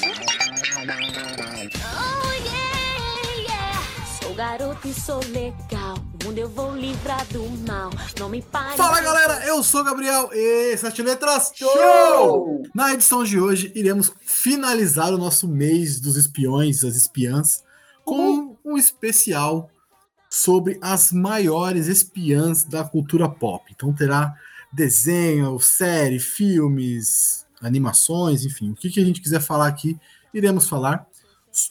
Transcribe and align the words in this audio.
Oh, 0.00 0.06
yeah, 2.44 3.36
yeah. 3.36 3.82
Sou 4.22 4.32
garoto 4.32 4.86
e 4.86 4.94
sou 4.94 5.20
legal. 5.30 5.96
O 5.96 6.24
mundo 6.24 6.38
eu 6.38 6.48
vou 6.48 6.76
livrar 6.76 7.26
do 7.26 7.42
mal. 7.66 7.90
Não 8.18 8.28
me 8.28 8.40
pare. 8.40 8.76
Fala 8.76 9.00
galera, 9.00 9.44
eu 9.46 9.60
sou 9.64 9.80
o 9.80 9.84
Gabriel 9.84 10.30
e 10.32 10.76
Sete 10.76 11.02
Letras 11.02 11.50
Show! 11.52 12.62
Na 12.72 12.94
edição 12.94 13.24
de 13.24 13.40
hoje, 13.40 13.72
iremos 13.74 14.12
finalizar 14.20 15.12
o 15.12 15.18
nosso 15.18 15.48
mês 15.48 15.98
dos 15.98 16.16
espiões, 16.16 16.82
das 16.82 16.94
espiãs, 16.94 17.64
com 18.04 18.56
um 18.64 18.76
especial 18.76 19.68
sobre 20.30 20.78
as 20.80 21.10
maiores 21.10 21.88
espiãs 21.88 22.62
da 22.62 22.84
cultura 22.84 23.28
pop. 23.28 23.64
Então 23.74 23.92
terá 23.92 24.32
desenho, 24.72 25.58
série, 25.58 26.20
filmes, 26.20 27.47
animações, 27.62 28.44
enfim, 28.44 28.70
o 28.70 28.74
que, 28.74 28.90
que 28.90 29.00
a 29.00 29.04
gente 29.04 29.20
quiser 29.20 29.40
falar 29.40 29.66
aqui, 29.66 29.98
iremos 30.32 30.68
falar. 30.68 31.06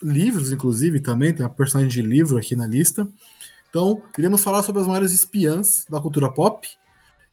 Livros, 0.02 0.52
inclusive, 0.52 1.00
também, 1.00 1.34
tem 1.34 1.46
uma 1.46 1.52
personagem 1.52 1.90
de 1.90 2.02
livro 2.02 2.38
aqui 2.38 2.56
na 2.56 2.68
lista. 2.68 3.08
Então, 3.70 4.02
iremos 4.18 4.44
falar 4.44 4.64
sobre 4.64 4.82
as 4.82 4.88
maiores 4.88 5.14
espiãs 5.14 5.86
da 5.90 6.02
cultura 6.02 6.32
pop. 6.32 6.68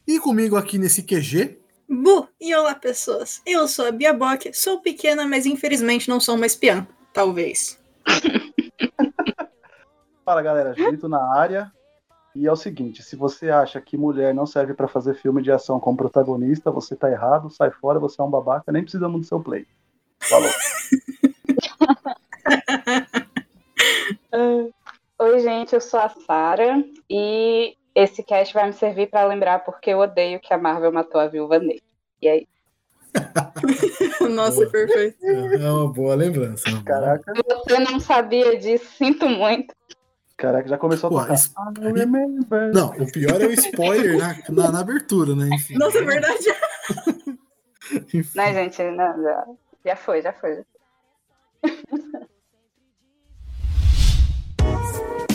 E 0.07 0.21
comigo 0.21 0.57
aqui 0.57 0.79
nesse 0.79 1.03
QG, 1.03 1.59
Bu, 1.89 2.29
e 2.41 2.55
olá 2.55 2.75
pessoas, 2.75 3.43
eu 3.45 3.69
sou 3.69 3.87
a 3.87 3.93
Bia 3.93 4.13
Bock, 4.13 4.53
sou 4.55 4.81
pequena, 4.81 5.27
mas 5.27 5.45
infelizmente 5.45 6.09
não 6.09 6.19
sou 6.19 6.35
uma 6.35 6.47
espiã, 6.47 6.87
talvez. 7.13 7.79
Fala 10.25 10.41
galera, 10.41 10.75
Julito 10.75 11.09
na 11.09 11.39
área. 11.39 11.71
E 12.35 12.47
é 12.47 12.53
o 12.53 12.57
seguinte: 12.57 13.03
se 13.03 13.15
você 13.17 13.51
acha 13.51 13.81
que 13.81 13.97
mulher 13.97 14.35
não 14.35 14.47
serve 14.47 14.75
pra 14.75 14.89
fazer 14.89 15.15
filme 15.15 15.43
de 15.43 15.53
ação 15.53 15.79
como 15.79 15.97
protagonista, 15.97 16.71
você 16.71 16.97
tá 16.97 17.11
errado, 17.11 17.51
sai 17.51 17.71
fora, 17.71 17.99
você 18.01 18.21
é 18.21 18.25
um 18.25 18.31
babaca, 18.31 18.73
nem 18.73 18.83
precisamos 18.83 19.21
do 19.21 19.27
seu 19.27 19.41
play. 19.41 19.67
Falou. 20.21 20.51
Oi, 25.19 25.39
gente, 25.41 25.75
eu 25.75 25.81
sou 25.81 26.01
a 26.01 26.09
Sara 26.09 26.85
e 27.09 27.77
esse 27.95 28.23
cast 28.23 28.53
vai 28.53 28.67
me 28.67 28.73
servir 28.73 29.09
pra 29.09 29.25
lembrar 29.25 29.61
porque 29.61 29.91
eu 29.91 29.99
odeio 30.01 30.41
que 30.41 30.53
a 30.53 30.59
Marvel 30.59 30.93
matou 30.93 31.21
a 31.21 31.29
Viúva 31.29 31.59
Negra. 31.59 31.83
E 32.21 32.29
aí? 32.29 32.49
Nossa, 34.31 34.67
perfeito. 34.67 35.25
é 35.25 35.71
uma 35.71 35.93
boa 35.93 36.15
lembrança. 36.17 36.69
boa- 36.69 36.83
Caraca, 36.83 37.33
Você 37.65 37.79
não 37.79 38.01
sabia 38.01 38.59
disso, 38.59 38.87
sinto 38.97 39.29
muito. 39.29 39.73
Caraca, 40.37 40.69
já 40.69 40.79
começou 40.79 41.11
Pô, 41.11 41.19
a 41.19 41.27
tocar. 41.27 41.73
remember. 41.81 42.73
Não, 42.73 42.91
o 42.91 43.11
pior 43.11 43.41
é 43.41 43.47
o 43.47 43.53
spoiler 43.53 44.19
na, 44.19 44.37
na, 44.49 44.73
na 44.73 44.81
abertura, 44.81 45.35
né? 45.35 45.49
Enfim. 45.53 45.75
Nossa, 45.79 45.99
é 45.99 46.03
verdade. 46.03 46.45
Enfim. 48.15 48.39
Né, 48.39 48.55
gente? 48.55 48.83
Não, 48.83 49.23
já, 49.23 49.47
já 49.85 49.97
foi, 49.97 50.23
já 50.23 50.33
foi. 50.33 50.65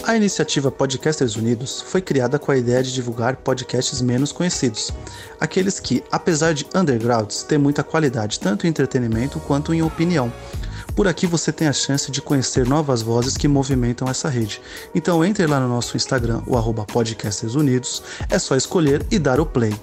A 0.09 0.15
iniciativa 0.15 0.71
Podcasters 0.71 1.35
Unidos 1.35 1.81
foi 1.81 2.01
criada 2.01 2.39
com 2.39 2.51
a 2.51 2.57
ideia 2.57 2.81
de 2.81 2.91
divulgar 2.91 3.35
podcasts 3.35 4.01
menos 4.01 4.31
conhecidos, 4.31 4.91
aqueles 5.39 5.79
que, 5.79 6.03
apesar 6.11 6.53
de 6.53 6.65
undergrounds, 6.73 7.43
têm 7.43 7.59
muita 7.59 7.83
qualidade 7.83 8.39
tanto 8.39 8.65
em 8.65 8.69
entretenimento 8.71 9.39
quanto 9.41 9.71
em 9.71 9.83
opinião. 9.83 10.33
Por 10.99 11.07
aqui 11.07 11.25
você 11.25 11.53
tem 11.53 11.69
a 11.69 11.71
chance 11.71 12.11
de 12.11 12.21
conhecer 12.21 12.67
novas 12.67 13.01
vozes 13.01 13.37
que 13.37 13.47
movimentam 13.47 14.09
essa 14.09 14.27
rede. 14.27 14.61
Então 14.93 15.23
entre 15.23 15.47
lá 15.47 15.57
no 15.57 15.69
nosso 15.69 15.95
Instagram, 15.95 16.43
o 16.45 16.57
arroba 16.57 16.83
Podcasters 16.83 17.55
Unidos, 17.55 18.03
é 18.29 18.37
só 18.37 18.53
escolher 18.57 19.05
e 19.09 19.17
dar 19.17 19.39
o 19.39 19.45
play. 19.45 19.73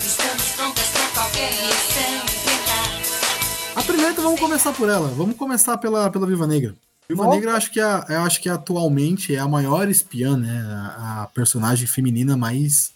Estamos 0.00 0.48
prontas 0.56 0.88
pra 0.88 1.06
qualquer 1.08 1.50
missão. 1.50 2.24
Tentar. 2.46 3.78
A 3.78 3.82
primeira, 3.82 4.12
então, 4.12 4.24
vamos 4.24 4.40
começar 4.40 4.72
por 4.72 4.88
ela. 4.88 5.08
Vamos 5.08 5.36
começar 5.36 5.76
pela, 5.76 6.08
pela 6.08 6.26
Viva 6.26 6.46
Negra. 6.46 6.74
Viva. 7.06 7.28
Negra, 7.28 7.50
eu 7.50 7.56
acho, 7.56 7.70
que 7.70 7.80
é, 7.80 8.04
eu 8.08 8.20
acho 8.22 8.40
que 8.40 8.48
atualmente 8.48 9.34
é 9.34 9.40
a 9.40 9.46
maior 9.46 9.90
espiã, 9.90 10.38
né? 10.38 10.58
A, 10.96 11.24
a 11.24 11.26
personagem 11.34 11.86
feminina 11.86 12.34
mais, 12.34 12.94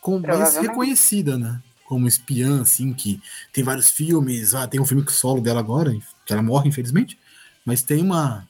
com, 0.00 0.18
mais 0.18 0.56
reconhecida, 0.56 1.36
né? 1.36 1.60
Como 1.92 2.08
espiã, 2.08 2.62
assim, 2.62 2.94
que 2.94 3.20
tem 3.52 3.62
vários 3.62 3.90
filmes. 3.90 4.54
Ah, 4.54 4.66
tem 4.66 4.80
um 4.80 4.86
filme 4.86 5.04
solo 5.10 5.42
dela 5.42 5.60
agora, 5.60 5.94
que 6.24 6.32
ela 6.32 6.42
morre, 6.42 6.66
infelizmente. 6.66 7.18
Mas 7.66 7.82
tem 7.82 8.02
uma, 8.02 8.48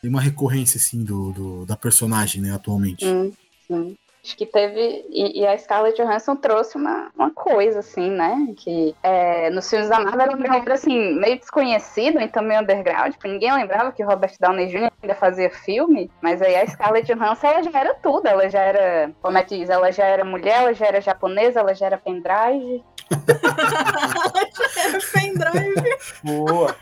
tem 0.00 0.08
uma 0.08 0.20
recorrência, 0.20 0.78
assim, 0.78 1.02
do, 1.02 1.32
do- 1.32 1.66
da 1.66 1.76
personagem, 1.76 2.40
né, 2.40 2.52
atualmente. 2.54 3.04
Hum, 3.04 3.32
sim. 3.66 3.96
Acho 4.26 4.36
que 4.36 4.44
teve. 4.44 5.06
E, 5.08 5.40
e 5.40 5.46
a 5.46 5.56
Scarlett 5.56 6.02
Johansson 6.02 6.34
trouxe 6.34 6.76
uma, 6.76 7.12
uma 7.14 7.30
coisa, 7.30 7.78
assim, 7.78 8.10
né? 8.10 8.52
Que 8.56 8.92
é, 9.00 9.50
nos 9.50 9.70
filmes 9.70 9.88
da 9.88 10.00
Marvel 10.00 10.20
era 10.20 10.36
um 10.36 10.42
galera, 10.42 10.74
assim, 10.74 11.14
meio 11.14 11.38
desconhecido, 11.38 12.18
então 12.18 12.42
meio 12.42 12.60
underground. 12.60 13.12
Tipo, 13.12 13.28
ninguém 13.28 13.54
lembrava 13.54 13.92
que 13.92 14.02
o 14.02 14.06
Robert 14.06 14.32
Downey 14.40 14.66
Jr. 14.66 14.90
ainda 15.00 15.14
fazia 15.14 15.48
filme. 15.48 16.10
Mas 16.20 16.42
aí 16.42 16.56
a 16.56 16.66
Scarlett 16.66 17.14
Johansson 17.14 17.46
ela 17.46 17.62
já 17.62 17.78
era 17.78 17.94
tudo. 17.94 18.26
Ela 18.26 18.50
já 18.50 18.62
era. 18.62 19.12
Como 19.22 19.38
é 19.38 19.44
que 19.44 19.58
diz? 19.58 19.70
Ela 19.70 19.92
já 19.92 20.04
era 20.04 20.24
mulher, 20.24 20.62
ela 20.62 20.74
já 20.74 20.86
era 20.86 21.00
japonesa, 21.00 21.60
ela 21.60 21.72
já 21.72 21.86
era 21.86 21.96
pendrive. 21.96 22.82
Era 25.38 25.52
pendrive. 25.52 25.96
Boa. 26.24 26.74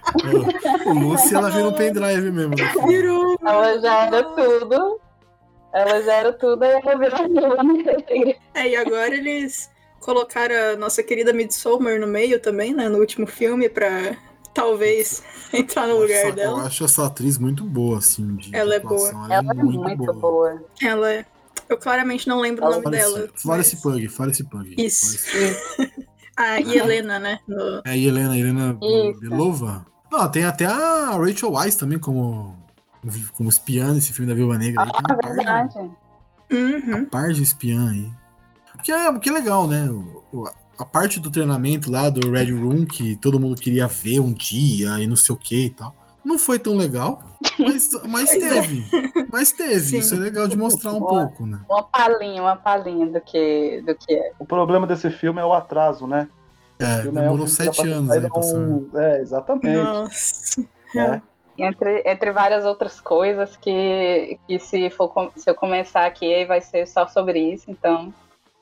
O 0.87 0.93
Lucy, 0.95 1.35
ela 1.35 1.51
vira 1.51 1.69
um 1.69 1.73
pendrive 1.75 2.31
mesmo. 2.31 2.55
Virou. 2.87 3.39
Ela 3.45 3.79
já 3.79 4.07
era 4.07 4.23
tudo. 4.23 5.04
Ela 5.75 6.03
já 6.03 6.13
era 6.15 6.33
tudo 6.33 6.65
e 6.65 6.69
ela 6.71 6.97
virou. 6.99 7.57
É, 8.55 8.69
e 8.69 8.77
agora 8.77 9.15
eles 9.15 9.69
colocaram 10.01 10.55
a 10.75 10.77
nossa 10.77 11.03
querida 11.03 11.33
Midsommar 11.33 11.99
no 11.99 12.07
meio 12.07 12.39
também, 12.41 12.73
né? 12.73 12.89
No 12.89 12.99
último 12.99 13.27
filme, 13.27 13.69
pra 13.69 14.17
talvez 14.55 15.23
entrar 15.53 15.89
no 15.89 15.99
lugar 15.99 16.17
Só 16.21 16.23
que 16.27 16.29
Eu 16.31 16.35
dela. 16.37 16.63
acho 16.63 16.85
essa 16.85 17.07
atriz 17.07 17.39
muito 17.39 17.65
boa, 17.65 17.99
assim. 17.99 18.37
de 18.37 18.55
Ela 18.55 18.75
é 18.75 18.77
atuação. 18.79 19.25
Ela 19.33 19.51
é 19.51 19.55
muito 19.55 20.13
boa. 20.15 20.63
Ela 20.81 21.13
é. 21.13 21.27
Eu 21.69 21.79
claramente 21.79 22.29
não 22.29 22.41
lembro 22.41 22.65
o 22.67 22.71
nome 22.71 22.91
dela. 22.91 23.29
Florence 23.35 23.75
mas- 23.75 23.83
Pug, 23.83 24.09
Florence 24.09 24.45
Pug. 24.45 24.75
Isso. 24.79 25.19
Florence- 25.19 25.93
A 26.37 26.61
Helena, 26.61 27.19
né? 27.21 27.39
No- 27.49 27.81
É 27.85 27.91
a 27.91 27.97
Helena, 27.97 28.37
Helena. 28.37 28.77
Belova. 29.21 29.87
Não, 30.11 30.29
tem 30.31 30.45
até 30.45 30.67
a 30.67 31.11
Rachel 31.17 31.53
Weisz 31.53 31.77
também 31.77 31.97
como, 31.99 32.57
como 33.37 33.49
espiã 33.49 33.93
nesse 33.95 34.13
filme 34.13 34.29
da 34.31 34.35
Viúva 34.37 34.57
Negra. 34.59 34.83
aí. 34.83 34.91
Tem 34.91 35.01
Ah, 35.05 35.13
uma 35.13 35.17
par 35.19 35.31
de- 35.31 35.37
verdade. 35.37 35.79
Uhum. 36.53 36.97
uma 36.99 37.07
par 37.07 37.33
de 37.33 37.43
espiã 37.43 37.91
aí. 37.91 38.11
Porque 38.73 38.93
é, 38.93 39.13
porque 39.13 39.29
é 39.29 39.33
legal, 39.33 39.67
né? 39.67 39.89
O- 39.91 40.23
o- 40.33 40.49
a 40.79 40.85
parte 40.85 41.21
do 41.21 41.31
treinamento 41.31 41.91
lá 41.91 42.11
do 42.11 42.31
Red 42.31 42.51
Room, 42.53 42.85
que 42.85 43.17
todo 43.17 43.39
mundo 43.41 43.55
queria 43.61 43.87
ver 43.87 44.21
um 44.21 44.33
dia 44.33 44.99
e 45.01 45.07
não 45.07 45.17
sei 45.17 45.35
o 45.35 45.39
que 45.39 45.67
e 45.67 45.71
tal. 45.71 45.95
Não 46.25 46.39
foi 46.39 46.59
tão 46.59 46.75
legal, 46.75 47.23
mas, 47.59 47.91
mas 48.09 48.31
é. 48.33 48.39
teve. 48.39 48.87
Mas 49.31 49.53
teve. 49.53 49.81
Sim. 49.81 49.99
Isso 49.99 50.15
é 50.15 50.19
legal 50.19 50.49
de 50.49 50.57
mostrar 50.57 50.93
um 50.93 50.99
Boa. 51.01 51.27
pouco, 51.27 51.47
né? 51.47 51.61
Uma 51.69 51.83
palhinha, 51.83 52.41
uma 52.43 52.57
palhinha 52.57 53.07
do 53.07 53.21
que, 53.21 53.83
do 53.87 53.95
que 53.95 54.15
é. 54.15 54.33
O 54.39 54.45
problema 54.47 54.87
desse 54.87 55.11
filme 55.11 55.39
é 55.41 55.45
o 55.45 55.53
atraso, 55.53 56.07
né? 56.07 56.27
É, 56.79 57.01
é 57.01 57.03
demorou 57.03 57.47
já 57.47 57.55
sete 57.65 57.87
anos 57.89 58.11
aí 58.11 58.27
um- 58.57 58.89
É, 58.95 59.21
exatamente. 59.21 59.77
Nossa. 59.77 60.61
né? 60.95 61.23
Entre, 61.57 62.03
entre 62.05 62.33
várias 62.33 62.65
outras 62.65 63.01
coisas 63.01 63.57
que, 63.57 64.39
que 64.47 64.59
se, 64.59 64.91
for, 64.91 65.31
se 65.37 65.49
eu 65.49 65.55
começar 65.55 66.05
aqui 66.05 66.33
aí 66.33 66.45
vai 66.45 66.61
ser 66.61 66.87
só 66.87 67.07
sobre 67.07 67.39
isso, 67.39 67.71
então. 67.71 68.13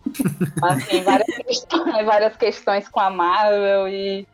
Assim, 0.63 1.03
várias 1.03 1.27
questões, 1.37 2.05
várias 2.05 2.37
questões 2.37 2.89
com 2.89 3.01
a 3.01 3.09
Marvel 3.11 3.89
e, 3.89 4.27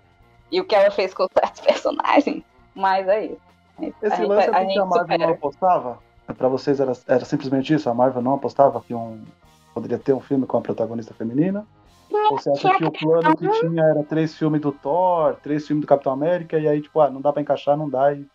e 0.50 0.60
o 0.60 0.64
que 0.64 0.74
ela 0.74 0.90
fez 0.90 1.12
com 1.14 1.24
os 1.24 1.60
personagens. 1.60 2.42
Mas 2.74 3.06
é 3.08 3.26
isso. 3.26 3.40
A 3.78 4.06
Esse 4.06 4.16
gente- 4.16 4.26
lance 4.28 4.46
é 4.46 4.50
a 4.50 4.52
porque 4.54 4.64
gente 4.66 4.78
a 4.78 4.84
Marvel 4.84 5.02
supera. 5.02 5.26
não 5.26 5.34
apostava? 5.34 5.98
Pra 6.36 6.48
vocês 6.48 6.80
era, 6.80 6.92
era 7.06 7.24
simplesmente 7.24 7.72
isso? 7.72 7.88
A 7.88 7.94
Marvel 7.94 8.22
não 8.22 8.34
apostava 8.34 8.80
que 8.80 8.92
um, 8.94 9.22
poderia 9.72 9.98
ter 9.98 10.12
um 10.12 10.20
filme 10.20 10.46
com 10.46 10.58
a 10.58 10.60
protagonista 10.60 11.14
feminina? 11.14 11.64
Ou 12.10 12.38
você 12.38 12.50
acha 12.50 12.74
que 12.76 12.84
o 12.84 12.90
plano 12.90 13.36
que 13.36 13.48
tinha 13.60 13.82
era 13.84 14.02
três 14.02 14.34
filmes 14.36 14.60
do 14.60 14.72
Thor, 14.72 15.36
três 15.42 15.66
filmes 15.66 15.84
do 15.84 15.88
Capitão 15.88 16.12
América, 16.12 16.58
e 16.58 16.66
aí, 16.66 16.80
tipo, 16.80 17.00
ah, 17.00 17.10
não 17.10 17.20
dá 17.20 17.32
pra 17.32 17.42
encaixar, 17.42 17.76
não 17.76 17.88
dá, 17.88 18.12
e 18.12 18.26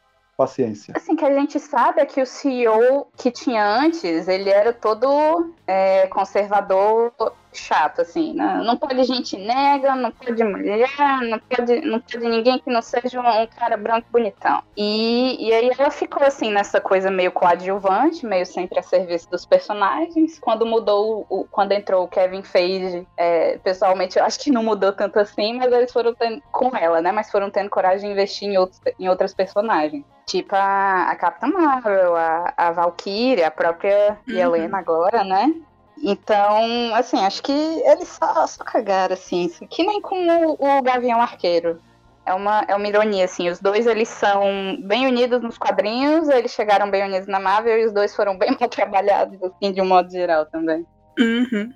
paciência. 0.44 0.94
Assim, 0.96 1.16
que 1.16 1.26
a 1.26 1.34
gente 1.34 1.60
sabe 1.60 2.02
é 2.02 2.06
que 2.06 2.22
o 2.22 2.26
CEO 2.26 3.08
que 3.18 3.32
tinha 3.32 3.66
antes, 3.66 4.28
ele 4.28 4.50
era 4.50 4.74
todo 4.74 5.54
é, 5.66 6.08
conservador 6.08 7.12
chato, 7.60 8.02
assim, 8.02 8.34
né? 8.34 8.62
Não 8.64 8.78
pode 8.78 9.04
gente 9.04 9.38
negra, 9.38 9.96
não 9.96 10.12
pode 10.12 10.44
mulher, 10.44 10.90
não 11.22 11.40
pode, 11.40 11.82
não 11.82 12.00
pode 12.00 12.28
ninguém 12.28 12.60
que 12.60 12.70
não 12.72 12.82
seja 12.82 13.20
um, 13.20 13.42
um 13.42 13.48
cara 13.48 13.78
branco 13.78 14.08
bonitão. 14.12 14.62
E, 14.76 15.48
e 15.48 15.54
aí 15.54 15.72
ela 15.78 15.92
ficou, 15.92 16.24
assim, 16.24 16.52
nessa 16.52 16.80
coisa 16.80 17.10
meio 17.12 17.32
coadjuvante, 17.32 18.26
meio 18.26 18.46
sempre 18.46 18.80
a 18.80 18.84
serviço 18.84 19.30
dos 19.30 19.46
personagens. 19.46 20.40
Quando 20.40 20.66
mudou, 20.66 21.26
o, 21.30 21.46
quando 21.46 21.72
entrou 21.72 22.04
o 22.04 22.08
Kevin 22.08 22.44
Feige, 22.44 23.08
é, 23.18 23.58
pessoalmente 23.60 24.18
eu 24.18 24.26
acho 24.26 24.40
que 24.40 24.52
não 24.52 24.64
mudou 24.64 24.94
tanto 24.94 25.20
assim, 25.20 25.58
mas 25.58 25.72
eles 25.72 25.92
foram 25.92 26.14
tendo, 26.14 26.42
com 26.52 26.76
ela, 26.76 27.02
né? 27.02 27.12
Mas 27.12 27.32
foram 27.32 27.50
tendo 27.50 27.70
coragem 27.70 28.08
de 28.08 28.14
investir 28.14 28.50
em, 28.50 28.58
outros, 28.58 28.80
em 29.00 29.08
outras 29.10 29.34
personagens. 29.34 30.04
Tipo 30.26 30.56
a, 30.56 31.10
a 31.10 31.16
Capitã 31.16 31.48
Marvel, 31.48 32.16
a, 32.16 32.54
a 32.56 32.72
Valkyrie, 32.72 33.44
a 33.44 33.52
própria 33.52 34.18
Uhum. 34.28 34.38
Helena 34.38 34.80
agora, 34.80 35.24
né? 35.24 35.54
Então, 36.02 36.94
assim, 36.96 37.20
acho 37.20 37.42
que 37.44 37.52
eles 37.52 38.08
só, 38.08 38.48
só 38.48 38.64
cagaram, 38.64 39.14
assim. 39.14 39.50
Que 39.70 39.86
nem 39.86 40.02
com 40.02 40.16
o, 40.16 40.54
o 40.54 40.82
Gavião 40.82 41.22
Arqueiro. 41.22 41.80
É 42.26 42.34
uma, 42.34 42.64
é 42.68 42.76
uma 42.76 42.88
ironia, 42.88 43.26
assim. 43.26 43.50
Os 43.50 43.60
dois, 43.60 43.86
eles 43.86 44.08
são 44.08 44.78
bem 44.86 45.08
unidos 45.08 45.42
nos 45.42 45.58
quadrinhos, 45.58 46.30
eles 46.30 46.52
chegaram 46.52 46.90
bem 46.90 47.04
unidos 47.04 47.28
na 47.28 47.40
Marvel 47.40 47.80
e 47.80 47.86
os 47.86 47.94
dois 47.94 48.16
foram 48.16 48.38
bem 48.38 48.52
mal 48.60 48.70
trabalhados, 48.70 49.38
assim, 49.44 49.74
de 49.74 49.82
um 49.82 49.88
modo 49.88 50.10
geral 50.10 50.46
também. 50.46 50.86
Uhum. 51.20 51.72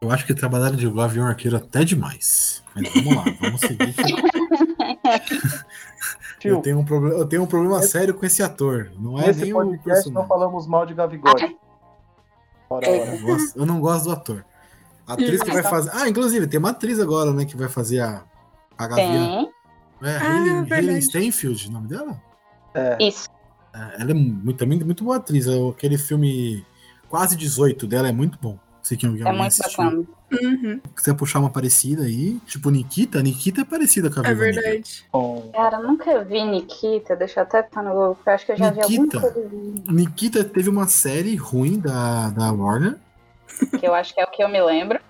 Eu 0.00 0.10
acho 0.10 0.24
que 0.26 0.34
trabalharam 0.34 0.76
de 0.76 0.88
Gavião 0.88 1.26
Arqueiro 1.26 1.56
até 1.56 1.84
demais. 1.84 2.64
Mas 2.74 2.88
vamos 2.94 3.16
lá, 3.16 3.24
vamos 3.40 3.60
seguir. 3.60 3.94
eu, 6.42 6.62
tenho 6.62 6.78
um 6.78 6.84
problema, 6.84 7.16
eu 7.16 7.28
tenho 7.28 7.42
um 7.42 7.46
problema 7.46 7.82
sério 7.82 8.14
com 8.14 8.24
esse 8.24 8.42
ator. 8.42 8.90
Não 8.98 9.20
é 9.20 9.26
nesse 9.26 9.42
nem 9.42 9.52
o 9.52 9.56
podcast 9.56 9.84
personagem. 9.84 10.12
não 10.12 10.26
falamos 10.26 10.66
mal 10.66 10.86
de 10.86 10.94
Gavigode. 10.94 11.56
Ora, 12.70 12.88
ora. 12.88 13.16
Eu, 13.16 13.20
gosto- 13.26 13.58
eu 13.58 13.66
não 13.66 13.80
gosto 13.80 14.04
do 14.04 14.12
ator. 14.12 14.44
A 15.06 15.14
atriz 15.14 15.42
que 15.42 15.50
vai 15.50 15.62
fazer. 15.62 15.90
Ah, 15.92 16.02
Ah, 16.04 16.46
tem 16.48 16.58
uma 16.60 16.70
atriz 16.70 17.00
agora, 17.00 17.32
né, 17.32 17.44
que 17.44 17.56
vai 17.56 17.68
fazer 17.68 18.00
a, 18.00 18.24
a 18.78 18.86
Gavião. 18.86 19.50
É, 20.02 20.16
Ah, 20.16 20.66
Hayley, 20.70 21.02
Steinfeld, 21.02 21.68
o 21.68 21.72
nome 21.72 21.88
dela? 21.88 22.22
É, 22.72 22.96
Isso. 23.04 23.28
É, 23.74 24.02
Ela 24.02 24.12
é 24.12 24.14
muito, 24.14 24.54
também 24.56 24.78
muito 24.78 25.04
boa 25.04 25.16
atriz. 25.16 25.46
É 25.46 25.68
Aquele 25.68 25.98
filme 25.98 26.64
Quase 27.08 27.36
18 27.36 27.88
dela 27.88 28.08
é 28.08 28.12
muito 28.12 28.38
bom. 28.40 28.56
Sei 28.80 28.96
quem 28.96 29.08
alguém 29.08 29.26
É 29.26 29.32
muito 29.32 29.48
assistiu. 29.48 29.84
bacana. 29.84 30.04
Uhum. 30.32 30.80
Se 30.86 30.94
quiser 30.96 31.14
puxar 31.14 31.40
uma 31.40 31.50
parecida 31.50 32.04
aí, 32.04 32.38
tipo 32.46 32.70
Nikita, 32.70 33.20
Nikita 33.22 33.62
é 33.62 33.64
parecida 33.64 34.08
com 34.10 34.20
a 34.20 34.22
É 34.22 34.28
Viúva 34.28 34.44
Negra. 34.46 34.62
verdade. 34.62 35.04
Cara, 35.52 35.76
eu 35.78 35.82
nunca 35.88 36.24
vi 36.24 36.44
Nikita, 36.44 37.16
deixa 37.16 37.40
eu 37.40 37.44
até 37.44 37.60
estar 37.60 37.82
no 37.82 37.90
Google, 37.90 38.14
porque 38.14 38.30
eu 38.30 38.34
acho 38.34 38.46
que 38.46 38.52
eu 38.52 38.56
já 38.56 38.70
vi 38.70 38.80
Nikita? 38.98 39.16
alguma 39.18 39.32
coisa 39.32 39.92
Nikita 39.92 40.44
teve 40.44 40.68
uma 40.70 40.86
série 40.86 41.34
ruim 41.36 41.78
da, 41.80 42.30
da 42.30 42.52
Warner, 42.52 42.96
que 43.78 43.86
eu 43.86 43.92
acho 43.94 44.14
que 44.14 44.20
é 44.20 44.24
o 44.24 44.30
que 44.30 44.42
eu 44.42 44.48
me 44.48 44.62
lembro, 44.62 45.00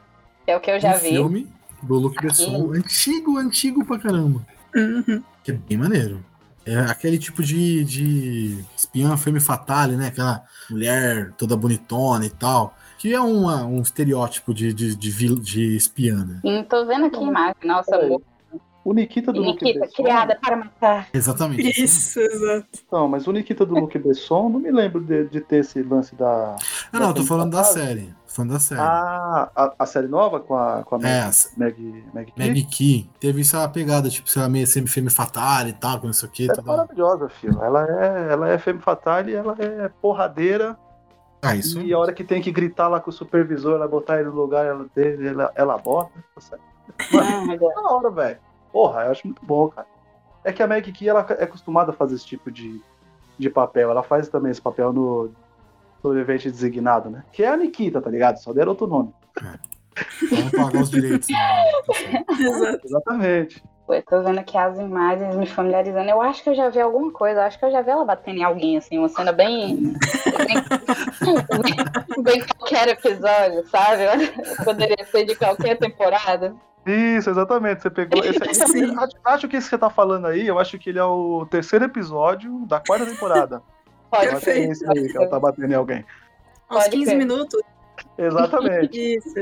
é 0.46 0.56
o 0.56 0.60
que 0.60 0.70
eu 0.70 0.80
já 0.80 0.96
um 0.96 0.98
vi. 0.98 1.08
filme 1.10 1.48
do 1.82 1.94
Luc 1.96 2.20
Besson, 2.22 2.72
antigo, 2.72 3.36
antigo 3.38 3.84
pra 3.84 3.98
caramba. 3.98 4.44
Uhum. 4.74 5.22
Que 5.44 5.52
é 5.52 5.54
bem 5.54 5.76
maneiro. 5.76 6.24
É 6.66 6.76
aquele 6.78 7.18
tipo 7.18 7.42
de, 7.42 7.84
de 7.84 8.64
espiã 8.76 9.16
femme 9.16 9.40
fatale, 9.40 9.96
né? 9.96 10.08
Aquela 10.08 10.44
mulher 10.68 11.32
toda 11.38 11.56
bonitona 11.56 12.24
e 12.26 12.30
tal. 12.30 12.76
Que 13.00 13.14
é 13.14 13.20
uma, 13.20 13.64
um 13.64 13.80
estereótipo 13.80 14.52
de, 14.52 14.74
de, 14.74 14.94
de, 14.94 15.34
de 15.40 15.74
espiã, 15.74 16.22
né? 16.22 16.40
E 16.44 16.62
tô 16.64 16.84
vendo 16.84 17.06
aqui 17.06 17.16
a 17.16 17.22
imagem, 17.22 17.54
nossa, 17.64 17.96
amor. 17.96 18.20
o 18.84 18.92
Nikita 18.92 19.32
do 19.32 19.40
Luke 19.40 19.64
Nikita, 19.64 19.86
Besson. 19.86 20.02
criada 20.02 20.38
para 20.38 20.54
matar. 20.54 21.08
Exatamente. 21.10 21.82
Isso, 21.82 22.20
exato. 22.20 22.68
Não, 22.92 23.08
mas 23.08 23.26
o 23.26 23.32
Nikita 23.32 23.64
do 23.64 23.74
Luke 23.74 23.98
Besson, 23.98 24.50
não 24.50 24.60
me 24.60 24.70
lembro 24.70 25.00
de, 25.00 25.24
de 25.28 25.40
ter 25.40 25.60
esse 25.60 25.82
lance 25.82 26.14
da. 26.14 26.56
Ah, 26.92 27.00
não, 27.00 27.08
eu 27.08 27.14
tô 27.14 27.22
falando 27.24 27.52
da 27.52 27.64
série. 27.64 28.14
Tô 28.26 28.34
falando 28.34 28.52
da 28.52 28.60
série. 28.60 28.82
Ah, 28.82 29.50
a, 29.56 29.74
a 29.78 29.86
série 29.86 30.06
nova 30.06 30.38
com 30.38 30.54
a, 30.54 30.82
com 30.82 30.96
a 30.96 30.98
é, 30.98 31.30
Meg, 31.56 32.04
a 32.12 32.14
Meg, 32.14 32.14
Meg, 32.14 32.26
Key? 32.26 32.34
Meg 32.36 32.64
Key 32.64 33.10
teve 33.18 33.40
essa 33.40 33.66
pegada, 33.66 34.10
tipo, 34.10 34.28
sei 34.28 34.42
lá, 34.42 34.48
meio 34.50 34.66
semi-femme 34.66 35.08
fatale 35.08 35.70
e 35.70 35.72
tal, 35.72 36.00
com 36.00 36.10
isso 36.10 36.26
aqui. 36.26 36.50
Ela 36.50 36.58
é 36.58 36.62
maravilhosa, 36.62 37.30
filho. 37.30 37.58
Ela 37.64 37.86
é, 37.88 38.32
ela 38.32 38.48
é 38.50 38.58
femme 38.58 38.80
fatale, 38.80 39.32
ela 39.32 39.56
é 39.58 39.88
porradeira. 40.02 40.76
Ah, 41.42 41.56
isso. 41.56 41.80
E 41.80 41.92
a 41.92 41.98
hora 41.98 42.12
que 42.12 42.22
tem 42.22 42.42
que 42.42 42.52
gritar 42.52 42.88
lá 42.88 43.00
com 43.00 43.10
o 43.10 43.12
supervisor, 43.12 43.74
ela 43.74 43.88
botar 43.88 44.20
ele 44.20 44.28
no 44.28 44.34
lugar 44.34 44.66
ela, 44.66 44.86
dele, 44.94 45.28
ela, 45.28 45.52
ela 45.54 45.78
bota. 45.78 46.12
Tá 46.34 46.40
certo. 46.40 46.62
Ah, 47.14 47.46
meu 47.46 47.58
Deus. 47.58 47.74
Da 47.74 47.82
hora, 47.82 48.10
velho. 48.10 48.38
Porra, 48.72 49.04
eu 49.04 49.10
acho 49.10 49.26
muito 49.26 49.44
bom, 49.44 49.68
cara. 49.68 49.86
É 50.44 50.52
que 50.52 50.62
a 50.62 50.66
Meg 50.66 50.90
Key, 50.92 51.08
ela 51.08 51.26
é 51.38 51.44
acostumada 51.44 51.90
a 51.90 51.94
fazer 51.94 52.14
esse 52.14 52.26
tipo 52.26 52.50
de, 52.50 52.80
de 53.38 53.50
papel. 53.50 53.90
Ela 53.90 54.02
faz 54.02 54.28
também 54.28 54.50
esse 54.50 54.60
papel 54.60 54.92
no 54.92 55.30
sobrevivente 56.02 56.50
designado, 56.50 57.10
né? 57.10 57.24
Que 57.32 57.42
é 57.42 57.48
a 57.48 57.56
Nikita, 57.56 58.00
tá 58.00 58.10
ligado? 58.10 58.38
Só 58.38 58.52
deram 58.52 58.70
outro 58.70 58.86
nome. 58.86 59.12
Vamos 60.30 60.50
pagar 60.52 60.82
os 60.82 60.90
direitos. 60.90 61.28
Né? 61.28 62.24
Exatamente. 62.84 63.62
Eu 63.92 64.02
tô 64.02 64.22
vendo 64.22 64.38
aqui 64.38 64.56
as 64.56 64.78
imagens, 64.78 65.36
me 65.36 65.46
familiarizando. 65.46 66.08
Eu 66.08 66.20
acho 66.20 66.42
que 66.42 66.50
eu 66.50 66.54
já 66.54 66.68
vi 66.68 66.80
alguma 66.80 67.10
coisa. 67.12 67.40
Eu 67.40 67.44
acho 67.44 67.58
que 67.58 67.64
eu 67.64 67.70
já 67.70 67.82
vi 67.82 67.90
ela 67.90 68.04
batendo 68.04 68.38
em 68.38 68.44
alguém, 68.44 68.76
assim, 68.76 68.98
uma 68.98 69.08
cena 69.08 69.32
bem. 69.32 69.94
bem, 71.24 72.22
bem 72.22 72.42
qualquer 72.46 72.88
episódio, 72.88 73.66
sabe? 73.68 74.04
Poderia 74.64 75.04
ser 75.06 75.24
de 75.24 75.34
qualquer 75.34 75.78
temporada. 75.78 76.54
Isso, 76.86 77.30
exatamente. 77.30 77.82
Você 77.82 77.90
pegou. 77.90 78.24
Esse, 78.24 78.66
Sim. 78.66 78.94
acho, 79.24 79.48
que 79.48 79.56
esse 79.56 79.66
que 79.66 79.70
você 79.70 79.78
tá 79.78 79.90
falando 79.90 80.26
aí, 80.26 80.46
eu 80.46 80.58
acho 80.58 80.78
que 80.78 80.90
ele 80.90 80.98
é 80.98 81.04
o 81.04 81.46
terceiro 81.50 81.84
episódio 81.84 82.64
da 82.66 82.80
quarta 82.80 83.06
temporada. 83.06 83.62
Pode 84.10 84.22
que 84.22 84.28
é 84.28 84.30
Perfeito. 84.32 84.72
esse 84.72 84.88
aí 84.88 85.08
que 85.08 85.16
ela 85.16 85.28
tá 85.28 85.38
batendo 85.38 85.70
em 85.70 85.76
alguém. 85.76 86.04
Aos 86.68 86.84
Pode 86.84 86.96
15 86.96 87.04
crer. 87.06 87.18
minutos. 87.18 87.62
Exatamente. 88.18 89.16
Isso. 89.16 89.34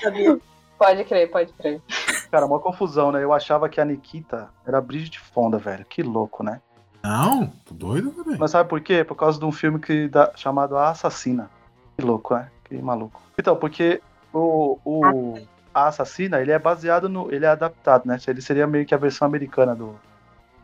Sabia. 0.00 0.38
Pode 0.78 1.04
crer, 1.04 1.30
pode 1.30 1.52
crer. 1.54 1.82
Cara, 2.30 2.46
uma 2.46 2.60
confusão, 2.60 3.10
né? 3.10 3.22
Eu 3.22 3.32
achava 3.32 3.68
que 3.68 3.80
a 3.80 3.84
Nikita 3.84 4.48
era 4.66 4.78
a 4.78 4.80
Bridget 4.80 5.18
Fonda, 5.18 5.58
velho. 5.58 5.84
Que 5.84 6.02
louco, 6.02 6.42
né? 6.44 6.60
Não, 7.02 7.46
tô 7.64 7.74
doido, 7.74 8.12
velho. 8.24 8.38
Mas 8.38 8.50
sabe 8.50 8.68
por 8.68 8.80
quê? 8.80 9.02
Por 9.02 9.14
causa 9.16 9.38
de 9.38 9.44
um 9.44 9.52
filme 9.52 9.78
que 9.78 10.08
dá, 10.08 10.30
chamado 10.36 10.76
A 10.76 10.90
Assassina. 10.90 11.50
Que 11.96 12.04
louco, 12.04 12.34
né? 12.34 12.48
Que 12.64 12.76
maluco. 12.80 13.20
Então, 13.38 13.56
porque 13.56 14.00
o, 14.32 14.78
o 14.84 15.34
A 15.74 15.88
Assassina, 15.88 16.40
ele 16.40 16.52
é 16.52 16.58
baseado 16.58 17.08
no. 17.08 17.32
Ele 17.32 17.44
é 17.44 17.48
adaptado, 17.48 18.04
né? 18.06 18.18
Ele 18.26 18.40
seria 18.42 18.66
meio 18.66 18.84
que 18.86 18.94
a 18.94 18.98
versão 18.98 19.26
americana 19.26 19.74
do, 19.74 19.94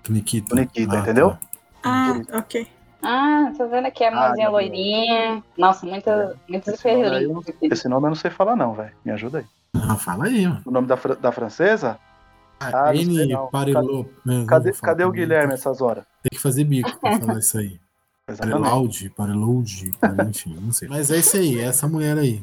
Nikita. 0.08 0.55
do 0.55 0.60
Nikita, 0.60 0.96
Ah, 0.96 1.00
entendeu? 1.00 1.31
tá. 1.31 1.38
Ah, 1.84 2.38
ok. 2.38 2.67
Ah, 3.02 3.52
tô 3.56 3.69
vendo 3.69 3.87
aqui 3.87 4.05
a 4.05 4.08
Ah, 4.08 4.14
mãozinha 4.14 4.46
não. 4.46 4.52
loirinha. 4.52 5.43
Nossa, 5.58 5.84
muita, 5.87 6.38
muito 6.49 6.70
Esse 6.70 6.88
nome, 6.93 7.25
eu 7.25 7.44
esse 7.70 7.88
nome 7.88 8.06
eu 8.06 8.10
não 8.10 8.17
sei 8.17 8.31
falar, 8.31 8.56
não, 8.56 8.72
velho. 8.75 8.93
Me 9.05 9.12
ajuda 9.12 9.38
aí. 9.38 9.44
Ah, 9.88 9.96
fala 9.96 10.26
aí, 10.26 10.46
mano. 10.46 10.62
O 10.64 10.70
nome 10.70 10.86
da, 10.86 10.94
da 10.94 11.32
francesa? 11.32 11.98
Ah, 12.60 12.92
não 12.92 12.96
sei 12.96 13.04
N 13.04 14.46
Cadê, 14.46 14.72
falar 14.72 14.92
cadê 14.92 15.04
o. 15.04 15.10
Guilherme 15.10 15.52
essas 15.54 15.80
horas? 15.80 16.04
Tem 16.22 16.30
que 16.30 16.38
fazer 16.40 16.64
bico 16.64 16.98
pra 17.00 17.18
falar 17.18 17.38
isso 17.40 17.58
aí. 17.58 17.78
Parelaude, 18.38 19.10
Parelode, 19.10 19.90
enfim, 20.28 20.56
não 20.58 20.72
sei. 20.72 20.88
Mas 20.88 21.10
é 21.10 21.18
isso 21.18 21.36
aí, 21.36 21.58
é 21.60 21.64
essa 21.64 21.86
mulher 21.86 22.16
aí. 22.16 22.42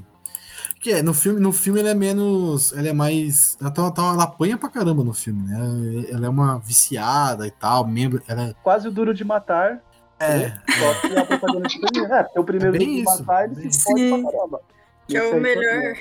Que 0.80 0.92
é, 0.94 1.02
no 1.02 1.14
filme, 1.14 1.40
no 1.40 1.52
filme 1.52 1.80
ela 1.80 1.90
é 1.90 1.94
menos. 1.96 2.74
Ela 2.74 2.90
é 2.90 2.94
mais. 2.94 3.58
Ela, 3.60 3.72
tá, 3.72 3.90
tá- 3.92 4.10
ela 4.14 4.24
apanha 4.26 4.58
pra 4.58 4.70
caramba 4.70 5.04
no 5.04 5.14
filme, 5.14 5.48
né? 5.48 6.06
Ela 6.12 6.26
é 6.28 6.30
uma 6.30 6.60
viciada 6.60 7.48
e 7.48 7.52
tal, 7.52 7.88
membro. 7.88 8.22
Ela 8.28 8.50
é. 8.50 8.54
Quase 8.62 8.88
o 8.88 8.92
duro 8.92 9.14
de 9.14 9.24
matar. 9.24 9.80
É, 10.20 10.50
Só 10.52 11.08
que 11.08 11.18
a 11.18 11.26
protagonista 11.26 11.88
é, 11.96 12.20
é, 12.20 12.24
porque 12.24 12.40
o 12.40 12.44
primeiro 12.44 12.76
É 12.76 12.80
duro 12.80 12.92
de 12.92 12.98
isso, 13.02 13.20
matar, 13.26 13.46
ele 13.46 13.56
bem 13.56 13.72
se 13.72 13.78
isso. 13.78 13.84
fode 13.88 14.00
Sim. 14.02 14.22
pra 14.24 14.32
caramba. 14.32 14.62
Que 15.08 15.18
é 15.18 15.24
o 15.24 15.42
melhor. 15.42 15.94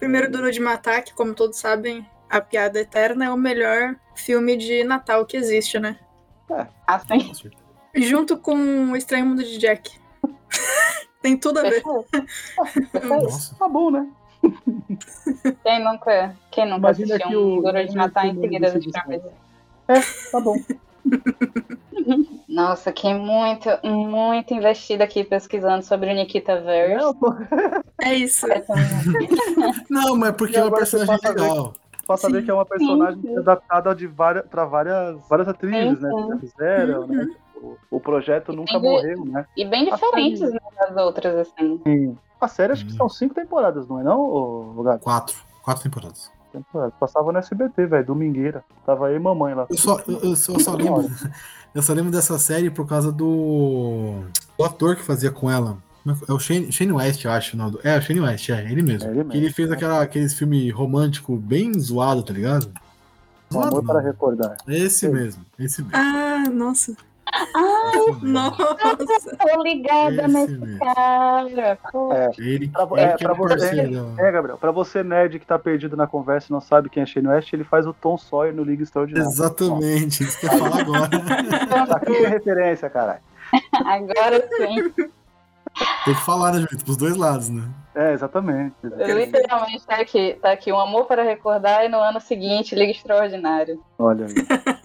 Primeiro 0.00 0.30
Duro 0.30 0.50
de 0.50 0.58
Matar, 0.60 1.02
que 1.04 1.12
como 1.14 1.34
todos 1.34 1.58
sabem, 1.58 2.04
A 2.28 2.40
Piada 2.40 2.80
Eterna 2.80 3.26
é 3.26 3.30
o 3.30 3.36
melhor 3.36 3.94
filme 4.14 4.56
de 4.56 4.82
Natal 4.82 5.24
que 5.26 5.36
existe, 5.36 5.78
né? 5.78 5.96
Assim, 6.86 7.28
com 7.28 7.34
certeza. 7.34 7.62
Junto 7.94 8.36
com 8.38 8.90
O 8.92 8.96
Estranho 8.96 9.26
Mundo 9.26 9.44
de 9.44 9.58
Jack. 9.58 9.92
Tem 11.22 11.36
tudo 11.36 11.58
a 11.60 11.62
ver. 11.64 11.82
Nossa. 13.04 13.54
Tá 13.56 13.68
bom, 13.68 13.90
né? 13.90 14.08
quem 15.62 15.84
nunca, 15.84 16.34
quem 16.50 16.64
nunca 16.64 16.78
Imagina 16.78 17.14
assistiu 17.16 17.28
que 17.28 17.36
um 17.36 17.58
o- 17.58 17.62
Duro 17.62 17.86
de 17.86 17.94
Matar 17.94 18.26
em 18.26 18.40
seguida 18.40 18.72
cabeça? 18.92 19.32
Tá 20.32 20.40
bom. 20.40 20.56
Nossa, 22.48 22.92
que 22.92 23.12
muito, 23.14 23.68
muito 23.84 24.52
investida 24.54 25.04
aqui 25.04 25.22
pesquisando 25.24 25.84
sobre 25.84 26.10
o 26.10 26.14
Nikita 26.14 26.60
Verse. 26.60 27.14
É 28.02 28.14
isso. 28.14 28.46
Não, 29.88 30.16
mas 30.16 30.30
é 30.30 30.32
porque 30.32 30.54
E 30.56 30.58
é 30.58 30.64
uma 30.64 30.76
personagem 30.76 31.18
legal. 31.28 31.72
pra 32.06 32.16
saber 32.16 32.40
Sim. 32.40 32.44
que 32.44 32.50
é 32.50 32.54
uma 32.54 32.66
personagem 32.66 33.20
Sim, 33.20 33.28
sim. 33.28 33.38
adaptada 33.38 33.94
de 33.94 34.06
várias, 34.06 34.46
pra 34.46 34.64
várias, 34.64 35.16
várias 35.28 35.48
atrizes, 35.48 35.98
Sim, 35.98 36.04
né? 36.04 36.10
sim. 36.10 36.22
Que 36.22 36.28
já 36.28 36.38
fizeram, 36.38 37.06
né? 37.06 37.26
Uhum. 37.62 37.76
O, 37.90 37.96
o 37.96 38.00
projeto 38.00 38.52
nunca 38.52 38.72
Tem- 38.72 38.80
morreu, 38.80 39.24
né? 39.26 39.44
E 39.56 39.64
bem 39.66 39.84
diferentes 39.84 40.40
série- 40.40 40.52
né, 40.54 40.60
das 40.78 40.96
outras, 40.96 41.34
assim. 41.36 41.80
E 41.86 42.10
a 42.40 42.48
série 42.48 42.72
acho 42.72 42.86
que 42.86 42.92
Hum. 42.94 42.96
são 42.96 43.08
cinco 43.08 43.34
temporadas, 43.34 43.86
não 43.86 44.00
é 44.00 44.02
não? 44.02 44.74
Quatro. 45.02 45.36
Quatro 45.62 45.82
temporadas. 45.82 46.32
Temporada. 46.52 46.92
Passava 46.98 47.30
no 47.30 47.38
SBT, 47.38 47.86
velho, 47.86 48.06
domingueira. 48.06 48.64
Tava 48.84 49.06
aí 49.08 49.14
e 49.14 49.18
mamãe 49.20 49.54
lá. 49.54 49.66
Eu 49.70 49.76
só, 49.76 50.00
eu, 50.08 50.18
eu 50.20 50.34
só, 50.36 50.58
só 50.58 50.72
lembro. 50.74 51.06
Eu 51.74 51.82
só 51.82 51.92
lembro 51.92 52.10
dessa 52.10 52.38
série 52.38 52.70
por 52.70 52.86
causa 52.86 53.12
do. 53.12 54.24
do 54.58 54.64
ator 54.64 54.96
que 54.96 55.02
fazia 55.02 55.30
com 55.30 55.50
ela. 55.50 55.78
É 56.28 56.32
o 56.32 56.38
Shane, 56.38 56.72
Shane 56.72 56.92
West, 56.92 57.24
eu 57.24 57.30
acho. 57.30 57.56
Não, 57.56 57.78
é, 57.84 57.96
o 57.98 58.02
Shane 58.02 58.20
West, 58.20 58.48
é, 58.48 58.70
ele 58.72 58.82
mesmo. 58.82 59.08
É 59.08 59.12
ele 59.12 59.24
Que 59.24 59.36
ele 59.36 59.40
mesmo. 59.42 59.54
fez 59.54 59.70
aquela, 59.70 60.02
aqueles 60.02 60.34
filme 60.34 60.70
romântico 60.70 61.36
bem 61.36 61.78
zoado, 61.78 62.22
tá 62.22 62.32
ligado? 62.32 62.70
Um 63.52 63.60
amor 63.60 63.84
para 63.84 64.00
recordar. 64.00 64.56
Esse 64.66 65.06
Sim. 65.06 65.12
mesmo, 65.12 65.44
esse 65.58 65.82
mesmo. 65.82 65.96
Ah, 65.96 66.44
nossa. 66.52 66.96
Mesmo. 67.92 68.20
Nossa. 68.22 69.36
Tô 69.36 69.62
ligada 69.62 70.14
Esse 70.22 70.28
nesse 70.28 70.58
mesmo. 70.58 70.78
cara. 70.78 71.78
Pô, 71.92 72.12
É. 72.12 72.30
Ele, 72.38 72.68
Pra- 72.68 72.82
ele 72.92 73.00
é, 73.00 73.16
que 73.16 73.24
pra 73.24 73.34
você-. 73.34 73.80
É, 74.18 74.32
Gabriel, 74.32 74.58
pra 74.58 74.70
você 74.70 75.02
nerd 75.02 75.38
que 75.38 75.46
tá 75.46 75.58
perdido 75.58 75.96
na 75.96 76.06
conversa 76.06 76.48
e 76.50 76.52
não 76.52 76.60
sabe 76.60 76.88
quem 76.90 77.02
é 77.02 77.06
Shane 77.06 77.28
West, 77.28 77.52
ele 77.52 77.64
faz 77.64 77.86
o 77.86 77.92
Tom 77.92 78.16
Sawyer 78.18 78.54
no 78.54 78.62
Liga 78.64 78.82
Extraordinária. 78.82 79.28
Exatamente, 79.28 80.22
isso 80.24 80.38
que 80.38 80.46
eu 80.46 80.52
ia 80.52 80.58
falar 80.58 80.80
agora. 80.80 81.94
Aqui 81.96 82.16
é 82.16 82.28
referência, 82.28 82.90
caralho. 82.90 83.20
Agora 83.74 84.48
sim. 84.56 84.90
Tem 86.04 86.14
que 86.14 86.20
falar, 86.24 86.52
né, 86.52 86.58
Julito? 86.60 86.84
Pros 86.84 86.96
dois 86.96 87.16
lados, 87.16 87.48
né? 87.48 87.62
É, 87.94 88.12
exatamente. 88.12 88.74
Literalmente 88.82 89.84
tá 89.84 89.96
aqui, 89.96 90.38
tá 90.40 90.52
aqui, 90.52 90.72
um 90.72 90.78
amor 90.78 91.06
para 91.06 91.22
recordar 91.24 91.84
e 91.84 91.88
no 91.88 91.98
ano 91.98 92.20
seguinte, 92.20 92.74
Liga 92.74 92.92
Extraordinária. 92.92 93.76
Olha 93.98 94.26
aí. 94.26 94.34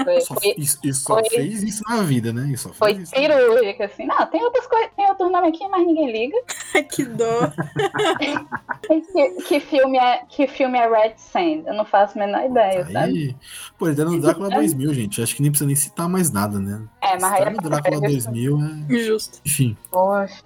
Foi, 0.04 0.22
Só, 0.22 0.34
foi, 0.36 0.54
isso, 0.58 0.78
isso 0.84 1.02
só 1.04 1.20
foi- 1.20 1.30
fez 1.30 1.64
isso 1.64 1.84
na 1.88 2.02
vida, 2.02 2.34
né? 2.34 2.50
Isso 2.52 2.68
só 2.70 2.74
foi 2.74 2.96
fez 2.96 3.10
isso. 3.12 3.16
cirúrgica, 3.16 3.86
assim. 3.86 4.06
Não, 4.06 4.26
tem 4.28 4.44
outras 4.44 4.66
coisas, 4.68 4.90
tem 4.96 5.08
outro 5.08 5.30
nome 5.30 5.48
aqui, 5.50 5.68
mas 5.68 5.86
ninguém 5.86 6.12
liga. 6.12 6.38
Que 6.92 7.06
dó. 7.06 7.52
Que, 8.86 9.30
que 9.48 9.60
filme 9.60 9.98
é, 9.98 10.22
que 10.30 10.48
filme 10.48 10.78
é 10.78 10.88
Red 10.88 11.14
Sand? 11.18 11.64
Eu 11.66 11.74
não 11.74 11.86
faço 11.86 12.18
a 12.20 12.26
menor 12.26 12.44
ideia, 12.46 12.84
sabe? 12.86 12.98
Aí, 12.98 13.36
pô, 13.78 13.88
ele 13.88 13.96
tá 13.96 14.06
no 14.06 14.20
Drácula 14.22 14.50
2000, 14.50 14.94
gente. 14.94 15.22
Acho 15.24 15.36
que 15.36 15.42
nem 15.42 15.50
precisa 15.52 15.68
nem 15.68 15.76
citar 15.76 16.08
mais 16.08 16.32
nada, 16.32 16.60
né? 16.60 16.82
É, 17.02 17.14
mas 17.20 17.34
aí 17.34 17.44
tá 17.46 17.52
no 17.52 17.58
Drácula 17.62 18.00
2000, 18.02 18.60
é... 18.90 18.94
Justo. 19.00 19.40
enfim. 19.46 19.76
Poxa, 19.90 20.44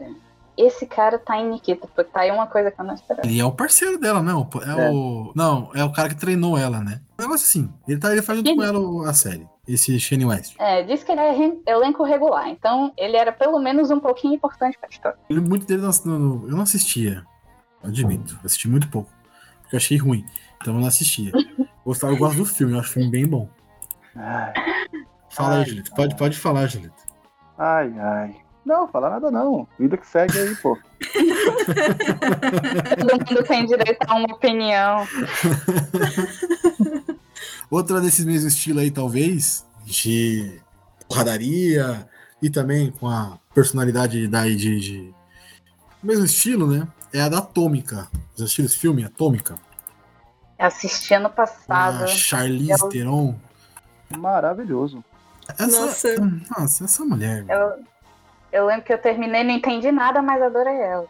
esse 0.61 0.85
cara 0.85 1.17
tá 1.17 1.37
em 1.37 1.49
Nikita, 1.49 1.87
porque 1.87 2.11
tá 2.11 2.21
aí 2.21 2.31
uma 2.31 2.47
coisa 2.47 2.69
que 2.71 2.79
eu 2.79 2.85
não 2.85 2.93
esperava. 2.93 3.27
Ele 3.27 3.39
é 3.39 3.45
o 3.45 3.51
parceiro 3.51 3.97
dela, 3.97 4.21
né? 4.21 4.33
O- 4.33 4.47
É, 4.63 4.87
É. 4.87 4.91
o. 4.91 5.31
Não, 5.35 5.71
é 5.73 5.83
o 5.83 5.91
cara 5.91 6.09
que 6.09 6.15
treinou 6.15 6.57
ela, 6.57 6.79
né? 6.81 7.01
Um 7.17 7.21
negócio 7.23 7.45
assim. 7.45 7.71
Ele, 7.87 7.99
tá, 7.99 8.11
ele 8.11 8.21
faz 8.21 8.37
junto 8.39 8.49
Ele- 8.49 8.57
com 8.57 8.63
ela 8.63 9.09
a 9.09 9.13
série. 9.13 9.47
Esse 9.67 9.99
Shane 9.99 10.25
West. 10.25 10.55
É, 10.59 10.81
diz 10.83 11.03
que 11.03 11.11
ele 11.11 11.21
é 11.21 11.71
elenco 11.71 12.03
regular, 12.03 12.47
então 12.49 12.91
ele 12.97 13.15
era 13.15 13.31
pelo 13.31 13.59
menos 13.59 13.91
um 13.91 13.99
pouquinho 13.99 14.33
importante 14.33 14.77
pra 14.79 14.89
história. 14.89 15.17
Ele, 15.29 15.39
muito 15.39 15.67
dele 15.67 15.81
não- 15.83 16.17
no- 16.17 16.47
eu 16.49 16.55
não 16.55 16.63
assistia. 16.63 17.23
Admito. 17.83 18.33
Eu 18.33 18.45
assisti 18.45 18.67
muito 18.67 18.89
pouco. 18.89 19.09
Porque 19.61 19.75
eu 19.75 19.77
achei 19.77 19.97
ruim. 19.97 20.25
Então 20.59 20.73
eu 20.73 20.79
não 20.81 20.87
assistia. 20.87 21.31
Gostava, 21.85 22.13
eu 22.13 22.17
gosto 22.17 22.37
do 22.37 22.45
filme, 22.45 22.73
eu 22.73 22.79
acho 22.79 22.89
o 22.89 22.93
filme 22.93 23.09
bem 23.11 23.25
bom. 23.27 23.47
Ai, 24.15 24.53
Fala 25.29 25.53
aí, 25.55 25.59
Ai, 25.59 25.65
Julito. 25.65 25.91
Pode, 25.95 26.15
pode 26.17 26.37
falar, 26.37 26.65
Julito. 26.67 27.03
ai. 27.57 27.93
ai. 27.99 28.35
Não, 28.69 28.87
falar 28.87 29.09
nada 29.09 29.31
não. 29.31 29.67
Vida 29.79 29.97
que 29.97 30.05
segue 30.05 30.37
aí, 30.37 30.55
pô. 30.57 30.77
Todo 32.99 33.25
mundo 33.27 33.43
tem 33.47 33.65
direito 33.65 33.97
a 34.07 34.13
uma 34.13 34.31
opinião. 34.35 35.07
Outra 37.71 37.99
desses 37.99 38.23
mesmos 38.23 38.53
estilos 38.53 38.83
aí, 38.83 38.91
talvez, 38.91 39.65
de 39.85 40.61
porradaria 41.07 42.07
e 42.43 42.47
também 42.51 42.91
com 42.91 43.07
a 43.07 43.39
personalidade 43.55 44.27
daí 44.27 44.55
de, 44.55 44.79
de. 44.79 45.13
Mesmo 46.03 46.25
estilo, 46.25 46.67
né? 46.67 46.87
É 47.11 47.21
a 47.21 47.29
da 47.29 47.39
Atômica. 47.39 48.07
Já 48.35 48.43
assistiu 48.45 48.65
esse 48.65 48.77
filme, 48.77 49.03
Atômica? 49.03 49.55
Assisti 50.59 51.15
ano 51.15 51.31
passado. 51.31 52.03
A 52.03 52.07
Charlize 52.07 52.79
Eu- 52.83 52.89
Theron. 52.89 53.35
Maravilhoso. 54.15 55.03
Essa, 55.57 55.81
Nossa. 55.85 56.15
Nossa, 56.55 56.83
essa 56.85 57.03
mulher. 57.03 57.43
Eu, 57.49 57.83
eu 58.51 58.65
lembro 58.65 58.83
que 58.85 58.93
eu 58.93 58.97
terminei, 58.97 59.43
não 59.43 59.51
entendi 59.51 59.91
nada, 59.91 60.21
mas 60.21 60.41
adorei 60.41 60.75
ela. 60.79 61.07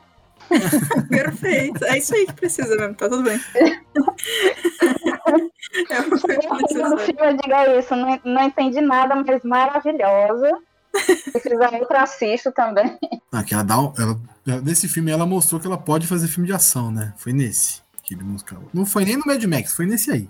Perfeito. 1.10 1.84
É 1.86 1.98
isso 1.98 2.16
aí 2.16 2.26
que 2.26 2.34
precisa 2.34 2.76
mesmo, 2.76 2.96
tá 2.96 3.08
tudo 3.10 3.24
bem. 3.24 3.40
É 5.90 6.00
o 6.02 6.98
que 6.98 7.12
eu 7.24 7.34
digo 7.38 7.80
isso, 7.80 7.96
não, 7.96 8.20
não 8.24 8.44
entendi 8.44 8.82
nada, 8.82 9.16
mas 9.16 9.44
maravilhosa. 9.44 10.50
Se 10.96 11.40
fizer 11.40 11.70
outro, 11.80 11.98
assisto 11.98 12.52
também. 12.52 12.98
Ah, 13.32 13.44
que 13.44 13.54
ela 13.54 13.64
dá, 13.64 13.80
um- 13.80 13.94
ela, 13.96 14.20
nesse 14.64 14.90
filme 14.90 15.12
ela 15.12 15.24
mostrou 15.24 15.62
que 15.62 15.68
ela 15.68 15.78
pode 15.78 16.08
fazer 16.08 16.28
filme 16.28 16.48
de 16.48 16.54
ação, 16.54 16.90
né? 16.90 17.14
Foi 17.16 17.32
nesse. 17.32 17.84
Que 18.02 18.16
ele 18.16 18.24
musical. 18.24 18.64
Não 18.74 18.88
foi 18.88 19.06
nem 19.06 19.16
no 19.18 19.24
Mad 19.28 19.44
Max, 19.44 19.76
foi 19.76 19.86
nesse 19.86 20.10
aí. 20.10 20.28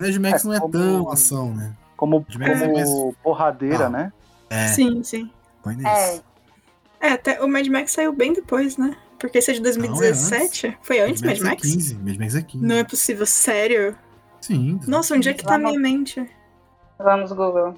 Mad 0.00 0.16
Max 0.16 0.44
É, 0.44 0.48
não 0.48 0.54
é 0.54 0.58
como- 0.58 0.72
tão 0.72 1.12
ação, 1.12 1.54
né? 1.54 1.72
Como, 1.96 2.26
é 2.28 2.58
como 2.58 2.72
mais- 2.74 2.90
porradeira, 3.22 3.86
Ah. 3.86 3.90
né? 3.90 4.12
É, 4.50 4.66
Sim, 4.66 5.00
sim. 5.04 5.30
Foi 5.74 5.84
É, 5.84 6.10
nesse. 6.10 6.22
É, 7.00 7.08
até 7.12 7.42
o 7.42 7.48
Mad 7.48 7.66
Max 7.68 7.92
saiu 7.92 8.12
bem 8.12 8.32
depois, 8.32 8.76
né? 8.76 8.96
Porque 9.18 9.38
esse 9.38 9.50
é 9.50 9.54
de 9.54 9.60
2017. 9.60 10.78
Foi 10.82 11.00
antes 11.00 11.22
Mad 11.22 11.38
é 11.38 11.42
Max? 11.42 11.62
15. 11.62 11.94
Mad 11.96 12.16
Max 12.18 12.34
é 12.34 12.42
15. 12.42 12.64
Não 12.66 12.76
é 12.76 12.84
possível, 12.84 13.26
sério? 13.26 13.96
Sim. 14.40 14.78
Nossa, 14.86 15.14
onde 15.14 15.28
é 15.28 15.34
que 15.34 15.44
tá 15.44 15.54
a 15.54 15.58
minha 15.58 15.78
mente? 15.78 16.26
vamos, 16.98 17.30
Google. 17.32 17.74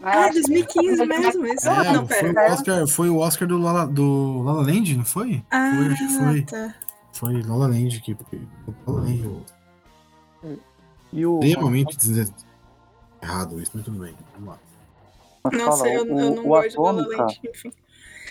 Ah, 0.00 0.28
2015 0.30 1.04
mesmo, 1.06 1.44
isso. 1.46 1.68
É, 1.68 1.92
não, 1.92 2.06
foi, 2.06 2.32
pera. 2.32 2.50
o 2.50 2.52
Oscar, 2.54 2.86
foi 2.86 3.08
o 3.10 3.16
Oscar 3.18 3.48
do 3.48 3.58
Lala, 3.58 3.84
do 3.86 4.42
Lala 4.42 4.62
Land, 4.62 4.96
não 4.96 5.04
foi? 5.04 5.42
Ah, 5.50 5.72
foi, 5.74 5.86
acho 5.92 6.06
que 6.06 6.18
foi. 6.18 6.42
tá. 6.42 6.74
Foi 7.12 7.42
Lala 7.42 7.66
Land 7.66 8.00
que. 8.00 8.16
Lala 8.86 9.00
Land, 9.00 9.44
E 11.12 11.26
o. 11.26 11.40
extremamente 11.42 11.96
des- 11.98 12.32
errado 13.20 13.60
isso, 13.60 13.72
mas 13.74 13.84
tudo 13.84 13.98
bem. 13.98 14.14
Vamos 14.34 14.50
lá. 14.50 14.58
Mas 15.52 15.62
Nossa, 15.64 15.78
fala, 15.84 15.90
eu, 15.90 16.02
o, 16.04 16.20
eu 16.20 16.34
não 16.34 16.44
o 16.44 16.48
gosto 16.48 16.82
La 16.82 16.90
Atômica, 16.90 17.22
Land, 17.22 17.40
enfim. 17.48 17.72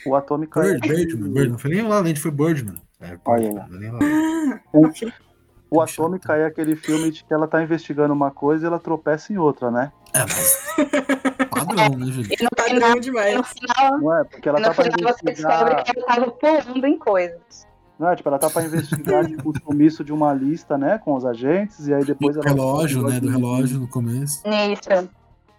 o 0.05 0.15
Atômica 0.15 0.59
é- 0.61 0.63
Bird, 0.77 0.87
Birdman, 0.87 1.23
Birdman. 1.31 1.49
Não 1.49 1.57
foi 1.57 1.71
nem 1.71 1.81
Lala 1.83 2.01
Land, 2.01 2.19
foi 2.19 2.31
Birdman. 2.31 2.75
É, 2.99 3.17
Olha 3.25 3.41
Birdman, 3.43 3.67
não 3.69 3.77
é 3.77 3.79
nem 3.79 3.91
La 3.91 3.99
La 3.99 4.81
Land. 4.81 5.05
Ah. 5.05 5.27
O 5.69 5.81
Atômica 5.81 6.33
é 6.33 6.45
aquele 6.45 6.77
filme 6.77 7.11
de 7.11 7.25
que 7.25 7.33
ela 7.33 7.45
tá 7.45 7.61
investigando 7.61 8.13
uma 8.13 8.31
coisa 8.31 8.65
e 8.65 8.67
ela 8.67 8.79
tropeça 8.79 9.33
em 9.33 9.37
outra, 9.37 9.69
né? 9.69 9.91
É, 10.13 10.19
mas. 10.21 10.67
Padrão, 11.51 11.97
né, 11.97 12.05
Júlio? 12.05 12.31
E 12.31 12.43
no 12.43 12.49
Padrão 12.55 12.75
final, 12.75 12.95
no 12.95 13.01
demais. 13.01 13.47
final, 13.49 13.97
Não 13.99 14.17
é? 14.17 14.23
Porque 14.23 14.47
ela 14.47 14.59
no 14.59 14.65
tá 14.65 14.73
pra 14.73 14.83
final 14.85 15.13
você 15.13 15.25
descobre 15.25 15.31
investigar. 15.73 15.83
que 15.83 15.91
ele 15.91 16.05
tava 16.05 16.31
pulando 16.31 16.85
em 16.87 16.97
coisas. 16.97 17.67
Não 17.99 18.09
é? 18.09 18.15
Tipo, 18.15 18.29
ela 18.29 18.39
tá 18.39 18.49
pra 18.49 18.63
investigar 18.63 19.25
tipo, 19.27 19.49
o 19.49 19.53
sumiço 19.59 20.03
de 20.05 20.13
uma 20.13 20.33
lista, 20.33 20.77
né? 20.77 20.99
Com 20.99 21.15
os 21.15 21.25
agentes, 21.25 21.85
e 21.87 21.93
aí 21.93 22.05
depois 22.05 22.35
Do 22.35 22.41
ela. 22.43 22.49
relógio, 22.49 23.01
né? 23.05 23.19
Do 23.19 23.29
relógio 23.29 23.79
no 23.79 23.87
começo. 23.89 24.41
Isso. 24.47 25.09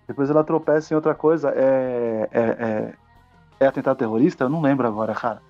Depois 0.09 0.31
ela 0.31 0.43
tropeça 0.43 0.93
em 0.93 0.97
outra 0.97 1.15
coisa. 1.15 1.51
É. 1.55 2.29
É, 2.33 2.41
é, 2.41 2.93
é 3.61 3.67
atentado 3.67 3.99
terrorista? 3.99 4.45
Eu 4.45 4.49
não 4.49 4.61
lembro 4.63 4.87
agora, 4.89 5.15
cara. 5.15 5.43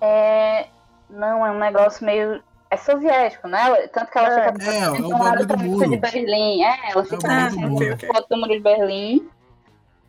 É, 0.00 0.68
não, 1.10 1.44
é 1.44 1.50
um 1.50 1.58
negócio 1.58 2.04
meio. 2.06 2.42
É 2.70 2.76
soviético, 2.76 3.46
né? 3.46 3.86
Tanto 3.88 4.10
que 4.10 4.18
ela 4.18 4.28
É, 4.40 4.52
fica 4.52 4.70
é, 4.72 4.78
é 4.84 4.90
o 4.90 5.08
bagulho 5.10 5.46
do 5.46 5.58
muro. 5.58 5.90
de 5.90 5.96
Berlim. 5.96 6.62
É, 6.64 6.90
ela 6.92 7.04
fica 7.04 7.16
o 7.16 7.30
Ah, 7.30 7.44
bagulho 7.50 7.60
do 7.60 7.68
muro. 7.70 7.98
foto 8.06 8.28
do 8.28 8.36
muro 8.36 8.52
de 8.52 8.60
Berlim. 8.60 9.28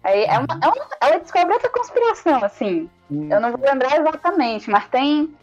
Aí 0.03 0.23
é 0.25 0.37
uma, 0.39 0.59
é 0.61 0.67
uma- 0.67 0.87
ela 1.01 1.19
descobre 1.19 1.53
outra 1.53 1.69
conspiração, 1.69 2.43
assim. 2.43 2.89
Eu 3.09 3.39
não 3.39 3.51
vou 3.51 3.61
lembrar 3.61 3.99
exatamente, 3.99 4.69
mas 4.69 4.87
tem 4.87 5.35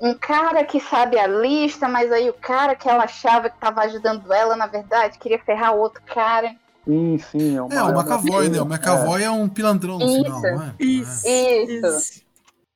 um 0.00 0.14
cara 0.14 0.62
que 0.64 0.78
sabe 0.78 1.18
a 1.18 1.26
lista, 1.26 1.88
mas 1.88 2.12
aí 2.12 2.28
o 2.28 2.34
cara 2.34 2.74
que 2.74 2.88
ela 2.88 3.04
achava 3.04 3.48
que 3.48 3.58
tava 3.58 3.80
ajudando 3.82 4.30
ela, 4.32 4.54
na 4.56 4.66
verdade, 4.66 5.18
queria 5.18 5.38
ferrar 5.38 5.74
o 5.74 5.78
outro 5.80 6.02
cara. 6.02 6.54
Sim, 6.84 7.18
sim. 7.18 7.56
É, 7.56 7.62
uma, 7.62 7.74
É, 7.74 7.82
o 7.82 7.86
uma- 7.90 8.00
McAvoy, 8.02 8.48
né? 8.48 8.60
O 8.60 8.64
McAvoy 8.64 9.22
é 9.22 9.30
um 9.30 9.48
pilantrão 9.48 9.98
no 9.98 10.04
Isso. 10.06 10.24
final, 10.24 10.40
não 10.42 10.62
é? 10.62 10.74
Isso. 10.78 11.26
Isso. 11.28 11.86
Isso. 11.86 12.28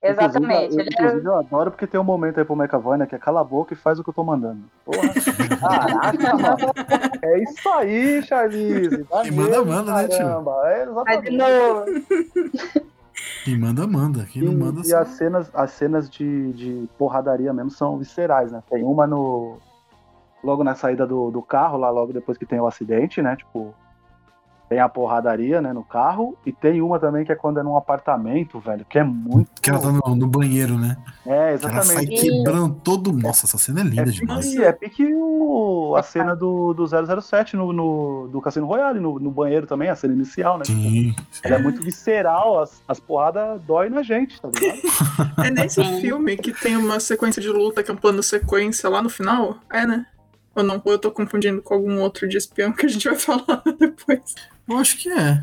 Exatamente. 0.04 0.74
Inclusive, 0.74 0.80
eu, 0.82 0.86
inclusive, 1.06 1.26
eu 1.28 1.36
adoro 1.38 1.70
porque 1.70 1.86
tem 1.86 1.98
um 2.00 2.02
momento 2.04 2.36
aí 2.38 2.44
pro 2.44 2.56
McAvoy, 2.56 2.98
né? 2.98 3.06
Que 3.06 3.14
é 3.14 3.18
cala 3.18 3.40
a 3.40 3.44
boca 3.44 3.72
e 3.72 3.76
faz 3.76 4.00
o 4.00 4.02
que 4.04 4.10
eu 4.10 4.14
tô 4.14 4.24
mandando. 4.24 4.62
Porra. 4.84 4.98
Caraca, 5.60 6.34
mano. 6.36 6.72
É 7.22 7.42
isso 7.42 7.68
aí, 7.68 8.20
Charlize. 8.24 9.06
Dá 9.08 9.22
Quem 9.22 9.30
manda, 9.30 9.64
manda, 9.64 9.94
né, 9.94 10.08
tio? 10.08 10.18
caramba. 10.18 10.60
É, 10.64 10.82
exatamente. 10.82 12.06
Quem 13.44 13.58
manda, 13.58 13.86
manda. 13.86 14.24
Quem 14.24 14.42
não 14.42 14.52
manda, 14.54 14.80
E, 14.80 14.82
e 14.82 14.86
só... 14.90 14.98
as 14.98 15.08
cenas, 15.10 15.50
as 15.54 15.70
cenas 15.70 16.10
de, 16.10 16.52
de 16.52 16.88
porradaria 16.98 17.52
mesmo 17.52 17.70
são 17.70 17.96
viscerais, 17.96 18.50
né? 18.50 18.60
Tem 18.68 18.82
uma 18.82 19.06
no. 19.06 19.58
Logo 20.42 20.64
na 20.64 20.74
saída 20.74 21.06
do, 21.06 21.30
do 21.30 21.40
carro, 21.40 21.78
lá 21.78 21.88
logo 21.90 22.12
depois 22.12 22.36
que 22.36 22.44
tem 22.44 22.58
o 22.60 22.66
acidente, 22.66 23.22
né? 23.22 23.36
Tipo. 23.36 23.72
Tem 24.72 24.80
a 24.80 24.88
porradaria, 24.88 25.60
né, 25.60 25.70
no 25.70 25.84
carro. 25.84 26.34
E 26.46 26.50
tem 26.50 26.80
uma 26.80 26.98
também 26.98 27.26
que 27.26 27.30
é 27.30 27.34
quando 27.34 27.60
é 27.60 27.62
num 27.62 27.76
apartamento, 27.76 28.58
velho, 28.58 28.86
que 28.88 28.98
é 28.98 29.04
muito. 29.04 29.50
Que 29.60 29.68
ela 29.68 29.78
tá 29.78 29.92
no, 29.92 30.16
no 30.16 30.26
banheiro, 30.26 30.78
né? 30.78 30.96
É, 31.26 31.58
Que 31.58 31.66
ela 31.66 31.82
sai 31.82 32.04
exatamente. 32.04 32.22
quebrando 32.22 32.74
todo. 32.82 33.12
Nossa, 33.12 33.44
essa 33.44 33.58
cena 33.58 33.80
é 33.80 33.84
linda 33.84 34.00
É 34.00 34.04
demais. 34.06 34.46
pique, 34.46 34.64
é 34.64 34.72
pique 34.72 35.14
o, 35.14 35.94
a 35.94 36.02
cena 36.02 36.34
do, 36.34 36.72
do 36.72 36.86
007 36.86 37.54
no, 37.54 37.70
no, 37.70 38.28
do 38.32 38.40
Cassino 38.40 38.64
Royale, 38.64 38.98
no, 38.98 39.18
no 39.18 39.30
banheiro 39.30 39.66
também, 39.66 39.90
a 39.90 39.94
cena 39.94 40.14
inicial, 40.14 40.56
né? 40.56 40.64
Sim. 40.64 41.14
Ela 41.42 41.56
é 41.56 41.58
muito 41.58 41.82
visceral, 41.82 42.62
as, 42.62 42.82
as 42.88 42.98
porradas 42.98 43.60
dói 43.66 43.90
na 43.90 44.02
gente, 44.02 44.40
tá 44.40 44.48
ligado? 44.48 44.80
É 45.44 45.50
nesse 45.50 45.84
filme 46.00 46.36
que 46.38 46.50
tem 46.52 46.78
uma 46.78 46.98
sequência 46.98 47.42
de 47.42 47.48
luta 47.48 47.82
que 47.82 47.90
é 47.90 47.94
um 47.94 47.96
plano 47.96 48.22
sequência 48.22 48.88
lá 48.88 49.02
no 49.02 49.10
final? 49.10 49.58
É, 49.70 49.84
né? 49.84 50.06
Ou 50.54 50.62
não? 50.62 50.80
Ou 50.84 50.92
eu 50.92 50.98
tô 50.98 51.10
confundindo 51.10 51.62
com 51.62 51.74
algum 51.74 52.00
outro 52.00 52.28
de 52.28 52.36
espião 52.36 52.72
que 52.72 52.86
a 52.86 52.88
gente 52.88 53.08
vai 53.08 53.16
falar 53.18 53.62
depois? 53.78 54.34
Eu 54.68 54.78
acho 54.78 54.98
que 54.98 55.10
é. 55.10 55.42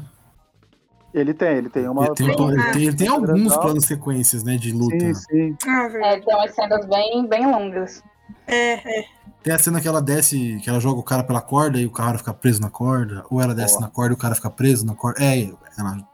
Ele 1.13 1.33
tem, 1.33 1.57
ele 1.57 1.69
tem 1.69 1.87
uma. 1.87 2.05
Ele 2.05 2.15
tem, 2.15 2.27
ele 2.27 2.71
tem, 2.71 2.83
ele 2.83 2.95
tem 2.95 3.07
alguns 3.07 3.57
planos 3.57 3.85
sequências, 3.85 4.43
né? 4.43 4.57
De 4.57 4.71
luta. 4.71 4.99
Sim, 4.99 5.13
sim. 5.13 5.57
Ah, 5.67 5.89
é, 6.03 6.19
tem 6.19 6.35
umas 6.35 6.53
cenas 6.53 6.85
bem, 6.85 7.27
bem 7.27 7.49
longas. 7.49 8.03
É, 8.45 8.73
é. 8.73 9.05
Tem 9.41 9.53
a 9.53 9.57
cena 9.57 9.81
que 9.81 9.87
ela 9.87 10.01
desce, 10.01 10.59
que 10.61 10.69
ela 10.69 10.79
joga 10.79 10.99
o 10.99 11.03
cara 11.03 11.23
pela 11.23 11.41
corda 11.41 11.79
e 11.79 11.85
o 11.85 11.91
cara 11.91 12.17
fica 12.17 12.33
preso 12.33 12.61
na 12.61 12.69
corda. 12.69 13.23
Ou 13.29 13.41
ela 13.41 13.55
desce 13.55 13.79
na 13.81 13.87
corda 13.87 14.13
e 14.13 14.15
o 14.15 14.19
cara 14.19 14.35
fica 14.35 14.49
preso 14.49 14.85
na 14.85 14.93
corda. 14.93 15.23
É, 15.23 15.49
ela, 15.77 16.07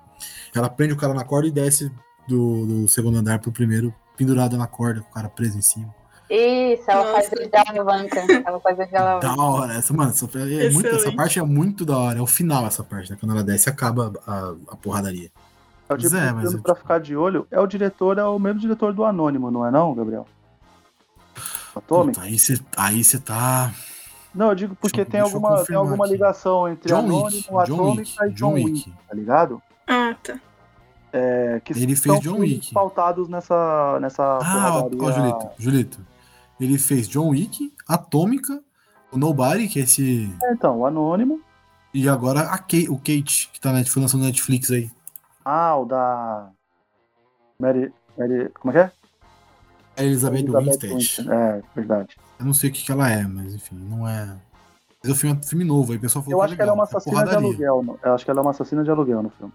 ela 0.56 0.70
prende 0.70 0.94
o 0.94 0.98
cara 0.98 1.14
na 1.14 1.26
corda 1.26 1.48
e 1.48 1.52
desce 1.52 1.92
do, 2.28 2.66
do 2.66 2.88
segundo 2.88 3.18
andar 3.18 3.40
pro 3.40 3.52
primeiro, 3.52 3.94
pendurada 4.16 4.58
na 4.58 4.68
corda, 4.68 5.02
com 5.02 5.10
o 5.10 5.14
cara 5.14 5.28
preso 5.28 5.58
em 5.58 5.62
cima. 5.62 5.94
Isso, 6.30 6.90
ela 6.90 7.04
Nossa. 7.04 7.14
faz 7.14 7.30
de 7.30 7.50
alavanca. 7.80 8.20
Ela 8.46 8.60
faz 8.60 8.78
de 8.78 8.84
alavanca. 8.96 9.28
Da 9.28 9.36
hora, 9.44 9.74
essa, 9.74 9.94
mano, 9.94 10.10
essa, 10.10 10.26
é 10.26 10.70
muito, 10.72 10.88
essa 10.88 11.12
parte 11.12 11.38
é 11.40 11.44
muito 11.44 11.86
da 11.86 11.98
hora. 11.98 12.20
É 12.20 12.22
o 12.22 12.26
final, 12.28 12.66
essa 12.66 12.84
parte, 12.84 13.12
né? 13.12 13.18
Quando 13.20 13.34
ela 13.34 13.44
desce, 13.44 13.70
acaba 13.70 14.12
a, 14.26 14.54
a 14.70 14.76
porradaria. 14.76 15.30
É 15.88 15.94
o 15.94 15.98
tipo 15.98 16.10
Pois 16.10 16.14
é, 16.24 16.32
mas 16.32 16.52
eu- 16.54 16.62
pra 16.62 16.74
ficar 16.74 17.00
de 17.00 17.16
olho. 17.16 17.46
É 17.52 17.60
o 17.60 17.68
diretor, 17.68 18.18
é 18.18 18.24
o 18.26 18.40
mesmo 18.40 18.60
diretor 18.60 18.92
do 18.92 19.06
Anônimo, 19.06 19.52
não 19.52 19.66
é 19.66 19.70
não, 19.70 19.94
Gabriel? 19.94 20.26
Atomic? 21.76 22.16
Puta, 22.18 22.26
aí 22.28 22.40
você 22.40 22.60
aí 22.78 23.04
você 23.04 23.20
tá. 23.20 23.72
Não, 24.34 24.50
eu 24.50 24.56
digo 24.56 24.76
porque 24.76 25.02
eu- 25.02 25.06
tem, 25.06 25.22
deixa 25.22 25.36
eu 25.36 25.38
alguma, 25.46 25.64
tem 25.66 25.76
alguma 25.76 26.06
aqui. 26.06 26.14
ligação 26.14 26.68
entre 26.68 26.90
John 26.90 27.00
Anônimo, 27.00 27.26
Wick, 27.28 27.48
John 27.50 27.60
Atomic 27.60 28.00
Wick, 28.00 28.12
e 28.12 28.30
John 28.30 28.34
John 28.36 28.54
Wick. 28.54 28.72
Wick, 28.72 28.94
tá 29.08 29.14
ligado? 29.16 29.62
Ah, 29.88 30.16
tá. 30.24 30.40
É, 31.14 31.62
que 31.64 31.72
Ele 31.74 31.96
fez 31.96 32.20
John 32.20 32.40
Wick. 32.40 32.74
pautados 32.74 33.30
nessa, 33.30 34.00
nessa 34.02 34.40
Ah, 34.42 34.80
ó, 34.80 34.90
porradaria. 34.90 35.00
ó, 35.00 35.12
Julito, 35.12 35.50
Julito. 35.60 36.00
Ele 36.60 36.78
fez 36.78 37.08
John 37.08 37.30
Wick, 37.30 37.74
Atômica, 37.88 38.62
o 39.12 39.18
Nobody, 39.18 39.68
que 39.68 39.80
é 39.80 39.84
esse. 39.84 40.30
É, 40.44 40.54
então, 40.54 40.80
o 40.80 40.86
Anônimo. 40.86 41.42
E 41.94 42.10
agora 42.10 42.42
a 42.42 42.58
Kate, 42.58 42.90
o 42.90 42.98
Kate, 42.98 43.50
que 43.54 43.60
tá 43.60 43.72
na 43.72 43.84
foi 43.86 44.02
lançando 44.02 44.22
na 44.22 44.28
Netflix 44.28 44.72
aí. 44.72 44.90
Ah, 45.44 45.78
o 45.78 45.86
da. 45.86 46.50
Mary. 47.60 47.94
Mary 48.18 48.50
como 48.60 48.72
é 48.72 48.74
que 48.74 48.80
é? 48.80 48.92
A 49.98 50.04
Elizabeth, 50.04 50.40
Elizabeth 50.40 50.88
Winstead. 50.90 51.30
É, 51.32 51.62
verdade. 51.74 52.18
Eu 52.38 52.46
não 52.46 52.54
sei 52.54 52.70
o 52.70 52.74
que, 52.74 52.84
que 52.84 52.92
ela 52.92 53.10
é, 53.10 53.24
mas 53.24 53.54
enfim, 53.56 53.76
não 53.76 54.08
é. 54.08 54.26
Mas 55.02 55.10
é 55.10 55.14
um 55.14 55.16
filme, 55.16 55.44
filme 55.44 55.64
novo, 55.64 55.92
aí 55.94 55.98
o 55.98 56.02
pessoal 56.02 56.24
falou 56.24 56.38
Eu 56.38 56.40
que 56.40 56.46
acho 56.46 56.56
que 56.56 56.62
ela 56.62 56.72
é 56.72 56.74
uma 56.74 56.84
legal, 56.84 56.98
assassina 56.98 57.16
de 57.24 57.30
porradaria. 57.30 57.70
aluguel. 57.70 58.00
Eu 58.04 58.14
acho 58.14 58.26
que 58.26 58.32
ela 58.32 58.40
é 58.40 58.42
uma 58.42 58.52
assassina 58.52 58.84
de 58.84 58.92
aluguel 58.92 59.24
no 59.24 59.30
filme. 59.30 59.54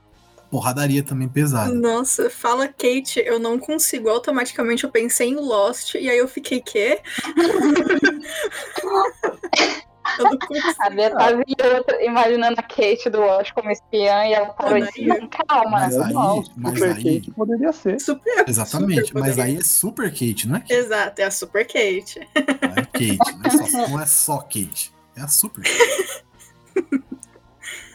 Porradaria 0.51 1.03
também 1.03 1.29
pesada. 1.29 1.73
Nossa, 1.73 2.29
fala 2.29 2.67
Kate, 2.67 3.21
eu 3.25 3.39
não 3.39 3.57
consigo. 3.59 4.09
Automaticamente 4.09 4.83
eu 4.85 4.91
pensei 4.91 5.29
em 5.29 5.37
Lost 5.37 5.95
e 5.95 6.11
aí 6.11 6.19
eu 6.19 6.27
fiquei, 6.27 6.61
quê? 6.61 7.01
eu 10.19 10.25
não 10.25 10.39
consigo. 10.39 10.75
A 10.83 10.91
Bia 10.91 11.85
tá 11.85 12.03
imaginando 12.03 12.59
a 12.59 12.63
Kate 12.63 13.09
do 13.11 13.21
Wash 13.21 13.53
como 13.53 13.71
espiã 13.71 14.27
e 14.27 14.33
ela 14.33 14.47
parou 14.49 14.81
Daí- 14.81 15.07
não, 15.07 15.29
calma. 15.29 15.71
Mas 15.71 15.97
aí- 15.99 16.15
mas 16.57 16.73
Super 16.75 16.97
aí- 16.97 17.21
Kate 17.21 17.31
poderia 17.31 17.73
ser. 17.73 18.01
Super, 18.01 18.45
Exatamente, 18.49 19.07
super 19.09 19.21
mas 19.21 19.31
poderia. 19.37 19.55
aí 19.55 19.61
é 19.61 19.65
Super 19.65 20.11
Kate, 20.11 20.49
não 20.49 20.57
é 20.57 20.61
Kate? 20.61 20.73
Exato, 20.73 21.21
é 21.21 21.25
a 21.25 21.31
Super 21.31 21.65
Kate. 21.67 22.29
Não 22.63 22.73
é 22.77 22.85
Kate, 22.85 23.19
não 23.39 23.45
é 23.45 23.51
só, 23.51 23.89
não 23.89 24.01
é 24.01 24.07
só 24.07 24.39
Kate. 24.39 24.93
É 25.17 25.21
a 25.23 25.29
Super 25.29 25.65
Kate. 25.65 26.25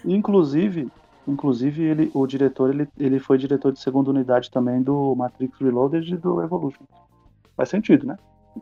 Inclusive, 0.06 0.88
inclusive 1.28 1.84
ele, 1.84 2.12
o 2.14 2.26
diretor 2.28 2.70
ele, 2.74 2.88
ele 2.98 3.20
foi 3.20 3.38
diretor 3.38 3.72
de 3.72 3.80
segunda 3.80 4.10
unidade 4.10 4.50
também 4.52 4.82
do 4.82 5.16
Matrix 5.16 5.58
Reloaded 5.60 6.14
e 6.14 6.18
do 6.18 6.42
Evolution. 6.42 6.84
Faz 7.56 7.70
sentido, 7.70 8.06
né? 8.06 8.18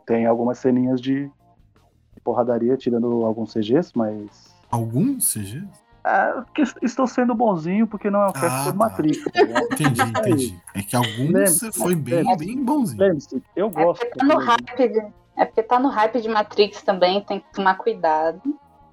Tem 0.06 0.26
algumas 0.26 0.58
ceninhas 0.58 1.00
de, 1.00 1.24
de 1.24 2.20
porradaria, 2.22 2.76
tirando 2.76 3.24
alguns 3.24 3.52
CGs, 3.52 3.92
mas. 3.94 4.54
Algum 4.70 5.18
CG? 5.18 5.62
É, 6.06 6.34
que 6.54 6.62
estou 6.82 7.06
sendo 7.06 7.34
bonzinho 7.34 7.86
porque 7.86 8.10
não 8.10 8.22
é 8.22 8.28
o 8.28 8.32
cast 8.32 8.46
Ah, 8.46 8.64
do 8.64 8.70
tá. 8.72 8.76
Matrix. 8.76 9.24
Tá 9.24 9.40
ligado? 9.42 9.64
Entendi, 9.72 10.02
entendi. 10.02 10.60
É 10.74 10.82
que 10.82 10.94
alguns 10.96 11.60
foi 11.76 11.94
bem, 11.94 12.14
lembra- 12.16 12.36
bem 12.36 12.62
bonzinho. 12.62 13.18
Eu 13.56 13.68
É 13.68 13.70
gosto. 13.70 14.00
porque 14.04 14.18
tá 14.18 14.24
no 14.26 14.38
hype 14.38 14.88
de, 14.88 15.06
é 15.36 15.44
porque 15.46 15.62
tá 15.62 15.78
no 15.80 15.88
hype 15.88 16.20
de 16.20 16.28
Matrix 16.28 16.82
também, 16.82 17.22
tem 17.22 17.40
que 17.40 17.46
tomar 17.54 17.76
cuidado. 17.78 18.40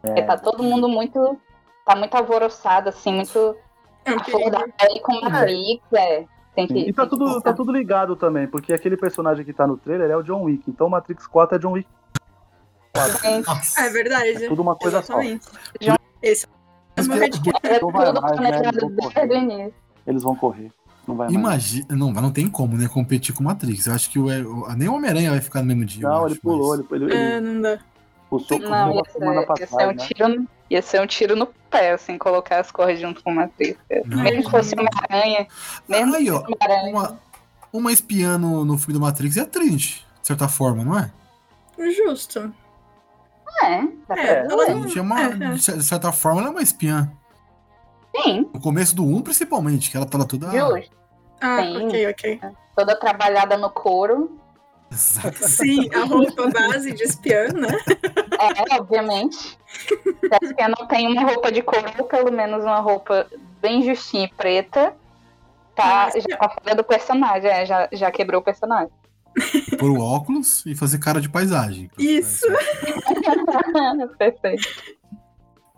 Porque 0.01 0.19
É. 0.21 0.23
tá 0.23 0.37
todo 0.37 0.63
mundo 0.63 0.87
muito. 0.87 1.37
Tá 1.85 1.95
muito 1.95 2.15
alvoroçado, 2.15 2.89
assim, 2.89 3.13
muito. 3.13 3.55
É 4.05 4.13
um 4.13 4.19
A 4.19 4.23
flor 4.23 4.49
da 4.51 4.59
perigo. 4.59 4.73
pele 4.79 4.99
com 5.01 5.21
Matrix, 5.21 5.83
é. 5.93 6.25
Tem 6.55 6.67
que. 6.67 6.73
E 6.79 6.93
tá 6.93 7.03
tem 7.07 7.09
que 7.11 7.17
tudo, 7.25 7.41
tá 7.41 7.53
tudo 7.53 7.71
ligado 7.71 8.15
também, 8.15 8.47
porque 8.47 8.73
aquele 8.73 8.97
personagem 8.97 9.45
que 9.45 9.53
tá 9.53 9.65
no 9.65 9.77
trailer 9.77 10.09
é 10.11 10.17
o 10.17 10.21
John 10.23 10.43
Wick. 10.43 10.69
Então 10.69 10.89
Matrix 10.89 11.25
4 11.27 11.55
é 11.55 11.59
John 11.59 11.71
Wick. 11.73 11.87
Gente, 13.23 13.47
Nossa. 13.47 13.81
É 13.81 13.89
verdade. 13.89 14.43
É 14.45 14.47
tudo 14.49 14.61
uma 14.61 14.75
coisa 14.75 15.01
só. 15.01 15.21
Exatamente. 15.21 15.47
John- 15.79 15.95
Esse 16.21 16.45
é 16.97 17.01
uma 17.01 17.15
red 17.15 17.29
É 17.63 17.79
tudo 17.79 17.91
mais, 17.93 18.13
né? 18.13 18.21
planejado 18.21 18.67
Eles 18.67 18.81
vão 18.81 18.89
desde 18.89 19.13
correr. 19.13 19.29
o 19.29 19.33
início. 19.37 19.73
Eles 20.05 20.23
vão 20.23 20.35
correr. 20.35 20.71
Não 21.07 21.15
vai 21.15 21.27
mais. 21.29 21.39
Imagina. 21.39 21.85
Não, 21.95 22.11
mas 22.11 22.21
não 22.23 22.31
tem 22.31 22.49
como, 22.49 22.75
né? 22.77 22.87
Competir 22.89 23.33
com 23.33 23.43
Matrix. 23.43 23.87
Eu 23.87 23.93
acho 23.93 24.09
que 24.09 24.19
o, 24.19 24.25
o- 24.25 24.73
nem 24.75 24.89
o 24.89 24.95
Homem-Aranha 24.95 25.31
vai 25.31 25.39
ficar 25.41 25.61
no 25.61 25.67
mesmo 25.67 25.85
dia. 25.85 26.07
Não, 26.07 26.25
acho, 26.25 26.33
ele 26.33 26.41
pulou, 26.41 26.77
mas- 26.77 26.91
ele, 26.91 27.05
ele, 27.05 27.13
ele 27.13 27.23
É, 27.23 27.39
não 27.39 27.61
dá. 27.61 27.79
pulsou 28.29 28.59
Não, 28.59 28.93
ia 28.93 29.03
semana 29.05 29.45
pra 29.45 29.55
ia 29.59 29.67
ser 29.67 29.75
trás, 29.75 29.89
um 29.89 29.93
né? 29.93 30.05
tiro 30.05 30.27
no, 30.27 30.47
ia 30.71 30.81
ser 30.81 31.01
um 31.01 31.07
tiro 31.07 31.35
no 31.35 31.45
pé, 31.69 31.91
assim, 31.91 32.17
colocar 32.17 32.59
as 32.59 32.71
cores 32.71 32.99
junto 32.99 33.21
com 33.23 33.33
Matrix. 33.33 33.77
Não, 34.05 34.23
Mesmo 34.23 34.43
que 34.43 34.51
fosse 34.51 34.73
uma 34.75 34.89
aranha, 35.09 35.45
mesmo 35.87 36.15
Aí, 36.15 36.29
ó, 36.31 36.39
uma 36.41 36.57
aranha. 36.61 36.89
uma, 36.91 37.19
uma 37.73 37.91
espiã 37.91 38.37
no, 38.37 38.63
no 38.63 38.77
filme 38.77 38.93
do 38.93 38.99
Matrix 39.01 39.37
é 39.37 39.41
a 39.41 39.45
Trinity, 39.45 40.05
de 40.21 40.27
certa 40.27 40.47
forma, 40.47 40.83
não 40.83 40.97
é? 40.97 41.11
Justo. 41.91 42.53
É, 43.63 43.65
É, 44.17 44.37
ela 44.45 44.47
não- 44.49 44.65
Trinity 44.65 44.99
é 44.99 45.01
uma, 45.01 45.21
é, 45.21 45.25
é. 45.25 45.29
de 45.53 45.61
cer- 45.63 45.77
de 45.77 45.83
certa 45.83 46.11
forma, 46.11 46.39
ela 46.41 46.49
é 46.49 46.51
uma 46.51 46.61
espiã. 46.61 47.11
Sim, 48.15 48.49
No 48.53 48.59
começo 48.59 48.95
do 48.95 49.03
1, 49.05 49.21
principalmente, 49.21 49.89
que 49.89 49.97
ela 49.97 50.05
tá 50.05 50.17
lá 50.17 50.25
toda. 50.25 50.49
justo. 50.51 50.95
Ah, 51.41 51.63
Sim. 51.63 51.85
ok, 51.87 52.09
ok. 52.11 52.41
Toda 52.75 52.95
trabalhada 52.99 53.57
no 53.57 53.69
couro. 53.69 54.39
Exato. 54.91 55.47
Sim, 55.47 55.89
a 55.95 56.03
roupa 56.03 56.49
base 56.49 56.91
de 56.91 57.03
espiã, 57.03 57.47
né? 57.47 57.69
É, 58.39 58.75
obviamente. 58.75 59.57
Se 59.67 60.33
a 60.33 60.39
espiã 60.41 60.67
não 60.67 60.85
tem 60.87 61.07
uma 61.07 61.23
roupa 61.23 61.51
de 61.51 61.61
couro, 61.61 61.89
ou 61.97 62.05
pelo 62.05 62.31
menos 62.31 62.63
uma 62.63 62.79
roupa 62.79 63.25
bem 63.61 63.83
justinha 63.83 64.25
e 64.25 64.33
preta, 64.35 64.93
tá, 65.75 66.09
já 66.09 66.37
tá 66.37 66.49
fora 66.49 66.75
do 66.75 66.83
personagem, 66.83 67.49
é, 67.49 67.65
já, 67.65 67.87
já 67.91 68.11
quebrou 68.11 68.41
o 68.41 68.43
personagem. 68.43 68.91
Pôr 69.79 69.91
o 69.91 70.01
óculos 70.01 70.65
e 70.65 70.75
fazer 70.75 70.97
cara 70.99 71.21
de 71.21 71.29
paisagem. 71.29 71.89
Isso. 71.97 72.45
Perfeito. 74.17 74.67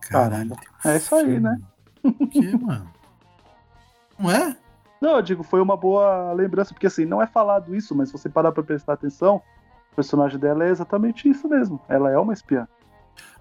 Caralho. 0.02 0.56
É 0.84 0.98
isso 0.98 1.14
aí, 1.14 1.40
né? 1.40 1.60
O 2.04 2.28
que, 2.28 2.58
mano? 2.58 2.92
Não 4.18 4.32
é? 4.32 4.58
Não, 5.04 5.18
eu 5.18 5.22
digo, 5.22 5.44
foi 5.44 5.60
uma 5.62 5.76
boa 5.76 6.32
lembrança, 6.32 6.74
porque 6.74 6.88
assim, 6.88 7.04
não 7.04 7.22
é 7.22 7.28
falado 7.28 7.76
isso, 7.76 7.94
mas 7.94 8.08
se 8.08 8.14
você 8.14 8.30
parar 8.30 8.54
pra 8.54 8.64
prestar 8.64 8.94
atenção, 8.94 9.42
o 9.92 9.96
personagem 9.96 10.40
dela 10.40 10.64
é 10.66 10.70
exatamente 10.70 11.28
isso 11.30 11.48
mesmo. 11.50 11.78
Ela 11.90 12.10
é 12.10 12.18
uma 12.18 12.32
espiã. 12.32 12.66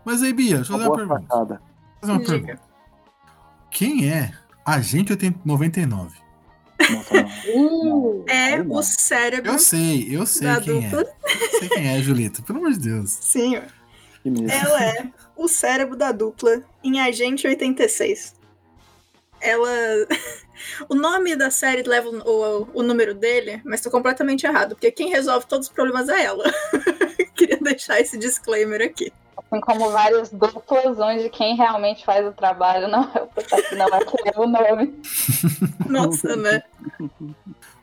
Mas 0.05 0.23
aí, 0.23 0.33
Bia, 0.33 0.57
deixa 0.57 0.73
eu 0.73 0.77
Uma 0.77 0.85
fazer 0.87 0.91
uma 0.91 0.97
pergunta. 0.97 1.23
sacada. 1.33 1.63
Fazer 2.01 2.13
uma 2.13 2.19
Diga. 2.19 2.31
pergunta. 2.33 2.63
Quem 3.71 4.11
é 4.11 4.33
Agente 4.67 5.13
80 5.13 5.39
99? 5.45 6.17
Nossa, 6.91 7.15
não. 7.15 7.31
Uh, 7.55 8.25
É 8.29 8.61
não. 8.63 8.75
o 8.77 8.83
cérebro 8.83 9.53
Eu 9.53 9.59
sei, 9.61 10.09
eu 10.11 10.27
sei 10.27 10.49
quem 10.61 10.81
dupla. 10.81 11.03
é. 11.03 11.59
Sei 11.61 11.69
quem 11.69 11.89
é, 11.97 12.03
Julito. 12.03 12.43
Pelo 12.43 12.59
amor 12.59 12.73
de 12.73 12.81
Deus. 12.81 13.11
Sim. 13.21 13.55
Ela 14.51 14.85
é 14.85 15.11
o 15.37 15.47
cérebro 15.49 15.97
da 15.97 16.11
dupla 16.13 16.61
em 16.83 17.01
Agente 17.01 17.47
86. 17.47 18.35
Ela. 19.43 19.69
O 20.89 20.95
nome 20.95 21.35
da 21.35 21.51
série 21.51 21.83
leva 21.83 22.09
o, 22.09 22.21
o, 22.63 22.69
o 22.75 22.83
número 22.85 23.15
dele, 23.15 23.61
mas 23.65 23.81
tô 23.81 23.91
completamente 23.91 24.47
errado, 24.47 24.77
porque 24.77 24.93
quem 24.93 25.09
resolve 25.11 25.45
todos 25.47 25.67
os 25.67 25.73
problemas 25.73 26.09
é 26.09 26.23
ela. 26.23 26.45
Queria 27.35 27.57
deixar 27.59 27.99
esse 28.01 28.17
disclaimer 28.17 28.81
aqui. 28.81 29.13
assim 29.37 29.61
como 29.61 29.91
várias 29.91 30.31
duplas 30.31 31.01
onde 31.01 31.29
quem 31.31 31.57
realmente 31.57 32.05
faz 32.05 32.25
o 32.25 32.33
trabalho 32.33 32.87
não 32.87 33.03
é 33.13 33.23
o 33.23 33.27
protagonista, 33.27 33.75
não 33.75 33.87
é 33.89 34.05
que 34.05 34.23
leva 34.25 34.41
o 34.41 34.47
nome. 34.47 35.01
Nossa, 35.91 36.37
né? 36.37 36.63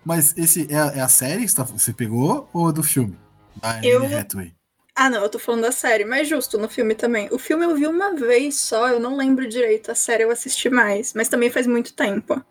Mas 0.06 0.36
esse 0.38 0.74
é, 0.74 0.78
a- 0.80 0.93
é 0.95 1.02
a 1.02 1.10
série 1.10 1.41
que 1.45 1.50
você 1.52 1.91
tá- 1.91 1.98
pegou 1.98 2.48
ou 2.54 2.69
é 2.69 2.74
do 2.74 2.82
filme? 2.82 3.17
Da 3.58 3.84
Eu- 3.84 4.06
Hathaway. 4.06 4.54
Ah, 5.02 5.10
não, 5.10 5.24
eu 5.24 5.30
tô 5.30 5.40
falando 5.40 5.62
da 5.62 5.72
série, 5.72 6.04
mas 6.04 6.28
justo, 6.28 6.58
no 6.58 6.68
filme 6.68 6.94
também. 6.94 7.30
O 7.32 7.40
filme 7.40 7.64
eu 7.64 7.74
vi 7.74 7.88
uma 7.88 8.14
vez 8.16 8.60
só, 8.60 8.90
eu 8.90 9.00
não 9.00 9.16
lembro 9.16 9.48
direito. 9.48 9.90
A 9.90 9.96
série 9.96 10.24
eu 10.24 10.30
assisti 10.30 10.70
mais, 10.70 11.14
mas 11.14 11.30
também 11.30 11.50
faz 11.50 11.66
muito 11.66 11.94
tempo. 11.94 12.44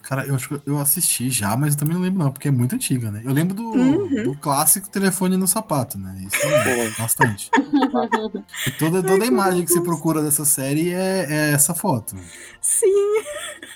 Cara, 0.00 0.24
eu 0.24 0.36
acho 0.36 0.48
que 0.60 0.70
eu 0.70 0.78
assisti 0.78 1.28
já, 1.28 1.56
mas 1.56 1.72
eu 1.74 1.80
também 1.80 1.94
não 1.96 2.02
lembro 2.02 2.20
não, 2.22 2.30
porque 2.30 2.46
é 2.46 2.52
muito 2.52 2.76
antiga, 2.76 3.10
né? 3.10 3.20
Eu 3.24 3.32
lembro 3.32 3.52
do, 3.52 3.64
Uhum. 3.64 4.22
do 4.22 4.36
clássico 4.36 4.88
telefone 4.88 5.36
no 5.36 5.48
sapato, 5.48 5.98
né? 5.98 6.14
Isso 6.24 6.38
lembro 6.46 6.94
bastante. 7.00 7.50
E 8.64 8.70
toda, 8.78 9.02
toda 9.02 9.24
a 9.24 9.26
imagem 9.26 9.64
que 9.64 9.72
você 9.72 9.80
procura 9.80 10.22
dessa 10.22 10.44
série 10.44 10.94
é, 10.94 11.26
é 11.28 11.52
essa 11.52 11.74
foto. 11.74 12.14
Sim, 12.60 13.24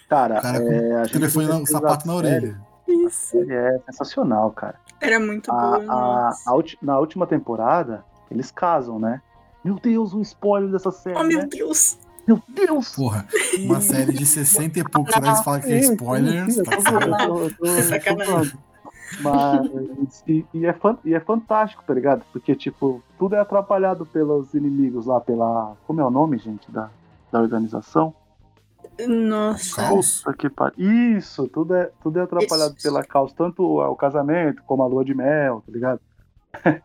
Cara, 0.09 0.39
O 0.39 0.43
cara 0.43 0.61
com 0.61 0.73
é, 0.73 1.03
telefone, 1.09 1.47
no, 1.49 1.67
sapato 1.67 2.07
na 2.07 2.15
orelha. 2.15 2.57
isso. 2.87 3.37
é 3.51 3.81
sensacional, 3.87 4.53
cara. 4.53 4.79
Era 5.01 5.19
muito 5.19 5.51
A, 5.51 5.55
boa, 5.55 5.85
a, 5.89 6.31
a 6.47 6.63
na 6.83 6.99
última 6.99 7.27
temporada, 7.27 8.05
eles 8.31 8.51
casam, 8.51 8.99
né? 8.99 9.21
Meu 9.65 9.77
Deus, 9.77 10.13
um 10.15 10.21
spoiler 10.21 10.71
dessa 10.71 10.91
série, 10.91 11.19
Oh, 11.19 11.23
meu 11.25 11.39
né? 11.41 11.47
Deus! 11.47 11.99
Meu 12.27 12.41
Deus! 12.49 12.95
Porra, 12.95 13.27
uma 13.61 13.81
série 13.81 14.13
de 14.13 14.25
60 14.25 14.79
e 14.79 14.85
poucos 14.85 15.15
anos 15.15 15.41
fala 15.41 15.61
que 15.61 15.73
é 15.73 15.79
spoiler. 15.81 16.47
tá. 18.17 18.43
Mas 19.21 20.23
e, 20.27 20.45
e 20.55 20.67
é 20.67 20.73
fan- 20.73 20.99
e 21.05 21.15
é 21.15 21.21
fantástico, 21.21 21.83
tá 21.85 21.93
ligado? 21.93 22.23
Porque, 22.33 22.55
tipo, 22.55 23.03
tudo 23.19 23.35
é 23.35 23.41
atrapalhado 23.41 24.07
pelos 24.07 24.55
inimigos 24.55 25.07
lá, 25.07 25.21
pela. 25.21 25.75
Como 25.87 26.01
é 26.01 26.05
o 26.05 26.11
nome, 26.11 26.39
gente, 26.39 26.71
da, 26.71 26.89
da 27.33 27.41
organização? 27.41 28.15
Nossa. 29.07 29.77
Caos. 29.77 30.23
Puta 30.23 30.37
que 30.37 30.49
par- 30.51 30.73
Isso, 30.79 31.47
tudo 31.49 31.75
é, 31.75 31.91
tudo 32.03 32.19
é 32.19 32.23
atrapalhado 32.23 32.75
Isso. 32.77 32.83
pela 32.89 33.05
causa, 33.05 33.35
tanto 33.37 33.63
o 33.63 33.97
casamento 33.97 34.63
como 34.67 34.83
a 34.83 34.87
lua 34.87 35.05
de 35.05 35.15
mel, 35.15 35.63
tá 35.67 35.73
ligado? 35.73 36.01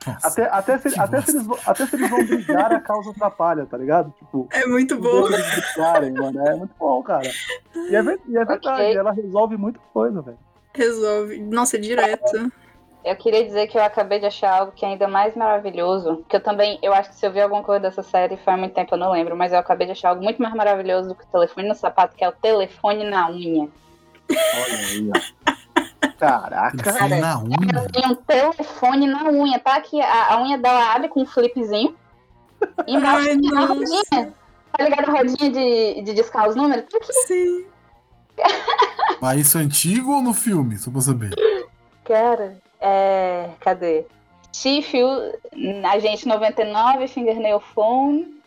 Nossa, 0.06 0.28
Até, 0.28 0.43
até, 0.49 0.78
se, 0.78 0.99
até, 0.99 1.21
se 1.21 1.32
eles, 1.32 1.45
vão- 1.45 1.58
até 1.65 1.86
se 1.88 1.95
eles 1.95 2.10
vão 2.10 2.23
brigar, 2.23 2.71
a 2.71 2.80
causa 2.80 3.10
atrapalha, 3.10 3.65
tá 3.65 3.75
ligado? 3.78 4.13
Tipo, 4.19 4.47
É 4.51 4.65
muito 4.67 4.93
eles 4.93 5.65
brigarem, 5.75 6.12
mano. 6.13 6.39
É 6.47 6.56
muito 6.56 6.73
bom, 6.80 7.01
cara. 7.01 7.28
E 7.75 7.95
é, 7.95 8.01
e 8.28 8.38
é 8.38 8.45
verdade, 8.45 8.67
Ok. 8.67 8.95
ela 8.95 9.12
resolve 9.12 9.58
muita 9.58 9.80
coisa, 9.91 10.21
velho. 10.21 10.38
Resolve. 10.73 11.39
Nossa, 11.41 11.78
é 11.78 11.80
direto. 11.80 12.51
Eu 13.06 13.15
queria 13.15 13.46
dizer 13.46 13.68
que 13.68 13.78
eu 13.78 13.84
acabei 13.84 14.20
de 14.20 14.26
achar 14.26 14.52
algo 14.52 14.72
que 14.72 14.84
é 14.84 14.88
ainda 14.88 15.08
mais 15.08 15.36
maravilhoso. 15.36 16.26
Que 16.28 16.38
eu 16.38 16.39
também, 16.41 16.80
eu 16.82 16.91
acho 16.91 17.10
que 17.10 17.15
se 17.15 17.24
eu 17.24 17.32
vi 17.32 17.39
alguma 17.39 17.62
coisa 17.62 17.82
dessa 17.82 18.02
série 18.02 18.36
faz 18.36 18.58
muito 18.58 18.74
tempo, 18.74 18.96
eu 18.96 18.98
não 18.98 19.12
lembro, 19.12 19.38
mas 19.38 19.54
eu 19.54 19.60
acabei 19.60 19.86
de 19.86 19.91
achar 19.91 20.10
algo 20.10 20.24
muito 20.24 20.41
mais 20.41 20.56
maravilhoso 20.56 21.10
do 21.10 21.15
que 21.15 21.24
o 21.24 21.28
telefone 21.28 21.68
no 21.68 21.76
sapato, 21.76 22.15
que 22.15 22.24
é 22.24 22.28
o 22.28 22.32
telefone 22.32 23.04
na 23.04 23.30
unha. 23.30 23.70
Olha 24.28 24.78
aí, 24.89 25.12
ó. 25.15 25.46
Caraca. 26.18 26.78
Telefone 26.78 27.22
na 27.22 27.39
unha. 27.44 27.89
Tem 27.94 28.12
um 28.12 28.15
telefone 28.15 29.06
na 29.06 29.24
unha, 29.26 29.60
tá? 29.60 29.80
Que 29.82 30.02
a, 30.02 30.34
a 30.34 30.41
unha 30.41 30.58
dela 30.58 30.96
abre 30.96 31.08
com 31.08 31.22
um 31.22 31.28
flipzinho. 31.28 31.96
E 32.88 32.96
embaixo 32.96 33.30
Ai, 33.30 33.38
tem 33.38 33.52
uma 33.52 33.65
rodinha. 33.68 34.34
Tá 34.72 34.84
ligado 34.84 35.10
a 35.10 35.12
rodinha 35.12 35.52
de, 35.52 36.02
de 36.02 36.13
discar 36.15 36.50
os 36.50 36.56
números? 36.56 36.86
Tá 36.91 36.98
aqui. 36.98 37.13
Sim. 37.28 37.65
Mas 39.22 39.41
isso 39.41 39.60
é 39.60 39.62
antigo 39.62 40.12
ou 40.12 40.24
no 40.24 40.34
filme? 40.34 40.76
Só 40.80 40.89
pra 40.89 41.02
saber. 41.02 41.30
Cara, 42.04 42.58
é. 42.86 43.50
Cadê? 43.60 44.06
Sheffield, 44.54 45.38
agente 45.86 46.28
99, 46.28 47.08
fingernail 47.08 47.60
phone. 47.60 48.41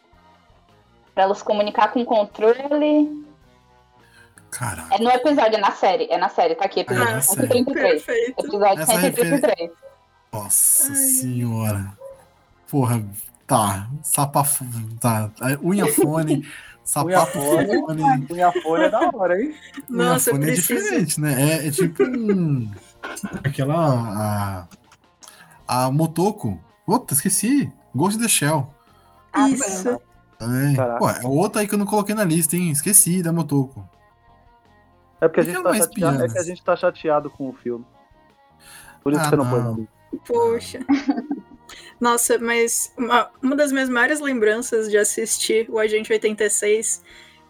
Pra 1.14 1.24
ela 1.24 1.34
se 1.34 1.44
comunicar 1.44 1.92
com 1.92 2.00
o 2.00 2.06
controle. 2.06 3.26
Caraca. 4.50 4.94
É 4.94 4.98
no 4.98 5.10
episódio, 5.10 5.56
é 5.56 5.60
na 5.60 5.72
série. 5.72 6.06
É 6.10 6.16
na 6.16 6.28
série, 6.28 6.54
tá 6.54 6.64
aqui, 6.64 6.80
episódio 6.80 7.08
Ah, 7.08 7.16
na 7.16 7.20
série. 7.20 7.48
133. 7.48 8.02
Perfeito. 8.04 8.46
Episódio 8.46 8.82
Essa 8.82 9.00
133. 9.00 9.70
Nossa 10.32 10.88
Ai. 10.88 10.94
senhora. 10.96 11.92
Porra, 12.70 13.04
tá. 13.46 13.88
Sapafo. 14.02 14.64
Tá. 15.00 15.30
Unha 15.62 15.86
fone. 15.92 16.46
Sapato 16.88 17.32
fone. 17.32 17.66
fone. 17.66 18.26
Unha 18.30 18.50
folha 18.62 18.86
é 18.86 18.88
da 18.88 19.10
hora, 19.12 19.38
hein? 19.38 19.54
Nossa, 19.90 20.30
eu 20.30 20.36
fone 20.36 20.50
é 20.50 20.54
diferente, 20.54 21.20
né? 21.20 21.34
É, 21.38 21.66
é 21.66 21.70
tipo 21.70 22.02
um. 22.02 22.70
Aquela. 23.44 24.68
A, 25.66 25.86
a 25.86 25.90
Motoko. 25.90 26.58
Puta, 26.86 27.14
esqueci. 27.14 27.72
Ghost 27.94 28.18
in 28.18 28.22
the 28.22 28.28
Shell. 28.28 28.72
Isso. 29.50 30.00
Também. 30.38 30.76
Pô, 30.98 31.10
é 31.10 31.20
outra 31.24 31.60
aí 31.60 31.68
que 31.68 31.74
eu 31.74 31.78
não 31.78 31.86
coloquei 31.86 32.14
na 32.14 32.24
lista, 32.24 32.56
hein? 32.56 32.70
Esqueci 32.70 33.22
da 33.22 33.32
Motoko. 33.32 33.88
É 35.20 35.26
porque 35.26 35.40
a 35.40 35.44
gente 35.44 35.62
tá 35.62 35.70
é 35.70 35.78
chateado. 35.78 36.24
É 36.24 36.28
que 36.28 36.38
a 36.38 36.42
gente 36.42 36.62
tá 36.62 36.76
chateado 36.76 37.30
com 37.30 37.48
o 37.48 37.52
filme. 37.52 37.84
Por 39.02 39.12
isso 39.12 39.20
Ah, 39.20 39.24
que 39.24 39.30
você 39.30 39.36
não, 39.36 39.50
pôs 39.50 39.64
não. 39.64 39.72
na 39.72 39.78
lista. 39.78 39.92
Poxa. 40.26 40.78
Nossa, 42.00 42.38
mas 42.38 42.92
uma, 42.96 43.28
uma 43.42 43.56
das 43.56 43.72
minhas 43.72 43.88
maiores 43.88 44.20
lembranças 44.20 44.88
de 44.88 44.96
assistir 44.96 45.68
o 45.68 45.78
Agente 45.78 46.12
86 46.12 47.02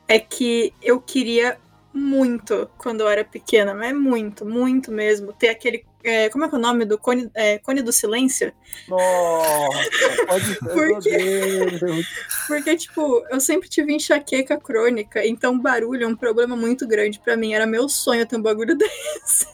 é 0.09 0.19
que 0.19 0.73
eu 0.83 1.01
queria 1.01 1.59
muito, 1.99 2.71
quando 2.79 3.01
eu 3.01 3.09
era 3.09 3.25
pequena, 3.25 3.75
mas 3.75 3.95
muito, 3.95 4.45
muito 4.47 4.91
mesmo, 4.93 5.33
ter 5.33 5.49
aquele. 5.49 5.85
é, 6.05 6.29
como 6.31 6.45
é 6.45 6.49
que 6.49 6.55
é 6.55 6.59
o 6.59 6.61
nome 6.61 6.85
do 6.85 6.97
cone, 6.99 7.31
é, 7.35 7.59
cone 7.59 7.83
do 7.83 7.93
silêncio? 7.93 8.53
Nossa, 8.89 10.27
pode 10.27 10.45
ser. 10.47 10.59
Por 10.61 10.87
meu 10.87 10.99
quê? 11.01 11.79
Deus. 11.81 12.07
Porque, 12.47 12.77
tipo, 12.77 13.25
eu 13.31 13.41
sempre 13.41 13.69
tive 13.69 13.93
enxaqueca 13.95 14.57
crônica, 14.59 15.27
então 15.27 15.59
barulho 15.59 16.05
é 16.05 16.07
um 16.09 16.17
problema 16.17 16.57
muito 16.57 16.87
grande 16.87 17.19
pra 17.21 17.37
mim. 17.37 17.53
Era 17.55 17.67
meu 17.67 17.89
sonho 17.89 18.27
ter 18.27 18.37
um 18.37 18.43
bagulho 18.43 18.77
desse. 18.79 19.47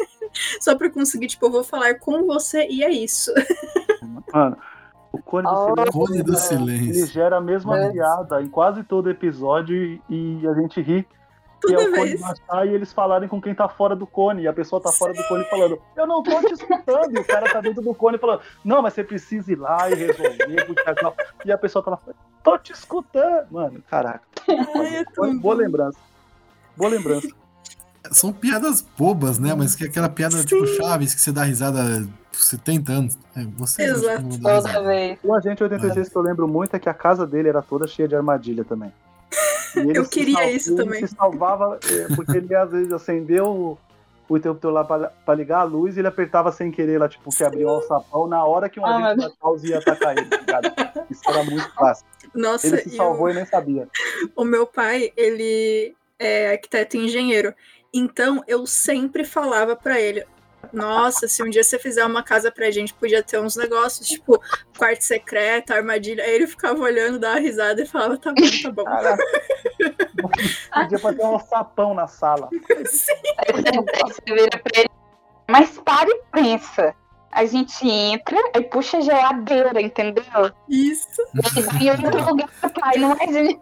Só 0.61 0.75
pra 0.77 0.91
conseguir, 0.91 1.29
tipo, 1.29 1.47
eu 1.47 1.51
vou 1.51 1.65
falar 1.65 1.95
com 1.99 2.25
você 2.27 2.67
e 2.69 2.83
é 2.85 2.91
isso. 2.91 3.33
Mano, 4.33 4.57
o 5.13 5.19
Cone 5.19 5.45
do 5.47 5.53
Oh. 5.53 5.75
Silêncio. 5.77 5.93
Cone 5.93 6.23
do 6.23 6.33
Ele 6.33 6.39
Silêncio. 6.41 7.07
gera 7.07 7.37
a 7.37 7.41
mesma 7.41 7.77
Mas- 7.77 7.93
piada 7.93 8.43
em 8.43 8.49
quase 8.49 8.83
todo 8.83 9.09
episódio 9.11 10.01
e 10.11 10.47
a 10.47 10.55
gente 10.55 10.81
ri. 10.81 11.07
Que 11.67 11.75
é 11.75 11.77
Toda 11.77 11.91
o 11.91 11.95
cone 11.95 12.17
baixar 12.19 12.67
e 12.67 12.75
eles 12.75 12.93
falarem 12.93 13.29
com 13.29 13.41
quem 13.41 13.55
tá 13.55 13.69
fora 13.69 13.97
do 13.97 14.07
cone. 14.07 14.43
E 14.43 14.49
a 14.49 14.53
pessoa 14.53 14.81
tá 14.83 14.93
fora 14.93 15.13
do 15.13 15.23
cone 15.25 15.45
falando, 15.45 15.81
eu 15.97 16.07
não 16.07 16.23
tô 16.23 16.41
te 16.43 16.53
escutando. 16.53 17.17
E 17.17 17.19
o 17.19 17.25
cara 17.25 17.51
tá 17.53 17.61
dentro 17.61 17.83
do 17.83 17.95
cone 17.95 18.19
falando, 18.19 18.41
não, 18.65 18.83
mas 18.83 18.95
você 18.95 19.05
precisa 19.05 19.53
ir 19.53 19.57
lá 19.57 19.91
e 19.91 19.95
resolver. 19.95 20.77
é 20.87 21.01
só-" 21.01 21.15
E 21.45 21.53
a 21.53 21.59
pessoa 21.59 21.85
tá 21.85 21.91
lá, 21.93 22.01
tô 22.43 22.59
te 22.59 22.73
escutando. 22.73 23.47
Mano, 23.51 23.83
caraca. 23.89 24.23
Ai, 24.49 24.97
é 24.97 25.35
Boa, 25.35 25.55
lembrança. 25.55 25.99
Boa 26.77 26.91
lembrança. 26.91 27.29
São 28.11 28.33
piadas 28.33 28.83
bobas, 28.99 29.39
né? 29.39 29.55
Mas 29.55 29.75
que 29.75 29.85
é 29.85 29.87
aquela 29.87 30.09
piada 30.09 30.37
Sim. 30.37 30.45
tipo 30.45 30.67
Chaves 30.67 31.15
que 31.15 31.21
você 31.21 31.33
dá 31.33 31.43
risada 31.45 32.07
por 32.31 32.39
70 32.39 32.93
anos. 32.93 33.19
É, 33.35 33.45
você 33.57 33.83
Exato. 33.85 34.41
Toda 34.43 34.83
vez. 34.83 35.19
O 35.23 35.35
Agente 35.35 35.63
86 35.63 36.09
que 36.09 36.17
eu 36.17 36.23
lembro 36.23 36.47
muito 36.47 36.77
é 36.77 36.79
que 36.79 36.89
a 36.89 36.95
casa 36.95 37.27
dele 37.27 37.49
era 37.49 37.63
toda 37.63 37.87
cheia 37.87 38.07
de 38.07 38.15
armadilha 38.15 38.65
também. 38.65 38.93
Ele 39.77 39.99
Eu 39.99 40.09
queria 40.09 40.35
sal- 40.37 40.49
isso 40.51 40.71
ele 40.75 40.85
também. 40.85 41.07
se 41.07 41.15
salvava, 41.15 41.79
é, 41.91 42.15
porque 42.15 42.37
ele 42.37 42.55
às 42.55 42.71
vezes 42.71 42.93
acendeu 42.93 43.47
o, 43.47 43.79
o 44.29 44.37
interruptor 44.37 44.73
lá 44.73 44.85
pra, 44.85 45.09
pra 45.25 45.35
ligar 45.35 45.61
a 45.61 45.65
luz 45.65 45.97
e 45.97 46.01
ele 46.01 46.09
apertava 46.09 46.51
sem 46.53 46.71
querer 46.71 46.99
lá, 46.99 47.09
tipo, 47.09 47.31
que 47.31 47.43
abriu 47.45 47.67
o 47.69 47.71
alçapão 47.71 48.27
na 48.27 48.45
hora 48.45 48.69
que 48.69 48.79
um 48.81 48.87
Ah, 48.87 48.97
agente 49.09 49.35
da 49.63 49.69
ia 49.69 49.79
atacar 49.79 50.17
ele, 50.17 50.27
tá 50.29 50.39
ligado? 50.61 51.07
Isso 51.11 51.23
era 51.29 51.43
muito 51.45 51.75
fácil. 51.75 52.07
Nossa, 52.35 52.67
Ele 52.67 52.79
se 52.79 52.97
salvou 52.97 53.31
e 53.31 53.35
nem 53.35 53.45
sabia. 53.47 53.89
o 54.37 54.45
meu 54.45 54.67
pai, 54.67 55.13
ele 55.17 55.95
é 56.19 56.53
arquiteto 56.53 56.97
e 56.97 57.05
engenheiro. 57.05 57.55
Então, 57.93 58.43
eu 58.49 58.67
sempre 58.67 59.25
falava 59.25 59.77
pra 59.77 60.01
ele: 60.01 60.25
Nossa, 60.73 61.29
se 61.29 61.43
um 61.43 61.51
dia 61.51 61.63
você 61.63 61.79
fizer 61.79 62.05
uma 62.05 62.23
casa 62.23 62.51
pra 62.51 62.71
gente, 62.71 62.95
podia 62.95 63.23
ter 63.23 63.39
uns 63.39 63.57
negócios, 63.57 64.07
tipo, 64.07 64.41
quarto 64.77 65.03
secreto, 65.03 65.73
armadilha. 65.73 66.25
Aí 66.25 66.35
ele 66.35 66.47
ficava 66.47 66.79
olhando, 66.81 67.19
dava 67.19 67.39
risada 67.39 67.83
e 67.83 67.87
falava: 67.87 68.17
Tá 68.17 68.33
bom, 68.33 68.63
tá 68.63 68.71
bom. 68.71 68.85
Caraca. 68.85 69.25
Podia 70.75 70.99
fazer 70.99 71.23
um 71.23 71.27
alçapão 71.27 71.95
na 71.95 72.07
sala. 72.07 72.49
Aí 72.53 72.85
você, 72.85 73.13
aí 73.13 74.03
você 74.03 74.23
vira 74.27 74.59
pra 74.59 74.81
ele. 74.81 74.91
Mas 75.49 75.79
para 75.79 76.09
e 76.09 76.23
pensa. 76.33 76.95
A 77.31 77.45
gente 77.47 77.89
entra, 77.89 78.37
aí 78.55 78.63
puxa 78.63 78.99
a 78.99 79.01
geladeira, 79.01 79.81
entendeu? 79.81 80.25
Isso. 80.69 81.21
E 81.81 81.85
em 81.85 81.91
outro 81.91 82.31
lugar, 82.31 82.49
pai, 82.81 82.97
não 82.97 83.13
é 83.13 83.27
gente. 83.27 83.61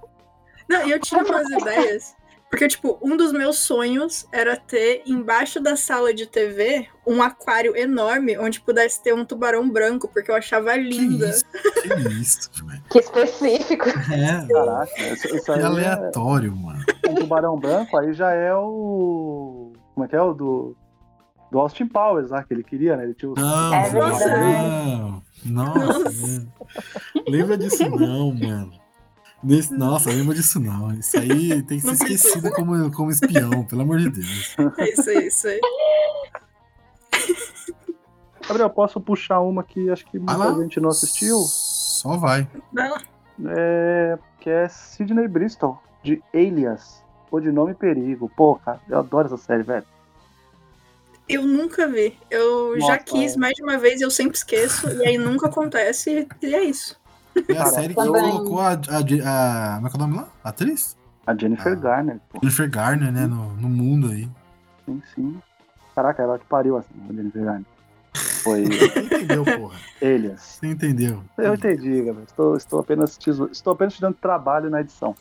Não, 0.69 0.87
e 0.87 0.91
eu 0.91 1.01
tinha 1.01 1.25
umas 1.25 1.49
ideias. 1.59 2.15
Porque, 2.53 2.69
tipo, 2.69 2.99
um 3.01 3.17
dos 3.17 3.33
meus 3.33 3.57
sonhos 3.61 4.29
era 4.31 4.59
ter 4.59 5.03
embaixo 5.07 5.59
da 5.59 5.75
sala 5.75 6.13
de 6.13 6.27
TV 6.27 6.87
um 7.07 7.23
aquário 7.23 7.75
enorme 7.75 8.37
onde 8.39 8.61
pudesse 8.61 9.03
ter 9.03 9.15
um 9.15 9.25
tubarão 9.25 9.71
branco, 9.71 10.07
porque 10.07 10.31
eu 10.31 10.35
achava 10.35 10.75
Que 10.75 10.81
linda. 10.81 11.31
isso? 11.31 11.45
Que 11.83 12.09
isso, 12.21 12.51
velho? 12.69 12.83
Que 12.91 12.99
específico. 12.99 13.89
É, 13.89 14.47
Caraca, 14.53 15.03
isso, 15.15 15.35
isso 15.35 15.45
que 15.47 15.51
aí 15.51 15.61
é 15.61 15.65
aleatório, 15.65 16.55
mano. 16.55 16.85
um 17.09 17.15
tubarão 17.15 17.59
branco, 17.59 17.97
aí 17.97 18.13
já 18.13 18.31
é 18.33 18.55
o. 18.55 19.73
Como 19.95 20.05
é 20.05 20.09
que 20.09 20.15
é? 20.15 20.21
O 20.21 20.35
do. 20.35 20.77
Do 21.51 21.59
Austin 21.59 21.87
Powers 21.87 22.31
lá, 22.31 22.43
que 22.43 22.53
ele 22.53 22.63
queria, 22.63 22.97
né? 22.99 23.05
Ele 23.05 23.15
tinha 23.15 23.31
o. 23.31 23.35
Não, 23.35 23.75
É 23.75 23.91
não, 23.93 25.23
não. 25.47 25.75
Nossa, 25.75 26.47
é. 27.27 27.31
lembra 27.31 27.57
disso 27.57 27.89
não, 27.91 28.33
mano. 28.35 28.82
Desse- 29.43 29.75
nossa, 29.75 30.09
lembra 30.11 30.35
disso 30.35 30.61
não. 30.61 30.93
Isso 30.95 31.19
aí 31.19 31.63
tem 31.63 31.81
que 31.81 31.87
ser 31.87 31.93
esquecido 31.93 32.51
como, 32.53 32.91
como 32.93 33.11
espião, 33.11 33.65
pelo 33.65 33.83
amor 33.83 33.99
de 33.99 34.09
Deus. 34.11 34.55
É 34.79 34.91
isso 34.93 35.11
aí, 35.11 35.27
isso 35.27 35.49
aí. 35.49 35.61
Gabriel, 38.47 38.71
posso 38.71 39.01
puxar 39.01 39.41
uma 39.41 39.63
que 39.63 39.89
acho 39.91 40.05
que 40.07 40.19
muita 40.19 40.37
lá. 40.37 40.53
gente 40.63 40.81
não 40.81 40.91
assistiu? 40.91 41.39
Só 41.47 42.17
vai. 42.17 42.47
É, 43.47 44.19
que 44.41 44.51
é 44.51 44.69
Sidney 44.69 45.29
Bristol, 45.29 45.81
de 46.03 46.23
Alias, 46.35 47.03
ou 47.31 47.41
de 47.41 47.51
Nome 47.53 47.75
Perigo. 47.75 48.31
Pô, 48.37 48.57
cara, 48.57 48.81
eu 48.89 48.99
adoro 48.99 49.27
essa 49.27 49.37
série, 49.37 49.63
velho. 49.63 49.87
Eu 51.29 51.47
nunca 51.47 51.87
vi. 51.87 52.19
Eu 52.31 52.79
já 52.81 52.87
Nossa, 52.89 52.99
quis 52.99 53.35
é. 53.35 53.39
mais 53.39 53.55
de 53.55 53.63
uma 53.63 53.79
vez 53.79 54.01
e 54.01 54.05
eu 54.05 54.11
sempre 54.11 54.37
esqueço. 54.37 54.89
E 54.89 55.07
aí 55.07 55.17
nunca 55.19 55.47
acontece. 55.47 56.29
E 56.43 56.55
é 56.55 56.65
isso. 56.65 57.01
É 57.49 57.59
a 57.59 57.67
série 57.67 57.95
que 57.95 57.95
também. 57.95 58.31
colocou 58.31 58.61
a, 58.61 58.71
a, 58.71 58.75
a- 58.75 59.75
Como 59.77 59.87
é 59.87 59.91
que 59.91 59.97
é 59.97 59.99
o 59.99 60.01
nome 60.01 60.17
lá? 60.17 60.29
A 60.45 60.49
atriz? 60.51 60.97
A 61.27 61.35
Jennifer 61.35 61.73
Ah. 61.73 61.77
Garner, 61.77 62.21
pô. 62.31 62.39
Jennifer 62.43 62.71
Garner, 62.71 63.13
né? 63.13 63.27
No, 63.27 63.53
no 63.55 63.69
mundo 63.69 64.09
aí. 64.09 64.29
Sim, 64.85 65.03
sim. 65.15 65.41
Caraca, 65.95 66.23
ela 66.23 66.39
que 66.39 66.45
pariu 66.47 66.77
assim, 66.77 66.89
a 67.09 67.13
Jennifer 67.13 67.45
Garner. 67.45 67.65
Foi 68.43 68.65
Você 68.67 69.01
entendeu, 69.01 69.45
porra. 69.45 69.79
Alias. 70.03 70.41
Você 70.41 70.67
entendeu. 70.67 71.23
Eu 71.39 71.55
entendi, 71.55 72.03
Gabriel. 72.03 72.25
Estou, 72.25 72.57
estou, 72.57 72.81
apenas 72.81 73.17
te, 73.17 73.31
estou 73.51 73.73
apenas 73.73 73.95
te 73.95 74.01
dando 74.01 74.15
trabalho 74.17 74.69
na 74.69 74.81
edição. 74.81 75.15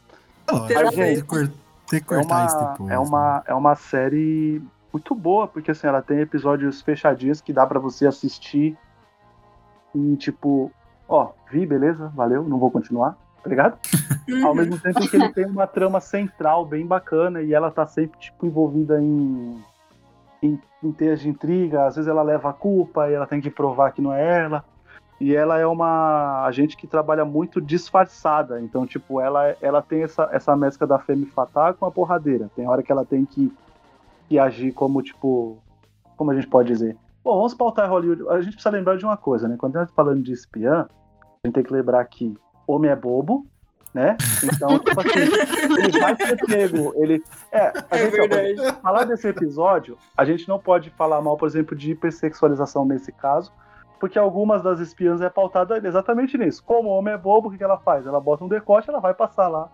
É 0.47 0.54
Mas, 0.54 0.67
tem, 0.67 0.91
gente, 0.91 1.21
que 1.21 1.28
cor- 1.28 1.47
tem 1.88 2.00
que 2.02 2.13
É 2.13 2.17
cortar 2.17 2.45
isso 2.47 2.58
uma, 2.58 2.71
depois. 2.71 2.89
é, 2.89 2.93
né? 2.93 3.00
uma, 3.00 3.43
é 3.45 3.54
uma 3.54 3.76
série 3.76 4.62
muito 4.91 5.13
boa, 5.15 5.47
porque 5.47 5.71
assim, 5.71 5.88
ela 5.88 6.02
tem 6.02 6.19
episódios 6.19 6.82
fechadinhos 6.82 7.39
que 7.39 7.54
dá 7.54 7.65
pra 7.65 7.80
você 7.80 8.06
assistir 8.08 8.76
e 9.95 10.15
tipo, 10.17 10.71
ó, 11.12 11.34
vi, 11.52 11.65
beleza, 11.65 12.08
valeu, 12.15 12.43
não 12.43 12.58
vou 12.58 12.71
continuar, 12.71 13.17
tá 13.43 13.50
ligado? 13.50 13.78
Ao 14.45 14.56
mesmo 14.56 14.80
tempo 14.80 15.02
que 15.02 15.15
ele 15.15 15.30
tem 15.34 15.45
uma 15.45 15.67
trama 15.67 16.00
central 16.00 16.65
bem 16.65 16.88
bacana 16.88 17.41
e 17.41 17.54
ela 17.54 17.69
tá 17.69 17.86
sempre 17.86 18.17
tipo 18.17 18.45
envolvida 18.45 19.00
em 19.02 19.62
em, 20.41 20.60
em 20.82 20.91
teias 20.91 21.19
de 21.19 21.30
intriga, 21.30 21.86
às 21.86 21.95
vezes 21.95 22.10
ela 22.10 22.24
leva 22.24 22.50
a 22.50 22.54
culpa 22.54 23.08
e 23.08 23.13
ela 23.13 23.28
tem 23.28 23.39
que 23.39 23.52
provar 23.52 23.91
que 23.91 24.02
não 24.02 24.12
é 24.12 24.39
ela. 24.39 24.65
E 25.19 25.36
ela 25.36 25.60
é 25.60 25.67
uma 25.67 26.45
agente 26.45 26.76
que 26.76 26.88
trabalha 26.88 27.24
muito 27.24 27.62
disfarçada, 27.62 28.60
então 28.60 28.88
tipo, 28.88 29.21
ela 29.21 29.56
ela 29.62 29.82
tem 29.82 30.02
essa 30.02 30.28
essa 30.32 30.56
mescla 30.56 30.88
da 30.88 30.97
femme 30.97 31.28
fatale 31.28 31.76
com 31.76 31.86
a 31.86 31.91
porradeira. 31.91 32.50
Tem 32.56 32.67
hora 32.67 32.82
que 32.82 32.91
ela 32.91 33.06
tem 33.06 33.24
que, 33.26 33.54
que 34.28 34.39
agir 34.39 34.71
como 34.71 35.04
tipo, 35.04 35.60
como 36.17 36.32
a 36.32 36.36
gente 36.36 36.47
pode 36.47 36.69
dizer, 36.69 36.97
Bom, 37.24 37.36
vamos 37.36 37.54
pautar 37.54 37.89
Hollywood. 37.89 38.28
A 38.30 38.41
gente 38.41 38.54
precisa 38.54 38.76
lembrar 38.76 38.97
de 38.97 39.06
uma 39.06 39.17
coisa, 39.17 39.47
né? 39.47 39.56
Quando 39.58 39.78
a 39.78 39.82
gente 39.82 39.89
tá 39.89 39.95
falando 39.95 40.24
de 40.24 40.34
espiã, 40.34 40.88
a 41.44 41.48
gente 41.48 41.56
tem 41.56 41.64
que 41.64 41.74
lembrar 41.74 42.06
que 42.06 42.36
homem 42.68 42.92
é 42.92 42.96
bobo, 42.96 43.48
né? 43.94 44.16
Então, 44.44 44.78
tipo 44.78 45.00
assim, 45.00 45.20
ele 45.84 46.00
vai 46.00 46.16
ser 46.16 46.38
pego. 46.46 46.94
Ele. 46.96 47.24
É, 47.52 47.74
a 47.90 47.98
É 47.98 47.98
gente, 48.12 48.22
ó, 48.22 48.28
verdade. 48.28 48.80
falar 48.80 49.04
desse 49.06 49.28
episódio, 49.28 49.98
a 50.16 50.24
gente 50.24 50.48
não 50.48 50.60
pode 50.60 50.92
falar 50.92 51.20
mal, 51.20 51.36
por 51.38 51.48
exemplo, 51.48 51.76
de 51.76 51.92
hipersexualização 51.92 52.86
nesse 52.86 53.12
caso, 53.12 53.52
porque 54.00 54.20
algumas 54.20 54.62
das 54.62 54.80
espiãs 54.80 55.20
é 55.20 55.30
pautada 55.32 55.82
exatamente 55.84 56.38
nisso. 56.38 56.64
Como 56.64 56.90
o 56.90 56.92
homem 56.94 57.16
é 57.16 57.18
bobo, 57.18 57.50
o 57.50 57.58
que 57.58 57.64
ela 57.64 57.80
faz? 57.80 58.06
Ela 58.06 58.22
bota 58.22 58.44
um 58.44 58.48
decote, 58.48 58.88
ela 58.88 59.00
vai 59.00 59.16
passar 59.16 59.48
lá 59.48 59.68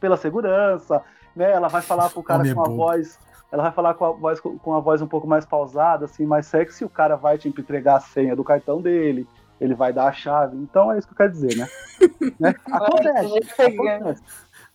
pela 0.00 0.16
segurança, 0.16 1.02
né? 1.36 1.52
Ela 1.52 1.68
vai 1.68 1.82
falar 1.82 2.08
pro 2.08 2.22
cara 2.22 2.40
Homem 2.40 2.52
é 2.52 2.54
com 2.54 2.62
a 2.62 2.64
bobo. 2.64 2.76
voz. 2.76 3.18
Ela 3.52 3.64
vai 3.64 3.72
falar 3.72 3.92
com 3.94 4.04
a, 4.06 4.12
voz, 4.12 4.40
com 4.40 4.74
a 4.74 4.80
voz 4.80 5.02
um 5.02 5.06
pouco 5.06 5.26
mais 5.26 5.44
pausada, 5.44 6.06
assim, 6.06 6.24
mais 6.26 6.46
sexy, 6.46 6.84
o 6.84 6.88
cara 6.88 7.14
vai 7.16 7.36
tipo, 7.38 7.60
entregar 7.60 7.96
a 7.96 8.00
senha 8.00 8.34
do 8.36 8.44
cartão 8.44 8.80
dele, 8.82 9.26
ele 9.60 9.74
vai 9.74 9.92
dar 9.92 10.06
a 10.08 10.12
chave. 10.12 10.56
Então 10.56 10.92
é 10.92 10.98
isso 10.98 11.06
que 11.08 11.12
eu 11.14 11.16
quero 11.16 11.32
dizer, 11.32 11.56
né? 11.56 11.66
né? 12.40 12.54
Acontece, 12.70 13.38
acontece. 13.62 14.22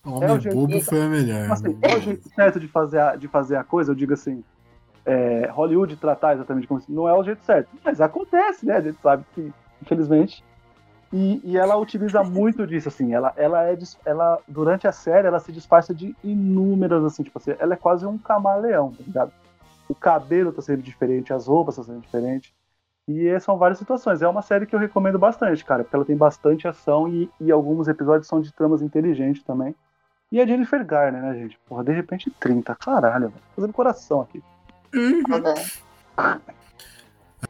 Homem 0.04 0.28
É 0.28 0.32
o 0.32 0.40
jeito- 0.40 0.54
bobo 0.56 0.80
foi 0.82 1.02
a 1.02 1.08
melhor. 1.08 1.50
Assim, 1.50 1.78
é 1.82 1.96
o 1.96 2.00
jeito 2.00 2.28
certo 2.28 2.60
de 2.60 2.68
fazer 2.68 2.98
a, 3.00 3.16
de 3.16 3.26
fazer 3.28 3.56
a 3.56 3.64
coisa, 3.64 3.90
eu 3.92 3.94
digo 3.94 4.12
assim, 4.12 4.44
é, 5.06 5.48
Hollywood 5.50 5.96
tratar 5.96 6.34
exatamente 6.34 6.66
como 6.66 6.80
não 6.88 7.08
é 7.08 7.14
o 7.14 7.24
jeito 7.24 7.42
certo. 7.44 7.68
Mas 7.84 8.00
acontece, 8.00 8.66
né? 8.66 8.76
A 8.76 8.80
gente 8.80 8.98
sabe 9.02 9.24
que, 9.34 9.52
infelizmente. 9.82 10.44
E, 11.12 11.40
e 11.44 11.56
ela 11.56 11.76
utiliza 11.76 12.22
muito 12.24 12.66
disso, 12.66 12.88
assim. 12.88 13.14
Ela, 13.14 13.32
ela 13.36 13.62
é. 13.62 13.76
dis- 13.76 13.96
Ela, 14.04 14.38
durante 14.48 14.86
a 14.88 14.92
série, 14.92 15.26
ela 15.28 15.38
se 15.38 15.52
disfarça 15.52 15.94
de 15.94 16.14
inúmeras, 16.24 17.04
assim, 17.04 17.22
tipo 17.22 17.38
assim, 17.38 17.54
ela 17.58 17.74
é 17.74 17.76
quase 17.76 18.04
um 18.04 18.18
camaleão, 18.18 18.90
tá 18.90 19.02
ligado? 19.06 19.32
O 19.88 19.94
cabelo 19.94 20.50
tá 20.52 20.60
sempre 20.60 20.82
diferente, 20.82 21.32
as 21.32 21.46
roupas 21.46 21.74
estão 21.78 21.84
sempre 21.94 22.06
diferentes. 22.06 22.52
E 23.06 23.26
é- 23.28 23.38
são 23.38 23.58
várias 23.58 23.78
situações. 23.78 24.22
É 24.22 24.28
uma 24.28 24.42
série 24.42 24.66
que 24.66 24.74
eu 24.74 24.78
recomendo 24.80 25.18
bastante, 25.18 25.64
cara, 25.64 25.84
porque 25.84 25.94
ela 25.94 26.04
tem 26.04 26.16
bastante 26.16 26.66
ação 26.66 27.06
e, 27.08 27.30
e 27.40 27.50
alguns 27.52 27.86
episódios 27.88 28.26
são 28.26 28.40
de 28.40 28.52
tramas 28.52 28.80
inteligentes 28.82 29.42
também. 29.42 29.74
E 30.32 30.40
a 30.40 30.46
Jennifer 30.46 30.84
Garner, 30.84 31.22
né, 31.22 31.34
gente? 31.34 31.58
Porra, 31.68 31.84
de 31.84 31.92
repente 31.92 32.30
30. 32.40 32.74
Caralho, 32.76 33.28
velho. 33.28 33.42
Fazendo 33.54 33.72
coração 33.72 34.22
aqui. 34.22 34.42
Uhum. 34.94 35.22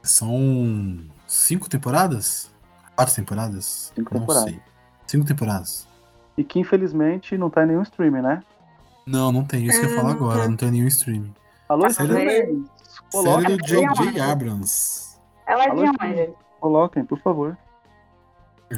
São 0.03 0.99
cinco 1.27 1.69
temporadas? 1.69 2.51
Quatro 2.97 3.15
temporadas? 3.15 3.93
Cinco 3.95 4.13
Não 4.15 4.21
temporadas. 4.21 4.51
sei. 4.51 4.61
Cinco 5.07 5.25
temporadas. 5.27 5.89
E 6.37 6.43
que 6.45 6.59
infelizmente 6.59 7.39
não 7.39 7.49
tá 7.49 7.63
em 7.65 7.69
nenhum 7.69 7.83
streaming, 7.83 8.23
né? 8.23 8.43
Não, 9.07 9.31
não 9.31 9.45
tem. 9.45 9.65
Isso 9.67 9.79
que 9.81 9.87
eu 9.87 9.91
ia 9.91 9.95
É, 9.95 10.01
falar 10.01 10.11
não 10.15 10.17
agora. 10.17 10.43
tá. 10.43 10.49
Não 10.49 10.57
tem 10.57 10.71
nenhum 10.71 10.87
streaming. 10.89 11.35
Alô? 11.69 11.85
Coloquem, 13.13 13.45
Série 13.45 13.57
do 13.57 13.67
J.J. 13.67 14.21
Abrams. 14.21 15.14
Ela 15.47 15.65
é 15.65 15.71
Alô, 15.71 15.83
de 15.83 15.89
onde? 15.89 16.31
coloquem, 16.61 17.05
por 17.05 17.19
favor. 17.21 17.57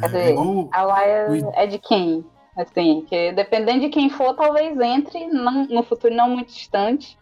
Cadê? 0.00 0.32
É 0.32 0.34
Ela 0.74 1.04
é, 1.04 1.26
é 1.54 1.66
de 1.66 1.78
quem? 1.78 2.24
Assim, 2.56 3.04
que 3.08 3.32
dependendo 3.32 3.80
de 3.80 3.88
quem 3.90 4.08
for, 4.10 4.34
talvez 4.34 4.78
entre 4.80 5.26
não- 5.28 5.66
no 5.66 5.82
futuro 5.82 6.14
não 6.14 6.30
muito 6.30 6.48
distante 6.52 7.18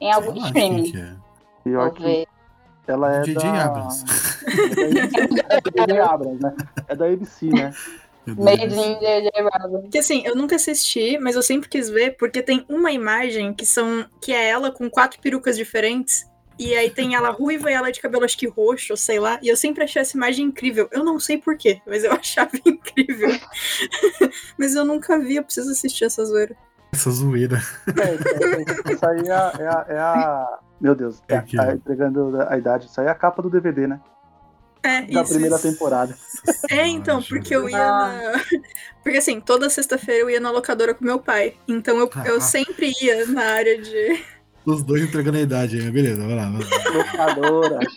em 0.00 0.12
algum 0.12 0.32
sei 0.32 0.42
streaming. 0.42 0.92
que 0.92 0.98
é. 1.00 1.12
Pior 1.64 1.84
Vou 1.86 1.92
que 1.92 2.02
ver. 2.02 2.26
ela 2.86 3.16
é 3.16 3.22
J.J. 3.22 3.40
da... 3.52 3.64
Abrams. 3.64 4.04
É. 5.88 6.00
Abrams, 6.00 6.42
né? 6.42 6.54
É 6.88 6.94
da 6.94 7.06
ABC, 7.06 7.46
né? 7.46 7.72
Made 8.26 8.64
in 8.64 8.68
J.J. 9.00 9.30
Abrams. 9.52 9.88
Que 9.88 9.98
assim, 9.98 10.22
eu 10.26 10.34
nunca 10.36 10.56
assisti, 10.56 11.18
mas 11.18 11.36
eu 11.36 11.42
sempre 11.42 11.68
quis 11.68 11.88
ver, 11.88 12.16
porque 12.16 12.42
tem 12.42 12.64
uma 12.68 12.92
imagem 12.92 13.54
que 13.54 13.64
são. 13.64 14.04
que 14.20 14.32
é 14.32 14.48
ela 14.48 14.70
com 14.70 14.90
quatro 14.90 15.20
perucas 15.20 15.56
diferentes. 15.56 16.24
E 16.58 16.74
aí 16.74 16.88
tem 16.90 17.14
ela 17.14 17.30
ruiva 17.30 17.70
e 17.70 17.74
ela 17.74 17.90
de 17.92 18.00
cabelo 18.00 18.24
acho 18.24 18.38
que 18.38 18.46
roxo, 18.48 18.96
sei 18.96 19.18
lá. 19.20 19.38
E 19.42 19.48
eu 19.48 19.56
sempre 19.56 19.84
achei 19.84 20.00
essa 20.00 20.16
imagem 20.16 20.46
incrível. 20.46 20.88
Eu 20.90 21.04
não 21.04 21.20
sei 21.20 21.36
porquê, 21.38 21.80
mas 21.86 22.02
eu 22.04 22.12
achava 22.14 22.50
incrível. 22.64 23.28
mas 24.58 24.74
eu 24.74 24.84
nunca 24.84 25.18
vi, 25.18 25.36
eu 25.36 25.44
preciso 25.44 25.70
assistir 25.70 26.04
essa 26.04 26.24
zoeira. 26.24 26.56
Essa 26.92 27.10
zoeira. 27.10 27.58
É, 27.98 28.90
é, 28.90 28.92
isso 28.94 29.06
aí 29.06 29.28
é 29.28 29.32
a, 29.32 29.52
é 29.58 29.66
a- 29.66 29.86
é 29.88 29.98
a- 29.98 30.58
Meu 30.80 30.94
Deus, 30.94 31.22
É 31.28 31.34
é, 31.36 31.40
tá 31.42 31.72
entregando 31.74 32.40
a 32.48 32.56
idade. 32.56 32.86
Isso 32.86 33.00
aí 33.00 33.06
é 33.06 33.10
a 33.10 33.14
capa 33.14 33.42
do 33.42 33.50
DVD, 33.50 33.86
né? 33.86 34.00
É, 34.82 35.02
Da 35.02 35.22
isso, 35.22 35.32
primeira 35.32 35.56
isso. 35.56 35.68
temporada. 35.70 36.16
É, 36.70 36.86
então, 36.86 37.16
Nossa, 37.16 37.28
porque 37.28 37.54
eu 37.54 37.68
ia 37.68 37.76
na. 37.78 38.40
Porque 39.02 39.18
assim, 39.18 39.40
toda 39.40 39.68
sexta-feira 39.70 40.20
eu 40.22 40.30
ia 40.30 40.40
na 40.40 40.50
locadora 40.50 40.94
com 40.94 41.04
meu 41.04 41.18
pai. 41.18 41.56
Então 41.66 41.98
eu, 41.98 42.10
eu 42.24 42.36
Ah. 42.36 42.40
sempre 42.40 42.92
ia 43.02 43.26
na 43.26 43.42
área 43.42 43.80
de. 43.80 44.24
Os 44.66 44.82
dois 44.82 45.02
entregando 45.02 45.38
a 45.38 45.40
idade 45.40 45.78
aí. 45.78 45.90
Beleza, 45.90 46.26
vai 46.26 46.34
lá. 46.34 46.50
Locadora. 46.92 47.78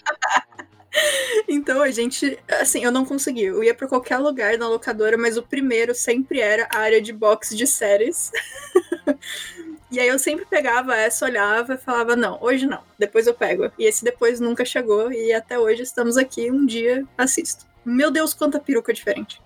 Então 1.48 1.82
a 1.82 1.90
gente. 1.92 2.38
Assim, 2.62 2.84
eu 2.84 2.92
não 2.92 3.06
consegui. 3.06 3.44
Eu 3.44 3.64
ia 3.64 3.74
pra 3.74 3.88
qualquer 3.88 4.18
lugar 4.18 4.58
na 4.58 4.68
locadora, 4.68 5.18
mas 5.18 5.38
o 5.38 5.44
primeiro 5.44 5.96
sempre 5.96 6.40
era 6.40 6.68
a 6.72 6.80
área 6.80 7.02
de 7.02 7.12
box 7.14 7.56
de 7.56 7.66
séries. 7.66 8.32
e 9.92 10.00
aí 10.00 10.08
eu 10.08 10.20
sempre 10.20 10.46
pegava 10.46 10.96
essa, 10.96 11.26
olhava 11.26 11.74
e 11.74 11.78
falava: 11.78 12.16
não, 12.16 12.38
hoje 12.42 12.66
não, 12.66 12.82
depois 12.98 13.28
eu 13.28 13.34
pego. 13.34 13.72
E 13.78 13.86
esse 13.86 14.04
depois 14.04 14.40
nunca 14.40 14.64
chegou. 14.66 15.12
E 15.12 15.34
até 15.34 15.58
hoje 15.58 15.84
estamos 15.84 16.18
aqui, 16.18 16.52
um 16.52 16.66
dia 16.66 17.06
assisto. 17.18 17.66
Meu 17.84 18.12
Deus, 18.12 18.34
quanta 18.34 18.60
peruca 18.60 18.94
diferente. 18.94 19.42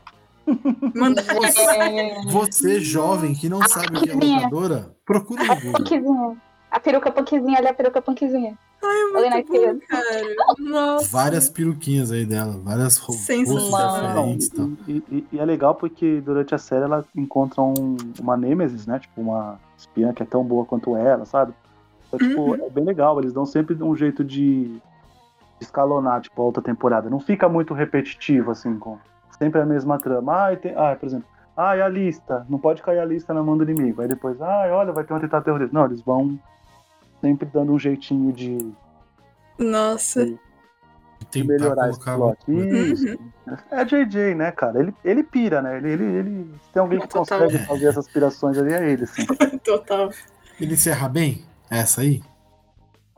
Manda 0.93 1.21
É, 1.21 2.21
Você, 2.27 2.81
jovem, 2.81 3.33
que 3.33 3.47
não 3.47 3.65
sabe 3.67 3.97
o 3.97 4.01
que 4.01 4.09
é 4.09 4.13
locadora, 4.13 4.93
procura 5.05 5.43
no 5.43 5.99
Google. 6.01 6.37
A 6.73 6.79
peruca 6.79 7.11
punkzinha, 7.11 7.59
olha 7.59 7.69
a 7.69 7.73
peruca 7.73 8.01
punkzinha. 8.01 8.57
Olha 8.81 9.13
Muito 9.13 9.29
naquele. 9.29 9.73
bom, 9.73 9.79
cara. 9.87 10.35
Nossa. 10.59 11.07
Várias 11.07 11.47
peruquinhas 11.47 12.11
aí 12.11 12.25
dela, 12.25 12.59
várias 12.63 12.97
ro- 12.97 13.13
Sensacional. 13.13 13.69
rostos 13.69 14.01
diferentes 14.07 14.47
e 14.47 14.51
tal. 14.51 14.69
E, 14.87 15.03
e- 15.11 15.27
e 15.33 15.39
é 15.39 15.45
legal 15.45 15.75
porque 15.75 16.19
durante 16.21 16.53
a 16.55 16.57
série 16.57 16.83
ela 16.83 17.05
encontra 17.15 17.61
um- 17.61 17.95
uma 18.19 18.35
Nemesis, 18.35 18.87
né? 18.87 18.97
Tipo, 18.99 19.21
uma 19.21 19.59
espiã 19.77 20.11
que 20.13 20.23
é 20.23 20.25
tão 20.25 20.43
boa 20.43 20.65
quanto 20.65 20.97
ela, 20.97 21.25
sabe? 21.25 21.53
Então, 22.07 22.27
tipo, 22.27 22.41
Uhum. 22.41 22.55
é 22.65 22.69
bem 22.71 22.83
legal. 22.83 23.19
Eles 23.19 23.31
dão 23.33 23.45
sempre 23.45 23.75
um 23.81 23.95
jeito 23.95 24.23
de 24.23 24.75
escalonar, 25.61 26.21
tipo, 26.21 26.41
a 26.41 26.45
outra 26.45 26.61
temporada. 26.61 27.09
Não 27.09 27.19
fica 27.19 27.47
muito 27.47 27.73
repetitivo, 27.73 28.51
assim, 28.51 28.77
com 28.79 28.97
sempre 29.37 29.61
a 29.61 29.65
mesma 29.65 29.97
trama. 29.99 30.47
Ah, 30.49 30.55
tem, 30.55 30.73
ah 30.75 30.95
por 30.99 31.05
exemplo, 31.05 31.27
ah, 31.55 31.75
é 31.75 31.81
a 31.81 31.87
lista. 31.87 32.45
Não 32.49 32.57
pode 32.59 32.81
cair 32.81 32.99
a 32.99 33.05
lista 33.05 33.33
na 33.33 33.43
mão 33.43 33.55
do 33.57 33.63
inimigo. 33.63 34.01
Aí 34.01 34.07
depois, 34.07 34.41
ah, 34.41 34.65
olha, 34.71 34.91
vai 34.91 35.03
ter 35.03 35.13
um 35.13 35.17
atentado 35.17 35.43
terrorista. 35.43 35.73
Não, 35.77 35.85
eles 35.85 36.01
vão 36.01 36.37
sempre 37.23 37.47
dando 37.53 37.71
um 37.71 37.79
jeitinho 37.79 38.33
de 38.33 38.73
Nossa. 39.57 40.23
E 40.25 40.37
tentar 41.31 41.47
melhorar 41.53 41.89
esse 41.89 41.99
plot. 42.03 42.37
Isso. 42.49 43.17
É 43.71 43.85
JJ, 43.85 44.35
né, 44.35 44.51
cara? 44.51 44.77
Ele, 44.81 44.93
ele 45.05 45.23
pira, 45.23 45.61
né? 45.61 45.77
Ele, 45.77 45.91
ele, 45.91 46.03
ele- 46.03 46.53
se 46.61 46.69
tem 46.73 46.81
alguém 46.81 46.99
que 46.99 47.07
Total. 47.07 47.39
consegue 47.39 47.65
fazer 47.65 47.85
essas 47.87 48.07
pirações 48.09 48.57
ali, 48.57 48.73
é 48.73 48.91
ele, 48.91 49.05
assim. 49.05 49.25
Total. 49.63 50.09
Ele 50.59 50.73
encerra 50.73 51.07
bem? 51.07 51.45
Essa 51.71 52.01
aí? 52.01 52.21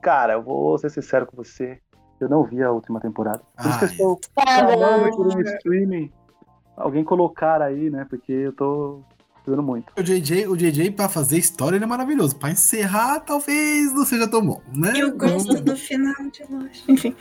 Cara, 0.04 0.34
eu 0.34 0.44
vou 0.44 0.78
ser 0.78 0.92
sincero 0.92 1.26
com 1.26 1.36
você. 1.36 1.80
Eu 2.20 2.30
não 2.30 2.44
vi 2.44 2.62
a 2.62 2.72
última 2.72 3.00
temporada. 3.00 3.42
Por 3.58 3.66
isso 3.66 3.80
que 3.80 3.86
eu 4.04 4.14
estou 4.14 4.20
clamando 4.36 5.16
por 5.18 5.28
um 5.36 5.42
streaming. 5.42 6.12
Alguém 6.78 7.04
colocar 7.04 7.60
aí, 7.62 7.90
né? 7.90 8.06
Porque 8.08 8.32
eu 8.32 8.54
tô 8.54 9.02
muito. 9.48 9.92
O 9.98 10.02
JJ, 10.04 10.48
o 10.48 10.56
JJ, 10.58 10.92
pra 10.92 11.08
fazer 11.10 11.38
história, 11.38 11.76
ele 11.78 11.84
é 11.86 11.88
maravilhoso. 11.88 12.36
Pra 12.36 12.52
encerrar, 12.52 13.20
talvez 13.22 13.94
não 13.94 14.06
seja 14.06 14.28
tão 14.28 14.46
bom, 14.46 14.62
né? 14.74 14.94
Eu 14.96 15.12
gosto 15.16 15.48
Vamos- 15.48 15.62
do 15.62 15.76
final 15.78 16.14
de 16.32 16.44
Lost. 16.50 16.84
Enfim. 16.88 17.16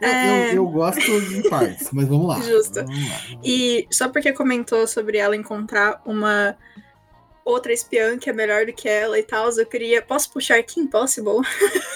Eu, 0.00 0.08
É, 0.08 0.50
eu, 0.50 0.54
eu 0.56 0.66
gosto 0.68 1.00
em 1.00 1.48
partes, 1.48 1.88
mas 1.92 2.06
vamos 2.08 2.28
lá. 2.28 2.40
Justo. 2.40 2.84
Vamos 2.84 3.08
lá. 3.08 3.16
E 3.44 3.86
só 3.90 4.08
porque 4.08 4.32
comentou 4.32 4.86
sobre 4.86 5.18
ela 5.18 5.34
encontrar 5.36 6.00
uma 6.04 6.56
outra 7.44 7.72
espiã 7.72 8.16
que 8.18 8.28
é 8.30 8.32
melhor 8.32 8.66
do 8.66 8.72
que 8.72 8.88
ela 8.88 9.18
e 9.18 9.22
tal, 9.22 9.48
eu 9.50 9.66
queria. 9.66 10.00
Posso 10.02 10.30
puxar 10.32 10.62
Kim 10.62 10.86
Possible? 10.86 11.40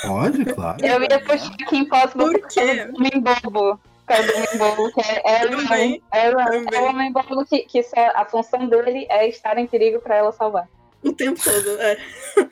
Pode, 0.02 0.44
claro. 0.46 0.84
Eu 0.84 1.02
ia 1.02 1.20
puxar 1.20 1.52
aqui 1.62 1.76
Impossible 1.76 2.24
Por 2.24 2.32
por 2.32 2.40
causa 2.40 2.74
quê? 2.74 2.84
do 2.86 2.96
homem 2.96 3.22
bobo. 3.22 3.78
Homem 4.08 4.58
bobo, 4.58 4.92
que 4.92 5.00
é, 5.00 5.22
é, 5.24 5.46
o- 5.46 5.50
Também, 5.56 6.02
é, 6.12 6.30
o- 6.30 6.40
é 6.40 6.80
o 6.80 6.84
homem 6.84 7.12
bobo 7.12 7.44
que, 7.46 7.60
que 7.60 7.82
só- 7.82 8.12
a 8.14 8.24
função 8.26 8.68
dele 8.68 9.06
é 9.10 9.28
estar 9.28 9.56
em 9.58 9.66
perigo 9.66 10.00
pra 10.00 10.16
ela 10.16 10.32
salvar. 10.32 10.68
O 11.02 11.12
tempo 11.12 11.40
todo, 11.42 11.80
é. 11.80 11.96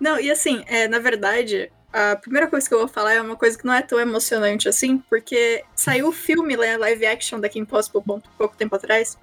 Não, 0.00 0.18
e 0.18 0.30
assim, 0.30 0.62
é, 0.66 0.88
na 0.88 0.98
verdade, 0.98 1.70
a 1.92 2.16
primeira 2.16 2.46
coisa 2.48 2.68
que 2.68 2.74
eu 2.74 2.78
vou 2.80 2.88
falar 2.88 3.14
é 3.14 3.20
uma 3.22 3.36
coisa 3.36 3.56
que 3.56 3.64
não 3.64 3.72
é 3.74 3.80
tão 3.82 3.98
emocionante 4.00 4.68
assim, 4.68 4.98
porque 5.08 5.64
saiu 5.74 6.08
o 6.08 6.12
filme 6.12 6.56
né, 6.56 6.76
live 6.76 7.06
action 7.06 7.38
da 7.40 7.48
Kim 7.48 7.64
Possible 7.64 8.02
pouco, 8.04 8.28
pouco 8.36 8.56
tempo 8.56 8.74
atrás. 8.74 9.16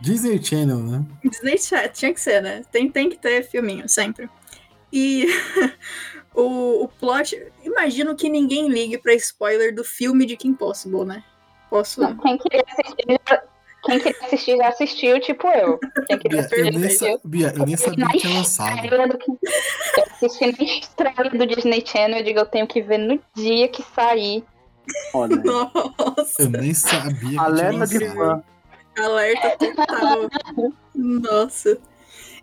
Disney 0.00 0.42
Channel, 0.42 0.78
né? 0.78 1.02
Disney 1.24 1.58
Chat, 1.58 1.92
tinha 1.98 2.12
que 2.12 2.20
ser, 2.20 2.42
né? 2.42 2.62
Tem, 2.70 2.90
tem 2.90 3.08
que 3.10 3.16
ter 3.18 3.42
filminho, 3.42 3.88
sempre. 3.88 4.28
E 4.92 5.26
o, 6.36 6.84
o 6.84 6.88
plot. 6.88 7.36
Imagino 7.64 8.14
que 8.14 8.28
ninguém 8.28 8.68
ligue 8.68 8.98
pra 8.98 9.14
spoiler 9.14 9.74
do 9.74 9.82
filme 9.82 10.24
de 10.26 10.36
Kim 10.36 10.54
Possible, 10.54 11.04
né? 11.04 11.24
Posso. 11.70 12.00
Quem 12.18 12.38
queria 12.38 12.64
assistir, 12.68 13.20
já- 13.28 13.42
quem 13.84 13.98
queria 14.00 14.24
assistir 14.26 14.56
já 14.56 14.68
assistiu, 14.68 15.20
tipo 15.20 15.48
eu. 15.48 15.78
Quem 16.06 16.18
queria 16.18 16.42
Bia, 16.42 16.58
eu 16.58 16.68
assistir 16.68 16.78
nem, 16.78 16.90
já 16.90 16.98
sa-. 16.98 17.18
Bia, 17.24 17.52
eu 17.56 17.66
nem 17.66 17.76
sabia 17.76 18.06
que 18.08 18.18
tinha 18.18 18.34
lançado. 18.38 19.08
Do 19.08 19.18
que- 19.18 19.30
Eu 19.32 20.04
assisti 20.28 20.46
na 20.46 20.64
estreia 20.64 21.30
do 21.30 21.46
Disney 21.46 21.82
Channel, 21.86 22.18
eu 22.18 22.24
digo, 22.24 22.38
eu 22.38 22.46
tenho 22.46 22.66
que 22.66 22.80
ver 22.82 22.98
no 22.98 23.20
dia 23.34 23.68
que 23.68 23.82
sair 23.82 24.44
Olha, 25.12 25.34
Nossa, 25.36 26.42
Eu 26.42 26.50
nem 26.50 26.72
sabia 26.72 27.30
que 27.30 27.38
alerta 27.38 27.86
de 27.88 28.08
fã. 28.14 28.42
alerta 28.98 29.56
total. 29.58 30.30
Nossa. 30.94 31.78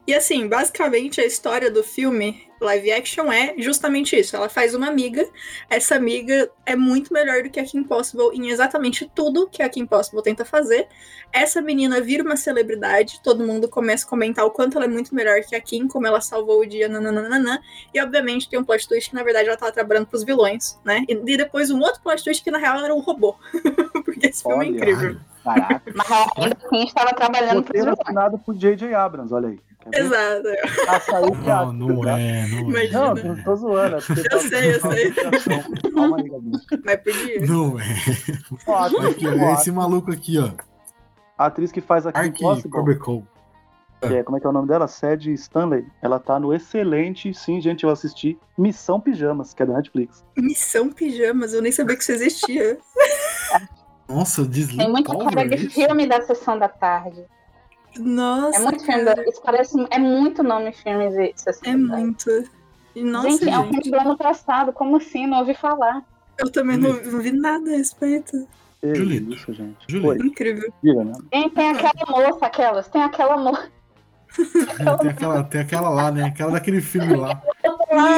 E 0.05 0.13
assim, 0.13 0.47
basicamente 0.47 1.21
a 1.21 1.25
história 1.25 1.71
do 1.71 1.83
filme 1.83 2.47
live 2.63 2.91
action 2.91 3.31
é 3.31 3.53
justamente 3.57 4.17
isso. 4.17 4.35
Ela 4.35 4.49
faz 4.49 4.73
uma 4.73 4.87
amiga. 4.87 5.27
Essa 5.69 5.95
amiga 5.95 6.49
é 6.65 6.75
muito 6.75 7.13
melhor 7.13 7.43
do 7.43 7.49
que 7.49 7.59
a 7.59 7.63
Kim 7.63 7.83
Possible 7.83 8.29
em 8.33 8.49
exatamente 8.49 9.09
tudo 9.13 9.49
que 9.49 9.61
a 9.61 9.69
Kim 9.69 9.85
Possible 9.85 10.23
tenta 10.23 10.45
fazer. 10.45 10.87
Essa 11.31 11.61
menina 11.61 12.01
vira 12.01 12.23
uma 12.23 12.35
celebridade. 12.35 13.19
Todo 13.23 13.45
mundo 13.45 13.67
começa 13.67 14.05
a 14.05 14.09
comentar 14.09 14.45
o 14.45 14.51
quanto 14.51 14.77
ela 14.77 14.85
é 14.85 14.89
muito 14.89 15.13
melhor 15.13 15.41
que 15.41 15.55
a 15.55 15.61
Kim, 15.61 15.87
como 15.87 16.07
ela 16.07 16.21
salvou 16.21 16.61
o 16.61 16.65
dia, 16.65 16.87
nananana. 16.87 17.61
E 17.93 18.01
obviamente 18.01 18.49
tem 18.49 18.59
um 18.59 18.63
plot 18.63 18.87
twist 18.87 19.09
que 19.09 19.15
na 19.15 19.23
verdade 19.23 19.47
ela 19.49 19.57
tava 19.57 19.71
trabalhando 19.71 20.07
pros 20.07 20.23
vilões, 20.23 20.79
né? 20.85 21.03
E, 21.07 21.13
e 21.13 21.37
depois 21.37 21.69
um 21.69 21.79
outro 21.79 22.01
plot 22.01 22.23
twist 22.23 22.43
que 22.43 22.51
na 22.51 22.57
real 22.57 22.79
era 22.83 22.93
um 22.93 22.99
robô. 22.99 23.35
Porque 24.05 24.27
esse 24.27 24.43
filme 24.43 24.65
é 24.65 24.69
Olha, 24.69 24.77
incrível. 24.77 25.17
Caraca. 25.43 25.91
Mas 25.93 26.09
ela 26.09 26.27
ainda 26.37 26.57
assim 26.63 26.83
estava 26.85 27.13
trabalhando 27.13 27.63
para 27.63 27.77
Roteiro 27.77 27.91
os 27.91 27.97
vilões. 27.97 27.99
assinado 27.99 28.39
por 28.39 28.55
J.J. 28.55 28.93
Abrams, 28.93 29.33
olha 29.33 29.49
aí. 29.49 29.59
Exato. 29.91 30.47
Açaí 30.87 31.31
Não, 31.45 31.73
não 31.73 32.01
tá? 32.01 32.19
é, 32.19 32.47
não 32.47 32.57
é. 32.57 32.61
Imagina. 32.61 33.13
Não, 33.13 33.17
eu 33.17 33.43
tô 33.43 33.55
zoando. 33.55 33.95
É 33.97 34.35
Eu 34.35 34.39
sei, 34.39 34.75
eu 34.75 34.79
sei. 34.81 35.11
Calma 35.93 36.17
aí, 36.17 36.29
Gabi. 36.29 36.51
Mas 36.85 36.95
podia. 37.03 37.45
Não 37.47 37.79
é. 37.79 37.83
Ó, 38.67 38.75
a 38.75 38.85
Aqui, 39.09 39.25
esse 39.53 39.71
maluco 39.71 40.11
aqui, 40.11 40.37
ó. 40.39 40.51
a 41.37 41.45
atriz 41.47 41.71
que 41.71 41.81
faz 41.81 42.05
aqui 42.07 42.17
Ark 42.17 42.29
Impossible, 42.41 42.71
Corbecol. 42.71 43.27
que 44.01 44.13
é, 44.13 44.23
como 44.23 44.37
é 44.37 44.39
que 44.39 44.45
é 44.45 44.49
o 44.49 44.53
nome 44.53 44.67
dela? 44.67 44.87
Sadie 44.87 45.33
Stanley. 45.33 45.85
Ela 46.01 46.19
tá 46.19 46.39
no 46.39 46.53
excelente, 46.53 47.33
sim, 47.33 47.59
gente, 47.61 47.83
eu 47.83 47.89
assisti, 47.89 48.37
Missão 48.57 48.99
Pijamas, 48.99 49.53
que 49.53 49.63
é 49.63 49.65
da 49.65 49.73
Netflix. 49.73 50.23
Missão 50.37 50.89
Pijamas, 50.91 51.53
eu 51.53 51.61
nem 51.61 51.71
sabia 51.71 51.95
que 51.95 52.03
isso 52.03 52.11
existia. 52.11 52.77
Nossa, 54.07 54.43
Disney 54.45 54.77
Tem 54.77 54.91
muita 54.91 55.11
Power, 55.13 55.33
cara 55.33 55.47
de 55.47 55.55
isso? 55.65 55.75
filme 55.75 56.05
da 56.05 56.21
sessão 56.21 56.57
da 56.59 56.67
tarde. 56.67 57.25
Nossa, 57.99 58.57
É 58.57 58.61
muito 58.61 58.85
filme 58.85 59.03
da... 59.03 59.13
Isso 59.23 59.41
parece... 59.43 59.87
É 59.89 59.99
muito 59.99 60.43
nome 60.43 60.71
de 60.71 60.77
filmes 60.83 61.13
de 61.13 61.33
sessão 61.35 61.71
é 61.71 61.77
da 61.77 61.87
tarde. 61.87 62.03
muito. 62.03 62.49
E, 62.95 63.03
Nossa, 63.03 63.29
gente, 63.29 63.45
gente, 63.45 63.53
é 63.53 63.59
um 63.59 63.67
filme 63.69 63.91
do 63.91 63.99
ano 63.99 64.17
passado. 64.17 64.73
Como 64.73 64.97
assim? 64.97 65.25
Não 65.27 65.39
ouvi 65.39 65.53
falar. 65.53 66.03
eu 66.37 66.51
também 66.51 66.77
não, 66.77 66.93
não 66.93 67.19
vi 67.19 67.31
nada 67.31 67.69
a 67.71 67.77
respeito. 67.77 68.47
Julito. 68.83 69.33
isso, 69.33 69.53
gente. 69.53 70.01
Foi, 70.01 70.17
Incrível. 70.17 70.71
né? 70.83 71.13
Tem, 71.31 71.49
tem 71.49 71.69
aquela 71.69 71.93
moça, 72.09 72.45
aquelas. 72.45 72.87
Tem 72.89 73.01
aquela 73.01 73.37
moça. 73.37 73.71
Tem 74.35 75.09
aquela, 75.09 75.43
tem 75.43 75.61
aquela 75.61 75.89
lá, 75.89 76.11
né? 76.11 76.23
Aquela 76.25 76.51
daquele 76.51 76.81
filme 76.81 77.15
lá. 77.15 77.41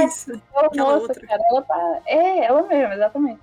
Isso. 0.06 0.32
Aquela 0.34 0.68
Aquela 0.68 0.94
moça, 0.94 1.08
outra. 1.08 1.28
cara. 1.28 1.42
Ela 1.52 1.62
tá... 1.62 2.00
É, 2.08 2.46
ela 2.46 2.64
mesmo, 2.68 2.94
exatamente. 2.94 3.40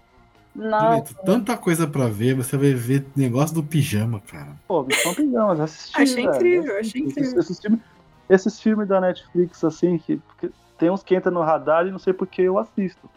Nossa. 0.55 1.15
Tanta 1.25 1.57
coisa 1.57 1.87
pra 1.87 2.07
ver, 2.09 2.35
você 2.35 2.57
vai 2.57 2.73
ver 2.75 3.07
negócio 3.17 3.55
do 3.55 3.63
pijama, 3.63 4.21
cara. 4.21 4.49
Pô, 4.69 4.83
Missão 4.83 5.15
Pijamas, 5.15 5.61
assisti, 5.61 6.01
Achei 6.01 6.15
velho. 6.27 6.35
incrível, 6.37 6.79
achei 6.79 7.01
Esses- 7.03 7.13
incrível. 7.17 7.41
Esses, 7.41 7.59
filmes, 7.61 7.81
esses 8.29 8.61
filmes 8.61 8.89
da 8.89 9.01
Netflix, 9.01 9.65
assim, 9.65 9.97
que, 9.99 10.21
que 10.39 10.51
tem 10.79 10.91
uns 10.91 11.03
que 11.03 11.17
entram 11.17 11.33
no 11.33 11.41
radar 11.43 11.87
e 11.87 11.91
não 11.91 11.99
sei 11.99 12.13
porque 12.13 12.43
eu 12.43 12.59
assisto. 12.59 13.09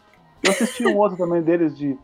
Eu 0.42 0.52
assisti 0.52 0.86
um 0.86 0.96
outro 0.96 1.16
também 1.18 1.42
deles 1.42 1.76
de. 1.76 1.98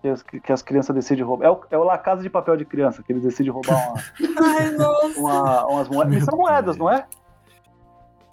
Que 0.00 0.08
as, 0.08 0.22
que 0.22 0.52
as 0.52 0.62
crianças 0.62 0.94
decidem 0.94 1.24
roubar. 1.24 1.46
É 1.46 1.50
o, 1.50 1.60
é 1.72 1.78
o 1.78 1.82
La 1.82 1.98
Casa 1.98 2.22
de 2.22 2.30
Papel 2.30 2.56
de 2.56 2.64
Criança, 2.64 3.02
que 3.02 3.10
eles 3.12 3.22
decidem 3.22 3.50
roubar 3.50 3.94
uma, 4.20 4.46
Ai, 4.46 4.76
uma- 5.16 5.66
umas 5.66 5.88
moedas. 5.88 6.14
Meu 6.14 6.24
São 6.24 6.38
moedas, 6.38 6.76
não 6.76 6.88
é? 6.90 7.04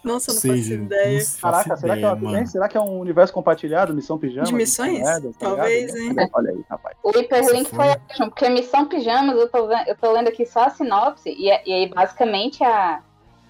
Nossa, 0.06 0.32
eu 0.32 0.36
não 0.36 0.42
gente, 0.58 0.84
ideia. 0.84 1.20
não 1.20 1.26
faço 1.26 1.40
Caraca, 1.42 1.64
será, 1.64 1.94
que 1.94 2.00
ideia, 2.00 2.06
ela 2.06 2.16
tem? 2.16 2.32
mano. 2.32 2.48
será 2.48 2.68
que 2.70 2.78
é 2.78 2.82
um 2.82 3.00
universo 3.00 3.34
compartilhado, 3.34 3.94
Missão 3.94 4.18
Pijama? 4.18 4.46
De 4.48 4.54
missões? 4.54 5.02
tá 5.04 5.20
Talvez, 5.40 5.96
hein? 5.96 6.16
Olha 6.34 6.52
aí, 6.52 6.66
rapaz. 6.70 6.96
O 7.04 7.10
hiperlink 7.18 7.70
Se 7.70 7.76
foi 7.76 7.88
ótimo, 7.88 8.30
porque 8.30 8.50
Missão 8.50 8.86
Pijamas, 8.88 9.36
eu 9.38 9.50
tô, 9.50 9.72
eu 9.72 9.96
tô 9.98 10.12
lendo 10.12 10.28
aqui 10.28 10.46
só 10.46 10.66
a 10.66 10.70
sinopse, 10.70 11.30
e, 11.30 11.50
é- 11.50 11.64
e 11.66 11.74
aí 11.74 11.90
basicamente 11.90 12.64
a, 12.64 13.02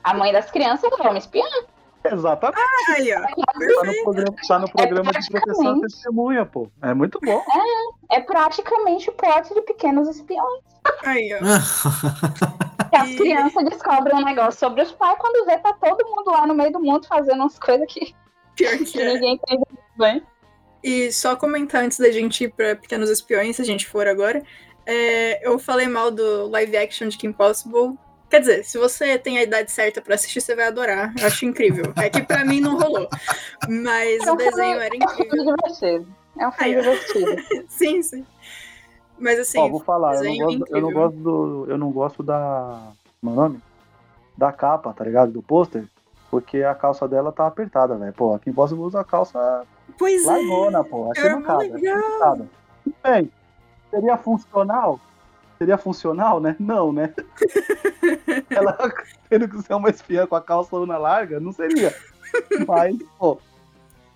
a 0.03 0.13
mãe 0.13 0.31
das 0.31 0.49
crianças 0.49 0.89
é 0.91 1.07
uma 1.09 1.17
espiã. 1.17 1.43
Exatamente. 2.11 2.59
Aí, 2.89 3.13
ó. 3.13 3.21
Tá 3.21 3.83
no 3.85 4.03
programa, 4.03 4.35
tá 4.47 4.59
no 4.59 4.71
programa 4.71 5.11
de 5.11 5.27
proteção 5.29 5.67
à 5.67 5.81
testemunha, 5.81 6.45
pô. 6.45 6.69
É 6.81 6.93
muito 6.93 7.19
bom. 7.23 7.41
É 8.11 8.19
praticamente 8.21 9.09
o 9.09 9.13
plot 9.13 9.53
de 9.53 9.61
pequenos 9.61 10.07
espiões. 10.09 10.63
Aí, 11.03 11.31
ó. 11.33 11.39
Que 12.89 12.95
as 12.97 13.15
crianças 13.15 13.65
descobrem 13.65 14.15
um 14.15 14.23
negócio 14.23 14.59
sobre 14.59 14.81
os 14.83 14.91
pais 14.91 15.17
quando 15.19 15.45
vê 15.45 15.57
tá 15.57 15.73
todo 15.73 16.05
mundo 16.07 16.31
lá 16.31 16.45
no 16.45 16.53
meio 16.53 16.71
do 16.71 16.79
mundo 16.79 17.07
fazendo 17.07 17.41
umas 17.41 17.57
coisas 17.57 17.85
que, 17.91 18.15
Pior 18.55 18.77
que 18.77 18.85
que 18.85 19.01
é. 19.01 19.13
ninguém 19.13 19.33
entende 19.33 19.63
muito 19.69 19.97
bem. 19.97 20.23
E 20.83 21.11
só 21.11 21.35
comentar 21.35 21.83
antes 21.83 21.97
da 21.99 22.11
gente 22.11 22.43
ir 22.43 22.53
pra 22.53 22.75
Pequenos 22.75 23.09
Espiões, 23.09 23.55
se 23.55 23.61
a 23.61 23.65
gente 23.65 23.87
for 23.87 24.07
agora. 24.07 24.43
é, 24.85 25.45
eu 25.45 25.57
falei 25.57 25.87
mal 25.87 26.11
do 26.11 26.47
live 26.47 26.77
action 26.77 27.07
de 27.07 27.17
Kim 27.17 27.33
Possible. 27.33 27.97
Quer 28.35 28.39
dizer, 28.41 28.65
se 28.65 28.77
você 28.77 29.17
tem 29.17 29.37
a 29.37 29.43
idade 29.43 29.71
certa 29.71 30.01
pra 30.01 30.15
assistir, 30.15 30.41
você 30.41 30.53
vai 30.57 30.65
adorar. 30.67 31.13
Eu 31.17 31.25
acho 31.25 31.45
incrível. 31.45 31.93
É 31.95 32.09
que 32.09 32.21
pra 32.21 32.43
mim 32.43 32.59
não 32.59 32.77
rolou. 32.77 33.07
Mas 33.69 34.27
É 34.27 34.29
o 34.29 34.33
um 34.33 34.37
desenho 34.37 34.77
filme- 34.81 34.85
era 34.85 34.93
É 34.93 34.97
um 34.99 35.03
incrível. 35.03 35.31
filme 35.31 35.55
divertido. 35.55 36.07
É 36.37 36.47
um 36.47 36.51
filme 36.51 36.75
Aí, 36.75 36.81
divertido. 36.81 37.65
Sim, 37.71 38.03
sim. 38.03 38.25
Mas 39.17 39.39
assim, 39.39 39.57
Ó, 39.57 39.69
vou 39.69 39.79
falar, 39.79 40.15
eu 40.15 40.23
não, 40.25 40.35
gosto, 40.37 40.41
eu 40.75 40.81
não 40.81 40.89
incrível. 40.89 40.91
gosto 40.91 41.15
do. 41.17 41.65
Eu 41.69 41.77
não 41.77 41.91
gosto 41.91 42.23
da. 42.23 42.91
Como 43.21 43.31
é 43.31 43.33
o 43.33 43.35
nome? 43.41 43.61
Da 44.37 44.51
capa, 44.51 44.91
tá 44.91 45.05
ligado? 45.05 45.31
Do 45.31 45.41
pôster. 45.41 45.85
Porque 46.29 46.61
a 46.61 46.75
calça 46.75 47.07
dela 47.07 47.31
tá 47.31 47.47
apertada, 47.47 47.95
velho. 47.95 48.11
Pô, 48.11 48.37
quem 48.39 48.51
possa 48.51 48.75
usa 48.75 48.99
a 48.99 49.05
calça 49.05 49.65
pois 49.97 50.25
é. 50.25 50.27
largona, 50.27 50.83
pô. 50.83 51.09
Achei 51.09 51.29
mancada. 51.29 52.49
Bem, 53.01 53.31
seria 53.89 54.17
funcional? 54.17 54.99
Seria 55.57 55.77
funcional, 55.77 56.39
né? 56.39 56.55
Não, 56.59 56.91
né? 56.91 57.13
Ela 58.49 58.77
tendo 59.29 59.47
que 59.47 59.61
ser 59.61 59.73
uma 59.73 59.89
espiã 59.89 60.27
com 60.27 60.35
a 60.35 60.41
calça 60.41 60.75
luna 60.75 60.97
larga, 60.97 61.39
não 61.39 61.51
seria. 61.51 61.95
Mas, 62.67 62.95
pô, 63.17 63.39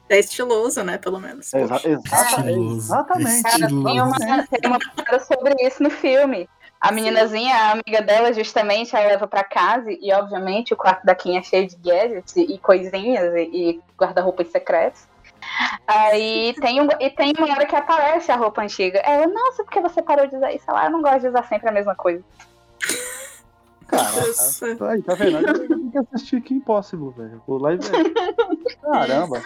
É 0.10 0.20
estiloso, 0.20 0.84
né? 0.84 0.98
Pelo 0.98 1.20
menos. 1.20 1.54
exa 1.54 1.68
Poxa. 1.76 1.90
exata- 1.90 2.42
Estiloso. 2.42 2.76
exatamente. 2.78 3.44
Cara, 3.44 3.68
tem 3.68 4.02
uma, 4.02 4.18
tem 4.48 4.70
uma 4.70 4.80
parada 4.80 5.24
sobre 5.24 5.56
isso 5.66 5.82
no 5.82 5.90
filme. 5.90 6.50
A 6.82 6.92
meninazinha, 6.94 7.54
a 7.56 7.72
amiga 7.72 8.02
dela, 8.02 8.32
justamente, 8.34 8.96
ela 8.96 9.08
leva 9.08 9.28
pra 9.28 9.44
casa 9.44 9.90
e, 9.92 10.14
obviamente, 10.14 10.74
o 10.74 10.78
quarto 10.78 11.06
da 11.06 11.14
Kim 11.14 11.38
é 11.38 11.44
cheio 11.44 11.68
de 11.68 11.76
gadgets 11.76 12.36
e 12.38 12.58
coisinhas 12.58 13.34
e, 13.36 13.42
e 13.54 13.82
guarda-roupas 13.98 14.48
secretos. 14.50 15.02
Aí 15.88 16.54
tem, 16.62 16.82
um, 16.82 16.88
e 17.00 17.10
tem 17.10 17.34
uma 17.38 17.48
hora 17.52 17.66
que 17.66 17.76
aparece 17.76 18.32
a 18.32 18.36
roupa 18.36 18.62
antiga. 18.62 19.00
Ela, 19.00 19.28
nossa, 19.28 19.64
por 19.64 19.72
que 19.72 19.82
você 19.82 20.02
parou 20.02 20.28
de 20.28 20.36
usar 20.36 20.52
isso? 20.54 20.66
Ela, 20.68 20.82
"Ah, 20.82 20.86
eu 20.86 20.92
não 20.92 21.02
gosto 21.02 21.22
de 21.22 21.28
usar 21.30 21.44
sempre 21.44 21.68
a 21.70 21.72
mesma 21.72 21.96
coisa. 21.96 22.24
Caraca. 23.88 24.16
Nossa. 24.28 24.66
Aí, 24.90 25.02
tá 25.02 25.16
vendo? 25.16 25.38
Eu 25.48 25.68
tenho 25.68 25.92
que 25.92 25.98
assistir 26.14 26.42
que 26.42 26.54
Impossible, 26.54 27.10
velho. 27.18 27.42
O 27.48 27.58
live 27.58 27.84
é... 27.88 28.80
Caramba. 28.92 29.42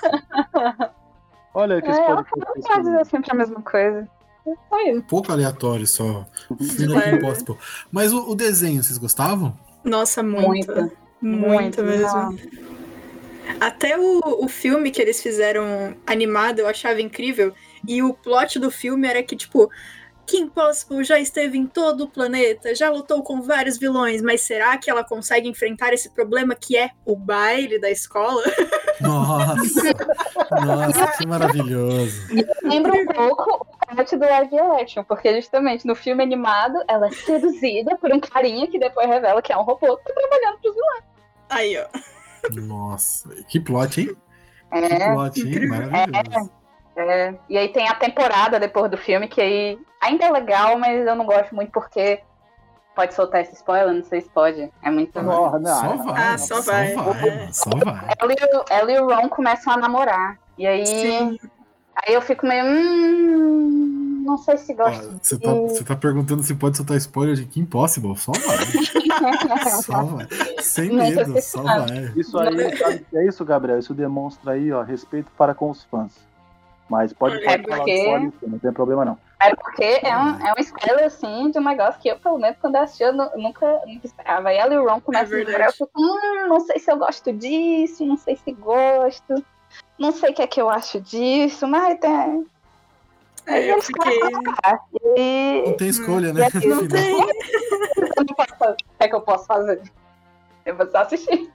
Olha 1.54 1.76
aí 1.76 1.82
que 1.82 1.90
esse 1.90 2.00
É, 2.00 2.06
ela 2.06 2.16
não 2.18 2.24
fez 2.26 2.44
gosta 2.46 2.60
de 2.62 2.68
comigo. 2.68 2.90
usar 2.90 3.06
sempre 3.06 3.32
a 3.32 3.36
mesma 3.36 3.62
coisa. 3.62 4.08
Um 4.46 5.02
pouco 5.02 5.32
aleatório 5.32 5.88
só. 5.88 6.26
Impossible. 6.52 7.58
Mas 7.90 8.12
o, 8.12 8.30
o 8.32 8.36
desenho, 8.36 8.84
vocês 8.84 8.98
gostavam? 8.98 9.58
Nossa, 9.84 10.22
muito. 10.22 10.74
Muito. 10.74 10.98
Muito, 11.22 11.84
mesmo. 11.84 12.18
Não. 12.18 12.36
Até 13.60 13.98
o, 13.98 14.22
o 14.44 14.48
filme 14.48 14.92
que 14.92 15.02
eles 15.02 15.22
fizeram 15.22 15.96
animado 16.06 16.60
eu 16.60 16.68
achava 16.68 17.02
incrível. 17.02 17.54
E 17.88 18.02
o 18.02 18.14
plot 18.14 18.60
do 18.60 18.72
filme 18.72 19.08
era 19.08 19.22
que, 19.24 19.36
tipo, 19.36 19.70
Kim 20.26 20.48
Possible 20.48 21.04
já 21.04 21.20
esteve 21.20 21.58
em 21.58 21.68
todo 21.68 22.06
o 22.06 22.08
planeta, 22.08 22.74
já 22.74 22.90
lutou 22.90 23.22
com 23.24 23.42
vários 23.42 23.78
vilões, 23.78 24.22
mas 24.22 24.42
será 24.42 24.78
que 24.78 24.90
ela 24.90 25.04
consegue 25.04 25.50
enfrentar 25.50 25.94
esse 25.94 26.10
problema 26.10 26.56
que 26.56 26.78
é 26.78 26.92
o 27.06 27.16
baile 27.16 27.80
da 27.80 27.90
escola? 27.90 28.42
Nossa! 29.02 29.82
Nossa, 30.66 31.18
que 31.18 31.28
maravilhoso. 31.28 32.22
Lembra 32.64 32.94
um 32.94 33.06
pouco 33.08 33.68
o 33.68 33.96
plot 33.96 34.16
do 34.16 34.26
live 34.26 34.60
action, 34.82 35.04
porque 35.04 35.36
justamente 35.36 35.86
no 35.86 35.96
filme 35.96 36.24
animado 36.24 36.82
ela 36.88 37.08
é 37.08 37.12
seduzida 37.12 37.98
por 37.98 38.14
um 38.14 38.20
carinha 38.20 38.68
que 38.68 38.80
depois 38.80 39.08
revela 39.08 39.42
que 39.42 39.52
é 39.52 39.58
um 39.58 39.64
robô 39.64 39.98
que 39.98 40.04
tá 40.06 40.14
trabalhando 40.14 40.62
pros 40.62 40.74
vilões. 40.74 41.04
Aí, 41.50 41.78
ó. 41.78 42.13
Nossa, 42.52 43.30
que 43.48 43.60
plot, 43.60 44.02
hein? 44.02 44.16
Que 44.72 44.78
É, 44.78 45.14
plot, 45.14 45.42
hein? 45.42 45.68
Maravilhoso. 45.68 46.52
é. 46.96 47.34
E 47.50 47.58
aí 47.58 47.70
tem 47.70 47.88
a 47.88 47.96
temporada 47.96 48.60
depois 48.60 48.90
do 48.90 48.98
filme, 48.98 49.28
que 49.28 49.42
aí 49.42 49.80
ainda 50.02 50.26
é 50.26 50.32
legal, 50.32 50.78
mas 50.78 51.06
eu 51.06 51.16
não 51.16 51.26
gosto 51.26 51.54
muito 51.56 51.72
porque 51.72 52.22
pode 52.96 53.14
soltar 53.14 53.42
esse 53.42 53.54
spoiler, 53.56 53.94
não 53.94 54.04
sei 54.04 54.22
se 54.22 54.30
pode. 54.30 54.72
É 54.84 54.92
muito. 54.92 55.22
Não, 55.22 55.60
não, 55.60 55.76
Só 55.80 55.96
não. 55.96 56.06
vai. 56.06 56.34
Ah, 56.34 56.38
só 56.38 56.62
vai. 56.62 56.94
vai. 56.94 57.54
Só 57.54 57.70
vai. 57.70 58.14
Ela 58.20 58.34
e, 58.34 58.56
o, 58.56 58.66
ela 58.70 58.92
e 58.92 59.00
o 59.00 59.08
Ron 59.08 59.30
começam 59.30 59.74
a 59.74 59.78
namorar. 59.78 60.38
E 60.58 60.68
aí, 60.68 60.86
Sim. 60.86 61.40
aí 61.96 62.14
eu 62.14 62.22
fico 62.22 62.46
meio. 62.46 62.66
Hum, 62.66 64.24
não 64.26 64.38
sei 64.38 64.58
se 64.58 64.74
gosto. 64.74 65.20
Você 65.22 65.38
tá, 65.40 65.52
você 65.52 65.84
tá 65.84 65.96
perguntando 65.96 66.44
se 66.44 66.54
pode 66.56 66.78
soltar 66.78 66.98
spoiler 66.98 67.36
de 67.36 67.46
Kim 67.46 67.66
Possible? 67.66 68.16
Só 68.18 68.32
vai. 68.32 68.58
Só 69.82 70.04
vai. 70.04 70.28
Sem 70.62 70.92
medo, 70.94 71.42
só 71.42 71.62
vai. 71.64 72.12
Isso 72.16 72.38
aí, 72.40 72.78
sabe 72.78 72.96
o 72.96 73.06
que 73.06 73.18
é 73.18 73.26
isso, 73.28 73.46
Gabriel? 73.46 73.80
Isso 73.80 73.94
demonstra 73.94 74.52
aí, 74.54 74.72
ó, 74.72 74.82
respeito 74.82 75.32
para 75.38 75.54
com 75.54 75.70
os 75.70 75.84
fãs. 75.84 76.12
Mas 76.90 77.14
pode, 77.14 77.38
É 77.38 77.58
pode 77.58 77.64
falar 77.64 77.78
porque- 77.80 78.32
sim, 78.40 78.48
não 78.48 78.60
tem 78.60 78.72
problema 78.74 79.06
não. 79.06 79.18
É 79.40 79.54
porque 79.56 79.84
é 80.04 80.18
um, 80.18 80.46
é 80.46 80.54
um 80.54 80.60
spoiler, 80.62 81.06
assim, 81.06 81.50
de 81.52 81.60
um 81.60 81.64
negócio 81.64 82.00
que 82.00 82.08
eu, 82.10 82.18
pelo 82.18 82.38
menos, 82.38 82.58
quando 82.62 82.76
eu 82.76 82.82
assisti, 82.82 83.04
eu 83.04 83.14
nu- 83.14 83.30
nunca, 83.36 83.82
nunca 83.86 84.06
esperava. 84.06 84.54
E 84.54 84.58
ela 84.58 84.74
e 84.74 84.78
o 84.78 84.88
Ron 84.88 85.02
começam 85.02 85.26
a 85.28 85.30
verdade. 85.30 85.52
namorar, 85.52 85.68
eu 85.70 85.74
fico, 85.74 85.92
hum, 85.98 86.48
não 86.48 86.60
sei 86.62 86.80
se 86.80 86.92
eu 86.92 86.98
gosto 86.98 87.34
disso, 87.34 88.06
não 88.06 88.16
sei 88.18 88.36
se 88.38 88.52
gosto, 88.54 89.44
não 89.98 90.12
sei 90.12 90.32
o 90.32 90.34
que 90.34 90.42
é 90.42 90.48
que 90.48 90.62
eu 90.62 90.70
acho 90.70 91.02
disso, 91.02 91.68
mas 91.68 92.00
tem... 92.00 92.46
É, 93.46 93.72
eu 93.72 93.82
fiquei. 93.82 94.20
E... 95.18 95.64
Não 95.66 95.78
tem 95.78 95.90
escolha, 95.90 96.34
né? 96.34 96.48
e 96.62 96.68
Não 96.68 96.88
tem. 96.88 97.18
O 98.16 98.76
é 99.00 99.08
que 99.08 99.16
eu 99.16 99.22
posso 99.22 99.46
fazer? 99.46 99.82
Eu 100.66 100.78
vou 100.78 100.90
só 100.90 101.00
assistir. 101.00 101.52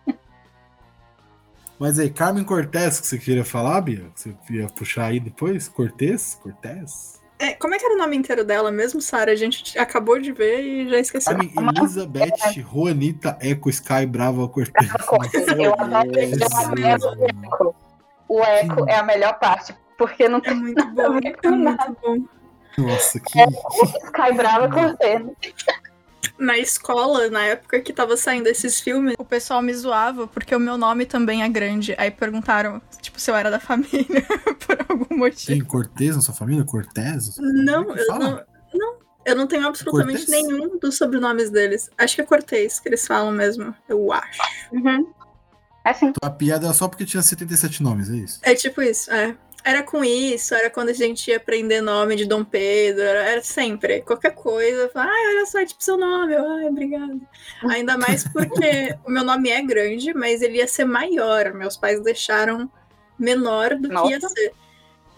Mas 1.78 1.99
aí, 1.99 2.11
Carmen 2.11 2.45
Cortez, 2.45 3.01
que 3.01 3.07
você 3.07 3.18
queria 3.18 3.45
falar, 3.45 3.80
Bia? 3.80 4.11
Que 4.14 4.20
Você 4.20 4.36
queria 4.47 4.66
puxar 4.66 5.07
aí 5.07 5.20
depois? 5.20 5.68
Cortez? 5.68 6.39
Cortez? 6.43 7.20
É, 7.39 7.55
como 7.55 7.72
é 7.74 7.78
que 7.78 7.84
era 7.84 7.95
o 7.95 7.99
nome 7.99 8.16
inteiro 8.16 8.45
dela 8.45 8.72
mesmo, 8.72 9.01
Sara? 9.01 9.30
A 9.30 9.36
gente 9.36 9.78
acabou 9.78 10.18
de 10.18 10.32
ver 10.32 10.61
e 10.61 10.89
já 10.91 10.99
esqueceu. 10.99 11.32
Carmen 11.32 11.53
Elizabeth 11.78 12.61
Juanita 12.72 13.39
Eco 13.41 13.70
Sky 13.70 14.07
Brava 14.07 14.49
Cortez. 14.49 14.91
Eu 15.57 15.72
adoro 15.78 16.11
eu 16.18 16.93
adoro 16.93 17.20
o 17.20 17.24
eco. 17.24 17.74
O 18.28 18.43
eco 18.43 18.89
é 18.89 18.97
a 18.97 19.03
melhor 19.05 19.39
parte, 19.39 19.74
porque 19.99 20.29
não 20.29 20.39
É 20.39 20.43
tem 20.43 20.55
muito 20.55 20.87
bom, 20.87 21.03
é 21.03 21.11
muito 21.11 21.97
bom. 22.01 22.25
Nossa, 22.79 23.19
que. 23.19 23.39
Sky 23.41 24.33
Brava 24.35 24.71
cortando. 24.71 25.37
Na 26.39 26.57
escola, 26.57 27.29
na 27.29 27.45
época 27.45 27.81
que 27.81 27.93
tava 27.93 28.17
saindo 28.17 28.47
esses 28.47 28.81
filmes, 28.81 29.15
o 29.19 29.25
pessoal 29.25 29.61
me 29.61 29.75
zoava 29.75 30.29
porque 30.29 30.55
o 30.55 30.61
meu 30.61 30.79
nome 30.79 31.05
também 31.05 31.43
é 31.43 31.49
grande. 31.49 31.97
Aí 31.99 32.13
perguntaram, 32.13 32.81
tipo, 33.03 33.19
se 33.21 33.29
eu 33.29 33.35
era 33.35 33.51
da 33.51 33.59
família, 33.59 34.25
por 34.65 34.79
algum 34.89 35.17
motivo. 35.17 35.49
Tem 35.49 35.61
Cortez 35.65 36.15
na 36.15 36.23
sua 36.23 36.35
família? 36.35 36.65
Cortez? 36.65 37.37
Não, 37.39 37.93
é 37.93 38.01
eu 38.01 38.07
não, 38.19 38.45
não. 38.73 38.95
Eu 39.25 39.35
não 39.35 39.47
tenho 39.49 39.67
absolutamente 39.67 40.27
Cortez? 40.27 40.47
nenhum 40.47 40.79
dos 40.79 40.97
sobrenomes 40.97 41.51
deles. 41.51 41.91
Acho 41.99 42.15
que 42.15 42.21
é 42.21 42.25
Cortez 42.25 42.79
que 42.79 42.89
eles 42.89 43.05
falam 43.05 43.33
mesmo, 43.33 43.75
eu 43.89 44.13
acho. 44.13 44.41
Uhum. 44.73 45.13
Assim, 45.85 46.13
A 46.23 46.31
piada 46.31 46.67
era 46.67 46.75
só 46.75 46.87
porque 46.87 47.05
tinha 47.05 47.23
77 47.23 47.83
nomes, 47.83 48.11
é 48.11 48.17
isso? 48.17 48.39
É 48.43 48.55
tipo 48.55 48.81
isso, 48.81 49.11
é. 49.11 49.37
Era 49.65 49.83
com 49.83 50.05
isso, 50.05 50.55
era 50.55 50.71
quando 50.71 50.91
a 50.91 50.95
gente 50.95 51.29
ia 51.29 51.37
aprender 51.37 51.81
nome 51.81 52.17
de 52.17 52.25
Dom 52.25 52.45
Pedro, 52.45 53.03
era, 53.03 53.25
era 53.25 53.43
sempre. 53.43 54.01
Qualquer 54.03 54.35
coisa, 54.35 54.91
ai, 54.95 55.27
olha 55.35 55.47
só, 55.47 55.59
é 55.59 55.67
tipo 55.67 55.83
seu 55.83 55.97
nome, 55.97 56.35
ai, 56.35 56.67
obrigada. 56.67 57.19
Ainda 57.69 57.99
mais 57.99 58.25
porque 58.25 58.97
o 59.05 59.11
meu 59.11 59.25
nome 59.25 59.51
é 59.51 59.61
grande, 59.61 60.15
mas 60.15 60.43
ele 60.43 60.59
ia 60.59 60.67
ser 60.67 60.85
maior. 60.85 61.53
Meus 61.53 61.77
pais 61.77 62.01
deixaram 62.03 62.71
menor 63.19 63.75
do 63.75 63.89
que 63.89 63.95
ia 63.95 64.19
Nossa. 64.19 64.29
ser. 64.29 64.53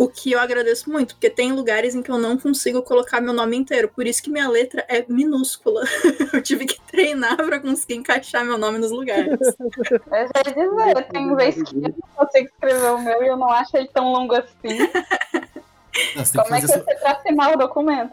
O 0.00 0.08
que 0.08 0.32
eu 0.32 0.40
agradeço 0.40 0.90
muito, 0.90 1.14
porque 1.14 1.28
tem 1.28 1.52
lugares 1.52 1.94
em 1.94 2.02
que 2.02 2.10
eu 2.10 2.16
não 2.16 2.38
consigo 2.38 2.80
colocar 2.80 3.20
meu 3.20 3.34
nome 3.34 3.54
inteiro. 3.54 3.86
Por 3.94 4.06
isso 4.06 4.22
que 4.22 4.30
minha 4.30 4.48
letra 4.48 4.82
é 4.88 5.04
minúscula. 5.06 5.84
eu 6.32 6.40
tive 6.40 6.64
que 6.64 6.80
treinar 6.90 7.36
pra 7.36 7.60
conseguir 7.60 7.96
encaixar 7.96 8.42
meu 8.42 8.56
nome 8.56 8.78
nos 8.78 8.90
lugares. 8.90 9.38
eu 9.38 10.08
já 10.10 10.42
ia 10.46 10.54
dizer, 10.54 11.08
tem 11.12 11.36
vezes 11.36 11.68
que 11.68 11.76
eu 11.76 11.82
não 11.82 12.16
consigo 12.16 12.48
escrever 12.48 12.90
o 12.92 12.98
meu 12.98 13.22
e 13.22 13.26
eu 13.26 13.36
não 13.36 13.50
acho 13.50 13.76
ele 13.76 13.88
tão 13.88 14.10
longo 14.10 14.34
assim. 14.36 14.78
Como 16.34 16.54
é 16.54 16.60
que 16.60 16.64
essa- 16.64 16.78
você 16.78 16.94
trata 16.94 17.20
assinar 17.20 17.52
o 17.52 17.58
documento? 17.58 18.12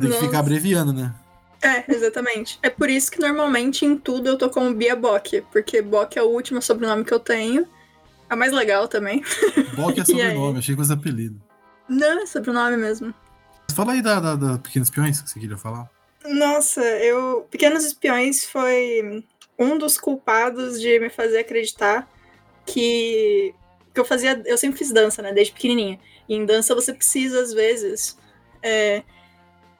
tem 0.00 0.10
que 0.10 0.16
ficar 0.16 0.38
abreviando, 0.38 0.94
né? 0.94 1.12
É, 1.62 1.84
exatamente. 1.92 2.58
É 2.62 2.70
por 2.70 2.88
isso 2.88 3.10
que 3.10 3.20
normalmente 3.20 3.84
em 3.84 3.98
tudo 3.98 4.30
eu 4.30 4.38
tô 4.38 4.48
como 4.48 4.72
Bia 4.72 4.96
Bock, 4.96 5.42
porque 5.52 5.82
Bock 5.82 6.18
é 6.18 6.22
o 6.22 6.30
último 6.30 6.62
sobrenome 6.62 7.04
que 7.04 7.12
eu 7.12 7.20
tenho. 7.20 7.68
É 8.32 8.34
o 8.34 8.38
mais 8.38 8.50
legal 8.50 8.88
também. 8.88 9.22
Bock 9.76 10.00
é 10.00 10.04
sobrenome, 10.06 10.58
achei 10.58 10.74
fosse 10.74 10.90
apelido. 10.90 11.38
Não, 11.86 12.22
é 12.22 12.24
sobrenome 12.24 12.78
mesmo. 12.78 13.14
Fala 13.74 13.92
aí 13.92 14.00
da, 14.00 14.18
da, 14.18 14.36
da 14.36 14.58
Pequenos 14.58 14.88
Peões 14.88 15.20
que 15.20 15.28
você 15.28 15.38
queria 15.38 15.58
falar. 15.58 15.90
Nossa, 16.24 16.80
eu. 16.80 17.46
Pequenos 17.50 17.84
Espiões 17.84 18.46
foi 18.46 19.22
um 19.58 19.76
dos 19.76 19.98
culpados 19.98 20.80
de 20.80 20.98
me 20.98 21.10
fazer 21.10 21.40
acreditar 21.40 22.08
que. 22.64 23.54
que 23.92 24.00
eu 24.00 24.04
fazia. 24.04 24.40
Eu 24.46 24.56
sempre 24.56 24.78
fiz 24.78 24.90
dança, 24.90 25.20
né? 25.20 25.34
Desde 25.34 25.52
pequenininha. 25.52 26.00
E 26.26 26.34
em 26.34 26.46
dança 26.46 26.74
você 26.74 26.94
precisa, 26.94 27.38
às 27.38 27.52
vezes, 27.52 28.16
é, 28.62 29.02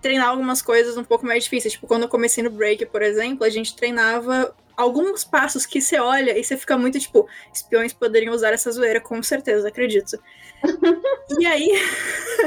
treinar 0.03 0.29
algumas 0.29 0.61
coisas 0.61 0.99
um 0.99 1.05
pouco 1.05 1.25
mais 1.25 1.45
difíceis. 1.45 1.73
Tipo, 1.73 1.87
quando 1.87 2.03
eu 2.03 2.09
comecei 2.09 2.45
no 2.45 2.51
break, 2.51 2.85
por 2.85 3.01
exemplo, 3.01 3.47
a 3.47 3.49
gente 3.49 3.75
treinava 3.75 4.55
alguns 4.83 5.25
passos 5.25 5.65
que 5.65 5.81
você 5.81 5.99
olha 5.99 6.39
e 6.39 6.45
você 6.45 6.57
fica 6.57 6.77
muito 6.77 6.99
tipo, 6.99 7.29
espiões 7.53 7.93
poderiam 7.93 8.35
usar 8.35 8.53
essa 8.53 8.71
zoeira, 8.71 9.01
com 9.01 9.23
certeza, 9.23 9.69
acredito. 9.69 10.19
e 11.39 11.47
aí, 11.47 11.71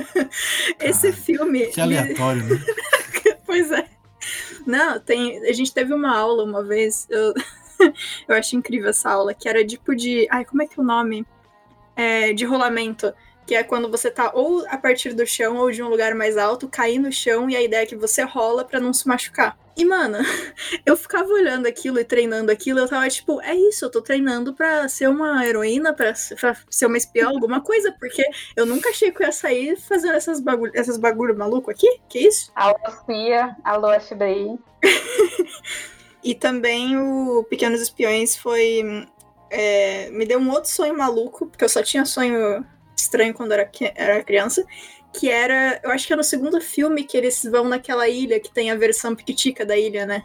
esse 0.80 1.12
filme. 1.12 1.68
Que 1.68 1.82
aleatório, 1.82 2.44
né? 2.44 2.60
Pois 3.46 3.72
é. 3.72 3.86
Não, 4.66 5.00
tem. 5.00 5.38
A 5.48 5.54
gente 5.54 5.72
teve 5.72 5.94
uma 5.94 6.18
aula 6.18 6.44
uma 6.44 6.64
vez, 6.64 7.08
eu, 7.10 7.34
eu 8.28 8.36
acho 8.36 8.56
incrível 8.56 8.90
essa 8.90 9.12
aula, 9.12 9.34
que 9.34 9.48
era 9.48 9.66
tipo 9.66 9.96
de. 9.96 10.28
Ai, 10.32 10.44
como 10.44 10.64
é 10.64 10.68
que 10.68 10.80
é 10.80 10.84
o 10.84 10.86
nome? 10.86 11.26
É, 11.96 12.34
de 12.34 12.44
rolamento. 12.44 13.14
Que 13.46 13.54
é 13.56 13.64
quando 13.64 13.90
você 13.92 14.10
tá 14.10 14.32
ou 14.34 14.66
a 14.70 14.78
partir 14.78 15.14
do 15.14 15.26
chão 15.26 15.58
ou 15.58 15.70
de 15.70 15.84
um 15.84 15.88
lugar 15.88 16.16
mais 16.16 16.36
alto, 16.38 16.68
cair 16.68 16.98
no 17.00 17.12
chão 17.12 17.50
e 17.50 17.56
a 17.56 17.62
ideia 17.62 17.84
é 17.84 17.86
que 17.86 17.96
você 17.96 18.24
rola 18.24 18.66
pra 18.66 18.80
não 18.80 18.92
se 18.92 19.08
machucar. 19.08 19.56
E, 19.78 19.84
mano, 19.86 20.18
eu 20.86 20.96
ficava 20.98 21.28
olhando 21.32 21.68
aquilo 21.68 22.00
e 22.00 22.04
treinando 22.06 22.50
aquilo, 22.52 22.80
eu 22.80 22.88
tava 22.88 23.08
tipo, 23.10 23.42
é 23.42 23.54
isso, 23.54 23.86
eu 23.86 23.92
tô 23.92 24.02
treinando 24.02 24.54
pra 24.54 24.88
ser 24.88 25.10
uma 25.10 25.46
heroína, 25.46 25.94
pra, 25.94 26.16
ser- 26.16 26.36
pra 26.40 26.56
ser 26.70 26.86
uma 26.88 26.98
espiã, 26.98 27.28
alguma 27.28 27.60
coisa, 27.62 27.94
porque 28.00 28.24
eu 28.56 28.66
nunca 28.66 28.90
achei 28.90 29.12
que 29.12 29.22
eu 29.22 29.26
ia 29.28 29.32
sair 29.34 29.76
fazendo 29.80 30.14
essas 30.16 30.40
bagulho, 30.40 30.72
essas 30.74 30.98
bagulho 30.98 31.38
maluco 31.38 31.70
aqui. 31.70 32.00
Que 32.10 32.20
isso? 32.20 32.52
Alô, 32.56 32.78
Cia, 33.06 33.56
alô, 33.64 33.90
FBI. 34.00 34.58
E 36.24 36.34
também 36.34 36.98
o 36.98 37.44
Pequenos 37.48 37.80
Espiões 37.82 38.36
foi. 38.36 39.08
é, 39.52 40.10
me 40.10 40.26
deu 40.26 40.40
um 40.40 40.50
outro 40.50 40.70
sonho 40.72 40.98
maluco, 40.98 41.46
porque 41.46 41.64
eu 41.64 41.70
só 41.70 41.84
tinha 41.84 42.04
sonho 42.04 42.66
estranho 42.96 43.34
quando 43.34 43.52
era, 43.52 43.70
era 43.96 44.24
criança. 44.24 44.66
Que 45.14 45.30
era. 45.30 45.80
Eu 45.84 45.92
acho 45.92 46.06
que 46.08 46.14
é 46.14 46.16
no 46.16 46.24
segundo 46.24 46.60
filme 46.60 47.04
que 47.04 47.16
eles 47.16 47.42
vão 47.44 47.70
naquela 47.70 48.08
ilha 48.10 48.40
que 48.40 48.52
tem 48.52 48.70
a 48.72 48.76
versão 48.76 49.16
piquitica 49.16 49.66
da 49.66 49.78
ilha, 49.78 50.06
né? 50.06 50.24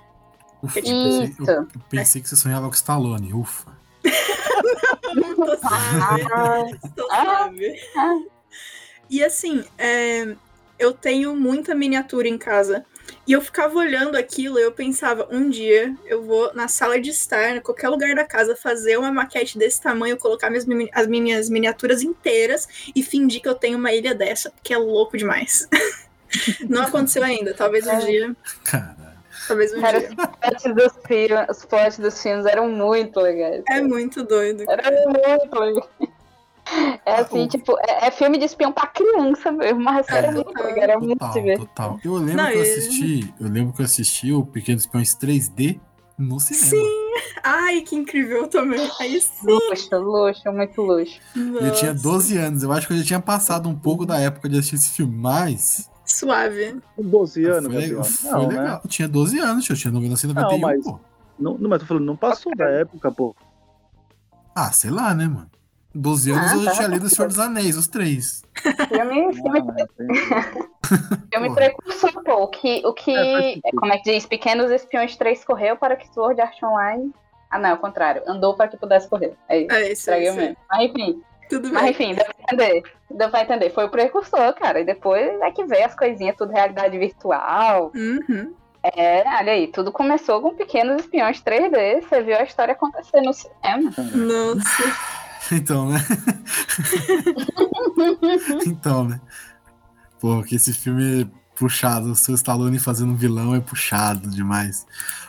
Ufa, 0.63 0.79
É 0.79 0.83
eu 0.83 0.85
pensei, 0.85 1.35
eu, 1.39 1.47
eu 1.55 1.69
pensei 1.89 2.21
que 2.23 2.29
você 2.29 2.37
sonhava 2.37 2.69
com 2.69 2.75
Stallone, 2.75 3.33
ufa. 3.33 3.71
Tô 4.03 5.57
suave, 5.57 6.79
tô 6.97 7.09
Ah. 7.11 7.27
suave. 7.27 7.81
Ah. 7.97 8.19
E 9.09 9.25
assim, 9.25 9.65
é, 9.79 10.35
eu 10.79 10.93
tenho 10.93 11.35
muita 11.35 11.75
miniatura 11.75 12.29
em 12.29 12.39
casa. 12.39 12.85
E 13.31 13.33
eu 13.33 13.41
ficava 13.41 13.79
olhando 13.79 14.17
aquilo 14.17 14.59
e 14.59 14.63
eu 14.63 14.73
pensava, 14.73 15.29
um 15.31 15.49
dia 15.49 15.95
eu 16.05 16.21
vou 16.21 16.53
na 16.53 16.67
sala 16.67 17.01
de 17.01 17.11
estar, 17.11 17.55
em 17.55 17.61
qualquer 17.61 17.89
lugar 17.89 18.13
da 18.13 18.25
casa, 18.25 18.57
fazer 18.57 18.97
uma 18.99 19.13
maquete 19.13 19.57
desse 19.57 19.81
tamanho, 19.81 20.17
colocar 20.17 20.51
minhas, 20.51 20.67
as 20.93 21.07
minhas 21.07 21.49
miniaturas 21.49 22.03
inteiras 22.03 22.91
e 22.93 23.05
fingir 23.05 23.41
que 23.41 23.49
eu 23.49 23.55
tenho 23.55 23.79
uma 23.79 23.93
ilha 23.93 24.17
dessa, 24.17 24.51
porque 24.51 24.75
é 24.75 24.77
louco 24.77 25.17
demais. 25.17 25.69
Não 26.69 26.83
aconteceu 26.83 27.23
ainda, 27.23 27.55
talvez 27.55 27.87
um 27.87 27.99
dia. 28.01 28.35
Caralho. 28.65 29.21
Talvez 29.47 29.73
um 29.75 29.81
Cara, 29.81 30.01
dia. 30.01 31.47
os 31.49 31.65
plots 31.65 31.99
dos 32.01 32.21
filmes, 32.21 32.47
eram 32.47 32.69
muito 32.69 33.21
legais. 33.21 33.63
É 33.69 33.81
muito 33.81 34.25
doido. 34.25 34.65
Era 34.69 34.91
muito 35.07 35.57
legal. 35.57 35.89
É 37.05 37.17
assim, 37.21 37.45
o- 37.45 37.49
tipo, 37.49 37.77
é, 37.81 38.07
é 38.07 38.11
filme 38.11 38.39
de 38.39 38.45
espião 38.45 38.73
pra 38.73 38.87
criança 38.87 39.51
mesmo, 39.51 39.81
mas 39.81 40.09
É, 40.09 40.19
era 40.19 40.33
muito 40.33 40.49
legal, 40.57 40.77
era 40.83 40.99
muito 40.99 41.19
Total, 41.19 41.33
divertido. 41.35 41.67
total. 41.67 42.01
Eu 42.05 42.15
lembro 42.15 42.37
Não, 42.37 42.51
que 42.51 42.57
eu 42.57 42.63
assisti. 42.63 43.35
Eu 43.41 43.49
lembro 43.49 43.73
que 43.75 43.81
eu 43.81 43.85
assisti 43.85 44.33
o 44.33 44.45
Pequenos 44.47 44.83
Espiões 44.83 45.15
3D 45.15 45.81
no 46.19 46.39
cinema. 46.39 46.67
Sim! 46.67 47.11
Ai, 47.43 47.81
que 47.81 47.97
incrível 47.97 48.47
também. 48.49 48.89
Aí 49.01 49.21
sim. 49.21 49.31
Luxo, 49.47 49.97
luxo, 49.97 50.53
muito 50.53 50.81
luxo. 50.83 51.19
Eu 51.35 51.73
tinha 51.73 51.93
Nossa. 51.93 52.03
12 52.03 52.37
anos. 52.37 52.63
Eu 52.63 52.73
acho 52.73 52.87
que 52.87 52.93
eu 52.93 52.99
já 52.99 53.05
tinha 53.05 53.21
passado 53.21 53.69
um 53.69 53.75
pouco 53.75 54.05
da 54.07 54.19
época 54.21 54.49
de 54.49 54.59
assistir 54.59 54.77
esse 54.77 54.91
filme, 54.91 55.17
mas. 55.17 55.91
Suave. 56.05 56.81
Com 56.97 57.03
12 57.03 57.45
anos, 57.47 57.73
foi, 57.73 57.83
legal, 57.87 58.05
foi 58.05 58.31
Não, 58.31 58.49
legal. 58.49 58.65
né? 58.65 58.81
Eu 58.85 58.89
tinha 58.91 59.09
12 59.09 59.39
anos, 59.39 59.65
tio. 59.65 59.73
eu 59.73 59.77
tinha 59.79 59.93
1991, 59.93 60.51
Não, 60.53 60.59
mas- 60.59 60.85
pô. 60.85 61.01
Não, 61.39 61.57
não, 61.57 61.71
mas 61.71 61.81
tô 61.81 61.87
falando, 61.87 62.05
não 62.05 62.17
passou 62.17 62.55
da 62.55 62.67
época, 62.69 63.11
pô. 63.11 63.35
Ah, 64.55 64.71
sei 64.73 64.91
lá, 64.91 65.15
né, 65.15 65.27
mano? 65.27 65.50
12 65.95 66.31
anos 66.33 66.51
Ah, 66.53 66.55
eu 66.55 66.63
já 66.63 66.71
tá. 66.71 66.77
tinha 66.77 66.89
lido 66.89 67.07
O 67.07 67.09
Senhor 67.11 67.29
dos 67.29 67.39
Anéis, 67.39 67.77
os 67.77 67.89
três. 67.89 68.43
Filme, 68.89 69.35
filme, 69.35 69.63
Ah, 70.33 71.19
filme 71.33 71.55
precursor, 71.55 72.23
pô. 72.25 72.35
O 72.45 72.49
que, 72.49 72.83
o 72.85 72.93
que 72.93 73.61
É, 73.65 73.71
como 73.77 73.93
é 73.93 73.99
que 73.99 74.13
diz? 74.13 74.27
Pequenos 74.27 74.71
Espiões 74.71 75.17
3 75.17 75.45
correu 75.45 75.77
para 75.77 75.97
que 75.97 76.07
Sword 76.13 76.41
Art 76.41 76.63
Online... 76.63 77.13
Ah, 77.51 77.59
não, 77.59 77.71
é 77.71 77.75
o 77.75 77.79
contrário. 77.79 78.23
Andou 78.29 78.55
para 78.55 78.69
que 78.69 78.77
pudesse 78.77 79.09
correr. 79.09 79.35
É 79.49 79.59
isso. 79.59 79.73
É 79.75 79.91
isso, 79.93 80.11
é 80.11 80.23
isso. 80.25 80.37
mesmo. 80.37 80.57
Mas 80.71 80.91
enfim, 80.91 81.23
Tudo 81.49 81.69
mas 81.73 81.83
bem. 81.83 81.91
enfim, 81.91 82.15
deu 82.15 82.25
pra 82.25 82.35
entender. 82.45 82.83
Deu 83.11 83.29
pra 83.31 83.43
entender. 83.43 83.71
Foi 83.71 83.85
o 83.87 83.91
precursor, 83.91 84.55
cara. 84.55 84.79
E 84.81 84.85
depois 84.85 85.29
é 85.41 85.51
que 85.51 85.65
veio 85.65 85.85
as 85.85 85.95
coisinhas, 85.97 86.37
tudo 86.37 86.53
realidade 86.53 86.97
virtual. 86.97 87.91
Uhum. 87.93 88.55
É, 88.95 89.25
olha 89.39 89.53
aí, 89.53 89.67
tudo 89.67 89.91
começou 89.91 90.41
com 90.41 90.55
pequenos 90.55 91.03
espiões 91.03 91.43
3D. 91.43 92.03
Você 92.03 92.23
viu 92.23 92.37
a 92.37 92.45
história 92.45 92.73
acontecer 92.73 93.21
no 93.21 93.33
cinema. 93.35 93.93
Nossa. 94.15 95.20
Então, 95.53 95.89
né? 95.89 95.99
então, 98.67 99.05
né? 99.05 99.21
Pô, 100.21 100.43
que 100.43 100.55
esse 100.55 100.73
filme 100.73 101.23
é 101.23 101.27
puxado, 101.57 102.13
o 102.13 102.17
seu 102.17 102.35
Stallone 102.35 102.79
fazendo 102.79 103.13
um 103.13 103.17
vilão 103.17 103.55
é 103.55 103.61
puxado 103.61 104.31
demais. 104.31 104.87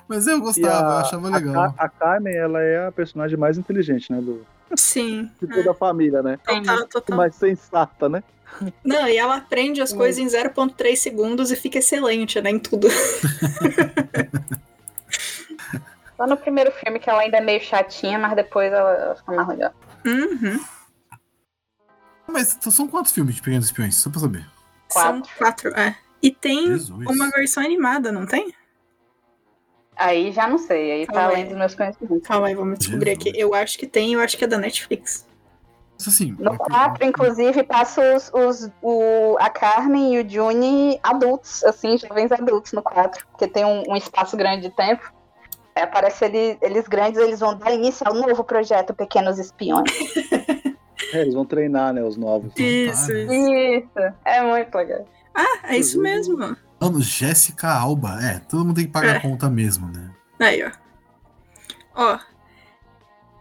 Mas 0.07 0.27
eu 0.27 0.39
gostava, 0.39 0.89
eu 0.89 0.97
a, 0.97 1.01
achava 1.01 1.27
a 1.27 1.31
legal. 1.31 1.73
Ca- 1.73 1.83
a 1.83 1.89
Carmen, 1.89 2.35
ela 2.35 2.61
é 2.61 2.87
a 2.87 2.91
personagem 2.91 3.37
mais 3.37 3.57
inteligente, 3.57 4.11
né? 4.11 4.21
Do, 4.21 4.45
Sim. 4.75 5.29
de 5.41 5.47
toda 5.47 5.71
a 5.71 5.73
família, 5.73 6.21
né? 6.21 6.37
Total, 6.45 6.87
total. 6.87 7.17
Mais 7.17 7.35
sensata, 7.35 8.07
né? 8.07 8.23
Não, 8.83 9.07
e 9.07 9.17
ela 9.17 9.37
aprende 9.37 9.81
as 9.81 9.93
coisas 9.93 10.19
em 10.19 10.27
0.3 10.27 10.95
segundos 10.97 11.51
e 11.51 11.55
fica 11.55 11.79
excelente, 11.79 12.39
né? 12.41 12.51
Em 12.51 12.59
tudo. 12.59 12.87
Só 16.17 16.27
no 16.27 16.37
primeiro 16.37 16.71
filme 16.71 16.99
que 16.99 17.09
ela 17.09 17.21
ainda 17.21 17.37
é 17.37 17.41
meio 17.41 17.61
chatinha, 17.61 18.19
mas 18.19 18.35
depois 18.35 18.71
ela, 18.71 18.91
ela 18.91 19.15
fica 19.15 19.31
mais 19.31 19.47
legal. 19.47 19.73
Uhum. 20.05 20.59
Mas 22.27 22.57
são 22.61 22.87
quantos 22.87 23.11
filmes 23.11 23.35
de 23.35 23.41
Pequenos 23.41 23.65
Espiões? 23.65 23.95
Só 23.95 24.09
pra 24.09 24.19
saber. 24.21 24.45
São 24.89 25.21
quatro, 25.37 25.69
é. 25.77 25.95
E 26.21 26.31
tem 26.31 26.67
Jesus. 26.67 27.07
uma 27.07 27.29
versão 27.29 27.63
animada, 27.63 28.11
não 28.11 28.25
tem? 28.25 28.53
Aí 29.95 30.31
já 30.31 30.47
não 30.47 30.57
sei, 30.57 30.91
aí 30.91 31.05
tá 31.07 31.13
Calma 31.13 31.29
além 31.29 31.43
aí. 31.43 31.49
dos 31.49 31.57
meus 31.57 31.75
conhecimentos. 31.75 32.27
Calma 32.27 32.47
aí, 32.47 32.55
vamos 32.55 32.79
descobrir 32.79 33.11
Jesus. 33.11 33.27
aqui. 33.27 33.39
Eu 33.39 33.53
acho 33.53 33.77
que 33.77 33.85
tem, 33.87 34.13
eu 34.13 34.19
acho 34.21 34.37
que 34.37 34.43
é 34.43 34.47
da 34.47 34.57
Netflix. 34.57 35.27
Assim. 36.07 36.35
No 36.39 36.53
é- 36.53 36.57
4, 36.57 37.05
inclusive, 37.05 37.61
passa 37.63 38.15
os, 38.15 38.31
os- 38.33 38.71
o, 38.81 39.37
a 39.39 39.49
Carmen 39.49 40.15
e 40.15 40.21
o 40.23 40.27
Juni 40.29 40.99
adultos, 41.03 41.63
assim, 41.63 41.95
jovens 41.97 42.31
adultos 42.31 42.71
no 42.71 42.81
4, 42.81 43.27
porque 43.31 43.47
tem 43.47 43.63
um, 43.65 43.83
um 43.91 43.95
espaço 43.95 44.35
grande 44.35 44.63
de 44.63 44.75
tempo. 44.75 45.13
Aí 45.75 45.83
aparece 45.83 46.25
ele- 46.25 46.57
eles 46.61 46.87
grandes, 46.87 47.19
eles 47.21 47.39
vão 47.39 47.57
dar 47.57 47.71
início 47.71 48.05
ao 48.07 48.13
novo 48.13 48.43
projeto 48.43 48.93
Pequenos 48.93 49.39
Espiões. 49.39 49.85
É, 51.13 51.21
eles 51.23 51.33
vão 51.33 51.43
treinar, 51.43 51.91
né? 51.91 52.01
Os 52.01 52.15
novos. 52.15 52.53
Isso, 52.55 53.11
isso. 53.11 53.33
Isso, 53.33 54.15
é 54.23 54.41
muito 54.43 54.73
legal. 54.73 55.05
Ah, 55.35 55.59
é 55.63 55.75
isso 55.77 55.99
mesmo. 56.01 56.37
Mano, 56.79 57.01
Jéssica 57.01 57.67
Alba. 57.67 58.17
É, 58.23 58.39
todo 58.39 58.63
mundo 58.63 58.75
tem 58.77 58.85
que 58.85 58.93
pagar 58.93 59.15
É. 59.15 59.17
a 59.17 59.21
conta 59.21 59.49
mesmo, 59.49 59.87
né? 59.91 60.09
Aí, 60.39 60.63
ó. 60.63 60.71
Ó. 61.95 62.19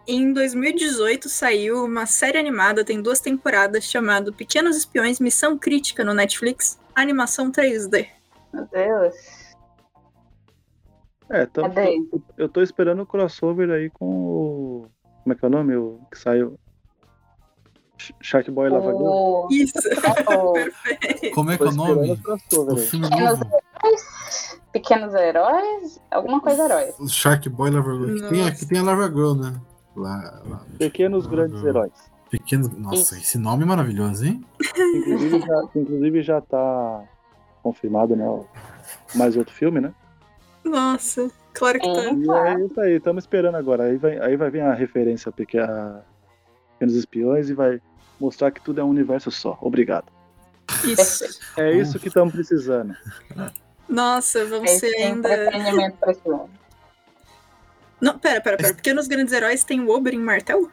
Em 0.05 0.33
2018 0.33 1.29
saiu 1.29 1.85
uma 1.85 2.05
série 2.05 2.37
animada, 2.37 2.83
tem 2.83 3.01
duas 3.01 3.21
temporadas, 3.21 3.85
chamado 3.85 4.33
Pequenos 4.33 4.75
Espiões 4.75 5.19
Missão 5.21 5.57
Crítica 5.57 6.03
no 6.03 6.13
Netflix, 6.13 6.77
animação 6.93 7.51
3D. 7.51 8.07
Meu 8.51 8.65
Deus. 8.65 9.13
É, 11.31 11.45
tam- 11.45 11.63
Cadê? 11.63 11.97
eu, 12.11 12.21
eu 12.37 12.49
tô 12.49 12.61
esperando 12.61 13.01
o 13.01 13.05
crossover 13.05 13.69
aí 13.71 13.89
com 13.89 14.05
o. 14.05 14.87
Como 15.23 15.33
é 15.33 15.35
que 15.35 15.45
é 15.45 15.47
o 15.47 15.51
nome? 15.51 15.75
O 15.75 15.99
que 16.11 16.17
saiu? 16.17 16.59
Sh- 17.97 18.13
Shark 18.21 18.49
Boy 18.51 18.69
Lava 18.69 18.91
Girl? 18.91 19.03
O... 19.05 19.47
Isso. 19.51 19.73
o 20.27 20.53
Perfeito. 20.53 21.35
Como 21.35 21.51
é 21.51 21.57
que 21.57 21.63
é 21.63 21.67
o 21.67 21.71
nome? 21.71 22.11
o 22.51 22.77
filme 22.77 23.07
Pequenos 23.09 23.39
novo. 23.39 23.45
Heróis? 23.83 24.61
Pequenos 24.73 25.13
Heróis? 25.13 26.01
Alguma 26.09 26.41
coisa 26.41 26.65
heróis. 26.65 26.95
O 26.99 27.07
Shark 27.07 27.47
Boy 27.49 27.69
Lava 27.71 27.93
Girl. 27.93 28.15
Que 28.15 28.29
tem, 28.29 28.67
tem 28.67 28.79
a 28.79 28.83
Lava 28.83 29.07
Girl, 29.07 29.33
né? 29.35 29.53
Lá, 29.95 30.41
lá. 30.45 30.65
Pequenos 30.79 31.27
Grandes 31.27 31.63
Heróis. 31.63 31.91
Pequenos. 32.29 32.69
Nossa, 32.77 33.17
esse 33.17 33.37
nome 33.37 33.63
é 33.63 33.65
maravilhoso, 33.65 34.25
hein? 34.25 34.43
Inclusive 34.95 35.39
já, 35.41 35.63
inclusive 35.75 36.21
já 36.23 36.41
tá 36.41 37.03
confirmado, 37.61 38.15
né? 38.15 38.25
Mais 39.15 39.35
outro 39.37 39.53
filme, 39.53 39.79
né? 39.81 39.93
Nossa, 40.63 41.29
claro 41.53 41.79
que 41.79 41.87
tá. 41.87 42.01
E 42.03 42.29
é 42.61 42.65
isso 42.65 42.79
aí, 42.81 42.93
estamos 42.97 43.23
esperando 43.23 43.55
agora. 43.55 43.83
Aí 43.85 43.97
vai, 43.97 44.19
aí 44.19 44.35
vai 44.37 44.49
vir 44.49 44.61
a 44.61 44.73
referência 44.73 45.29
a 45.29 45.31
Peque- 45.31 45.57
a 45.59 46.01
Pequenos 46.73 46.95
Espiões 46.95 47.49
e 47.49 47.53
vai 47.53 47.81
mostrar 48.19 48.51
que 48.51 48.61
tudo 48.61 48.79
é 48.79 48.83
um 48.83 48.89
universo 48.89 49.31
só. 49.31 49.57
Obrigado. 49.61 50.05
Isso. 50.85 51.39
É 51.57 51.71
isso 51.71 51.99
que 51.99 52.07
estamos 52.07 52.33
precisando. 52.33 52.95
Nossa, 53.89 54.45
vamos 54.45 54.69
Esse 54.71 54.89
ser 54.89 54.95
é 54.95 55.07
ainda. 55.07 55.29
Não, 57.99 58.17
pera, 58.17 58.41
pera, 58.41 58.57
pera. 58.57 58.73
Pequenos 58.73 59.07
Grandes 59.07 59.33
Heróis 59.33 59.63
tem 59.63 59.79
o 59.81 59.89
Oberyn 59.89 60.19
Martel? 60.21 60.69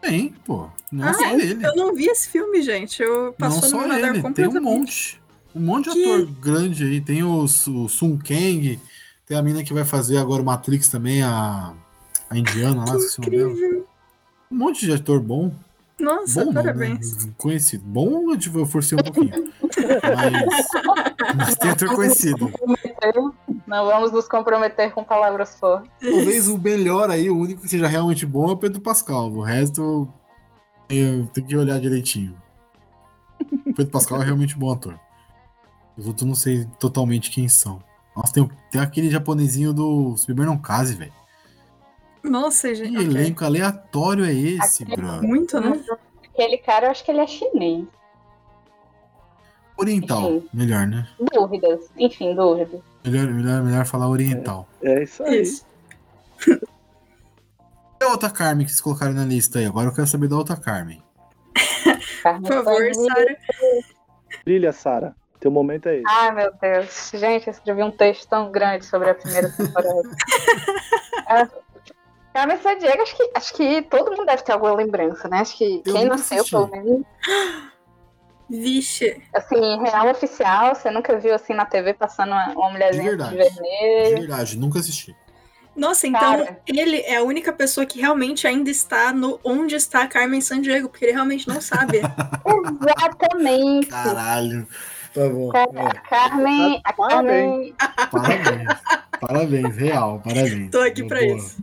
Tem, 0.00 0.30
pô. 0.44 0.68
Não 0.90 1.08
Ah, 1.08 1.12
só 1.14 1.30
ele. 1.32 1.66
Eu 1.66 1.74
não 1.74 1.94
vi 1.94 2.06
esse 2.06 2.28
filme, 2.28 2.62
gente. 2.62 3.02
Eu 3.02 3.24
Não 3.26 3.32
passou 3.32 3.62
no 3.62 3.88
só 3.88 3.98
ele. 3.98 4.32
Tem 4.32 4.48
um 4.48 4.60
monte. 4.60 5.17
Um 5.54 5.60
monte 5.60 5.90
de 5.90 5.94
Que- 5.96 6.04
ator 6.14 6.26
grande 6.40 6.84
aí. 6.84 7.00
Tem 7.00 7.22
o, 7.22 7.42
o 7.42 7.48
Sun 7.88 8.16
Kang. 8.18 8.78
Tem 9.26 9.36
a 9.36 9.42
mina 9.42 9.62
que 9.62 9.74
vai 9.74 9.84
fazer 9.84 10.16
agora 10.18 10.40
o 10.42 10.44
Matrix 10.44 10.88
também, 10.88 11.22
a, 11.22 11.74
a 12.30 12.38
indiana 12.38 12.84
lá, 12.84 12.92
nome 12.94 13.04
dela. 13.30 13.50
Incrível. 13.50 13.86
Um 14.50 14.56
monte 14.56 14.86
de 14.86 14.92
ator 14.92 15.20
bom. 15.20 15.52
Nossa, 16.00 16.40
Bom 16.44 16.52
não, 16.52 16.62
parabéns. 16.62 17.26
né? 17.26 17.32
Conhecido. 17.36 17.82
Bom, 17.84 18.32
eu 18.32 18.66
forcei 18.66 18.96
um 18.96 19.02
pouquinho. 19.02 19.52
mas, 20.02 21.36
mas 21.36 21.54
tem 21.56 21.70
ator 21.72 21.92
conhecido. 21.94 22.50
Não 23.66 23.84
vamos 23.86 24.12
nos 24.12 24.28
comprometer 24.28 24.92
com 24.92 25.02
palavras 25.02 25.58
fortes. 25.58 25.90
Talvez 26.00 26.48
o 26.48 26.56
melhor 26.56 27.10
aí, 27.10 27.28
o 27.28 27.36
único 27.36 27.62
que 27.62 27.68
seja 27.68 27.86
realmente 27.88 28.24
bom 28.24 28.48
é 28.48 28.52
o 28.52 28.56
Pedro 28.56 28.80
Pascal. 28.80 29.28
O 29.30 29.42
resto 29.42 30.08
eu 30.88 31.28
tenho 31.34 31.46
que 31.46 31.56
olhar 31.56 31.80
direitinho. 31.80 32.34
O 33.66 33.74
Pedro 33.74 33.90
Pascal 33.92 34.22
é 34.22 34.24
realmente 34.24 34.54
um 34.56 34.60
bom 34.60 34.72
ator. 34.72 34.98
Os 35.98 36.06
outros 36.06 36.22
eu 36.22 36.28
não 36.28 36.34
sei 36.36 36.64
totalmente 36.78 37.30
quem 37.30 37.48
são. 37.48 37.82
Nossa, 38.16 38.32
tem, 38.32 38.48
tem 38.70 38.80
aquele 38.80 39.10
japonesinho 39.10 39.72
do 39.72 40.14
Beber 40.26 40.46
Não 40.46 40.56
Case, 40.56 40.94
velho. 40.94 41.12
Nossa, 42.22 42.68
Que 42.68 42.74
gente. 42.76 42.96
ok. 42.96 43.06
elenco 43.06 43.44
aleatório 43.44 44.24
é 44.24 44.32
esse, 44.32 44.84
brother? 44.84 45.22
Muito, 45.28 45.60
né? 45.60 45.80
Aquele 46.32 46.58
cara, 46.58 46.86
eu 46.86 46.90
acho 46.92 47.04
que 47.04 47.10
ele 47.10 47.20
é 47.20 47.26
chinês. 47.26 47.84
Oriental, 49.76 50.42
melhor, 50.52 50.86
né? 50.86 51.08
Dúvidas. 51.32 51.80
Enfim, 51.96 52.34
dúvidas. 52.34 52.80
Melhor, 53.04 53.26
melhor, 53.32 53.62
melhor 53.62 53.84
falar 53.86 54.08
oriental. 54.08 54.68
É 54.82 55.02
isso 55.04 55.22
aí. 55.22 55.42
Isso. 55.42 55.64
E 58.00 58.04
a 58.04 58.08
outra 58.08 58.30
Carmen 58.30 58.64
que 58.66 58.72
vocês 58.72 58.80
colocaram 58.80 59.12
na 59.14 59.24
lista 59.24 59.58
aí? 59.58 59.66
Agora 59.66 59.88
eu 59.88 59.94
quero 59.94 60.06
saber 60.06 60.28
da 60.28 60.36
outra 60.36 60.56
Carmen. 60.56 61.02
Por 62.42 62.64
favor. 62.64 62.94
Sara. 62.94 63.36
Brilha, 64.44 64.72
Sara. 64.72 65.16
Teu 65.40 65.50
momento 65.50 65.88
é 65.88 65.96
esse. 65.96 66.04
Ai, 66.08 66.34
meu 66.34 66.52
Deus. 66.60 67.10
Gente, 67.14 67.46
eu 67.46 67.52
escrevi 67.52 67.82
um 67.82 67.90
texto 67.90 68.28
tão 68.28 68.50
grande 68.50 68.84
sobre 68.84 69.10
a 69.10 69.14
primeira 69.14 69.50
temporada. 69.50 70.02
Ah, 71.30 71.46
Carmen 72.32 72.56
Sandiego, 72.62 73.02
acho 73.02 73.14
que, 73.14 73.30
acho 73.34 73.54
que 73.54 73.82
todo 73.82 74.10
mundo 74.12 74.24
deve 74.24 74.42
ter 74.42 74.52
alguma 74.52 74.72
lembrança, 74.74 75.28
né? 75.28 75.40
Acho 75.40 75.58
que 75.58 75.82
Eu 75.84 75.92
quem 75.92 76.04
nasceu, 76.06 76.38
assisti. 76.38 76.50
pelo 76.52 76.70
menos, 76.70 77.02
Vixe. 78.48 79.22
assim, 79.34 79.78
real 79.82 80.08
oficial, 80.08 80.74
você 80.74 80.90
nunca 80.90 81.18
viu 81.18 81.34
assim 81.34 81.52
na 81.52 81.66
TV 81.66 81.92
passando 81.92 82.30
uma, 82.30 82.48
uma 82.52 82.70
mulherzinha 82.70 83.02
de, 83.02 83.08
verdade. 83.10 83.36
vermelho. 83.36 84.14
De 84.14 84.20
verdade, 84.20 84.56
nunca 84.56 84.78
assisti. 84.78 85.14
Nossa, 85.76 86.06
então 86.06 86.20
Cara. 86.20 86.60
ele 86.66 87.00
é 87.02 87.16
a 87.16 87.22
única 87.22 87.52
pessoa 87.52 87.84
que 87.84 88.00
realmente 88.00 88.46
ainda 88.46 88.70
está 88.70 89.12
no 89.12 89.38
onde 89.44 89.74
está 89.74 90.02
a 90.04 90.08
Carmen 90.08 90.40
Sandiego, 90.40 90.88
porque 90.88 91.04
ele 91.04 91.12
realmente 91.12 91.46
não 91.46 91.60
sabe. 91.60 91.98
Exatamente. 92.98 93.86
Caralho. 93.88 94.66
Tá 95.14 95.28
bom. 95.28 95.50
A 95.50 95.94
Carmen, 95.94 96.80
a 96.84 96.92
Carmen, 96.92 97.74
Parabéns. 98.10 98.80
Parabéns, 99.20 99.76
real, 99.76 100.20
parabéns. 100.22 100.70
Tô 100.70 100.80
aqui 100.80 101.04
pra 101.04 101.20
Boa. 101.20 101.36
isso. 101.36 101.62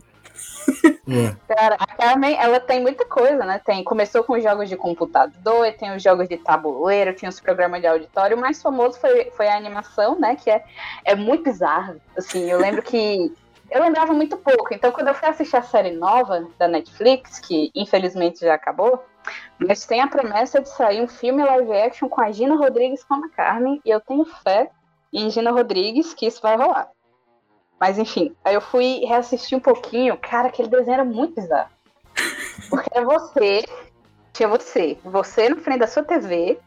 É. 1.08 1.54
Cara, 1.54 1.76
a 1.78 1.86
Carmen, 1.86 2.36
ela 2.36 2.58
tem 2.58 2.80
muita 2.80 3.04
coisa, 3.04 3.44
né? 3.44 3.60
Tem, 3.64 3.84
começou 3.84 4.24
com 4.24 4.34
os 4.34 4.42
jogos 4.42 4.68
de 4.68 4.76
computador, 4.76 5.72
tem 5.78 5.94
os 5.94 6.02
jogos 6.02 6.28
de 6.28 6.36
tabuleiro, 6.36 7.14
tinha 7.14 7.28
os 7.28 7.38
programas 7.38 7.80
de 7.80 7.86
auditório. 7.86 8.36
O 8.36 8.40
mais 8.40 8.60
famoso 8.60 8.98
foi, 8.98 9.30
foi 9.30 9.46
a 9.48 9.56
animação, 9.56 10.18
né? 10.18 10.36
Que 10.36 10.50
é, 10.50 10.64
é 11.04 11.14
muito 11.14 11.44
bizarro. 11.44 12.00
Assim, 12.16 12.50
eu 12.50 12.58
lembro 12.58 12.82
que. 12.82 13.32
Eu 13.68 13.82
lembrava 13.82 14.12
muito 14.12 14.36
pouco. 14.36 14.72
Então, 14.72 14.92
quando 14.92 15.08
eu 15.08 15.14
fui 15.14 15.28
assistir 15.28 15.56
a 15.56 15.62
série 15.62 15.90
nova 15.90 16.46
da 16.56 16.68
Netflix, 16.68 17.40
que 17.40 17.72
infelizmente 17.74 18.38
já 18.38 18.54
acabou, 18.54 19.04
mas 19.58 19.86
tem 19.86 20.00
a 20.00 20.08
promessa 20.08 20.60
de 20.60 20.68
sair 20.68 21.02
um 21.02 21.08
filme 21.08 21.44
live 21.44 21.72
action 21.72 22.08
com 22.08 22.20
a 22.20 22.30
Gina 22.30 22.56
Rodrigues 22.56 23.04
como 23.04 23.26
a 23.26 23.28
Carmen, 23.30 23.80
e 23.84 23.90
eu 23.90 24.00
tenho 24.00 24.24
fé 24.24 24.70
em 25.12 25.30
Gina 25.30 25.50
Rodrigues 25.50 26.14
que 26.14 26.26
isso 26.26 26.42
vai 26.42 26.56
rolar. 26.56 26.88
Mas 27.78 27.98
enfim, 27.98 28.34
aí 28.44 28.54
eu 28.54 28.60
fui 28.60 29.04
reassistir 29.04 29.56
um 29.56 29.60
pouquinho. 29.60 30.16
Cara, 30.16 30.48
aquele 30.48 30.68
desenho 30.68 30.94
era 30.94 31.04
muito 31.04 31.34
bizarro. 31.34 31.70
Porque 32.70 32.88
era 32.92 33.04
você, 33.04 33.64
tinha 34.32 34.48
você, 34.48 34.98
você 35.04 35.48
na 35.48 35.56
frente 35.56 35.80
da 35.80 35.86
sua 35.86 36.02
TV, 36.02 36.58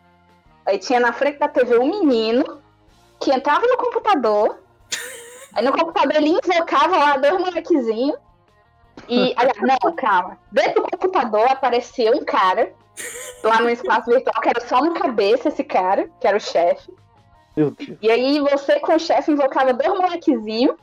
aí 0.65 0.77
tinha 0.77 0.99
na 0.99 1.11
frente 1.11 1.39
da 1.39 1.47
TV 1.47 1.77
um 1.77 1.87
menino 1.87 2.61
que 3.19 3.31
entrava 3.31 3.65
no 3.65 3.77
computador, 3.77 4.59
aí 5.53 5.63
no 5.63 5.71
computador 5.71 6.15
ele 6.15 6.29
invocava 6.29 6.97
lá 6.97 7.17
dois 7.17 7.39
molequezinhos, 7.39 8.17
e, 9.07 9.33
aliás, 9.35 9.61
não, 9.61 9.95
calma, 9.95 10.37
dentro 10.51 10.81
do 10.81 10.89
computador 10.89 11.47
aparecia 11.49 12.11
um 12.11 12.23
cara, 12.23 12.73
lá 13.43 13.61
no 13.61 13.69
espaço 13.69 14.09
virtual, 14.09 14.41
que 14.41 14.49
era 14.49 14.61
só 14.61 14.79
uma 14.79 14.93
cabeça 14.93 15.49
esse 15.49 15.63
cara, 15.63 16.09
que 16.19 16.27
era 16.27 16.37
o 16.37 16.41
chefe, 16.41 16.91
e 18.01 18.09
aí 18.09 18.39
você 18.39 18.79
com 18.79 18.95
o 18.95 18.99
chefe 18.99 19.31
invocava 19.31 19.73
dois 19.73 19.99
molequezinhos. 19.99 20.75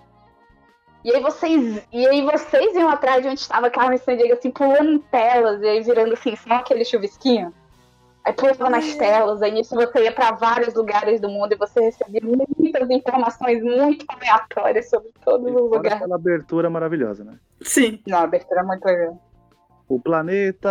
E 1.04 1.14
aí 1.14 1.22
vocês, 1.22 1.86
e 1.92 2.06
aí 2.06 2.22
vocês 2.22 2.74
iam 2.74 2.88
atrás 2.88 3.22
de 3.22 3.28
onde 3.28 3.38
estava 3.38 3.68
a 3.68 3.70
Carmen 3.70 3.96
Sandiego, 3.96 4.34
assim, 4.34 4.50
pulando 4.50 4.98
telas, 5.10 5.62
e 5.62 5.68
aí 5.68 5.80
virando 5.80 6.14
assim, 6.14 6.34
só 6.34 6.54
aquele 6.54 6.84
chuvisquinho. 6.84 7.54
Aí 8.26 8.32
pulava 8.32 8.68
nas 8.68 8.92
telas, 8.96 9.40
aí 9.40 9.52
nisso 9.52 9.72
você 9.76 10.02
ia 10.02 10.10
pra 10.10 10.32
vários 10.32 10.74
lugares 10.74 11.20
do 11.20 11.28
mundo 11.28 11.52
e 11.52 11.56
você 11.56 11.78
recebia 11.78 12.20
muitas 12.24 12.90
informações 12.90 13.62
muito 13.62 14.04
aleatórias 14.08 14.90
sobre 14.90 15.12
todos 15.24 15.46
os 15.46 15.54
lugares. 15.54 15.92
aquela 15.92 16.16
abertura 16.16 16.68
maravilhosa, 16.68 17.22
né? 17.22 17.38
Sim. 17.62 18.02
Não, 18.04 18.18
a 18.18 18.22
abertura 18.22 18.62
é 18.62 18.64
muito 18.64 18.84
legal. 18.84 19.22
O 19.88 20.00
planeta 20.00 20.68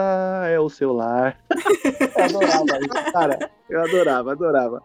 é 0.49 0.60
o 0.60 0.70
seu 0.70 0.91
lar. 0.91 1.39
Eu 2.18 2.26
adorava 2.26 2.80
isso, 2.82 3.14
cara. 3.14 3.51
Eu 3.70 3.82
adorava, 3.82 4.32
adorava. 4.34 4.84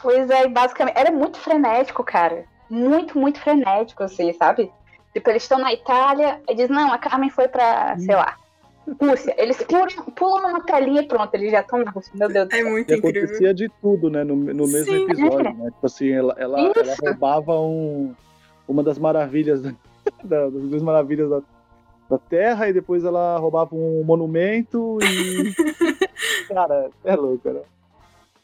Pois 0.00 0.30
é, 0.30 0.46
basicamente, 0.46 0.96
era 0.96 1.10
muito 1.10 1.40
frenético, 1.40 2.04
cara. 2.04 2.44
Muito, 2.70 3.18
muito 3.18 3.40
frenético, 3.40 4.04
assim, 4.04 4.32
sabe? 4.34 4.72
Tipo, 5.12 5.30
eles 5.30 5.42
estão 5.42 5.58
na 5.58 5.72
Itália, 5.72 6.40
e 6.48 6.54
diz, 6.54 6.68
não, 6.68 6.92
a 6.92 6.98
Carmen 6.98 7.30
foi 7.30 7.48
pra, 7.48 7.98
sei 7.98 8.14
lá, 8.14 8.38
Rússia. 9.00 9.34
Eles 9.38 9.62
pulam, 9.62 9.86
pulam 10.16 10.50
uma 10.50 10.60
telinha 10.64 11.02
e 11.02 11.06
pronto, 11.06 11.32
eles 11.34 11.50
já 11.52 11.60
estão 11.60 11.78
na 11.84 11.90
Rússia. 11.90 12.12
Meu 12.14 12.28
Deus 12.28 12.48
do 12.48 12.54
É 12.54 12.58
céu. 12.62 12.70
muito 12.70 12.90
E 12.92 12.96
incrível. 12.96 13.22
acontecia 13.22 13.54
de 13.54 13.68
tudo, 13.80 14.10
né? 14.10 14.24
No, 14.24 14.34
no 14.36 14.66
mesmo 14.66 14.84
Sim. 14.94 15.04
episódio, 15.04 15.54
né? 15.56 15.70
Tipo 15.70 15.86
assim, 15.86 16.10
ela, 16.12 16.34
ela, 16.38 16.58
ela 16.60 16.94
roubava 17.00 17.60
um, 17.60 18.14
uma 18.66 18.82
das 18.82 18.98
maravilhas 18.98 19.62
da, 19.62 19.70
da- 20.24 20.48
das 20.50 20.62
duas 20.62 20.82
maravilhas 20.82 21.30
da, 21.30 21.40
da 22.10 22.18
Terra 22.18 22.68
e 22.68 22.72
depois 22.72 23.04
ela 23.04 23.38
roubava 23.38 23.74
um 23.74 24.02
monumento 24.04 24.98
e. 25.02 25.54
cara, 26.52 26.90
é 27.04 27.14
louco, 27.16 27.48
né? 27.50 27.60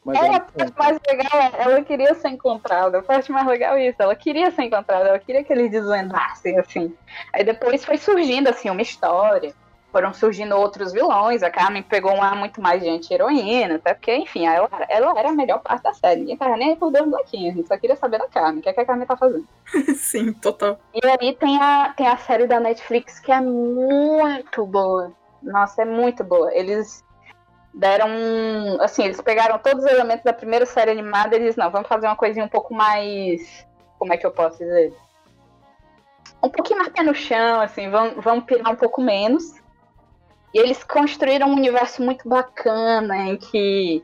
Mas 0.05 0.17
É, 0.17 0.21
a 0.21 0.25
ela- 0.27 0.39
parte 0.39 0.73
mais 0.79 0.99
legal 1.07 1.41
é, 1.41 1.51
ela 1.61 1.81
queria 1.83 2.13
ser 2.15 2.29
encontrada. 2.29 2.99
A 2.99 3.03
parte 3.03 3.31
mais 3.31 3.45
legal 3.45 3.75
é 3.75 3.89
isso, 3.89 4.01
ela 4.01 4.15
queria 4.15 4.49
ser 4.51 4.63
encontrada, 4.63 5.09
ela 5.09 5.19
queria 5.19 5.43
que 5.43 5.51
eles 5.51 5.69
desvendassem, 5.69 6.57
assim. 6.57 6.93
Aí 7.33 7.43
depois 7.43 7.83
foi 7.83 7.97
surgindo, 7.97 8.47
assim, 8.47 8.69
uma 8.69 8.81
história. 8.81 9.53
Foram 9.91 10.13
surgindo 10.13 10.55
outros 10.55 10.93
vilões, 10.93 11.41
a 11.41 11.49
Carmen 11.49 11.81
pegou 11.81 12.13
um 12.13 12.21
ar 12.21 12.35
muito 12.35 12.61
mais 12.61 12.81
de 12.81 12.89
anti-heroína, 12.89 13.75
até 13.75 13.93
porque, 13.93 14.15
enfim, 14.15 14.45
ela, 14.45 14.69
ela 14.87 15.19
era 15.19 15.29
a 15.29 15.33
melhor 15.33 15.59
parte 15.59 15.81
da 15.81 15.93
série. 15.93 16.21
Ninguém 16.21 16.37
tava 16.37 16.55
nem 16.57 16.69
aí 16.69 16.75
por 16.75 16.91
dois 16.91 17.05
bloquinhos, 17.09 17.53
a 17.53 17.57
gente 17.57 17.67
só 17.67 17.77
queria 17.77 17.95
saber 17.95 18.19
da 18.19 18.27
Carmen, 18.27 18.59
o 18.59 18.61
que, 18.61 18.69
é 18.69 18.73
que 18.73 18.81
a 18.81 18.85
Carmen 18.85 19.07
tá 19.07 19.17
fazendo. 19.17 19.47
Sim, 19.95 20.31
total. 20.33 20.79
E 20.93 20.99
aí 21.03 21.35
tem 21.35 21.59
a, 21.59 21.93
tem 21.97 22.07
a 22.07 22.17
série 22.17 22.45
da 22.45 22.59
Netflix 22.59 23.19
que 23.19 23.31
é 23.31 23.41
muito 23.41 24.63
boa. 24.65 25.11
Nossa, 25.41 25.81
é 25.81 25.85
muito 25.85 26.23
boa. 26.23 26.53
Eles 26.53 27.03
deram. 27.73 28.09
Assim, 28.81 29.05
eles 29.05 29.21
pegaram 29.21 29.57
todos 29.57 29.83
os 29.83 29.91
elementos 29.91 30.23
da 30.23 30.33
primeira 30.33 30.65
série 30.65 30.91
animada 30.91 31.35
e 31.35 31.41
eles, 31.41 31.55
não, 31.55 31.71
vamos 31.71 31.87
fazer 31.87 32.07
uma 32.07 32.15
coisinha 32.15 32.45
um 32.45 32.49
pouco 32.49 32.73
mais. 32.73 33.65
Como 33.97 34.13
é 34.13 34.17
que 34.17 34.25
eu 34.25 34.31
posso 34.31 34.57
dizer? 34.57 34.93
Um 36.41 36.49
pouquinho 36.49 36.79
mais 36.79 36.89
pé 36.89 37.03
no 37.03 37.13
chão, 37.13 37.59
assim, 37.59 37.89
vamos, 37.89 38.23
vamos 38.23 38.45
pirar 38.45 38.71
um 38.71 38.75
pouco 38.75 39.01
menos. 39.01 39.58
E 40.53 40.59
eles 40.59 40.83
construíram 40.83 41.49
um 41.49 41.55
universo 41.55 42.01
muito 42.01 42.27
bacana 42.27 43.17
em 43.17 43.37
que 43.37 44.03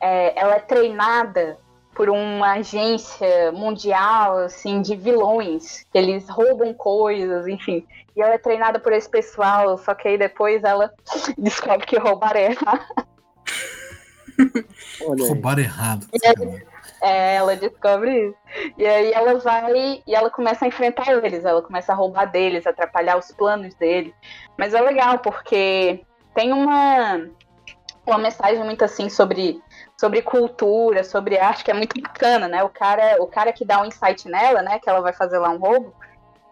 é, 0.00 0.38
ela 0.38 0.56
é 0.56 0.60
treinada 0.60 1.58
por 1.94 2.10
uma 2.10 2.52
agência 2.52 3.50
mundial, 3.52 4.38
assim, 4.38 4.82
de 4.82 4.94
vilões, 4.94 5.86
que 5.90 5.96
eles 5.96 6.28
roubam 6.28 6.74
coisas, 6.74 7.46
enfim. 7.48 7.86
E 8.14 8.20
ela 8.20 8.34
é 8.34 8.38
treinada 8.38 8.78
por 8.78 8.92
esse 8.92 9.08
pessoal, 9.08 9.78
só 9.78 9.94
que 9.94 10.06
aí 10.06 10.18
depois 10.18 10.62
ela 10.62 10.92
descobre 11.38 11.86
que 11.86 11.98
roubar 11.98 12.36
é 12.36 12.50
errado. 12.50 12.84
Roubaram 15.00 15.62
errado. 15.62 16.06
É, 17.00 17.36
ela 17.36 17.56
descobre 17.56 18.28
isso. 18.28 18.36
E 18.76 18.86
aí 18.86 19.12
ela 19.12 19.38
vai 19.38 20.02
e 20.06 20.14
ela 20.14 20.30
começa 20.30 20.64
a 20.64 20.68
enfrentar 20.68 21.12
eles, 21.24 21.44
ela 21.44 21.62
começa 21.62 21.92
a 21.92 21.94
roubar 21.94 22.26
deles, 22.26 22.66
atrapalhar 22.66 23.18
os 23.18 23.30
planos 23.32 23.74
deles. 23.74 24.14
Mas 24.56 24.74
é 24.74 24.80
legal, 24.80 25.18
porque 25.18 26.04
tem 26.34 26.52
uma, 26.52 27.28
uma 28.06 28.18
mensagem 28.18 28.62
muito 28.64 28.84
assim 28.84 29.08
sobre, 29.08 29.60
sobre 29.98 30.22
cultura, 30.22 31.04
sobre 31.04 31.38
arte, 31.38 31.64
que 31.64 31.70
é 31.70 31.74
muito 31.74 32.00
bacana, 32.00 32.48
né? 32.48 32.62
O 32.62 32.68
cara, 32.68 33.22
o 33.22 33.26
cara 33.26 33.52
que 33.52 33.64
dá 33.64 33.80
um 33.80 33.86
insight 33.86 34.28
nela, 34.28 34.62
né? 34.62 34.78
Que 34.78 34.88
ela 34.88 35.00
vai 35.00 35.12
fazer 35.12 35.38
lá 35.38 35.50
um 35.50 35.58
roubo. 35.58 35.94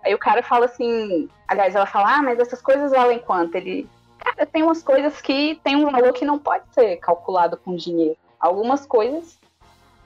Aí 0.04 0.14
o 0.14 0.18
cara 0.18 0.42
fala 0.42 0.66
assim, 0.66 1.28
aliás, 1.48 1.74
ela 1.74 1.86
fala, 1.86 2.16
ah, 2.16 2.22
mas 2.22 2.38
essas 2.38 2.60
coisas 2.60 2.90
valem 2.90 3.20
quanto? 3.20 3.54
Ele, 3.54 3.88
cara, 4.18 4.44
tem 4.44 4.62
umas 4.62 4.82
coisas 4.82 5.20
que 5.22 5.58
tem 5.64 5.76
um 5.76 5.90
valor 5.90 6.12
que 6.12 6.26
não 6.26 6.38
pode 6.38 6.64
ser 6.72 6.96
calculado 6.96 7.56
com 7.56 7.74
dinheiro. 7.74 8.16
Algumas 8.38 8.84
coisas 8.84 9.38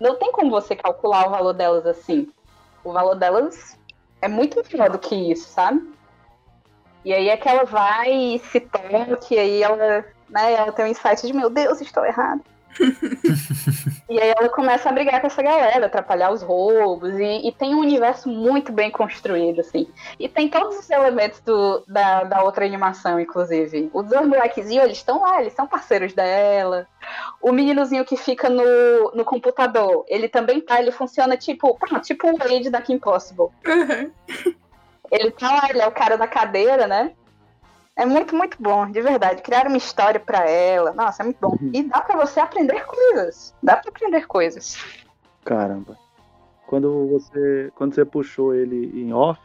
não 0.00 0.16
tem 0.16 0.32
como 0.32 0.50
você 0.50 0.76
calcular 0.76 1.26
o 1.26 1.30
valor 1.30 1.52
delas 1.52 1.86
assim. 1.86 2.28
O 2.84 2.92
valor 2.92 3.14
delas 3.14 3.78
é 4.20 4.28
muito 4.28 4.62
maior 4.76 4.90
do 4.90 4.98
que 4.98 5.14
isso, 5.14 5.48
sabe? 5.48 5.82
E 7.04 7.12
aí 7.12 7.28
é 7.28 7.36
que 7.36 7.48
ela 7.48 7.64
vai 7.64 8.12
e 8.12 8.38
se 8.38 8.60
toca, 8.60 9.34
e 9.34 9.38
aí 9.38 9.62
ela, 9.62 10.04
né, 10.28 10.52
ela 10.54 10.72
tem 10.72 10.84
um 10.84 10.88
insight 10.88 11.26
de 11.26 11.32
meu 11.32 11.48
Deus, 11.48 11.80
estou 11.80 12.04
errado. 12.04 12.42
E 14.08 14.20
aí 14.20 14.34
ela 14.36 14.48
começa 14.48 14.88
a 14.88 14.92
brigar 14.92 15.20
com 15.20 15.26
essa 15.26 15.42
galera, 15.42 15.86
atrapalhar 15.86 16.30
os 16.30 16.42
roubos, 16.42 17.12
e, 17.18 17.48
e 17.48 17.52
tem 17.52 17.74
um 17.74 17.80
universo 17.80 18.28
muito 18.28 18.72
bem 18.72 18.90
construído, 18.90 19.60
assim. 19.60 19.88
E 20.18 20.28
tem 20.28 20.48
todos 20.48 20.78
os 20.78 20.90
elementos 20.90 21.40
do, 21.40 21.84
da, 21.86 22.24
da 22.24 22.42
outra 22.42 22.64
animação, 22.64 23.18
inclusive. 23.18 23.90
Os 23.92 24.06
dois 24.06 24.26
molequezinhos, 24.26 24.84
eles 24.84 24.98
estão 24.98 25.20
lá, 25.20 25.40
eles 25.40 25.52
são 25.52 25.66
parceiros 25.66 26.12
dela. 26.12 26.86
O 27.40 27.52
meninozinho 27.52 28.04
que 28.04 28.16
fica 28.16 28.48
no, 28.48 29.12
no 29.14 29.24
computador, 29.24 30.04
ele 30.08 30.28
também 30.28 30.60
tá, 30.60 30.80
ele 30.80 30.92
funciona 30.92 31.36
tipo, 31.36 31.78
tipo 32.02 32.28
o 32.30 32.36
Wade 32.38 32.70
da 32.70 32.82
Kim 32.82 32.98
Possible. 32.98 33.48
Uhum. 33.66 34.10
Ele 35.10 35.30
tá 35.30 35.50
lá, 35.50 35.70
ele 35.70 35.80
é 35.80 35.86
o 35.86 35.92
cara 35.92 36.16
da 36.16 36.26
cadeira, 36.26 36.86
né? 36.86 37.12
É 37.98 38.06
muito, 38.06 38.34
muito 38.34 38.56
bom, 38.62 38.88
de 38.88 39.02
verdade. 39.02 39.42
Criaram 39.42 39.70
uma 39.70 39.76
história 39.76 40.20
pra 40.20 40.48
ela. 40.48 40.92
Nossa, 40.92 41.20
é 41.20 41.24
muito 41.24 41.40
bom. 41.40 41.58
E 41.74 41.82
dá 41.82 42.00
pra 42.00 42.16
você 42.16 42.38
aprender 42.38 42.86
coisas. 42.86 43.52
Dá 43.60 43.76
pra 43.76 43.90
aprender 43.90 44.24
coisas. 44.28 44.78
Caramba. 45.44 45.98
Quando 46.68 47.08
você, 47.08 47.72
quando 47.74 47.94
você 47.96 48.04
puxou 48.04 48.54
ele 48.54 48.92
em 48.94 49.12
off, 49.12 49.40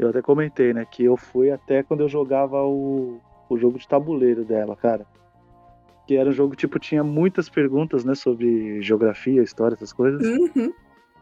eu 0.00 0.08
até 0.08 0.20
comentei, 0.20 0.74
né? 0.74 0.84
Que 0.84 1.04
eu 1.04 1.16
fui 1.16 1.52
até 1.52 1.84
quando 1.84 2.00
eu 2.00 2.08
jogava 2.08 2.60
o, 2.64 3.20
o 3.48 3.56
jogo 3.56 3.78
de 3.78 3.86
tabuleiro 3.86 4.44
dela, 4.44 4.74
cara. 4.74 5.06
Que 6.08 6.16
era 6.16 6.30
um 6.30 6.32
jogo, 6.32 6.56
tipo, 6.56 6.80
tinha 6.80 7.04
muitas 7.04 7.48
perguntas, 7.48 8.04
né? 8.04 8.16
Sobre 8.16 8.82
geografia, 8.82 9.42
história, 9.42 9.76
essas 9.76 9.92
coisas. 9.92 10.26
Uhum. 10.26 10.72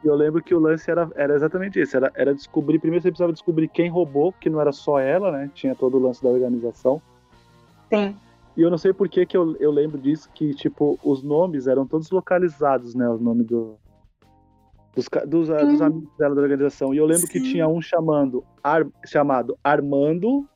E 0.05 0.07
eu 0.07 0.15
lembro 0.15 0.43
que 0.43 0.55
o 0.55 0.59
lance 0.59 0.91
era, 0.91 1.09
era 1.15 1.35
exatamente 1.35 1.81
isso. 1.81 1.97
Era, 1.97 2.11
era 2.15 2.35
descobrir. 2.35 2.79
Primeiro 2.79 3.03
você 3.03 3.11
precisava 3.11 3.33
descobrir 3.33 3.69
quem 3.69 3.89
roubou, 3.89 4.33
que 4.33 4.51
não 4.51 4.61
era 4.61 4.73
só 4.73 4.99
ela, 4.99 5.31
né? 5.31 5.51
Tinha 5.55 5.75
todo 5.75 5.97
o 5.97 6.01
lance 6.01 6.23
da 6.23 6.29
organização. 6.29 7.01
Sim. 7.89 8.17
E 8.57 8.63
eu 8.63 8.71
não 8.71 8.79
sei 8.79 8.93
por 8.93 9.09
que, 9.09 9.25
que 9.25 9.37
eu, 9.37 9.57
eu 9.59 9.71
lembro 9.71 9.99
disso, 9.99 10.29
que, 10.35 10.53
tipo, 10.55 10.99
os 11.03 11.23
nomes 11.23 11.67
eram 11.67 11.87
todos 11.87 12.11
localizados, 12.11 12.95
né? 12.95 13.09
Os 13.09 13.21
nomes 13.21 13.47
do, 13.47 13.77
dos, 14.95 15.09
dos, 15.27 15.51
ah, 15.51 15.65
dos 15.65 15.81
amigos 15.81 16.11
dela 16.19 16.35
da 16.35 16.43
organização. 16.43 16.93
E 16.93 16.99
eu 16.99 17.07
lembro 17.07 17.27
que 17.27 17.39
Sim. 17.39 17.53
tinha 17.53 17.69
um 17.69 17.81
chamando, 17.81 18.45
Ar- 18.63 18.87
chamado 19.07 19.57
Armando, 19.65 20.47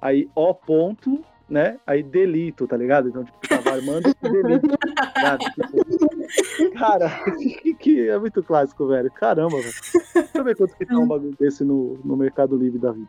aí 0.00 0.28
O 0.34 0.54
ponto, 0.54 1.24
né? 1.50 1.78
Aí 1.86 2.02
Delito, 2.02 2.66
tá 2.66 2.76
ligado? 2.76 3.08
Então, 3.08 3.24
tipo, 3.24 3.38
tava 3.48 3.76
Armando 3.76 4.08
e 4.08 4.28
Delito. 4.28 4.68
tá? 5.14 5.36
Tipo, 5.38 6.78
cara, 6.78 7.10
que, 7.36 7.74
que 7.74 8.08
é 8.08 8.18
muito 8.18 8.42
clássico, 8.42 8.86
velho. 8.86 9.10
Caramba, 9.10 9.56
velho. 9.56 9.74
Deixa 10.14 10.38
eu 10.38 10.44
ver 10.44 10.56
quanto 10.56 10.76
que 10.76 10.86
tá 10.86 10.96
um 10.96 11.06
bagulho 11.06 11.36
desse 11.38 11.64
no, 11.64 11.98
no 12.04 12.16
Mercado 12.16 12.56
Livre 12.56 12.78
da 12.78 12.92
vida. 12.92 13.08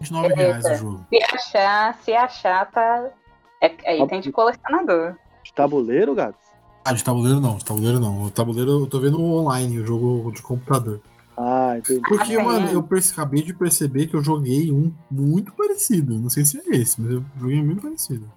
29 0.00 0.34
reais 0.34 0.64
o 0.64 0.74
jogo. 0.76 1.06
Se 1.08 1.18
achar, 1.34 1.94
se 2.02 2.12
achar, 2.12 2.70
tá. 2.70 3.10
É, 3.60 3.72
é 3.84 3.98
item 3.98 4.20
de 4.20 4.30
colecionador. 4.30 5.16
De 5.42 5.52
tabuleiro, 5.52 6.14
gato? 6.14 6.38
Ah, 6.84 6.92
de 6.92 7.02
tabuleiro 7.02 7.40
não, 7.40 7.56
de 7.56 7.64
tabuleiro 7.64 8.00
não. 8.00 8.24
O 8.24 8.30
tabuleiro 8.30 8.82
eu 8.82 8.86
tô 8.86 9.00
vendo 9.00 9.20
online, 9.20 9.78
o 9.78 9.86
jogo 9.86 10.32
de 10.32 10.42
computador. 10.42 11.00
Ah, 11.36 11.74
entendi. 11.78 12.00
Porque, 12.08 12.36
Ah, 12.36 12.44
mano, 12.44 12.68
é. 12.68 12.74
eu 12.74 12.86
acabei 13.12 13.42
de 13.42 13.54
perceber 13.54 14.06
que 14.06 14.14
eu 14.14 14.22
joguei 14.22 14.70
um 14.70 14.92
muito 15.10 15.52
parecido. 15.52 16.18
Não 16.18 16.28
sei 16.28 16.44
se 16.44 16.58
é 16.58 16.76
esse, 16.76 17.00
mas 17.00 17.12
eu 17.12 17.24
joguei 17.40 17.60
um 17.60 17.64
muito 17.64 17.82
parecido. 17.82 18.30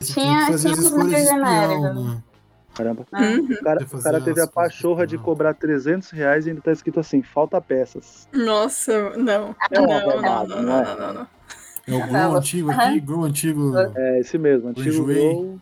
Esse 0.00 0.14
Tinha- 0.14 0.46
fazia 0.46 0.72
tinha 0.72 0.72
as 0.72 0.78
espião, 0.92 1.08
genéricos. 1.10 2.04
né? 2.06 2.22
Caramba. 2.74 3.06
Uhum. 3.12 3.44
O 3.52 3.62
cara, 3.62 3.86
Você 3.86 3.96
o 3.96 4.02
cara 4.02 4.18
teve 4.18 4.30
a 4.40 4.46
coisas 4.46 4.50
pachorra 4.54 5.06
de 5.06 5.18
cobrar 5.18 5.52
300 5.52 6.10
reais 6.10 6.46
e 6.46 6.50
ainda 6.50 6.62
tá 6.62 6.72
escrito 6.72 6.98
assim, 6.98 7.22
falta 7.22 7.60
peças. 7.60 8.26
Nossa, 8.32 9.10
não. 9.18 9.54
É 9.70 9.78
não, 9.78 9.86
não, 9.86 10.22
não, 10.22 10.46
não 10.46 10.62
não, 10.62 10.78
é? 10.82 10.96
não, 10.96 11.14
não. 11.14 11.26
É 11.86 11.94
o 11.94 11.98
Grow 12.08 12.30
você- 12.30 12.38
antigo 12.38 12.70
aqui, 12.70 13.00
Grow 13.00 13.24
antigo. 13.24 13.72
É 13.96 14.20
esse 14.20 14.38
mesmo, 14.38 14.70
antigo. 14.70 15.04
Grow, 15.04 15.60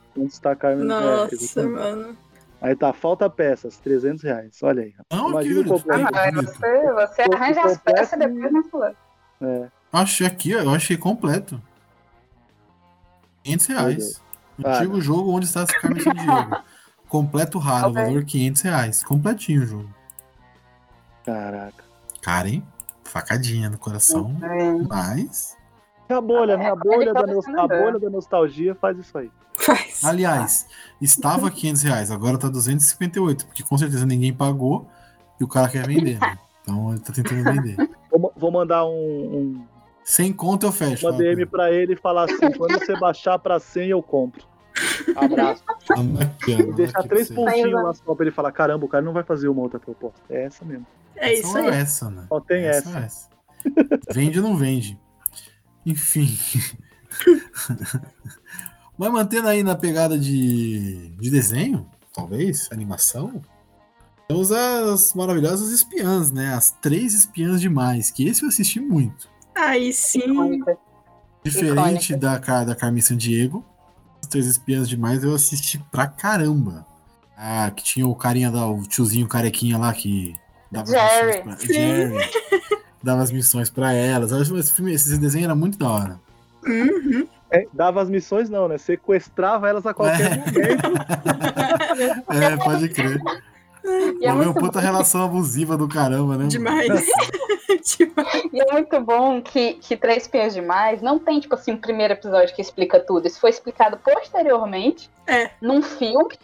Carmen. 0.55 0.85
é, 0.85 0.87
Nossa, 0.89 1.35
exatamente. 1.35 1.73
mano. 1.81 2.17
Aí 2.61 2.77
tá, 2.77 2.93
falta 2.93 3.29
peças, 3.31 3.79
300 3.79 4.23
reais. 4.23 4.59
Olha 4.63 4.83
aí. 4.83 4.95
Não, 5.11 5.31
Imagina 5.31 5.61
aqui, 5.61 5.71
o 5.71 5.73
completo. 5.73 6.11
Ah, 6.15 6.31
você, 6.33 6.93
você 6.93 7.23
arranja 7.23 7.61
as 7.63 7.77
completo- 7.79 7.83
peças 7.85 8.19
depois 8.19 8.53
não 8.53 8.65
fala. 8.65 8.95
É, 9.41 9.69
Achei 9.93 10.27
aqui, 10.27 10.55
ó, 10.55 10.61
eu 10.61 10.71
achei 10.71 10.97
completo. 10.97 11.61
500 13.45 13.67
reais. 13.67 14.23
Ah, 14.63 14.77
Antigo 14.77 15.01
jogo 15.01 15.33
onde 15.33 15.47
está 15.47 15.63
a 15.63 15.67
Carmen 15.67 16.03
Sandiego. 16.03 16.63
Completo 17.09 17.59
raro, 17.59 17.89
Ok. 17.91 18.05
valor 18.05 18.25
500 18.25 18.63
reais. 18.63 19.03
Completinho 19.03 19.63
o 19.63 19.67
jogo. 19.67 19.95
caraca. 21.25 21.85
Cara, 22.23 22.49
hein? 22.49 22.63
Facadinha 23.05 23.71
no 23.71 23.79
coração. 23.79 24.37
É. 24.43 24.73
Mas. 24.87 25.57
A 26.15 26.21
bolha, 26.21 26.57
né? 26.57 26.71
A 26.71 26.77
bolha, 26.77 27.13
da, 27.13 27.21
a 27.21 27.67
bolha 27.69 27.99
da 27.99 28.11
nostalgia 28.11 28.75
faz 28.75 28.99
isso 28.99 29.17
aí. 29.17 29.31
Faz. 29.57 30.03
Aliás, 30.05 30.67
estava 31.01 31.51
500 31.51 31.83
reais, 31.83 32.11
agora 32.11 32.39
tá 32.39 32.49
258, 32.49 33.47
porque 33.47 33.63
com 33.63 33.77
certeza 33.77 34.07
ninguém 34.07 34.33
pagou 34.33 34.89
e 35.39 35.45
o 35.45 35.49
cara 35.49 35.69
quer 35.69 35.87
vender. 35.87 36.19
né? 36.19 36.39
Então 36.63 36.91
ele 36.91 37.01
tá 37.01 37.13
tentando 37.13 37.45
vender. 37.45 37.77
Vou, 38.11 38.33
vou 38.37 38.51
mandar 38.51 38.85
um, 38.87 38.91
um- 38.91 39.65
Sem 40.05 40.33
conta 40.33 40.67
eu 40.67 40.73
fecho. 40.73 41.07
uma 41.07 41.17
DM 41.17 41.45
pra 41.47 41.71
ele 41.71 41.93
e 41.93 41.97
falar 41.97 42.25
assim: 42.25 42.51
quando 42.57 42.79
você 42.79 42.99
baixar 42.99 43.39
pra 43.39 43.59
100, 43.59 43.89
eu 43.91 44.03
compro. 44.03 44.49
Abraço. 45.17 45.63
E 45.91 45.97
manda 46.57 46.73
deixar 46.75 47.03
três 47.03 47.29
pontinhos 47.31 47.73
lá 47.73 47.93
só 47.93 48.15
pra 48.15 48.25
ele 48.25 48.35
falar: 48.35 48.53
caramba, 48.53 48.85
o 48.87 48.89
cara 48.89 49.05
não 49.05 49.13
vai 49.13 49.23
fazer 49.23 49.49
uma 49.49 49.61
outra 49.63 49.79
proposta. 49.81 50.21
É 50.31 50.45
essa 50.45 50.65
mesmo. 50.65 50.87
É 51.17 51.35
isso 51.35 51.49
Só 51.53 51.59
aí. 51.59 51.69
essa, 51.69 52.09
né? 52.09 52.25
Só 52.29 52.41
tem 52.41 52.65
Essa 52.65 52.89
essa. 52.89 52.99
ou 52.99 53.05
essa. 53.05 53.29
Vende 54.13 54.39
ou 54.41 54.49
não 54.49 54.57
vende? 54.57 54.99
Enfim. 55.85 56.37
Mas 58.99 59.11
mantendo 59.11 59.49
aí 59.49 59.63
na 59.63 59.75
pegada 59.75 60.19
de, 60.19 61.09
de 61.19 61.31
desenho, 61.31 61.89
talvez, 62.13 62.69
animação, 62.71 63.41
temos 64.29 64.53
as 64.53 65.15
maravilhosas 65.15 65.71
espiãs, 65.73 66.31
né? 66.31 66.55
As 66.55 66.71
três 66.71 67.15
espiãs 67.15 67.61
demais, 67.61 68.11
que 68.11 68.27
esse 68.29 68.43
eu 68.43 68.49
assisti 68.49 68.79
muito. 68.79 69.29
Aí 69.55 69.93
sim. 69.93 70.63
Diferente 71.43 72.13
Icônica. 72.13 72.17
da, 72.39 72.65
da 72.65 72.75
Carmen 72.77 73.03
Sandiego, 73.03 73.65
as 74.23 74.29
três 74.29 74.47
espiãs 74.47 74.89
demais 74.89 75.25
eu 75.25 75.35
assisti 75.35 75.79
pra 75.91 76.07
caramba. 76.07 76.87
Ah, 77.37 77.73
que 77.75 77.83
tinha 77.83 78.07
o 78.07 78.15
carinha 78.15 78.51
da, 78.51 78.67
o 78.67 78.83
tiozinho 78.83 79.27
carequinha 79.27 79.79
lá 79.79 79.93
que 79.95 80.35
dava 80.71 80.87
Jerry. 80.87 81.43
pra, 81.43 81.57
Sim. 81.57 81.73
Jerry, 81.73 82.31
dava 83.03 83.23
as 83.23 83.31
missões 83.33 83.71
pra 83.71 83.93
elas. 83.93 84.33
Esse, 84.33 84.73
filme, 84.73 84.93
esse 84.93 85.17
desenho 85.19 85.45
era 85.45 85.55
muito 85.55 85.79
da 85.79 85.91
hora. 85.91 86.21
Uhum. 86.67 87.27
É, 87.51 87.67
dava 87.73 88.01
as 88.03 88.09
missões, 88.09 88.49
não, 88.49 88.69
né? 88.69 88.79
Sequestrava 88.79 89.69
elas 89.69 89.85
a 89.87 89.93
qualquer 89.95 90.33
É. 90.33 90.37
momento. 90.37 90.91
É, 92.31 92.57
pode 92.57 92.89
crer. 92.91 93.21
E 94.21 94.27
é, 94.27 94.33
meu, 94.33 94.55
puta 94.55 94.79
relação 94.79 95.25
abusiva 95.25 95.77
do 95.77 95.89
caramba, 95.89 96.37
né? 96.37 96.47
Demais. 96.47 96.87
Demais. 97.97 98.45
e 98.53 98.61
é 98.61 98.73
muito 98.73 99.01
bom 99.01 99.41
que, 99.41 99.75
que 99.75 99.97
Três 99.97 100.29
Pias 100.29 100.53
Demais 100.53 101.01
não 101.01 101.19
tem, 101.19 101.41
tipo 101.41 101.55
assim, 101.55 101.73
um 101.73 101.77
primeiro 101.77 102.13
episódio 102.13 102.55
que 102.55 102.61
explica 102.61 103.01
tudo. 103.01 103.27
Isso 103.27 103.41
foi 103.41 103.51
explicado 103.51 103.97
posteriormente 103.99 105.11
É. 105.27 105.51
num 105.63 105.81
filme 105.83 106.35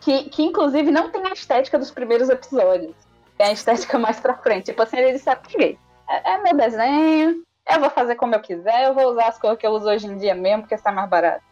que, 0.00 0.24
que, 0.24 0.42
inclusive, 0.42 0.90
não 0.90 1.10
tem 1.10 1.24
a 1.26 1.32
estética 1.32 1.78
dos 1.78 1.90
primeiros 1.90 2.28
episódios. 2.28 2.94
Tem 3.36 3.48
a 3.48 3.52
estética 3.52 3.98
mais 3.98 4.18
pra 4.18 4.36
frente. 4.36 4.66
Tipo 4.66 4.82
assim, 4.82 4.96
ele 4.96 5.12
disse, 5.12 5.28
ah, 5.28 5.36
peguei. 5.36 5.78
É, 6.08 6.34
é 6.34 6.42
meu 6.42 6.56
desenho, 6.56 7.42
eu 7.68 7.80
vou 7.80 7.90
fazer 7.90 8.14
como 8.14 8.34
eu 8.34 8.40
quiser, 8.40 8.86
eu 8.86 8.94
vou 8.94 9.10
usar 9.10 9.28
as 9.28 9.38
coisas 9.38 9.58
que 9.58 9.66
eu 9.66 9.72
uso 9.72 9.86
hoje 9.86 10.06
em 10.06 10.16
dia 10.16 10.34
mesmo, 10.34 10.62
porque 10.62 10.74
está 10.74 10.92
mais 10.92 11.08
barato. 11.08 11.44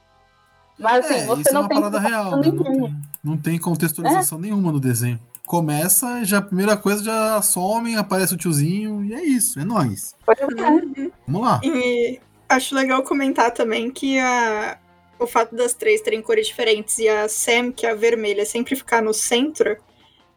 Mas 0.79 1.05
assim, 1.05 1.21
É, 1.21 1.27
você 1.27 1.43
isso 1.43 1.51
é 1.51 1.53
não 1.53 1.63
uma 1.63 1.69
tem 1.69 1.79
parada 1.79 2.01
real, 2.01 2.37
né? 2.37 2.47
Não 2.47 2.63
tem, 2.63 2.97
não 3.23 3.37
tem 3.37 3.59
contextualização 3.59 4.39
nenhuma 4.39 4.73
no 4.73 4.81
desenho. 4.81 5.21
Começa, 5.47 6.25
já 6.25 6.39
a 6.39 6.43
primeira 6.43 6.77
coisa 6.77 7.05
já 7.05 7.43
some, 7.43 7.95
aparece 7.97 8.35
o 8.35 8.37
tiozinho, 8.37 9.05
e 9.05 9.15
é 9.15 9.23
isso, 9.23 9.61
é 9.61 9.65
nóis. 9.65 10.15
Uhum. 10.27 11.11
Vamos 11.29 11.49
lá. 11.49 11.61
E 11.63 12.19
acho 12.49 12.75
legal 12.75 13.03
comentar 13.03 13.51
também 13.53 13.91
que 13.91 14.19
a, 14.19 14.79
o 15.19 15.27
fato 15.27 15.55
das 15.55 15.75
três 15.75 16.01
terem 16.01 16.23
cores 16.23 16.47
diferentes 16.47 16.99
e 16.99 17.09
a 17.09 17.29
Sam, 17.29 17.73
que 17.73 17.87
é 17.87 17.91
a 17.91 17.95
vermelha, 17.95 18.47
sempre 18.47 18.75
ficar 18.75 19.03
no 19.03 19.13
centro. 19.13 19.77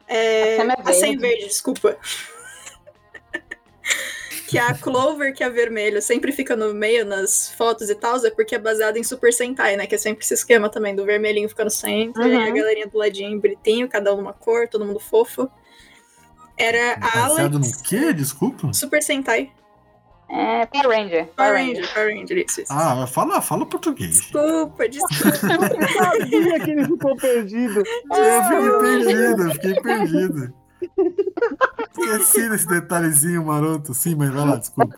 É, 0.07 0.57
A 0.61 0.89
é 0.89 0.93
Sam 0.93 1.17
verde. 1.17 1.45
desculpa. 1.47 1.97
que 4.47 4.57
a 4.57 4.73
Clover, 4.79 5.33
que 5.33 5.43
é 5.43 5.45
a 5.45 5.49
vermelha, 5.49 5.99
sempre 6.01 6.31
fica 6.31 6.55
no 6.55 6.73
meio 6.73 7.05
nas 7.05 7.51
fotos 7.51 7.89
e 7.89 7.95
tal, 7.95 8.17
é 8.25 8.29
porque 8.31 8.55
é 8.55 8.59
baseada 8.59 8.97
em 8.97 9.03
Super 9.03 9.33
Sentai, 9.33 9.75
né? 9.75 9.85
Que 9.85 9.95
é 9.95 9.97
sempre 9.97 10.23
esse 10.23 10.33
esquema 10.33 10.69
também 10.69 10.95
do 10.95 11.05
vermelhinho 11.05 11.49
ficar 11.49 11.65
no 11.65 11.69
centro 11.69 12.25
e 12.25 12.33
a 12.35 12.39
Uhum. 12.39 12.53
galerinha 12.53 12.87
do 12.87 12.97
ladinho 12.97 13.39
bonitinho, 13.39 13.87
cada 13.89 14.13
um 14.15 14.19
uma 14.19 14.33
cor, 14.33 14.67
todo 14.67 14.85
mundo 14.85 14.99
fofo. 14.99 15.49
Era 16.57 16.93
a 16.93 16.99
Baseado 17.27 17.57
Alex. 17.57 17.77
no 17.77 17.83
quê? 17.83 18.13
Desculpa. 18.13 18.73
Super 18.73 19.03
Sentai. 19.03 19.51
É 20.29 20.65
Power 20.65 20.89
Ranger. 20.89 21.25
Power 21.35 21.53
Ranger, 21.53 21.93
Power 21.93 22.15
Ranger, 22.17 22.45
isso, 22.45 22.61
isso. 22.61 22.73
Ah, 22.73 23.07
fala, 23.07 23.41
fala 23.41 23.65
português. 23.65 24.19
Desculpa, 24.19 24.89
desculpa. 24.89 25.25
Eu 25.27 25.87
sabia 26.19 26.59
que 26.59 26.71
ele 26.71 26.85
ficou 26.85 27.15
perdido. 27.15 27.79
Eu 27.79 28.43
fiquei 28.43 28.79
perdido, 28.79 29.41
eu 29.43 29.51
fiquei 29.51 29.75
perdido. 29.75 30.53
Esqueci 31.97 32.49
desse 32.49 32.67
detalhezinho 32.67 33.45
maroto. 33.45 33.93
Sim, 33.93 34.15
mas 34.15 34.29
vai 34.29 34.45
lá, 34.45 34.55
desculpa. 34.57 34.95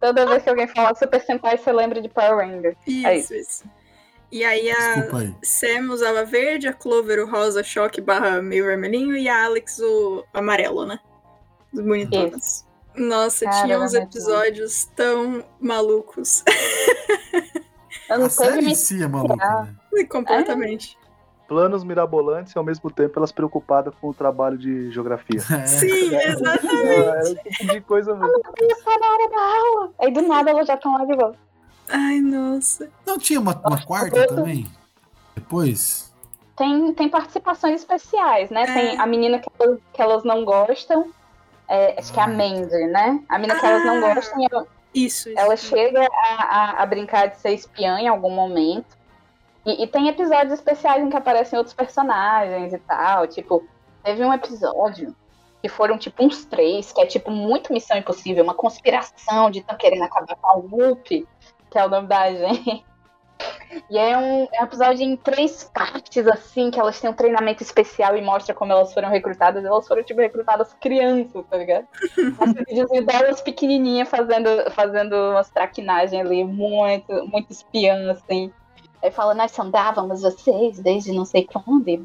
Toda 0.00 0.26
vez- 0.26 0.42
que 0.42 0.50
alguém 0.50 0.66
fala 0.68 0.94
Super 0.94 1.20
Sentai, 1.24 1.56
você 1.56 1.72
lembra 1.72 2.02
de 2.02 2.08
Power 2.08 2.36
Ranger. 2.36 2.76
É 2.86 3.18
Isso, 3.18 3.34
isso. 3.34 3.64
E 4.30 4.42
aí 4.44 4.68
a 4.70 4.94
aí. 5.16 5.34
Sam 5.44 5.92
usava 5.92 6.24
verde, 6.24 6.66
a 6.66 6.72
Clover 6.72 7.20
o 7.20 7.30
rosa, 7.30 7.62
choque 7.62 8.00
barra 8.00 8.42
meio 8.42 8.64
vermelhinho, 8.66 9.16
e 9.16 9.28
a 9.28 9.44
Alex 9.44 9.78
o 9.78 10.24
amarelo, 10.34 10.84
né? 10.84 10.98
Os 11.72 11.80
bonitonas. 11.80 12.66
Nossa, 12.96 13.44
Cara, 13.44 13.64
tinha 13.64 13.80
uns 13.80 13.94
episódios 13.94 14.84
tão 14.96 15.44
malucos. 15.60 16.44
Eu 18.08 18.18
não 18.18 18.26
A 18.26 18.30
sei 18.30 18.46
série 18.46 18.62
me 18.62 18.72
em 18.72 18.74
si 18.74 19.02
é 19.02 19.08
maluca, 19.08 19.36
né? 19.36 20.04
Completamente. 20.08 20.96
Planos 21.48 21.84
mirabolantes 21.84 22.54
e 22.54 22.58
ao 22.58 22.64
mesmo 22.64 22.90
tempo 22.90 23.18
elas 23.18 23.32
preocupadas 23.32 23.94
com 24.00 24.08
o 24.08 24.14
trabalho 24.14 24.56
de 24.56 24.90
geografia. 24.90 25.40
É. 25.52 25.66
Sim, 25.66 26.14
exatamente. 26.14 26.88
É, 26.88 27.20
esse 27.20 27.34
tipo 27.58 27.72
de 27.72 27.80
coisa 27.80 28.14
mesmo. 28.14 28.42
Só 28.82 28.98
na 28.98 29.06
hora 29.06 29.30
da 29.30 29.40
aula. 29.40 29.92
Aí 29.98 30.12
do 30.12 30.22
nada 30.22 30.50
elas 30.50 30.66
já 30.66 30.74
estão 30.74 30.92
lá 30.96 31.04
de 31.04 31.14
volta. 31.16 31.38
Ai, 31.88 32.20
nossa. 32.20 32.88
Não 33.06 33.18
tinha 33.18 33.40
uma, 33.40 33.60
uma 33.66 33.84
quarta 33.84 34.26
também? 34.26 34.66
Depois? 35.34 36.14
Tem, 36.56 36.94
tem 36.94 37.08
participações 37.08 37.80
especiais, 37.80 38.48
né? 38.50 38.62
É. 38.62 38.66
Tem 38.72 38.98
a 39.00 39.06
menina 39.06 39.38
que 39.38 39.50
que 39.92 40.02
elas 40.02 40.24
não 40.24 40.44
gostam. 40.44 41.10
É, 41.68 41.98
acho 41.98 42.12
que 42.12 42.18
é 42.18 42.22
a 42.22 42.26
Ah. 42.26 42.28
Mandy, 42.28 42.86
né? 42.86 43.20
A 43.28 43.38
menina 43.38 43.58
que 43.58 43.66
elas 43.66 43.84
não 43.84 43.96
Ah. 44.04 44.14
gostam, 44.14 44.46
ela, 44.50 44.66
Isso, 44.94 45.28
isso. 45.28 45.38
ela 45.38 45.56
chega 45.56 46.06
a, 46.12 46.44
a, 46.44 46.82
a 46.82 46.86
brincar 46.86 47.28
de 47.28 47.36
ser 47.38 47.52
espiã 47.52 47.98
em 47.98 48.08
algum 48.08 48.30
momento. 48.30 48.96
E, 49.66 49.82
e 49.82 49.86
tem 49.86 50.08
episódios 50.08 50.52
especiais 50.52 51.02
em 51.02 51.08
que 51.10 51.16
aparecem 51.16 51.58
outros 51.58 51.74
personagens 51.74 52.72
e 52.72 52.78
tal. 52.78 53.26
Tipo, 53.26 53.66
teve 54.02 54.24
um 54.24 54.32
episódio 54.32 55.14
que 55.62 55.68
foram 55.70 55.96
tipo 55.96 56.22
uns 56.22 56.44
três, 56.44 56.92
que 56.92 57.00
é 57.00 57.06
tipo 57.06 57.30
muito 57.30 57.72
Missão 57.72 57.96
Impossível, 57.96 58.44
uma 58.44 58.52
conspiração 58.54 59.50
de 59.50 59.60
estão 59.60 59.74
querendo 59.76 60.02
acabar 60.02 60.36
com 60.36 60.46
a 60.48 60.56
Whoop, 60.56 61.26
que 61.70 61.78
é 61.78 61.84
o 61.86 61.88
nome 61.88 62.06
da 62.06 62.30
gente. 62.34 62.84
E 63.90 63.98
é 63.98 64.16
um, 64.16 64.48
é 64.52 64.62
um 64.62 64.64
episódio 64.64 65.02
em 65.02 65.16
três 65.16 65.64
partes, 65.64 66.26
assim, 66.26 66.70
que 66.70 66.78
elas 66.78 67.00
têm 67.00 67.10
um 67.10 67.14
treinamento 67.14 67.62
especial 67.62 68.16
e 68.16 68.22
mostra 68.22 68.54
como 68.54 68.72
elas 68.72 68.92
foram 68.92 69.08
recrutadas. 69.10 69.64
Elas 69.64 69.86
foram, 69.86 70.02
tipo, 70.02 70.20
recrutadas 70.20 70.74
crianças, 70.80 71.44
tá 71.50 71.56
ligado? 71.56 71.86
Um 72.40 72.52
videozinho 72.52 73.04
delas 73.04 73.40
pequenininha 73.40 74.06
fazendo, 74.06 74.48
fazendo 74.70 75.14
umas 75.14 75.50
traquinagens 75.50 76.24
ali, 76.24 76.44
muito, 76.44 77.26
muito 77.28 77.50
espiã, 77.50 78.12
assim. 78.12 78.52
Aí 79.02 79.10
fala, 79.10 79.34
nós 79.34 79.50
sondávamos 79.50 80.22
vocês 80.22 80.78
desde 80.78 81.12
não 81.12 81.24
sei 81.24 81.46
quando. 81.46 81.88
e. 81.88 82.02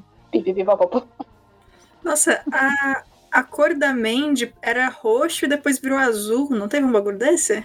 Nossa, 2.03 2.43
a, 2.51 3.03
a 3.31 3.43
cor 3.43 3.73
da 3.75 3.93
Mandy 3.93 4.53
era 4.61 4.89
roxo 4.89 5.45
e 5.45 5.47
depois 5.47 5.79
virou 5.79 5.97
azul. 5.97 6.49
Não 6.49 6.67
teve 6.67 6.85
um 6.85 6.91
bagulho 6.91 7.17
desse? 7.17 7.63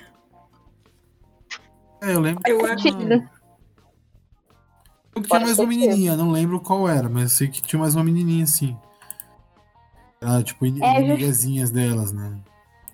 É, 2.03 2.15
eu 2.15 2.21
lembro. 2.21 2.43
Eu 2.47 2.59
que 2.77 2.89
acho. 2.89 3.34
Eu 5.15 5.23
tinha 5.23 5.41
mais 5.41 5.59
uma 5.59 5.67
menininha, 5.69 6.17
não 6.17 6.31
lembro 6.31 6.61
qual 6.61 6.89
era, 6.89 7.09
mas 7.09 7.23
eu 7.25 7.29
sei 7.29 7.49
que 7.49 7.62
tinha 7.62 7.79
mais 7.81 7.95
uma 7.95 8.03
menininha 8.05 8.45
assim. 8.45 8.77
Era 10.21 10.43
tipo 10.43 10.65
in- 10.67 10.83
É, 10.83 11.01
inimigazinhas 11.01 11.71
delas, 11.71 12.12
né? 12.12 12.37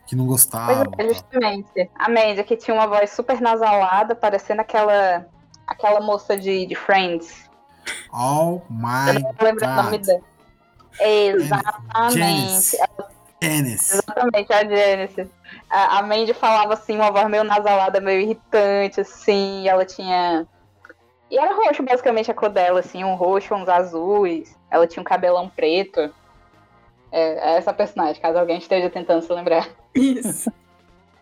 Que 0.07 0.17
não 0.17 0.27
Pois 0.27 0.45
gostavam. 0.45 0.93
é, 0.99 1.09
justamente. 1.09 1.91
A 1.99 2.09
Mandy, 2.09 2.43
que 2.45 2.57
tinha 2.57 2.75
uma 2.75 2.87
voz 2.87 3.11
super 3.11 3.41
nasalada, 3.41 4.15
parecendo 4.15 4.61
aquela, 4.61 5.27
aquela 5.67 6.01
moça 6.01 6.37
de, 6.37 6.67
de 6.67 6.75
Friends. 6.75 7.49
Oh 8.13 8.61
Eu 8.69 8.75
my 8.77 9.23
não 9.23 9.35
lembro 9.41 9.67
o 9.67 9.77
nome 9.77 9.99
god. 9.99 10.07
dela. 10.07 10.21
Exatamente. 11.01 12.77
Janice. 13.43 13.93
Exatamente, 13.95 14.53
a 14.53 14.65
Janice. 14.65 15.31
A, 15.71 15.99
a 15.99 16.03
Mandy 16.03 16.35
falava 16.35 16.75
assim, 16.75 16.97
uma 16.97 17.11
voz 17.11 17.29
meio 17.31 17.45
nasalada, 17.45 18.01
meio 18.01 18.21
irritante, 18.21 19.01
assim, 19.01 19.67
ela 19.69 19.85
tinha. 19.87 20.47
E 21.31 21.39
era 21.39 21.55
roxo, 21.55 21.83
basicamente, 21.83 22.31
a 22.31 22.35
cor 22.35 22.49
dela, 22.49 22.81
assim, 22.81 23.05
um 23.05 23.15
roxo, 23.15 23.55
uns 23.55 23.69
azuis. 23.69 24.57
Ela 24.71 24.87
tinha 24.87 25.01
um 25.01 25.05
cabelão 25.05 25.49
preto. 25.49 26.13
É, 27.13 27.53
é 27.53 27.57
essa 27.57 27.73
personagem, 27.73 28.21
caso 28.21 28.39
alguém 28.39 28.59
esteja 28.59 28.91
tentando 28.91 29.23
se 29.23 29.33
lembrar. 29.33 29.69
Isso. 29.95 30.51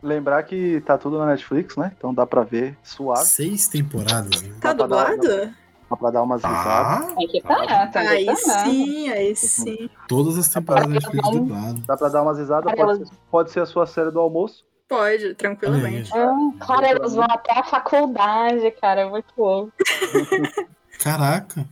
Lembrar 0.01 0.45
que 0.45 0.81
tá 0.83 0.97
tudo 0.97 1.19
na 1.19 1.27
Netflix, 1.27 1.77
né? 1.77 1.91
Então 1.99 2.15
dá 2.15 2.25
pra 2.25 2.45
ver 2.45 2.79
suave, 2.85 3.25
Seis 3.25 3.67
temporadas, 3.67 4.43
né? 4.43 4.55
Tá 4.61 4.73
dublado? 4.73 5.53
dá 5.91 5.97
pra 5.97 6.11
dar 6.11 6.23
umas 6.23 6.43
risadas. 6.43 7.09
Tá. 7.09 7.15
Tem 7.17 7.27
que 7.27 7.41
tá, 7.41 7.87
tem 7.89 8.03
que 8.03 8.09
Aí 8.09 8.27
tá. 8.27 8.37
sim, 8.37 9.09
aí 9.09 9.35
sim. 9.35 9.91
Todas 10.07 10.39
as 10.39 10.49
temporadas 10.49 10.89
da 10.89 10.95
Netflix 10.95 11.31
dubladas. 11.31 11.81
Dá 11.81 11.97
pra 11.97 12.09
dar 12.09 12.23
umas 12.23 12.39
risadas, 12.39 12.73
pode 12.75 12.99
ser, 12.99 13.15
pode 13.31 13.51
ser 13.51 13.61
a 13.61 13.67
sua 13.67 13.87
série 13.87 14.13
do 14.13 14.21
almoço. 14.21 14.65
Pode, 14.89 15.34
tranquilamente. 15.34 16.11
Hum, 16.16 16.57
cara, 16.59 16.89
elas 16.89 17.14
vão 17.14 17.26
até 17.28 17.59
a 17.59 17.62
faculdade, 17.62 18.70
cara. 18.80 19.03
É 19.03 19.09
muito 19.09 19.32
louco. 19.36 19.72
Caraca. 20.99 21.68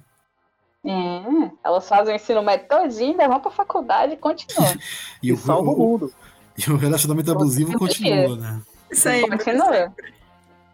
É, 0.84 1.50
elas 1.64 1.88
fazem 1.88 2.14
o 2.14 2.16
ensino 2.16 2.42
médio 2.42 2.68
todinho, 2.68 3.12
ainda 3.12 3.26
vão 3.26 3.40
pra 3.40 3.50
faculdade 3.50 4.12
e 4.12 4.16
continuam. 4.16 4.72
E 5.22 5.28
E 5.28 5.32
o, 5.32 5.36
salva 5.36 5.70
o 5.70 5.76
mundo. 5.76 6.12
e 6.56 6.70
o 6.70 6.76
relacionamento 6.76 7.32
abusivo 7.32 7.76
continua, 7.78 8.36
né? 8.36 8.62
Sempre. 8.92 9.30
Continua. 9.30 9.92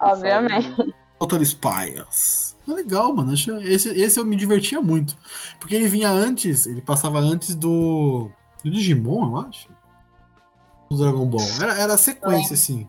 Obviamente. 0.00 0.94
Total 1.18 1.44
Spies. 1.44 2.56
É 2.68 2.72
legal, 2.72 3.14
mano. 3.14 3.32
Esse, 3.32 3.88
esse 3.88 4.18
eu 4.18 4.24
me 4.24 4.36
divertia 4.36 4.80
muito. 4.80 5.16
Porque 5.58 5.74
ele 5.74 5.88
vinha 5.88 6.10
antes, 6.10 6.66
ele 6.66 6.80
passava 6.80 7.18
antes 7.18 7.54
do. 7.54 8.30
Do 8.62 8.70
Digimon, 8.70 9.30
eu 9.30 9.36
acho. 9.48 9.68
Do 10.96 11.02
Dragon 11.02 11.26
Ball. 11.26 11.46
Era, 11.60 11.78
era 11.78 11.94
a 11.94 11.98
sequência, 11.98 12.54
assim. 12.54 12.88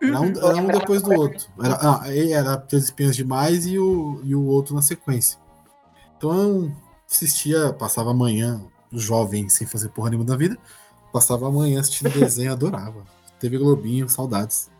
Era 0.00 0.20
um, 0.20 0.26
era 0.36 0.56
um 0.56 0.66
depois 0.68 1.02
do 1.02 1.12
outro. 1.12 1.46
Era, 1.62 1.78
ah, 1.80 2.02
era 2.12 2.56
Três 2.56 2.84
Espinhas 2.84 3.14
Demais 3.14 3.66
e 3.66 3.78
o, 3.78 4.20
e 4.24 4.34
o 4.34 4.44
outro 4.46 4.74
na 4.74 4.82
sequência. 4.82 5.38
Então 6.16 6.32
eu 6.32 6.72
assistia, 7.10 7.72
passava 7.72 8.10
amanhã, 8.10 8.60
jovem, 8.90 9.48
sem 9.48 9.66
fazer 9.66 9.90
porra 9.90 10.10
nenhuma 10.10 10.26
da 10.26 10.36
vida. 10.36 10.56
Passava 11.12 11.46
amanhã 11.48 11.80
assistindo 11.80 12.10
desenho, 12.18 12.52
adorava. 12.52 13.04
TV 13.38 13.58
Globinho, 13.58 14.08
saudades. 14.08 14.70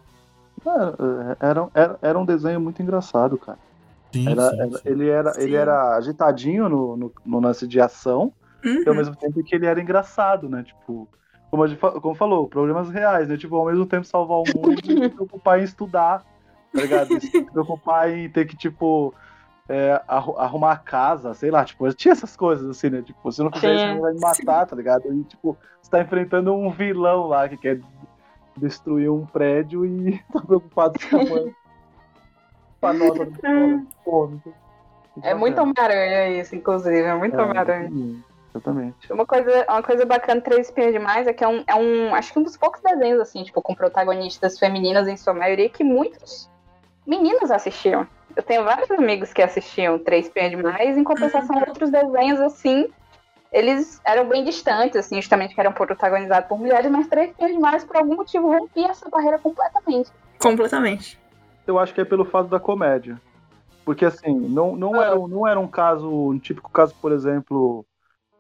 Era, 0.65 1.37
era, 1.41 1.69
era, 1.75 1.99
era 2.03 2.19
um 2.19 2.25
desenho 2.25 2.61
muito 2.61 2.81
engraçado, 2.83 3.37
cara. 3.39 3.59
Sim, 4.13 4.29
Era- 4.31 4.51
sim, 4.51 4.61
era- 4.61 4.71
sim. 4.71 4.83
ele, 4.85 5.09
era, 5.09 5.33
ele 5.43 5.57
era 5.57 5.97
agitadinho 5.97 6.69
no, 6.69 6.97
no, 6.97 7.13
no 7.25 7.41
lance 7.41 7.67
de 7.67 7.81
ação, 7.81 8.33
e 8.65 8.83
ao 8.87 8.93
Uhum. 8.93 8.95
mesmo 8.99 9.17
tempo 9.17 9.43
que 9.43 9.55
ele 9.55 9.67
era 9.67 9.81
engraçado, 9.81 10.49
né? 10.49 10.63
Tipo, 10.63 11.09
como, 11.53 11.69
gente, 11.69 11.79
como 11.79 12.15
falou, 12.15 12.49
problemas 12.49 12.89
reais, 12.89 13.29
né? 13.29 13.37
Tipo, 13.37 13.57
ao 13.57 13.67
mesmo 13.67 13.85
tempo 13.87 14.05
salvar 14.07 14.39
o 14.39 14.45
mundo 14.57 14.73
e 14.83 14.87
se 14.87 15.09
preocupar 15.15 15.61
em 15.61 15.65
estudar, 15.65 16.25
tá 16.73 16.81
ligado? 16.81 17.21
Se 17.21 17.43
preocupar 17.53 18.11
em 18.11 18.29
ter 18.31 18.47
que, 18.47 18.57
tipo, 18.57 19.15
é, 19.69 20.01
arru- 20.09 20.39
arrumar 20.39 20.73
a 20.73 20.77
casa, 20.79 21.35
sei 21.35 21.51
lá, 21.51 21.63
tipo, 21.65 21.93
tinha 21.93 22.13
essas 22.13 22.35
coisas 22.35 22.69
assim, 22.71 22.89
né? 22.89 23.03
Tipo, 23.03 23.31
se 23.31 23.43
não 23.43 23.53
fizer 23.53 23.75
isso, 23.75 23.85
ele 23.85 24.01
vai 24.01 24.13
me 24.15 24.21
matar, 24.21 24.67
tá 24.67 24.75
ligado? 24.75 25.13
E, 25.13 25.23
tipo, 25.25 25.57
você 25.81 25.91
tá 25.91 26.01
enfrentando 26.01 26.55
um 26.55 26.71
vilão 26.71 27.27
lá 27.27 27.47
que 27.49 27.59
quer 27.59 27.79
destruir 28.57 29.11
um 29.11 29.27
prédio 29.27 29.85
e 29.85 30.19
tá 30.33 30.41
preocupado 30.41 30.99
com 31.11 31.17
a 31.17 31.25
mãe. 31.25 31.55
Com 32.81 32.87
a 32.87 32.93
nota 32.95 33.25
do 33.27 33.31
escola. 33.33 33.83
Pô, 34.05 34.27
muito- 34.27 34.55
É 35.23 35.35
muito 35.35 35.61
Homem-Aranha 35.61 36.41
isso, 36.41 36.57
inclusive. 36.57 36.97
É 37.03 37.15
muito 37.15 37.37
É, 37.39 37.43
Homem-Aranha. 37.43 37.91
Exatamente. 38.55 39.13
Uma 39.13 39.27
coisa, 39.27 39.67
uma 39.69 39.83
coisa 39.83 40.05
bacana 40.05 40.41
de 40.41 40.45
Três 40.45 40.69
Espinhas 40.69 40.93
Demais 40.93 41.27
é 41.27 41.33
que 41.33 41.43
é 41.43 41.49
um, 41.49 41.65
é 41.67 41.75
um. 41.75 42.15
Acho 42.15 42.33
que 42.33 42.39
um 42.39 42.43
dos 42.43 42.57
poucos 42.57 42.81
desenhos, 42.83 43.21
assim, 43.21 43.43
tipo, 43.43 43.61
com 43.63 43.75
protagonistas 43.75 44.59
femininas 44.59 45.09
em 45.09 45.17
sua 45.17 45.35
maioria, 45.35 45.69
que 45.69 45.83
muitos 45.83 46.51
meninos 47.07 47.51
assistiam. 47.51 48.07
Eu 48.35 48.43
tenho 48.43 48.65
vários 48.65 48.91
amigos 48.91 49.33
que 49.33 49.43
assistiam 49.43 49.99
Três 49.99 50.27
Espinhas 50.27 50.51
Demais, 50.51 50.97
em 50.97 51.05
compensação, 51.05 51.57
outros 51.67 51.91
desenhos, 51.91 52.41
assim, 52.41 52.89
eles 53.53 54.01
eram 54.05 54.27
bem 54.29 54.43
distantes, 54.45 54.97
assim, 54.97 55.17
justamente 55.17 55.55
que 55.55 55.61
eram 55.61 55.73
protagonizados 55.73 56.49
por 56.49 56.59
mulheres, 56.59 56.91
mas 56.91 57.09
Três 57.09 57.31
Espinhas 57.31 57.53
Demais, 57.53 57.85
por 57.85 57.97
algum 57.97 58.17
motivo, 58.17 58.49
rompia 58.51 58.89
essa 58.89 59.09
barreira 59.11 59.39
completamente. 59.39 60.11
Completamente. 60.39 61.21
Eu 61.67 61.79
acho 61.79 61.93
que 61.93 62.01
é 62.01 62.05
pelo 62.05 62.25
fato 62.25 62.49
da 62.49 62.59
comédia. 62.59 63.21
Porque 63.85 64.05
assim, 64.05 64.33
não, 64.33 64.77
não, 64.77 64.95
Ah. 64.95 65.07
era, 65.07 65.15
não 65.17 65.47
era 65.47 65.61
um 65.61 65.67
caso, 65.67 66.09
um 66.09 66.39
típico 66.39 66.71
caso, 66.71 66.95
por 67.01 67.13
exemplo. 67.13 67.85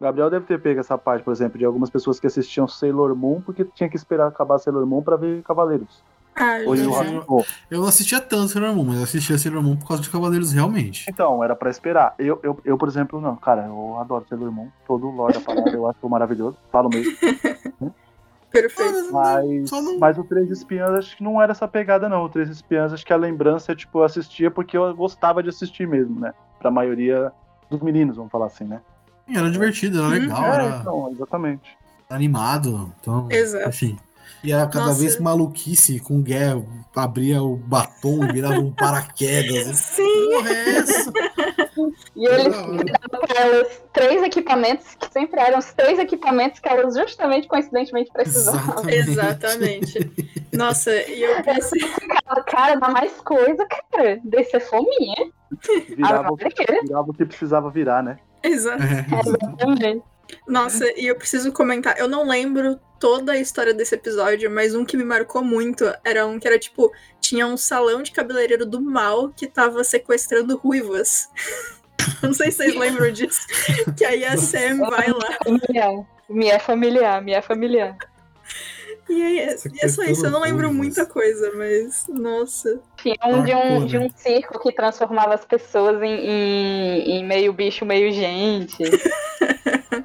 Gabriel 0.02 0.28
deve 0.28 0.44
ter 0.46 0.60
pego 0.60 0.80
essa 0.80 0.98
parte, 0.98 1.22
por 1.24 1.32
exemplo, 1.32 1.58
de 1.58 1.64
algumas 1.64 1.88
pessoas 1.88 2.20
que 2.20 2.26
assistiam 2.26 2.68
Sailor 2.68 3.14
Moon 3.16 3.40
porque 3.40 3.64
tinha 3.64 3.88
que 3.88 3.96
esperar 3.96 4.26
acabar 4.26 4.58
Sailor 4.58 4.84
Moon 4.86 5.02
pra 5.02 5.16
ver 5.16 5.42
Cavaleiros. 5.42 6.02
Ah, 6.34 6.58
Hoje 6.66 6.84
eu 6.84 7.44
Eu 7.70 7.80
não 7.82 7.88
assistia 7.88 8.18
tanto 8.20 8.48
Sailor 8.48 8.74
Moon, 8.74 8.84
mas 8.84 8.96
eu 8.96 9.04
assistia 9.04 9.36
Sailor 9.38 9.62
Moon 9.62 9.76
por 9.76 9.86
causa 9.88 10.02
de 10.02 10.08
Cavaleiros 10.10 10.50
realmente. 10.52 11.04
Então, 11.08 11.44
era 11.44 11.54
pra 11.54 11.68
esperar. 11.70 12.14
Eu, 12.18 12.40
eu, 12.42 12.58
eu, 12.64 12.78
por 12.78 12.88
exemplo, 12.88 13.20
não, 13.20 13.36
cara, 13.36 13.66
eu 13.66 13.98
adoro 14.00 14.24
Sailor 14.28 14.50
Moon, 14.50 14.68
todo 14.86 15.06
o 15.08 15.10
lore 15.14 15.34
da 15.34 15.40
parada, 15.44 15.70
eu 15.70 15.86
acho 15.88 16.08
maravilhoso, 16.08 16.56
falo 16.70 16.88
mesmo. 16.88 17.12
perfeito. 18.50 19.12
Mas, 19.12 19.68
Só 19.68 19.80
não- 19.82 19.98
mas 19.98 20.18
o 20.18 20.24
Três 20.24 20.50
Espiãs 20.50 20.90
acho 20.92 21.16
que 21.16 21.22
não 21.24 21.40
era 21.40 21.52
essa 21.52 21.68
pegada, 21.68 22.08
não. 22.08 22.24
O 22.24 22.28
Três 22.28 22.48
Espiãs, 22.48 22.92
acho 22.92 23.04
que 23.04 23.12
a 23.12 23.16
lembrança 23.16 23.72
é, 23.72 23.74
tipo, 23.74 23.98
eu 23.98 24.04
assistia 24.04 24.50
porque 24.50 24.76
eu 24.76 24.94
gostava 24.94 25.42
de 25.42 25.48
assistir 25.48 25.86
mesmo, 25.86 26.18
né? 26.20 26.32
Pra 26.58 26.70
maioria 26.70 27.32
dos 27.70 27.80
meninos, 27.80 28.16
vamos 28.16 28.30
falar 28.32 28.46
assim, 28.46 28.64
né? 28.64 28.80
Era 29.34 29.50
divertido, 29.50 29.98
era 29.98 30.08
legal, 30.08 30.44
é, 30.44 30.54
era 30.54 30.76
então, 30.80 31.10
exatamente. 31.12 31.76
animado. 32.10 32.92
Então, 33.00 33.28
Exato. 33.30 33.68
enfim. 33.68 33.98
E 34.44 34.50
era 34.52 34.66
cada 34.66 34.86
Nossa. 34.86 34.98
vez 34.98 35.20
maluquice 35.20 36.00
com 36.00 36.20
guerra, 36.20 36.64
abria 36.96 37.40
o 37.40 37.56
batom 37.56 38.24
e 38.24 38.32
virava 38.32 38.58
um 38.58 38.72
paraquedas. 38.72 39.76
Sim, 39.78 40.30
Porra, 40.32 40.50
é 40.50 40.68
essa? 40.78 41.12
E 42.16 42.26
eles 42.26 42.52
davam 42.52 43.20
pra 43.26 43.40
elas 43.40 43.82
três 43.92 44.20
equipamentos, 44.22 44.96
que 44.96 45.12
sempre 45.12 45.40
eram 45.40 45.60
os 45.60 45.72
três 45.72 45.96
equipamentos 46.00 46.58
que 46.58 46.68
elas 46.68 46.96
justamente, 46.96 47.46
coincidentemente, 47.46 48.10
precisavam. 48.12 48.88
Exatamente. 48.90 49.98
exatamente. 49.98 50.36
Nossa, 50.52 50.92
e 50.92 51.22
eu 51.22 51.40
pensei. 51.44 51.80
Cara, 52.48 52.74
dá 52.74 52.88
mais 52.88 53.12
coisa, 53.20 53.64
cara. 53.92 54.18
Desse 54.24 54.56
é 54.56 54.60
fominha. 54.60 55.30
Virava, 55.96 56.36
que- 56.36 56.80
virava 56.82 57.10
o 57.10 57.14
que 57.14 57.24
precisava 57.24 57.70
virar, 57.70 58.02
né? 58.02 58.18
Exato. 58.42 58.82
É, 58.82 59.28
Exatamente. 59.28 60.02
Nossa, 60.46 60.84
e 60.98 61.06
eu 61.06 61.16
preciso 61.16 61.52
comentar. 61.52 61.98
Eu 61.98 62.08
não 62.08 62.26
lembro 62.26 62.78
toda 62.98 63.32
a 63.32 63.38
história 63.38 63.74
desse 63.74 63.94
episódio, 63.94 64.50
mas 64.50 64.74
um 64.74 64.84
que 64.84 64.96
me 64.96 65.04
marcou 65.04 65.42
muito 65.42 65.84
era 66.04 66.26
um 66.26 66.38
que 66.38 66.46
era 66.46 66.58
tipo: 66.58 66.90
tinha 67.20 67.46
um 67.46 67.56
salão 67.56 68.02
de 68.02 68.12
cabeleireiro 68.12 68.64
do 68.64 68.80
mal 68.80 69.30
que 69.30 69.46
tava 69.46 69.84
sequestrando 69.84 70.56
ruivas. 70.56 71.28
não 72.22 72.32
sei 72.32 72.50
se 72.50 72.58
vocês 72.58 72.74
lembram 72.74 73.10
disso. 73.12 73.46
Que 73.96 74.04
aí 74.04 74.24
a 74.24 74.36
Sam 74.36 74.78
vai 74.78 75.08
lá. 75.10 75.38
Familiar. 75.44 76.06
Me 76.28 76.48
é 76.48 76.58
familiar, 76.58 77.22
me 77.22 77.32
é 77.32 77.42
familiar. 77.42 77.96
E 79.12 79.40
é, 79.40 79.54
e 79.54 79.80
é 79.82 79.88
só 79.88 80.02
isso. 80.04 80.26
Eu 80.26 80.30
não 80.30 80.40
lembro 80.40 80.68
Ruivas. 80.68 80.76
muita 80.76 81.06
coisa, 81.06 81.52
mas. 81.54 82.06
Nossa. 82.08 82.80
Tinha 82.96 83.16
um 83.26 83.44
de, 83.44 83.54
um 83.54 83.86
de 83.86 83.98
né? 83.98 84.06
um 84.06 84.10
circo 84.10 84.58
que 84.58 84.72
transformava 84.72 85.34
as 85.34 85.44
pessoas 85.44 86.02
em, 86.02 86.14
em, 86.14 87.10
em 87.18 87.24
meio 87.24 87.52
bicho, 87.52 87.84
meio 87.84 88.12
gente. 88.12 88.78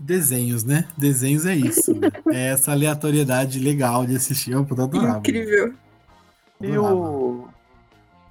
Desenhos, 0.00 0.64
né? 0.64 0.86
Desenhos 0.96 1.46
é 1.46 1.54
isso. 1.54 1.94
né? 1.94 2.10
É 2.32 2.48
essa 2.48 2.72
aleatoriedade 2.72 3.58
legal 3.58 4.04
de 4.06 4.16
assistir. 4.16 4.52
Eu 4.52 4.60
adorava. 4.60 5.18
Incrível. 5.18 5.74
E 6.60 6.76
o. 6.78 7.48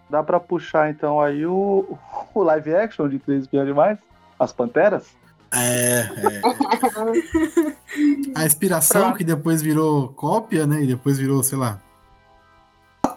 Dá 0.09 0.21
pra 0.23 0.39
puxar 0.39 0.89
então 0.91 1.19
aí 1.19 1.45
o, 1.45 1.97
o 2.33 2.43
live 2.43 2.75
action 2.75 3.09
de 3.09 3.19
Três 3.19 3.43
Espiãs 3.43 3.65
Demais? 3.65 3.97
As 4.39 4.53
Panteras? 4.53 5.07
É, 5.51 5.99
é. 5.99 6.41
A 8.35 8.45
inspiração 8.45 9.01
Pronto. 9.03 9.17
que 9.17 9.23
depois 9.23 9.61
virou 9.61 10.09
cópia, 10.09 10.65
né? 10.67 10.83
E 10.83 10.87
depois 10.87 11.17
virou, 11.17 11.41
sei 11.43 11.57
lá. 11.57 11.81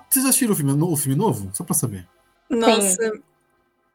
Vocês 0.09 0.25
assistiram 0.25 0.53
o 0.53 0.57
filme, 0.57 0.73
no- 0.73 0.93
o 0.93 0.97
filme 0.97 1.17
novo? 1.19 1.51
Só 1.53 1.65
pra 1.65 1.75
saber. 1.75 2.07
Nossa. 2.49 3.13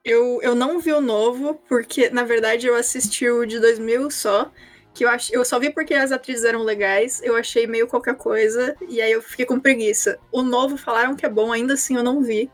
Eu, 0.04 0.42
eu 0.42 0.54
não 0.54 0.80
vi 0.80 0.92
o 0.92 1.00
novo, 1.02 1.56
porque, 1.70 2.10
na 2.10 2.24
verdade, 2.24 2.68
eu 2.68 2.76
assisti 2.76 3.28
o 3.30 3.46
de 3.46 3.60
2000 3.60 4.12
só. 4.12 4.52
Que 4.94 5.06
eu, 5.06 5.10
ach... 5.10 5.32
eu 5.32 5.44
só 5.44 5.58
vi 5.60 5.72
porque 5.72 5.94
as 5.96 6.12
atrizes 6.12 6.44
eram 6.46 6.62
legais, 6.62 7.20
eu 7.24 7.36
achei 7.36 7.66
meio 7.66 7.88
qualquer 7.88 8.16
coisa, 8.16 8.76
e 8.88 9.02
aí 9.02 9.12
eu 9.12 9.24
fiquei 9.24 9.44
com 9.46 9.60
preguiça. 9.60 10.20
O 10.32 10.44
novo 10.44 10.78
falaram 10.78 11.16
que 11.16 11.26
é 11.26 11.30
bom, 11.30 11.52
ainda 11.52 11.74
assim 11.74 11.96
eu 11.96 12.04
não 12.04 12.22
vi. 12.22 12.52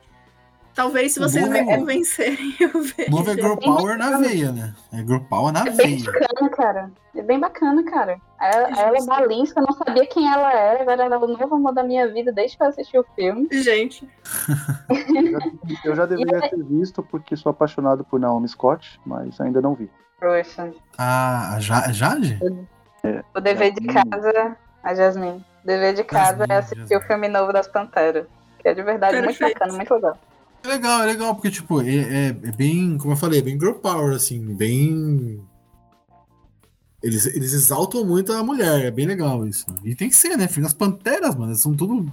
Talvez 0.76 1.14
se 1.14 1.20
vocês 1.20 1.48
me 1.50 1.60
é- 1.60 1.66
convencerem, 1.78 2.56
eu 2.60 2.70
vejo. 2.82 3.12
Novo 3.12 3.30
é 3.32 3.34
Girl 3.34 3.56
Power 3.56 3.98
na 3.98 4.18
veia, 4.18 4.52
né? 4.52 4.74
É 4.94 4.98
Girl 4.98 5.20
Power 5.30 5.52
na 5.52 5.62
É 5.62 5.72
bem 5.72 5.98
veia. 5.98 6.12
bacana, 6.12 6.50
cara. 6.50 6.92
É 7.16 7.22
bem 7.22 7.40
bacana, 7.40 7.84
cara. 7.84 8.18
Ela, 8.40 8.70
ela 8.80 9.06
Balinska, 9.06 9.60
eu 9.60 9.66
não 9.68 9.74
sabia 9.74 10.06
quem 10.06 10.32
ela 10.32 10.54
era, 10.54 10.82
agora 10.82 11.04
ela 11.04 11.16
é 11.16 11.18
o 11.18 11.28
novo 11.28 11.56
amor 11.56 11.74
da 11.74 11.84
minha 11.84 12.08
vida 12.12 12.32
desde 12.32 12.56
que 12.56 12.64
eu 12.64 12.68
assisti 12.68 12.98
o 12.98 13.04
filme. 13.16 13.48
Gente, 13.52 14.08
Eu 15.84 15.96
já 15.96 16.06
deveria 16.06 16.42
ter 16.50 16.64
visto 16.64 17.04
porque 17.04 17.36
sou 17.36 17.50
apaixonado 17.50 18.04
por 18.06 18.20
Naomi 18.20 18.48
Scott, 18.48 19.00
mas 19.06 19.40
ainda 19.42 19.62
não 19.62 19.76
vi. 19.76 19.90
Poxa. 20.20 20.72
Ah, 20.98 21.56
a 21.56 21.60
Ja- 21.60 21.92
Jade? 21.92 22.40
O 23.36 23.40
dever 23.42 23.74
de 23.74 23.88
casa, 23.88 24.58
a 24.84 24.94
Jasmine. 24.96 25.46
O 25.64 25.68
dever 25.68 25.94
de 25.94 26.04
casa 26.04 26.30
Jasmine, 26.38 26.52
é 26.54 26.58
assistir 26.58 26.80
Jasmine. 26.82 27.04
o 27.04 27.08
filme 27.08 27.28
novo 27.28 27.52
das 27.54 27.68
Panteras. 27.68 28.26
Que 28.60 28.68
é 28.70 28.74
de 28.74 28.84
verdade 28.84 29.16
muito 29.22 29.38
Perfeito. 29.38 29.54
bacana, 29.60 29.74
muito 29.74 29.94
legal. 29.94 30.18
É 30.64 30.68
legal, 30.68 31.04
é 31.04 31.06
legal, 31.06 31.34
porque, 31.36 31.50
tipo, 31.52 31.82
é, 31.82 31.88
é- 31.96 32.28
é 32.30 32.52
bem, 32.52 32.98
como 32.98 33.14
eu 33.14 33.18
falei, 33.18 33.40
é 33.40 33.42
bem 33.42 33.58
Girl 33.60 33.74
Power, 33.76 34.16
assim, 34.16 34.54
bem. 34.56 35.42
Eles, 37.02 37.26
eles 37.28 37.54
exaltam 37.54 38.04
muito 38.06 38.34
a 38.34 38.44
mulher, 38.44 38.84
é 38.86 38.92
bem 38.92 39.06
legal 39.06 39.48
isso. 39.48 39.66
E 39.86 39.96
tem 39.96 40.10
que 40.10 40.16
ser, 40.16 40.36
né? 40.38 40.50
Filho, 40.50 40.66
as 40.68 40.74
panteras, 40.74 41.34
mano, 41.34 41.52
eles 41.52 41.62
são 41.62 41.74
tudo. 41.76 42.06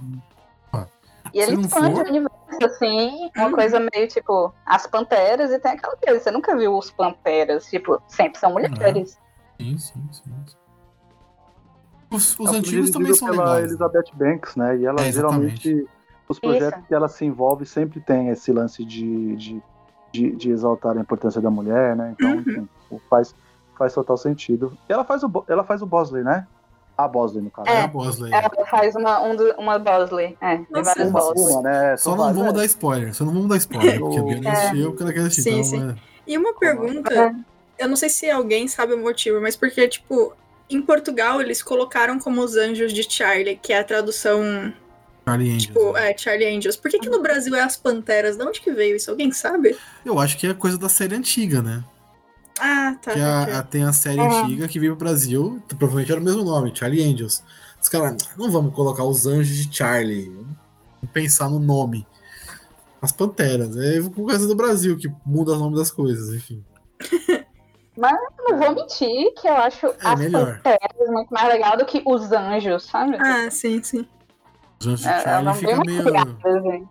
E 1.33 1.43
Se 1.43 1.51
ele 1.51 1.57
não 1.61 1.67
for- 1.67 1.83
o 1.83 2.07
universo, 2.07 2.37
assim, 2.63 3.29
uma 3.35 3.47
Uhum. 3.47 3.51
coisa 3.51 3.79
meio 3.93 4.07
tipo, 4.07 4.53
as 4.65 4.87
panteras, 4.87 5.51
e 5.51 5.59
tem 5.59 5.73
aquela 5.73 5.97
coisa, 5.97 6.21
você 6.23 6.31
nunca 6.31 6.55
viu 6.55 6.77
os 6.77 6.89
panteras, 6.89 7.65
tipo, 7.65 8.01
sempre 8.07 8.39
são 8.39 8.53
mulheres. 8.53 9.19
Sim, 9.59 9.77
sim, 9.77 10.09
sim. 10.09 10.23
sim. 10.45 10.55
Os, 12.09 12.39
os 12.39 12.53
É 12.53 12.57
antigos 12.57 12.91
também 12.91 13.13
são 13.13 13.27
pela 13.29 13.43
legais. 13.55 13.71
Elizabeth 13.71 14.05
Banks, 14.13 14.55
né? 14.55 14.77
E 14.77 14.85
ela 14.85 15.01
É, 15.01 15.11
geralmente. 15.11 15.85
Os 16.29 16.39
projetos 16.39 16.85
que 16.87 16.93
ela 16.93 17.07
se 17.07 17.23
envolve 17.25 17.65
sempre 17.65 17.99
tem 18.01 18.29
esse 18.29 18.51
lance 18.51 18.83
de, 18.83 19.35
de, 19.37 19.61
de, 20.11 20.31
de 20.35 20.49
exaltar 20.51 20.97
a 20.97 20.99
importância 21.01 21.39
da 21.41 21.49
mulher, 21.49 21.95
né? 21.95 22.13
Então, 22.17 22.31
Uhum. 22.31 22.39
enfim, 22.41 22.67
faz, 23.09 23.33
faz 23.77 23.93
total 23.93 24.17
sentido. 24.17 24.77
E 24.89 24.93
ela 24.93 25.05
faz 25.05 25.23
o, 25.23 25.45
ela 25.47 25.63
faz 25.63 25.81
o 25.81 25.85
Bosley, 25.85 26.23
né? 26.23 26.45
A 26.97 27.07
Bosley, 27.07 27.43
no 27.43 27.51
caso. 27.51 27.69
É 27.69 27.73
É. 27.75 27.81
a 27.83 27.87
Bosley. 27.87 28.33
Ela 28.33 28.65
faz 28.65 28.95
uma, 28.95 29.21
um 29.21 29.35
do- 29.35 29.53
uma 29.57 29.77
Bosley. 29.79 30.35
É, 30.41 30.57
tem 30.57 30.67
Nossa, 30.71 30.83
várias 30.83 31.09
Uma, 31.09 31.19
Bosley. 31.19 31.53
uma, 31.53 31.61
né? 31.61 31.97
Só 31.97 32.09
não 32.15 32.17
vamos 32.33 32.43
né? 32.43 32.51
dar 32.53 32.65
spoiler. 32.65 33.13
Só 33.15 33.23
não 33.23 33.33
vamos 33.33 33.47
dar 33.49 33.57
spoiler. 33.57 33.99
Porque 33.99 34.17
a 34.17 34.21
É. 34.21 34.23
Biana 34.25 34.51
assistiu, 34.51 34.89
porque 34.89 35.03
ela 35.03 35.13
quer 35.13 35.19
assistir. 35.21 35.41
Sim, 35.43 35.51
então, 35.51 35.63
sim. 35.63 35.89
é- 35.91 35.95
E 36.25 36.37
uma 36.37 36.53
pergunta, 36.55 37.35
eu 37.77 37.87
não 37.87 37.95
sei 37.95 38.09
se 38.09 38.29
alguém 38.29 38.67
sabe 38.67 38.93
o 38.95 38.97
motivo, 39.01 39.39
mas 39.39 39.55
porque, 39.55 39.87
tipo, 39.87 40.33
em 40.69 40.81
Portugal 40.81 41.39
eles 41.39 41.61
colocaram 41.63 42.19
como 42.19 42.41
os 42.41 42.57
anjos 42.57 42.91
de 42.91 43.03
Charlie, 43.09 43.55
que 43.55 43.71
é 43.71 43.79
a 43.79 43.83
tradução, 43.83 44.73
Charlie 45.27 45.49
Angels. 45.49 45.63
tipo, 45.67 45.91
né? 45.93 46.11
é, 46.11 46.17
Charlie 46.17 46.47
Angels. 46.57 46.75
Por 46.77 46.89
que, 46.91 46.99
que 46.99 47.09
no 47.09 47.21
Brasil 47.21 47.53
é 47.55 47.61
as 47.61 47.75
panteras? 47.77 48.37
De 48.37 48.43
onde 48.43 48.61
que 48.61 48.71
veio 48.71 48.95
isso? 48.95 49.11
Alguém 49.11 49.31
sabe? 49.31 49.77
Eu 50.05 50.19
acho 50.19 50.37
que 50.37 50.47
é 50.47 50.53
coisa 50.53 50.77
da 50.77 50.87
série 50.89 51.15
antiga, 51.15 51.61
né? 51.61 51.83
Ah, 52.59 52.95
tá. 53.01 53.11
que 53.13 53.19
a- 53.19 53.59
a- 53.59 53.63
tem 53.63 53.83
a 53.83 53.93
série 53.93 54.19
É. 54.19 54.23
antiga 54.23 54.67
que 54.67 54.79
veio 54.79 54.95
pro 54.95 55.05
Brasil, 55.05 55.61
provavelmente 55.77 56.11
era 56.11 56.19
o 56.19 56.23
mesmo 56.23 56.43
nome, 56.43 56.71
Charlie 56.73 57.03
Angels. 57.03 57.43
Os 57.79 57.87
caras, 57.87 58.15
não 58.35 58.49
vamos 58.49 58.73
colocar 58.73 59.03
os 59.03 59.27
anjos 59.27 59.55
de 59.57 59.75
Charlie. 59.77 60.25
Vamos 60.29 61.13
pensar 61.13 61.49
no 61.49 61.59
nome. 61.59 62.07
As 62.99 63.11
Panteras. 63.11 63.77
É 63.77 64.01
por 64.01 64.27
causa 64.27 64.47
do 64.47 64.55
Brasil 64.55 64.97
que 64.97 65.07
muda 65.23 65.51
o 65.53 65.57
nome 65.59 65.75
das 65.75 65.91
coisas, 65.91 66.33
enfim. 66.33 66.63
Eu 67.97 68.03
não 68.51 68.59
vou 68.59 68.75
mentir 68.75 69.33
que 69.41 69.47
eu 69.47 69.55
acho 69.55 69.87
as 70.03 70.19
melhor. 70.19 70.57
panteras 70.61 71.09
muito 71.09 71.29
mais 71.33 71.47
legal 71.47 71.75
do 71.77 71.83
que 71.85 72.01
os 72.05 72.31
anjos, 72.31 72.83
sabe? 72.85 73.17
Ah, 73.19 73.49
sim, 73.49 73.81
sim. 73.81 74.07
Os 74.79 74.87
anjos 74.87 75.01
de 75.01 75.07
É, 75.07 75.19
Charlie 75.21 75.53
fica 75.55 75.83
meio. 75.85 76.07
iradas, 76.09 76.65
hein? 76.65 76.89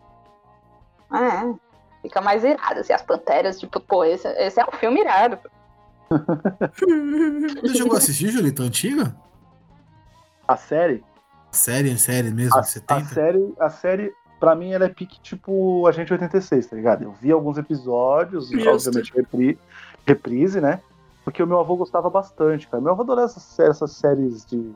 É, 1.12 1.54
fica 2.02 2.20
mais 2.20 2.44
irado. 2.44 2.80
Assim, 2.80 2.92
as 2.92 3.02
panteras, 3.02 3.58
tipo, 3.58 3.78
pô, 3.80 4.04
esse, 4.04 4.26
esse 4.28 4.60
é 4.60 4.64
um 4.64 4.72
filme 4.72 5.00
irado. 5.00 5.38
Você 7.62 7.74
chegou 7.74 7.94
a 7.94 7.98
assistir, 7.98 8.28
Julito? 8.30 8.62
Antiga? 8.62 9.16
A 10.46 10.56
série, 10.56 11.04
Série, 11.50 11.96
série 11.98 12.30
mesmo, 12.30 12.56
a, 12.56 12.60
de 12.60 12.68
70? 12.70 12.94
a 13.00 13.04
série, 13.04 13.54
a 13.58 13.70
série, 13.70 14.12
pra 14.38 14.54
mim, 14.54 14.72
ela 14.72 14.84
é 14.84 14.88
pique 14.88 15.18
tipo 15.20 15.86
Agente 15.86 16.12
86, 16.12 16.66
tá 16.66 16.76
ligado? 16.76 17.02
Eu 17.02 17.12
vi 17.12 17.32
alguns 17.32 17.56
episódios, 17.58 18.48
Justo. 18.50 18.68
obviamente 18.88 19.12
repri, 19.14 19.58
reprise, 20.06 20.60
né? 20.60 20.80
Porque 21.24 21.42
o 21.42 21.46
meu 21.46 21.58
avô 21.58 21.74
gostava 21.76 22.08
bastante, 22.10 22.68
cara. 22.68 22.80
Meu 22.80 22.92
avô 22.92 23.02
adorava 23.02 23.26
essas, 23.26 23.58
essas 23.58 23.90
séries 23.92 24.44
de, 24.46 24.72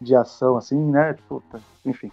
de 0.00 0.14
ação, 0.16 0.56
assim, 0.56 0.78
né? 0.90 1.14
Puta, 1.28 1.60
enfim. 1.84 2.10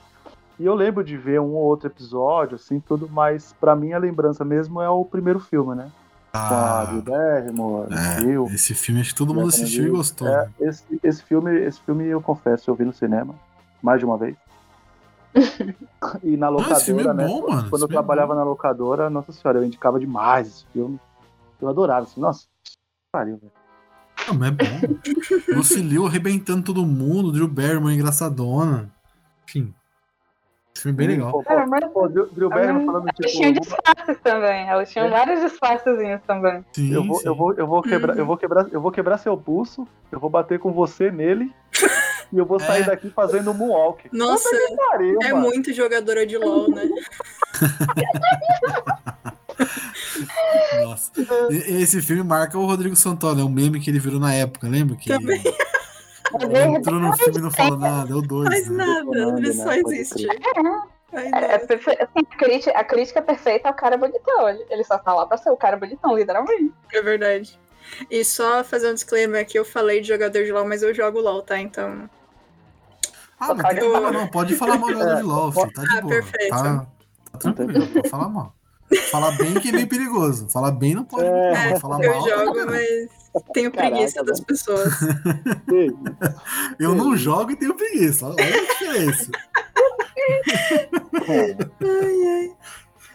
E 0.60 0.66
eu 0.66 0.76
lembro 0.76 1.04
de 1.04 1.16
ver 1.18 1.40
um 1.40 1.54
ou 1.54 1.64
outro 1.64 1.88
episódio, 1.88 2.56
assim, 2.56 2.80
tudo, 2.80 3.08
mas 3.10 3.54
pra 3.62 3.76
mim 3.76 3.94
a 3.94 3.98
lembrança 3.98 4.44
mesmo 4.44 4.82
é 4.82 4.90
o 4.90 5.06
primeiro 5.06 5.40
filme, 5.40 5.74
né? 5.76 5.90
Com 6.32 6.38
a 6.38 6.82
Ah, 6.82 6.86
Drew 6.86 7.02
Barrymore, 7.02 7.88
é, 7.94 8.54
esse 8.54 8.76
filme 8.76 9.02
acho 9.02 9.12
que 9.12 9.18
todo 9.18 9.34
mundo 9.34 9.44
Né, 9.48 9.50
assistiu 9.50 9.88
e 9.88 9.90
gostou. 9.90 10.28
É, 10.28 10.46
né? 10.46 10.52
esse, 10.60 10.84
esse 11.02 11.24
filme, 11.24 11.58
esse 11.60 11.80
filme 11.82 12.06
eu 12.06 12.22
confesso, 12.22 12.70
eu 12.70 12.76
vi 12.76 12.84
no 12.86 12.94
cinema 12.94 13.34
mais 13.82 14.00
de 14.00 14.06
uma 14.06 14.18
vez. 14.18 14.36
e 16.24 16.36
na 16.38 16.50
locadora, 16.50 16.76
esse 16.78 16.86
filme 16.86 17.04
é 17.04 17.14
né? 17.14 17.26
bom, 17.26 17.48
mano, 17.50 17.70
Quando 17.70 17.84
eu 17.84 17.88
é 17.88 17.92
trabalhava 17.92 18.34
bom. 18.34 18.40
na 18.40 18.44
locadora, 18.46 19.10
nossa 19.10 19.32
senhora, 19.32 19.60
eu 19.60 19.64
indicava 19.64 20.00
demais 20.00 20.48
esse 20.48 20.66
filme. 20.74 21.00
Eu 21.62 21.70
adorava, 21.70 22.06
assim, 22.06 22.20
nossa, 22.20 22.46
que 22.64 22.74
pariu, 23.12 23.38
velho. 23.38 23.52
Ah, 24.28 24.34
mas 24.34 24.50
é 24.50 24.52
bom. 24.52 25.56
Lucy 25.56 25.82
Liu 25.82 26.06
arrebentando 26.06 26.64
todo 26.64 26.86
mundo, 26.86 27.32
Drew 27.32 27.48
Barrymore 27.48 27.94
engraçadona. 27.96 28.92
Enfim. 29.48 29.74
Esse 30.76 30.84
filme 30.84 31.04
é 31.04 31.08
bem 31.08 31.18
legal. 31.18 31.32
Pô, 31.32 31.44
É, 31.52 31.66
mas 31.66 31.92
pô, 31.92 32.08
Drew, 32.08 32.28
Drew 32.28 32.50
Barrymore 32.50 32.86
falando 32.86 33.08
elas 33.20 33.32
tinham 33.32 33.54
tipo, 33.54 33.66
disfarces 33.66 34.18
também. 34.24 34.68
Elas 34.70 34.90
tinham 34.90 35.08
É. 35.08 35.10
vários 35.10 35.42
disfarcezinhos 35.42 36.22
também. 36.26 36.64
Sim, 36.74 36.94
eu 36.94 37.04
vou, 37.04 37.20
sim. 37.20 37.28
eu 37.28 37.36
vou, 37.36 37.54
eu 37.54 37.68
vou 37.68 37.82
quebrar, 37.82 38.18
eu 38.18 38.26
vou 38.26 38.38
quebrar, 38.38 38.68
eu 38.72 38.82
vou 38.82 38.92
quebrar 38.92 39.18
seu 39.18 39.36
pulso, 39.36 39.88
eu 40.12 40.20
vou 40.20 40.30
bater 40.30 40.60
com 40.60 40.72
você 40.72 41.12
nele 41.12 41.52
e 42.32 42.38
eu 42.38 42.46
vou 42.46 42.60
sair 42.60 42.84
É. 42.84 42.86
daqui 42.86 43.10
fazendo 43.10 43.52
um 43.52 43.54
moonwalk. 43.54 44.08
Nossa, 44.14 44.48
Pariu, 44.92 45.18
é 45.24 45.34
mano. 45.34 45.48
muito 45.48 45.74
jogadora 45.74 46.26
de 46.26 46.38
LOL, 46.38 46.70
né? 46.70 46.88
Nossa. 50.84 51.12
Esse 51.52 52.02
filme 52.02 52.24
marca 52.24 52.58
o 52.58 52.66
Rodrigo 52.66 52.96
Santoro, 52.96 53.40
é 53.40 53.44
um 53.44 53.50
meme 53.50 53.80
que 53.80 53.90
ele 53.90 54.00
virou 54.00 54.20
na 54.20 54.34
época, 54.34 54.68
lembra? 54.68 54.96
Que 54.96 55.10
Também. 55.10 55.42
Ele 56.40 56.78
entrou 56.78 57.00
no 57.00 57.14
filme 57.18 57.38
e 57.38 57.42
não 57.42 57.52
falou 57.52 57.78
nada, 57.78 58.12
é 58.12 58.16
o 58.16 58.22
dois. 58.22 58.50
Faz 58.50 58.70
né? 58.70 58.86
nada, 58.86 59.18
ele 59.38 59.54
né? 59.54 59.64
só 59.64 59.74
existe. 59.74 60.28
É, 61.12 61.30
é 61.30 61.56
assim, 61.56 61.74
a, 62.00 62.38
crítica, 62.38 62.72
a 62.72 62.84
crítica 62.84 63.22
perfeita 63.22 63.70
é 63.70 63.72
o 63.72 63.76
cara 63.76 63.98
bonitão. 63.98 64.48
Ele, 64.50 64.66
ele 64.70 64.84
só 64.84 64.98
tá 64.98 65.14
lá 65.14 65.26
pra 65.26 65.38
ser 65.38 65.50
o 65.50 65.58
cara 65.58 65.78
bonitão, 65.78 66.16
literalmente. 66.16 66.74
É 66.94 67.02
verdade. 67.02 67.60
E 68.10 68.24
só 68.24 68.64
fazer 68.64 68.92
um 68.92 68.94
disclaimer 68.94 69.42
aqui, 69.42 69.58
eu 69.58 69.66
falei 69.66 70.02
de 70.02 70.08
jogador 70.08 70.44
de 70.44 70.52
LOL, 70.52 70.68
mas 70.68 70.84
eu 70.84 70.94
jogo 70.94 71.20
LOL, 71.20 71.42
tá? 71.42 71.60
Então. 71.60 72.10
Ah, 73.40 73.54
mas 73.54 73.68
tem 73.70 73.80
que 73.80 73.92
falar, 73.92 74.12
não, 74.12 74.28
pode 74.28 74.56
falar 74.56 74.78
mal 74.78 74.94
do 74.94 75.02
É, 75.02 75.16
de 75.16 75.22
LOL, 75.24 75.52
filho, 75.52 75.74
tá 75.74 75.82
de 75.82 75.98
Ah, 75.98 76.02
boa. 76.02 76.14
perfeito. 76.14 76.50
Tá, 76.50 76.88
tá 77.32 77.38
tranquilo, 77.40 77.88
pode 77.88 78.10
falar 78.10 78.30
mal. 78.30 78.54
Falar 79.12 79.32
bem 79.38 79.54
que 79.56 79.70
é 79.70 79.72
meio 79.72 79.88
perigoso. 79.88 80.50
Falar 80.50 80.72
bem 80.72 80.96
não 80.96 81.04
pode. 81.04 81.26
É, 81.26 81.72
não, 81.72 81.80
falar 81.80 82.04
eu 82.04 82.12
mal. 82.12 82.24
tá 82.24 82.30
jogo, 82.30 82.66
mas 82.66 83.10
tenho 83.54 83.72
Caraca, 83.72 83.96
preguiça 83.96 84.24
das 84.24 84.40
pessoas. 84.40 84.94
Eu 86.80 86.96
não 86.96 87.16
jogo 87.16 87.52
e 87.52 87.56
tenho 87.56 87.76
preguiça. 87.76 88.26
Olha 88.26 88.44
a 88.44 88.60
diferença. 88.60 89.32
Ai, 91.28 91.56
ai. 92.28 92.52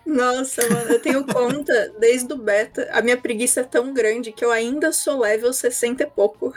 Nossa, 0.06 0.62
mano, 0.68 0.90
eu 0.90 1.00
tenho 1.00 1.24
conta 1.24 1.92
desde 1.98 2.30
o 2.32 2.36
beta. 2.36 2.88
A 2.92 3.00
minha 3.00 3.16
preguiça 3.16 3.60
é 3.60 3.64
tão 3.64 3.94
grande 3.94 4.32
que 4.32 4.44
eu 4.44 4.50
ainda 4.50 4.92
sou 4.92 5.20
level 5.20 5.52
60 5.52 6.02
e 6.02 6.06
pouco. 6.06 6.52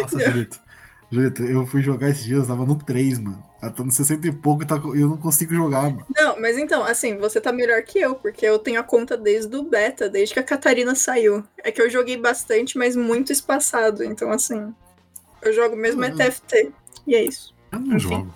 Nossa, 0.00 0.18
Julito. 0.18 0.60
Julito, 1.10 1.44
eu 1.44 1.66
fui 1.66 1.82
jogar 1.82 2.08
esses 2.08 2.24
dias, 2.24 2.40
eu 2.40 2.46
tava 2.46 2.64
no 2.64 2.76
3, 2.76 3.18
mano. 3.18 3.42
Eu 3.66 3.72
tô 3.72 3.84
no 3.84 3.90
60 3.92 4.26
e 4.26 4.32
pouco 4.32 4.62
e 4.62 4.66
tá 4.66 4.76
eu 4.76 5.08
não 5.08 5.16
consigo 5.16 5.54
jogar, 5.54 5.82
mano. 5.82 6.06
Não, 6.14 6.40
mas 6.40 6.56
então, 6.58 6.84
assim, 6.84 7.16
você 7.16 7.40
tá 7.40 7.52
melhor 7.52 7.82
que 7.82 7.98
eu, 7.98 8.14
porque 8.14 8.46
eu 8.46 8.58
tenho 8.58 8.80
a 8.80 8.82
conta 8.82 9.16
desde 9.16 9.54
o 9.56 9.62
beta, 9.62 10.08
desde 10.08 10.34
que 10.34 10.40
a 10.40 10.44
Catarina 10.44 10.94
saiu. 10.94 11.42
É 11.58 11.70
que 11.70 11.80
eu 11.80 11.90
joguei 11.90 12.16
bastante, 12.16 12.78
mas 12.78 12.94
muito 12.96 13.32
espaçado. 13.32 14.04
Então, 14.04 14.30
assim, 14.30 14.72
eu 15.42 15.52
jogo 15.52 15.76
mesmo 15.76 16.04
é 16.04 16.10
Uhum. 16.10 16.16
TFT. 16.16 16.72
E 17.06 17.14
é 17.14 17.24
isso. 17.24 17.54
Eu 17.72 17.80
não 17.80 17.96
Enfim. 17.96 17.98
jogo. 17.98 18.34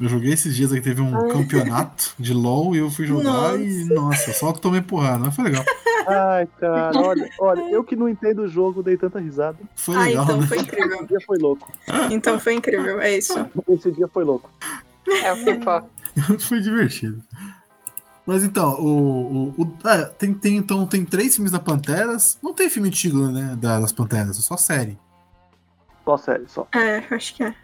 Eu 0.00 0.08
joguei 0.08 0.32
esses 0.32 0.56
dias 0.56 0.72
aí, 0.72 0.80
teve 0.80 1.02
um 1.02 1.14
Ai. 1.14 1.28
campeonato 1.28 2.14
de 2.18 2.32
LOL 2.32 2.74
e 2.74 2.78
eu 2.78 2.90
fui 2.90 3.06
jogar 3.06 3.60
e, 3.60 3.84
nossa, 3.84 4.32
só 4.32 4.50
que 4.52 4.60
tomei 4.60 4.80
porrada, 4.80 5.18
mas 5.18 5.36
foi 5.36 5.44
legal. 5.44 5.64
Ai, 6.06 6.48
cara, 6.58 6.98
olha, 6.98 7.28
olha, 7.38 7.60
eu 7.70 7.84
que 7.84 7.94
não 7.94 8.08
entendo 8.08 8.42
o 8.42 8.48
jogo, 8.48 8.82
dei 8.82 8.96
tanta 8.96 9.20
risada. 9.20 9.58
Foi 9.76 9.94
ah, 9.96 10.04
legal, 10.04 10.24
então 10.24 10.36
né? 10.40 10.46
foi 10.46 10.58
incrível. 10.58 10.96
Esse 10.96 11.06
dia 11.06 11.18
foi 11.26 11.38
louco. 11.38 11.72
Então 12.10 12.40
foi 12.40 12.54
incrível, 12.54 13.00
é 13.00 13.18
isso. 13.18 13.34
Esse 13.68 13.92
dia 13.92 14.08
foi 14.08 14.24
louco. 14.24 14.50
É 15.22 15.32
o 15.32 15.44
que 15.44 15.50
importa. 15.50 15.88
foi 16.40 16.60
divertido. 16.60 17.22
Mas 18.26 18.42
então, 18.44 18.80
o. 18.80 19.54
o, 19.58 19.62
o- 19.62 19.88
é, 19.88 20.04
tem, 20.04 20.32
tem, 20.32 20.56
então, 20.56 20.86
tem 20.86 21.04
três 21.04 21.34
filmes 21.34 21.50
da 21.52 21.58
Panteras. 21.58 22.38
Não 22.42 22.54
tem 22.54 22.70
filme 22.70 22.88
antigo, 22.88 23.28
né? 23.28 23.56
da- 23.60 23.80
Das 23.80 23.92
Panteras, 23.92 24.38
é 24.38 24.42
só 24.42 24.56
série. 24.56 24.98
Só 26.04 26.16
sério, 26.16 26.46
só. 26.48 26.66
É, 26.74 27.02
acho 27.14 27.34
que 27.34 27.42
é. 27.42 27.54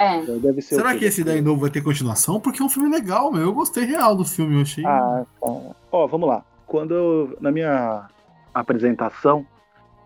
É. 0.00 0.22
Deve 0.38 0.62
ser 0.62 0.76
Será 0.76 0.96
que 0.96 1.04
esse 1.04 1.22
daí 1.22 1.42
novo 1.42 1.60
vai 1.60 1.68
ter 1.70 1.82
continuação? 1.82 2.40
Porque 2.40 2.62
é 2.62 2.64
um 2.64 2.70
filme 2.70 2.88
legal, 2.88 3.30
meu. 3.30 3.42
Eu 3.42 3.52
gostei 3.52 3.84
real 3.84 4.16
do 4.16 4.24
filme, 4.24 4.54
eu 4.56 4.62
achei. 4.62 4.82
Ah, 4.86 5.26
tá. 5.38 5.52
Ó, 5.92 6.06
vamos 6.06 6.26
lá. 6.26 6.42
Quando 6.66 6.94
eu, 6.94 7.36
na 7.38 7.50
minha 7.52 8.08
apresentação, 8.54 9.44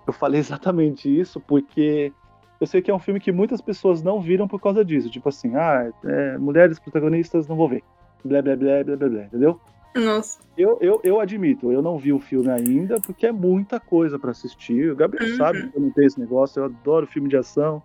eu 0.07 0.13
falei 0.13 0.41
exatamente 0.41 1.09
isso 1.09 1.39
porque 1.41 2.13
eu 2.61 2.67
sei 2.67 2.83
que 2.83 2.91
é 2.91 2.95
um 2.95 2.99
filme 2.99 3.21
que 3.21 3.31
muitas 3.31 3.61
pessoas 3.61 4.03
não 4.03 4.21
viram 4.21 4.49
por 4.49 4.61
causa 4.61 4.85
disso. 4.85 5.09
Tipo 5.09 5.29
assim, 5.29 5.55
ah, 5.55 5.91
é, 6.05 6.39
mulheres 6.39 6.79
protagonistas 6.81 7.47
não 7.47 7.55
vou 7.55 7.69
ver. 7.69 7.85
Blé, 8.25 8.43
blé, 8.43 8.57
blé, 8.57 8.83
blé, 8.83 8.97
blé, 8.97 9.09
blé, 9.09 9.25
entendeu? 9.27 9.61
Nossa. 9.95 10.41
Eu, 10.59 10.77
eu, 10.81 11.01
eu 11.05 11.21
admito, 11.21 11.71
eu 11.71 11.81
não 11.81 11.99
vi 11.99 12.13
o 12.13 12.19
filme 12.19 12.51
ainda 12.51 13.01
porque 13.01 13.27
é 13.27 13.33
muita 13.33 13.79
coisa 13.79 14.19
pra 14.19 14.33
assistir. 14.33 14.91
O 14.91 14.97
Gabriel 14.97 15.31
Uhum. 15.31 15.37
sabe 15.37 15.69
que 15.71 15.77
eu 15.77 15.83
não 15.83 15.91
tenho 15.91 16.07
esse 16.09 16.19
negócio, 16.19 16.59
eu 16.61 16.65
adoro 16.65 17.07
filme 17.07 17.29
de 17.29 17.37
ação. 17.37 17.81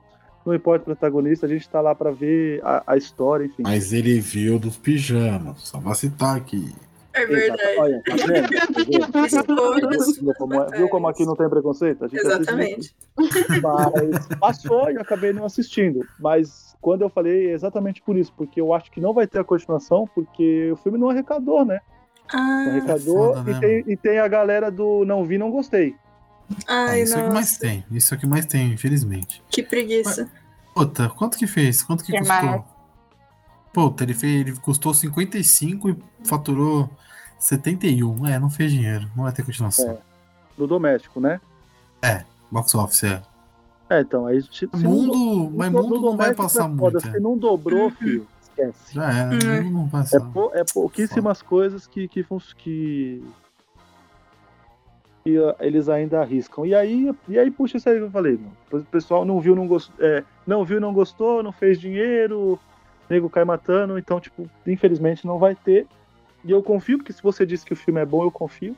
Não 0.46 0.54
importa 0.56 0.84
o 0.84 0.86
protagonista, 0.86 1.46
a 1.46 1.50
gente 1.50 1.68
tá 1.70 1.82
lá 1.82 1.94
pra 1.94 2.12
ver 2.12 2.62
a, 2.64 2.84
a 2.88 2.98
história, 2.98 3.46
enfim. 3.46 3.64
Mas 3.64 3.92
ele 3.94 4.20
viu 4.20 4.58
dos 4.58 4.78
pijamas, 4.78 5.60
só 5.62 5.80
pra 5.80 5.94
citar 5.94 6.38
aqui. 6.38 6.74
É 7.14 7.24
Exato. 7.24 7.58
verdade. 7.58 7.80
Olha, 7.80 8.02
tá 8.06 8.16
vendo? 8.16 8.50
Viu 10.22 10.34
como, 10.36 10.62
é- 10.62 10.78
viu 10.78 10.90
como 10.90 11.08
aqui 11.08 11.26
não 11.26 11.36
tem 11.36 11.50
preconceito? 11.50 12.06
A 12.06 12.08
gente 12.08 12.20
assiste 12.20 12.42
Exatamente. 12.42 12.96
Mas 13.62 14.28
passou 14.40 14.92
e 14.92 14.98
acabei 14.98 15.34
não 15.34 15.44
assistindo. 15.46 16.08
Mas 16.20 16.76
quando 16.80 17.02
eu 17.02 17.10
falei, 17.10 17.50
é 17.50 17.54
exatamente 17.54 18.02
por 18.02 18.16
isso, 18.18 18.34
porque 18.38 18.62
eu 18.62 18.74
acho 18.74 18.92
que 18.92 19.02
não 19.02 19.14
vai 19.14 19.28
ter 19.28 19.40
a 19.40 19.44
continuação, 19.44 20.08
porque 20.14 20.72
o 20.72 20.76
filme 20.78 20.98
não 20.98 21.10
arrecadou, 21.10 21.66
né? 21.66 21.80
Não 22.32 22.40
Ah, 22.40 22.66
arrecadou 22.70 23.34
foda, 23.36 23.44
né, 23.44 23.52
e, 23.52 23.60
tem, 23.60 23.84
e 23.94 23.98
tem 23.98 24.20
a 24.20 24.28
galera 24.28 24.70
do 24.72 25.04
não 25.04 25.26
vi, 25.26 25.38
não 25.38 25.52
gostei. 25.52 25.96
Ai, 26.68 27.00
É, 27.00 27.04
isso 27.04 27.18
é 27.18 27.22
o 27.24 27.28
que 27.28 27.34
mais 27.34 27.58
tem. 27.58 27.86
Isso 27.92 28.14
é 28.14 28.18
o 28.18 28.20
que 28.20 28.28
mais 28.28 28.46
tem, 28.46 28.74
infelizmente. 28.74 29.42
Que 29.50 29.64
preguiça. 29.64 30.30
Puta, 30.74 31.10
quanto 31.10 31.38
que 31.38 31.48
fez? 31.48 31.82
Quanto 31.84 32.04
que 32.04 32.12
Que 32.12 32.20
custou? 32.20 32.38
mais? 32.38 32.62
Puta, 33.74 34.04
ele, 34.04 34.14
fez, 34.14 34.42
ele 34.48 34.56
custou 34.58 34.94
55 34.94 35.90
e 35.90 35.98
faturou 36.24 36.90
71. 37.38 38.26
É, 38.28 38.40
não 38.40 38.50
fez 38.50 38.72
dinheiro. 38.72 39.10
Não 39.16 39.24
vai 39.24 39.32
ter 39.34 39.44
continuação. 39.44 39.90
É. 39.92 39.98
No 40.58 40.68
doméstico, 40.68 41.20
né? 41.20 41.40
Box 42.52 42.74
office, 42.76 43.04
é. 43.04 43.22
É, 43.92 44.02
então, 44.02 44.26
aí 44.26 44.42
se, 44.42 44.50
se 44.52 44.70
não- 44.74 44.92
Mundo, 44.92 45.52
mas 45.56 45.72
no- 45.72 45.84
mundo 45.84 46.02
não 46.02 46.18
vai 46.18 46.34
passar 46.34 46.66
é 46.66 46.68
muito. 46.68 46.98
é. 46.98 47.12
Se 47.12 47.20
não 47.20 47.38
dobrou, 47.38 47.90
filho, 47.92 48.28
esquece. 48.42 48.94
Já 48.94 49.12
era, 49.12 49.36
Hum. 49.36 49.64
mundo 49.64 49.72
não 49.80 49.86
vai 49.88 50.02
É, 50.02 50.04
passar. 50.04 50.20
pou- 50.32 50.52
é 50.54 50.64
pouquíssimas 50.74 51.42
coisas 51.42 51.86
que, 51.88 52.08
que, 52.08 52.26
que, 52.58 53.24
que, 55.32 55.38
ah, 55.38 55.56
eles 55.60 55.90
ainda 55.90 56.22
arriscam. 56.22 56.66
E 56.66 56.74
aí, 56.74 57.12
e 57.28 57.38
aí 57.40 57.52
puxa 57.52 57.78
isso 57.78 57.90
aí 57.90 57.98
que 57.98 58.04
eu 58.04 58.12
falei, 58.12 58.34
mano. 58.38 58.52
O 58.72 58.80
pessoal 58.86 59.24
não 59.26 59.40
viu, 59.40 59.56
não 59.56 59.68
gostou, 59.68 59.96
é, 60.06 60.24
não 60.46 60.64
viu, 60.66 60.80
não 60.80 60.94
gostou, 60.94 61.44
não 61.44 61.52
fez 61.52 61.80
dinheiro, 61.80 62.54
o 62.54 62.60
nego 63.10 63.30
cai 63.30 63.44
matando, 63.46 63.98
então, 63.98 64.20
tipo, 64.20 64.50
infelizmente 64.66 65.26
não 65.26 65.38
vai 65.38 65.56
ter. 65.56 65.88
E 66.44 66.52
eu 66.52 66.64
confio, 66.64 66.98
porque 66.98 67.12
se 67.14 67.22
você 67.22 67.46
disse 67.46 67.66
que 67.66 67.74
o 67.74 67.76
filme 67.76 68.00
é 68.00 68.06
bom, 68.06 68.24
eu 68.24 68.32
confio. 68.32 68.74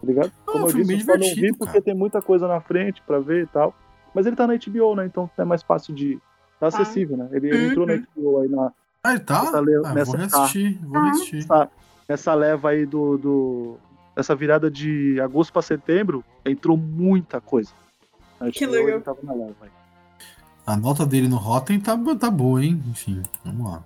Tá 0.00 0.06
ligado? 0.06 0.32
Não, 0.46 0.52
Como 0.54 0.68
eu 0.68 0.72
disse, 0.72 0.92
eu 0.94 1.00
só 1.00 1.16
não 1.16 1.34
vi 1.34 1.52
porque 1.56 1.72
cara. 1.74 1.82
tem 1.84 1.94
muita 1.94 2.20
coisa 2.20 2.46
na 2.48 2.60
frente 2.60 3.00
pra 3.06 3.18
ver 3.20 3.44
e 3.44 3.46
tal. 3.46 3.74
Mas 4.14 4.26
ele 4.26 4.36
tá 4.36 4.46
na 4.46 4.54
HBO, 4.56 4.94
né? 4.96 5.06
Então 5.06 5.30
é 5.38 5.44
mais 5.44 5.62
fácil 5.62 5.94
de. 5.94 6.18
Tá 6.60 6.66
acessível, 6.68 7.16
né? 7.16 7.28
Ele, 7.32 7.48
ele 7.48 7.66
entrou 7.68 7.86
na 7.86 7.94
Uhum. 7.94 8.04
HBO 8.16 8.40
aí 8.40 8.48
na, 8.48 8.72
Ah, 9.02 9.10
ele 9.12 9.20
tá? 9.20 9.42
Essa 9.42 9.60
le- 9.60 9.74
Ah, 9.76 9.80
vou 9.82 9.94
nessa- 9.94 10.16
reassistir, 10.16 10.78
vou 10.86 10.96
Ah. 10.98 11.04
reassistir. 11.04 11.38
essa, 11.38 11.70
essa 12.08 12.34
leva 12.34 12.70
aí 12.70 12.84
do, 12.84 13.16
do. 13.16 13.76
Essa 14.14 14.34
virada 14.34 14.70
de 14.70 15.18
agosto 15.20 15.52
pra 15.52 15.62
setembro, 15.62 16.24
entrou 16.44 16.76
muita 16.76 17.40
coisa. 17.40 17.70
A 18.40 18.50
Que 18.50 18.66
legal. 18.66 18.88
ele 18.90 19.00
tava 19.00 19.18
na. 19.22 19.32
A 20.66 20.76
nota 20.76 21.04
dele 21.06 21.28
no 21.28 21.36
Rotten 21.36 21.80
tá, 21.80 21.98
tá 22.18 22.30
boa, 22.30 22.62
hein? 22.64 22.82
Enfim, 22.88 23.22
vamos 23.44 23.72
lá. 23.72 23.82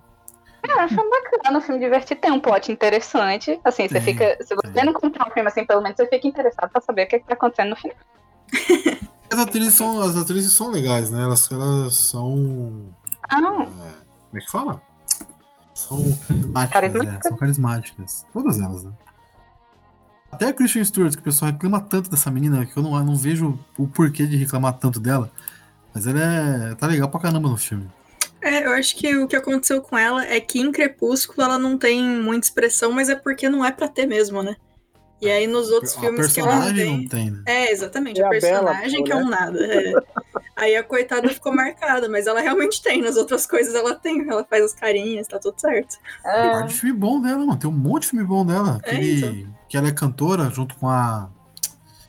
É, 0.63 0.85
um 0.85 0.89
filme 0.89 1.09
bacana, 1.09 1.57
um 1.57 1.61
filme 1.61 1.79
divertido, 1.79 2.19
tem 2.19 2.31
um 2.31 2.39
plot 2.41 2.71
interessante. 2.71 3.59
Assim, 3.63 3.87
você 3.87 3.93
Tem, 3.95 4.01
fica. 4.01 4.37
Se 4.43 4.53
você 4.53 4.71
tem. 4.73 4.85
não 4.85 4.93
comprar 4.93 5.27
um 5.27 5.31
filme 5.31 5.47
assim, 5.49 5.65
pelo 5.65 5.81
menos 5.81 5.95
você 5.95 6.05
fica 6.07 6.27
interessado 6.27 6.69
pra 6.69 6.81
saber 6.81 7.05
o 7.05 7.07
que, 7.07 7.19
que 7.19 7.25
tá 7.27 7.33
acontecendo 7.35 7.69
no 7.69 7.75
final. 7.77 7.95
As 9.31 9.39
atrizes 9.39 9.73
são, 9.73 10.01
as 10.01 10.15
atrizes 10.15 10.53
são 10.53 10.71
legais, 10.71 11.11
né? 11.11 11.21
Elas, 11.23 11.51
elas 11.51 11.95
são. 11.97 12.85
Ah, 13.29 13.41
Como 13.41 13.67
é 14.35 14.39
que 14.39 14.49
fala? 14.49 14.81
São 15.73 15.97
carismáticas, 16.27 16.71
Carismáticas. 16.71 17.13
né? 17.13 17.19
São 17.23 17.37
carismáticas. 17.37 18.25
Todas 18.31 18.59
elas, 18.61 18.83
né? 18.85 18.91
Até 20.31 20.47
a 20.47 20.53
Christian 20.53 20.83
Stewart, 20.83 21.13
que 21.13 21.19
o 21.19 21.23
pessoal 21.23 21.51
reclama 21.51 21.79
tanto 21.79 22.09
dessa 22.09 22.29
menina, 22.29 22.65
que 22.65 22.75
eu 22.77 22.83
não, 22.83 22.97
eu 22.97 23.03
não 23.03 23.15
vejo 23.15 23.57
o 23.77 23.87
porquê 23.87 24.25
de 24.25 24.35
reclamar 24.35 24.73
tanto 24.73 24.99
dela. 24.99 25.31
Mas 25.93 26.05
ela 26.05 26.19
é. 26.21 26.75
tá 26.75 26.85
legal 26.85 27.09
pra 27.09 27.19
caramba 27.19 27.49
no 27.49 27.57
filme. 27.57 27.89
É, 28.41 28.65
eu 28.65 28.71
acho 28.71 28.95
que 28.95 29.15
o 29.15 29.27
que 29.27 29.35
aconteceu 29.35 29.81
com 29.81 29.97
ela 29.97 30.23
é 30.25 30.39
que 30.39 30.59
em 30.59 30.71
Crepúsculo 30.71 31.41
ela 31.41 31.57
não 31.57 31.77
tem 31.77 32.03
muita 32.03 32.45
expressão, 32.45 32.91
mas 32.91 33.09
é 33.09 33.15
porque 33.15 33.49
não 33.49 33.65
é 33.65 33.71
pra 33.71 33.87
ter 33.87 34.05
mesmo, 34.05 34.43
né? 34.43 34.55
E 35.19 35.29
aí 35.31 35.47
nos 35.47 35.69
outros 35.71 35.97
a 35.97 35.99
filmes 35.99 36.31
que 36.31 36.39
ela 36.39 36.49
personagem 36.49 36.85
tem. 36.85 36.97
não 37.01 37.07
tem, 37.07 37.31
né? 37.31 37.41
É, 37.47 37.71
exatamente, 37.71 38.21
É 38.21 38.23
a 38.23 38.27
a 38.27 38.29
personagem 38.29 39.03
que 39.03 39.11
é 39.11 39.15
um 39.15 39.27
nada. 39.29 39.59
é. 39.65 39.93
Aí 40.55 40.75
a 40.75 40.83
coitada 40.83 41.27
ficou 41.29 41.53
marcada, 41.53 42.07
mas 42.09 42.25
ela 42.27 42.39
realmente 42.39 42.81
tem. 42.81 43.01
Nas 43.01 43.15
outras 43.15 43.45
coisas 43.45 43.73
ela 43.75 43.93
tem, 43.95 44.27
ela 44.29 44.43
faz 44.43 44.63
as 44.63 44.73
carinhas, 44.73 45.27
tá 45.27 45.37
tudo 45.39 45.59
certo. 45.59 45.97
é, 46.25 46.49
Parte 46.51 46.69
de 46.69 46.79
filme 46.79 46.97
bom 46.97 47.21
dela, 47.21 47.39
mano. 47.45 47.57
Tem 47.57 47.69
um 47.69 47.73
monte 47.73 48.03
de 48.03 48.09
filme 48.09 48.25
bom 48.25 48.45
dela. 48.45 48.79
É, 48.83 48.91
Aquele, 48.91 49.17
então. 49.43 49.53
Que 49.69 49.77
ela 49.77 49.87
é 49.87 49.91
cantora 49.91 50.49
junto 50.49 50.75
com 50.77 50.87
a. 50.89 51.29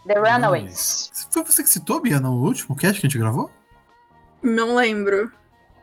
The 0.07 0.15
Runaways. 0.19 1.11
Foi 1.31 1.45
você 1.45 1.63
que 1.63 1.69
citou, 1.69 2.01
Bia, 2.01 2.19
no 2.21 2.33
último 2.43 2.75
cast 2.77 3.01
que 3.01 3.07
a 3.07 3.11
gente 3.11 3.19
gravou? 3.19 3.51
Não 4.43 4.77
lembro. 4.77 5.31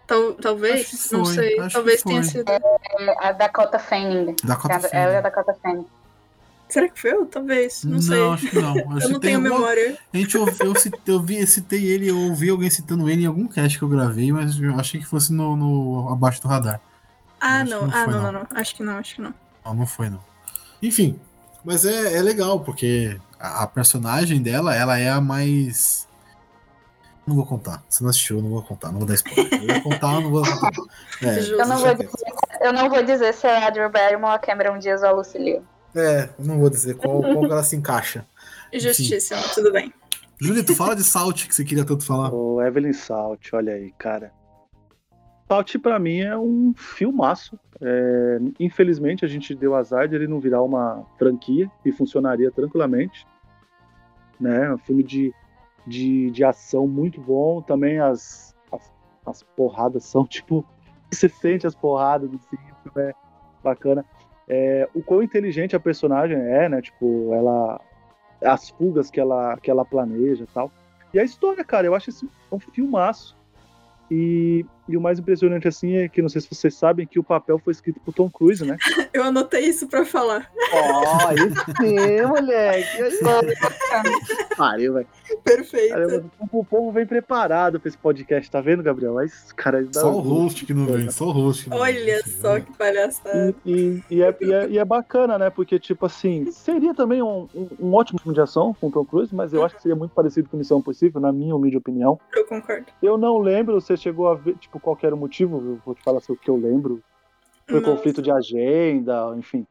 Tal, 0.07 0.34
talvez? 0.34 1.07
Que 1.07 1.13
não 1.15 1.26
foi, 1.26 1.34
sei. 1.36 1.55
Talvez 1.71 2.03
tenha 2.03 2.23
foi. 2.23 2.32
sido. 2.32 2.49
É 2.49 2.59
a 3.19 3.32
Dakota 3.32 3.78
Fanning. 3.80 4.36
Dakota 4.43 4.73
Ela 4.73 4.84
é 4.86 4.88
a 4.88 4.89
Fanning. 4.89 5.21
Dakota 5.21 5.53
Fanning. 5.61 5.88
Será 6.76 6.89
que 6.89 6.99
foi 6.99 7.13
eu? 7.13 7.26
Talvez. 7.26 7.86
Não, 7.86 8.01
sei. 8.01 8.21
acho 8.21 8.49
que 8.49 8.59
não. 8.59 8.78
Eu, 8.78 8.99
Eu 8.99 9.09
não 9.11 9.19
tenho 9.21 9.38
alguma- 9.38 9.59
memória. 9.59 9.97
A 10.13 10.17
gente 10.17 10.38
ouvi, 10.38 10.57
eu, 10.59 10.76
citei, 10.76 11.15
eu, 11.15 11.21
vi, 11.21 11.39
eu 11.39 11.47
citei 11.47 11.86
ele, 11.86 12.09
eu 12.09 12.19
ouvi 12.19 12.49
alguém 12.49 12.69
citando 12.69 13.09
ele 13.09 13.23
em 13.23 13.26
algum 13.26 13.47
cast 13.47 13.78
que 13.78 13.82
eu 13.86 13.88
gravei, 13.88 14.30
mas 14.30 14.59
eu 14.59 14.78
achei 14.78 14.99
que 14.99 15.05
fosse 15.05 15.32
no, 15.32 15.55
no- 15.55 16.09
abaixo 16.11 16.41
do 16.41 16.49
radar. 16.49 16.82
Ah, 17.39 17.63
não. 17.63 17.88
não 17.88 17.97
ah, 17.97 18.03
foi, 18.03 18.13
não, 18.13 18.23
não. 18.23 18.32
não, 18.34 18.39
não. 18.41 18.47
Acho 18.53 18.76
que 18.76 18.84
não, 18.84 18.97
acho 18.97 19.15
que 19.15 19.21
não. 19.21 19.34
Não, 19.63 19.73
não 19.73 19.88
foi, 19.88 20.09
não. 20.09 20.19
Enfim, 20.82 21.17
mas 21.63 21.86
é, 21.86 22.17
é 22.17 22.21
legal, 22.21 22.59
porque 22.59 23.17
a, 23.39 23.63
a 23.63 23.67
personagem 23.67 24.41
dela, 24.41 24.76
ela 24.76 24.99
é 24.99 25.09
a 25.09 25.21
mais. 25.21 26.05
Não 27.26 27.38
vou 27.38 27.45
contar. 27.45 27.86
Se 27.88 28.03
não 28.03 28.09
assistiu, 28.09 28.39
eu 28.39 28.43
não 28.43 28.49
vou 28.49 28.63
contar. 28.63 28.91
Não 28.91 28.99
vou 28.99 29.07
dar 29.07 29.13
spoiler. 29.13 29.63
Eu 29.63 29.76
ia 29.76 29.82
contar, 29.82 30.15
eu 30.15 30.21
não 30.21 30.30
vou 30.30 30.43
contar. 30.43 30.71
É. 31.23 31.39
Eu 31.39 31.65
não, 31.65 31.78
vou 31.78 31.95
dizer, 31.95 32.09
eu 32.59 32.73
não 32.73 32.89
vou 32.89 33.01
dizer 33.01 33.34
se 33.34 33.47
é 33.47 33.65
a 33.65 33.69
Drew 33.69 33.89
Barrymore, 33.89 34.36
a 34.36 34.38
Cameron 34.38 34.78
Diaz 34.78 35.01
ou 35.01 35.07
a 35.07 35.11
Lucy 35.13 35.38
Liu. 35.38 35.63
É, 35.95 36.29
não 36.37 36.59
vou 36.59 36.69
dizer 36.69 36.95
qual, 36.95 37.21
qual 37.21 37.39
que 37.39 37.51
ela 37.51 37.63
se 37.63 37.75
encaixa. 37.75 38.25
Justíssimo, 38.73 39.41
tudo 39.53 39.71
bem. 39.71 39.93
Julito, 40.39 40.75
fala 40.75 40.95
de 40.95 41.03
Salt 41.03 41.47
que 41.47 41.55
você 41.55 41.63
queria 41.63 41.85
tanto 41.85 42.05
falar. 42.05 42.33
O 42.33 42.61
Evelyn 42.61 42.91
Salt, 42.91 43.53
olha 43.53 43.73
aí, 43.73 43.93
cara. 43.97 44.33
Salt 45.47 45.77
pra 45.77 45.97
mim 45.97 46.19
é 46.19 46.37
um 46.37 46.73
filmaço. 46.75 47.57
É, 47.81 48.39
infelizmente 48.59 49.23
a 49.23 49.27
gente 49.27 49.55
deu 49.55 49.75
azar 49.75 50.07
de 50.07 50.15
ele 50.15 50.27
não 50.27 50.39
virar 50.39 50.61
uma 50.61 51.05
franquia 51.17 51.71
e 51.85 51.91
funcionaria 51.91 52.51
tranquilamente. 52.51 53.25
Né? 54.39 54.73
Um 54.73 54.77
filme 54.77 55.03
de, 55.03 55.33
de, 55.87 56.29
de 56.31 56.43
ação 56.43 56.87
muito 56.87 57.21
bom. 57.21 57.61
Também 57.61 57.99
as, 57.99 58.53
as, 58.71 58.93
as 59.25 59.43
porradas 59.43 60.03
são 60.03 60.25
tipo. 60.27 60.65
Você 61.11 61.29
sente 61.29 61.65
as 61.65 61.75
porradas 61.75 62.29
do 62.29 62.39
filme, 62.39 62.65
é 62.97 63.13
bacana. 63.63 64.03
É, 64.47 64.87
o 64.93 65.01
quão 65.01 65.23
inteligente 65.23 65.75
a 65.75 65.79
personagem 65.79 66.37
é, 66.37 66.69
né? 66.69 66.81
Tipo, 66.81 67.33
ela. 67.33 67.81
As 68.43 68.69
fugas 68.69 69.09
que 69.09 69.19
ela, 69.19 69.57
que 69.57 69.71
ela 69.71 69.85
planeja 69.85 70.43
e 70.43 70.47
tal. 70.47 70.71
E 71.13 71.19
a 71.19 71.23
história, 71.23 71.63
cara, 71.63 71.87
eu 71.87 71.95
acho 71.95 72.09
esse 72.09 72.29
um 72.51 72.59
filmaço. 72.59 73.35
E, 74.11 74.65
e 74.88 74.95
o 74.97 75.01
mais 75.01 75.19
impressionante, 75.19 75.67
assim, 75.67 75.95
é 75.97 76.07
que, 76.07 76.21
não 76.21 76.29
sei 76.29 76.41
se 76.41 76.47
vocês 76.53 76.73
sabem, 76.75 77.05
que 77.07 77.19
o 77.19 77.23
papel 77.23 77.57
foi 77.59 77.71
escrito 77.71 77.99
por 77.99 78.13
Tom 78.13 78.29
Cruise, 78.29 78.63
né? 78.65 78.77
Eu 79.13 79.23
anotei 79.23 79.65
isso 79.65 79.88
pra 79.88 80.05
falar. 80.05 80.51
Ó, 80.73 81.27
aí 81.27 81.38
sim, 81.79 82.21
moleque. 82.27 82.97
Pariu, 84.57 84.93
velho. 84.93 85.07
Perfeito. 85.43 85.89
Caramba, 85.93 86.25
O 86.51 86.63
povo 86.63 86.91
vem 86.91 87.05
preparado 87.05 87.79
pra 87.79 87.88
esse 87.89 87.97
podcast, 87.97 88.49
tá 88.49 88.61
vendo, 88.61 88.83
Gabriel? 88.83 89.13
Mas, 89.15 89.51
cara, 89.53 89.83
dá- 89.83 90.01
Só 90.01 90.11
o 90.13 90.19
host 90.19 90.65
que 90.65 90.73
não 90.73 90.86
vem, 90.86 91.09
só 91.11 91.25
o 91.27 91.31
host 91.31 91.67
Olha 91.71 92.21
vem. 92.23 92.33
só 92.33 92.59
que 92.59 92.71
palhaçada. 92.77 93.55
E, 93.65 93.71
e- 94.09 94.15
e 94.17 94.21
é, 94.23 94.36
e 94.41 94.53
é- 94.53 94.69
e 94.69 94.77
é 94.77 94.86
bacana, 94.86 95.38
né? 95.38 95.49
Porque, 95.49 95.79
tipo 95.79 96.05
assim, 96.05 96.51
seria 96.51 96.93
também 96.93 97.21
um, 97.21 97.47
um- 97.55 97.67
um 97.79 97.93
ótimo 97.93 98.19
filme 98.19 98.33
de 98.36 98.41
ação 98.41 98.74
com 98.79 98.87
o 98.87 98.91
Tom 98.91 99.05
Cruise, 99.05 99.33
mas 99.33 99.53
eu 99.53 99.63
acho 99.63 99.75
que 99.75 99.82
seria 99.82 99.95
muito 99.95 100.12
parecido 100.12 100.49
com 100.49 100.57
Missão 100.57 100.79
Impossível, 100.79 101.20
na 101.21 101.32
minha 101.32 101.55
humilde 101.55 101.78
opinião. 101.78 102.20
Eu 102.36 102.45
concordo. 102.45 102.86
Eu 103.01 103.17
não 103.17 103.37
lembro, 103.39 103.79
você 103.79 103.95
chegou 103.97 104.28
a 104.29 104.36
ver, 104.36 104.55
tipo, 104.57 104.74
qual 104.79 104.95
que 104.95 105.05
era 105.05 105.15
o 105.15 105.17
motivo, 105.17 105.57
eu 105.57 105.81
vou 105.85 105.95
te 105.95 106.03
falar 106.03 106.19
sobre 106.21 106.39
o 106.39 106.43
que 106.43 106.49
eu 106.49 106.57
lembro. 106.57 107.01
Foi 107.67 107.79
Não. 107.81 107.95
conflito 107.95 108.21
de 108.21 108.31
agenda, 108.31 109.33
enfim. 109.37 109.65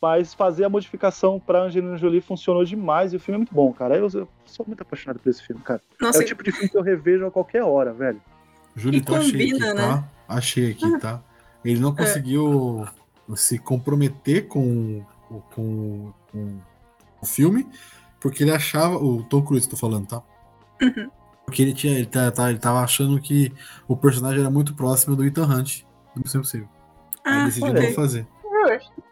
Mas 0.00 0.34
fazer 0.34 0.64
a 0.64 0.68
modificação 0.68 1.38
pra 1.38 1.62
Angelina 1.62 1.96
Jolie 1.96 2.20
funcionou 2.20 2.64
demais 2.64 3.12
e 3.12 3.16
o 3.16 3.20
filme 3.20 3.36
é 3.36 3.38
muito 3.38 3.54
bom, 3.54 3.72
cara. 3.72 3.96
Eu, 3.96 4.08
eu 4.12 4.28
sou 4.44 4.66
muito 4.66 4.82
apaixonado 4.82 5.20
por 5.20 5.30
esse 5.30 5.42
filme, 5.42 5.62
cara. 5.62 5.80
Nossa, 6.00 6.18
É 6.20 6.22
o 6.22 6.26
tipo 6.26 6.42
de 6.42 6.50
filme 6.50 6.68
que 6.68 6.76
eu 6.76 6.82
revejo 6.82 7.24
a 7.26 7.30
qualquer 7.30 7.62
hora, 7.62 7.92
velho. 7.92 8.20
Julito, 8.74 9.12
E 9.12 9.16
achei 9.16 9.50
aqui, 9.50 9.60
né? 9.60 9.74
tá? 9.74 10.04
Achei 10.26 10.70
aqui, 10.72 10.98
tá? 10.98 11.22
Ele 11.64 11.78
não 11.78 11.94
conseguiu 11.94 12.84
se 13.36 13.58
comprometer 13.58 14.48
com, 14.48 15.04
o- 15.30 15.40
com, 15.54 16.12
com 16.32 16.58
o 17.20 17.26
filme, 17.26 17.64
porque 18.20 18.42
ele 18.42 18.50
achava. 18.50 18.96
O 18.96 19.22
Tom 19.22 19.42
Cruise, 19.42 19.68
tô 19.68 19.76
falando, 19.76 20.08
tá? 20.08 20.22
Uhum. 20.82 21.08
Porque 21.44 21.60
ele, 21.62 21.72
tinha, 21.74 21.94
ele, 21.94 22.06
tá, 22.06 22.30
tá- 22.30 22.48
ele 22.50 22.58
tava 22.58 22.80
achando 22.80 23.20
que 23.20 23.52
o 23.88 23.96
personagem 23.96 24.40
era 24.40 24.50
muito 24.50 24.74
próximo 24.74 25.14
do 25.16 25.24
Ethan 25.24 25.44
Hunt, 25.46 25.82
do 26.14 26.22
Missão 26.22 26.40
Impossível. 26.40 26.68
Aí 27.24 27.40
ah, 27.40 27.44
decidiu 27.44 27.70
ok. 27.70 27.82
não 27.88 27.94
fazer. 27.94 28.26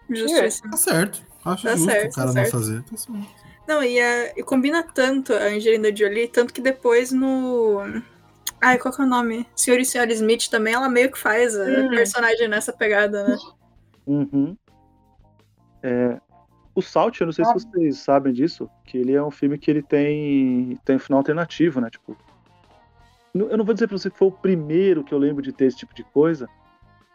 Justo. 0.08 0.70
Tá 0.70 0.76
certo. 0.76 1.22
Acho 1.44 1.62
Tá 1.64 1.76
justo 1.76 1.90
certo, 1.90 2.12
o 2.12 2.14
cara 2.14 2.26
tá 2.28 2.34
não 2.34 2.42
certo. 2.42 2.50
fazer. 2.50 2.82
Tá 2.82 2.96
certo. 2.96 3.28
Não, 3.68 3.82
e, 3.84 4.00
a- 4.00 4.32
e 4.36 4.42
combina 4.42 4.82
tanto 4.82 5.32
a 5.32 5.44
Angelina 5.44 5.94
Jolie, 5.94 6.28
tanto 6.28 6.52
que 6.52 6.60
depois 6.60 7.12
no. 7.12 7.78
Ai, 8.60 8.78
qual 8.78 8.92
que 8.92 9.00
é 9.00 9.04
o 9.04 9.08
nome? 9.08 9.46
Senhor 9.56 9.78
e 9.78 9.84
Senhora 9.84 10.12
Smith 10.12 10.48
também, 10.48 10.74
ela 10.74 10.88
meio 10.88 11.10
que 11.10 11.18
faz 11.18 11.56
a 11.58 11.64
Hum. 11.64 11.88
personagem 11.90 12.48
nessa 12.48 12.72
pegada, 12.72 13.26
né? 13.28 13.36
Uhum. 14.06 14.56
É, 15.82 16.20
o 16.80 16.82
Salt, 16.82 17.20
eu 17.20 17.26
não 17.26 17.32
sei 17.32 17.44
Ah. 17.44 17.48
se 17.58 17.66
vocês 17.66 17.98
sabem 17.98 18.32
disso, 18.32 18.68
que 18.84 18.98
ele 18.98 19.12
é 19.12 19.22
um 19.22 19.30
filme 19.30 19.56
que 19.56 19.70
ele 19.70 19.82
tem, 19.82 20.78
tem 20.84 20.98
final 20.98 21.18
alternativo, 21.18 21.80
né? 21.80 21.88
Tipo, 21.90 22.16
eu 23.34 23.56
não 23.56 23.64
vou 23.64 23.72
dizer 23.74 23.86
pra 23.86 23.96
você 23.96 24.10
que 24.10 24.18
foi 24.18 24.28
o 24.28 24.32
primeiro 24.32 25.04
que 25.04 25.14
eu 25.14 25.18
lembro 25.18 25.42
de 25.42 25.52
ter 25.52 25.66
esse 25.66 25.76
tipo 25.78 25.94
de 25.94 26.02
coisa, 26.04 26.48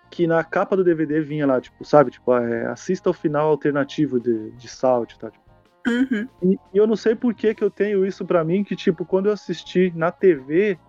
que 0.09 0.25
na 0.27 0.43
capa 0.43 0.75
do 0.77 0.83
DVD 0.83 1.19
vinha 1.19 1.45
lá, 1.45 1.59
tipo, 1.59 1.83
sabe? 1.83 2.11
Tipo, 2.11 2.33
é, 2.35 2.67
assista 2.67 3.09
ao 3.09 3.13
final 3.13 3.49
alternativo 3.49 4.19
de, 4.19 4.51
de 4.51 4.67
Salt, 4.67 5.15
tá? 5.17 5.29
Tipo, 5.29 5.45
Uhum. 5.87 6.27
E, 6.41 6.57
eu 6.73 6.87
não 6.87 6.95
sei 6.95 7.13
por 7.13 7.31
que 7.35 7.53
que 7.53 7.63
eu 7.63 7.69
tenho 7.69 8.03
isso 8.03 8.25
pra 8.25 8.43
mim, 8.43 8.63
que 8.63 8.75
tipo, 8.75 9.05
quando 9.05 9.27
eu 9.27 9.33
assisti 9.33 9.93
na 9.95 10.11
TV, 10.11 10.79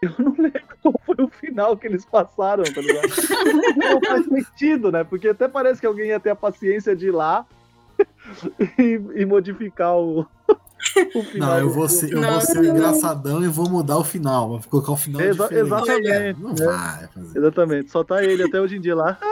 Eu 0.02 0.14
não 0.18 0.34
lembro 0.38 0.62
qual 0.80 0.94
foi 1.04 1.16
o 1.18 1.28
final 1.28 1.76
que 1.76 1.86
eles 1.86 2.06
passaram, 2.06 2.64
tá 2.64 2.80
ligado? 2.80 3.08
não 3.76 4.00
faz 4.00 4.24
sentido, 4.24 4.90
né? 4.90 5.04
Porque 5.04 5.28
até 5.28 5.46
parece 5.46 5.78
que 5.78 5.86
alguém 5.86 6.08
ia 6.08 6.18
ter 6.20 6.30
a 6.30 6.36
paciência 6.36 6.96
de 6.96 7.08
ir 7.08 7.10
lá 7.10 7.44
e, 8.78 9.00
e 9.22 9.24
modificar 9.26 9.96
o, 9.96 10.20
o 11.14 11.22
final. 11.24 11.50
Não, 11.50 11.58
eu 11.58 11.70
vou 11.70 11.88
ser, 11.88 12.12
eu 12.12 12.20
vou 12.20 12.30
Nossa, 12.30 12.52
ser 12.52 12.62
não. 12.62 12.70
engraçadão 12.76 13.42
e 13.44 13.48
vou 13.48 13.68
mudar 13.68 13.98
o 13.98 14.04
final. 14.04 14.48
Vou 14.48 14.60
colocar 14.70 14.92
o 14.92 14.96
final 14.96 15.20
Exa- 15.20 15.48
diferente. 15.48 15.66
exatamente, 15.66 16.40
Não 16.40 16.50
né? 16.50 16.66
vai 16.66 17.08
fazer. 17.08 17.38
Exatamente, 17.38 17.90
só 17.90 18.04
tá 18.04 18.22
ele 18.24 18.42
até 18.42 18.60
hoje 18.60 18.76
em 18.76 18.80
dia 18.80 18.94
lá. 18.94 19.18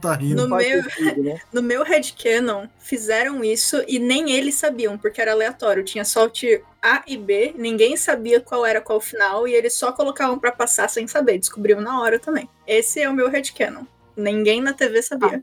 Tá 0.00 0.14
rindo. 0.14 0.46
No 0.48 0.56
meu- 0.56 0.82
sentido, 0.82 1.22
né? 1.22 1.40
No 1.52 1.62
meu 1.62 1.82
headcanon, 1.84 2.66
fizeram 2.78 3.42
isso 3.44 3.82
e 3.88 3.98
nem 3.98 4.30
eles 4.32 4.54
sabiam, 4.54 4.96
porque 4.96 5.20
era 5.20 5.32
aleatório. 5.32 5.84
Tinha 5.84 6.04
só 6.04 6.24
o 6.24 6.28
tier 6.30 6.62
A 6.82 7.02
e 7.06 7.16
B, 7.16 7.54
ninguém 7.56 7.96
sabia 7.96 8.40
qual 8.40 8.64
era 8.64 8.80
qual 8.80 9.00
final, 9.00 9.46
e 9.48 9.54
eles 9.54 9.74
só 9.74 9.92
colocavam 9.92 10.38
pra 10.38 10.52
passar 10.52 10.88
sem 10.88 11.06
saber, 11.06 11.38
descobriam 11.38 11.80
na 11.80 12.00
hora 12.00 12.18
também. 12.18 12.48
Esse 12.66 13.00
é 13.00 13.08
o 13.08 13.14
meu 13.14 13.28
headcanon. 13.28 13.84
Ninguém 14.16 14.60
na 14.60 14.72
TV 14.72 15.02
sabia. 15.02 15.42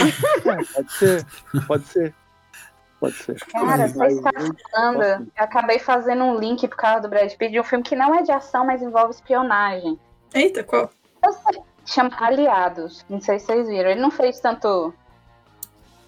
Pode 0.74 0.92
ser, 0.92 1.26
pode 1.66 1.86
ser. 1.86 2.14
Pode 2.98 3.14
ser. 3.14 3.38
Cara, 3.46 3.84
aí- 3.84 4.12
estão 4.12 4.32
falando. 4.70 5.02
Eu 5.02 5.26
acabei 5.44 5.78
fazendo 5.78 6.22
um 6.24 6.38
link 6.38 6.66
por 6.68 6.76
causa 6.76 7.00
do 7.00 7.08
Brad 7.08 7.32
Pitt 7.34 7.52
de 7.52 7.60
um 7.60 7.64
filme 7.64 7.82
que 7.84 7.96
não 7.96 8.14
é 8.14 8.22
de 8.22 8.30
ação, 8.32 8.66
mas 8.66 8.82
envolve 8.82 9.12
espionagem. 9.14 9.98
Eita, 10.34 10.62
qual? 10.62 10.90
Chama 11.86 12.10
Aliados. 12.20 13.04
Não 13.08 13.20
sei 13.20 13.38
se 13.38 13.46
vocês 13.46 13.68
viram. 13.68 13.90
Ele 13.90 14.00
não 14.00 14.10
fez 14.10 14.38
tanto. 14.40 14.92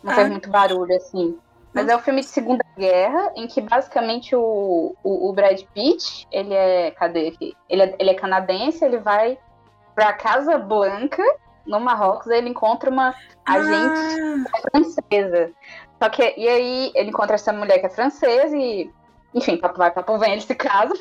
Não 0.03 0.13
Ah. 0.13 0.15
fez 0.17 0.29
muito 0.29 0.51
barulho 0.51 0.95
assim. 0.97 1.39
Mas 1.73 1.89
é 1.89 1.97
um 1.97 2.01
filme 2.01 2.21
de 2.21 2.27
Segunda 2.27 2.63
Guerra, 2.77 3.33
em 3.35 3.47
que 3.47 3.63
basicamente 3.63 4.37
o, 4.37 4.95
o, 5.03 5.31
o 5.31 5.33
Brad 5.33 5.63
Pitt, 5.75 6.29
ele 6.31 6.53
é. 6.53 6.91
Cadê 6.91 7.29
aqui? 7.29 7.57
Ele 7.71 7.83
é, 7.83 7.97
ele 7.99 8.11
é 8.11 8.15
canadense, 8.15 8.85
ele 8.85 8.99
vai 8.99 9.39
pra 9.95 10.13
Casa 10.13 10.59
Blanca, 10.59 11.23
no 11.67 11.81
Marrocos, 11.81 12.29
aí 12.29 12.39
ele 12.39 12.49
encontra 12.51 12.91
uma 12.91 13.15
agente 13.47 13.99
Ah, 14.21 14.61
francesa. 14.71 15.53
Só 16.03 16.09
que, 16.09 16.35
e 16.37 16.49
aí 16.49 16.93
ele 16.95 17.11
encontra 17.11 17.35
essa 17.35 17.53
mulher 17.53 17.79
que 17.79 17.87
é 17.87 17.91
francesa 17.91 18.57
e. 18.57 18.91
Enfim, 19.35 19.57
papo 19.57 19.79
vai, 19.79 19.91
papo 19.91 20.19
vem, 20.19 20.33
eles 20.33 20.45
se 20.45 20.55
casam. 20.55 20.97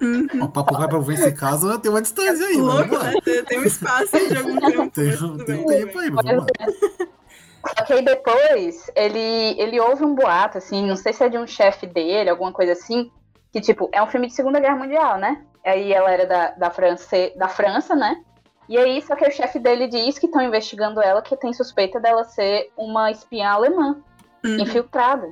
hum, 0.00 0.26
O 0.42 0.48
papo 0.48 0.76
vai 0.76 0.86
pra 0.88 0.98
ver 0.98 1.14
esse 1.14 1.32
caso, 1.32 1.78
tem 1.80 1.90
uma 1.90 2.02
distância 2.02 2.46
aí, 2.46 2.56
louco, 2.56 2.96
né? 2.98 3.14
Tem- 3.24 3.58
um 3.58 3.64
espaço 3.64 4.16
aí 4.16 4.28
de 4.28 4.36
algum 4.36 4.60
tempo. 4.60 4.90
Tem, 4.90 5.06
mas 5.06 5.44
tem 5.44 5.56
um 5.56 5.66
tempo 5.66 5.98
aí, 5.98 6.10
vamos 6.10 6.36
lá. 6.36 6.46
Só 7.66 7.84
que 7.84 7.92
aí 7.94 8.04
depois 8.04 8.90
ele, 8.94 9.60
ele 9.60 9.80
ouve 9.80 10.04
um 10.04 10.14
boato, 10.14 10.58
assim, 10.58 10.86
não 10.86 10.96
sei 10.96 11.12
se 11.12 11.24
é 11.24 11.28
de 11.28 11.36
um 11.36 11.46
chefe 11.46 11.86
dele, 11.86 12.30
alguma 12.30 12.52
coisa 12.52 12.72
assim, 12.72 13.10
que, 13.52 13.60
tipo, 13.60 13.88
é 13.92 14.00
um 14.02 14.06
filme 14.06 14.28
de 14.28 14.34
Segunda 14.34 14.60
Guerra 14.60 14.76
Mundial, 14.76 15.18
né? 15.18 15.42
Aí 15.64 15.92
ela 15.92 16.10
era 16.12 16.26
da, 16.26 16.50
da, 16.52 16.70
France, 16.70 17.32
da 17.36 17.48
França, 17.48 17.96
né? 17.96 18.16
E 18.68 18.76
aí, 18.76 19.00
só 19.02 19.14
que 19.14 19.26
o 19.26 19.30
chefe 19.30 19.58
dele 19.58 19.86
diz 19.86 20.18
que 20.18 20.26
estão 20.26 20.42
investigando 20.42 21.00
ela, 21.00 21.22
que 21.22 21.36
tem 21.36 21.52
suspeita 21.52 22.00
dela 22.00 22.24
ser 22.24 22.70
uma 22.76 23.10
espiã 23.10 23.50
alemã, 23.50 23.96
Uhum. 24.44 24.60
infiltrada. 24.60 25.28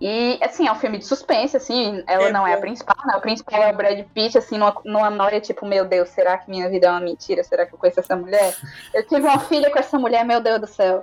E, 0.00 0.38
assim, 0.42 0.66
é 0.66 0.72
um 0.72 0.76
filme 0.76 0.96
de 0.96 1.04
suspense, 1.04 1.56
assim, 1.56 2.02
ela 2.06 2.28
É 2.28 2.32
não 2.32 2.46
é 2.46 2.54
a 2.54 2.58
principal, 2.58 2.96
né? 3.06 3.16
O 3.16 3.20
principal 3.20 3.62
é 3.62 3.70
o 3.70 3.76
Brad 3.76 4.02
Pitt, 4.14 4.38
assim, 4.38 4.56
numa, 4.56 4.74
numa 4.84 5.10
noia, 5.10 5.40
tipo, 5.42 5.66
meu 5.66 5.84
Deus, 5.84 6.08
será 6.08 6.38
que 6.38 6.48
minha 6.50 6.70
vida 6.70 6.86
é 6.86 6.90
uma 6.90 7.00
mentira? 7.00 7.44
Será 7.44 7.66
que 7.66 7.74
eu 7.74 7.78
conheço 7.78 8.00
essa 8.00 8.16
mulher? 8.16 8.56
Eu 8.94 9.06
tive 9.06 9.20
uma 9.20 9.40
filha 9.40 9.70
com 9.70 9.78
essa 9.78 9.98
mulher, 9.98 10.24
meu 10.24 10.40
Deus 10.40 10.58
do 10.60 10.66
céu. 10.66 11.02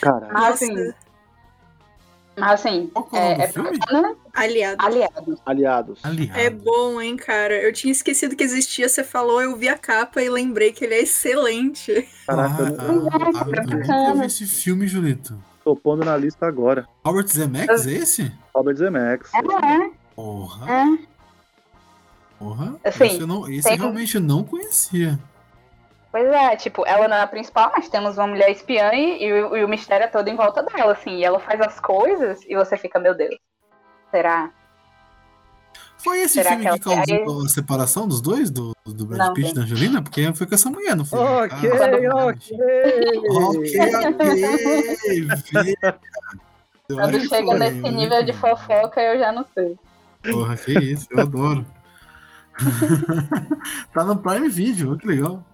Caralho. 0.00 0.32
Mas, 0.32 0.54
assim, 0.54 0.92
mas, 2.38 2.52
assim, 2.64 2.86
Qual 2.92 3.08
é 3.12 3.32
é, 3.44 3.48
filme? 3.48 3.78
bacana, 3.78 4.16
aliado. 4.32 4.84
aliado. 4.86 5.38
Aliados. 5.44 5.98
Aliado. 6.04 6.38
É 6.38 6.48
bom, 6.50 7.00
hein, 7.00 7.16
cara. 7.16 7.54
Eu 7.54 7.72
tinha 7.72 7.92
esquecido 7.92 8.34
que 8.36 8.42
existia, 8.44 8.88
você 8.88 9.02
falou, 9.04 9.40
eu 9.42 9.56
vi 9.56 9.68
a 9.68 9.76
capa 9.76 10.22
e 10.22 10.28
lembrei 10.30 10.72
que 10.72 10.84
ele 10.84 10.94
é 10.94 11.02
excelente. 11.02 12.08
Caraca, 12.26 12.62
eu 12.62 12.68
ah, 12.68 12.74
ah, 12.74 12.84
ah, 12.84 13.44
eu 13.72 13.78
nunca 13.78 14.20
vi 14.20 14.26
esse 14.26 14.46
filme, 14.46 14.86
Julito. 14.86 15.34
tô 15.64 15.74
pondo 15.76 16.04
na 16.04 16.16
lista 16.16 16.46
agora. 16.46 16.86
Robert 17.04 17.26
Zemeckis 17.28 17.86
é 17.86 17.92
esse? 17.92 18.32
Robert 18.54 18.76
Zemeckis. 18.76 19.30
É, 19.34 19.90
Porra, 20.14 20.70
é. 20.72 20.98
porra. 22.38 22.76
Assim, 22.84 23.04
esse 23.04 23.20
eu 23.20 23.26
não, 23.26 23.48
esse 23.48 23.68
tem- 23.68 23.78
realmente 23.78 24.14
eu 24.16 24.20
não 24.20 24.42
conhecia. 24.44 25.18
Pois 26.10 26.26
é, 26.26 26.56
tipo, 26.56 26.86
ela 26.86 27.06
não 27.06 27.16
é 27.16 27.20
a 27.20 27.26
principal, 27.26 27.70
mas 27.76 27.88
temos 27.88 28.16
uma 28.16 28.26
mulher 28.26 28.50
espiã 28.50 28.92
e, 28.94 29.22
e 29.22 29.32
o, 29.32 29.56
e 29.56 29.64
o 29.64 29.68
mistério 29.68 30.04
é 30.04 30.08
todo 30.08 30.28
em 30.28 30.36
volta 30.36 30.62
dela, 30.62 30.92
assim. 30.92 31.16
E 31.16 31.24
ela 31.24 31.38
faz 31.38 31.60
as 31.60 31.78
coisas 31.78 32.40
e 32.46 32.54
você 32.54 32.76
fica, 32.78 32.98
meu 32.98 33.14
Deus, 33.14 33.36
será? 34.10 34.50
Foi 35.98 36.20
esse 36.20 36.34
Será 36.34 36.50
filme 36.50 36.64
que 36.64 36.78
que, 36.78 36.84
causou 36.84 37.44
a 37.44 37.48
separação 37.48 38.06
dos 38.06 38.20
dois, 38.20 38.50
do, 38.50 38.74
do 38.86 39.04
Brad 39.04 39.26
Não, 39.26 39.34
Pitt 39.34 39.50
e 39.50 39.54
da 39.54 39.62
Angelina? 39.62 40.00
Porque 40.00 40.32
foi 40.32 40.46
com 40.46 40.54
essa 40.54 40.70
mulher, 40.70 40.96
não 40.96 41.04
foi? 41.04 41.18
Ok, 41.18 41.50
Ah, 41.50 42.26
ok. 42.26 42.58
Ok, 43.28 43.80
ok. 45.34 45.74
acho 45.82 45.98
Quando 46.88 47.20
chega 47.28 47.46
foi, 47.46 47.58
nesse 47.58 47.90
nível 47.90 48.24
de 48.24 48.32
fofoca, 48.32 49.00
eu 49.02 49.18
já 49.18 49.32
não 49.32 49.44
sei. 49.52 49.76
Porra, 50.30 50.56
que 50.56 50.72
isso, 50.72 51.08
eu 51.10 51.20
adoro. 51.20 51.66
tá 53.92 54.04
no 54.04 54.16
Prime 54.18 54.48
Video, 54.48 54.90
olha 54.90 54.98
que 54.98 55.06
legal. 55.06 55.44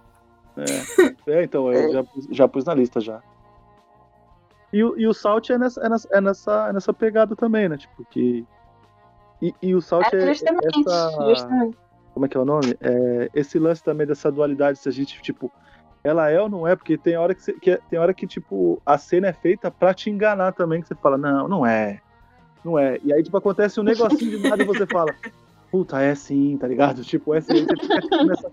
É, 1.27 1.43
então, 1.43 1.71
eu 1.71 1.91
já, 1.91 2.03
pus- 2.03 2.27
já 2.31 2.47
pus 2.47 2.65
na 2.65 2.73
lista 2.73 2.99
já. 3.01 3.21
E, 4.71 4.83
o- 4.83 4.97
e 4.97 5.07
o 5.07 5.13
Salt 5.13 5.49
é 5.49 5.57
nessa, 5.57 5.81
é, 5.81 5.89
nessa, 5.89 6.07
é, 6.11 6.21
nessa, 6.21 6.67
é 6.69 6.73
nessa 6.73 6.93
pegada 6.93 7.35
também, 7.35 7.67
né? 7.69 7.77
Tipo, 7.77 8.05
que. 8.05 8.45
E, 9.41 9.53
e 9.61 9.75
o 9.75 9.81
Salt 9.81 10.05
é, 10.13 10.17
É, 10.17 10.33
justamente, 10.33 10.79
essa. 10.81 11.11
justamente. 11.29 11.77
Como 12.13 12.25
é 12.25 12.29
que 12.29 12.37
é 12.37 12.39
o 12.39 12.45
nome? 12.45 12.75
É, 12.81 13.29
esse 13.33 13.59
lance 13.59 13.83
também 13.83 14.07
dessa 14.07 14.31
dualidade, 14.31 14.79
se 14.79 14.87
a 14.87 14.91
gente, 14.91 15.21
tipo, 15.21 15.51
ela 16.03 16.29
é 16.29 16.39
ou 16.39 16.47
não 16.47 16.65
é, 16.67 16.75
porque 16.75 16.97
tem 16.97 17.17
hora 17.17 17.35
que, 17.35 17.41
você- 17.43 17.53
que 17.53 17.71
é- 17.71 17.79
tem 17.89 17.99
hora 17.99 18.13
que, 18.13 18.25
tipo, 18.25 18.81
a 18.85 18.97
cena 18.97 19.27
é 19.27 19.33
feita 19.33 19.69
pra 19.69 19.93
te 19.93 20.09
enganar 20.09 20.53
também, 20.53 20.81
que 20.81 20.87
você 20.87 20.95
fala, 20.95 21.17
não, 21.17 21.47
não 21.47 21.65
é. 21.65 21.99
Não 22.63 22.79
é. 22.79 22.99
E 23.03 23.13
aí, 23.13 23.21
tipo, 23.21 23.35
acontece 23.37 23.79
um 23.79 23.83
negocinho 23.83 24.31
de 24.39 24.49
nada 24.49 24.63
e 24.63 24.65
você 24.65 24.85
fala, 24.87 25.13
puta, 25.69 26.01
é 26.01 26.15
sim, 26.15 26.57
tá 26.57 26.67
ligado? 26.67 27.03
Tipo, 27.03 27.33
é 27.33 27.41
sim. 27.41 27.65
Você 27.65 27.75
fica, 27.77 28.01
tipo, 28.01 28.23
nessa- 28.23 28.51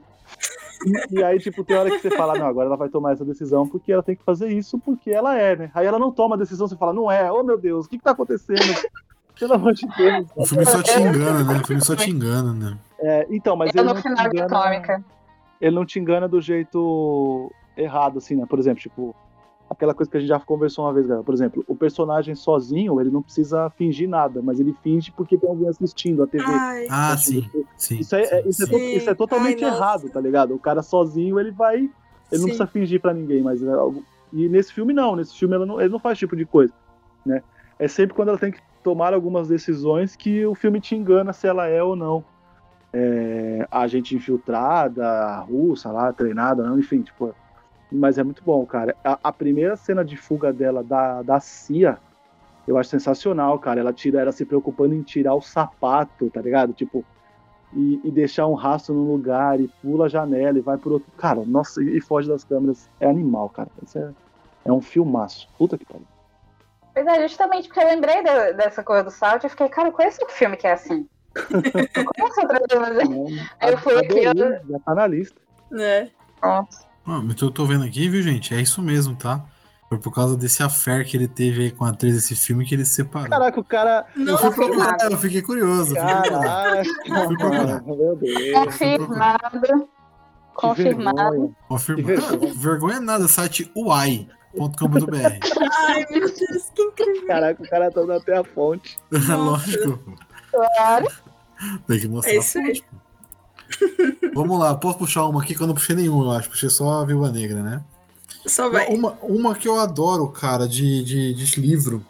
E, 0.87 1.19
e 1.19 1.25
aí, 1.25 1.39
tipo, 1.39 1.63
tem 1.65 1.77
hora 1.77 1.91
que 1.91 1.99
você 1.99 2.11
fala, 2.11 2.39
não, 2.39 2.47
agora 2.47 2.67
ela 2.67 2.77
vai 2.77 2.89
tomar 2.89 3.13
essa 3.13 3.25
decisão 3.25 3.67
porque 3.69 3.93
ela 3.93 4.03
tem 4.03 4.17
que 4.17 4.25
fazer 4.25 4.49
isso 4.49 4.79
porque 4.79 5.11
ela 5.11 5.37
é, 5.39 5.55
né? 5.57 5.71
Aí 5.75 5.87
ela 5.87 5.99
não 5.99 6.11
toma 6.11 6.35
a 6.35 6.39
decisão, 6.39 6.67
você 6.67 6.77
fala, 6.77 6.93
não 6.93 7.11
é, 7.11 7.31
oh 7.31 7.43
meu 7.43 7.59
Deus, 7.59 7.87
o 7.87 7.89
que 7.89 7.99
que 7.99 8.05
tá 8.05 8.11
acontecendo? 8.13 8.59
Pelo 9.39 9.55
amor 9.55 9.73
de 9.73 9.87
Deus. 9.97 10.27
O 10.37 10.47
filme 10.47 10.65
só 10.67 10.83
te 10.83 11.01
engana, 11.01 11.43
né? 11.45 11.61
O 11.63 11.67
filme 11.67 11.83
só 11.85 11.97
te 11.97 12.11
engana, 12.11 12.53
né? 12.53 12.79
É, 13.01 13.27
então, 13.31 13.57
mas 13.57 13.75
Eu 13.75 13.83
ele 13.83 13.93
não 13.93 14.01
te 14.01 14.09
engana- 14.09 15.05
ele 15.61 15.75
não 15.77 15.85
te 15.87 15.99
engana 15.99 16.29
do 16.29 16.41
jeito 16.41 17.51
errado, 17.77 18.19
assim, 18.19 18.37
né? 18.37 18.45
Por 18.49 18.59
exemplo, 18.59 18.81
tipo, 18.81 19.15
aquela 19.73 19.95
coisa 19.95 20.11
que 20.11 20.17
a 20.17 20.21
gente 20.21 20.29
já 20.29 20.39
conversou 20.41 20.85
uma 20.85 20.93
vez, 20.93 21.07
galera. 21.07 21.25
Por 21.25 21.35
exemplo, 21.35 21.65
o 21.67 21.75
personagem 21.75 22.35
sozinho, 22.35 23.01
ele 23.01 23.11
não 23.11 23.23
precisa 23.23 23.69
fingir 23.71 24.09
nada, 24.09 24.41
mas 24.43 24.61
ele 24.61 24.75
finge 24.83 25.11
porque 25.13 25.37
tem 25.37 25.49
alguém 25.51 25.69
assistindo 25.69 26.23
a 26.23 26.27
TV. 26.27 26.45
Ai, 26.47 26.87
Ah, 26.91 27.13
assistindo. 27.13 27.51
sim, 27.53 27.65
sim. 27.77 27.99
Isso 28.01 28.15
é, 28.17 28.23
é- 28.23 28.49
isso, 28.49 28.63
é 28.63 28.67
to- 28.67 28.79
Sim. 28.79 28.97
isso 28.97 29.11
é 29.11 29.15
totalmente 29.15 29.65
Ai, 29.65 29.71
errado, 29.75 30.09
tá 30.11 30.21
ligado? 30.21 30.55
O 30.55 30.59
cara 30.59 30.83
sozinho, 30.83 31.39
ele 31.41 31.51
vai. 31.51 31.77
Ele 31.77 31.91
não 32.31 32.39
Sim. 32.39 32.45
precisa 32.45 32.67
fingir 32.67 33.01
pra 33.01 33.13
ninguém, 33.13 33.43
mas. 33.43 33.63
é 33.63 33.71
algo- 33.73 34.03
E 34.33 34.49
nesse 34.49 34.73
filme, 34.73 34.93
não. 34.95 35.15
Nesse 35.17 35.37
filme, 35.39 35.55
ela 35.55 35.67
não, 35.67 35.81
ele 35.81 35.91
não 35.91 35.99
faz 35.99 36.13
esse 36.15 36.21
tipo 36.21 36.35
de 36.37 36.47
coisa, 36.47 36.73
né? 37.27 37.43
É 37.79 37.87
sempre 37.89 38.15
quando 38.15 38.29
ela 38.29 38.39
tem 38.39 38.51
que 38.53 38.61
tomar 38.83 39.13
algumas 39.13 39.49
decisões 39.49 40.17
que 40.17 40.45
o 40.47 40.55
filme 40.55 40.81
te 40.81 40.95
engana 40.97 41.33
se 41.33 41.47
ela 41.47 41.67
é 41.67 41.83
ou 41.83 41.95
não. 41.97 42.25
É, 42.95 43.67
agente 43.71 44.15
infiltrada, 44.15 45.39
russa 45.41 45.91
lá, 45.91 46.13
treinada, 46.13 46.63
não, 46.63 46.79
enfim, 46.79 47.01
tipo. 47.03 47.35
Mas 47.93 48.19
é 48.19 48.23
muito 48.25 48.43
bom, 48.43 48.65
cara. 48.65 48.97
A, 49.05 49.19
a 49.25 49.33
primeira 49.33 49.77
cena 49.77 50.05
de 50.05 50.17
fuga 50.17 50.53
dela 50.53 50.83
da, 50.83 51.23
da 51.23 51.39
CIA, 51.41 51.99
eu 52.67 52.79
acho 52.79 52.91
sensacional, 52.91 53.59
cara. 53.59 53.81
Ela 53.81 53.93
tira, 53.93 54.21
ela 54.21 54.33
se 54.33 54.45
preocupando 54.45 54.95
em 54.95 55.03
tirar 55.03 55.35
o 55.35 55.43
sapato, 55.43 56.31
tá 56.31 56.41
ligado? 56.41 56.73
Tipo, 56.73 57.05
e, 57.75 58.01
e 58.05 58.11
deixar 58.11 58.47
um 58.47 58.55
rastro 58.55 58.95
no 58.95 59.13
lugar 59.13 59.61
e 59.61 59.69
pula 59.83 60.07
a 60.07 60.09
janela 60.09 60.59
e 60.59 60.63
vai 60.63 60.79
por 60.79 60.93
outro. 60.93 61.11
Cara, 61.17 61.43
nossa, 61.45 61.83
e, 61.83 61.97
e 61.99 62.01
foge 62.01 62.29
das 62.29 62.45
câmeras. 62.45 62.89
É 63.01 63.07
animal, 63.09 63.49
cara. 63.49 63.69
Isso 63.83 63.99
é, 63.99 64.11
é 64.65 64.73
um 64.73 64.81
filmaço. 64.81 65.49
Puta 65.59 65.77
que 65.77 65.85
pariu. 65.85 66.07
Pois 66.95 67.07
é, 67.07 67.27
justamente 67.29 67.69
porque 67.69 67.81
eu 67.81 67.89
lembrei 67.89 68.23
da- 68.23 68.53
dessa 68.53 68.83
coisa 68.83 69.03
do 69.05 69.11
salto, 69.11 69.45
eu 69.45 69.51
fiquei, 69.51 69.69
cara, 69.69 69.91
qual 69.91 70.05
é 70.05 70.09
esse 70.09 70.25
filme 70.29 70.57
que 70.57 70.67
é 70.67 70.73
assim? 70.73 71.07
Eu 71.97 72.05
conheço 72.05 72.41
outra 72.43 72.61
coisa. 72.61 73.03
Aí 73.59 73.73
eu 73.73 73.79
fui 73.79 73.99
aqui, 73.99 74.23
Já 74.69 74.79
tá 74.85 74.95
na 74.95 75.07
lista. 75.07 75.41
né? 75.71 76.11
Pronto. 76.39 76.77
Ah, 77.07 77.21
mas 77.23 77.41
eu 77.41 77.51
tô 77.51 77.65
vendo 77.67 77.85
aqui, 77.85 78.09
viu, 78.09 78.23
gente? 78.23 78.55
É 78.55 78.61
isso 78.61 78.81
mesmo, 78.83 79.15
tá? 79.17 79.45
Foi 79.89 79.99
por 79.99 80.13
causa 80.15 80.37
desse 80.37 80.63
affair 80.63 81.05
que 81.07 81.17
ele 81.17 81.29
teve 81.29 81.63
aí 81.65 81.71
com 81.71 81.85
a 81.85 81.91
atriz 81.91 82.15
desse 82.15 82.35
filme 82.35 82.65
que 82.65 82.75
ele 82.75 82.85
se 82.85 82.95
separou. 82.95 83.29
Caraca, 83.29 83.61
o 83.61 83.65
cara. 83.65 84.07
Não, 84.17 84.33
eu 84.33 84.39
fui 84.39 84.49
confirmado. 84.51 84.87
procurar, 84.89 85.11
eu 85.13 85.19
fiquei 85.19 85.43
curioso. 85.43 85.95
eu 85.97 86.01
fiquei 86.01 86.15
curioso. 86.31 86.43
Caraca, 86.43 86.85
Fui 87.27 87.37
procurar. 87.37 87.83
meu 87.83 88.17
Deus. 88.17 88.53
Confirmado. 88.55 89.61
Que 89.61 90.57
Confirmado. 91.69 92.55
vergonha. 92.57 93.01
Nada, 93.01 93.27
site 93.29 93.71
uai.com.br. 93.77 95.17
Ai, 95.89 96.07
meu 96.11 96.21
Deus, 96.21 96.71
que 96.75 96.83
incrível. 96.83 97.27
Caraca, 97.27 97.63
o 97.63 97.69
cara 97.69 97.91
tá 97.91 98.01
dando 98.01 98.13
até 98.13 98.37
a 98.39 98.45
fonte. 98.45 98.97
Lógico. 99.11 99.99
Claro. 100.51 101.07
Tem 101.87 102.01
que 102.01 102.09
mostrar 102.09 102.33
É 102.33 102.37
isso 102.37 102.59
aí. 102.59 102.65
fonte, 102.67 102.83
pô. 102.91 102.97
Vamos 104.35 104.59
lá, 104.59 104.75
posso 104.75 104.99
puxar 104.99 105.27
uma 105.27 105.43
aqui 105.43 105.55
que 105.55 105.61
eu 105.61 105.67
não 105.67 105.75
puxei 105.75 105.95
nenhuma, 105.95 106.25
eu 106.25 106.31
acho. 106.33 106.49
Puxei 106.51 106.71
só 106.71 107.01
a 107.01 107.05
Viúva 107.05 107.31
Negra, 107.31 107.63
né? 107.63 107.83
Só 108.47 108.69
vai. 108.71 108.89
Uma, 108.89 109.13
uma 109.23 109.55
que 109.55 109.69
eu 109.69 109.79
adoro, 109.79 110.29
cara, 110.29 110.67
de, 110.67 111.05
de, 111.05 111.35
de 111.35 111.61
livro 111.61 112.05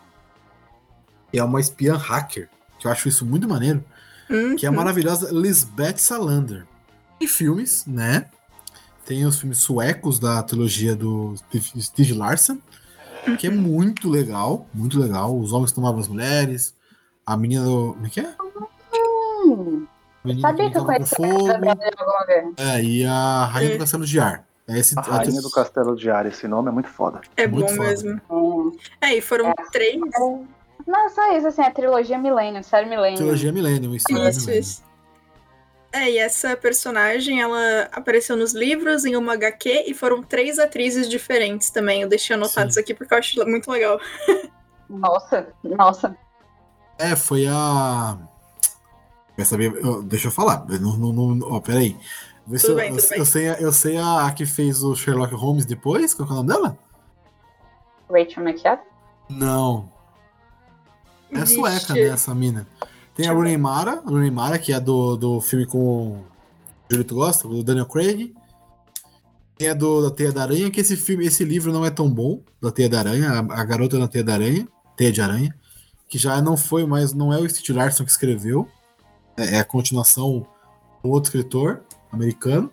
é 1.33 1.43
uma 1.43 1.61
espiã 1.61 1.97
hacker, 1.97 2.49
que 2.79 2.87
eu 2.87 2.91
acho 2.91 3.09
isso 3.09 3.25
muito 3.27 3.49
maneiro, 3.49 3.85
Hum, 4.31 4.57
que 4.57 4.65
é 4.65 4.69
a 4.69 4.73
maravilhosa 4.73 5.31
Lisbeth 5.33 5.97
Salander. 5.99 6.65
Tem 7.19 7.29
filmes, 7.29 7.85
né? 7.87 8.27
Tem 9.05 9.27
os 9.27 9.39
filmes 9.39 9.59
suecos 9.59 10.19
da 10.19 10.43
trilogia 10.43 10.95
do 10.97 11.35
Steve- 11.37 11.83
Steve 11.83 12.13
Larsen, 12.15 12.63
que 13.39 13.47
é 13.49 13.51
muito 13.51 14.09
legal, 14.09 14.67
muito 14.73 14.99
legal. 14.99 15.37
Os 15.39 15.53
homens 15.53 15.73
tomavam 15.73 16.01
as 16.01 16.09
mulheres, 16.09 16.73
a 17.27 17.37
menina 17.37 17.65
do. 17.65 17.93
Como 17.95 18.07
é 18.07 18.11
que 18.11 18.21
é? 18.21 18.35
Hum, 19.45 19.87
A 19.87 19.92
menina 20.25 20.49
sabia 20.49 20.71
que 20.71 20.77
eu 20.79 20.81
com 20.81 20.87
conhecia 20.87 21.61
vez. 22.27 22.55
É, 22.57 22.83
e 22.83 23.05
a 23.05 23.45
Rainha 23.47 23.73
do. 23.73 23.79
Castelo 23.79 24.05
de 24.05 24.21
Ar. 24.21 24.45
É 24.69 24.79
esse, 24.79 24.99
A 24.99 25.03
Rainha 25.03 25.43
do 25.43 25.51
Castelo 25.51 25.97
de 25.97 26.11
Ar, 26.11 26.27
esse 26.27 26.47
nome 26.47 26.69
é 26.69 26.73
muito 26.73 26.89
foda. 26.89 27.21
é 27.37 27.47
muito 27.47 27.67
bom 27.69 27.77
foda. 27.77 27.89
mesmo. 27.89 28.21
Hum. 28.31 28.73
É, 29.01 29.15
e 29.17 29.21
foram 29.21 29.53
três. 29.73 30.01
Não, 30.87 31.09
só 31.11 31.37
isso, 31.37 31.47
assim, 31.47 31.63
a 31.63 31.71
trilogia 31.71 32.19
Millennium, 32.19 32.63
série 32.63 32.89
Millennium. 32.89 33.17
Trilogia 33.17 33.53
Millennium, 33.53 33.95
isso, 33.95 34.07
é 34.11 34.13
Isso, 34.29 34.41
Millennium. 34.41 34.61
isso. 34.61 34.83
É, 35.95 36.11
e 36.11 36.17
essa 36.19 36.57
personagem, 36.57 37.43
ela 37.43 37.89
apareceu 37.93 38.35
nos 38.35 38.55
livros, 38.55 39.05
em 39.05 39.15
uma 39.15 39.35
HQ, 39.35 39.85
e 39.87 39.93
foram 39.93 40.23
três 40.23 40.59
atrizes 40.59 41.07
diferentes 41.09 41.69
também. 41.69 42.01
Eu 42.01 42.09
deixei 42.09 42.35
anotado 42.35 42.67
Sim. 42.67 42.71
isso 42.71 42.81
aqui 42.81 42.95
porque 42.95 43.13
eu 43.13 43.19
acho 43.19 43.47
muito 43.47 43.71
legal. 43.71 44.01
Nossa, 44.89 45.47
nossa. 45.65 46.15
É, 46.99 47.17
foi 47.17 47.47
a. 47.49 48.19
Quer 49.43 49.49
saber? 49.49 49.75
eu- 49.77 50.03
deixa 50.03 50.29
eu 50.29 50.33
falar. 50.33 50.65
Eu 50.69 50.81
Não, 50.81 50.97
não, 50.97 51.35
não, 51.35 51.53
ó, 51.53 51.61
peraí. 51.61 51.97
Vê 52.47 52.59
se 52.59 52.67
Tudo 52.67 52.73
eu, 52.73 52.77
bem, 52.77 52.91
eu, 52.91 53.17
eu 53.19 53.25
sei, 53.25 53.49
a- 53.49 53.61
eu 53.61 53.73
sei 53.73 53.97
a, 53.97 54.27
a 54.27 54.33
que 54.33 54.47
fez 54.47 54.83
o 54.83 54.95
Sherlock 54.95 55.35
Holmes 55.35 55.65
depois. 55.67 56.15
Qual 56.15 56.27
que 56.27 56.33
é 56.33 56.37
o 56.37 56.43
nome 56.43 56.49
dela? 56.49 56.79
Rachel 58.11 58.43
McAdams? 58.45 58.87
Não. 59.31 59.91
É 61.31 61.41
Vixe. 61.41 61.55
sueca, 61.55 61.95
né, 61.95 62.01
essa 62.03 62.35
mina. 62.35 62.67
Tem 63.15 63.27
a 63.29 63.33
Rooney 63.33 63.57
Mara, 63.57 64.03
Rooney 64.05 64.31
Mara, 64.31 64.59
que 64.59 64.73
é 64.73 64.79
do, 64.81 65.17
do 65.17 65.41
filme 65.41 65.67
com 65.67 65.79
o 65.79 66.25
Julito 66.91 67.15
Gosta, 67.15 67.49
do 67.49 67.63
Daniel 67.63 67.87
Craig. 67.87 68.35
Tem 69.57 69.69
a 69.69 69.75
do, 69.75 70.03
da 70.03 70.11
Teia 70.11 70.33
da 70.33 70.43
Aranha, 70.43 70.71
que 70.71 70.81
esse 70.81 70.97
filme, 70.97 71.27
esse 71.27 71.45
livro 71.45 71.73
não 71.73 71.85
é 71.85 71.91
tão 71.91 72.11
bom, 72.11 72.43
da 72.61 72.71
Teia 72.71 72.89
da 72.89 72.99
Aranha, 72.99 73.31
a, 73.33 73.39
a 73.61 73.65
Garota 73.65 73.99
na 73.99 74.09
Teia 74.09 74.25
da 74.25 74.35
Aranha, 74.35 74.67
Teia 74.97 75.13
de 75.13 75.21
Aranha, 75.21 75.55
que 76.09 76.19
já 76.19 76.41
não 76.43 76.57
foi 76.57 76.85
mais, 76.87 77.13
não 77.13 77.33
é 77.33 77.39
o 77.39 77.49
Steve 77.49 77.79
Larson 77.79 78.05
que 78.05 78.11
escreveu, 78.11 78.69
é, 79.37 79.57
é 79.57 79.61
a 79.61 79.65
continuação 79.65 80.47
do 81.03 81.11
outro 81.11 81.29
escritor 81.29 81.83
americano. 82.13 82.71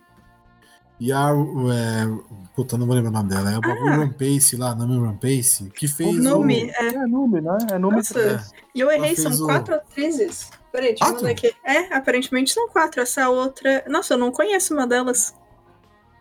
E 0.99 1.14
a. 1.14 1.30
É, 1.30 2.45
puta, 2.56 2.77
não 2.77 2.86
vou 2.86 2.94
lembrar 2.95 3.10
o 3.11 3.14
nome 3.14 3.30
dela. 3.30 3.52
É 3.52 3.57
o 3.57 3.61
Ah. 3.64 3.95
Ron 3.95 4.10
Pace 4.10 4.57
lá, 4.57 4.76
Nami 4.76 4.98
Ron 4.98 5.15
Pace, 5.15 5.69
que 5.73 5.88
fez. 5.88 6.18
O 6.18 6.22
nome, 6.22 6.69
é. 6.72 6.88
É 6.88 7.07
Numi, 7.07 7.40
né? 7.40 7.57
É 7.72 7.77
Numi 7.77 7.95
Nossa. 7.98 8.14
3. 8.15 8.52
E 8.76 8.80
eu 8.81 8.91
errei, 8.91 9.15
são 9.15 9.26
fez 9.31 9.40
o- 9.41 9.45
quatro 9.45 9.76
atrizes. 9.76 10.52
Peraí, 10.72 10.90
deixa 10.90 11.06
eu 11.06 11.11
Quatro? 11.14 11.27
aqui. 11.27 11.56
É, 11.65 11.95
aparentemente 11.95 12.52
são 12.52 12.68
quatro. 12.69 13.02
Essa 13.02 13.30
outra. 13.30 13.84
Nossa, 13.88 14.14
eu 14.14 14.18
não 14.18 14.30
conheço 14.31 14.73
uma 14.73 14.86
delas. 14.86 15.34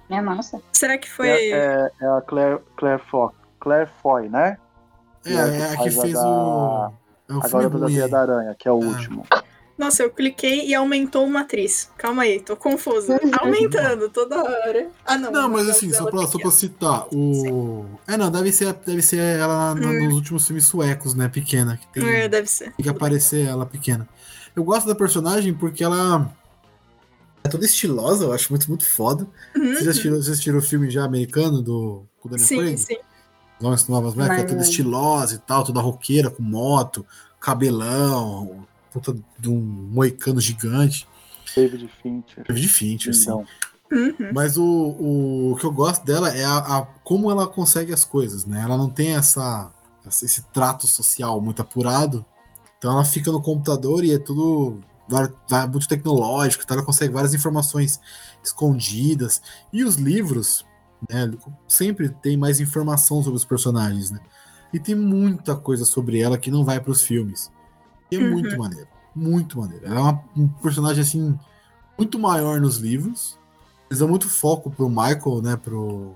Minha 0.09 0.23
nossa. 0.23 0.63
Será 0.73 0.97
que 0.97 1.11
foi. 1.11 1.29
É, 1.29 1.51
é- 1.51 1.91
é 2.01 2.07
a 2.07 2.21
Claire, 2.23 2.61
Claire, 2.77 3.03
Foy, 3.11 3.31
Claire 3.61 3.91
Foy, 4.01 4.29
né? 4.29 4.57
É, 5.27 5.33
é 5.35 5.73
a 5.73 5.77
que 5.77 5.89
a 5.89 5.93
fez 5.93 6.13
da- 6.15 6.23
o. 6.27 6.93
É 7.29 7.35
o 7.35 7.39
A 7.45 7.49
Garota 7.49 7.79
da. 7.81 7.87
Teia 7.89 8.09
da 8.09 8.21
Aranha, 8.23 8.55
que 8.57 8.69
é 8.69 8.73
o 8.73 8.81
Ah. 8.81 8.87
último. 8.87 9.27
Nossa, 9.79 10.03
eu 10.03 10.11
cliquei 10.11 10.67
e 10.67 10.75
aumentou 10.75 11.25
uma 11.25 11.43
atriz. 11.43 11.89
Calma 11.97 12.23
aí, 12.25 12.41
tô 12.41 12.57
confusa. 12.57 13.19
Aumentando 13.41 14.09
toda 14.09 14.43
hora. 14.43 14.89
Ah, 15.07 15.17
não. 15.17 15.31
Não, 15.31 15.49
mas 15.49 15.69
assim, 15.69 15.93
só 15.93 16.11
pra, 16.11 16.27
só 16.27 16.37
pra 16.37 16.51
citar, 16.51 17.07
o. 17.15 17.87
É, 18.07 18.17
não, 18.17 18.29
deve 18.29 18.51
ser, 18.51 18.73
deve 18.85 19.01
ser 19.03 19.39
ela 19.39 19.77
na- 19.77 19.89
Hum. 19.91 20.07
nos 20.07 20.15
últimos 20.17 20.45
filmes 20.47 20.65
suecos, 20.65 21.15
né? 21.15 21.29
Pequena. 21.29 21.77
Que 21.77 21.87
tem, 22.01 22.09
É, 22.09 22.29
deve 22.29 22.49
ser. 22.49 22.73
tem 22.73 22.83
que 22.83 22.89
aparecer 22.89 23.47
ela 23.47 23.65
pequena. 23.65 24.09
Eu 24.57 24.65
gosto 24.65 24.89
da 24.89 24.97
personagem 24.97 25.55
porque 25.55 25.85
ela 25.85 26.29
é 27.45 27.49
toda 27.49 27.65
estilosa, 27.65 28.25
eu 28.25 28.33
acho 28.33 28.51
muito, 28.53 28.67
muito 28.69 28.85
foda. 28.85 29.29
Uhum. 29.57 29.75
Você 29.75 29.85
já 29.85 29.91
assistiu, 29.93 30.17
você 30.21 30.31
assistiu 30.33 30.57
o 30.57 30.61
filme 30.61 30.91
já 30.91 31.05
americano 31.05 31.63
do 31.63 32.03
com 32.21 32.27
o 32.27 32.31
Daniel 32.33 32.49
Sim, 32.49 32.59
Craig? 32.59 32.79
sim. 32.79 32.97
Novas 33.61 33.89
Mulheres, 33.89 34.37
que 34.37 34.43
é 34.43 34.45
toda 34.45 34.63
estilosa 34.63 35.35
e 35.37 35.39
tal, 35.39 35.63
toda 35.65 35.81
roqueira, 35.81 36.31
com 36.31 36.43
moto, 36.43 37.07
cabelão, 37.41 38.67
puta 38.93 39.15
de 39.39 39.49
um 39.51 39.59
moicano 39.61 40.41
gigante. 40.41 41.07
David 41.55 41.91
Fincher. 42.03 42.53
De 42.53 42.69
Fincher, 42.69 43.11
assim. 43.11 43.23
Então, 43.23 43.45
Uhum. 43.91 44.33
Mas 44.35 44.59
o, 44.59 44.63
o, 44.63 45.53
o 45.53 45.57
que 45.57 45.65
eu 45.65 45.73
gosto 45.73 46.05
dela 46.05 46.29
é 46.29 46.45
a, 46.45 46.59
a- 46.59 46.83
como 47.03 47.31
ela 47.31 47.47
consegue 47.47 47.91
as 47.91 48.05
coisas, 48.05 48.45
né? 48.45 48.61
Ela 48.61 48.77
não 48.77 48.91
tem 48.91 49.17
essa, 49.17 49.73
essa- 50.07 50.27
esse 50.27 50.43
trato 50.53 50.87
social 50.87 51.41
muito 51.41 51.63
apurado. 51.63 52.23
Então 52.77 52.93
ela 52.93 53.03
fica 53.03 53.33
no 53.33 53.41
computador 53.41 54.05
e 54.05 54.13
é 54.13 54.19
tudo 54.19 54.79
muito 55.73 55.89
tecnológico, 55.89 56.63
então 56.63 56.77
ela 56.77 56.85
consegue 56.85 57.15
várias 57.15 57.33
informações 57.33 57.99
escondidas. 58.45 59.41
E 59.73 59.83
os 59.83 59.95
livros, 59.97 60.67
né, 61.09 61.31
sempre 61.67 62.11
tem 62.11 62.37
mais 62.37 62.61
informação 62.61 63.23
sobre 63.23 63.39
os 63.39 63.45
personagens, 63.47 64.11
né? 64.11 64.21
E 64.71 64.79
tem 64.79 64.95
muita 64.95 65.57
coisa 65.57 65.87
sobre 65.87 66.21
ela 66.21 66.37
que 66.37 66.51
não 66.51 66.63
vai 66.63 66.79
para 66.79 66.91
os 66.93 67.03
filmes. 67.03 67.51
E 68.11 68.17
é 68.17 68.19
Uhum. 68.19 68.31
muito 68.31 68.57
maneiro, 68.59 68.89
muito 69.15 69.59
maneiro. 69.59 69.85
Ela 69.87 69.97
é 69.97 70.03
uma- 70.03 70.25
um 70.37 70.49
personagem 70.49 71.03
assim 71.03 71.39
muito 71.97 72.19
maior 72.19 72.61
nos 72.61 72.77
livros. 72.79 73.39
Eles 73.91 73.99
dão 74.01 74.09
muito 74.09 74.29
foco 74.29 74.71
pro 74.71 74.89
Michael, 74.89 75.43
né, 75.43 75.57
pro 75.57 76.15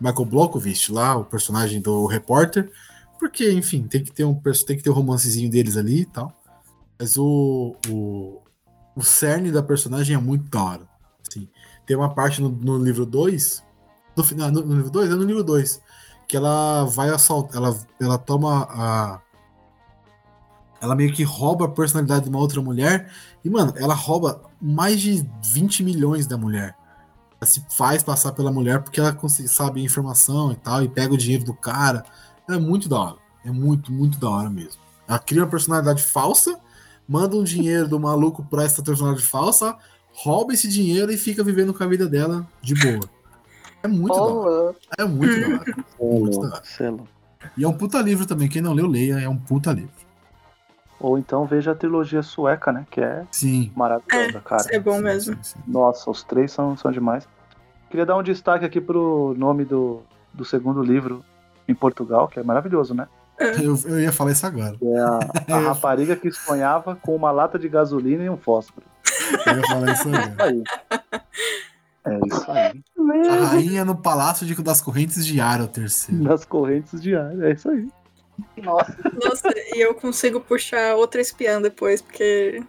Michael 0.00 0.24
Blockovich 0.24 0.90
lá, 0.92 1.16
o 1.16 1.24
personagem 1.24 1.80
do 1.80 2.06
repórter, 2.06 2.70
porque, 3.18 3.50
enfim, 3.52 3.82
tem 3.82 4.02
que 4.02 4.10
ter 4.12 4.24
um 4.24 4.34
tem 4.34 4.76
que 4.76 4.82
ter 4.82 4.90
um 4.90 4.94
romancezinho 4.94 5.50
deles 5.50 5.76
ali 5.76 6.00
e 6.02 6.06
tal. 6.06 6.32
Mas 6.98 7.16
o, 7.18 7.74
o, 7.88 8.40
o 8.96 9.02
cerne 9.02 9.50
da 9.50 9.62
personagem 9.62 10.14
é 10.14 10.18
muito 10.18 10.48
da 10.48 10.62
hora. 10.62 10.88
Assim, 11.28 11.48
tem 11.86 11.96
uma 11.96 12.14
parte 12.14 12.40
no, 12.40 12.48
no 12.48 12.78
livro 12.78 13.04
2, 13.04 13.62
no 14.16 14.24
final, 14.24 14.50
no, 14.50 14.62
no 14.64 14.74
livro 14.76 14.90
2, 14.90 15.10
é 15.10 15.14
no 15.14 15.22
livro 15.24 15.44
2, 15.44 15.80
que 16.28 16.36
ela 16.36 16.84
vai 16.84 17.10
assaltar, 17.10 17.56
ela, 17.56 17.78
ela 18.00 18.16
toma 18.18 18.62
a 18.70 19.20
ela 20.80 20.94
meio 20.94 21.12
que 21.12 21.22
rouba 21.22 21.66
a 21.66 21.68
personalidade 21.68 22.24
de 22.24 22.30
uma 22.30 22.38
outra 22.38 22.60
mulher 22.62 23.12
e, 23.44 23.50
mano, 23.50 23.72
ela 23.76 23.94
rouba 23.94 24.42
mais 24.60 25.00
de 25.00 25.26
20 25.44 25.82
milhões 25.82 26.26
da 26.26 26.36
mulher. 26.36 26.74
Ela 27.40 27.50
se 27.50 27.64
faz 27.70 28.02
passar 28.02 28.32
pela 28.32 28.50
mulher 28.50 28.82
porque 28.82 29.00
ela 29.00 29.12
consegue, 29.12 29.48
sabe 29.48 29.80
a 29.80 29.84
informação 29.84 30.52
e 30.52 30.56
tal, 30.56 30.82
e 30.82 30.88
pega 30.88 31.12
o 31.12 31.18
dinheiro 31.18 31.44
do 31.44 31.54
cara. 31.54 32.04
É 32.48 32.58
muito 32.58 32.88
da 32.88 32.98
hora. 32.98 33.16
É 33.44 33.50
muito, 33.50 33.92
muito 33.92 34.18
da 34.18 34.28
hora 34.28 34.50
mesmo. 34.50 34.80
Ela 35.06 35.18
cria 35.18 35.42
uma 35.42 35.48
personalidade 35.48 36.02
falsa, 36.02 36.58
manda 37.08 37.36
um 37.36 37.44
dinheiro 37.44 37.88
do 37.88 37.98
maluco 37.98 38.44
pra 38.44 38.64
essa 38.64 38.82
personalidade 38.82 39.26
falsa, 39.26 39.76
rouba 40.12 40.52
esse 40.52 40.68
dinheiro 40.68 41.10
e 41.12 41.16
fica 41.16 41.42
vivendo 41.42 41.72
com 41.74 41.82
a 41.82 41.86
vida 41.86 42.06
dela 42.06 42.46
de 42.62 42.74
boa. 42.74 43.08
É 43.82 43.88
muito 43.88 44.14
da 44.14 44.22
hora. 44.22 44.76
É 44.98 45.04
muito 45.04 45.40
da 45.40 45.46
hora. 45.46 45.84
Muito 46.00 46.40
da 46.40 46.48
hora. 46.48 46.62
selo. 46.64 47.08
E 47.56 47.64
é 47.64 47.68
um 47.68 47.72
puta 47.72 48.00
livro 48.00 48.26
também. 48.26 48.48
Quem 48.48 48.60
não 48.60 48.72
leu, 48.72 48.86
leia. 48.86 49.18
É 49.20 49.28
um 49.28 49.36
puta 49.36 49.72
livro. 49.72 49.90
Ou 51.00 51.18
então 51.18 51.46
veja 51.46 51.72
a 51.72 51.74
trilogia 51.74 52.22
sueca, 52.22 52.70
né? 52.72 52.86
Que 52.90 53.00
é 53.00 53.24
Sim. 53.30 53.72
maravilhosa, 53.74 54.40
cara. 54.40 54.64
É 54.70 54.78
bom 54.78 54.96
Sim, 54.96 55.02
mesmo. 55.02 55.34
sim, 55.36 55.42
sim. 55.42 55.58
Nossa, 55.66 56.10
os 56.10 56.22
três 56.22 56.52
são, 56.52 56.76
são 56.76 56.92
demais. 56.92 57.26
Queria 57.88 58.04
dar 58.06 58.16
um 58.16 58.22
destaque 58.22 58.64
aqui 58.64 58.80
pro 58.80 59.34
nome 59.38 59.64
do, 59.64 60.02
do 60.34 60.44
segundo 60.44 60.82
livro 60.82 61.24
em 61.66 61.74
Portugal, 61.74 62.28
que 62.28 62.38
é 62.38 62.42
maravilhoso, 62.42 62.94
né? 62.94 63.08
Eu, 63.38 63.74
eu 63.86 63.98
ia 64.00 64.12
falar 64.12 64.32
isso 64.32 64.46
agora. 64.46 64.76
É 64.82 64.98
a, 65.52 65.56
a 65.56 65.58
rapariga 65.60 66.14
que 66.14 66.30
sonhava 66.30 66.94
com 66.96 67.16
uma 67.16 67.30
lata 67.30 67.58
de 67.58 67.68
gasolina 67.70 68.22
e 68.22 68.28
um 68.30 68.36
fósforo. 68.36 68.84
Eu 69.46 69.56
ia 69.56 69.62
falar 69.66 69.92
isso 69.92 70.08
agora. 70.08 70.30
Isso 70.30 70.42
aí. 70.42 70.64
É 72.04 72.18
isso 72.26 72.50
aí. 72.50 72.82
A 73.30 73.44
rainha 73.46 73.84
no 73.84 73.96
Palácio 73.96 74.46
de- 74.46 74.62
das 74.62 74.80
Correntes 74.82 75.24
de 75.24 75.40
Ar, 75.40 75.60
é 75.60 75.62
o 75.64 75.68
terceiro. 75.68 76.22
Nas 76.22 76.44
correntes 76.44 77.00
de 77.00 77.14
ar. 77.14 77.38
É 77.42 77.52
isso 77.52 77.68
aí. 77.70 77.88
Nossa. 78.56 78.96
Nossa, 79.22 79.48
e 79.74 79.80
eu 79.80 79.94
consigo 79.94 80.40
puxar 80.40 80.96
outra 80.96 81.20
espiã 81.20 81.60
depois, 81.60 82.02
porque. 82.02 82.62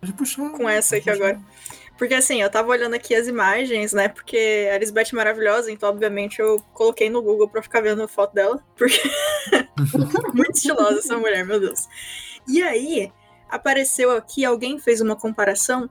Pode 0.00 0.12
puxar. 0.14 0.50
Com 0.50 0.68
essa 0.68 0.96
aqui 0.96 1.10
puxar. 1.10 1.24
agora. 1.24 1.40
Porque 1.98 2.14
assim, 2.14 2.40
eu 2.40 2.50
tava 2.50 2.70
olhando 2.70 2.94
aqui 2.94 3.14
as 3.14 3.28
imagens, 3.28 3.92
né? 3.92 4.08
Porque 4.08 4.70
a 4.72 4.78
Lisbeth 4.78 5.08
é 5.12 5.16
maravilhosa, 5.16 5.70
então 5.70 5.88
obviamente 5.90 6.40
eu 6.40 6.58
coloquei 6.72 7.10
no 7.10 7.20
Google 7.20 7.48
pra 7.48 7.62
ficar 7.62 7.82
vendo 7.82 8.02
a 8.02 8.08
foto 8.08 8.34
dela. 8.34 8.64
Porque. 8.74 8.98
Muito 10.34 10.52
estilosa 10.52 10.98
essa 10.98 11.18
mulher, 11.18 11.44
meu 11.44 11.60
Deus. 11.60 11.88
E 12.48 12.62
aí, 12.62 13.12
apareceu 13.50 14.12
aqui, 14.12 14.44
alguém 14.44 14.78
fez 14.78 15.00
uma 15.00 15.14
comparação 15.14 15.90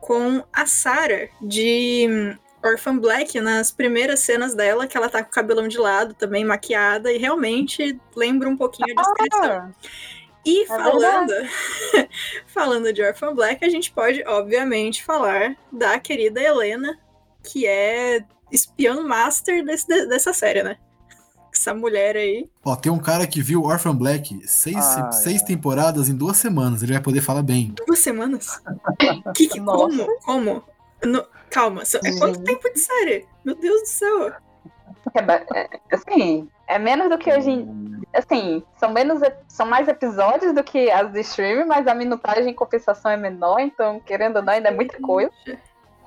com 0.00 0.44
a 0.52 0.66
Sarah 0.66 1.28
de 1.40 2.36
Orphan 2.66 2.98
Black 2.98 3.40
nas 3.40 3.70
primeiras 3.70 4.20
cenas 4.20 4.54
dela, 4.54 4.86
que 4.86 4.96
ela 4.96 5.08
tá 5.08 5.22
com 5.22 5.30
o 5.30 5.32
cabelão 5.32 5.68
de 5.68 5.78
lado, 5.78 6.14
também 6.14 6.44
maquiada, 6.44 7.12
e 7.12 7.18
realmente 7.18 7.98
lembra 8.14 8.48
um 8.48 8.56
pouquinho 8.56 8.94
a 8.96 9.02
descrição. 9.02 9.50
Ah, 9.52 9.70
E 10.44 10.62
É 10.62 10.66
falando, 10.66 11.32
falando 12.46 12.92
de 12.92 13.02
Orphan 13.02 13.34
Black, 13.34 13.64
a 13.64 13.68
gente 13.68 13.90
pode, 13.92 14.22
obviamente, 14.26 15.04
falar 15.04 15.56
da 15.72 15.98
querida 15.98 16.40
Helena, 16.40 16.98
que 17.42 17.66
é 17.66 18.24
espião 18.52 19.06
master 19.06 19.64
desse- 19.64 19.86
de- 19.86 20.06
dessa 20.06 20.32
série, 20.32 20.62
né? 20.62 20.76
Essa 21.52 21.72
mulher 21.72 22.16
aí. 22.16 22.48
Ó, 22.64 22.76
tem 22.76 22.92
um 22.92 22.98
cara 22.98 23.26
que 23.26 23.40
viu 23.40 23.62
Orphan 23.62 23.96
Black 23.96 24.46
seis, 24.46 24.76
Ah, 24.76 25.10
seis 25.10 25.40
é. 25.40 25.44
temporadas 25.46 26.08
em 26.08 26.14
duas 26.14 26.36
semanas. 26.36 26.82
Ele 26.82 26.92
vai 26.92 27.00
poder 27.02 27.22
falar 27.22 27.42
bem. 27.42 27.72
Duas 27.86 27.98
semanas? 27.98 28.60
Que, 29.34 29.48
que, 29.48 29.60
como? 29.60 30.06
Como? 30.24 30.62
No- 31.04 31.26
calma, 31.50 31.82
Uhum. 31.82 32.18
quanto 32.18 32.42
tempo 32.44 32.72
de 32.72 32.78
série? 32.80 33.26
Meu 33.44 33.54
Deus 33.54 33.82
do 33.82 33.86
céu. 33.88 34.32
É 35.14 35.58
é, 35.58 35.68
assim, 35.92 36.48
é 36.66 36.78
menos 36.78 37.08
do 37.08 37.18
que 37.18 37.32
hoje 37.32 37.50
em 37.50 37.96
Assim, 38.14 38.62
são 38.78 38.90
menos 38.92 39.20
são 39.46 39.66
mais 39.66 39.88
episódios 39.88 40.54
do 40.54 40.64
que 40.64 40.90
as 40.90 41.12
de 41.12 41.20
stream, 41.20 41.66
mas 41.66 41.86
a 41.86 41.94
minutagem 41.94 42.48
em 42.50 42.54
compensação 42.54 43.10
é 43.10 43.16
menor, 43.16 43.60
então, 43.60 44.00
querendo 44.00 44.36
ou 44.36 44.42
não, 44.42 44.54
ainda 44.54 44.68
é 44.70 44.72
muita 44.72 44.98
coisa. 45.00 45.30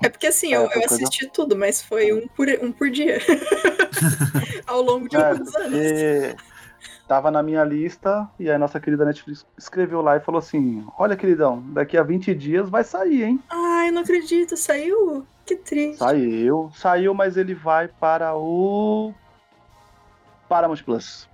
É 0.03 0.09
porque 0.09 0.25
assim, 0.27 0.53
É, 0.53 0.57
eu, 0.57 0.61
eu 0.63 0.69
coisa- 0.71 0.95
assisti 0.95 1.27
tudo, 1.27 1.55
mas 1.55 1.81
foi 1.83 2.11
um 2.13 2.27
por, 2.29 2.47
um 2.63 2.71
por 2.71 2.89
dia. 2.89 3.19
Ao 4.65 4.81
longo 4.81 5.07
de 5.07 5.15
É, 5.17 5.19
alguns 5.19 5.55
anos. 5.55 5.69
porque 5.71 6.35
tava 7.09 7.31
na 7.31 7.41
minha 7.41 7.63
lista 7.63 8.29
e 8.39 8.47
aí 8.47 8.55
a 8.55 8.59
nossa 8.59 8.79
querida 8.79 9.03
Netflix 9.03 9.43
escreveu 9.57 9.99
lá 9.99 10.15
e 10.15 10.19
falou 10.19 10.37
assim: 10.37 10.85
Olha, 10.97 11.17
queridão, 11.17 11.61
daqui 11.73 11.97
a 11.97 12.03
20 12.03 12.35
dias 12.35 12.69
vai 12.69 12.83
sair, 12.83 13.23
hein? 13.23 13.43
Ai, 13.49 13.89
não 13.89 14.03
acredito, 14.03 14.55
saiu? 14.55 15.25
Que 15.43 15.55
triste. 15.55 15.97
Saiu, 15.97 16.71
saiu, 16.75 17.13
mas 17.15 17.35
ele 17.35 17.55
vai 17.55 17.87
para 17.87 18.35
o 18.37 19.11
Paramount 20.47 20.83
Plus. 20.85 21.27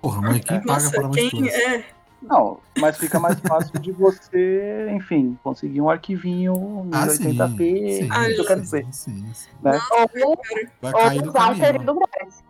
Porra, 0.00 0.22
mãe, 0.22 0.40
quem 0.40 0.58
paga 0.60 0.72
Nossa, 0.72 0.90
para 0.92 1.10
quem 1.10 1.28
Plus? 1.30 1.52
é? 1.52 1.84
Não, 2.22 2.58
mas 2.76 2.96
fica 2.96 3.20
mais 3.20 3.38
fácil 3.40 3.78
de 3.78 3.92
você, 3.92 4.88
enfim, 4.90 5.38
conseguir 5.44 5.80
um 5.80 5.90
arquivinho 5.90 6.88
Ah, 6.92 7.06
sim. 7.10 7.34
1080p, 7.34 7.58
Sim, 7.58 8.08
Ah, 8.10 8.28
isso 8.28 8.34
que 8.36 8.40
eu 8.40 8.46
quero 8.46 8.60
sim, 8.60 8.64
dizer. 8.64 8.86
sim, 8.90 9.34
sim. 9.34 9.50
Né? 9.62 9.78
Ou, 9.92 10.32
ou 10.32 11.28
usar 11.28 11.50
um 11.50 11.58
período 11.58 11.94
grátis. 11.94 12.44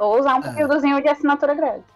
Ou 0.00 0.18
usar 0.18 0.34
um 0.36 0.38
É. 0.38 0.50
períodozinho 0.50 1.02
de 1.02 1.08
assinatura 1.08 1.54
grátis. 1.54 1.93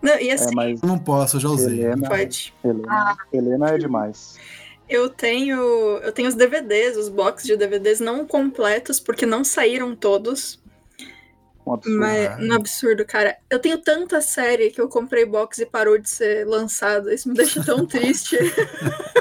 Não, 0.00 0.18
e 0.18 0.30
É, 0.30 0.32
assim, 0.34 0.54
mas 0.54 0.82
Eu 0.82 0.88
não 0.88 0.98
posso, 0.98 1.36
eu 1.36 1.40
já 1.40 1.48
usei. 1.48 1.80
Helena, 1.80 2.08
pode. 2.08 2.54
Helena, 2.64 3.16
Helena 3.32 3.68
é 3.70 3.78
demais. 3.78 4.38
Eu 4.88 5.08
tenho, 5.10 5.58
eu 5.98 6.12
tenho 6.12 6.28
os 6.28 6.34
DVDs, 6.34 6.96
os 6.96 7.08
boxes 7.08 7.46
de 7.46 7.56
DVDs 7.56 8.00
não 8.00 8.26
completos, 8.26 8.98
porque 8.98 9.26
não 9.26 9.44
saíram 9.44 9.94
todos. 9.94 10.62
Um 11.66 11.74
absurdo. 11.74 11.98
Mas 11.98 12.40
um 12.40 12.52
absurdo, 12.54 13.04
cara. 13.04 13.36
Eu 13.50 13.58
tenho 13.58 13.76
tanta 13.78 14.22
série 14.22 14.70
que 14.70 14.80
eu 14.80 14.88
comprei 14.88 15.26
box 15.26 15.58
e 15.58 15.66
parou 15.66 15.98
de 15.98 16.08
ser 16.08 16.46
lançada. 16.46 17.12
Isso 17.12 17.28
me 17.28 17.34
deixa 17.34 17.62
tão 17.62 17.84
triste. 17.86 18.36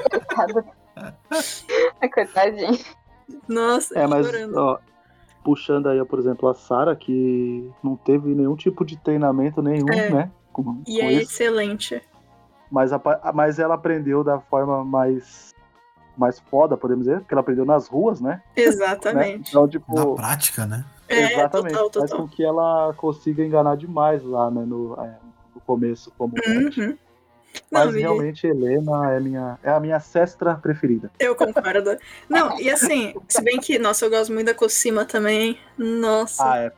Coitado. 0.09 0.63
É, 2.01 2.07
Coitadinho. 2.07 2.79
Nossa, 3.47 3.99
É, 3.99 4.07
mas 4.07 4.25
ó, 4.55 4.79
puxando 5.43 5.87
aí, 5.89 6.03
por 6.05 6.17
exemplo, 6.17 6.49
a 6.49 6.55
Sarah, 6.55 6.95
que 6.95 7.69
não 7.83 7.95
teve 7.95 8.33
nenhum 8.33 8.55
tipo 8.55 8.83
de 8.83 8.97
treinamento 8.97 9.61
nenhum, 9.61 9.87
É. 9.91 10.09
né? 10.09 10.31
Com, 10.63 10.81
E 10.87 10.99
com 10.99 11.05
é 11.05 11.13
isso, 11.13 11.31
excelente. 11.33 12.01
mas, 12.71 12.91
a 12.91 12.99
mas 13.33 13.59
ela 13.59 13.75
aprendeu 13.75 14.23
da 14.23 14.39
forma 14.39 14.83
mais, 14.83 15.53
mais 16.17 16.39
foda, 16.39 16.75
podemos 16.75 17.05
dizer, 17.05 17.19
porque 17.19 17.33
ela 17.33 17.41
aprendeu 17.41 17.63
nas 17.65 17.87
ruas, 17.87 18.19
né? 18.19 18.41
né? 18.57 18.63
Exatamente. 18.63 19.49
Então, 19.51 19.63
Na 19.63 19.69
tipo, 19.69 20.15
prática, 20.15 20.65
né? 20.65 20.83
É, 21.07 21.33
exatamente, 21.33 21.73
total, 21.73 21.91
faz 22.01 22.09
total. 22.11 22.17
com 22.27 22.27
que 22.35 22.43
ela 22.43 22.93
consiga 22.97 23.45
enganar 23.45 23.77
demais 23.77 24.21
lá, 24.23 24.51
né, 24.51 24.65
no, 24.65 24.93
é, 25.01 25.15
no 25.55 25.61
começo, 25.61 26.11
como. 26.17 26.33
Uhum. 26.45 26.97
Não, 27.71 27.85
Mas 27.85 27.95
e- 27.95 27.99
realmente 27.99 28.45
Helena 28.45 29.13
é, 29.13 29.19
minha, 29.19 29.57
é 29.63 29.69
a 29.71 29.79
minha 29.79 29.99
sestra 29.99 30.55
preferida. 30.55 31.09
Eu 31.17 31.33
concordo. 31.35 31.97
Não, 32.27 32.59
e 32.59 32.69
assim, 32.69 33.15
se 33.27 33.41
bem 33.41 33.57
que, 33.59 33.79
nossa, 33.79 34.05
eu 34.05 34.09
gosto 34.09 34.33
muito 34.33 34.47
da 34.47 34.53
Cosima 34.53 35.05
também. 35.05 35.57
Nossa. 35.77 36.57
é. 36.57 36.71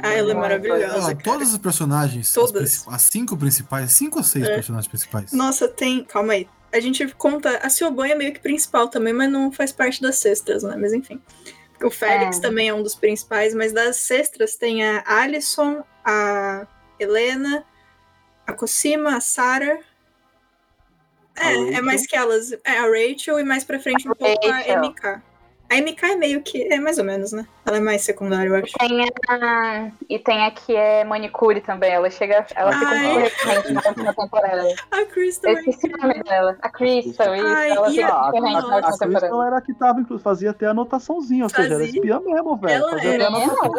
Ah, 0.00 0.12
ela 0.12 0.32
é 0.32 0.34
maravilhosa. 0.34 0.98
Ó, 0.98 1.02
cara. 1.02 1.16
todos 1.22 1.52
os 1.52 1.58
personagens, 1.58 2.28
as, 2.28 2.34
Todas. 2.34 2.52
princi- 2.78 2.84
as 2.88 3.02
cinco 3.02 3.36
principais, 3.36 3.92
cinco 3.92 4.18
ou 4.18 4.24
seis 4.24 4.44
É. 4.48 4.54
personagens 4.54 4.88
principais. 4.88 5.32
Nossa, 5.32 5.68
tem. 5.68 6.04
Calma 6.04 6.32
aí. 6.32 6.48
A 6.72 6.80
gente 6.80 7.06
conta. 7.14 7.58
A 7.58 7.70
Sioban 7.70 8.08
é 8.08 8.14
meio 8.16 8.32
que 8.32 8.40
principal 8.40 8.88
também, 8.88 9.12
mas 9.12 9.30
não 9.30 9.52
faz 9.52 9.70
parte 9.70 10.02
das 10.02 10.16
cestas, 10.16 10.62
né? 10.64 10.76
Mas 10.76 10.92
enfim. 10.92 11.22
O 11.82 11.90
Félix 11.90 12.38
É. 12.38 12.40
também 12.40 12.68
é 12.68 12.74
um 12.74 12.82
dos 12.82 12.94
principais, 12.96 13.54
mas 13.54 13.72
das 13.72 13.96
cestas 13.98 14.56
tem 14.56 14.84
a 14.84 15.04
Alison, 15.06 15.84
a 16.04 16.66
Helena, 16.98 17.64
a 18.46 18.52
Cosima, 18.52 19.16
a 19.16 19.20
Sarah. 19.20 19.78
É, 21.36 21.52
é 21.52 21.56
Rachel. 21.66 21.84
mais 21.84 22.06
que 22.06 22.16
elas. 22.16 22.52
É 22.64 22.78
a 22.78 22.82
Rachel 22.86 23.38
e 23.38 23.44
mais 23.44 23.64
pra 23.64 23.78
frente 23.78 24.08
um 24.08 24.12
pouco 24.14 24.46
a. 24.48 24.58
MK. 24.80 25.22
A 25.70 25.76
MK 25.76 26.06
é 26.06 26.16
meio 26.16 26.42
que. 26.42 26.62
É 26.72 26.78
mais 26.80 26.98
ou 26.98 27.04
menos, 27.04 27.32
né? 27.32 27.46
Ela 27.66 27.78
é 27.78 27.80
mais 27.80 28.02
secundária, 28.02 28.48
eu 28.48 28.56
acho. 28.56 28.72
Tem 28.78 29.08
a... 29.28 29.90
E 30.08 30.18
tem 30.18 30.44
a 30.44 30.50
que 30.50 30.76
é 30.76 31.02
manicure 31.04 31.60
também. 31.62 31.90
Ela 31.92 32.10
chega. 32.10 32.46
Ela 32.54 32.72
fica 32.72 32.86
Ai. 32.88 33.06
um 33.06 33.12
pouco 33.12 33.20
recorrente 33.24 33.72
na 33.72 33.80
última 33.88 34.14
temporada. 34.14 34.74
A 34.90 35.04
Crystal 35.06 35.50
Eu 35.52 35.56
é 35.56 35.60
esqueci 35.60 35.86
o 35.86 35.96
nome 35.96 36.22
dela. 36.22 36.56
A 36.60 36.68
Crystal, 36.68 37.34
isso. 37.34 37.46
Ai, 37.46 37.70
ela 37.70 37.88
e 37.88 37.94
fica 37.94 38.06
a- 38.06 38.10
Ah, 38.10 38.14
a, 38.14 38.20
a, 38.20 38.24
a 38.24 38.28
última 38.28 38.62
temporada. 38.82 38.96
Crystal 38.98 39.42
era 39.42 39.56
a 39.56 39.60
que 39.62 39.74
tava, 39.74 40.00
inclusive, 40.00 40.22
fazia 40.22 40.50
até 40.50 40.66
anotaçãozinha, 40.66 41.44
ou 41.44 41.48
seja, 41.50 41.62
era 41.74 41.84
Fazia. 41.84 41.86
espiã 42.00 42.20
mesmo, 42.20 42.56
velho. 42.56 42.74
Ela 42.74 42.90
Fazia 42.90 43.14
era. 43.14 43.28
até 43.28 43.44
anotação. 43.44 43.74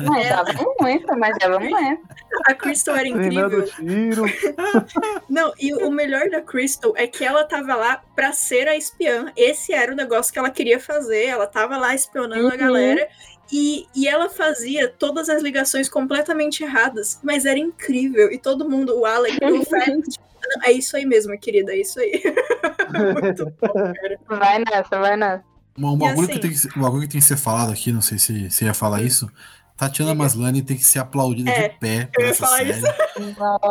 Não, 0.00 0.16
Ela- 0.16 0.42
dava 0.42 0.64
muito, 0.80 1.18
mas 1.18 1.38
dava 1.38 1.60
muito. 1.60 2.02
a 2.46 2.54
Crystal 2.54 2.96
era 2.96 3.12
Treinando 3.12 3.58
incrível. 3.58 3.64
tiro. 3.76 4.24
Não, 5.28 5.52
e 5.60 5.74
o 5.74 5.90
melhor 5.90 6.28
da 6.30 6.40
Crystal 6.40 6.92
é 6.96 7.06
que 7.06 7.24
ela 7.24 7.44
tava 7.44 7.74
lá 7.74 8.02
pra 8.16 8.32
ser 8.32 8.66
a 8.66 8.76
espiã. 8.76 9.30
Esse 9.36 9.72
era 9.72 9.92
o 9.92 9.96
negócio 9.96 10.32
que 10.32 10.38
ela 10.38 10.50
queria 10.50 10.80
fazer. 10.80 11.26
Ela 11.26 11.46
tava 11.46 11.76
lá 11.76 11.94
espionando 11.94 12.48
a 12.48 12.52
Uhum. 12.52 12.56
galera. 12.56 13.09
E, 13.52 13.86
e 13.94 14.06
ela 14.06 14.28
fazia 14.28 14.88
todas 14.88 15.28
as 15.28 15.42
ligações 15.42 15.88
completamente 15.88 16.62
erradas. 16.62 17.18
Mas 17.22 17.44
era 17.44 17.58
incrível. 17.58 18.30
E 18.30 18.38
todo 18.38 18.68
mundo, 18.68 18.96
o 18.98 19.04
Alec, 19.04 19.38
o 19.44 19.64
Félix, 19.66 20.14
tipo, 20.14 20.24
"Não, 20.56 20.62
é 20.68 20.72
isso 20.72 20.96
aí 20.96 21.04
mesmo, 21.04 21.36
querida, 21.38 21.72
é 21.72 21.80
isso 21.80 21.98
aí. 22.00 22.22
Muito 23.22 23.44
bom, 23.60 23.72
cara. 23.72 24.18
Vai 24.28 24.58
nessa, 24.60 24.98
vai 24.98 25.16
nessa. 25.16 25.44
Um 25.78 25.96
bagulho, 25.96 26.24
assim- 26.28 26.32
que 26.34 26.38
tem 26.40 26.50
que, 26.50 26.78
um 26.78 26.82
bagulho 26.82 27.02
que 27.02 27.08
tem 27.08 27.20
que 27.20 27.26
ser 27.26 27.36
falado 27.36 27.72
aqui, 27.72 27.90
não 27.92 28.00
sei 28.02 28.18
se 28.18 28.50
você 28.50 28.64
ia 28.66 28.74
falar 28.74 29.02
isso. 29.02 29.30
Tatiana. 29.76 30.14
Maslany 30.14 30.60
tem 30.62 30.76
que 30.76 30.84
ser 30.84 30.98
aplaudida 30.98 31.50
É, 31.50 31.68
de 31.70 31.78
pé 31.78 32.02
eu 32.02 32.08
por 32.12 32.22
ia 32.24 32.30
essa 32.30 32.44
falar 32.44 32.58
série. 32.58 32.70
isso. 32.72 32.86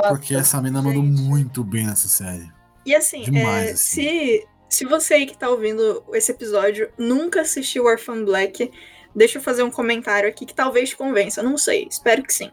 Porque 0.08 0.34
essa 0.34 0.60
mina 0.62 0.82
mandou 0.82 1.04
muito 1.04 1.64
bem 1.64 1.86
nessa 1.86 2.08
série. 2.08 2.50
E 2.86 2.96
assim, 2.96 3.22
Demais, 3.22 3.70
é, 3.70 3.72
assim. 3.74 4.02
se, 4.02 4.48
se 4.70 4.86
você 4.86 5.14
aí 5.16 5.26
que 5.28 5.38
tá 5.38 5.50
ouvindo 5.50 6.04
esse 6.14 6.32
episódio 6.32 6.90
nunca 6.98 7.42
assistiu 7.42 7.86
Orphan 7.86 8.26
Black, 8.26 8.72
deixa 9.20 9.38
eu 9.38 9.42
fazer 9.42 9.62
um 9.64 9.70
comentário 9.70 10.28
aqui 10.30 10.46
que 10.46 10.54
talvez 10.54 10.90
te 10.90 10.96
convença. 10.96 11.44
Não 11.44 11.58
sei, 11.58 11.88
espero 11.92 12.24
que 12.24 12.34
sim. 12.34 12.50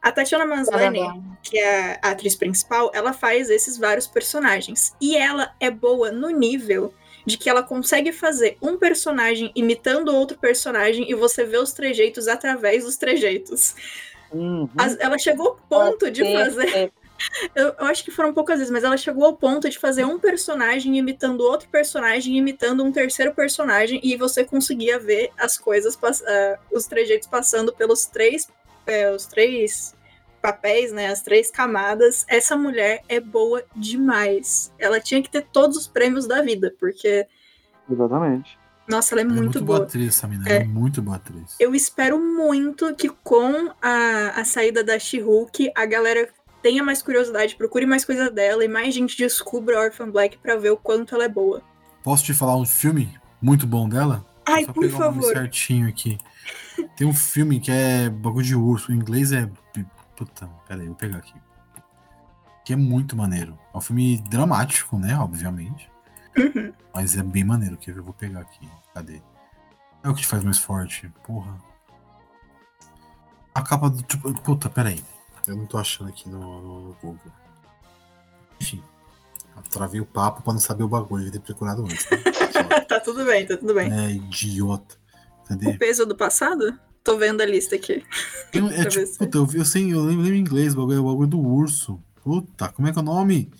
A 0.00 0.12
Tatiana 0.12 0.46
Maslany, 0.46 1.00
que 1.42 1.58
é 1.58 1.98
a 2.00 2.10
atriz 2.10 2.36
principal, 2.36 2.90
ela 2.94 3.12
faz 3.12 3.50
esses 3.50 3.76
vários 3.76 4.06
personagens. 4.06 4.94
E 5.00 5.16
ela 5.16 5.52
é 5.58 5.70
boa 5.70 6.12
no 6.12 6.28
nível 6.30 6.94
de 7.26 7.36
que 7.38 7.48
ela 7.48 7.62
consegue 7.62 8.12
fazer 8.12 8.56
um 8.62 8.76
personagem 8.78 9.50
imitando 9.56 10.14
outro 10.14 10.36
personagem 10.38 11.10
e 11.10 11.14
você 11.14 11.42
vê 11.44 11.56
os 11.56 11.72
trejeitos 11.72 12.28
através 12.28 12.84
dos 12.84 12.96
trejeitos. 12.96 13.74
Uhum. 14.30 14.68
As- 14.76 14.98
ela 15.00 15.18
chegou 15.18 15.48
ao 15.48 15.56
ponto 15.68 16.10
de 16.10 16.22
fazer 16.32 16.92
eu, 17.54 17.74
eu 17.78 17.86
acho 17.86 18.04
que 18.04 18.10
foram 18.10 18.32
poucas 18.32 18.58
vezes, 18.58 18.72
mas 18.72 18.84
ela 18.84 18.96
chegou 18.96 19.24
ao 19.24 19.36
ponto 19.36 19.68
de 19.68 19.78
fazer 19.78 20.04
um 20.04 20.18
personagem 20.18 20.96
imitando 20.98 21.40
outro 21.40 21.68
personagem, 21.68 22.36
imitando 22.36 22.84
um 22.84 22.92
terceiro 22.92 23.34
personagem, 23.34 24.00
e 24.02 24.16
você 24.16 24.44
conseguia 24.44 24.98
ver 24.98 25.30
as 25.38 25.56
coisas, 25.56 25.98
ah, 26.02 26.58
os 26.72 26.86
trejeitos 26.86 27.28
passando 27.28 27.72
pelos 27.72 28.06
três, 28.06 28.48
é, 28.86 29.10
os 29.10 29.26
três 29.26 29.94
papéis, 30.42 30.92
né? 30.92 31.06
As 31.06 31.22
três 31.22 31.50
camadas. 31.50 32.26
Essa 32.28 32.54
mulher 32.54 33.02
é 33.08 33.18
boa 33.18 33.64
demais. 33.74 34.70
Ela 34.78 35.00
tinha 35.00 35.22
que 35.22 35.30
ter 35.30 35.46
todos 35.50 35.74
os 35.74 35.88
prêmios 35.88 36.26
da 36.26 36.42
vida, 36.42 36.74
porque, 36.78 37.26
Exatamente. 37.90 38.58
nossa, 38.86 39.14
ela 39.14 39.22
é 39.22 39.24
Ela 39.24 39.32
é 39.32 39.34
muito, 39.36 39.44
muito 39.54 39.64
boa. 39.64 39.78
boa 39.78 39.88
atriz, 39.88 40.08
essa 40.08 40.28
mina. 40.28 40.46
É. 40.46 40.56
Ela 40.56 40.64
é 40.64 40.66
muito 40.66 41.00
boa 41.00 41.16
atriz. 41.16 41.56
Eu 41.58 41.74
espero 41.74 42.18
muito 42.18 42.94
que 42.94 43.08
com 43.08 43.72
a, 43.80 44.40
a 44.40 44.44
saída 44.44 44.84
da 44.84 44.98
She-Hulk, 44.98 45.72
a 45.74 45.86
galera 45.86 46.28
tenha 46.64 46.82
mais 46.82 47.02
curiosidade, 47.02 47.56
procure 47.56 47.84
mais 47.84 48.06
coisa 48.06 48.30
dela 48.30 48.64
e 48.64 48.68
mais 48.68 48.94
gente 48.94 49.18
descubra 49.18 49.76
a 49.76 49.82
Orphan 49.82 50.10
Black 50.10 50.38
pra 50.38 50.56
ver 50.56 50.70
o 50.70 50.78
quanto 50.78 51.14
ela 51.14 51.24
é 51.24 51.28
boa. 51.28 51.62
Posso 52.02 52.24
te 52.24 52.32
falar 52.32 52.56
um 52.56 52.64
filme 52.64 53.20
muito 53.40 53.66
bom 53.66 53.86
dela? 53.86 54.24
Ai, 54.46 54.64
por 54.64 54.88
favor. 54.88 55.30
certinho 55.30 55.86
aqui. 55.86 56.18
Tem 56.96 57.06
um 57.06 57.12
filme 57.12 57.60
que 57.60 57.70
é 57.70 58.08
bagulho 58.08 58.46
de 58.46 58.56
urso. 58.56 58.92
Em 58.92 58.96
inglês 58.96 59.30
é. 59.30 59.46
Puta, 60.16 60.48
pera 60.66 60.80
aí, 60.80 60.86
vou 60.86 60.96
pegar 60.96 61.18
aqui. 61.18 61.34
Que 62.64 62.72
é 62.72 62.76
muito 62.76 63.14
maneiro. 63.14 63.58
É 63.74 63.76
um 63.76 63.80
filme 63.82 64.16
dramático, 64.30 64.98
né? 64.98 65.18
Obviamente. 65.18 65.90
Uhum. 66.36 66.72
Mas 66.94 67.14
é 67.14 67.22
bem 67.22 67.44
maneiro. 67.44 67.76
Que 67.76 67.90
eu 67.90 68.02
vou 68.02 68.14
pegar 68.14 68.40
aqui. 68.40 68.66
Cadê? 68.94 69.20
É 70.02 70.08
o 70.08 70.14
que 70.14 70.22
te 70.22 70.26
faz 70.26 70.42
mais 70.42 70.58
forte. 70.58 71.12
Porra. 71.26 71.58
A 73.54 73.60
capa 73.60 73.90
do. 73.90 74.02
Tipo, 74.02 74.32
puta, 74.40 74.70
pera 74.70 74.88
aí. 74.88 75.04
Eu 75.46 75.56
não 75.56 75.66
tô 75.66 75.76
achando 75.78 76.08
aqui 76.08 76.28
no, 76.28 76.38
no 76.88 76.96
Google. 77.02 77.18
Enfim. 78.60 78.82
Travei 79.70 80.00
o 80.00 80.06
papo 80.06 80.42
pra 80.42 80.52
não 80.52 80.60
saber 80.60 80.82
o 80.84 80.88
bagulho, 80.88 81.24
devia 81.24 81.40
ter 81.40 81.46
procurado 81.46 81.82
antes. 81.82 82.06
Né? 82.10 82.18
tá 82.88 82.98
tudo 83.00 83.24
bem, 83.24 83.46
tá 83.46 83.56
tudo 83.56 83.72
bem. 83.74 83.92
é, 83.92 84.10
idiota. 84.12 84.96
O 85.44 85.48
Cadê? 85.48 85.72
peso 85.74 86.06
do 86.06 86.16
passado? 86.16 86.78
Tô 87.02 87.16
vendo 87.18 87.40
a 87.40 87.46
lista 87.46 87.76
aqui. 87.76 88.04
Tem- 88.50 88.66
É 88.74 88.84
tipo, 88.86 89.18
puta, 89.18 89.38
eu, 89.38 89.48
eu 89.54 89.64
sei, 89.64 89.92
eu 89.92 90.00
lembro, 90.04 90.22
lembro 90.22 90.36
em 90.36 90.40
inglês, 90.40 90.72
o 90.74 90.78
bagulho, 90.78 91.02
o 91.04 91.10
bagulho 91.10 91.28
do 91.28 91.40
urso. 91.40 92.00
Puta, 92.22 92.68
como 92.70 92.88
é 92.88 92.92
que 92.92 92.98
é 92.98 93.02
o 93.02 93.04
nome? 93.04 93.50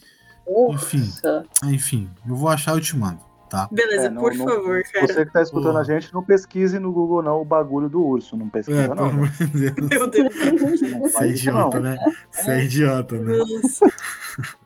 Enfim. 0.71 1.01
Nossa. 1.01 1.47
Ah, 1.63 1.73
enfim, 1.73 2.11
eu 2.27 2.35
vou 2.35 2.49
achar 2.49 2.73
e 2.75 2.79
eu 2.79 2.81
te 2.81 2.97
mando, 2.97 3.21
tá? 3.55 3.69
Beleza, 3.71 4.07
É, 4.07 4.11
não- 4.11 4.23
por 4.23 4.35
não- 4.35 4.47
favor, 4.49 4.83
cara. 4.93 5.07
Você 5.07 5.27
que 5.27 5.33
tá 5.33 5.43
escutando 5.43 5.79
a 5.79 5.85
gente, 5.85 6.13
não 6.13 6.23
pesquise 6.23 6.79
no 6.79 6.93
Google 6.93 7.23
não 7.23 7.41
o 7.41 7.45
bagulho 7.45 7.89
do 7.89 8.03
urso. 8.05 8.37
Não 8.37 8.49
pesquisa 8.49 8.83
É, 8.83 8.89
não. 8.89 8.97
pelo 8.97 9.09
amor 9.11 9.29
de 9.29 9.47
Deus. 9.47 9.89
Meu 9.91 10.07
Deus. 10.09 10.35
Você 10.35 11.25
é 11.25 11.27
isso, 11.29 11.49
idiota, 11.49 11.81
não. 11.81 11.91
né? 11.91 11.99
Você 12.31 12.51
é 12.51 12.65
idiota, 12.65 13.17
né? 13.19 13.37
Nossa. 13.39 13.87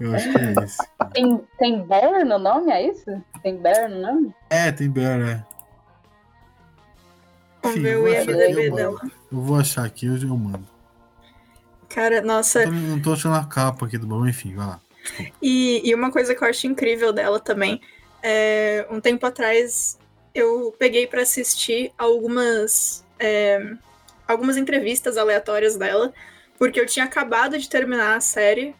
Eu 0.00 0.12
acho 0.14 0.28
que 0.32 0.38
é 0.38 0.64
esse. 0.64 0.78
Tem, 1.12 1.40
tem 1.58 1.86
Bear 1.86 2.24
no 2.26 2.36
nome, 2.38 2.70
é 2.72 2.90
isso? 2.90 3.04
Tem 3.42 3.56
Bear 3.56 3.88
no 3.88 4.00
nome? 4.00 4.34
É, 4.50 4.72
tem 4.72 4.90
Bear, 4.90 5.20
é. 5.20 5.44
Vamos 7.62 7.78
Enfim, 7.78 7.86
eu 7.88 8.00
o 8.00 8.02
vou 8.02 8.10
achar 8.12 8.20
aqui, 8.22 8.30
IMDB 8.50 8.66
eu 8.68 8.74
dela. 8.74 8.92
mando. 9.00 9.12
Eu 9.32 9.40
vou 9.40 9.56
achar 9.60 9.84
aqui, 9.84 10.06
eu, 10.06 10.16
eu 10.16 10.36
mando. 10.36 10.64
Cara, 11.88 12.20
nossa, 12.22 12.62
Eu 12.64 12.70
tô- 12.70 12.72
não 12.74 13.00
tô 13.00 13.12
achando 13.12 13.36
a 13.36 13.44
capa 13.44 13.86
aqui 13.86 13.96
do 13.96 14.06
bagulho, 14.06 14.28
enfim, 14.28 14.54
vai 14.54 14.66
lá. 14.66 14.80
E, 15.40 15.82
e 15.88 15.94
uma 15.94 16.10
coisa 16.10 16.34
que 16.34 16.42
eu 16.42 16.48
acho 16.48 16.66
incrível 16.66 17.12
dela 17.12 17.38
também, 17.38 17.80
é, 18.22 18.86
um 18.90 19.00
tempo 19.00 19.26
atrás 19.26 19.98
eu 20.34 20.74
peguei 20.78 21.06
pra 21.06 21.22
assistir 21.22 21.92
algumas 21.96 23.04
é, 23.18 23.60
algumas 24.26 24.56
entrevistas 24.56 25.16
aleatórias 25.16 25.76
dela, 25.76 26.12
porque 26.58 26.80
eu 26.80 26.86
tinha 26.86 27.04
acabado 27.04 27.58
de 27.58 27.68
terminar 27.68 28.16
a 28.16 28.20
série, 28.20 28.74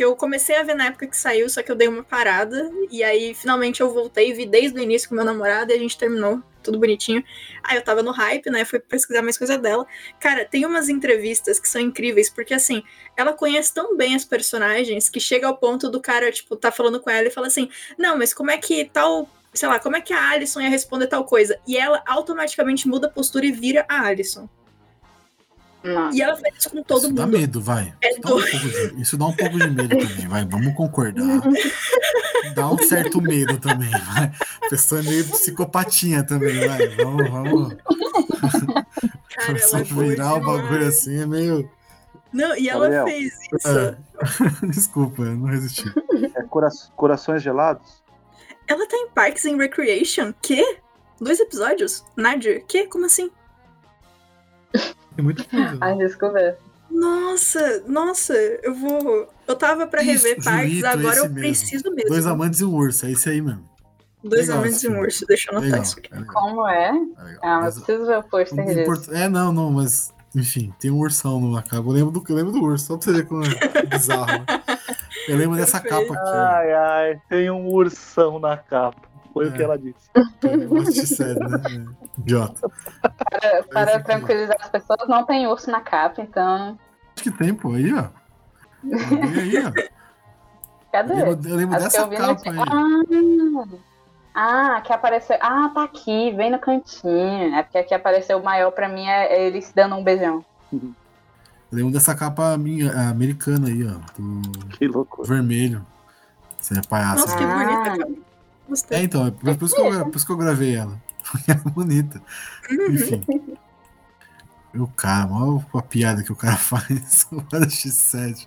que 0.00 0.04
eu 0.04 0.16
comecei 0.16 0.56
a 0.56 0.62
ver 0.62 0.74
na 0.74 0.86
época 0.86 1.06
que 1.06 1.14
saiu, 1.14 1.46
só 1.50 1.62
que 1.62 1.70
eu 1.70 1.76
dei 1.76 1.86
uma 1.86 2.02
parada, 2.02 2.72
e 2.90 3.04
aí 3.04 3.34
finalmente 3.34 3.82
eu 3.82 3.92
voltei, 3.92 4.32
vi 4.32 4.46
desde 4.46 4.80
o 4.80 4.82
início 4.82 5.06
com 5.06 5.14
meu 5.14 5.26
namorado 5.26 5.72
e 5.72 5.74
a 5.74 5.78
gente 5.78 5.98
terminou, 5.98 6.42
tudo 6.62 6.78
bonitinho. 6.78 7.22
Aí 7.62 7.76
eu 7.76 7.84
tava 7.84 8.02
no 8.02 8.10
hype, 8.10 8.48
né, 8.48 8.64
fui 8.64 8.78
pesquisar 8.78 9.20
mais 9.20 9.36
coisa 9.36 9.58
dela. 9.58 9.86
Cara, 10.18 10.46
tem 10.46 10.64
umas 10.64 10.88
entrevistas 10.88 11.60
que 11.60 11.68
são 11.68 11.82
incríveis, 11.82 12.30
porque 12.30 12.54
assim, 12.54 12.82
ela 13.14 13.34
conhece 13.34 13.74
tão 13.74 13.94
bem 13.94 14.14
as 14.14 14.24
personagens 14.24 15.10
que 15.10 15.20
chega 15.20 15.46
ao 15.46 15.58
ponto 15.58 15.90
do 15.90 16.00
cara, 16.00 16.32
tipo, 16.32 16.56
tá 16.56 16.72
falando 16.72 16.98
com 16.98 17.10
ela 17.10 17.28
e 17.28 17.30
fala 17.30 17.48
assim: 17.48 17.68
Não, 17.98 18.16
mas 18.16 18.32
como 18.32 18.50
é 18.50 18.56
que 18.56 18.86
tal. 18.86 19.28
Sei 19.52 19.68
lá, 19.68 19.78
como 19.78 19.96
é 19.96 20.00
que 20.00 20.14
a 20.14 20.30
Alison 20.30 20.62
ia 20.62 20.70
responder 20.70 21.08
tal 21.08 21.24
coisa? 21.24 21.60
E 21.68 21.76
ela 21.76 22.02
automaticamente 22.06 22.88
muda 22.88 23.06
a 23.08 23.10
postura 23.10 23.44
e 23.44 23.52
vira 23.52 23.84
a 23.86 24.06
Alison. 24.06 24.48
Não. 25.82 26.12
E 26.12 26.20
ela 26.20 26.36
faz 26.36 26.54
isso 26.58 26.70
com 26.70 26.82
todo 26.82 27.04
isso 27.04 27.12
dá 27.14 27.24
mundo. 27.26 27.38
medo, 27.38 27.60
vai. 27.62 27.94
É 28.02 28.10
Isso 28.10 28.20
dá, 28.20 28.28
um 28.28 28.32
pouco 28.32 28.46
de, 28.58 29.00
isso 29.02 29.16
dá 29.16 29.26
um 29.26 29.32
pouco 29.32 29.58
de 29.58 29.70
medo 29.70 29.88
também, 29.98 30.28
vai. 30.28 30.44
Vamos 30.44 30.74
concordar. 30.74 31.40
Dá 32.54 32.70
um 32.70 32.78
certo 32.78 33.20
medo 33.22 33.58
também, 33.58 33.88
vai. 33.90 34.30
A 34.64 34.68
pessoa 34.68 35.00
é 35.00 35.04
meio 35.04 35.26
psicopatinha 35.28 36.22
também, 36.22 36.66
vai. 36.68 36.88
Vamos, 36.96 37.30
vamos. 37.30 37.76
Cara, 39.34 39.58
ela 39.58 39.84
virar 39.84 40.34
o 40.34 40.40
bagulho 40.40 40.86
assim 40.86 41.18
é 41.22 41.26
meio. 41.26 41.70
Não, 42.32 42.54
e 42.56 42.68
ela 42.68 42.88
Gabriel. 42.88 43.06
fez 43.06 43.38
isso. 43.52 43.68
É. 43.68 43.96
Desculpa, 44.68 45.22
eu 45.22 45.34
não 45.36 45.46
resisti. 45.46 45.84
É 46.36 46.42
cora- 46.42 46.68
corações 46.94 47.42
gelados? 47.42 48.02
Ela 48.68 48.86
tá 48.86 48.96
em 48.96 49.08
Parks 49.10 49.46
and 49.46 49.56
Recreation? 49.56 50.32
Quê? 50.42 50.78
Dois 51.20 51.40
episódios? 51.40 52.04
Nadir? 52.16 52.64
Quê? 52.68 52.86
Como 52.86 53.06
assim? 53.06 53.30
Tem 55.20 55.24
muita 55.24 55.44
coisa. 55.44 55.70
né? 55.72 55.78
Ai, 55.80 55.96
desculpa. 55.98 56.56
Nossa, 56.90 57.82
nossa, 57.86 58.32
eu 58.34 58.74
vou. 58.74 59.28
Eu 59.46 59.54
tava 59.56 59.86
pra 59.86 60.02
Isso, 60.02 60.26
rever 60.26 60.42
Parks, 60.42 60.68
Julito, 60.68 60.86
agora 60.86 61.16
eu 61.18 61.22
mesmo. 61.24 61.34
preciso 61.36 61.90
mesmo. 61.94 62.10
Dois 62.10 62.26
amantes 62.26 62.60
e 62.60 62.64
um 62.64 62.74
urso, 62.74 63.06
é 63.06 63.10
isso 63.10 63.28
aí 63.28 63.40
mesmo. 63.40 63.68
Dois 64.24 64.48
Legal 64.48 64.58
amantes 64.58 64.82
e 64.82 64.88
um 64.88 64.98
urso, 65.00 65.24
deixa 65.26 65.50
eu 65.50 65.52
anotar 65.58 65.70
Legal, 65.70 65.82
isso 65.82 65.98
aqui. 65.98 66.10
é 66.12 66.22
Como 66.24 66.68
é? 66.68 66.88
é. 66.88 67.38
Ah, 67.42 67.60
Mas- 67.62 67.78
preciso 67.78 68.06
ver 68.06 68.18
o 68.18 68.22
pôster 68.24 68.58
o 68.58 68.66
disso. 68.66 68.80
import- 68.80 69.08
É, 69.12 69.28
não, 69.28 69.52
não, 69.52 69.70
mas. 69.70 70.12
Enfim, 70.34 70.72
tem 70.78 70.90
um 70.90 70.98
ursão 70.98 71.40
no 71.40 71.62
cabo. 71.62 71.90
Eu 71.90 71.94
lembro 71.94 72.10
do, 72.12 72.24
eu 72.28 72.36
lembro 72.36 72.52
do 72.52 72.62
urso, 72.62 72.86
só 72.86 72.96
pra 72.96 73.04
você 73.04 73.12
ver 73.12 73.26
como 73.26 73.42
é 73.44 73.48
bizarro. 73.86 74.26
né? 74.26 74.44
Eu 75.28 75.36
lembro 75.36 75.56
dessa 75.56 75.80
capa 75.80 76.12
aqui. 76.14 76.28
Ai, 76.38 76.72
ai, 76.72 77.20
tem 77.28 77.50
um 77.50 77.66
ursão 77.68 78.38
na 78.38 78.56
capa. 78.56 79.08
Foi 79.40 79.48
o 79.48 79.54
É. 79.54 79.56
que 79.56 79.62
ela 79.62 79.78
disse. 79.78 81.16
série, 81.16 81.40
né? 81.40 81.62
É. 81.66 82.20
Idiota. 82.20 82.68
Para, 83.00 83.62
para 83.64 83.82
Esse 83.84 83.92
aqui. 83.96 84.04
tranquilizar 84.04 84.56
as 84.60 84.68
pessoas, 84.68 85.08
não 85.08 85.24
tem 85.24 85.46
urso 85.46 85.70
na 85.70 85.80
capa, 85.80 86.20
então. 86.20 86.78
Acho 87.16 87.22
que 87.24 87.30
tem, 87.30 87.54
pô, 87.54 87.72
aí, 87.72 87.90
ó. 87.94 88.04
Vem 88.82 89.40
aí, 89.40 89.64
ó. 89.66 89.90
Cadê? 90.92 91.12
Eu 91.14 91.16
lembro, 91.30 91.48
eu 91.48 91.56
lembro 91.56 91.78
dessa 91.78 92.00
eu 92.02 92.08
capa 92.10 92.50
aí. 92.50 92.58
Ah! 94.34 94.76
Ah, 94.76 94.80
que 94.82 94.92
apareceu. 94.92 95.36
Ah, 95.40 95.70
tá 95.74 95.84
aqui, 95.84 96.32
bem 96.32 96.50
no 96.50 96.58
cantinho. 96.58 97.54
É 97.54 97.62
porque 97.62 97.78
aqui 97.78 97.94
apareceu 97.94 98.38
o 98.38 98.44
maior 98.44 98.70
pra 98.72 98.88
mim 98.88 99.06
é 99.06 99.46
ele 99.46 99.60
se 99.62 99.74
dando 99.74 99.96
um 99.96 100.04
beijão. 100.04 100.44
Eu 100.72 100.80
lembro 101.72 101.92
dessa 101.92 102.14
capa 102.14 102.56
minha, 102.58 102.92
americana 103.10 103.68
aí, 103.68 103.86
ó. 103.86 103.94
Do 104.20 104.68
Que 104.76 104.86
loucura. 104.86 105.26
vermelho. 105.28 105.84
Você 106.58 106.78
é 106.78 106.82
palhaço. 106.82 107.22
Nossa, 107.22 107.36
que 107.38 107.42
Ah. 107.44 107.46
bonita, 107.46 107.96
cara. 107.96 108.29
Gostei. 108.70 108.98
É, 108.98 109.02
então, 109.02 109.26
é 109.26 109.32
por, 109.32 109.56
por 109.56 109.64
isso 109.64 109.74
que 109.74 109.80
eu, 109.80 110.04
por 110.06 110.16
isso 110.16 110.26
que 110.26 110.32
eu 110.32 110.36
gravei 110.36 110.76
ela. 110.76 111.02
Porque 111.28 111.50
era 111.50 111.60
bonita. 111.60 112.22
Enfim. 112.70 113.24
E 114.72 114.78
o 114.78 114.86
cara, 114.86 115.28
olha 115.32 115.66
a 115.74 115.82
piada 115.82 116.22
que 116.22 116.30
o 116.30 116.36
cara 116.36 116.54
faz. 116.56 117.26
O 117.32 117.42
cara 117.42 117.66
X7. 117.66 118.46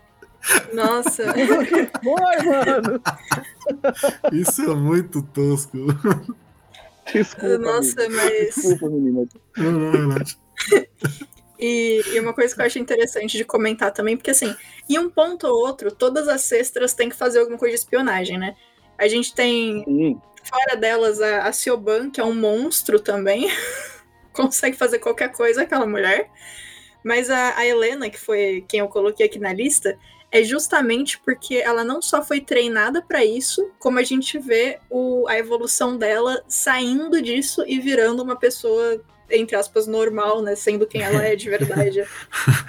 Nossa. 0.74 1.24
Foi, 2.02 2.46
mano. 2.46 3.02
Isso 4.32 4.62
é 4.62 4.76
muito 4.76 5.22
tosco. 5.22 5.78
Desculpa. 7.14 7.58
Nossa, 7.58 8.06
amigo. 8.06 8.16
mas. 8.16 8.56
Desculpa, 8.56 8.90
menina. 8.90 9.28
Não, 9.58 9.72
não, 9.72 9.92
relaxa. 9.92 10.38
E, 11.60 12.02
e 12.14 12.20
uma 12.20 12.34
coisa 12.34 12.56
que 12.56 12.62
eu 12.62 12.66
acho 12.66 12.80
interessante 12.80 13.38
de 13.38 13.46
comentar 13.46 13.92
também, 13.92 14.18
porque 14.18 14.32
assim, 14.32 14.54
em 14.90 15.00
um 15.00 15.10
ponto 15.10 15.48
ou 15.48 15.66
outro, 15.66 15.92
todas 15.92 16.28
as 16.30 16.42
cestras 16.42 16.94
têm 16.94 17.10
que 17.10 17.16
fazer 17.16 17.40
alguma 17.40 17.58
coisa 17.58 17.76
de 17.76 17.80
espionagem, 17.80 18.38
né? 18.38 18.56
A 18.98 19.08
gente 19.08 19.34
tem, 19.34 19.84
Sim. 19.84 20.22
fora 20.44 20.76
delas, 20.76 21.22
a, 21.22 21.48
a 21.48 21.52
Siobhan, 21.52 22.10
que 22.10 22.22
é 22.22 22.24
um 22.24 22.36
monstro 22.36 23.00
também. 23.00 23.50
Consegue 24.34 24.76
fazer 24.76 25.00
qualquer 25.00 25.32
coisa, 25.32 25.64
aquela 25.64 25.86
mulher. 25.86 26.30
Mas 27.04 27.30
a, 27.30 27.58
a 27.58 27.66
Helena, 27.66 28.10
que 28.10 28.20
foi 28.20 28.64
quem 28.68 28.80
eu 28.80 28.88
coloquei 28.88 29.26
aqui 29.26 29.38
na 29.38 29.54
lista, 29.54 29.98
é 30.32 30.44
justamente 30.44 31.20
porque 31.20 31.58
ela 31.58 31.84
não 31.84 32.02
só 32.02 32.24
foi 32.24 32.42
treinada 32.42 33.04
pra 33.04 33.24
isso, 33.24 33.70
como 33.78 34.00
a 34.00 34.04
gente 34.04 34.40
vê 34.40 34.80
o, 34.90 35.28
a 35.28 35.38
evolução 35.38 35.96
dela 35.96 36.44
saindo 36.48 37.22
disso 37.22 37.64
e 37.68 37.80
virando 37.80 38.24
uma 38.24 38.36
pessoa, 38.36 39.00
entre 39.30 39.56
aspas, 39.56 39.88
normal, 39.88 40.42
né? 40.42 40.56
Sendo 40.56 40.86
quem 40.86 41.02
ela 41.02 41.24
é 41.24 41.36
de 41.36 41.50
verdade. 41.50 42.04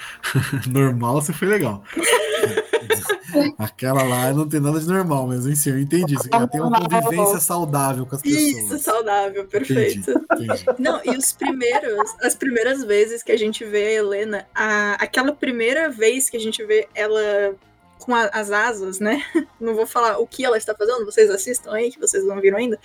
Normal, 0.70 1.20
você 1.20 1.32
foi 1.32 1.48
legal. 1.48 1.82
Aquela 3.58 4.02
lá 4.04 4.32
não 4.32 4.48
tem 4.48 4.60
nada 4.60 4.78
de 4.78 4.86
normal, 4.86 5.26
mas 5.26 5.46
enfim, 5.46 5.70
eu 5.70 5.80
entendi. 5.80 6.14
Ela 6.30 6.46
tem 6.46 6.60
uma 6.60 6.80
convivência 6.88 7.40
saudável 7.40 8.06
com 8.06 8.14
as 8.14 8.24
Isso, 8.24 8.60
pessoas. 8.62 8.82
saudável, 8.82 9.44
perfeito. 9.46 10.10
Entendi, 10.10 10.44
entendi. 10.44 10.64
Não, 10.78 11.00
e 11.04 11.16
os 11.16 11.32
primeiros, 11.32 12.14
as 12.22 12.34
primeiras 12.34 12.84
vezes 12.84 13.22
que 13.22 13.32
a 13.32 13.38
gente 13.38 13.64
vê 13.64 13.86
a 13.88 13.92
Helena, 13.92 14.46
a- 14.54 14.94
aquela 15.00 15.32
primeira 15.32 15.90
vez 15.90 16.30
que 16.30 16.36
a 16.36 16.40
gente 16.40 16.64
vê 16.64 16.86
ela 16.94 17.54
com 17.98 18.14
a- 18.14 18.30
as 18.32 18.50
asas, 18.52 19.00
né? 19.00 19.22
Não 19.60 19.74
vou 19.74 19.86
falar 19.86 20.18
o 20.18 20.26
que 20.26 20.44
ela 20.44 20.56
está 20.58 20.74
fazendo, 20.74 21.04
vocês 21.04 21.28
assistam 21.30 21.72
aí, 21.72 21.90
que 21.90 21.98
vocês 21.98 22.24
não 22.24 22.40
viram 22.40 22.58
ainda. 22.58 22.78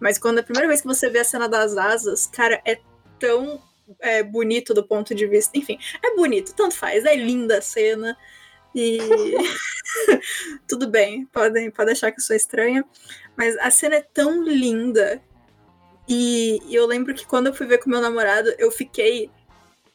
Mas 0.00 0.18
quando 0.18 0.38
a 0.38 0.42
primeira 0.42 0.68
vez 0.68 0.80
que 0.82 0.86
você 0.86 1.08
vê 1.08 1.20
a 1.20 1.24
cena 1.24 1.48
das 1.48 1.76
asas, 1.76 2.26
cara, 2.26 2.60
é 2.66 2.78
tão 3.18 3.62
é, 4.00 4.22
bonito 4.22 4.72
do 4.74 4.86
ponto 4.86 5.14
de 5.14 5.26
vista. 5.26 5.56
Enfim, 5.56 5.78
é 6.02 6.14
bonito, 6.14 6.54
tanto 6.54 6.74
faz, 6.74 7.04
é 7.04 7.14
linda 7.14 7.58
a 7.58 7.62
cena. 7.62 8.16
E 8.74 8.98
tudo 10.66 10.88
bem, 10.88 11.26
podem, 11.26 11.70
podem 11.70 11.92
achar 11.92 12.10
que 12.10 12.20
eu 12.20 12.24
sou 12.24 12.34
estranha, 12.34 12.84
mas 13.36 13.56
a 13.58 13.70
cena 13.70 13.96
é 13.96 14.00
tão 14.00 14.42
linda 14.42 15.22
e, 16.08 16.60
e 16.66 16.74
eu 16.74 16.86
lembro 16.86 17.14
que 17.14 17.26
quando 17.26 17.46
eu 17.46 17.54
fui 17.54 17.66
ver 17.66 17.78
com 17.78 17.88
meu 17.88 18.00
namorado, 18.00 18.52
eu 18.58 18.70
fiquei 18.70 19.30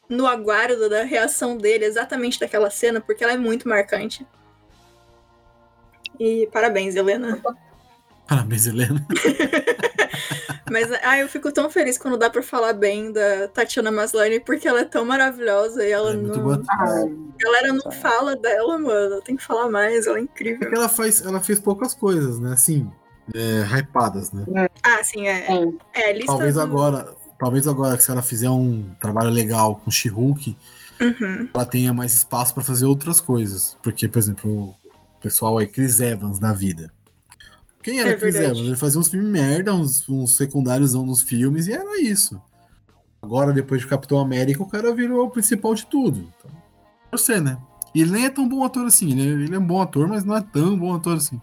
no 0.08 0.26
aguardo 0.26 0.88
da 0.88 1.04
reação 1.04 1.56
dele 1.56 1.84
exatamente 1.84 2.40
daquela 2.40 2.68
cena, 2.68 3.00
porque 3.00 3.22
ela 3.22 3.34
é 3.34 3.36
muito 3.36 3.68
marcante. 3.68 4.26
E 6.18 6.48
parabéns, 6.52 6.96
Helena. 6.96 7.40
Parabéns, 8.26 8.66
Helena. 8.66 9.06
Mas 10.70 10.88
ah, 11.02 11.18
eu 11.18 11.28
fico 11.28 11.50
tão 11.52 11.68
feliz 11.68 11.98
quando 11.98 12.16
dá 12.16 12.30
pra 12.30 12.42
falar 12.42 12.72
bem 12.72 13.12
da 13.12 13.48
Tatiana 13.48 13.90
Maslany, 13.90 14.40
porque 14.40 14.66
ela 14.68 14.80
é 14.80 14.84
tão 14.84 15.04
maravilhosa 15.04 15.84
e 15.86 15.90
ela 15.90 16.12
É 16.12 16.16
muito 16.16 16.36
não. 16.38 16.44
boa. 16.44 16.62
Ah, 16.70 16.84
A 16.84 17.42
galera 17.42 17.72
não 17.72 17.90
fala 17.92 18.36
dela, 18.36 18.78
mano. 18.78 19.20
Tem 19.22 19.36
que 19.36 19.42
falar 19.44 19.68
mais, 19.68 20.06
ela 20.06 20.18
é 20.18 20.22
incrível. 20.22 20.60
Porque 20.60 20.74
ela, 20.76 20.88
faz, 20.88 21.20
ela 21.24 21.40
fez 21.40 21.58
poucas 21.58 21.92
coisas, 21.94 22.38
né? 22.38 22.52
Assim, 22.52 22.90
é, 23.34 23.62
hypadas, 23.78 24.32
né? 24.32 24.44
Ah, 24.82 25.02
sim, 25.02 25.26
é. 25.26 25.46
É, 25.94 26.12
lista 26.12 26.26
Talvez 26.26 26.54
do- 26.54 26.60
agora, 26.60 27.14
talvez 27.38 27.66
agora 27.68 27.96
que 27.96 28.02
se 28.04 28.10
ela 28.10 28.22
fizer 28.22 28.50
um 28.50 28.94
trabalho 29.00 29.30
legal 29.30 29.76
com 29.84 29.90
She-Hulk, 29.90 30.56
Uhum. 31.00 31.48
ela 31.54 31.64
tenha 31.64 31.94
mais 31.94 32.12
espaço 32.12 32.52
pra 32.54 32.62
fazer 32.62 32.84
outras 32.84 33.20
coisas. 33.20 33.76
Porque, 33.82 34.06
por 34.06 34.18
exemplo, 34.18 34.74
pessoal 35.22 35.56
aí, 35.58 35.66
Chris 35.66 35.98
Evans 36.00 36.38
na 36.38 36.52
vida. 36.52 36.92
Quem 37.82 37.98
era 38.00 38.10
É 38.10 38.16
Chris. 38.16 38.34
Evans? 38.34 38.58
Ele 38.58 38.76
fazia 38.76 39.00
uns 39.00 39.08
filmes 39.08 39.28
merda, 39.30 39.74
uns, 39.74 40.08
uns 40.08 40.36
secundários 40.36 40.94
nos 40.94 41.22
filmes, 41.22 41.66
e 41.66 41.72
era 41.72 42.00
isso. 42.00 42.40
Agora, 43.22 43.52
depois 43.52 43.80
de 43.80 43.86
Capitão 43.86 44.18
América, 44.18 44.62
o 44.62 44.66
cara 44.68 44.94
virou 44.94 45.26
o 45.26 45.30
principal 45.30 45.74
de 45.74 45.86
tudo. 45.86 46.20
Então, 46.38 46.50
você, 47.12 47.40
né? 47.40 47.58
E 47.94 48.00
ele 48.02 48.10
nem 48.12 48.24
é 48.26 48.30
tão 48.30 48.48
bom 48.48 48.64
ator 48.64 48.86
assim, 48.86 49.14
né? 49.14 49.22
Ele 49.22 49.54
é 49.54 49.58
um 49.58 49.66
bom 49.66 49.80
ator, 49.80 50.06
mas 50.08 50.24
não 50.24 50.36
é 50.36 50.40
tão 50.40 50.78
bom 50.78 50.94
ator 50.94 51.16
assim. 51.16 51.40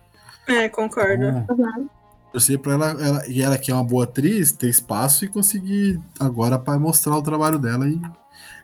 É, 0.47 0.69
concordo. 0.69 1.26
Então, 1.27 1.89
torcer 2.31 2.57
pra 2.59 2.73
ela, 2.73 2.89
ela, 3.03 3.27
e 3.27 3.41
ela 3.41 3.57
que 3.57 3.69
é 3.69 3.73
uma 3.73 3.84
boa 3.84 4.03
atriz, 4.05 4.51
ter 4.51 4.69
espaço 4.69 5.26
e 5.26 5.27
conseguir 5.27 5.99
agora 6.19 6.57
para 6.57 6.80
mostrar 6.80 7.15
o 7.18 7.22
trabalho 7.22 7.59
dela 7.59 7.88
e 7.88 7.99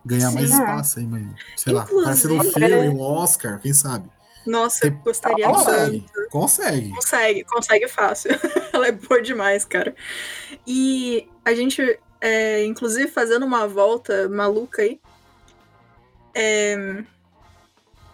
ganhar 0.06 0.30
Sim, 0.30 0.36
mais 0.36 0.52
é. 0.52 0.54
espaço 0.54 1.00
aí, 1.00 1.08
mas, 1.08 1.24
sei 1.58 1.74
lá, 1.74 1.84
Inclusive- 1.84 2.02
aparecer 2.04 2.28
num 2.30 2.44
filme, 2.44 2.90
um 2.90 3.02
Oscar, 3.02 3.60
quem 3.60 3.74
sabe? 3.74 4.10
Nossa, 4.46 4.86
eu 4.86 4.92
Tem- 4.92 5.02
gostaria 5.02 5.46
tanto. 5.46 5.58
Consegue, 5.64 6.06
consegue. 6.30 6.90
Consegue, 6.90 7.44
consegue 7.46 7.88
fácil. 7.88 8.32
Ela 8.74 8.88
é 8.88 8.92
boa 8.92 9.22
demais, 9.22 9.64
cara. 9.64 9.96
E 10.68 11.28
a 11.46 11.54
gente, 11.54 12.00
é, 12.20 12.64
inclusive, 12.66 13.08
fazendo 13.08 13.46
uma 13.46 13.68
volta 13.68 14.28
maluca 14.30 14.82
aí, 14.82 15.00
é, 16.36 17.04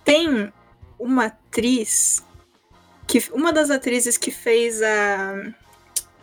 tem 0.04 0.52
uma 1.00 1.26
atriz, 1.26 2.24
que 3.08 3.24
uma 3.32 3.54
das 3.54 3.72
atrizes 3.72 4.18
que 4.18 4.32
fez 4.32 4.82
a, 4.82 5.54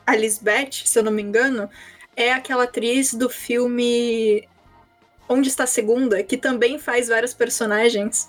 a 0.06 0.14
Lisbeth, 0.14 0.82
se 0.84 0.98
eu 0.98 1.02
não 1.02 1.12
me 1.12 1.22
engano, 1.22 1.68
é 2.14 2.32
aquela 2.32 2.64
atriz 2.64 3.12
do 3.14 3.28
filme 3.28 4.46
Onde 5.28 5.48
Está 5.48 5.64
a 5.64 5.66
Segunda, 5.66 6.22
que 6.22 6.36
também 6.36 6.78
faz 6.78 7.08
vários 7.08 7.34
personagens. 7.34 8.28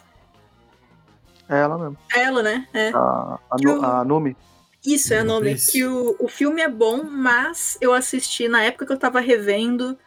É 1.49 1.60
ela 1.60 1.78
mesmo. 1.78 1.98
É 2.14 2.24
ela, 2.24 2.44
né? 2.44 2.68
É. 2.74 2.90
A, 2.90 3.40
a, 3.49 3.56
o- 3.65 3.82
a 3.86 4.03
Numi. 4.03 4.36
Isso 4.86 5.14
é 5.14 5.22
o 5.22 5.26
nome. 5.26 5.52
Isso. 5.53 5.72
Que 5.72 5.84
o, 5.86 6.15
o 6.19 6.28
filme 6.28 6.61
é 6.61 6.69
bom, 6.69 7.03
mas 7.03 7.78
eu 7.82 7.94
assisti 7.94 8.48
na 8.48 8.64
época 8.64 8.86
que 8.86 8.94
eu 8.94 8.98
tava 8.99 9.19
revendo 9.19 9.98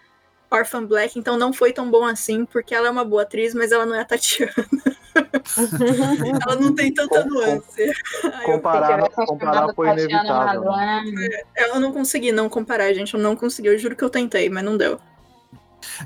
Orphan 0.51 0.85
Black, 0.87 1.19
então 1.19 1.37
não 1.37 1.53
foi 1.53 1.73
tão 1.73 1.91
bom 1.91 2.05
assim, 2.05 2.45
porque 2.45 2.75
ela 2.75 2.89
é 2.89 2.91
uma 2.91 3.05
boa 3.05 3.23
atriz, 3.23 3.55
mas 3.55 3.73
ela 3.73 3.85
não 3.85 3.95
é 3.95 4.01
a 4.01 4.05
Tatiana. 4.05 4.53
ela 6.47 6.57
não 6.57 6.75
tem 6.75 6.93
tanta 6.93 7.25
nuance. 7.25 7.93
Comparar, 8.45 9.09
comparar 9.11 9.75
foi 9.75 9.89
Tatiana 9.89 10.11
inevitável. 10.13 10.63
né? 10.73 11.03
Eu 11.57 11.81
não 11.81 11.93
consegui 11.93 12.33
não 12.33 12.49
comparar, 12.49 12.93
gente. 12.95 13.15
Eu 13.15 13.21
não 13.21 13.37
consegui. 13.37 13.69
Eu 13.69 13.79
juro 13.79 13.97
que 13.97 14.05
eu 14.05 14.11
tentei, 14.11 14.49
mas 14.49 14.65
não 14.65 14.77
deu. 14.77 14.99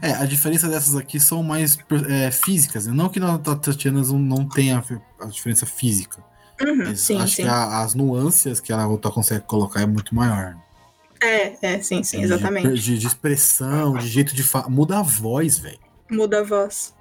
É, 0.00 0.12
a 0.12 0.24
diferença 0.24 0.68
dessas 0.68 0.94
aqui 0.96 1.18
são 1.18 1.42
mais 1.42 1.76
é, 2.08 2.30
físicas, 2.30 2.86
né? 2.86 2.92
não 2.92 3.08
que 3.08 3.18
na 3.20 3.38
Tatiana 3.38 4.00
não, 4.02 4.18
não 4.18 4.48
tenha 4.48 4.82
a 5.20 5.26
diferença 5.26 5.66
física. 5.66 6.22
Uhum, 6.60 6.76
Mas 6.84 7.00
sim, 7.00 7.18
acho 7.20 7.36
sim. 7.36 7.42
que 7.42 7.48
a- 7.48 7.80
as 7.82 7.94
nuances 7.94 8.60
que 8.60 8.72
ela 8.72 8.86
consegue 8.98 9.44
colocar 9.44 9.80
é 9.82 9.86
muito 9.86 10.14
maior. 10.14 10.56
É, 11.20 11.56
é, 11.62 11.82
sim, 11.82 12.02
sim, 12.02 12.18
De- 12.18 12.24
exatamente. 12.24 12.68
De, 12.80 12.98
de 12.98 13.06
expressão, 13.06 13.96
de 13.96 14.06
jeito 14.06 14.34
de 14.34 14.42
falar. 14.42 14.68
Muda 14.68 14.98
a 14.98 15.02
voz, 15.02 15.58
velho. 15.58 15.78
Muda 16.10 16.40
a 16.40 16.42
voz. 16.44 16.94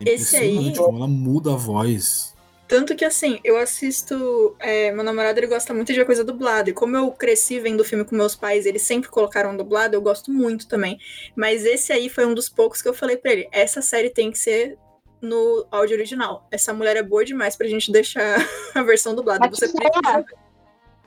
É 0.00 0.10
Esse 0.14 0.36
aí- 0.36 0.74
como 0.76 0.98
ela 0.98 1.08
muda 1.08 1.52
a 1.52 1.56
voz. 1.56 2.34
Tanto 2.68 2.96
que 2.96 3.04
assim, 3.04 3.38
eu 3.44 3.56
assisto. 3.56 4.56
é, 4.58 4.90
meu 4.90 5.04
namorado 5.04 5.38
ele 5.38 5.46
gosta 5.46 5.72
muito 5.72 5.92
de 5.92 6.04
coisa 6.04 6.24
dublada. 6.24 6.70
E 6.70 6.72
como 6.72 6.96
eu 6.96 7.10
cresci 7.12 7.60
vendo 7.60 7.84
filme 7.84 8.04
com 8.04 8.16
meus 8.16 8.34
pais, 8.34 8.66
eles 8.66 8.82
sempre 8.82 9.08
colocaram 9.08 9.56
dublado, 9.56 9.94
eu 9.94 10.02
gosto 10.02 10.32
muito 10.32 10.66
também. 10.66 10.98
Mas 11.36 11.64
esse 11.64 11.92
aí 11.92 12.08
foi 12.08 12.26
um 12.26 12.34
dos 12.34 12.48
poucos 12.48 12.82
que 12.82 12.88
eu 12.88 12.94
falei 12.94 13.16
pra 13.16 13.32
ele: 13.32 13.48
essa 13.52 13.80
série 13.80 14.10
tem 14.10 14.30
que 14.30 14.38
ser 14.38 14.76
no 15.20 15.66
áudio 15.70 15.96
original. 15.96 16.46
Essa 16.50 16.72
mulher 16.72 16.96
é 16.96 17.02
boa 17.02 17.24
demais 17.24 17.56
pra 17.56 17.68
gente 17.68 17.92
deixar 17.92 18.36
a 18.74 18.82
versão 18.82 19.14
dublada. 19.14 19.40
Mas 19.40 19.58
Você 19.58 19.68
que 19.68 19.76
precisa. 19.76 20.24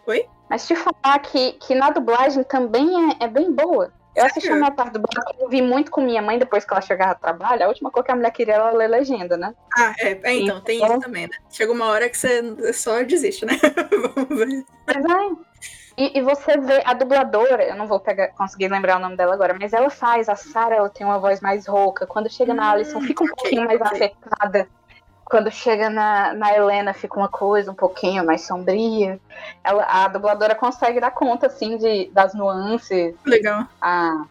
Oi? 0.07 0.25
Mas 0.49 0.65
te 0.65 0.75
falar 0.75 1.19
que, 1.19 1.53
que 1.53 1.75
na 1.75 1.91
dublagem 1.91 2.43
também 2.43 3.11
é, 3.11 3.25
é 3.25 3.27
bem 3.27 3.51
boa. 3.51 3.93
Eu 4.15 4.25
assisti 4.25 4.39
a 4.49 4.51
Sério? 4.51 4.57
minha 4.57 4.71
parte 4.71 4.93
do 4.93 4.99
dublagem, 4.99 5.35
eu 5.39 5.47
vi 5.49 5.61
muito 5.61 5.91
com 5.91 6.01
minha 6.01 6.21
mãe 6.21 6.37
depois 6.39 6.65
que 6.65 6.73
ela 6.73 6.81
chegava 6.81 7.13
do 7.15 7.21
trabalho. 7.21 7.63
A 7.63 7.67
última 7.67 7.89
coisa 7.91 8.05
que 8.07 8.11
a 8.11 8.15
mulher 8.15 8.31
queria 8.31 8.55
era 8.55 8.71
ler 8.71 8.87
legenda, 8.87 9.37
né? 9.37 9.53
Ah, 9.77 9.93
é, 9.99 10.19
é, 10.23 10.33
então, 10.35 10.59
tem 10.61 10.77
Então- 10.77 10.89
isso 10.91 10.99
também, 10.99 11.27
né? 11.27 11.33
Chega 11.49 11.71
uma 11.71 11.85
hora 11.85 12.09
que 12.09 12.17
você 12.17 12.73
só 12.73 13.01
desiste, 13.03 13.45
né? 13.45 13.53
Vamos 14.15 14.37
ver. 14.37 14.65
Mas 14.87 14.97
é. 15.05 15.49
E, 15.97 16.17
e 16.17 16.21
você 16.21 16.57
vê 16.57 16.81
a 16.85 16.93
dubladora, 16.93 17.63
eu 17.63 17.75
não 17.75 17.85
vou 17.85 17.99
pegar, 17.99 18.29
conseguir 18.29 18.69
lembrar 18.69 18.97
o 18.97 18.99
nome 18.99 19.17
dela 19.17 19.33
agora, 19.33 19.53
mas 19.59 19.73
ela 19.73 19.89
faz, 19.89 20.29
a 20.29 20.35
Sarah 20.35 20.75
ela 20.77 20.89
tem 20.89 21.05
uma 21.05 21.19
voz 21.19 21.41
mais 21.41 21.67
rouca. 21.67 22.07
Quando 22.07 22.29
chega 22.31 22.53
na 22.53 22.67
Hum, 22.69 22.71
Alison, 22.71 23.01
fica 23.01 23.23
um 23.23 23.27
pouquinho 23.27 23.65
mais 23.65 23.81
afetada. 23.81 24.67
Quando 25.29 25.51
chega 25.51 25.89
na, 25.89 26.33
na 26.33 26.55
Helena, 26.55 26.93
fica 26.93 27.15
uma 27.15 27.29
coisa 27.29 27.71
um 27.71 27.75
pouquinho 27.75 28.25
mais 28.25 28.41
sombria. 28.41 29.19
Ela, 29.63 29.85
a 29.87 30.07
dubladora 30.07 30.55
consegue 30.55 30.99
dar 30.99 31.11
conta, 31.11 31.47
assim, 31.47 31.77
de, 31.77 32.09
das 32.11 32.33
nuances. 32.33 33.13
Legal. 33.23 33.67
Ah, 33.79 34.25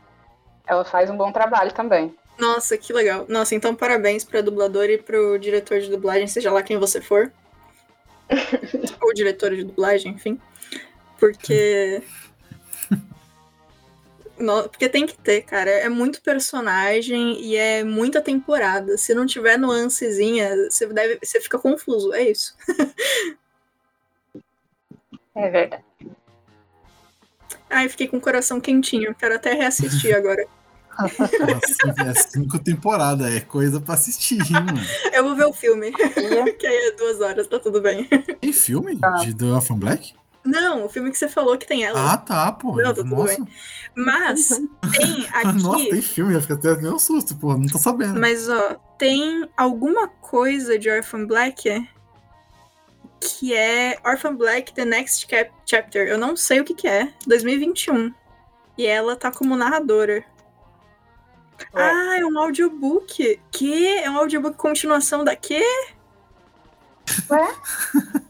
ela 0.66 0.84
faz 0.84 1.08
um 1.08 1.16
bom 1.16 1.30
trabalho 1.30 1.72
também. 1.72 2.14
Nossa, 2.36 2.76
que 2.76 2.92
legal. 2.92 3.26
Nossa, 3.28 3.54
então 3.54 3.74
parabéns 3.74 4.24
pra 4.24 4.40
dubladora 4.40 4.92
e 4.92 4.98
pro 4.98 5.38
diretor 5.38 5.80
de 5.80 5.88
dublagem, 5.90 6.26
seja 6.26 6.52
lá 6.52 6.62
quem 6.62 6.78
você 6.78 7.00
for. 7.00 7.32
Ou 9.00 9.14
diretora 9.14 9.56
de 9.56 9.64
dublagem, 9.64 10.12
enfim. 10.12 10.40
Porque. 11.18 12.02
No- 14.39 14.69
Porque 14.69 14.89
tem 14.89 15.06
que 15.06 15.16
ter, 15.19 15.43
cara. 15.43 15.70
É 15.70 15.89
muito 15.89 16.23
personagem 16.23 17.40
e 17.40 17.56
é 17.56 17.82
muita 17.85 18.20
temporada. 18.20 18.97
Se 18.97 19.15
não 19.15 19.27
tiver 19.27 19.59
nuancezinha, 19.59 20.55
você, 20.70 20.86
deve, 20.86 21.19
você 21.23 21.40
fica 21.40 21.59
confuso. 21.59 22.12
É 22.15 22.23
isso. 22.31 22.56
É 25.35 25.48
verdade. 25.51 25.85
Ai, 27.70 27.89
fiquei 27.89 28.09
com 28.09 28.16
o 28.16 28.20
coração 28.20 28.60
quentinho. 28.60 29.15
Quero 29.15 29.35
até 29.35 29.52
reassistir 29.55 30.15
agora. 30.15 30.47
Assim, 30.98 32.09
é 32.09 32.15
cinco 32.15 32.59
temporadas, 32.59 33.32
é 33.32 33.40
coisa 33.40 33.81
pra 33.81 33.94
assistir, 33.94 34.40
hein, 34.40 34.52
mano. 34.65 34.81
Eu 35.12 35.23
vou 35.23 35.36
ver 35.36 35.44
o 35.47 35.52
filme, 35.52 35.90
E 35.90 35.93
que 36.55 36.66
aí 36.66 36.89
é 36.89 36.93
duas 36.97 37.20
horas, 37.20 37.47
tá 37.47 37.59
tudo 37.60 37.81
bem. 37.81 38.05
Tem 38.40 38.52
filme 38.52 38.98
de 39.20 39.32
The 39.36 39.44
Orphan 39.44 39.77
Black? 39.78 40.15
Não, 40.50 40.84
o 40.86 40.88
filme 40.88 41.10
que 41.10 41.18
você 41.18 41.28
falou 41.28 41.58
que 41.58 41.66
tem 41.66 41.84
ela. 41.84 42.12
Ah, 42.12 42.16
tá, 42.16 42.50
pô. 42.52 42.76
Não, 42.76 42.94
tá 42.94 43.02
tudo 43.02 43.24
bem. 43.24 43.38
Mas 43.94 44.48
tem 44.48 45.26
aqui. 45.32 45.62
Nossa, 45.62 45.90
tem 45.90 46.00
filme, 46.02 46.34
eu 46.34 46.40
fico 46.40 46.54
até 46.54 46.74
meio 46.76 46.94
um 46.94 46.98
susto, 46.98 47.36
pô. 47.36 47.56
Não 47.56 47.66
tô 47.66 47.78
sabendo. 47.78 48.18
Mas 48.18 48.48
ó, 48.48 48.74
tem 48.96 49.48
alguma 49.56 50.08
coisa 50.08 50.78
de 50.78 50.88
Orphan 50.90 51.26
Black 51.26 51.88
que 53.20 53.52
é 53.52 53.98
Orphan 54.06 54.34
Black 54.36 54.72
The 54.72 54.84
Next 54.84 55.26
Cap- 55.26 55.50
Chapter. 55.66 56.06
Eu 56.08 56.16
não 56.18 56.36
sei 56.36 56.60
o 56.60 56.64
que 56.64 56.72
que 56.74 56.86
é. 56.88 57.12
2021. 57.26 58.14
E 58.78 58.86
ela 58.86 59.16
tá 59.16 59.30
como 59.32 59.56
narradora. 59.56 60.24
Ué. 61.74 61.82
Ah, 61.82 62.18
é 62.18 62.24
um 62.24 62.38
audiobook. 62.38 63.40
Que? 63.50 63.86
É 63.98 64.08
um 64.08 64.16
audiobook 64.18 64.56
continuação 64.56 65.24
da 65.24 65.34
quê? 65.34 65.62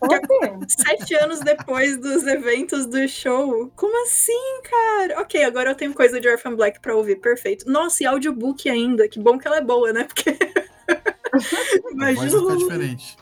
Assim? 0.03 0.67
Sete 0.69 1.15
anos 1.17 1.41
depois 1.41 1.99
dos 1.99 2.27
eventos 2.27 2.87
do 2.87 3.07
show. 3.09 3.71
Como 3.77 4.05
assim, 4.05 4.61
cara? 4.63 5.21
Ok, 5.21 5.43
agora 5.45 5.71
eu 5.71 5.75
tenho 5.75 5.93
coisa 5.95 6.21
de 6.21 6.29
Orphan 6.29 6.55
Black 6.55 6.81
pra 6.81 6.95
ouvir. 6.97 7.17
Perfeito. 7.17 7.71
Nossa, 7.71 8.03
e 8.03 8.07
audiobook 8.07 8.69
ainda. 8.69 9.09
Que 9.09 9.19
bom 9.21 9.39
que 9.39 9.47
ela 9.47 9.57
é 9.59 9.63
boa, 9.63 9.93
né? 9.93 10.05
Porque. 10.05 10.37
Imagina. 11.93 12.39
o- 12.39 12.57
diferente. 12.57 13.17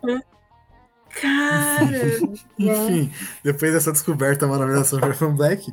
Cara. 1.21 1.89
Enfim, 2.59 3.11
depois 3.43 3.73
dessa 3.73 3.91
descoberta 3.91 4.47
maravilhosa 4.47 4.85
sobre 4.85 5.09
Orphan 5.09 5.35
Black, 5.35 5.73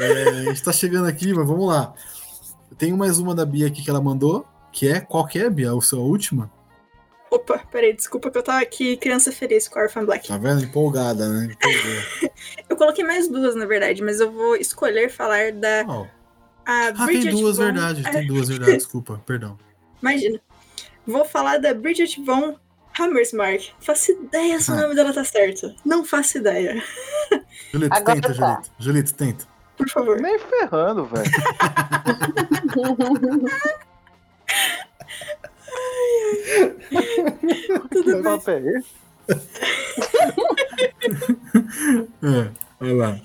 é, 0.00 0.22
a 0.28 0.42
gente 0.44 0.62
tá 0.64 0.72
chegando 0.72 1.06
aqui, 1.06 1.32
mas 1.32 1.46
vamos 1.46 1.68
lá. 1.68 1.94
Tem 2.76 2.92
mais 2.92 3.18
uma 3.18 3.34
da 3.34 3.46
Bia 3.46 3.68
aqui 3.68 3.82
que 3.84 3.90
ela 3.90 4.00
mandou, 4.00 4.44
que 4.72 4.88
é 4.88 5.00
qual 5.00 5.26
que 5.26 5.38
é, 5.38 5.48
Bia? 5.48 5.70
A 5.72 5.80
sua 5.80 6.00
última? 6.00 6.50
Opa, 7.30 7.58
peraí, 7.70 7.92
desculpa 7.92 8.28
que 8.30 8.38
eu 8.38 8.42
tava 8.42 8.60
aqui 8.60 8.96
criança 8.96 9.30
feliz 9.30 9.68
com 9.68 9.78
Orphan 9.78 10.04
Black. 10.04 10.26
Tá 10.26 10.36
vendo? 10.36 10.64
Empolgada, 10.64 11.28
né? 11.28 11.44
Empolgou. 11.52 12.30
Eu 12.68 12.76
coloquei 12.76 13.04
mais 13.04 13.28
duas, 13.28 13.54
na 13.54 13.66
verdade, 13.66 14.02
mas 14.02 14.18
eu 14.20 14.32
vou 14.32 14.56
escolher 14.56 15.08
falar 15.10 15.52
da 15.52 15.82
a 16.66 16.66
Ah, 16.66 16.92
tem 16.92 17.06
Bridget 17.06 17.30
duas, 17.30 17.56
Von... 17.56 17.64
verdade. 17.64 18.02
Tem 18.02 18.26
duas, 18.26 18.48
verdade. 18.48 18.76
Desculpa, 18.78 19.22
perdão. 19.24 19.56
Imagina. 20.02 20.40
Vou 21.06 21.24
falar 21.24 21.58
da 21.58 21.72
Bridget 21.72 22.20
Von 22.24 22.56
Hammersmark. 22.98 23.62
Faço 23.80 24.10
ideia 24.12 24.60
se 24.60 24.70
o 24.70 24.74
Ah. 24.74 24.82
nome 24.82 24.94
dela 24.96 25.12
tá 25.12 25.24
certo. 25.24 25.72
Não 25.84 26.04
faço 26.04 26.38
ideia. 26.38 26.82
Julito, 27.72 27.94
Agora 27.94 28.20
tenta, 28.20 28.34
tá. 28.34 28.54
Julito. 28.54 28.70
Julito, 28.78 29.14
tenta. 29.14 29.46
Por 29.76 29.88
favor. 29.88 30.20
Nem 30.20 30.36
ferrando, 30.38 31.04
velho. 31.06 31.30
Tudo 37.90 38.04
Que 38.04 38.12
bem. 38.14 38.22
papo 38.22 38.50
é 38.50 38.62
vai 42.78 42.92
lá. 42.94 43.20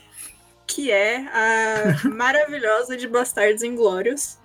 Que 0.68 0.92
é 0.92 1.18
a 1.28 2.10
maravilhosa 2.10 2.98
de 2.98 3.08
Bastardos 3.08 3.64
Inglórios. 3.64 4.38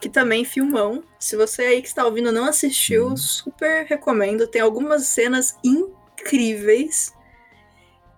Que 0.00 0.08
também 0.08 0.44
filmão. 0.44 1.02
Se 1.18 1.36
você 1.36 1.62
aí 1.62 1.82
que 1.82 1.88
está 1.88 2.04
ouvindo 2.04 2.30
não 2.30 2.44
assistiu, 2.44 3.10
Sim. 3.10 3.16
super 3.16 3.84
recomendo. 3.86 4.46
Tem 4.46 4.60
algumas 4.62 5.06
cenas 5.06 5.56
incríveis. 5.64 7.12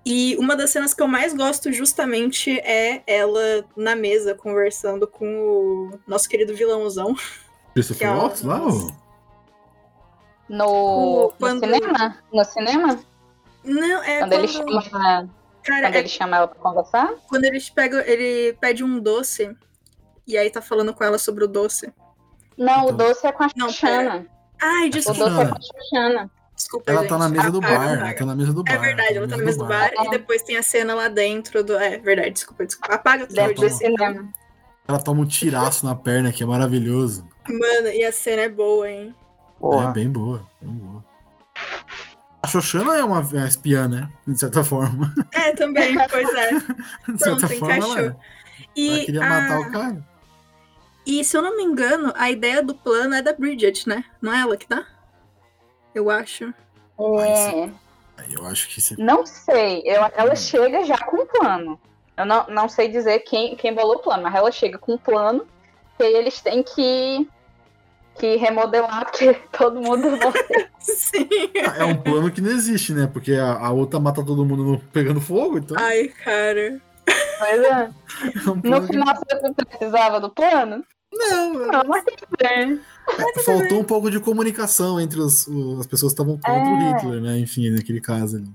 E 0.04 0.36
uma 0.38 0.56
das 0.56 0.70
cenas 0.70 0.92
que 0.94 1.02
eu 1.02 1.06
mais 1.08 1.32
gosto 1.34 1.72
justamente 1.72 2.58
é 2.60 3.02
ela 3.06 3.64
na 3.76 3.94
mesa 3.94 4.34
conversando 4.34 5.06
com 5.06 5.26
o 5.26 5.98
nosso 6.06 6.28
querido 6.28 6.54
vilãozão. 6.54 7.14
Christopher 7.74 7.98
Que 7.98 8.04
é 8.04 8.10
o- 8.10 8.16
Waltz 8.18 8.42
lá? 8.42 8.66
ô? 8.66 8.90
No, 10.50 10.66
O- 10.66 11.32
no 11.38 11.48
cinema? 11.60 12.16
No 12.32 12.44
cinema? 12.44 12.98
Não, 13.64 14.02
é 14.02 14.18
quando, 14.18 14.30
quando, 14.30 14.32
ele 14.32 14.48
chama, 14.48 14.82
cara, 15.62 15.82
quando 15.86 15.94
é 15.94 15.98
ele 15.98 16.08
chama 16.08 16.36
ela 16.38 16.48
pra 16.48 16.58
conversar? 16.58 17.10
quando 17.28 17.44
ele 17.44 17.60
pega, 17.74 18.04
ele 18.10 18.52
pede 18.60 18.82
um 18.82 18.98
doce 18.98 19.54
e 20.26 20.36
aí 20.36 20.50
tá 20.50 20.60
falando 20.60 20.92
com 20.92 21.04
ela 21.04 21.18
sobre 21.18 21.44
o 21.44 21.48
doce. 21.48 21.92
Não, 22.58 22.86
o 22.86 22.90
Então- 22.90 22.96
doce 23.08 23.26
é 23.26 23.32
com 23.32 23.44
a 23.44 23.48
Não, 23.56 23.68
Xuxana. 23.68 24.26
Ai, 24.60 24.88
O 24.88 24.90
desculpa, 24.90 25.20
doce 25.30 25.40
é 25.40 25.46
com 25.46 25.54
a 25.54 25.60
Xuxana. 25.60 26.30
desculpa, 26.56 26.90
Ela 26.90 27.00
gente. 27.02 27.08
tá 27.10 27.18
na 27.18 27.28
mesa 27.28 27.50
do 27.50 27.60
bar. 27.60 27.70
Ela 28.00 28.14
tá 28.14 28.24
na 28.26 28.34
mesa 28.34 28.52
do 28.52 28.64
bar. 28.64 28.72
É 28.74 28.78
verdade, 28.78 29.16
ela 29.16 29.28
tá 29.28 29.36
na 29.36 29.44
mesa 29.44 29.58
do 29.58 29.64
bar 29.66 29.90
e 29.94 30.10
depois 30.10 30.42
tem 30.42 30.56
a 30.56 30.62
cena 30.62 30.94
lá 30.94 31.08
dentro 31.08 31.62
do. 31.62 31.76
É 31.78 31.96
verdade, 31.98 32.30
desculpa, 32.32 32.66
desculpa. 32.66 32.94
Apaga 32.94 33.26
tudo 33.26 33.36
Dentro 33.36 33.54
do 33.68 33.70
cinema. 33.70 34.28
Ela 34.88 34.98
toma 34.98 35.20
um 35.20 35.26
tiraço 35.26 35.86
na 35.86 35.94
perna, 35.94 36.32
que 36.32 36.42
é 36.42 36.46
maravilhoso. 36.46 37.24
Mano, 37.48 37.88
e 37.88 38.04
a 38.04 38.10
cena 38.10 38.42
é 38.42 38.48
boa, 38.48 38.90
hein? 38.90 39.14
Porra. 39.60 39.90
É 39.90 39.92
bem 39.92 40.10
boa, 40.10 40.42
bem 40.60 40.72
boa. 40.72 41.04
A 42.42 42.46
Xoxana 42.48 42.96
é 42.96 43.04
uma, 43.04 43.20
uma 43.20 43.46
espiã, 43.46 43.86
né? 43.86 44.10
De 44.26 44.38
certa 44.40 44.64
forma. 44.64 45.14
É, 45.32 45.52
também, 45.52 45.94
pois 46.08 46.28
é. 46.34 46.50
De 47.12 47.18
certa 47.22 47.46
Pronto, 47.46 47.58
forma, 47.58 47.74
ela, 47.76 47.86
encaixou. 47.86 47.98
é. 48.08 48.16
E, 48.74 48.88
ela 48.96 49.04
queria 49.04 49.24
a- 49.24 49.28
matar 49.28 49.60
o 49.60 49.70
cara. 49.70 50.04
e 51.06 51.22
se 51.24 51.36
eu 51.36 51.42
não 51.42 51.56
me 51.56 51.62
engano, 51.62 52.12
a 52.16 52.30
ideia 52.30 52.62
do 52.62 52.74
plano 52.74 53.14
é 53.14 53.20
da 53.22 53.32
Bridget, 53.34 53.86
né? 53.88 54.04
Não 54.22 54.32
é 54.32 54.40
ela 54.40 54.56
que 54.56 54.66
dá? 54.68 54.86
Eu 55.94 56.08
acho. 56.10 56.44
É, 57.22 57.70
Aí 58.18 58.32
eu 58.34 58.46
acho 58.46 58.68
que 58.68 58.80
você. 58.80 58.94
não 58.98 59.24
sei. 59.26 59.82
Eu, 59.84 60.02
Hum. 60.02 60.08
ela 60.14 60.34
chega 60.36 60.84
já 60.84 60.96
com 60.98 61.22
um 61.22 61.26
plano. 61.26 61.80
Eu 62.16 62.24
não, 62.26 62.46
não 62.48 62.68
sei 62.68 62.88
dizer 62.88 63.20
quem, 63.20 63.56
quem 63.56 63.74
bolou 63.74 63.96
o 63.96 64.00
plano, 64.00 64.22
mas 64.22 64.34
ela 64.34 64.50
chega 64.52 64.78
com 64.78 64.94
um 64.94 64.98
plano 64.98 65.46
que 65.96 66.02
aí 66.04 66.14
eles 66.14 66.40
têm 66.40 66.62
que, 66.62 67.26
que 68.20 68.36
remodelar, 68.36 69.06
porque 69.06 69.32
todo 69.56 69.80
mundo 69.80 70.10
morreu. 70.10 70.66
Sim. 70.78 71.28
É 71.78 71.84
um 71.84 71.96
plano 71.96 72.30
que 72.30 72.40
não 72.40 72.50
existe, 72.50 72.92
né? 72.92 73.08
Porque 73.12 73.32
a, 73.32 73.52
a 73.54 73.70
outra 73.72 73.98
mata 73.98 74.22
todo 74.24 74.44
mundo 74.44 74.62
no- 74.62 74.78
pegando 74.92 75.20
fogo, 75.20 75.58
então. 75.58 75.76
Ai, 75.80 76.08
cara. 76.08 76.80
Mas 77.40 77.60
é, 77.60 77.90
é 78.46 78.50
um 78.50 78.54
no 78.56 78.62
plano 78.62 78.86
que- 78.86 78.92
final 78.92 79.14
você 79.14 79.64
precisava 79.64 80.20
do 80.20 80.30
plano? 80.30 80.84
Não, 81.12 81.54
Não, 81.54 81.82
mas 81.88 82.04
tudo 82.04 82.28
bem. 82.38 82.78
é, 83.18 83.40
faltou 83.42 83.80
um 83.80 83.84
pouco 83.84 84.08
de 84.10 84.20
comunicação 84.20 85.00
entre 85.00 85.18
os- 85.18 85.46
o- 85.48 85.78
as 85.80 85.86
pessoas 85.86 86.12
que 86.12 86.20
estavam 86.22 86.36
contra 86.36 86.52
o 86.52 86.76
É. 86.78 86.92
Hitler, 86.92 87.20
né? 87.20 87.38
Enfim, 87.38 87.70
naquele 87.70 88.00
caso 88.00 88.36
ali. 88.36 88.48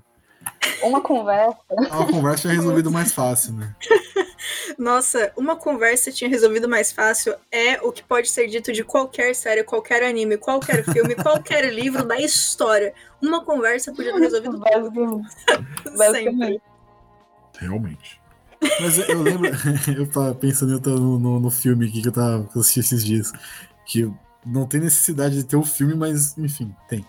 Uma 0.84 1.02
conversa. 1.02 1.58
A 1.92 2.06
conversa 2.06 2.44
tinha 2.44 2.54
resolvido 2.54 2.90
mais 2.92 3.12
fácil, 3.12 3.54
né? 3.54 3.76
Nossa, 4.78 5.32
uma 5.36 5.56
conversa 5.56 6.12
tinha 6.12 6.30
resolvido 6.30 6.68
mais 6.68 6.92
fácil 6.92 7.36
é 7.52 7.82
o 7.82 7.92
que 7.92 8.04
pode 8.04 8.30
ser 8.30 8.48
dito 8.48 8.72
de 8.72 8.84
qualquer 8.84 9.36
série, 9.36 9.64
qualquer 9.64 10.04
anime, 10.04 10.38
qualquer 10.38 10.84
filme, 10.84 11.16
qualquer 11.22 11.74
livro 11.74 12.06
da 12.06 12.20
história. 12.20 12.94
Uma 13.22 13.44
conversa 13.44 13.94
podia 13.94 14.14
ter 14.14 14.20
resolvido 14.20 14.62
tudo 14.94 15.24
sempre. 16.12 16.62
Realmente. 17.58 18.22
Mas 18.82 18.98
eu, 18.98 19.22
lembro, 19.22 19.50
eu 19.96 20.10
tava 20.10 20.34
pensando 20.36 20.74
eu 20.74 20.82
tava 20.82 21.00
no, 21.00 21.20
no, 21.20 21.40
no 21.40 21.52
filme 21.52 21.88
aqui 21.88 22.02
que 22.02 22.08
eu, 22.08 22.12
tava, 22.12 22.48
que 22.48 22.58
eu 22.58 22.62
assisti 22.62 22.80
esses 22.80 23.06
dias. 23.06 23.32
Que 23.86 24.12
não 24.46 24.66
tem 24.68 24.80
necessidade 24.80 25.36
de 25.36 25.44
ter 25.44 25.56
o 25.56 25.64
filme, 25.64 25.96
mas 25.96 26.38
enfim, 26.38 26.74
tem. 26.88 27.06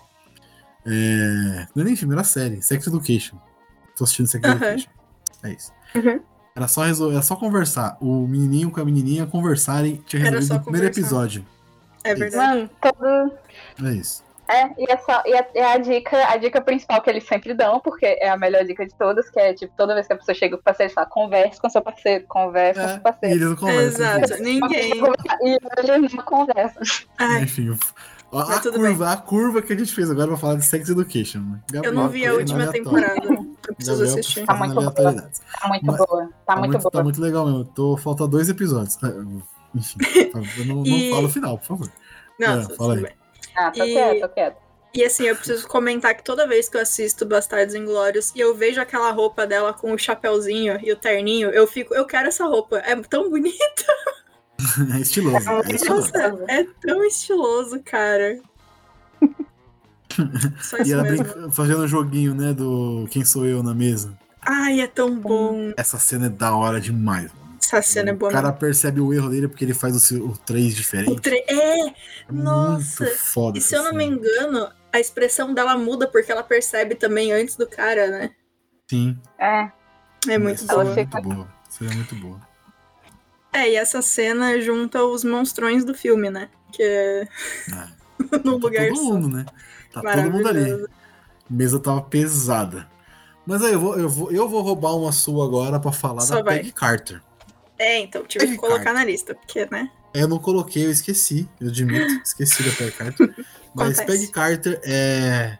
É, 0.85 1.67
não 1.75 1.83
é 1.83 1.85
nem 1.85 1.97
filme, 1.97 2.15
era 2.15 2.25
série. 2.25 2.63
Sex 2.63 2.87
Education. 2.87 3.39
Tô 3.97 4.05
assistindo 4.05 4.27
Sex 4.27 4.45
Aham. 4.45 4.57
Education. 4.57 4.91
É 5.43 5.53
isso. 5.53 5.73
Uhum. 5.95 6.21
Era 6.57 6.67
só, 6.67 6.83
resol... 6.83 7.13
era 7.13 7.23
só 7.23 7.37
conversar. 7.37 7.97
O 8.01 8.27
menininho 8.27 8.71
com 8.71 8.81
a 8.81 8.85
menininha 8.85 9.27
conversarem. 9.27 10.03
Tinha 10.07 10.23
resolvido 10.23 10.55
no 10.55 10.61
primeiro 10.63 10.87
conversar. 10.89 11.01
episódio. 11.01 11.47
É 12.03 12.15
verdade. 12.15 12.37
Mano, 12.57 12.71
todo, 12.81 13.33
É 13.87 13.93
isso. 13.95 14.25
É, 14.49 14.67
e 14.81 14.89
é, 14.89 14.97
só, 14.99 15.23
e 15.27 15.33
é, 15.35 15.49
é 15.57 15.73
a 15.73 15.77
dica, 15.77 16.17
a 16.33 16.37
dica 16.37 16.61
principal 16.61 17.03
que 17.03 17.11
eles 17.11 17.25
sempre 17.27 17.53
dão, 17.53 17.81
porque 17.81 18.07
é 18.07 18.29
a 18.29 18.37
melhor 18.37 18.65
dica 18.65 18.87
de 18.87 18.95
todas, 18.95 19.29
que 19.29 19.41
é 19.41 19.53
tipo, 19.53 19.73
toda 19.77 19.93
vez 19.93 20.07
que 20.07 20.13
a 20.13 20.17
pessoa 20.17 20.37
chega 20.37 20.57
com 20.57 20.61
o 20.61 20.65
parceiro, 20.65 20.93
fala, 20.95 21.07
converse 21.09 21.61
com 21.61 21.69
seu 21.69 21.83
parceiro, 21.83 22.25
converse 22.29 22.79
com 22.81 22.87
seu 22.87 22.95
É, 22.95 22.97
e 22.97 23.01
parceiro. 23.01 23.35
eles 23.35 23.49
não 23.49 23.57
conversam. 23.57 24.07
Exato. 24.23 24.43
Ninguém. 24.45 24.93
E 25.43 25.59
eles 25.91 26.13
não 26.15 26.25
conversam. 26.25 26.83
Ai, 27.19 27.43
Enfim, 27.43 27.77
a, 28.33 28.55
a 28.55 28.61
curva, 28.61 29.13
a 29.13 29.17
curva 29.17 29.63
que 29.63 29.73
a 29.73 29.77
gente 29.77 29.93
fez 29.93 30.09
agora 30.09 30.29
pra 30.29 30.37
falar 30.37 30.55
de 30.55 30.65
Sex 30.65 30.89
Education. 30.91 31.41
né? 31.41 31.59
eu 31.83 31.93
não 31.93 32.09
vi 32.09 32.25
a 32.25 32.31
Gabriel, 32.31 32.37
última 32.37 32.69
aleatório. 32.69 32.85
temporada. 32.85 33.36
Eu 33.69 33.75
preciso 33.75 33.99
Gabriel 33.99 34.19
assistir. 34.21 34.47
Tá 34.47 34.55
muito 34.55 34.75
boa. 34.75 34.91
Tá 34.93 35.03
muito 35.69 35.87
Mas- 35.87 35.97
boa. 35.97 36.07
Tá, 36.27 36.31
Tá 36.47 36.57
muito 36.57 36.71
muito, 36.73 36.83
boa. 36.83 36.91
tá 36.93 37.03
muito 37.03 37.21
legal 37.21 37.47
mesmo. 37.47 37.65
Tô, 37.65 37.97
falta 37.97 38.27
dois 38.27 38.49
episódios. 38.49 38.99
Ah, 39.03 39.09
Enfim, 39.75 39.99
tá, 40.31 40.41
eu 40.59 40.65
não, 40.67 40.77
não 40.77 40.87
E- 40.87 41.11
falo 41.11 41.27
o 41.27 41.31
final, 41.31 41.59
por 41.59 41.67
favor. 41.67 41.91
Nossa, 42.41 42.73
É, 42.73 42.77
fala 42.77 42.77
tudo 42.77 42.93
aí. 42.93 43.03
bem. 43.03 43.13
Ah, 43.57 43.71
tô 43.71 43.85
E- 43.85 43.93
quieto, 43.93 44.21
tô 44.21 44.29
quieto. 44.29 44.57
E 44.95 45.05
assim, 45.05 45.25
eu 45.25 45.37
preciso 45.37 45.69
comentar 45.69 46.15
que 46.15 46.25
toda 46.25 46.47
vez 46.47 46.69
que 46.71 46.77
eu 46.79 46.81
assisto 46.81 47.27
Bastardos 47.27 47.75
Inglórios 47.75 48.33
e 48.35 48.41
eu 48.41 48.55
vejo 48.55 48.81
aquela 48.81 49.11
roupa 49.11 49.47
dela 49.47 49.75
com 49.75 49.93
o 49.93 49.99
chapéuzinho 49.99 50.79
e 50.83 50.91
o 50.91 50.97
terninho, 50.97 51.51
eu 51.51 51.67
fico, 51.67 51.95
eu 51.95 52.07
quero 52.07 52.29
essa 52.29 52.47
roupa. 52.47 52.79
É 52.79 52.97
tão 52.97 53.29
bonita. 53.29 53.57
É 54.95 55.01
estiloso. 55.01 55.37
É 55.51 55.71
estiloso. 55.75 56.13
Nossa, 56.13 56.45
é 56.49 56.65
tão 56.81 57.05
estiloso, 57.05 57.83
cara. 57.85 58.41
Só 60.63 60.79
E 60.79 60.93
ela 60.93 61.03
mesmo. 61.03 61.51
fazendo 61.53 61.81
o 61.81 61.89
joguinho, 61.89 62.35
né, 62.35 62.53
do 62.53 63.07
Quem 63.11 63.25
Sou 63.25 63.47
Eu 63.47 63.63
na 63.63 63.75
mesa. 63.75 64.17
Ai, 64.43 64.81
é 64.81 64.87
tão 64.87 65.19
bom. 65.19 65.73
Essa 65.77 65.99
cena 65.99 66.27
é 66.27 66.29
da 66.29 66.55
hora 66.55 66.81
demais. 66.81 67.33
mano. 67.33 67.47
Essa 67.63 67.83
cena 67.83 68.11
é 68.11 68.13
boa. 68.13 68.31
o 68.31 68.33
cara 68.33 68.49
mesmo. 68.49 68.61
percebe 68.61 69.01
o 69.01 69.13
erro 69.13 69.29
dele 69.29 69.49
porque 69.49 69.65
ele 69.65 69.75
faz 69.75 69.97
o, 69.97 70.01
seu- 70.01 70.25
o 70.25 70.37
3 70.39 70.73
O 70.73 70.77
diferente. 70.77 71.21
tre- 71.21 71.45
É, 71.49 71.89
É 71.89 71.93
nossa. 72.31 73.05
Muito 73.05 73.19
foda. 73.19 73.59
e 73.59 73.61
se 73.61 73.75
eu 73.75 73.83
não 73.83 73.93
me 73.93 74.05
cena. 74.05 74.17
engano, 74.17 74.69
a 74.93 75.01
expressão 75.01 75.53
dela 75.53 75.77
muda 75.77 76.07
porque 76.07 76.31
ela 76.31 76.45
percebe 76.45 76.95
também 76.95 77.33
antes 77.33 77.57
do 77.57 77.67
cara, 77.67 78.07
né? 78.09 78.31
Sim. 78.89 79.19
É, 79.39 79.71
É 80.29 80.39
muito 80.39 80.65
boa. 80.65 80.85
é 80.91 80.95
fica- 80.95 81.21
muito 81.21 81.35
boa. 81.35 81.49
É 81.91 81.95
muito 81.95 82.15
boa. 82.15 82.41
É, 83.53 83.71
e 83.73 83.75
essa 83.77 84.01
cena 84.01 84.61
junta 84.61 85.03
os 85.05 85.25
monstrões 85.25 85.85
do 85.85 85.93
filme, 85.95 86.31
né? 86.31 86.49
Que 86.73 86.83
é 86.83 87.29
Ah, 87.73 87.89
num 88.45 88.61
tá 88.61 88.67
lugar 88.67 88.89
todo 88.89 88.97
só. 88.97 89.03
mundo, 89.05 89.29
né? 89.29 89.45
Tá 90.03 90.13
todo 90.15 90.31
mundo 90.31 90.49
ali. 90.49 90.73
A 90.73 90.87
mesa 91.49 91.79
tava 91.79 92.03
pesada. 92.03 92.87
Mas 93.47 93.63
aí, 93.63 93.73
eu 93.75 93.81
vou, 93.81 93.97
eu 93.97 94.09
vou, 94.09 94.33
eu 94.33 94.49
vou 94.49 94.63
roubar 94.63 94.97
uma 94.97 95.13
sua 95.13 95.45
agora 95.47 95.79
pra 95.79 95.93
falar 95.93 96.23
Só 96.23 96.37
da 96.37 96.43
vai. 96.43 96.59
Peggy 96.59 96.73
Carter. 96.73 97.23
É, 97.79 98.01
então, 98.01 98.25
tive 98.25 98.45
que 98.45 98.51
Peggy 98.53 98.59
colocar 98.61 98.85
Carter. 98.85 98.95
na 98.95 99.05
lista, 99.05 99.35
porque, 99.35 99.67
né? 99.71 99.91
Eu 100.15 100.27
não 100.27 100.39
coloquei, 100.39 100.87
eu 100.87 100.91
esqueci, 100.91 101.49
eu 101.61 101.69
admito, 101.69 102.07
esqueci 102.25 102.63
da 102.63 102.71
Peggy 102.73 102.93
Carter. 102.93 103.35
Mas 103.75 103.99
Acontece. 103.99 104.07
Peggy 104.07 104.33
Carter 104.33 104.81
é 104.85 105.59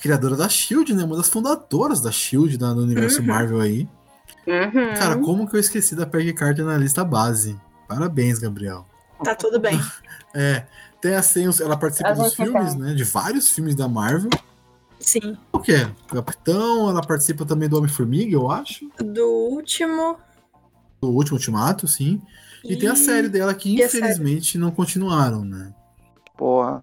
criadora 0.00 0.36
da 0.36 0.48
SHIELD, 0.48 0.94
né? 0.94 1.04
Uma 1.04 1.16
das 1.16 1.28
fundadoras 1.28 2.00
da 2.00 2.10
SHIELD, 2.10 2.56
da, 2.58 2.72
do 2.72 2.82
universo 2.82 3.20
Uhum. 3.20 3.26
Marvel 3.26 3.60
aí. 3.60 3.88
uhum. 4.46 4.94
Cara, 4.98 5.16
como 5.18 5.48
que 5.48 5.56
eu 5.56 5.60
esqueci 5.60 5.94
da 5.94 6.06
Peggy 6.06 6.32
Carter 6.32 6.64
na 6.64 6.76
lista 6.76 7.04
base? 7.04 7.58
Parabéns, 7.88 8.38
Gabriel. 8.38 8.86
Tá 9.22 9.34
tudo 9.34 9.60
bem. 9.60 9.80
É, 10.38 10.66
tem 11.00 11.48
os- 11.48 11.60
ela 11.60 11.76
participa 11.76 12.10
A 12.10 12.12
dos 12.14 12.34
filmes, 12.34 12.74
tem. 12.74 12.82
né? 12.82 12.94
De 12.94 13.04
vários 13.04 13.50
filmes 13.50 13.74
da 13.74 13.88
Marvel. 13.88 14.30
Sim. 14.98 15.36
O 15.52 15.58
que 15.60 15.72
é? 15.72 15.90
Capitão, 16.08 16.88
ela 16.88 17.02
participa 17.02 17.44
também 17.44 17.68
do 17.68 17.76
Homem-Formiga, 17.78 18.34
eu 18.34 18.50
acho. 18.50 18.88
Do 18.98 19.26
último. 19.50 20.16
Do 21.00 21.10
último 21.10 21.36
Ultimato, 21.36 21.86
sim. 21.86 22.20
E, 22.64 22.74
tem 22.76 22.88
a 22.88 22.96
série 22.96 23.28
dela 23.28 23.54
que 23.54 23.76
e 23.76 23.82
a 23.82 23.88
série? 23.88 24.04
infelizmente 24.04 24.58
não 24.58 24.70
continuaram, 24.72 25.44
né? 25.44 25.72
Porra. 26.36 26.82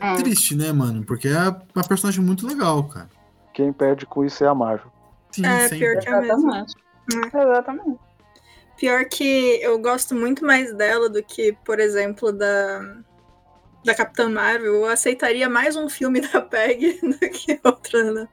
É. 0.00 0.14
Triste, 0.16 0.54
né, 0.54 0.72
mano? 0.72 1.04
Porque 1.04 1.28
é 1.28 1.48
uma 1.74 1.84
personagem 1.86 2.22
muito 2.24 2.46
legal, 2.46 2.84
cara. 2.84 3.10
Quem 3.52 3.72
perde 3.72 4.06
com 4.06 4.24
isso 4.24 4.42
é 4.44 4.46
a 4.46 4.54
Marvel. 4.54 4.90
Sim, 5.32 5.44
É, 5.44 5.62
sempre. 5.68 5.78
pior 5.78 5.98
que 6.00 6.08
é 6.08 6.20
mesmo. 6.20 6.48
Exatamente. 6.54 6.76
Exatamente. 7.36 7.98
Pior 8.78 9.04
que 9.06 9.58
eu 9.60 9.78
gosto 9.80 10.14
muito 10.14 10.46
mais 10.46 10.72
dela 10.74 11.10
do 11.10 11.20
que, 11.22 11.52
por 11.64 11.80
exemplo, 11.80 12.32
da. 12.32 12.96
Da 13.88 13.94
Capitã 13.94 14.28
Marvel. 14.28 14.74
Eu 14.74 14.86
aceitaria 14.86 15.48
mais 15.48 15.74
um 15.74 15.88
filme 15.88 16.20
da 16.28 16.42
Peg 16.42 17.00
do 17.00 17.18
que 17.30 17.58
outra, 17.64 18.12
né? 18.12 18.28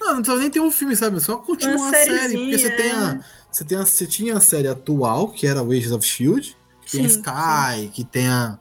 Não, 0.00 0.14
não 0.14 0.22
precisa 0.22 0.40
nem 0.40 0.48
ter 0.48 0.60
um 0.60 0.70
filme, 0.70 0.94
sabe? 0.94 1.16
É 1.16 1.20
Só 1.20 1.38
continuar 1.38 1.88
a 1.88 1.92
série. 1.92 2.36
Porque 2.36 2.58
você 2.58 2.70
tem 2.70 2.92
a, 2.92 3.10
é. 3.10 3.20
você 3.50 3.64
tem 3.64 3.78
a. 3.78 3.84
Você 3.84 4.06
tinha 4.06 4.36
a 4.36 4.40
série 4.40 4.68
atual, 4.68 5.28
que 5.30 5.44
era 5.44 5.60
o 5.60 5.72
Agents 5.72 5.90
of 5.90 6.06
Shield, 6.06 6.56
que 6.82 6.92
tem 6.92 7.04
a 7.04 7.08
Sim, 7.08 7.16
Sky, 7.16 7.88
que 7.92 8.04
tem 8.04 8.28
a. 8.28 8.58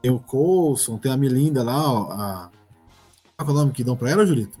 Tem 0.00 0.12
o 0.12 0.20
Coulson, 0.20 0.96
tem 0.96 1.10
a 1.10 1.16
Melinda 1.16 1.64
lá, 1.64 1.92
ó, 1.92 2.12
a. 2.12 2.50
Qual 3.36 3.48
é 3.48 3.50
o 3.50 3.54
nome 3.54 3.72
que 3.72 3.82
dão 3.82 3.96
pra 3.96 4.10
ela, 4.10 4.24
Julito? 4.24 4.60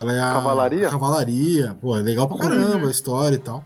Ela 0.00 0.14
é 0.14 0.20
a. 0.20 0.32
Cavalaria? 0.32 0.90
Cavalaria. 0.90 1.76
Pô, 1.80 1.96
é 1.96 2.02
legal 2.02 2.26
pra 2.26 2.38
caramba 2.38 2.78
Uhum. 2.78 2.88
a 2.88 2.90
história 2.90 3.36
e 3.36 3.38
tal. 3.38 3.64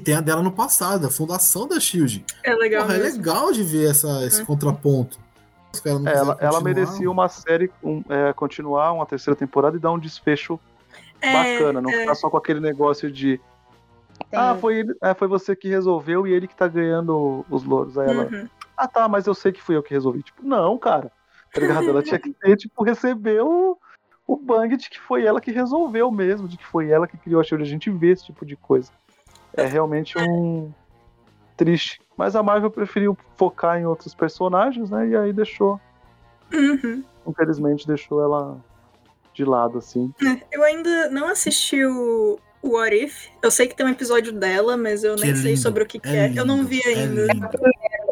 Tem 0.00 0.14
a 0.14 0.20
dela 0.20 0.42
no 0.42 0.52
passado, 0.52 1.06
a 1.06 1.10
fundação 1.10 1.66
da 1.68 1.78
Shield. 1.78 2.24
É 2.42 2.54
legal 2.54 2.82
Porra, 2.82 2.96
é 2.96 2.98
legal 2.98 3.52
de 3.52 3.62
ver 3.62 3.90
essa, 3.90 4.24
esse 4.24 4.40
Uhum. 4.40 4.46
contraponto. 4.46 5.18
Caras 5.84 6.00
não 6.00 6.10
Ela, 6.10 6.36
ela 6.40 6.60
merecia 6.60 7.08
uma 7.08 7.28
série 7.28 7.70
um, 7.82 8.02
é, 8.08 8.32
continuar 8.32 8.92
uma 8.92 9.06
terceira 9.06 9.36
temporada 9.36 9.76
e 9.76 9.80
dar 9.80 9.92
um 9.92 9.98
desfecho 9.98 10.58
É, 11.20 11.32
bacana, 11.32 11.80
não 11.80 11.90
ficar 11.90 12.14
só 12.16 12.28
com 12.28 12.36
aquele 12.36 12.58
negócio 12.58 13.10
de 13.10 13.40
ah, 14.32 14.54
foi, 14.60 14.80
ele, 14.80 14.94
é, 15.02 15.14
foi 15.14 15.28
você 15.28 15.56
que 15.56 15.68
resolveu 15.68 16.26
e 16.26 16.32
ele 16.32 16.46
que 16.46 16.54
tá 16.54 16.68
ganhando 16.68 17.44
os 17.48 17.64
louros. 17.64 17.96
Aí 17.98 18.08
ela, 18.08 18.24
uhum. 18.24 18.48
ah 18.76 18.88
tá, 18.88 19.08
mas 19.08 19.26
eu 19.26 19.34
sei 19.34 19.52
que 19.52 19.62
fui 19.62 19.76
eu 19.76 19.82
que 19.82 19.94
resolvi. 19.94 20.22
Tipo, 20.22 20.42
não, 20.44 20.76
cara. 20.78 21.10
Tá 21.52 21.60
ligado? 21.60 21.88
Ela 21.88 22.02
tinha 22.02 22.18
que 22.18 22.32
ter, 22.32 22.56
tipo, 22.56 22.84
receber 22.84 23.40
o, 23.42 23.76
o 24.26 24.36
bang 24.36 24.76
de 24.76 24.88
que 24.88 25.00
foi 25.00 25.24
ela 25.24 25.40
que 25.40 25.50
resolveu 25.50 26.10
mesmo, 26.10 26.46
de 26.46 26.56
que 26.56 26.66
foi 26.66 26.90
ela 26.90 27.08
que 27.08 27.16
criou 27.16 27.40
a 27.40 27.44
Shield. 27.44 27.64
A 27.64 27.68
gente 27.68 27.90
vê 27.90 28.12
esse 28.12 28.26
tipo 28.26 28.46
de 28.46 28.56
coisa. 28.56 28.92
É 29.56 29.66
realmente 29.66 30.18
um 30.18 30.72
triste. 31.56 32.00
Mas 32.16 32.36
a 32.36 32.42
Marvel 32.42 32.70
preferiu 32.70 33.16
focar 33.36 33.78
em 33.78 33.86
outros 33.86 34.14
personagens, 34.14 34.90
né? 34.90 35.08
E 35.08 35.16
aí 35.16 35.32
deixou. 35.32 35.80
Uhum. 36.52 37.04
Infelizmente 37.26 37.86
deixou 37.86 38.22
ela 38.22 38.58
de 39.32 39.44
lado, 39.44 39.78
assim. 39.78 40.12
Eu 40.50 40.62
ainda 40.62 41.10
não 41.10 41.28
assisti 41.28 41.84
o, 41.84 42.38
o 42.62 42.68
What 42.70 42.94
If. 42.94 43.28
Eu 43.42 43.50
sei 43.50 43.66
que 43.66 43.76
tem 43.76 43.86
um 43.86 43.90
episódio 43.90 44.32
dela, 44.32 44.76
mas 44.76 45.04
eu 45.04 45.16
Que 45.16 45.22
nem 45.22 45.30
é 45.32 45.34
sei 45.36 45.50
lindo, 45.52 45.62
sobre 45.62 45.82
o 45.82 45.86
que, 45.86 45.98
que 45.98 46.08
é 46.08 46.26
é. 46.26 46.32
Eu 46.38 46.44
não 46.44 46.58
lindo, 46.58 46.68
vi 46.68 46.80
é 46.84 46.88
ainda. 46.88 47.32
lindo. 47.32 47.48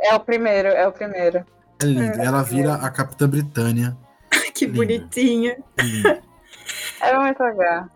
É 0.03 0.15
o 0.15 0.21
primeiro, 0.21 0.69
é 0.69 0.89
o 0.89 0.93
primeiro. 0.93 1.45
É 1.83 1.85
lindo. 1.85 2.21
Ela 2.21 2.43
vira 2.43 2.75
a 2.75 2.91
Capitã 2.91 3.29
Britânia. 3.29 3.97
que 4.55 4.67
Linda. 4.67 4.77
bonitinha. 4.77 5.59
Lindo. 5.81 6.23
É 7.01 7.19
muito 7.19 7.43
legal. 7.43 7.87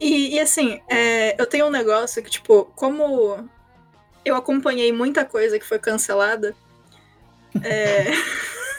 E, 0.00 0.34
e, 0.34 0.40
assim, 0.40 0.80
é, 0.88 1.40
eu 1.40 1.46
tenho 1.46 1.66
um 1.66 1.70
negócio 1.70 2.22
que, 2.22 2.30
tipo, 2.30 2.64
como 2.74 3.48
eu 4.24 4.34
acompanhei 4.34 4.92
muita 4.92 5.24
coisa 5.24 5.58
que 5.58 5.66
foi 5.66 5.78
cancelada, 5.78 6.54
é, 7.62 8.12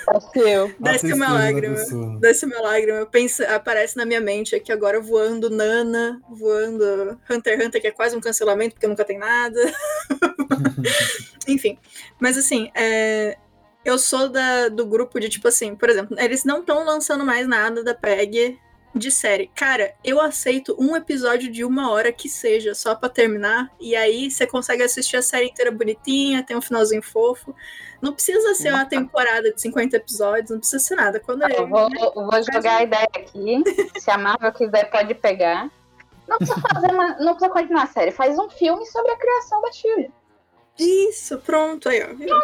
Assistiu. 0.07 0.73
desce 0.79 1.13
uma 1.13 1.33
lágrima. 1.33 1.75
Desce 2.19 2.45
uma 2.45 2.61
lágrima. 2.61 3.07
Aparece 3.55 3.97
na 3.97 4.05
minha 4.05 4.21
mente 4.21 4.55
aqui 4.55 4.71
agora 4.71 4.99
voando 4.99 5.49
Nana, 5.49 6.21
voando 6.29 7.19
Hunter 7.29 7.53
x 7.53 7.65
Hunter, 7.65 7.81
que 7.81 7.87
é 7.87 7.91
quase 7.91 8.15
um 8.15 8.21
cancelamento, 8.21 8.75
porque 8.75 8.87
nunca 8.87 9.05
tem 9.05 9.17
nada. 9.17 9.59
Enfim. 11.47 11.77
Mas 12.19 12.37
assim, 12.37 12.71
é, 12.75 13.37
eu 13.85 13.97
sou 13.97 14.29
da, 14.29 14.69
do 14.69 14.85
grupo 14.85 15.19
de, 15.19 15.29
tipo 15.29 15.47
assim, 15.47 15.75
por 15.75 15.89
exemplo, 15.89 16.17
eles 16.19 16.43
não 16.43 16.59
estão 16.59 16.83
lançando 16.83 17.25
mais 17.25 17.47
nada 17.47 17.83
da 17.83 17.93
PEG 17.93 18.59
de 18.93 19.09
série. 19.09 19.47
Cara, 19.55 19.93
eu 20.03 20.19
aceito 20.19 20.75
um 20.77 20.95
episódio 20.95 21.51
de 21.51 21.63
uma 21.63 21.91
hora 21.91 22.11
que 22.11 22.27
seja, 22.27 22.75
só 22.75 22.93
pra 22.93 23.09
terminar. 23.09 23.71
E 23.79 23.95
aí 23.95 24.29
você 24.29 24.45
consegue 24.45 24.83
assistir 24.83 25.17
a 25.17 25.21
série 25.21 25.47
inteira 25.47 25.71
bonitinha, 25.71 26.43
tem 26.43 26.55
um 26.55 26.61
finalzinho 26.61 27.01
fofo. 27.01 27.55
Não 28.01 28.13
precisa 28.13 28.53
ser 28.55 28.73
uma 28.73 28.85
temporada 28.85 29.53
de 29.53 29.61
50 29.61 29.95
episódios, 29.95 30.49
não 30.49 30.59
precisa 30.59 30.79
ser 30.79 30.95
nada. 30.95 31.19
Quando 31.19 31.43
Eu 31.43 31.67
vou, 31.67 31.87
eu 31.93 32.13
vou 32.13 32.43
jogar 32.53 32.77
a 32.77 32.83
ideia 32.83 33.07
aqui. 33.15 33.63
Se 33.99 34.09
a 34.09 34.17
Marvel 34.17 34.51
quiser, 34.53 34.89
pode 34.89 35.13
pegar. 35.15 35.69
Não 36.27 36.37
precisa 36.37 36.59
fazer 36.61 36.91
uma, 36.91 37.09
não 37.19 37.35
precisa 37.35 37.49
continuar 37.49 37.83
a 37.83 37.87
série. 37.87 38.11
Faz 38.11 38.37
um 38.37 38.49
filme 38.49 38.85
sobre 38.87 39.11
a 39.11 39.17
criação 39.17 39.61
da 39.61 39.71
Shield. 39.71 40.11
Isso, 40.79 41.37
pronto 41.39 41.89
aí, 41.89 42.03
ó. 42.03 42.13
viu? 42.13 42.35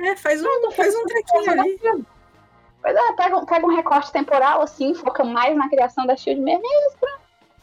É, 0.00 0.16
faz 0.16 0.42
um, 0.42 0.70
faz 0.72 0.94
um 0.94 1.04
trequinho 1.04 1.50
ali. 1.50 1.80
Pois 2.82 2.94
é, 2.96 3.12
pega, 3.14 3.36
um- 3.36 3.44
pega 3.46 3.66
um 3.66 3.74
recorte 3.74 4.12
temporal, 4.12 4.62
assim, 4.62 4.94
foca 4.94 5.24
mais 5.24 5.56
na 5.56 5.68
criação 5.68 6.06
da 6.06 6.16
Shield 6.16 6.40
mesmo. 6.40 6.62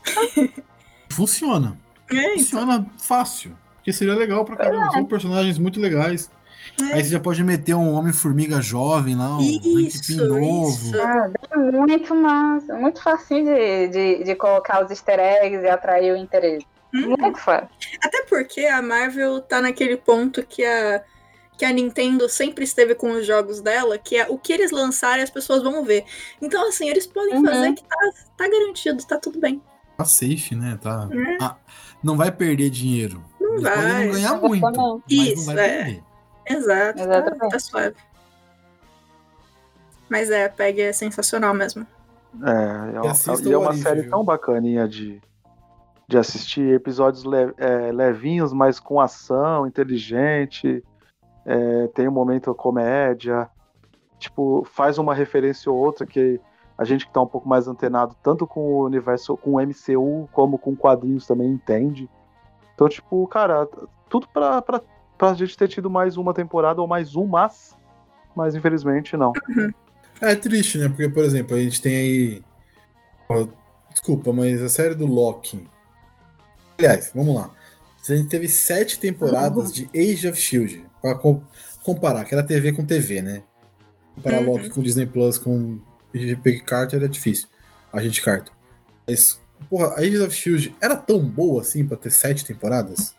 Funciona. 1.10 1.78
É. 2.12 2.34
Funciona 2.34 2.86
fácil. 3.02 3.56
Porque 3.78 3.94
seria 3.94 4.16
legal 4.16 4.44
pra 4.46 4.56
caramba. 4.56 4.92
São 4.92 5.06
personagens 5.06 5.58
muito 5.58 5.80
legais. 5.80 6.30
É. 6.82 6.94
Aí 6.96 7.04
você 7.04 7.12
já 7.12 7.20
pode 7.20 7.44
meter 7.44 7.76
um 7.76 7.94
Homem-Formiga 7.94 8.62
jovem 8.62 9.16
lá, 9.16 9.38
um 9.38 9.40
Hank 9.40 10.16
novo. 10.16 10.68
isso. 10.68 11.00
Ah, 11.02 11.30
é 11.52 11.58
muito 11.58 12.16
massa. 12.16 12.74
Muito 12.76 13.02
facinho 13.02 13.46
de, 13.46 13.88
de, 13.90 14.24
de 14.24 14.36
colocar 14.36 14.84
os 14.84 14.90
easter 14.90 15.20
eggs 15.20 15.64
e 15.64 15.70
atrair 15.70 16.12
o 16.14 16.18
interesse. 16.18 16.66
Hum. 16.94 17.16
Muito 17.18 17.38
fácil. 17.40 17.70
Até 18.04 18.24
porque 18.24 18.66
a 18.66 18.82
Marvel 18.82 19.42
tá 19.42 19.62
naquele 19.62 19.96
ponto 19.98 20.44
que 20.46 20.66
a, 20.66 21.02
que 21.58 21.66
a 21.66 21.72
Nintendo 21.72 22.28
sempre 22.30 22.64
esteve 22.64 22.94
com 22.96 23.12
os 23.12 23.26
jogos 23.26 23.62
dela, 23.62 23.98
que 23.98 24.18
é 24.18 24.28
o 24.30 24.38
que 24.38 24.52
eles 24.54 24.72
lançarem 24.72 25.24
as 25.24 25.30
pessoas 25.30 25.64
vão 25.64 25.84
ver. 25.84 26.06
Então, 26.42 26.68
assim, 26.68 26.90
eles 26.90 27.08
podem 27.08 27.36
Uhum. 27.38 27.46
fazer 27.46 27.74
que 27.74 27.84
tá, 27.84 27.98
tá 28.38 28.48
garantido, 28.50 29.04
tá 29.06 29.18
tudo 29.18 29.40
bem. 29.40 29.62
Tá 29.98 30.04
safe, 30.06 30.54
né? 30.56 30.78
Tá... 30.82 31.08
É. 31.12 31.38
Ah, 31.42 31.56
não 32.04 32.18
vai 32.18 32.32
perder 32.32 32.70
dinheiro. 32.70 33.24
Não 33.40 33.52
Eles 33.54 33.64
vai. 33.64 33.76
podem 33.76 34.06
não 34.08 34.14
ganhar 34.14 34.36
muito, 34.42 34.66
Exatamente. 34.66 35.04
mas 35.08 35.28
Isso, 35.28 35.48
não 35.48 35.56
vai 35.56 35.66
é. 35.70 35.84
perder. 35.84 36.04
Exato, 36.48 37.08
tá, 37.08 37.50
tá 37.50 37.60
suave. 37.60 37.96
Mas 40.10 40.30
é, 40.30 40.46
a 40.46 40.50
PEG 40.50 40.82
é 40.82 40.94
sensacional 40.94 41.54
mesmo. 41.54 41.86
É, 42.44 42.50
é, 42.50 42.94
e 43.48 43.52
é 43.52 43.58
o 43.58 43.62
uma 43.62 43.70
Arif, 43.70 43.82
série 43.82 44.02
viu? 44.02 44.12
tão 44.12 44.24
bacaninha 44.24 44.88
de, 44.88 45.22
de 46.08 46.18
assistir, 46.18 46.74
episódios 46.74 47.24
le- 47.24 47.54
é, 47.58 47.92
levinhos, 47.92 48.52
mas 48.54 48.80
com 48.80 49.00
ação, 49.00 49.66
inteligente, 49.66 50.84
é, 51.46 51.88
tem 51.88 52.08
um 52.08 52.12
momento 52.12 52.54
comédia, 52.56 53.50
tipo, 54.18 54.66
faz 54.72 54.98
uma 54.98 55.14
referência 55.14 55.72
ou 55.72 55.78
outra 55.78 56.06
que 56.06 56.40
a 56.78 56.84
gente 56.84 57.06
que 57.06 57.14
tá 57.14 57.22
um 57.22 57.28
pouco 57.28 57.48
mais 57.48 57.68
antenado, 57.68 58.16
tanto 58.22 58.46
com 58.46 58.60
o 58.60 58.86
universo, 58.86 59.38
com 59.38 59.54
o 59.54 59.62
MCU, 59.62 60.28
como 60.32 60.58
com 60.58 60.76
quadrinhos 60.76 61.26
também 61.26 61.50
entende. 61.50 62.10
Então, 62.74 62.90
tipo, 62.90 63.26
cara, 63.28 63.68
tudo 64.10 64.28
pra, 64.28 64.62
pra, 64.62 64.82
pra 65.18 65.34
gente 65.34 65.58
ter 65.58 65.68
tido 65.68 65.90
mais 65.90 66.18
uma 66.18 66.34
temporada 66.34 66.82
ou 66.82 66.88
mais 66.88 67.16
umas, 67.16 67.78
mas 68.36 68.56
infelizmente 68.56 69.16
não. 69.16 69.32
É 70.22 70.36
triste, 70.36 70.78
né? 70.78 70.88
Porque, 70.88 71.10
por 71.10 71.24
exemplo, 71.24 71.56
a 71.56 71.60
gente 71.60 71.82
tem 71.82 71.96
aí. 71.96 72.44
Desculpa, 73.92 74.32
mas 74.32 74.62
a 74.62 74.70
série 74.70 74.96
do 74.96 75.06
Loki. 75.06 75.68
Aliás, 76.78 77.12
vamos 77.14 77.36
lá. 77.36 77.52
A 78.08 78.16
gente 78.16 78.30
teve 78.30 78.48
sete 78.48 79.00
temporadas 79.00 79.74
de 79.74 79.90
Age 79.94 80.30
of 80.30 80.40
Shield. 80.40 80.86
Pra 81.06 81.14
com- 81.14 81.40
comparar, 81.84 82.26
que 82.26 82.34
era 82.34 82.42
TV 82.44 82.72
com 82.72 82.84
TV, 82.84 83.22
né? 83.22 83.44
Comparar 84.16 84.40
Uhum. 84.40 84.54
Loki 84.54 84.70
com 84.72 84.82
Disney 84.82 85.06
Plus 85.06 85.38
com 85.38 85.80
Peggy 86.12 86.62
Carter 86.64 87.04
é 87.04 87.08
difícil. 87.08 87.48
A 87.94 88.02
gente 88.02 88.24
Carter. 88.24 88.52
Mas, 89.08 89.40
porra, 89.70 89.90
a 89.90 90.00
Age 90.00 90.18
of 90.18 90.34
Shield 90.36 90.76
era 90.82 90.96
tão 90.96 91.20
boa 91.20 91.62
assim 91.62 91.86
pra 91.86 91.96
ter 91.96 92.10
sete 92.10 92.44
temporadas? 92.44 93.14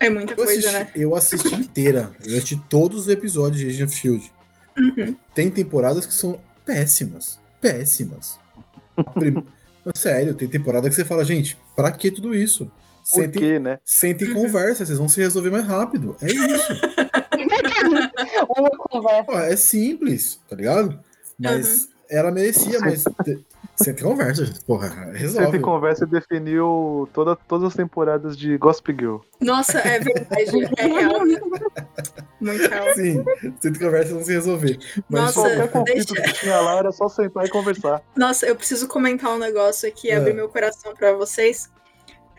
É 0.00 0.08
muita 0.08 0.32
Eu 0.32 0.36
coisa, 0.36 0.52
assisti, 0.52 0.72
né? 0.72 0.90
eu 0.96 1.14
assisti 1.14 1.54
inteira. 1.54 2.10
Eu 2.24 2.32
assisti 2.38 2.56
todos 2.70 3.00
os 3.02 3.08
episódios 3.08 3.60
de 3.60 3.68
Age 3.68 3.84
of 3.84 3.94
Shield. 3.94 4.32
Uhum. 4.78 5.14
Tem 5.34 5.50
temporadas 5.50 6.06
que 6.06 6.14
são 6.14 6.40
péssimas. 6.64 7.38
Péssimas. 7.60 8.38
Sério, 9.94 10.34
tem 10.34 10.48
temporada 10.48 10.88
que 10.88 10.94
você 10.94 11.04
fala, 11.04 11.24
gente, 11.26 11.58
pra 11.76 11.92
que 11.92 12.10
tudo 12.10 12.34
isso? 12.34 12.70
Por 13.10 13.16
Sentem, 13.22 13.42
quê, 13.42 13.58
né? 13.58 13.78
sentem 13.84 14.28
e 14.28 14.30
Uhum. 14.32 14.42
conversa, 14.42 14.86
vocês 14.86 14.96
vão 14.98 15.08
se 15.08 15.20
resolver 15.20 15.50
mais 15.50 15.66
rápido. 15.66 16.16
É 16.22 16.26
isso. 16.26 16.72
Uma 18.56 18.70
conversa. 18.70 19.32
É 19.52 19.56
simples, 19.56 20.40
tá 20.48 20.56
ligado? 20.56 20.98
Mas 21.38 21.88
ela 22.10 22.30
merecia, 22.30 22.78
mas. 22.80 23.04
te- 23.24 23.44
Senta 23.74 24.00
e 24.00 24.04
conversa, 24.04 24.44
gente. 24.44 24.60
Porra, 24.64 24.90
Senta 24.90 25.12
resolve. 25.18 25.56
e 25.56 25.60
conversa 25.60 26.04
e 26.04 26.06
definiu 26.06 27.08
toda, 27.12 27.34
todas 27.34 27.68
as 27.68 27.74
temporadas 27.74 28.36
de 28.36 28.56
Gossip 28.58 28.92
Girl. 28.92 29.16
Nossa, 29.40 29.78
é 29.78 29.98
verdade. 29.98 30.68
É 30.76 30.86
real. 30.86 31.20
Muito 32.40 32.68
real. 32.68 32.94
Sim, 32.94 33.24
senta 33.60 33.78
e 33.78 33.80
conversa 33.80 34.10
e 34.10 34.14
vão 34.14 34.24
se 34.24 34.32
resolver. 34.32 34.78
Mas, 35.08 35.20
Nossa, 35.22 35.40
Qualquer 35.40 35.70
conflito 35.70 36.14
deixa- 36.14 36.32
que 36.32 36.40
tinha 36.40 36.60
lá 36.60 36.76
era 36.78 36.92
só 36.92 37.08
sentar 37.08 37.46
e 37.46 37.48
conversar. 37.48 38.02
Nossa, 38.14 38.46
eu 38.46 38.54
preciso 38.54 38.86
comentar 38.86 39.30
um 39.34 39.38
negócio 39.38 39.88
aqui, 39.88 40.10
É. 40.10 40.16
abrir 40.16 40.34
meu 40.34 40.48
coração 40.50 40.94
pra 40.94 41.14
vocês. 41.14 41.70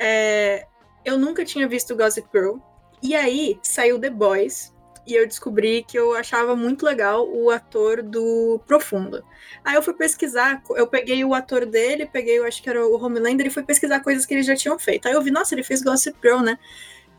É, 0.06 0.68
eu 1.06 1.18
nunca 1.18 1.46
tinha 1.46 1.66
visto 1.66 1.96
Gossip 1.96 2.28
Girl. 2.34 2.58
E 3.02 3.16
aí 3.16 3.58
saiu 3.64 3.98
The 3.98 4.10
Boys. 4.10 4.74
E 5.06 5.16
eu 5.16 5.28
descobri 5.28 5.84
que 5.84 5.98
eu 6.00 6.16
achava 6.16 6.56
muito 6.56 6.86
legal 6.86 7.28
o 7.28 7.50
ator 7.50 8.02
do 8.02 8.62
Profundo. 8.66 9.24
Aí 9.64 9.76
eu 9.76 9.82
fui 9.82 9.94
pesquisar, 9.94 10.64
eu 10.78 10.88
peguei 10.88 11.26
o 11.26 11.34
ator 11.34 11.66
dele, 11.66 12.06
peguei, 12.06 12.40
eu 12.40 12.46
acho 12.46 12.64
que 12.64 12.70
era 12.70 12.86
o 12.86 12.96
Homelander, 12.96 13.48
e 13.48 13.50
fui 13.50 13.64
pesquisar 13.64 14.00
coisas 14.00 14.26
que 14.26 14.34
eles 14.34 14.46
já 14.46 14.56
tinham 14.56 14.80
feito. 14.80 15.06
Aí 15.06 15.14
eu 15.14 15.22
vi, 15.22 15.30
nossa, 15.30 15.54
ele 15.54 15.64
fez 15.64 15.82
Gossip 15.82 16.18
Girl, 16.24 16.40
né? 16.40 16.58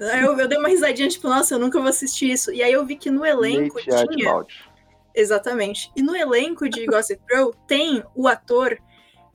Aí 0.01 0.23
eu, 0.23 0.39
eu 0.39 0.49
dei 0.49 0.57
uma 0.57 0.69
risadinha, 0.69 1.11
tipo, 1.11 1.29
nossa, 1.29 1.55
eu 1.55 1.59
nunca 1.59 1.79
vou 1.79 1.91
assistir 1.91 2.31
isso. 2.31 2.51
E 2.53 2.63
aí 2.63 2.73
eu 2.73 2.87
vi 2.87 2.97
que 2.97 3.11
no 3.11 3.25
elenco 3.25 3.77
Nate 3.77 3.85
tinha. 3.85 3.99
Archibald. 3.99 4.55
Exatamente. 5.15 5.93
E 5.95 6.03
no 6.03 6.17
elenco 6.17 6.67
de 6.69 6.87
Gossip 6.87 7.21
Girl 7.31 7.51
tem 7.69 8.03
o 8.15 8.27
ator 8.27 8.79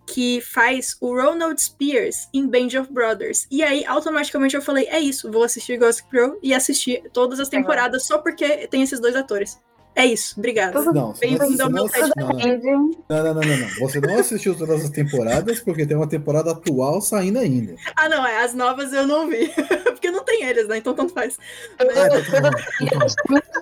que 0.09 0.41
faz 0.41 0.97
o 0.99 1.15
Ronald 1.15 1.61
Spears 1.61 2.27
em 2.33 2.47
Band 2.47 2.79
of 2.79 2.91
Brothers. 2.91 3.47
E 3.51 3.61
aí, 3.61 3.85
automaticamente, 3.85 4.55
eu 4.55 4.61
falei: 4.61 4.87
é 4.87 4.99
isso, 4.99 5.31
vou 5.31 5.43
assistir 5.43 5.77
Gossip 5.77 6.07
Girl 6.11 6.33
e 6.41 6.53
assistir 6.53 7.03
todas 7.13 7.39
as 7.39 7.49
temporadas 7.49 8.05
só 8.05 8.17
porque 8.17 8.67
tem 8.67 8.81
esses 8.81 8.99
dois 8.99 9.15
atores. 9.15 9.59
É 9.95 10.05
isso, 10.05 10.35
obrigada. 10.37 10.81
Não, 10.81 10.93
não, 10.93 11.13
Bem-vindo 11.13 11.57
você 11.57 11.61
ao 11.61 11.69
não. 11.69 11.85
Não, 11.85 12.57
não. 12.57 12.91
Não, 13.09 13.23
não, 13.23 13.33
não, 13.33 13.41
não, 13.41 13.57
não. 13.57 13.69
Você 13.79 13.99
não 13.99 14.17
assistiu 14.17 14.55
todas 14.55 14.85
as 14.85 14.89
temporadas 14.91 15.59
porque 15.59 15.85
tem 15.85 15.97
uma 15.97 16.07
temporada 16.07 16.51
atual 16.51 17.01
saindo 17.01 17.39
ainda. 17.39 17.75
Ah, 17.95 18.07
não, 18.07 18.25
é, 18.25 18.43
as 18.43 18.53
novas 18.53 18.93
eu 18.93 19.05
não 19.05 19.27
vi. 19.27 19.51
porque 19.83 20.09
não 20.09 20.23
tem 20.23 20.43
eles, 20.43 20.67
né? 20.67 20.77
Então 20.77 20.93
tanto 20.93 21.13
faz. 21.13 21.37
Ah, 21.77 21.83
então 21.83 22.41
tá 22.41 22.49
bom. 22.49 22.59
Então 22.81 22.99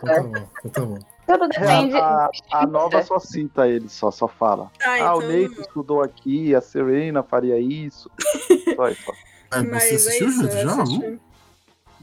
tá 0.02 0.22
bom. 0.22 0.48
Então 0.60 0.72
tá 0.72 0.82
bom. 0.86 1.17
Então. 1.28 1.38
Tudo 1.40 1.54
É, 1.56 1.60
depende. 1.60 1.98
a, 1.98 2.30
a 2.52 2.66
nova 2.66 3.04
só 3.04 3.20
cita 3.20 3.68
ele, 3.68 3.90
só, 3.90 4.10
só 4.12 4.28
fala. 4.28 4.72
Ah, 4.82 4.92
Ah, 4.92 4.98
então. 5.00 5.18
o 5.18 5.22
Nate 5.22 5.62
estudou 5.62 6.02
aqui, 6.02 6.56
a 6.56 6.62
Serena 6.62 7.22
faria 7.24 7.60
isso. 7.60 8.10
Só 8.76 8.88
isso. 8.90 9.04
só. 9.04 9.14
É, 9.58 9.62
Mas 9.64 9.84
você 9.84 9.90
é 9.90 9.96
assistiu, 9.96 10.28
isso, 10.30 10.42
Júlio? 10.44 10.58
eu 10.58 10.68
Já? 10.70 10.82
assisti. 10.84 11.20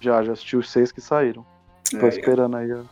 Já, 0.00 0.22
já 0.24 0.32
assisti 0.32 0.56
os 0.56 0.70
seis 0.70 0.92
que 0.92 1.00
saíram. 1.00 1.44
Tô 1.90 1.96
Legal. 1.96 2.10
esperando 2.10 2.56
aí 2.56 2.72
a, 2.72 2.82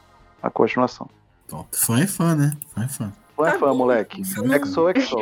a 0.42 0.50
continuação. 0.50 1.08
top. 1.48 1.68
Fã 1.76 2.00
é 2.00 2.06
fã, 2.06 2.34
né? 2.34 2.56
Fã 2.74 2.84
é 2.84 2.88
fã. 2.88 3.12
Fã 3.42 3.48
é 3.48 3.52
Tá 3.52 3.58
fã, 3.58 3.66
bom. 3.68 3.74
moleque. 3.76 4.22
Eu 4.36 4.44
não- 4.44 4.54
Exo, 4.54 4.88
exo. 4.90 5.16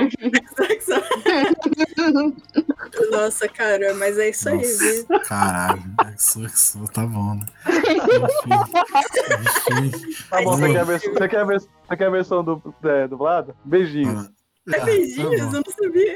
Nossa, 3.10 3.48
cara, 3.48 3.94
mas 3.94 4.18
é 4.18 4.30
isso 4.30 4.48
aí, 4.48 4.58
viu? 4.58 5.06
Nossa, 5.08 5.24
caralho. 5.28 5.82
Exo, 6.14 6.44
exo, 6.44 6.84
tá 6.92 7.06
bom, 7.06 7.34
né? 7.34 7.46
Enfim. 7.66 9.86
Enfim. 9.86 10.14
Tá 10.28 10.42
bom, 10.42 10.56
você 10.56 10.72
quer, 10.72 10.80
a 10.80 10.84
versão, 10.84 11.12
você, 11.12 11.28
quer 11.28 11.40
a 11.40 11.44
você 11.44 11.68
quer 11.96 12.06
a 12.06 12.10
versão 12.10 12.44
do, 12.44 12.74
é, 12.84 13.08
dublada? 13.08 13.54
Beijinhos. 13.64 14.26
Ah, 14.26 14.30
É 14.74 14.78
tá 14.78 14.84
beijinhos, 14.84 15.40
bom. 15.40 15.46
eu 15.46 15.52
não 15.52 15.62
sabia. 15.84 16.14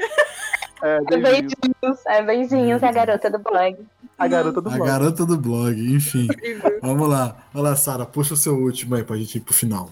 É, 0.83 0.97
É 0.97 1.01
beijinhos. 1.17 1.53
beijinhos, 1.81 2.05
é 2.07 2.21
beijinhos, 2.23 2.83
a 2.83 2.91
garota 2.91 3.29
do 3.29 3.39
blog. 3.39 3.77
A 4.17 4.27
garota 4.27 4.61
do 4.61 4.69
A 4.69 4.73
blog. 4.73 4.87
garota 4.87 5.25
do 5.25 5.37
blog, 5.37 5.95
enfim. 5.95 6.27
Vamos 6.81 7.09
lá. 7.09 7.35
Olha 7.53 7.69
lá, 7.69 7.75
Sara, 7.75 8.05
puxa 8.05 8.33
o 8.33 8.37
seu 8.37 8.55
último 8.55 8.95
aí 8.95 9.03
pra 9.03 9.17
gente 9.17 9.37
ir 9.37 9.41
pro 9.41 9.53
final. 9.53 9.89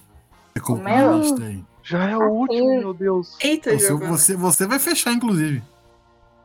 Você 0.53 0.59
comprou 0.61 0.93
meu? 0.95 1.13
a 1.13 1.17
lista 1.17 1.43
aí. 1.43 1.63
Já 1.83 2.09
é 2.09 2.17
o 2.17 2.29
último, 2.29 2.77
meu 2.79 2.93
Deus. 2.93 3.37
Eita, 3.41 3.77
Giovana. 3.77 4.11
você, 4.11 4.35
você 4.35 4.65
vai 4.65 4.79
fechar, 4.79 5.11
inclusive. 5.11 5.61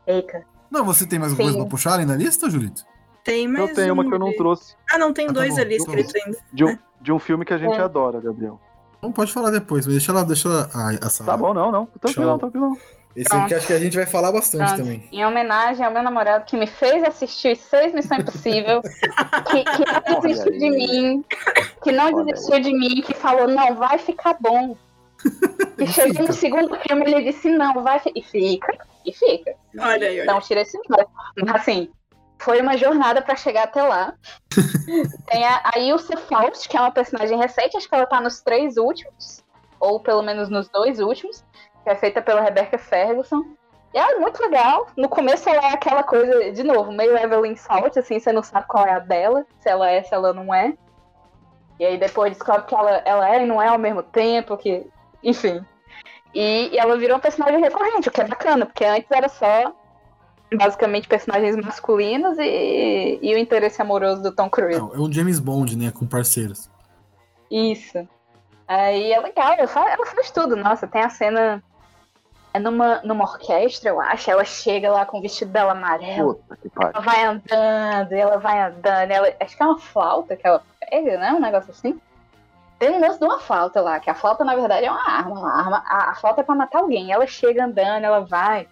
Eita. 0.06 0.42
Não, 0.70 0.84
você 0.84 1.06
tem 1.06 1.18
mais 1.18 1.32
alguma 1.32 1.48
coisa 1.48 1.60
pra 1.62 1.70
puxar 1.70 1.92
além 1.94 2.06
da 2.06 2.16
lista, 2.16 2.50
Julito? 2.50 2.84
Tem 3.24 3.46
mais 3.46 3.68
Eu 3.68 3.74
tenho 3.74 3.94
uma 3.94 4.02
um 4.02 4.08
que 4.08 4.14
eu 4.14 4.18
não 4.18 4.32
trouxe. 4.36 4.74
Ah, 4.92 4.98
não, 4.98 5.12
tem 5.12 5.26
Ah, 5.26 5.28
tá 5.28 5.34
dois 5.34 5.54
bom, 5.54 5.60
ali 5.60 5.76
tá 5.78 5.84
escritos 5.84 6.14
ainda. 6.14 6.38
De 6.52 6.64
um, 6.64 6.78
de 7.00 7.12
um 7.12 7.18
filme 7.18 7.44
que 7.44 7.54
a 7.54 7.58
gente 7.58 7.76
É. 7.76 7.80
adora, 7.80 8.20
Gabriel. 8.20 8.60
Não 9.00 9.12
pode 9.12 9.32
falar 9.32 9.50
depois, 9.50 9.86
mas 9.86 9.94
deixa 9.94 10.10
ela, 10.12 10.24
deixa 10.24 10.48
ela, 10.48 10.68
a, 10.74 11.06
a 11.06 11.10
Sara. 11.10 11.30
Tá 11.30 11.36
bom, 11.36 11.54
não, 11.54 11.70
não. 11.70 11.86
Tranquilão, 11.86 12.30
Show. 12.30 12.38
tranquilão. 12.38 12.76
Esse 13.14 13.34
aqui 13.34 13.54
acho 13.54 13.66
que 13.66 13.72
a 13.72 13.78
gente 13.78 13.96
vai 13.96 14.06
falar 14.06 14.30
bastante 14.32 14.66
Pronto. 14.66 14.76
também. 14.78 15.08
Em 15.10 15.24
homenagem 15.24 15.84
ao 15.84 15.92
meu 15.92 16.02
namorado 16.02 16.44
que 16.44 16.56
me 16.56 16.66
fez 16.66 17.02
assistir 17.04 17.52
os 17.52 17.58
seis 17.60 17.92
Missão 17.92 18.18
Impossível, 18.18 18.80
que, 19.50 19.64
que 19.64 20.10
não 20.10 20.20
desistiu 20.20 20.52
de 20.52 20.70
mim, 20.70 21.24
que 21.82 21.92
não 21.92 22.12
Olha 22.12 22.24
desistiu 22.32 22.60
de 22.60 22.72
mim, 22.72 23.02
que 23.02 23.14
falou, 23.14 23.48
não, 23.48 23.74
vai 23.76 23.98
ficar 23.98 24.36
bom. 24.40 24.76
E 25.78 25.86
chegou 25.86 26.26
no 26.26 26.32
segundo 26.32 26.76
filme 26.80 27.04
ele 27.04 27.30
disse, 27.32 27.48
não, 27.48 27.82
vai 27.82 27.98
fi-" 27.98 28.12
E 28.14 28.22
fica, 28.22 28.78
e 29.04 29.12
fica. 29.12 29.54
Olha 29.78 30.08
aí, 30.08 30.20
olha. 30.20 30.32
Não 30.32 30.40
tira 30.40 30.60
esse 30.60 30.76
nome. 30.88 31.06
Mas 31.36 31.54
assim, 31.54 31.88
foi 32.38 32.60
uma 32.60 32.76
jornada 32.76 33.20
pra 33.20 33.36
chegar 33.36 33.64
até 33.64 33.82
lá. 33.82 34.14
Tem 35.26 35.44
a, 35.44 35.62
a 35.74 35.78
Ilse 35.78 36.16
Faust, 36.16 36.68
que 36.68 36.76
é 36.76 36.80
uma 36.80 36.90
personagem 36.90 37.38
recente, 37.38 37.76
acho 37.76 37.88
que 37.88 37.94
ela 37.94 38.06
tá 38.06 38.20
nos 38.20 38.40
três 38.40 38.76
últimos, 38.76 39.44
ou 39.80 40.00
pelo 40.00 40.22
menos 40.22 40.48
nos 40.48 40.68
dois 40.68 41.00
últimos, 41.00 41.44
que 41.82 41.90
é 41.90 41.94
feita 41.94 42.22
pela 42.22 42.40
Rebecca 42.40 42.78
Ferguson. 42.78 43.44
E 43.92 43.98
ela 43.98 44.12
é 44.12 44.18
muito 44.18 44.40
legal. 44.40 44.86
No 44.96 45.08
começo 45.08 45.48
ela 45.48 45.70
é 45.70 45.72
aquela 45.72 46.02
coisa, 46.02 46.52
de 46.52 46.62
novo, 46.62 46.92
meio 46.92 47.16
Evelyn 47.16 47.56
Salt, 47.56 47.96
assim, 47.96 48.20
você 48.20 48.32
não 48.32 48.42
sabe 48.42 48.66
qual 48.68 48.86
é 48.86 48.92
a 48.92 48.98
dela, 48.98 49.46
se 49.60 49.68
ela 49.68 49.90
é, 49.90 50.02
se 50.02 50.14
ela 50.14 50.32
não 50.32 50.52
é. 50.52 50.74
E 51.78 51.84
aí 51.84 51.96
depois 51.96 52.32
descobre 52.32 52.66
que 52.66 52.74
ela, 52.74 52.90
ela 53.04 53.34
é 53.34 53.42
e 53.42 53.46
não 53.46 53.62
é 53.62 53.68
ao 53.68 53.78
mesmo 53.78 54.02
tempo, 54.02 54.56
que. 54.56 54.86
Enfim. 55.22 55.64
E, 56.34 56.68
e 56.72 56.78
ela 56.78 56.96
virou 56.96 57.16
um 57.16 57.20
personagem 57.20 57.60
recorrente, 57.60 58.08
o 58.08 58.12
que 58.12 58.20
é 58.20 58.26
bacana, 58.26 58.66
porque 58.66 58.84
antes 58.84 59.10
era 59.10 59.28
só 59.28 59.74
basicamente 60.54 61.08
personagens 61.08 61.56
masculinos 61.56 62.38
e, 62.38 63.18
e 63.20 63.34
o 63.34 63.38
interesse 63.38 63.82
amoroso 63.82 64.22
do 64.22 64.34
Tom 64.34 64.48
Cruise. 64.48 64.78
Não, 64.78 64.94
é 64.94 64.98
um 64.98 65.12
James 65.12 65.40
Bond, 65.40 65.76
né? 65.76 65.90
Com 65.90 66.06
parceiros. 66.06 66.70
Isso. 67.50 68.06
Aí 68.66 69.12
é 69.12 69.20
legal, 69.20 69.52
ela 69.52 69.66
faz, 69.66 69.92
ela 69.92 70.06
faz 70.06 70.30
tudo. 70.30 70.56
Nossa, 70.56 70.86
tem 70.86 71.02
a 71.02 71.10
cena. 71.10 71.62
É 72.52 72.58
numa, 72.58 73.00
numa 73.02 73.24
orquestra, 73.24 73.90
eu 73.90 74.00
acho. 74.00 74.30
Ela 74.30 74.44
chega 74.44 74.90
lá 74.90 75.04
com 75.04 75.18
o 75.18 75.22
vestido 75.22 75.50
dela 75.52 75.72
amarelo. 75.72 76.34
Puta 76.34 76.56
que 76.56 76.68
pariu. 76.68 76.92
Ela 76.94 77.04
vai 77.04 77.24
andando, 77.24 78.12
e 78.12 78.18
ela 78.18 78.38
vai 78.38 78.60
andando. 78.60 79.10
Ela, 79.10 79.34
acho 79.40 79.56
que 79.56 79.62
é 79.62 79.66
uma 79.66 79.78
flauta 79.78 80.36
que 80.36 80.46
ela 80.46 80.62
pega, 80.80 81.18
né? 81.18 81.32
Um 81.32 81.40
negócio 81.40 81.70
assim. 81.70 82.00
Tem 82.78 82.90
um 82.90 83.00
lance 83.00 83.18
de 83.18 83.24
uma 83.24 83.40
flauta 83.40 83.80
lá, 83.80 83.98
que 83.98 84.08
a 84.08 84.14
flauta, 84.14 84.44
na 84.44 84.54
verdade, 84.54 84.86
é 84.86 84.90
uma 84.90 85.04
arma. 85.04 85.38
Uma 85.38 85.52
arma 85.52 85.84
a, 85.86 86.10
a 86.10 86.14
flauta 86.14 86.40
é 86.42 86.44
pra 86.44 86.54
matar 86.54 86.78
alguém. 86.78 87.12
Ela 87.12 87.26
chega 87.26 87.64
andando, 87.64 88.04
ela 88.04 88.20
vai. 88.20 88.68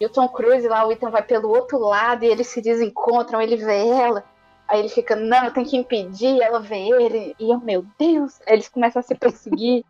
E 0.00 0.06
o 0.06 0.08
Tom 0.08 0.28
Cruise 0.28 0.66
lá, 0.68 0.86
o 0.86 0.92
Ethan 0.92 1.10
vai 1.10 1.22
pelo 1.22 1.48
outro 1.48 1.78
lado 1.78 2.24
e 2.24 2.28
eles 2.28 2.46
se 2.46 2.62
desencontram, 2.62 3.42
ele 3.42 3.56
vê 3.56 3.88
ela. 3.88 4.24
Aí 4.68 4.80
ele 4.80 4.88
fica, 4.88 5.16
não, 5.16 5.46
eu 5.46 5.52
tenho 5.52 5.66
que 5.66 5.76
impedir, 5.76 6.40
ela 6.40 6.60
vê 6.60 6.88
ele. 6.88 7.34
E 7.38 7.50
eu, 7.50 7.58
meu 7.58 7.84
Deus, 7.98 8.38
eles 8.46 8.68
começam 8.68 9.00
a 9.00 9.02
se 9.02 9.14
perseguir. 9.14 9.84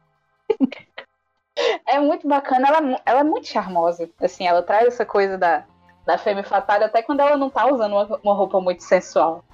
é 1.87 2.01
muito 2.01 2.27
bacana, 2.27 2.69
ela, 2.69 3.01
ela 3.05 3.21
é 3.21 3.25
muito 3.25 3.49
charmosa. 3.49 4.09
Assim, 4.21 4.47
ela 4.47 4.63
traz 4.63 4.87
essa 4.87 5.05
coisa 5.05 5.37
da, 5.37 5.65
da 6.07 6.17
femme 6.17 6.43
fatale 6.43 6.85
até 6.85 7.03
quando 7.03 7.21
ela 7.21 7.37
não 7.37 7.51
tá 7.51 7.67
usando 7.67 7.93
uma, 7.93 8.21
uma 8.23 8.35
roupa 8.35 8.61
muito 8.61 8.83
sensual. 8.83 9.45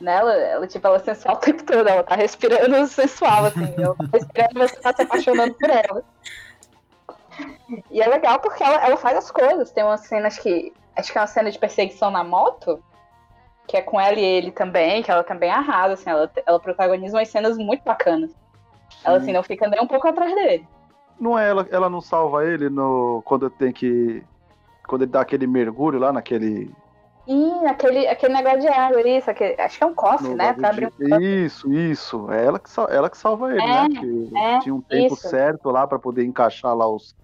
Né? 0.00 0.16
Ela, 0.16 0.66
tipo, 0.66 0.86
ela 0.86 0.96
é 0.96 1.00
sensual 1.00 1.36
o 1.36 1.40
tempo 1.40 1.64
todo, 1.64 1.88
ela 1.88 2.04
tá 2.04 2.14
respirando 2.14 2.86
sensual, 2.86 3.46
assim. 3.46 3.74
Ela 3.76 3.94
tá 3.94 4.04
respirando 4.12 4.58
e 4.58 4.68
você 4.68 4.76
tá 4.76 4.92
se 4.94 5.02
apaixonando 5.02 5.54
por 5.54 5.70
ela. 5.70 6.04
E 7.90 8.00
é 8.00 8.08
legal 8.08 8.38
porque 8.40 8.62
ela, 8.62 8.84
ela 8.84 8.96
faz 8.96 9.16
as 9.16 9.30
coisas. 9.30 9.70
Tem 9.70 9.84
umas 9.84 10.00
cenas 10.00 10.38
que. 10.38 10.72
Acho 10.96 11.12
que 11.12 11.18
é 11.18 11.20
uma 11.20 11.26
cena 11.26 11.50
de 11.50 11.58
perseguição 11.58 12.10
na 12.10 12.24
moto. 12.24 12.82
Que 13.66 13.76
é 13.76 13.82
com 13.82 14.00
ela 14.00 14.18
e 14.18 14.24
ele 14.24 14.50
também, 14.50 15.02
que 15.02 15.10
ela 15.10 15.22
também 15.22 15.50
arrasa, 15.50 15.92
assim, 15.92 16.08
ela, 16.08 16.30
ela 16.46 16.58
protagoniza 16.58 17.18
umas 17.18 17.28
cenas 17.28 17.58
muito 17.58 17.84
bacanas. 17.84 18.30
Ela 19.04 19.18
assim, 19.18 19.32
não 19.32 19.42
fica 19.42 19.68
nem 19.68 19.80
um 19.80 19.86
pouco 19.86 20.08
atrás 20.08 20.34
dele. 20.34 20.66
Não 21.20 21.38
é 21.38 21.50
ela, 21.50 21.66
ela 21.70 21.90
não 21.90 22.00
salva 22.00 22.46
ele 22.46 22.70
no 22.70 23.20
quando 23.26 23.50
tem 23.50 23.70
que 23.70 24.24
quando 24.86 25.02
ele 25.02 25.10
dá 25.10 25.20
aquele 25.20 25.46
mergulho 25.46 25.98
lá 25.98 26.10
naquele 26.12 26.74
Ih, 27.28 27.66
aquele, 27.66 28.08
aquele 28.08 28.32
negócio 28.32 28.60
de 28.60 28.68
água, 28.68 29.06
isso, 29.06 29.30
aquele, 29.30 29.60
acho 29.60 29.76
que 29.76 29.84
é 29.84 29.86
um 29.86 29.94
cofre, 29.94 30.28
no 30.30 30.36
né? 30.36 30.54
Pra 30.54 30.70
abrir 30.70 30.86
um 30.86 31.18
de-. 31.18 31.44
Isso, 31.44 31.70
isso. 31.72 32.30
É 32.32 32.46
ela 32.46 32.58
que 32.58 32.70
sal- 32.70 32.88
ela 32.88 33.10
que 33.10 33.18
salva 33.18 33.50
ele, 33.54 33.60
É, 33.60 33.66
né? 33.66 33.88
Porque 33.90 34.36
é, 34.38 34.58
tinha 34.60 34.74
um 34.74 34.80
tempo 34.80 35.12
isso. 35.14 35.28
certo 35.28 35.70
lá 35.70 35.86
pra 35.86 35.98
poder 35.98 36.24
encaixar 36.24 36.74
lá 36.74 36.88
os 36.88 37.14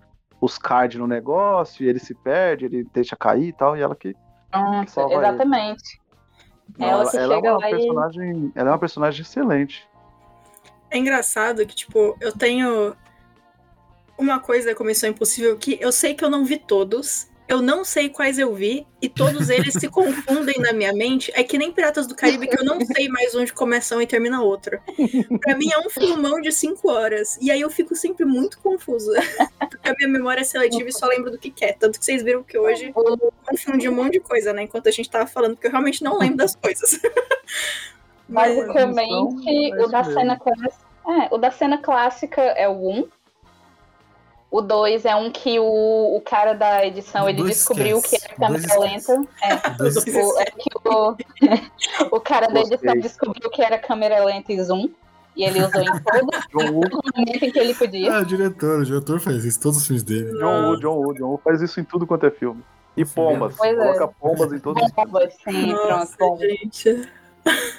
os 0.41 0.59
cards 0.59 0.99
no 1.01 1.07
negócio, 1.07 1.83
e 1.83 1.89
ele 1.89 1.99
se 1.99 2.15
perde, 2.15 2.67
ele 2.67 2.85
deixa 2.93 3.17
cair 3.17 3.49
e 3.49 3.53
tal, 3.55 3.75
e 3.75 3.81
ela 3.81 3.97
que 3.97 4.15
Pronto, 4.51 4.91
salva 4.91 5.15
ele. 5.15 5.27
exatamente. 5.27 6.03
Não, 6.77 6.87
Ela 6.87 7.11
que 7.11 7.17
é 7.17 7.21
chega 7.27 7.51
uma 7.53 7.59
lá 7.61 7.67
e- 7.67 7.71
personagem, 7.71 8.53
ela 8.55 8.69
é 8.69 8.73
uma 8.73 8.79
personagem 8.79 9.23
excelente. 9.23 9.89
É 10.91 10.99
engraçado 10.99 11.65
que, 11.67 11.75
tipo, 11.75 12.15
eu 12.21 12.31
tenho 12.37 12.95
uma 14.19 14.39
coisa 14.39 14.75
com 14.75 14.85
Missão 14.85 15.09
Impossível 15.09 15.57
que 15.57 15.79
eu 15.81 15.91
sei 15.91 16.13
que 16.15 16.23
eu 16.23 16.29
não 16.29 16.45
vi 16.45 16.59
todos. 16.59 17.27
Eu 17.47 17.61
não 17.61 17.85
sei 17.85 18.09
quais 18.09 18.39
eu 18.39 18.55
vi, 18.55 18.87
e 19.03 19.09
todos 19.09 19.51
eles 19.51 19.75
se 19.75 19.87
confundem 19.89 20.59
na 20.59 20.73
minha 20.73 20.93
mente. 20.95 21.31
É 21.35 21.45
que 21.45 21.59
nem 21.59 21.71
Piratas 21.71 22.07
do 22.07 22.15
Caribe, 22.15 22.47
que 22.47 22.59
eu 22.59 22.65
não 22.65 22.81
sei 22.81 23.07
mais 23.09 23.35
onde 23.35 23.53
começa 23.53 23.95
um 23.97 24.01
e 24.01 24.07
termina 24.07 24.43
outro. 24.43 24.81
Pra 25.41 25.57
mim 25.57 25.71
é 25.71 25.79
um 25.79 25.91
filmão 25.91 26.41
de 26.41 26.51
cinco 26.51 26.91
horas. 26.91 27.39
E 27.43 27.51
aí 27.51 27.61
eu 27.61 27.69
fico 27.69 27.95
sempre 27.95 28.25
muito 28.25 28.59
confusa. 28.61 29.13
Porque 29.69 29.89
a 29.89 29.95
minha 29.95 30.09
memória 30.09 30.41
é 30.41 30.45
seletiva 30.45 30.89
e 30.89 30.93
só 30.93 31.07
lembro 31.07 31.31
do 31.31 31.39
que 31.39 31.51
quer. 31.51 31.77
Tanto 31.77 31.99
que 31.99 32.05
vocês 32.05 32.23
viram 32.23 32.43
que 32.43 32.59
hoje 32.59 32.93
eu 32.97 33.33
confundi 33.45 33.89
um 33.89 33.95
monte 33.95 34.13
de 34.13 34.21
coisa, 34.21 34.53
né? 34.55 34.63
Enquanto 34.63 34.89
a 34.89 34.93
gente 34.93 35.11
tava 35.11 35.27
falando, 35.27 35.55
porque 35.55 35.67
eu 35.67 35.71
realmente 35.71 36.03
não 36.03 36.19
lembro 36.19 36.39
das 36.39 36.57
coisas. 36.57 36.99
Mas, 38.27 38.57
Basicamente, 38.57 39.73
é 39.73 39.85
o 39.85 39.89
da 39.89 40.03
cena 40.03 40.39
clássica. 40.39 40.85
É, 41.07 41.35
o 41.35 41.37
da 41.37 41.51
cena 41.51 41.79
clássica 41.79 42.41
é 42.41 42.67
o 42.67 42.73
1. 42.73 43.09
O 44.57 44.61
2 44.63 45.05
é 45.05 45.17
um 45.17 45.33
que 45.33 45.59
o, 45.59 45.65
o 46.17 46.21
cara 46.21 46.53
da 46.53 46.87
edição 46.87 47.29
ele 47.29 47.39
dois 47.39 47.57
descobriu 47.57 47.99
esquece. 47.99 48.29
que 48.29 48.35
era 48.37 48.47
dois 48.49 48.65
câmera 48.65 48.87
esquece. 48.87 49.13
lenta. 49.19 49.31
É, 49.43 49.71
Dois 49.77 49.95
Dois 49.95 50.07
o, 50.17 50.39
é 50.39 50.45
que 50.45 50.71
o, 50.85 51.17
o 52.17 52.21
cara 52.21 52.47
da 52.47 52.61
edição 52.61 52.79
Gostei. 52.79 53.01
descobriu 53.01 53.51
que 53.51 53.61
era 53.63 53.77
câmera 53.79 54.25
lenta 54.25 54.53
e 54.53 54.63
zoom. 54.63 54.89
E 55.37 55.43
ele 55.43 55.59
usou 55.61 55.83
em 55.83 55.87
todo 55.87 56.31
John 56.55 56.73
momento 56.73 57.43
em 57.45 57.51
que 57.51 57.59
ele 57.59 57.75
podia. 57.75 58.15
Ah, 58.17 58.21
o 58.21 58.25
diretor, 58.25 58.79
o 58.79 58.85
diretor 58.85 59.19
faz 59.19 59.45
isso, 59.45 59.61
todos 59.61 59.79
os 59.79 59.87
filmes 59.89 60.05
dele. 60.05 60.31
John 60.39 60.67
Woo, 60.69 60.77
John 60.79 60.95
Woo, 60.99 61.15
John 61.15 61.27
Woo 61.31 61.41
faz 61.43 61.61
isso 61.61 61.81
em 61.81 61.85
tudo 61.85 62.07
quanto 62.07 62.25
é 62.27 62.31
filme. 62.31 62.63
E 62.97 63.05
pombas, 63.05 63.57
Pois 63.57 63.73
é. 63.77 63.77
coloca 63.77 64.07
pombas 64.21 64.53
em 64.53 64.61
todos 64.61 64.81
os 64.81 64.93
Bomba, 64.93 65.29
sim, 65.31 65.73
Nossa, 65.73 66.17
pronto. 66.17 66.41
gente. 66.41 67.09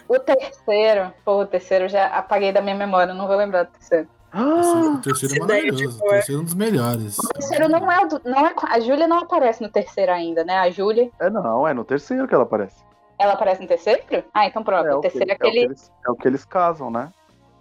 O 0.10 0.20
terceiro, 0.20 1.14
pô, 1.24 1.40
o 1.42 1.46
terceiro 1.46 1.86
eu 1.86 1.90
já 1.90 2.08
apaguei 2.08 2.52
da 2.52 2.60
minha 2.62 2.76
memória, 2.76 3.14
não 3.14 3.28
vou 3.28 3.38
lembrar 3.38 3.64
do 3.64 3.72
terceiro. 3.72 4.10
O 4.44 4.98
terceiro 5.00 5.36
é 5.36 5.40
maravilhoso, 5.40 6.00
o 6.04 6.10
terceiro 6.10 6.40
é 6.40 6.42
um 6.42 6.46
dos 6.46 6.54
melhores. 6.54 7.18
O 7.20 7.28
terceiro 7.30 7.70
não 7.70 7.92
é 7.92 8.04
o 8.04 8.08
do, 8.08 8.22
não 8.26 8.46
é 8.48 8.54
a 8.70 8.80
Júlia 8.80 9.08
não 9.08 9.20
aparece 9.20 9.62
no 9.62 9.70
terceiro 9.70 10.12
ainda, 10.12 10.44
né? 10.44 10.58
A 10.58 10.70
Júlia, 10.70 11.10
É 11.20 11.30
não, 11.30 11.68
é 11.68 11.74
no 11.74 11.86
terceiro 11.86 12.28
que 12.28 12.34
ela 12.36 12.44
aparece. 12.44 12.84
ela 13.18 13.34
aparece 13.34 13.62
no 13.62 13.68
terceiro? 13.68 14.02
Ah, 14.34 14.46
então 14.46 14.64
pronto, 14.64 14.88
É, 14.88 14.94
o 14.96 14.98
o 14.98 15.02
que, 15.02 15.10
terceiro 15.10 15.32
é 15.32 15.34
é 15.34 15.36
o 15.36 15.40
que 15.40 15.48
aquele. 15.48 15.66
eles, 15.66 15.92
é 16.06 16.12
o 16.12 16.16
que 16.16 16.28
eles 16.28 16.44
casam, 16.46 16.92
né? 16.92 17.10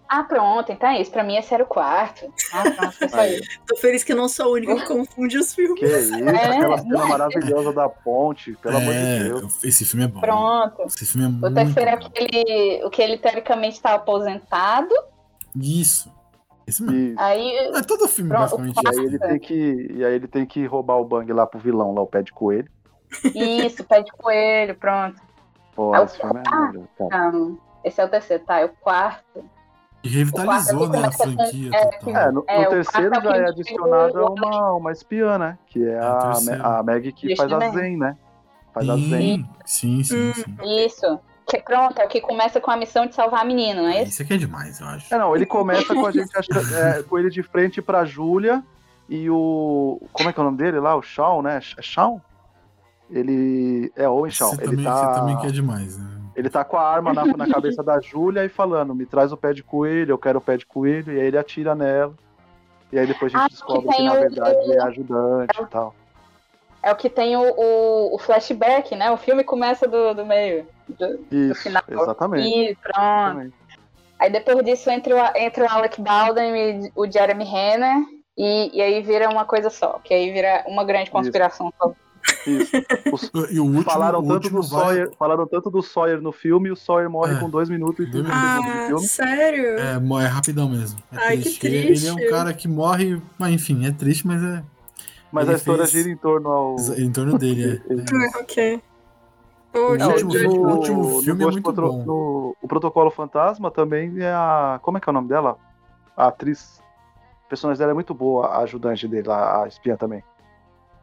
Ah, 0.06 0.22
pronto, 0.22 0.70
então 0.70 0.90
é 0.90 1.00
isso. 1.00 1.10
Pra 1.10 1.24
mim 1.24 1.34
esse 1.36 1.52
era 1.54 1.62
o 1.62 1.66
quarto. 1.66 2.26
Ah, 2.52 2.62
pronto, 2.70 3.10
só 3.10 3.24
isso. 3.24 3.42
Tô 3.66 3.74
feliz 3.76 4.04
que 4.04 4.12
eu 4.12 4.16
não 4.16 4.28
sou 4.28 4.44
a 4.46 4.48
única 4.50 4.76
que 4.76 4.86
confunde 4.86 5.38
os 5.38 5.54
filmes. 5.54 5.80
Que 5.80 5.86
isso, 5.86 6.14
É, 6.14 6.28
aquela 6.28 6.78
cena 6.78 6.98
não. 6.98 7.08
maravilhosa 7.08 7.72
da 7.72 7.88
ponte, 7.88 8.52
pelo 8.62 8.76
amor 8.76 8.92
de 8.92 8.98
é, 9.00 9.18
Deus. 9.24 9.64
esse 9.64 9.84
filme 9.86 10.04
é 10.04 10.08
bom. 10.08 10.20
Pronto. 10.20 10.82
Esse 10.86 11.06
filme 11.06 11.26
é 11.26 11.30
O 11.30 11.32
muito 11.32 11.54
terceiro 11.54 11.88
é 11.90 11.92
aquele, 11.94 12.84
o 12.84 12.90
que 12.90 13.00
ele 13.00 13.16
teoricamente 13.16 13.80
tá 13.80 13.94
aposentado. 13.94 14.94
Isso. 15.56 16.12
Esse 16.66 16.82
mesmo. 16.82 16.96
E, 16.96 17.14
Aí, 17.18 17.56
É 17.74 17.82
todo 17.82 18.08
filme 18.08 18.30
Pronto, 18.30 18.56
basicamente 18.56 18.80
e 18.84 18.88
aí 18.88 18.94
isso. 18.94 19.02
ele 19.02 19.18
tem 19.18 19.38
que, 19.38 19.92
e 19.92 20.04
aí 20.04 20.14
ele 20.14 20.28
tem 20.28 20.46
que 20.46 20.66
roubar 20.66 20.96
o 20.96 21.04
bang 21.04 21.30
lá 21.32 21.46
pro 21.46 21.58
vilão, 21.60 21.94
lá 21.94 22.02
o 22.02 22.06
pé 22.06 22.22
de 22.22 22.32
coelho. 22.32 22.68
Isso, 23.34 23.84
pé 23.84 24.02
de 24.02 24.10
coelho, 24.12 24.74
pronto. 24.76 25.20
Pô, 25.74 25.94
É 25.94 26.04
esse 26.04 26.18
filme 26.18 26.40
é. 26.40 27.10
Não, 27.10 27.58
esse 27.84 28.00
é 28.00 28.04
o 28.04 28.08
terceiro, 28.08 28.44
tá? 28.44 28.60
É 28.60 28.64
o 28.64 28.70
quarto. 28.80 29.44
E 30.02 30.08
revitalizou, 30.08 30.88
quarto 30.88 30.92
né, 30.92 31.06
a 31.06 31.12
franquia 31.12 31.70
é, 31.74 31.86
total. 31.86 32.16
É, 32.16 32.32
no, 32.32 32.44
É, 32.46 32.60
no 32.60 32.66
o 32.66 32.70
terceiro 32.70 33.14
é 33.14 33.22
já 33.22 33.36
é 33.36 33.48
adicionada 33.48 34.24
uma, 34.24 34.72
uma 34.74 34.92
espiã, 34.92 35.38
né? 35.38 35.58
Que 35.66 35.84
é 35.84 35.92
É, 35.92 35.98
a, 35.98 36.78
a 36.78 36.82
Meg 36.82 37.12
que 37.12 37.34
faz 37.36 37.52
a. 37.52 37.70
Zen, 37.70 37.96
né? 37.96 38.16
Faz 38.72 38.88
a 38.88 38.96
Zen. 38.96 39.48
Sim, 39.64 40.02
sim, 40.02 40.04
sim. 40.04 40.30
Hum. 40.30 40.34
sim. 40.34 40.84
Isso. 40.84 41.20
Que 41.46 41.58
pronto, 41.60 41.98
é 42.00 42.04
o 42.04 42.08
que 42.08 42.20
começa 42.20 42.60
com 42.60 42.70
a 42.70 42.76
missão 42.76 43.06
de 43.06 43.14
salvar 43.14 43.42
a 43.42 43.44
menina, 43.44 43.82
não 43.82 43.88
é 43.88 44.02
isso? 44.02 44.12
Isso 44.12 44.22
aqui 44.22 44.34
é 44.34 44.36
demais, 44.38 44.80
eu 44.80 44.86
acho. 44.86 45.14
É, 45.14 45.18
não, 45.18 45.36
ele 45.36 45.44
começa 45.44 45.94
com 45.94 46.06
a 46.06 46.10
gente 46.10 46.30
achando- 46.38 46.74
é, 46.74 47.02
com 47.02 47.18
ele 47.18 47.28
de 47.30 47.42
frente 47.42 47.82
pra 47.82 48.04
Júlia 48.04 48.62
e 49.08 49.28
o. 49.28 50.00
Como 50.12 50.28
é 50.28 50.32
que 50.32 50.40
é 50.40 50.42
o 50.42 50.44
nome 50.46 50.56
dele 50.56 50.80
lá? 50.80 50.96
O 50.96 51.02
Shawn, 51.02 51.42
né? 51.42 51.60
É 51.78 51.82
Shawn? 51.82 52.18
Ele. 53.10 53.92
É 53.96 54.08
Owen 54.08 54.30
Shawn. 54.32 54.50
Você 54.50 54.62
Ele 54.62 54.70
também, 54.70 54.84
tá. 54.84 54.96
você 54.96 55.20
também 55.20 55.38
quer 55.38 55.50
demais, 55.50 55.98
né? 55.98 56.06
Ele 56.34 56.50
tá 56.50 56.64
com 56.64 56.76
a 56.76 56.82
arma 56.88 57.12
na, 57.12 57.24
na 57.26 57.46
cabeça 57.48 57.82
da 57.82 58.00
Júlia 58.00 58.44
e 58.44 58.48
falando: 58.48 58.94
me 58.94 59.06
traz 59.06 59.30
o 59.30 59.36
pé 59.36 59.52
de 59.52 59.62
coelho, 59.62 60.12
eu 60.12 60.18
quero 60.18 60.38
o 60.38 60.42
pé 60.42 60.56
de 60.56 60.66
coelho. 60.66 61.12
E 61.12 61.20
aí 61.20 61.26
ele 61.26 61.38
atira 61.38 61.74
nela. 61.74 62.14
E 62.90 62.98
aí 62.98 63.06
depois 63.06 63.34
a 63.34 63.38
gente 63.38 63.46
Ah, 63.46 63.48
descobre 63.50 63.88
que 63.88 63.96
que 63.96 64.02
na 64.02 64.12
tem 64.12 64.20
o- 64.20 64.28
verdade 64.30 64.72
é 64.72 64.82
ajudante 64.82 65.60
e 65.62 65.66
tal. 65.66 65.94
É 66.84 66.92
o 66.92 66.96
que 66.96 67.08
tem 67.08 67.34
o, 67.36 67.40
o, 67.42 68.14
o 68.14 68.18
flashback, 68.18 68.94
né? 68.94 69.10
O 69.10 69.16
filme 69.16 69.42
começa 69.42 69.88
do, 69.88 70.12
do 70.14 70.26
meio. 70.26 70.66
Do- 70.88 71.24
Isso, 71.32 71.62
final. 71.62 71.82
exatamente. 71.88 72.46
Ih, 72.46 72.76
pronto. 72.82 72.98
exatamente. 73.00 73.54
Aí 74.18 74.30
depois 74.30 74.64
disso 74.64 74.90
entra 74.90 75.14
o, 75.16 75.36
entra 75.38 75.64
o 75.64 75.68
Alec 75.70 76.00
Baldwin 76.00 76.52
e 76.86 76.92
o 76.94 77.10
Jeremy 77.10 77.44
Renner. 77.44 77.96
E, 78.36 78.70
e 78.76 78.82
aí 78.82 79.00
vira 79.00 79.28
uma 79.30 79.44
coisa 79.44 79.70
só. 79.70 79.98
Que 80.04 80.12
aí 80.12 80.30
vira 80.32 80.62
uma 80.68 80.84
grande 80.84 81.10
conspiração. 81.10 81.72
só. 81.80 81.92
Isso. 82.46 82.70
Os- 83.12 83.30
E 83.50 83.58
o 83.60 83.64
último, 83.64 83.82
falaram, 83.84 84.18
o 84.18 84.22
tanto 84.22 84.34
último 84.34 84.60
do 84.60 84.68
vai- 84.68 84.80
Sawyer, 84.84 85.10
falaram 85.18 85.46
tanto 85.46 85.70
do 85.70 85.82
Sawyer 85.82 86.20
no 86.20 86.32
filme 86.32 86.68
e 86.68 86.72
o 86.72 86.76
Sawyer 86.76 87.08
morre 87.08 87.34
É. 87.36 87.40
com 87.40 87.48
2 87.48 87.68
minutos 87.70 88.06
e 88.06 88.10
30 88.10 88.28
Dois 88.28 88.34
segundos 88.40 88.72
de 88.72 88.78
Ah, 88.82 88.86
filme. 88.88 89.06
sério? 89.08 89.78
É, 89.78 90.22
é 90.24 90.26
rapidão 90.26 90.68
mesmo. 90.68 90.98
É 91.12 91.16
Ai, 91.16 91.36
que 91.38 91.42
triste. 91.44 91.66
Ele- 91.66 91.76
Ele 91.96 92.06
é 92.08 92.12
um 92.12 92.16
triste. 92.16 92.30
cara 92.30 92.52
que 92.52 92.68
morre, 92.68 93.20
mas 93.38 93.52
enfim, 93.52 93.86
é 93.86 93.92
triste, 93.92 94.26
mas 94.26 94.42
é 94.42 94.62
Mas 95.34 95.44
Ele 95.46 95.54
a 95.54 95.56
história 95.58 95.86
fez- 95.86 95.90
gira 95.90 96.08
em 96.14 96.16
torno 96.16 96.48
ao. 96.48 96.76
em 96.96 97.10
torno 97.12 97.36
dele. 97.38 97.82
É. 97.90 97.94
Ah, 98.36 98.40
ok. 98.40 98.82
O 99.74 99.78
último 99.90 100.30
filme- 100.32 100.58
o 100.58 100.68
último 100.68 101.22
filme 101.22 101.42
é 101.42 101.46
muito 101.50 101.62
Protocol- 101.72 101.98
bom. 101.98 102.04
no- 102.04 102.56
o 102.62 102.68
Protocolo 102.68 103.10
Fantasma 103.10 103.70
também 103.72 104.14
é 104.20 104.30
a. 104.32 104.78
Como 104.80 104.96
é 104.96 105.00
que 105.00 105.08
é 105.08 105.10
o 105.10 105.12
nome 105.12 105.26
dela? 105.28 105.56
A 106.16 106.28
atriz. 106.28 106.80
O 107.44 107.48
personagem 107.48 107.78
dela 107.80 107.90
é 107.90 107.94
muito 107.94 108.14
boa, 108.14 108.46
a 108.46 108.58
ajudante 108.60 109.08
dele, 109.08 109.28
a, 109.30 109.62
a 109.62 109.66
espiã 109.68 109.96
também. 109.96 110.22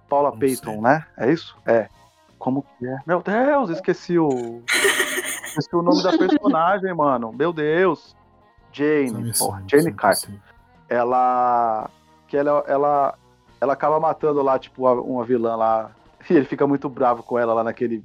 Paula 0.08 0.32
Não 0.32 0.40
Payton, 0.40 0.72
sei. 0.72 0.82
né? 0.82 1.06
É 1.18 1.30
isso? 1.32 1.58
É. 1.66 1.90
Como 2.40 2.64
que 2.80 2.88
é? 2.88 2.98
Meu 3.06 3.22
Deus, 3.22 3.70
esqueci 3.76 4.18
o. 4.18 4.62
esqueci 5.45 5.76
o 5.76 5.82
nome 5.82 6.02
da 6.02 6.18
personagem, 6.18 6.94
mano. 6.94 7.34
Meu 7.34 7.52
Deus. 7.52 8.16
Jane, 8.72 9.34
porra. 9.38 9.62
Jane 9.68 9.91
Carter. 9.94 10.40
ela 10.88 11.90
que 12.30 12.38
ela 12.38 12.64
ela 12.68 13.16
ela 13.62 13.74
acaba 13.74 14.00
matando 14.00 14.42
lá 14.42 14.58
tipo 14.60 14.86
uma 14.92 15.24
vilã 15.24 15.56
lá. 15.56 15.92
E 16.30 16.34
ele 16.36 16.46
fica 16.46 16.68
muito 16.68 16.88
bravo 16.88 17.24
com 17.24 17.40
ela 17.40 17.52
lá 17.52 17.64
naquele 17.64 18.04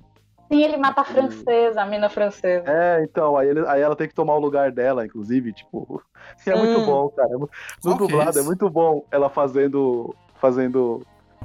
Sim, 0.50 0.62
ele 0.62 0.78
mata 0.78 1.02
a 1.02 1.04
francesa, 1.04 1.82
a 1.82 1.86
mina 1.86 2.08
francesa. 2.08 2.64
é 2.70 3.02
então 3.04 3.36
aí, 3.36 3.46
ele- 3.48 3.66
aí 3.68 3.82
ela 3.82 3.94
tem 3.94 4.08
que 4.08 4.14
tomar 4.14 4.34
o 4.36 4.38
lugar 4.38 4.72
dela 4.72 5.04
inclusive 5.04 5.52
tipo 5.52 6.02
e 6.46 6.48
é 6.50 6.56
muito 6.56 6.80
bom 6.80 7.10
cara 7.10 7.28
é 7.34 7.36
no 7.36 7.48
é 7.92 7.94
dublado 7.98 8.38
é, 8.38 8.40
esse? 8.40 8.46
muito 8.48 8.70
bom 8.70 9.04
ela 9.10 9.28
fazendo 9.28 10.14
fazendo 10.36 11.02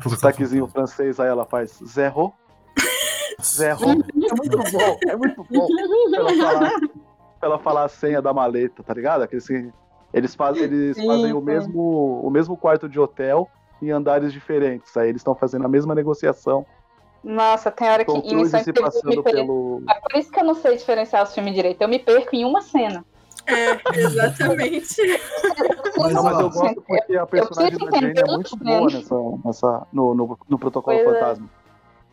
sotaquezinho 0.08 0.66
francês 0.68 1.20
aí 1.20 1.28
ela 1.28 1.46
faz 1.46 1.78
zero. 1.86 2.32
Zero. 3.44 3.80
É 3.84 4.36
muito 4.36 4.58
bom 4.72 4.98
é 5.10 5.16
muito 5.18 5.44
bom. 5.50 5.68
Ela 6.16 6.34
falar, 6.38 6.72
ela 7.42 7.60
falar 7.60 7.84
a 7.84 7.90
senha 7.90 8.22
da 8.22 8.34
maleta 8.34 8.82
tá 8.82 8.94
ligado? 8.94 9.24
Aquele 9.24 9.42
assim, 9.42 9.74
eles 10.14 10.34
fazem 10.36 10.64
eles 10.64 10.96
Sim, 10.96 11.06
fazem 11.06 11.34
o 11.34 11.40
sim. 11.40 11.46
mesmo 11.46 12.22
o 12.24 12.30
mesmo 12.30 12.56
quarto 12.56 12.88
de 12.88 12.98
hotel 13.00 13.50
em 13.82 13.92
andares 13.92 14.32
diferentes. 14.34 14.96
Aí 14.98 15.10
eles 15.10 15.22
estão 15.22 15.36
fazendo 15.36 15.66
a 15.66 15.70
mesma 15.70 15.94
negociação. 15.96 16.66
Nossa, 17.24 17.70
tem 17.70 17.88
hora 17.90 18.04
que 18.04 18.12
em 18.12 18.36
Missão 18.36 18.64
se 18.64 18.70
Impossível 18.72 19.12
eu 19.12 19.18
me 19.18 19.24
perco. 19.24 19.38
pelo. 19.38 19.84
É 19.90 19.94
por 20.00 20.20
isso 20.20 20.32
que 20.32 20.40
eu 20.40 20.44
não 20.44 20.56
sei 20.56 20.76
diferenciar 20.78 21.24
os 21.24 21.34
filmes 21.34 21.54
direito. 21.54 21.82
Eu 21.82 21.88
me 21.88 22.00
perco 22.00 22.36
em 22.36 22.44
uma 22.46 22.62
cena. 22.62 23.06
É, 23.48 23.72
exatamente. 24.00 25.02
Mas, 25.98 26.14
Não, 26.14 26.24
mas 26.24 26.40
eu 26.40 26.50
gosto 26.50 26.82
porque 26.82 27.16
a 27.18 27.26
personagem 27.28 27.78
da 27.78 27.86
Jane 27.92 28.06
é 28.08 28.10
entender 28.12 28.32
muito 28.32 28.54
os 28.54 28.60
boa 28.60 28.86
nessa, 28.90 29.16
nessa, 29.46 29.88
no, 29.94 30.14
no, 30.16 30.38
no 30.50 30.60
protocolo 30.60 30.98
Pois 31.04 31.16
é. 31.16 31.20
fantasma. 31.20 31.50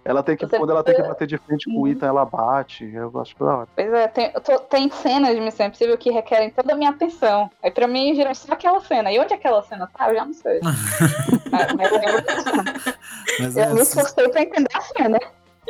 Ela 0.05 0.23
tem 0.23 0.37
que, 0.39 0.47
Você 0.47 0.57
quando 0.59 0.71
ela 0.71 0.83
tem 0.83 0.95
que 0.95 1.03
bater 1.03 1.27
de 1.27 1.37
frente 1.37 1.67
com 1.67 1.73
o 1.73 1.81
Uhum. 1.83 1.89
Ethan, 1.89 2.07
ela 2.07 2.25
bate. 2.25 2.91
Eu 2.95 3.11
gosto 3.11 3.45
da 3.45 3.57
hora. 3.59 3.69
Pois 3.75 3.93
é, 3.93 4.09
tem, 4.09 4.33
tô- 4.33 4.59
tem 4.61 4.89
cenas 4.91 5.35
de 5.35 5.41
Missão 5.41 5.67
Impossível 5.67 5.99
que 5.99 6.11
requerem 6.11 6.49
toda 6.51 6.73
a 6.73 6.77
minha 6.77 6.91
atenção. 6.91 7.51
Aí 7.63 7.71
pra 7.71 7.87
mim, 7.87 8.15
geralmente, 8.15 8.39
só 8.39 8.53
aquela 8.55 8.81
cena. 8.81 9.13
E 9.13 9.19
onde 9.21 9.35
aquela 9.35 9.63
cena 9.63 9.87
tá? 9.95 10.09
Eu 10.09 10.15
já 10.15 10.25
não 10.25 10.33
sei. 10.33 10.61
mas, 11.51 11.73
mas 11.75 11.93
eu, 11.93 12.95
Mas 13.41 13.57
é, 13.57 13.71
eu 13.71 13.75
me 13.75 13.81
assistam, 13.81 14.03
esforcei 14.03 14.29
pra 14.29 14.43
entender 14.43 14.69
a 14.75 14.81
cena. 14.81 15.19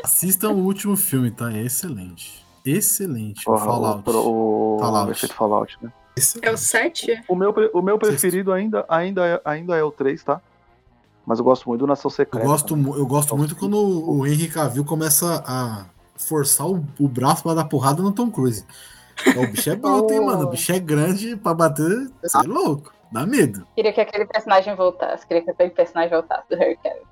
assistam 0.04 0.50
o 0.50 0.64
último 0.64 0.96
filme, 0.96 1.30
tá? 1.30 1.52
É 1.52 1.62
excelente. 1.62 2.44
Excelente. 2.64 3.48
o 3.48 3.56
Fallout. 3.56 4.08
O, 4.10 4.76
o, 4.76 4.78
Fallout. 4.80 5.10
efeito 5.12 5.34
Fallout, 5.34 5.76
né? 5.82 5.92
Excelente. 6.16 6.48
É 6.48 6.52
o 6.52 6.56
7? 6.56 7.24
O 7.28 7.34
meu, 7.36 7.54
o 7.72 7.80
meu 7.82 7.98
preferido 7.98 8.52
ainda, 8.52 8.84
ainda, 8.88 9.26
é, 9.26 9.40
ainda 9.44 9.76
é 9.76 9.82
o 9.82 9.90
3, 9.90 10.22
tá? 10.22 10.40
Mas 11.24 11.38
eu 11.38 11.44
gosto 11.44 11.68
muito 11.68 11.80
do 11.80 11.86
Nação 11.86 12.08
Eu 12.08 12.14
Secreta. 12.14 12.46
gosto, 12.46 12.68
também. 12.74 12.84
mu- 12.84 12.96
eu 12.96 13.06
gosto 13.06 13.36
muito 13.36 13.54
quando 13.54 13.76
o 13.78 14.26
Henry 14.26 14.48
Cavill 14.48 14.84
começa 14.84 15.42
a 15.46 15.84
forçar 16.16 16.66
o, 16.66 16.84
o 16.98 17.06
braço 17.08 17.42
pra 17.42 17.54
dar 17.54 17.64
porrada 17.64 18.02
no 18.02 18.12
Tom 18.12 18.30
Cruise. 18.30 18.64
O 19.36 19.46
bicho 19.48 19.68
é 19.70 19.76
bruto, 19.76 20.12
hein, 20.12 20.24
mano? 20.24 20.46
O 20.46 20.50
bicho 20.50 20.72
é 20.72 20.78
grande 20.78 21.36
pra 21.36 21.52
bater. 21.52 22.10
Você 22.22 22.38
é 22.38 22.42
louco. 22.42 22.92
Dá 23.12 23.26
medo. 23.26 23.66
Queria 23.74 23.92
que 23.92 24.00
aquele 24.00 24.26
personagem 24.26 24.74
voltasse. 24.74 25.26
Queria 25.26 25.42
que 25.42 25.50
aquele 25.50 25.70
personagem 25.70 26.10
voltasse 26.10 26.48
do 26.48 26.56
Harry 26.56 26.76
Cavill. 26.82 27.02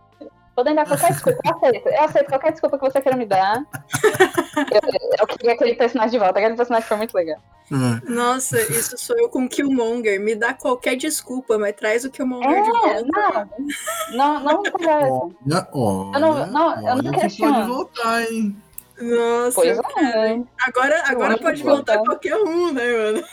Podem 0.54 0.74
dar 0.74 0.86
qualquer 0.86 1.12
desculpa, 1.12 1.38
eu 1.44 1.54
aceito. 1.54 1.88
Eu 1.88 2.02
aceito 2.04 2.28
qualquer 2.28 2.52
desculpa 2.52 2.78
que 2.78 2.84
você 2.90 3.00
queira 3.02 3.18
me 3.18 3.26
dar. 3.26 3.62
Eu, 4.72 4.80
eu 5.20 5.26
queria 5.26 5.52
aquele 5.52 5.74
personagem 5.74 6.12
de 6.12 6.18
volta. 6.18 6.38
Aquele 6.38 6.56
personagem 6.56 6.88
foi 6.88 6.96
muito 6.96 7.14
legal. 7.14 7.38
É. 7.70 8.10
Nossa, 8.10 8.58
isso 8.72 8.96
sou 8.96 9.18
eu 9.18 9.28
com 9.28 9.46
Killmonger. 9.48 10.18
Me 10.18 10.34
dá 10.34 10.54
qualquer 10.54 10.96
desculpa, 10.96 11.58
mas 11.58 11.74
traz 11.74 12.04
o 12.06 12.10
Killmonger 12.10 12.62
de 12.62 12.70
É, 12.70 12.72
volta. 12.72 13.04
não. 13.04 14.16
Não, 14.16 14.40
não. 14.40 14.62
Olha, 14.80 14.96
olha, 15.74 16.14
Eu 16.14 16.20
não- 16.20 16.46
não, 16.46 16.88
eu 16.88 17.02
não 17.02 17.12
que 17.12 17.20
questiono. 17.20 17.52
pode 17.54 17.68
voltar, 17.68 18.22
hein? 18.32 18.56
Nossa, 19.00 19.54
Pois 19.54 19.78
é. 19.78 20.42
Agora, 20.66 21.02
agora 21.06 21.34
acho 21.34 21.42
pode 21.42 21.60
que 21.62 21.66
voltar 21.68 21.94
voltar. 21.96 22.10
qualquer 22.10 22.36
um, 22.36 22.72
né, 22.72 22.82
mano? 22.96 23.24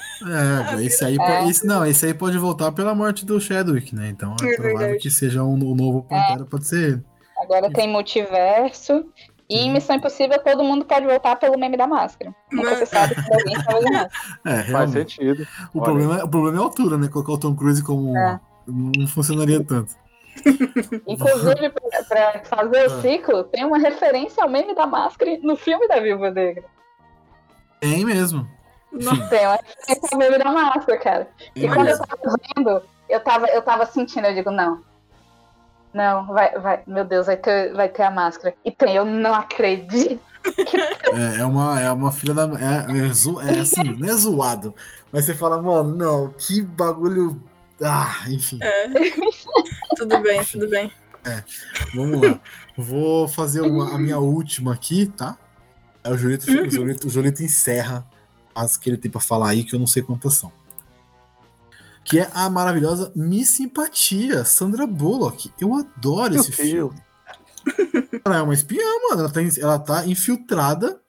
É, 0.77 0.83
esse 0.83 1.05
aí, 1.05 1.15
É. 1.15 1.17
pode- 1.17 1.49
esse, 1.51 1.65
não, 1.65 1.85
esse 1.85 2.05
aí 2.05 2.13
pode 2.13 2.37
voltar 2.37 2.71
pela 2.73 2.93
morte 2.93 3.25
do 3.25 3.39
Chadwick, 3.39 3.95
né? 3.95 4.09
Então 4.09 4.35
é, 4.41 4.45
É 4.45 4.55
provável 4.55 4.77
verdade. 4.79 4.99
que 4.99 5.09
seja 5.09 5.41
um, 5.43 5.53
o 5.53 5.73
novo 5.75 6.03
Pantera, 6.03 6.45
pode 6.45 6.67
ser. 6.67 7.01
Agora 7.41 7.71
tem 7.71 7.87
multiverso. 7.89 9.05
E 9.49 9.57
em 9.57 9.63
Sim. 9.63 9.71
Missão 9.73 9.95
Impossível 9.97 10.39
todo 10.41 10.63
mundo 10.63 10.85
pode 10.85 11.05
voltar 11.05 11.35
pelo 11.35 11.59
meme 11.59 11.75
da 11.77 11.85
máscara. 11.85 12.33
Nunca 12.51 12.69
Mas- 12.71 12.79
se 12.79 12.85
sabe 12.87 13.13
se 13.15 13.33
alguém 13.33 13.55
máscara. 13.57 14.09
É, 14.45 14.63
Faz 14.63 14.91
sentido. 14.91 15.45
O 15.73 15.79
Olha. 15.79 15.83
problema, 15.83 16.19
é- 16.19 16.23
o 16.23 16.27
problema 16.29 16.57
é 16.57 16.59
a 16.61 16.63
altura, 16.63 16.97
né? 16.97 17.07
Colocar 17.09 17.33
o 17.33 17.37
Tom 17.37 17.53
Cruise 17.55 17.83
como. 17.83 18.17
É. 18.17 18.39
Não 18.65 19.05
funcionaria 19.07 19.61
tanto. 19.63 19.93
Inclusive, 21.07 21.69
pra, 21.69 22.03
pra 22.07 22.39
fazer 22.45 22.79
Ah. 22.83 22.85
o 22.87 23.01
ciclo, 23.01 23.43
tem 23.45 23.65
uma 23.65 23.77
referência 23.77 24.43
ao 24.43 24.49
meme 24.49 24.73
da 24.75 24.85
máscara 24.85 25.37
no 25.41 25.55
filme 25.55 25.87
da 25.87 25.99
Viúva 25.99 26.31
Negra. 26.31 26.63
Tem 27.79 28.03
mesmo. 28.05 28.47
Nossa, 28.91 29.27
Tem 29.27 29.45
uma 29.45 29.57
referência 29.87 30.09
ao 30.11 30.17
meme 30.17 30.37
da 30.37 30.51
máscara, 30.51 30.97
cara. 30.99 31.27
E 31.55 31.61
Tem 31.61 31.69
quando 31.69 31.87
eu 31.89 31.97
mesmo. 31.97 32.05
tava 32.07 32.35
vendo, 32.55 32.81
eu 33.09 33.19
tava, 33.19 33.47
eu 33.47 33.61
tava 33.61 33.85
sentindo, 33.85 34.27
eu 34.27 34.33
digo, 34.33 34.51
não. 34.51 34.81
Não, 35.93 36.25
vai, 36.27 36.57
vai, 36.57 36.81
meu 36.87 37.05
Deus, 37.05 37.27
vai 37.27 37.37
ter, 37.37 37.71
vai 37.73 37.87
ter 37.87 38.01
a 38.03 38.09
máscara. 38.11 38.55
E 38.65 38.71
tem, 38.71 38.95
eu 38.95 39.05
não 39.05 39.33
acredito. 39.33 40.19
É, 41.13 41.39
é 41.41 41.45
uma, 41.45 41.79
é 41.79 41.91
uma 41.91 42.11
filha 42.11 42.33
da. 42.33 42.43
É, 42.43 43.05
é, 43.07 43.13
zo- 43.13 43.39
é 43.39 43.59
assim, 43.59 43.83
não 43.97 44.09
é 44.09 44.13
zoado. 44.13 44.73
Mas 45.11 45.25
você 45.25 45.35
fala, 45.35 45.61
mano, 45.61 45.95
não, 45.95 46.29
que 46.29 46.61
bagulho. 46.63 47.39
Ah, 47.83 48.23
enfim, 48.29 48.59
é. 48.61 48.87
tudo 49.97 50.19
bem, 50.21 50.43
tudo 50.45 50.69
bem. 50.69 50.91
vamos 51.93 52.21
lá. 52.21 52.39
Vou 52.77 53.27
fazer 53.27 53.61
uma- 53.61 53.93
a 53.95 53.97
minha 53.97 54.17
última 54.19 54.73
aqui, 54.73 55.07
tá? 55.07 55.37
É 56.03 56.09
o 56.11 56.17
Jolito, 56.17 56.49
o 56.49 56.69
Jolito, 56.69 57.07
o 57.07 57.09
Jolito 57.09 57.43
encerra 57.43 58.05
as 58.55 58.77
que 58.77 58.89
ele 58.89 58.97
tem 58.97 59.09
pra 59.09 59.21
falar 59.21 59.49
aí, 59.49 59.63
que 59.63 59.73
eu 59.75 59.79
não 59.79 59.87
sei 59.87 60.01
quantas 60.03 60.33
são. 60.35 60.51
Que 62.03 62.19
é 62.19 62.29
a 62.33 62.49
maravilhosa 62.49 63.11
Miss 63.15 63.49
Simpatia, 63.51 64.43
Sandra 64.43 64.85
Bullock. 64.85 65.51
Eu 65.59 65.73
adoro 65.75 66.33
Meu 66.33 66.41
esse 66.41 66.51
Deus. 66.51 66.59
filme. 66.69 67.01
Ela 68.25 68.37
é 68.37 68.41
uma 68.41 68.53
espiã, 68.53 68.83
mano. 69.09 69.21
Ela 69.21 69.29
tá, 69.31 69.39
ela 69.57 69.79
tá 69.79 70.05
infiltrada 70.05 70.99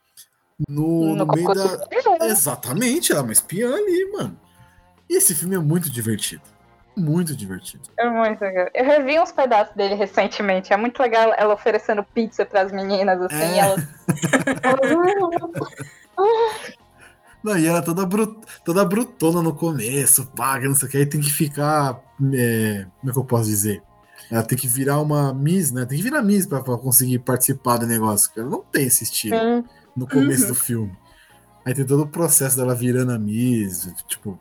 no, 0.68 1.16
no 1.16 1.26
meio 1.26 1.52
da. 1.52 1.88
Exatamente, 2.26 3.10
ela 3.10 3.22
é 3.22 3.24
uma 3.24 3.32
espiã 3.32 3.74
ali, 3.74 4.12
mano. 4.12 4.38
E 5.10 5.16
esse 5.16 5.34
filme 5.34 5.56
é 5.56 5.58
muito 5.58 5.90
divertido. 5.90 6.42
Muito 6.96 7.34
divertido. 7.34 7.88
É 7.98 8.08
muito 8.08 8.40
legal. 8.40 8.68
Eu 8.72 8.84
revi 8.84 9.18
uns 9.18 9.32
pedaços 9.32 9.74
dele 9.74 9.94
recentemente. 9.94 10.72
É 10.72 10.76
muito 10.76 11.00
legal 11.02 11.32
ela 11.36 11.54
oferecendo 11.54 12.04
pizza 12.04 12.46
pras 12.46 12.70
meninas, 12.70 13.20
assim. 13.20 13.34
É. 13.36 13.54
e 13.54 13.58
elas- 13.58 13.84
Não, 17.42 17.58
e 17.58 17.66
ela 17.66 17.82
toda, 17.82 18.06
bru- 18.06 18.40
toda 18.64 18.84
brutona 18.84 19.42
no 19.42 19.54
começo, 19.54 20.26
paga, 20.34 20.66
não 20.66 20.74
sei 20.74 20.88
o 20.88 20.90
que, 20.90 20.96
aí 20.96 21.06
tem 21.06 21.20
que 21.20 21.30
ficar. 21.30 22.00
é, 22.32 22.86
como 23.00 23.10
é 23.10 23.12
que 23.12 23.18
eu 23.18 23.24
posso 23.24 23.44
dizer? 23.44 23.82
Ela 24.30 24.42
tem 24.42 24.56
que 24.56 24.66
virar 24.66 24.98
uma 25.00 25.34
Miss, 25.34 25.70
né? 25.70 25.84
Tem 25.84 25.98
que 25.98 26.04
virar 26.04 26.22
Miss 26.22 26.46
pra, 26.46 26.62
pra 26.62 26.78
conseguir 26.78 27.18
participar 27.18 27.76
do 27.76 27.86
negócio. 27.86 28.30
Ela 28.36 28.48
não 28.48 28.62
tem 28.62 28.86
esse 28.86 29.04
estilo 29.04 29.38
Sim. 29.38 29.64
no 29.94 30.08
começo 30.08 30.44
Uhum. 30.44 30.48
do 30.48 30.54
filme. 30.54 30.96
Aí 31.66 31.74
tem 31.74 31.84
todo 31.84 32.04
o 32.04 32.08
processo 32.08 32.56
dela 32.56 32.74
virando 32.74 33.12
a 33.12 33.18
Miss, 33.18 33.92
tipo. 34.08 34.38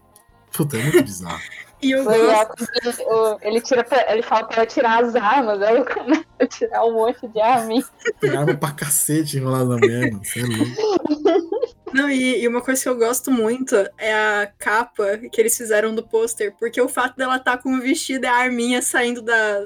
Puta, 0.55 0.77
é 0.77 0.83
muito 0.83 1.01
bizarro. 1.03 1.41
E 1.83 1.91
eu 1.91 2.09
ele, 2.11 3.03
o- 3.05 3.37
ele, 3.41 3.61
tira 3.61 3.83
pra- 3.83 4.11
ele 4.11 4.21
fala 4.23 4.45
pra 4.47 4.57
ela 4.57 4.65
tirar 4.65 5.03
as 5.03 5.15
armas, 5.15 5.61
ela 5.61 5.83
começa 5.85 6.25
a 6.39 6.47
tirar 6.47 6.85
um 6.85 6.93
monte 6.93 7.27
de 7.27 7.39
arma. 7.41 7.83
Tem 8.19 8.35
arma 8.35 8.53
pra 8.55 8.71
cacete 8.71 9.37
enrolada 9.37 9.65
na 9.65 9.75
merda. 9.77 10.19
Você 10.23 10.39
é 10.39 10.43
louco. 10.43 11.53
Não, 11.93 12.09
e, 12.09 12.41
e 12.41 12.47
uma 12.47 12.61
coisa 12.61 12.81
que 12.81 12.89
eu 12.89 12.97
gosto 12.97 13.29
muito 13.31 13.75
é 13.97 14.13
a 14.13 14.51
capa 14.57 15.17
que 15.31 15.39
eles 15.39 15.55
fizeram 15.55 15.93
do 15.93 16.01
pôster, 16.01 16.53
porque 16.59 16.81
o 16.81 16.89
fato 16.89 17.15
dela 17.15 17.37
estar 17.37 17.57
com 17.59 17.73
o 17.75 17.81
vestido 17.81 18.25
e 18.25 18.27
a 18.27 18.35
arminha 18.35 18.81
saindo 18.81 19.21
da, 19.21 19.65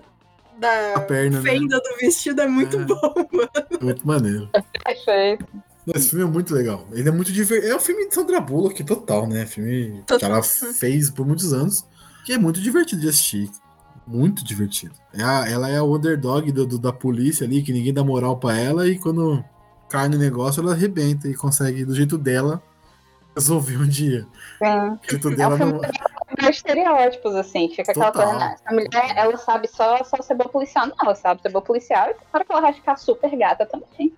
da 0.60 0.94
A 0.96 1.00
perna, 1.02 1.40
né? 1.40 1.50
fenda 1.52 1.80
do 1.80 1.96
vestido 2.02 2.42
é 2.42 2.48
muito 2.48 2.78
É. 2.78 2.84
bom, 2.84 3.14
mano. 3.32 3.50
Muito 3.82 4.06
maneiro. 4.06 4.50
Perfeito. 4.84 5.46
Esse 5.96 6.10
filme 6.10 6.26
é 6.26 6.28
muito 6.28 6.54
legal. 6.54 6.86
Ele 6.92 7.08
é 7.08 7.12
muito 7.14 7.32
divertido. 7.32 7.72
É 7.72 7.76
um 7.78 7.80
filme 7.80 8.10
de 8.10 8.14
Sandra 8.14 8.42
Bullock 8.42 8.84
total, 8.84 9.26
né? 9.26 9.46
Filme 9.46 10.04
que 10.06 10.26
ela 10.26 10.44
fez 10.44 11.10
por 11.10 11.26
muitos 11.26 11.54
anos. 11.54 11.86
Que 12.28 12.34
é 12.34 12.38
muito 12.38 12.60
divertido 12.60 13.00
de 13.02 13.08
assistir. 13.08 13.50
Muito 14.06 14.44
divertido. 14.44 14.94
É 15.14 15.24
a- 15.24 15.48
ela 15.50 15.70
é 15.70 15.78
a 15.78 15.84
underdog 15.84 16.52
do, 16.52 16.68
do- 16.68 16.78
da 16.78 16.92
polícia 16.92 17.46
ali, 17.48 17.64
que 17.64 17.72
ninguém 17.72 17.94
dá 17.94 18.04
moral 18.04 18.36
pra 18.36 18.58
ela. 18.60 18.86
E 18.86 19.00
quando 19.00 19.42
cai 19.90 20.10
no 20.10 20.18
negócio, 20.18 20.62
ela 20.62 20.74
arrebenta 20.74 21.30
e 21.30 21.34
consegue, 21.34 21.86
do 21.86 21.96
jeito 21.96 22.18
dela, 22.18 22.62
resolver 23.34 23.78
um 23.78 23.88
dia. 23.88 24.28
Sim. 24.60 24.90
O 25.08 25.10
jeito 25.10 25.30
É 25.30 25.36
dela 25.38 25.56
filme 25.56 25.72
não. 25.72 25.80
para 26.36 26.50
estereótipos, 26.50 27.34
assim. 27.34 27.70
Fica 27.70 27.92
aquela 27.94 28.12
Total. 28.12 28.30
coisa, 28.32 28.40
né? 28.46 28.56
Essa 28.56 28.76
mulher, 28.76 29.14
ela 29.18 29.38
sabe 29.38 29.68
só, 29.70 30.04
só 30.04 30.22
ser 30.22 30.36
boa 30.36 30.50
policial. 30.50 30.86
Não, 30.88 30.96
ela 31.02 31.16
sabe 31.16 31.42
ser 31.42 31.50
boa 31.50 31.62
policial 31.64 32.10
e 32.10 32.16
hora 32.34 32.44
que 32.44 32.52
ela 32.52 32.62
vai 32.62 32.74
ficar 32.74 32.98
super 32.98 33.34
gata 33.38 33.66
também. 33.66 34.14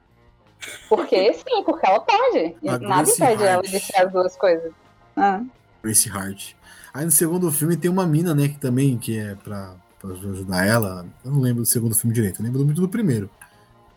Porque 0.90 1.32
sim, 1.36 1.64
porque 1.64 1.88
ela 1.88 2.00
pode. 2.00 2.56
A 2.68 2.80
Nada 2.80 3.08
impede 3.08 3.44
ela 3.44 3.62
de 3.62 3.80
ser 3.80 3.98
as 4.02 4.12
duas 4.12 4.36
coisas. 4.36 4.74
Ah. 5.16 5.42
Grace 5.84 6.10
Hart. 6.10 6.54
Aí 6.94 7.06
no 7.06 7.12
segundo 7.12 7.52
filme 7.52 7.78
tem 7.78 7.90
uma 7.90 8.06
mina, 8.06 8.34
né, 8.34 8.48
que 8.48 8.58
também 8.58 8.98
que 8.98 9.18
é 9.18 9.36
pra, 9.36 9.74
pra 10.00 10.12
ajudar 10.12 10.66
ela. 10.66 11.06
Eu 11.24 11.32
não 11.32 11.40
lembro 11.40 11.62
do 11.64 11.68
segundo 11.68 11.96
filme 11.96 12.14
direito, 12.14 12.40
eu 12.42 12.46
lembro 12.46 12.64
muito 12.66 12.82
do 12.82 12.90
primeiro. 12.90 13.30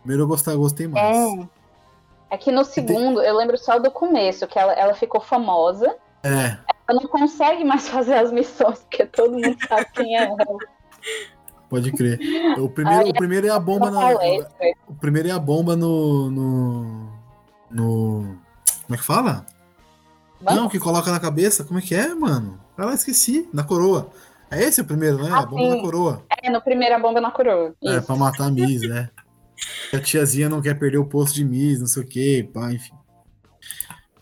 Primeiro 0.01 0.23
eu 0.23 0.27
gostei, 0.27 0.55
gostei 0.55 0.87
mais. 0.87 1.15
É. 1.15 1.47
É 2.31 2.37
que 2.37 2.51
no 2.51 2.65
segundo, 2.65 3.21
eu 3.21 3.35
lembro 3.37 3.57
só 3.59 3.77
do 3.77 3.91
começo, 3.91 4.47
que 4.47 4.57
ela, 4.57 4.73
ela 4.73 4.93
ficou 4.95 5.21
famosa. 5.21 5.95
É, 6.23 6.57
Ela 6.87 6.99
não 7.01 7.07
consegue 7.07 7.63
mais 7.63 7.87
fazer 7.89 8.15
as 8.15 8.31
missões, 8.31 8.79
porque 8.79 9.05
todo 9.05 9.33
mundo 9.33 9.55
sabe 9.67 9.85
quem 9.93 10.17
é 10.17 10.23
ela. 10.23 10.37
pode 11.69 11.91
crer. 11.91 12.19
O 12.59 12.69
primeiro, 12.69 13.09
o 13.09 13.13
primeiro 13.13 13.47
é 13.47 13.49
a 13.51 13.59
bomba 13.59 13.91
na. 13.91 14.01
palestra. 14.01 14.51
O 14.87 14.95
primeiro 14.95 15.27
é 15.29 15.31
a 15.31 15.39
bomba 15.39 15.75
no. 15.75 16.29
no. 16.31 17.09
no- 17.69 18.37
como 18.85 18.95
é 18.95 18.97
que 18.97 19.03
fala? 19.03 19.45
Vamos? 20.43 20.61
Não, 20.61 20.69
que 20.69 20.79
coloca 20.79 21.11
na 21.11 21.19
cabeça. 21.19 21.63
Como 21.63 21.79
é 21.79 21.81
que 21.81 21.95
é, 21.95 22.13
mano? 22.13 22.59
Ah, 22.77 22.85
lá, 22.85 22.93
esqueci. 22.93 23.47
Na 23.53 23.63
coroa. 23.63 24.09
É 24.51 24.61
esse 24.63 24.81
o 24.81 24.85
primeiro, 24.85 25.17
né? 25.23 25.29
Ah, 25.31 25.39
a 25.39 25.45
bomba 25.45 25.63
sim. 25.63 25.75
na 25.75 25.81
coroa. 25.81 26.25
É, 26.41 26.49
no 26.49 26.61
primeiro 26.61 26.95
a 26.95 26.99
bomba 26.99 27.19
na 27.21 27.31
coroa. 27.31 27.73
É, 27.83 27.97
Isso. 27.97 28.03
pra 28.05 28.15
matar 28.15 28.47
a 28.47 28.51
Miss, 28.51 28.81
né? 28.87 29.09
A 29.93 29.99
tiazinha 29.99 30.49
não 30.49 30.61
quer 30.61 30.77
perder 30.77 30.97
o 30.97 31.05
posto 31.05 31.35
de 31.35 31.45
Miss, 31.45 31.79
não 31.79 31.87
sei 31.87 32.03
o 32.03 32.07
que, 32.07 32.43
pá, 32.43 32.71
enfim. 32.71 32.93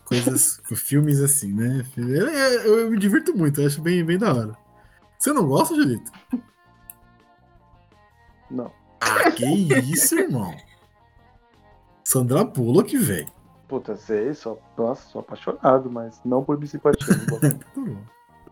Coisas, 0.04 0.60
filmes 0.76 1.20
assim, 1.20 1.52
né? 1.52 1.84
Eu, 1.96 2.08
eu- 2.28 2.78
eu 2.80 2.90
me 2.90 2.98
divirto 2.98 3.36
muito, 3.36 3.60
eu 3.60 3.66
acho 3.66 3.80
bem, 3.82 4.04
bem 4.04 4.18
da 4.18 4.32
hora. 4.32 4.56
Você 5.18 5.32
não 5.32 5.46
gosta, 5.46 5.74
Julito? 5.74 6.10
Não. 8.50 8.70
Ah, 9.00 9.30
que 9.30 9.44
isso, 9.46 10.14
irmão? 10.18 10.54
Sandra 12.04 12.44
Bullock, 12.44 12.96
velho. 12.98 13.28
Puta, 13.72 13.96
sei, 13.96 14.34
só, 14.34 14.58
nossa, 14.76 15.08
sou 15.08 15.22
apaixonado, 15.22 15.90
mas 15.90 16.20
não 16.26 16.44
por 16.44 16.58
gosto. 16.58 16.76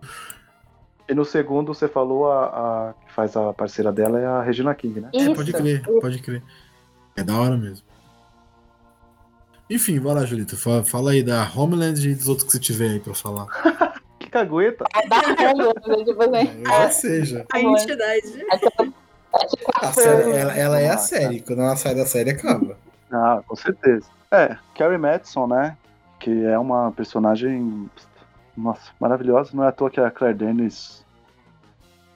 Tá 0.00 1.04
e 1.06 1.14
no 1.14 1.26
segundo, 1.26 1.74
você 1.74 1.86
falou 1.86 2.32
a, 2.32 2.46
a 2.88 2.94
que 3.04 3.12
faz 3.12 3.36
a 3.36 3.52
parceira 3.52 3.92
dela 3.92 4.18
é 4.18 4.24
a 4.24 4.40
Regina 4.40 4.74
King, 4.74 4.98
né? 4.98 5.10
É, 5.12 5.34
pode 5.34 5.52
crer, 5.52 5.82
pode 6.00 6.22
crer. 6.22 6.42
É 7.14 7.22
da 7.22 7.38
hora 7.38 7.54
mesmo. 7.58 7.84
Enfim, 9.68 10.00
vai 10.00 10.14
lá, 10.14 10.24
Julito. 10.24 10.56
Fala, 10.56 10.84
fala 10.86 11.10
aí 11.10 11.22
da 11.22 11.46
Homeland 11.54 12.00
e 12.08 12.14
dos 12.14 12.26
outros 12.26 12.46
que 12.46 12.52
você 12.52 12.58
tiver 12.58 12.92
aí 12.92 13.00
pra 13.00 13.12
falar. 13.12 13.46
Que 14.20 14.30
cagueta! 14.30 14.86
A 14.94 15.06
Barrolho, 15.06 15.74
né, 15.86 16.04
tipo 16.04 16.22
assim. 16.22 16.64
É, 16.64 16.84
ou 16.84 16.90
seja. 16.90 17.46
A 17.52 17.58
Bom. 17.58 17.76
entidade. 17.76 18.42
É 18.42 19.86
A 19.86 19.92
série, 19.92 20.30
ela, 20.30 20.56
ela 20.56 20.80
é 20.80 20.88
a 20.88 20.98
série. 20.98 21.40
Quando 21.40 21.60
ela 21.60 21.76
sai 21.76 21.94
da 21.94 22.06
série, 22.06 22.30
acaba. 22.30 22.76
Ah, 23.10 23.42
com 23.46 23.56
certeza. 23.56 24.08
É, 24.30 24.56
Carrie 24.74 24.98
Madison, 24.98 25.46
né? 25.46 25.76
Que 26.18 26.44
é 26.46 26.58
uma 26.58 26.92
personagem, 26.92 27.90
nossa, 28.56 28.92
maravilhosa. 29.00 29.50
Não 29.54 29.64
é 29.64 29.68
à 29.68 29.72
toa 29.72 29.90
que 29.90 30.00
a 30.00 30.10
Claire 30.10 30.36
Denis 30.36 31.04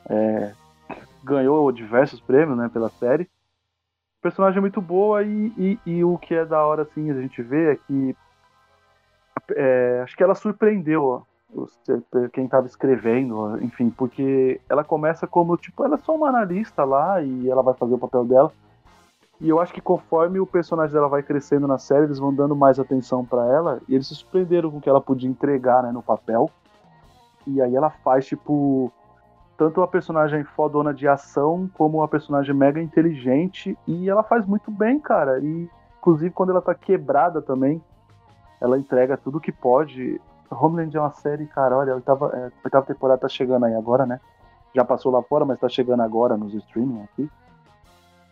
é, 0.09 0.53
ganhou 1.23 1.71
diversos 1.73 2.21
prêmios, 2.21 2.57
né, 2.57 2.69
pela 2.73 2.91
série. 2.91 3.29
Personagem 4.21 4.61
muito 4.61 4.81
boa 4.81 5.23
e, 5.23 5.53
e, 5.59 5.79
e 5.85 6.05
o 6.05 6.17
que 6.17 6.35
é 6.35 6.45
da 6.45 6.65
hora, 6.65 6.83
assim, 6.83 7.11
a 7.11 7.21
gente 7.21 7.43
vê 7.43 7.73
é 7.73 7.77
que 7.77 8.17
é, 9.55 10.01
acho 10.03 10.17
que 10.17 10.23
ela 10.23 10.35
surpreendeu 10.35 11.05
ó, 11.05 11.23
quem 12.33 12.47
estava 12.47 12.67
escrevendo, 12.67 13.63
enfim, 13.63 13.91
porque 13.91 14.61
ela 14.69 14.83
começa 14.83 15.27
como, 15.27 15.57
tipo, 15.57 15.85
ela 15.85 15.97
é 15.97 15.99
só 15.99 16.15
uma 16.15 16.29
analista 16.29 16.85
lá 16.85 17.23
e 17.23 17.49
ela 17.49 17.63
vai 17.63 17.75
fazer 17.75 17.95
o 17.95 17.99
papel 17.99 18.25
dela. 18.25 18.53
E 19.45 19.49
eu 19.51 19.61
acho 19.61 19.75
que 19.75 19.81
conforme 19.83 20.41
o 20.41 20.47
personagem 20.47 20.95
dela 20.95 21.07
vai 21.07 21.23
crescendo 21.23 21.69
na 21.69 21.77
série, 21.77 22.05
eles 22.05 22.19
vão 22.19 22.33
dando 22.33 22.57
mais 22.57 22.81
atenção 22.81 23.23
pra 23.27 23.45
ela. 23.45 23.79
E 23.87 23.95
eles 23.95 24.09
se 24.09 24.15
surpreenderam 24.15 24.71
com 24.71 24.79
o 24.79 24.81
que 24.81 24.89
ela 24.89 25.03
podia 25.03 25.29
entregar 25.29 25.83
né, 25.83 25.93
no 25.93 26.03
papel. 26.03 26.51
E 27.47 27.61
aí 27.61 27.77
ela 27.77 27.91
faz, 27.91 28.25
tipo, 28.25 28.91
tanto 29.59 29.83
uma 29.83 29.87
personagem 29.87 30.43
fodona 30.45 30.95
de 30.95 31.07
ação, 31.07 31.71
como 31.75 31.99
uma 31.99 32.09
personagem 32.09 32.55
mega 32.55 32.81
inteligente. 32.81 33.77
E 33.87 34.09
ela 34.09 34.23
faz 34.23 34.47
muito 34.47 34.71
bem, 34.71 34.99
cara. 34.99 35.39
E, 35.39 35.69
inclusive, 35.99 36.31
quando 36.31 36.49
ela 36.49 36.63
tá 36.63 36.75
quebrada 36.75 37.43
também, 37.43 37.83
ela 38.63 38.79
entrega 38.79 39.15
tudo 39.15 39.39
que 39.39 39.53
pode. 39.53 40.19
Homeland 40.51 40.97
é 40.97 41.01
uma 41.01 41.13
série, 41.13 41.47
cara, 41.49 41.77
olha, 41.77 41.93
a 41.93 41.97
oitava, 41.97 42.31
é, 42.35 42.47
a 42.47 42.65
oitava 42.65 42.87
temporada 42.87 43.21
tá 43.21 43.29
chegando 43.29 43.67
aí 43.67 43.75
agora, 43.75 44.07
né? 44.07 44.19
Já 44.75 44.87
passou 44.87 45.13
lá 45.13 45.23
fora, 45.23 45.45
mas 45.45 45.61
tá 45.61 45.69
chegando 45.69 46.01
agora 46.01 46.35
nos 46.35 46.55
streaming 46.55 47.03
aqui. 47.03 47.29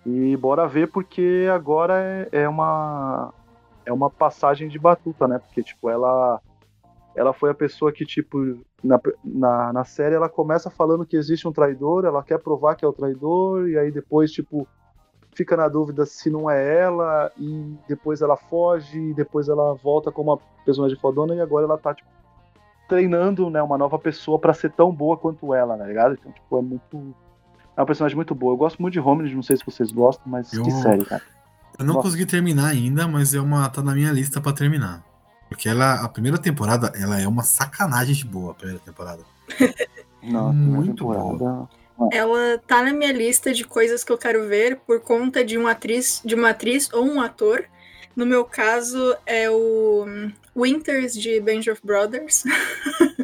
E 0.05 0.37
bora 0.37 0.67
ver 0.67 0.91
porque 0.91 1.49
agora 1.53 1.95
é, 2.33 2.43
é 2.43 2.49
uma 2.49 3.33
é 3.85 3.93
uma 3.93 4.11
passagem 4.11 4.69
de 4.69 4.79
batuta, 4.79 5.27
né? 5.27 5.39
Porque 5.39 5.63
tipo, 5.63 5.89
ela 5.89 6.41
ela 7.15 7.33
foi 7.33 7.51
a 7.51 7.55
pessoa 7.55 7.93
que 7.93 8.07
tipo 8.07 8.59
na, 8.83 9.01
na, 9.23 9.73
na 9.73 9.85
série 9.85 10.15
ela 10.15 10.29
começa 10.29 10.71
falando 10.71 11.07
que 11.07 11.17
existe 11.17 11.47
um 11.47 11.53
traidor, 11.53 12.05
ela 12.05 12.23
quer 12.23 12.39
provar 12.39 12.75
que 12.75 12.85
é 12.85 12.89
o 12.89 12.93
traidor 12.93 13.69
e 13.69 13.79
aí 13.79 13.91
depois 13.91 14.33
tipo 14.33 14.67
fica 15.35 15.57
na 15.57 15.69
dúvida 15.69 16.05
se 16.05 16.29
não 16.31 16.51
é 16.51 16.81
ela 16.81 17.31
e 17.39 17.77
depois 17.89 18.21
ela 18.21 18.37
foge 18.37 18.99
e 18.99 19.15
depois 19.15 19.49
ela 19.49 19.75
volta 19.75 20.11
como 20.11 20.33
uma 20.33 20.39
personagem 20.65 20.99
fodona 20.99 21.35
e 21.35 21.41
agora 21.41 21.65
ela 21.65 21.79
tá 21.79 21.95
tipo 21.95 22.09
treinando, 22.89 23.49
né, 23.49 23.63
uma 23.63 23.79
nova 23.79 23.99
pessoa 23.99 24.39
pra 24.39 24.53
ser 24.53 24.71
tão 24.71 24.93
boa 24.93 25.17
quanto 25.17 25.55
ela, 25.55 25.79
tá 25.79 25.87
ligado? 25.87 26.13
Então, 26.13 26.31
tipo, 26.31 26.59
é 26.59 26.61
muito 26.61 27.15
é 27.77 27.81
uma 27.81 27.87
personagem 27.87 28.17
muito 28.17 28.35
boa. 28.35 28.53
Eu 28.53 28.57
gosto 28.57 28.81
muito 28.81 28.93
de 28.95 29.01
Homeland, 29.01 29.35
não 29.35 29.43
sei 29.43 29.57
se 29.57 29.65
vocês 29.65 29.91
gostam, 29.91 30.25
mas 30.27 30.53
Eu- 30.53 30.63
que 30.63 30.71
série, 30.71 31.05
cara. 31.05 31.23
Eu 31.79 31.85
não 31.87 31.95
Nossa. 31.95 32.09
consegui 32.09 32.27
terminar 32.27 32.67
ainda, 32.69 33.09
mas 33.09 33.33
é 33.35 33.41
uma, 33.41 33.69
tá 33.69 33.83
na 33.83 33.95
minha 33.95 34.13
lista 34.13 34.41
pra 34.41 34.53
terminar. 34.53 35.03
Porque 35.49 35.69
ela, 35.69 35.95
a 36.05 36.09
primeira 36.09 36.39
temporada, 36.39 36.93
ela 36.95 37.21
é 37.21 37.27
uma 37.27 37.43
sacanagem 37.43 38.15
de 38.15 38.25
boa, 38.27 38.53
a 38.53 38.55
primeira 38.55 38.81
temporada. 38.81 39.23
Não, 40.23 40.49
a 40.49 40.51
primeira 40.51 40.77
Muito 40.77 41.05
temporada- 41.05 41.69
Ela 42.13 42.59
tá 42.67 42.83
na 42.83 42.93
minha 42.93 43.13
lista 43.13 43.53
de 43.53 43.65
coisas 43.65 44.03
que 44.05 44.13
eu 44.13 44.19
quero 44.19 44.47
ver 44.49 44.77
por 44.87 45.01
conta 45.01 45.45
de 45.45 45.57
uma 45.59 45.71
atriz, 45.73 46.21
de 46.25 46.35
uma 46.35 46.51
atriz 46.51 46.89
ou 46.93 47.05
um 47.07 47.21
ator. 47.21 47.65
No 48.15 48.27
meu 48.27 48.45
caso 48.45 49.17
é 49.25 49.51
o 49.51 50.07
Winters 50.57 51.15
de 51.15 51.41
Band 51.41 51.71
of 51.73 51.81
Brothers. 51.85 52.45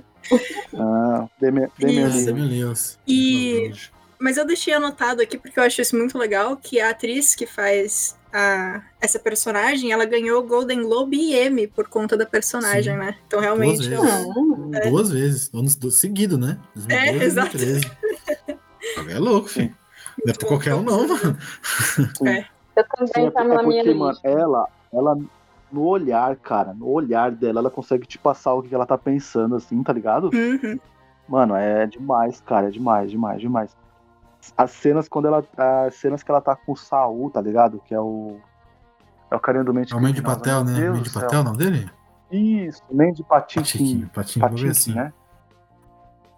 Ah. 0.79 1.27
Damian 1.41 1.71
Lewis. 1.79 2.99
E- 3.07 3.73
Mas 4.21 4.37
eu 4.37 4.45
deixei 4.45 4.75
anotado 4.75 5.23
aqui 5.23 5.39
porque 5.39 5.59
eu 5.59 5.65
acho 5.65 5.81
isso 5.81 5.97
muito 5.97 6.19
legal, 6.19 6.57
que 6.57 6.81
a 6.81 6.91
atriz 6.91 7.35
que 7.35 7.47
faz 7.47 8.19
a, 8.33 8.83
essa 9.01 9.19
personagem, 9.19 9.93
ela 9.93 10.05
ganhou 10.05 10.43
Golden 10.43 10.83
Globe 10.83 11.17
e 11.17 11.39
Emmy 11.39 11.67
por 11.67 11.89
conta 11.89 12.17
da 12.17 12.27
personagem, 12.27 12.95
Sim. 12.95 12.99
né? 12.99 13.17
Então 13.27 13.41
realmente 13.41 13.89
Duas 13.89 14.11
vezes. 14.11 14.91
Duas 14.91 15.11
vezes, 15.11 15.51
anos 15.55 15.77
do, 15.77 15.91
seguido, 15.91 16.37
né? 16.37 16.59
2012 16.75 16.93
É, 16.95 17.25
exato. 17.25 17.57
2013. 17.57 17.99
É 19.09 19.19
louco, 19.19 19.49
filho. 19.49 19.75
Não 20.25 20.33
é 20.33 20.37
pra 20.37 20.49
qualquer 20.49 20.75
um, 20.75 20.83
não, 20.83 21.07
mano. 21.07 21.39
Eu 22.79 22.85
Sim, 23.07 23.13
também 23.13 23.27
é, 23.27 23.31
tá 23.31 23.45
é 23.45 23.49
na 23.49 23.63
minha 23.63 23.85
porque, 23.85 23.99
mano, 23.99 24.19
ela, 24.23 24.69
ela, 24.93 25.19
no 25.71 25.83
olhar, 25.83 26.35
cara, 26.37 26.75
no 26.75 26.89
olhar 26.89 27.31
dela, 27.31 27.61
ela 27.61 27.71
consegue 27.71 28.07
te 28.07 28.19
passar 28.19 28.55
o 28.55 28.63
que 28.63 28.75
ela 28.75 28.87
tá 28.87 28.99
pensando, 28.99 29.55
assim, 29.55 29.83
tá 29.83 29.93
ligado? 29.93 30.31
Uhum. 30.35 30.79
Mano, 31.29 31.55
é 31.55 31.87
demais, 31.87 32.41
cara, 32.41 32.69
é 32.69 32.71
demais, 32.71 33.11
demais, 33.11 33.41
demais. 33.41 33.77
As 34.57 34.71
cenas 34.73 35.09
quando 35.09 35.27
ela. 35.29 35.45
As 35.87 35.95
cenas 35.95 36.23
que 36.23 36.31
ela 36.31 36.41
tá 36.41 36.55
com 36.57 36.73
o 36.73 36.77
Saul, 36.77 37.31
tá 37.31 37.41
ligado? 37.41 37.81
Que 37.85 37.95
é 37.95 38.01
o. 38.01 38.39
É 39.31 39.37
o 39.37 39.41
carinha 39.41 39.65
do 39.65 39.75
Mente 39.75 39.93
É 39.93 39.97
o 39.97 40.01
Mandy 40.01 40.15
Criminosa, 40.15 40.39
Patel, 40.39 40.65
né? 40.65 40.75
Deus 40.81 41.13
céu. 41.13 41.23
Patel 41.23 41.39
é 41.39 41.43
o 41.43 41.45
nome 41.45 41.59
dele? 41.59 41.91
Isso, 42.31 42.83
Mandy 42.91 43.23
Patinkin. 43.25 44.07
Patinkin, 44.13 44.69
assim. 44.69 44.95
né? 44.95 45.13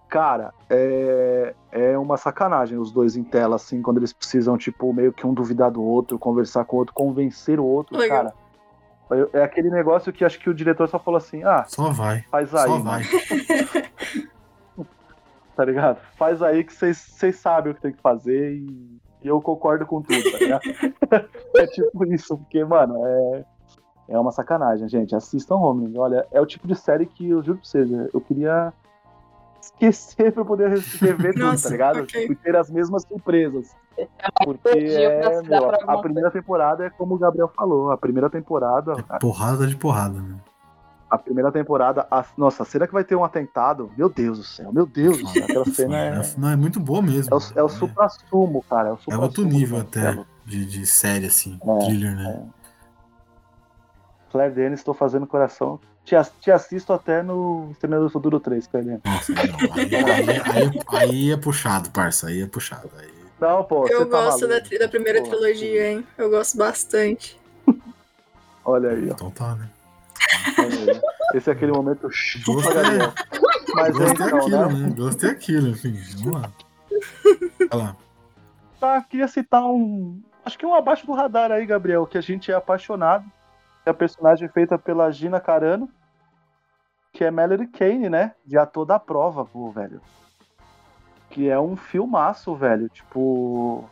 Cara, 0.09 0.53
é, 0.69 1.55
é 1.71 1.97
uma 1.99 2.17
sacanagem 2.17 2.77
os 2.79 2.91
dois 2.91 3.17
em 3.17 3.23
tela, 3.23 3.55
assim, 3.57 3.81
quando 3.81 3.99
eles 3.99 4.13
precisam, 4.13 4.59
tipo, 4.59 4.93
meio 4.93 5.13
que 5.13 5.25
um 5.25 5.33
duvidar 5.33 5.71
do 5.71 5.83
outro, 5.83 6.19
conversar 6.19 6.65
com 6.65 6.77
o 6.77 6.79
outro, 6.81 6.93
convencer 6.95 7.61
o 7.61 7.65
outro, 7.65 7.97
Legal. 7.97 8.25
cara. 8.25 8.35
Eu- 9.11 9.31
É 9.33 9.43
aquele 9.45 9.71
negócio 9.71 10.13
que 10.13 10.25
acho 10.25 10.39
que 10.41 10.51
o 10.51 10.55
diretor 10.55 10.89
só 10.89 10.99
falou 10.99 11.19
assim, 11.19 11.45
ah, 11.45 11.65
Só 11.69 11.91
vai. 11.91 12.23
faz 12.31 12.53
aí, 12.55 12.63
Só 12.69 12.79
mano, 12.79 12.85
vai. 12.85 13.03
tá 15.57 15.65
ligado? 15.65 15.99
Faz 16.17 16.43
aí 16.43 16.65
que 16.65 16.73
vocês 16.73 17.37
sabem 17.37 17.73
o 17.73 17.75
que 17.75 17.83
tem 17.83 17.93
que 17.93 18.01
fazer 18.01 18.55
e, 18.55 19.01
e 19.23 19.29
eu 19.29 19.41
concordo 19.41 19.87
com 19.87 20.03
tudo, 20.03 20.31
tá 20.33 20.39
ligado? 20.39 20.63
é 21.57 21.67
tipo 21.67 22.05
isso, 22.07 22.37
porque, 22.39 22.65
mano, 22.65 23.07
é, 23.07 23.45
é 24.09 24.19
uma 24.19 24.33
sacanagem, 24.33 24.89
gente. 24.89 25.15
Assistam 25.15 25.57
Homem. 25.57 25.93
Olha, 25.97 26.27
é 26.33 26.41
o 26.41 26.47
tipo 26.47 26.67
de 26.67 26.75
série 26.75 27.07
que 27.07 27.29
eu 27.29 27.43
juro 27.43 27.59
pra 27.59 27.67
vocês, 27.67 27.91
eu 27.91 28.21
queria 28.21 28.73
esquecer 29.61 30.33
pra 30.33 30.43
eu 30.43 30.47
poder 30.47 30.71
rever 30.71 31.35
tudo, 31.35 31.45
Nossa, 31.45 31.65
tá 31.65 31.71
ligado? 31.71 32.01
ok. 32.01 32.27
E 32.27 32.35
ter 32.35 32.57
as 32.57 32.71
mesmas 32.71 33.03
surpresas. 33.03 33.77
Porque 34.45 34.69
é, 34.69 35.43
meu, 35.43 35.71
a 35.87 36.01
primeira 36.01 36.31
temporada 36.31 36.87
é 36.87 36.91
como 36.91 37.15
o 37.15 37.19
Gabriel 37.19 37.49
falou, 37.49 37.91
a 37.91 37.99
primeira 37.99 38.31
temporada, 38.31 38.93
É 39.11 39.19
porrada 39.19 39.67
de 39.67 39.77
porrada, 39.77 40.21
né? 40.21 40.37
A 41.11 41.19
primeira 41.19 41.51
temporada, 41.51 42.07
a, 42.09 42.25
nossa, 42.39 42.65
cena 42.65 42.87
que 42.87 42.93
vai 42.93 43.03
ter 43.03 43.17
um 43.17 43.25
atentado, 43.25 43.91
meu 43.97 44.09
Deus 44.09 44.39
do 44.39 44.45
céu, 44.45 44.73
meu 44.73 44.87
Deus 44.87 45.19
céu, 45.35 45.45
aquela 45.45 45.65
cena 45.67 45.97
é, 45.99 46.23
Não, 46.39 46.49
é 46.49 46.55
muito 46.57 46.79
boa 46.79 47.03
mesmo. 47.03 47.35
é 47.35 47.37
o, 47.37 47.41
é 47.57 47.63
o 47.63 47.67
É- 47.67 47.69
supra-sumo, 47.69 48.65
cara. 48.71 48.91
É, 48.91 48.93
o 48.93 48.99
É 49.11 49.19
outro 49.19 49.45
nível 49.45 49.79
até 49.81 50.17
de, 50.47 50.65
de 50.65 50.87
série, 50.87 51.27
assim, 51.27 51.59
É, 51.67 51.79
thriller, 51.85 52.15
né? 52.15 52.49
Claire 54.31 54.55
Denis, 54.55 54.79
estou 54.79 54.95
fazendo 54.95 55.27
coração. 55.27 55.81
Te, 56.05 56.15
te 56.41 56.53
assisto 56.53 56.93
até 56.93 57.21
no 57.23 57.69
Exterminador 57.73 58.09
do 58.09 58.13
Futuro 58.13 58.39
3, 58.39 58.69
Claire 58.69 58.87
Denis. 58.87 59.03
Nossa, 59.05 59.33
não. 59.35 59.73
Aí, 59.75 59.97
aí, 59.97 60.41
aí, 60.47 60.81
aí 60.89 61.33
é 61.33 61.37
puxado, 61.37 61.91
parça. 61.91 62.29
Aí 62.29 62.41
é 62.43 62.47
puxado. 62.47 62.89
Aí... 62.97 63.13
Não, 63.41 63.65
pô, 63.65 63.89
Eu 63.89 64.07
tá 64.09 64.23
gosto 64.23 64.43
da, 64.43 64.49
maluco. 64.55 64.69
tri- 64.69 64.79
da 64.79 64.89
primeira 64.89 65.21
Pô, 65.21 65.29
trilogia, 65.31 65.91
hein? 65.91 66.07
Eu 66.17 66.31
gosto 66.31 66.57
bastante. 66.57 67.37
Olha 68.65 68.91
aí, 68.91 69.11
ó. 69.11 69.15
Então 69.15 69.31
tá, 69.33 69.57
né? 69.57 69.69
Esse 71.35 71.51
é 71.51 71.53
aquele 71.53 71.73
momento 71.73 72.09
chupa. 72.11 72.73
Gabriel. 72.75 73.13
Mas 73.75 73.97
Gostei 73.97 74.27
então, 74.27 74.39
aquilo, 74.39 74.67
né? 74.69 74.89
né? 74.89 74.95
Gostei 74.97 75.31
aquilo, 75.31 75.69
enfim. 75.69 75.93
Vamos 76.25 76.41
lá. 76.43 76.53
Olha 77.73 77.83
lá. 77.85 77.97
Tá, 78.81 79.01
queria 79.03 79.29
citar 79.29 79.65
um. 79.65 80.21
Acho 80.45 80.59
que 80.59 80.67
um 80.67 80.75
abaixo 80.75 81.07
do 81.07 81.13
radar 81.13 81.53
aí, 81.53 81.65
Gabriel, 81.67 82.07
que 82.07 82.19
a 82.19 82.21
gente 82.21 82.51
é 82.51 82.55
apaixonado. 82.55 83.25
É 83.87 83.91
a 83.91 83.95
personagem 83.95 84.49
feita 84.49 84.79
pela 84.79 85.11
Gina 85.11 85.39
Carano, 85.41 85.89
que 87.13 87.23
é 87.25 87.31
Melody 87.31 87.67
Kane, 87.67 88.09
né? 88.09 88.33
De 88.45 88.59
ator 88.59 88.85
da 88.85 88.99
prova, 88.99 89.45
pô, 89.45 89.71
velho. 89.71 90.01
Que 91.31 91.49
é 91.49 91.59
um 91.61 91.77
filmaço, 91.77 92.55
velho. 92.55 92.89
Tipo. 92.89 93.89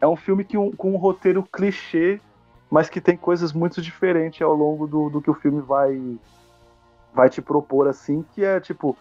É 0.00 0.06
um 0.06 0.16
filme 0.16 0.44
que 0.44 0.56
um- 0.56 0.70
com 0.70 0.92
um 0.92 0.96
roteiro 0.96 1.42
clichê, 1.42 2.20
mas 2.70 2.88
que 2.88 3.00
tem 3.00 3.16
coisas 3.16 3.52
muito 3.52 3.80
diferentes 3.80 4.42
ao 4.42 4.54
longo 4.54 4.86
do, 4.86 5.08
do 5.08 5.22
que 5.22 5.30
o 5.30 5.34
filme 5.34 5.60
vai, 5.60 6.18
vai 7.14 7.30
te 7.30 7.40
propor, 7.40 7.88
assim, 7.88 8.24
que 8.34 8.44
é 8.44 8.60
tipo 8.60 8.96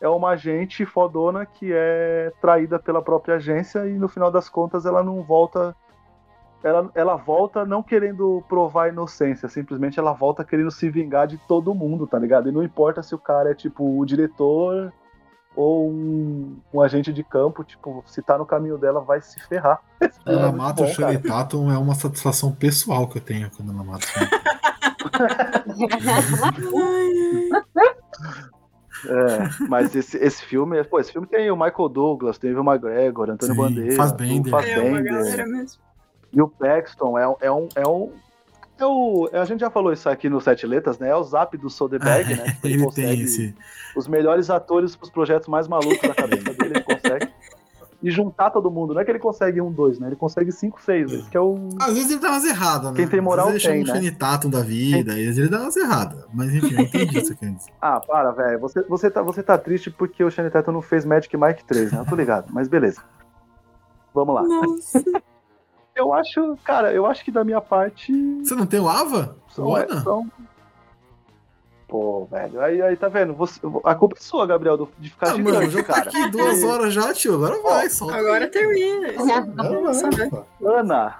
é 0.00 0.08
uma 0.08 0.30
agente 0.30 0.84
fodona 0.84 1.46
que 1.46 1.72
é 1.72 2.30
traída 2.40 2.78
pela 2.78 3.00
própria 3.00 3.36
agência 3.36 3.86
e 3.88 3.94
no 3.94 4.06
final 4.06 4.30
das 4.30 4.48
contas 4.48 4.84
ela 4.84 5.02
não 5.02 5.22
volta. 5.22 5.74
Ela, 6.62 6.90
ela 6.94 7.16
volta 7.16 7.64
não 7.66 7.82
querendo 7.82 8.42
provar 8.48 8.88
inocência, 8.88 9.48
simplesmente 9.48 9.98
ela 9.98 10.12
volta 10.12 10.44
querendo 10.44 10.70
se 10.70 10.88
vingar 10.88 11.26
de 11.26 11.36
todo 11.46 11.74
mundo, 11.74 12.06
tá 12.06 12.18
ligado? 12.18 12.48
E 12.48 12.52
não 12.52 12.62
importa 12.62 13.02
se 13.02 13.14
o 13.14 13.18
cara 13.18 13.50
é 13.50 13.54
tipo 13.54 13.98
o 13.98 14.04
diretor 14.06 14.90
ou 15.56 15.88
um, 15.90 16.56
um 16.72 16.80
agente 16.80 17.12
de 17.12 17.22
campo, 17.22 17.62
tipo, 17.64 18.02
se 18.06 18.22
tá 18.22 18.36
no 18.36 18.46
caminho 18.46 18.78
dela, 18.78 19.00
vai 19.00 19.20
se 19.20 19.40
ferrar. 19.40 19.80
É 20.26 20.32
Ela 20.32 20.42
muito 20.48 20.56
mata 20.58 20.82
o 20.82 20.86
bom, 20.86 20.94
cara. 20.94 21.12
Shirley 21.12 21.18
Tatum 21.18 21.70
é 21.72 21.78
uma 21.78 21.94
satisfação 21.94 22.52
pessoal 22.52 23.08
que 23.08 23.18
eu 23.18 23.22
tenho 23.22 23.50
quando 23.50 23.72
ela 23.72 23.84
mata 23.84 24.06
o 24.06 24.10
É, 29.06 29.66
mas 29.68 29.94
esse, 29.94 30.16
esse 30.16 30.42
filme, 30.44 30.82
pô, 30.84 30.98
esse 30.98 31.12
filme 31.12 31.26
tem 31.26 31.50
o 31.50 31.56
Michael 31.56 31.88
Douglas, 31.90 32.38
tem 32.38 32.54
o 32.56 32.78
Gregor, 32.78 33.28
Antônio 33.28 33.54
Sim, 33.54 33.60
Bandeira, 33.60 33.96
Fassbender. 33.96 34.54
o 34.54 34.58
É 34.58 34.60
uma 34.60 34.62
Fassbender. 34.62 35.04
galera 35.12 35.46
mesmo. 35.46 35.82
E 36.32 36.40
o 36.42 36.48
Paxton 36.48 37.18
é, 37.18 37.36
é 37.42 37.52
um. 37.52 37.68
É 37.76 37.86
um 37.86 38.10
é 38.78 38.84
o, 38.86 39.28
a 39.32 39.44
gente 39.44 39.60
já 39.60 39.70
falou 39.70 39.92
isso 39.92 40.08
aqui 40.08 40.28
no 40.28 40.40
Sete 40.40 40.66
Letras, 40.66 40.98
né? 40.98 41.08
É 41.08 41.16
o 41.16 41.22
zap 41.22 41.56
do 41.56 41.70
Soderbergh, 41.70 42.34
né? 42.34 42.44
Tipo, 42.52 42.66
Ele 42.66 42.76
tem 42.76 42.84
consegue 42.84 43.22
esse. 43.22 43.54
os 43.96 44.08
melhores 44.08 44.50
atores 44.50 44.96
pros 44.96 45.10
projetos 45.10 45.48
mais 45.48 45.68
malucos 45.68 46.00
da 46.08 46.14
cabeça 46.14 46.52
dele, 46.54 46.74
ele 46.76 46.82
consegue. 46.82 47.28
E 48.02 48.10
juntar 48.10 48.50
todo 48.50 48.70
mundo. 48.70 48.92
Não 48.92 49.00
é 49.00 49.04
que 49.04 49.10
ele 49.10 49.18
consegue 49.18 49.62
um, 49.62 49.72
dois, 49.72 49.98
né? 49.98 50.08
Ele 50.08 50.16
consegue 50.16 50.52
cinco, 50.52 50.82
seis. 50.82 51.10
Esse 51.10 51.30
que 51.30 51.36
é 51.36 51.40
o. 51.40 51.70
Às 51.80 51.94
vezes 51.94 52.10
ele 52.10 52.20
dá 52.20 52.32
umas 52.32 52.44
erradas, 52.44 52.90
né? 52.90 52.96
Quem 52.96 53.08
tem 53.08 53.20
moral 53.20 53.46
Às 53.46 53.52
vezes 53.54 53.66
ele 53.68 53.76
tem, 53.76 53.86
chama 53.86 53.98
um 53.98 54.02
né? 54.02 54.08
Shane 54.08 54.18
Tatum 54.18 54.50
da 54.50 54.60
vida, 54.60 55.12
às 55.12 55.18
vezes 55.18 55.38
ele 55.38 55.48
dá 55.48 55.60
umas 55.60 55.76
erradas. 55.76 56.24
Mas 56.34 56.54
enfim, 56.54 56.74
eu 56.74 56.80
entendi 56.80 57.18
isso 57.18 57.28
que 57.28 57.32
eu 57.32 57.36
quero 57.38 57.54
dizer. 57.54 57.72
Ah, 57.80 58.00
para, 58.00 58.30
velho. 58.32 58.58
Você, 58.58 58.82
você, 58.82 59.10
tá, 59.10 59.22
você 59.22 59.42
tá 59.42 59.56
triste 59.56 59.90
porque 59.90 60.22
o 60.22 60.30
Shane 60.30 60.50
Tatum 60.50 60.72
não 60.72 60.82
fez 60.82 61.04
Magic 61.06 61.34
Mike 61.34 61.64
3, 61.64 61.92
né? 61.92 62.00
Eu 62.00 62.04
tô 62.04 62.14
ligado, 62.14 62.52
mas 62.52 62.68
beleza. 62.68 63.00
Vamos 64.12 64.34
lá. 64.34 64.42
Nossa. 64.42 65.02
Eu 65.94 66.12
acho, 66.12 66.58
cara, 66.64 66.92
eu 66.92 67.06
acho 67.06 67.24
que 67.24 67.30
da 67.30 67.44
minha 67.44 67.60
parte. 67.60 68.12
Você 68.42 68.54
não 68.54 68.66
tem 68.66 68.80
o 68.80 68.88
Ava? 68.88 69.36
São, 69.48 69.76
é, 69.78 69.82
Ana? 69.84 70.00
são... 70.02 70.30
Pô, 71.86 72.24
velho. 72.24 72.60
Aí, 72.60 72.82
aí 72.82 72.96
tá 72.96 73.08
vendo? 73.08 73.34
Você, 73.34 73.60
a 73.84 73.94
culpa 73.94 74.16
é 74.18 74.20
sua, 74.20 74.46
Gabriel, 74.46 74.88
de 74.98 75.10
ficar 75.10 75.28
Ah, 75.28 75.38
mano, 75.38 75.62
gigante, 75.62 75.70
já 75.70 75.82
tá 75.84 75.92
cara. 75.94 76.08
aqui 76.08 76.30
duas 76.30 76.64
horas 76.64 76.92
já, 76.92 77.14
tio. 77.14 77.34
Agora 77.34 77.62
vai, 77.62 77.88
solta. 77.88 78.16
Agora 78.16 78.48
termina. 78.48 79.12
Pô. 80.30 80.66
Ana, 80.68 81.16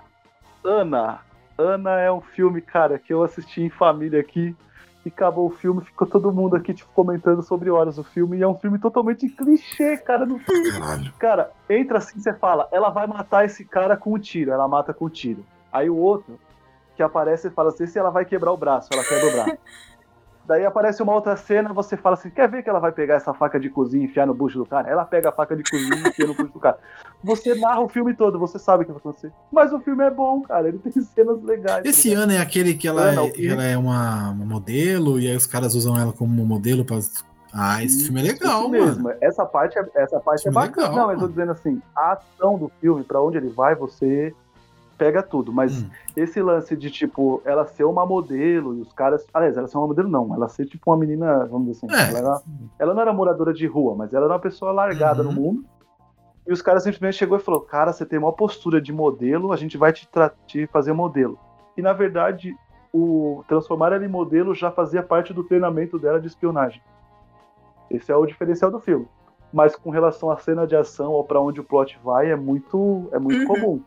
Ana, 0.65 1.21
Ana 1.57 2.01
é 2.01 2.11
um 2.11 2.21
filme, 2.21 2.61
cara, 2.61 2.99
que 2.99 3.13
eu 3.13 3.23
assisti 3.23 3.63
em 3.63 3.71
família 3.71 4.19
aqui. 4.19 4.57
E 5.05 5.09
acabou 5.09 5.47
o 5.47 5.51
filme, 5.51 5.85
ficou 5.85 6.07
todo 6.07 6.33
mundo 6.33 6.57
aqui 6.57 6.73
tipo, 6.73 6.91
comentando 6.95 7.43
sobre 7.43 7.71
horas 7.71 7.99
o 7.99 8.05
filme. 8.05 8.39
E 8.39 8.43
é 8.43 8.49
um 8.49 8.57
filme 8.57 8.79
totalmente 8.79 9.29
clichê, 9.29 9.99
cara. 9.99 10.25
Não... 10.25 10.39
Caralho. 10.39 11.13
Cara, 11.19 11.51
entra 11.69 11.99
assim, 11.99 12.19
você 12.19 12.33
fala, 12.33 12.69
ela 12.73 12.89
vai 12.89 13.07
matar 13.07 13.45
esse 13.45 13.65
cara 13.65 13.97
com 13.97 14.15
um 14.15 14.19
tiro. 14.19 14.51
Ela 14.51 14.67
mata 14.67 14.95
com 14.95 15.05
um 15.05 15.11
tiro. 15.11 15.45
Aí 15.71 15.91
o 15.91 15.97
outro 15.97 16.39
que 16.97 17.03
aparece 17.03 17.49
e 17.49 17.51
fala 17.51 17.71
assim, 17.71 17.87
se 17.87 17.99
ela 17.99 18.11
vai 18.11 18.25
quebrar 18.25 18.53
o 18.53 18.57
braço, 18.57 18.89
ela 18.93 19.05
quebra 19.05 19.27
o 19.27 19.33
braço. 19.33 19.59
Daí 20.47 20.65
aparece 20.67 21.03
uma 21.03 21.15
outra 21.15 21.37
cena, 21.37 21.73
você 21.73 21.97
fala 21.97 22.15
assim, 22.15 22.29
quer 22.29 22.49
ver 22.51 22.63
que 22.63 22.69
ela 22.69 22.79
vai 22.79 22.93
pegar 22.93 23.15
essa 23.15 23.33
faca 23.33 23.59
de 23.59 23.71
cozinha 23.71 24.03
e 24.05 24.07
enfiar 24.07 24.27
no 24.27 24.35
bucho 24.35 24.59
do 24.59 24.67
cara? 24.67 24.89
Ela 24.91 25.05
pega 25.05 25.31
a 25.31 25.33
faca 25.33 25.57
de 25.57 25.63
cozinha 25.63 25.97
e 26.05 26.09
enfia 26.11 26.27
no 26.27 26.35
bucho 26.35 26.53
do 26.53 26.61
cara. 26.61 26.79
Você 27.23 27.55
narra 27.55 27.81
o 27.81 27.89
filme 27.89 28.13
todo, 28.15 28.39
você 28.39 28.59
sabe 28.59 28.83
o 28.83 28.87
que 28.87 28.93
vai 28.93 28.99
acontecer. 29.01 29.33
Mas 29.51 29.73
o 29.73 29.81
filme 29.81 30.05
é 30.05 30.11
bom, 30.11 30.43
cara, 30.43 30.69
ele 30.69 30.79
tem 30.79 30.93
cenas 31.03 31.43
legais. 31.43 31.85
Esse 31.87 32.13
ano 32.13 32.33
é 32.33 32.39
aquele 32.39 32.75
que 32.75 32.87
ela, 32.87 33.03
Ana, 33.03 33.23
é, 33.23 33.47
ela 33.47 33.65
é 33.65 33.77
uma, 33.79 34.31
uma 34.33 34.45
modelo 34.45 35.19
e 35.19 35.27
aí 35.29 35.35
os 35.37 35.47
caras 35.47 35.75
usam 35.75 35.97
ela 35.99 36.13
como 36.13 36.45
modelo 36.45 36.85
pra. 36.85 36.99
Ah, 37.57 37.83
esse 37.85 38.05
filme 38.07 38.21
é 38.21 38.25
legal, 38.33 38.63
Isso 38.63 38.71
mano. 38.71 38.85
mesmo, 38.87 39.13
essa 39.21 39.47
parte 39.47 39.79
é, 39.79 39.87
essa 39.95 40.19
parte 40.21 40.41
é 40.41 40.51
Filme 40.51 40.55
bacana. 40.57 40.89
legal, 40.89 41.01
Não, 41.01 41.07
mas 41.07 41.15
eu 41.15 41.21
tô 41.23 41.29
dizendo 41.29 41.53
assim, 41.53 41.81
a 41.97 42.13
ação 42.15 42.59
do 42.59 42.69
filme, 42.81 43.05
pra 43.05 43.23
onde 43.23 43.37
ele 43.39 43.49
vai, 43.49 43.75
você 43.77 44.35
pega 44.97 45.23
tudo. 45.23 45.53
Mas 45.53 45.83
Hum. 45.83 45.91
esse 46.17 46.41
lance 46.43 46.77
de, 46.77 46.91
tipo, 46.91 47.41
ela 47.45 47.67
ser 47.67 47.85
uma 47.85 48.05
modelo 48.07 48.77
e 48.77 48.81
os 48.81 48.93
caras. 48.93 49.27
Aliás, 49.35 49.57
ela 49.57 49.67
ser 49.67 49.77
uma 49.79 49.87
modelo, 49.87 50.09
não. 50.09 50.35
Ela 50.35 50.49
ser, 50.49 50.67
tipo, 50.67 50.91
uma 50.91 50.97
menina, 50.97 51.45
vamos 51.47 51.69
dizer 51.69 51.87
assim. 51.87 51.95
É. 51.97 52.09
Ela, 52.11 52.19
era- 52.19 52.43
ela 52.79 52.95
não 52.95 53.03
era 53.03 53.13
moradora 53.13 53.53
de 53.53 53.67
rua, 53.67 53.95
mas 53.95 54.13
ela 54.15 54.25
era 54.27 54.35
uma 54.35 54.41
pessoa 54.41 54.73
largada 54.73 55.23
Uhum. 55.23 55.33
no 55.33 55.41
mundo. 55.41 55.65
E 56.47 56.53
os 56.53 56.61
caras 56.61 56.83
simplesmente 56.83 57.17
chegou 57.17 57.39
e 57.39 57.41
falou: 57.41 57.61
Cara, 57.61 57.93
você 57.93 58.05
tem 58.05 58.19
uma 58.19 58.33
postura 58.33 58.81
de 58.81 58.93
modelo, 58.93 59.53
a 59.53 59.57
gente 59.57 59.77
vai 59.79 59.93
te, 59.93 60.09
te 60.47 60.67
fazer 60.67 60.93
modelo. 60.93 61.39
E 61.77 61.81
na 61.83 61.93
verdade, 61.93 62.55
o 62.93 63.43
transformar 63.49 63.93
ela 63.93 64.05
em 64.05 64.09
modelo 64.09 64.55
já 64.55 64.71
fazia 64.71 65.03
parte 65.03 65.33
do 65.33 65.43
treinamento 65.43 65.99
dela 65.99 66.21
de 66.21 66.27
espionagem. 66.29 66.81
Esse 67.91 68.11
é 68.13 68.17
o 68.17 68.27
diferencial 68.27 68.71
do 68.71 68.79
filme. 68.81 69.07
Mas 69.53 69.77
com 69.77 69.91
relação 69.91 70.31
à 70.31 70.37
cena 70.37 70.67
de 70.67 70.75
ação 70.75 71.13
ou 71.13 71.23
pra 71.25 71.41
onde 71.41 71.61
o 71.61 71.65
plot 71.65 71.99
vai, 72.03 72.31
é 72.31 72.37
muito, 72.37 73.09
é 73.13 73.19
muito 73.19 73.41
Uhum. 73.41 73.47
comum, 73.47 73.81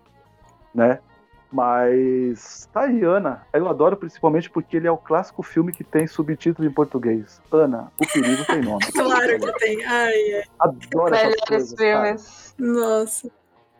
né? 0.77 0.99
Mas 1.51 2.69
tá 2.71 2.81
aí, 2.81 3.03
Ana. 3.03 3.41
Eu 3.51 3.67
adoro 3.67 3.97
principalmente 3.97 4.49
porque 4.49 4.77
ele 4.77 4.87
é 4.87 4.91
o 4.91 4.97
clássico 4.97 5.41
filme 5.41 5.71
que 5.71 5.83
tem 5.83 6.05
subtítulo 6.05 6.67
em 6.67 6.71
português. 6.71 7.41
Ana, 7.51 7.91
o 7.99 8.05
perigo 8.05 8.45
tem 8.45 8.61
nome. 8.61 8.85
Claro 8.93 9.39
que 9.39 9.59
tem. 9.59 9.83
Ai, 9.83 10.33
ai. 10.33 10.43
Adoro 10.59 11.15
essas 11.15 11.23
Melhores 11.23 11.45
coisas, 11.47 11.73
cara. 11.73 12.05
filmes. 12.05 12.55
Nossa. 12.57 13.31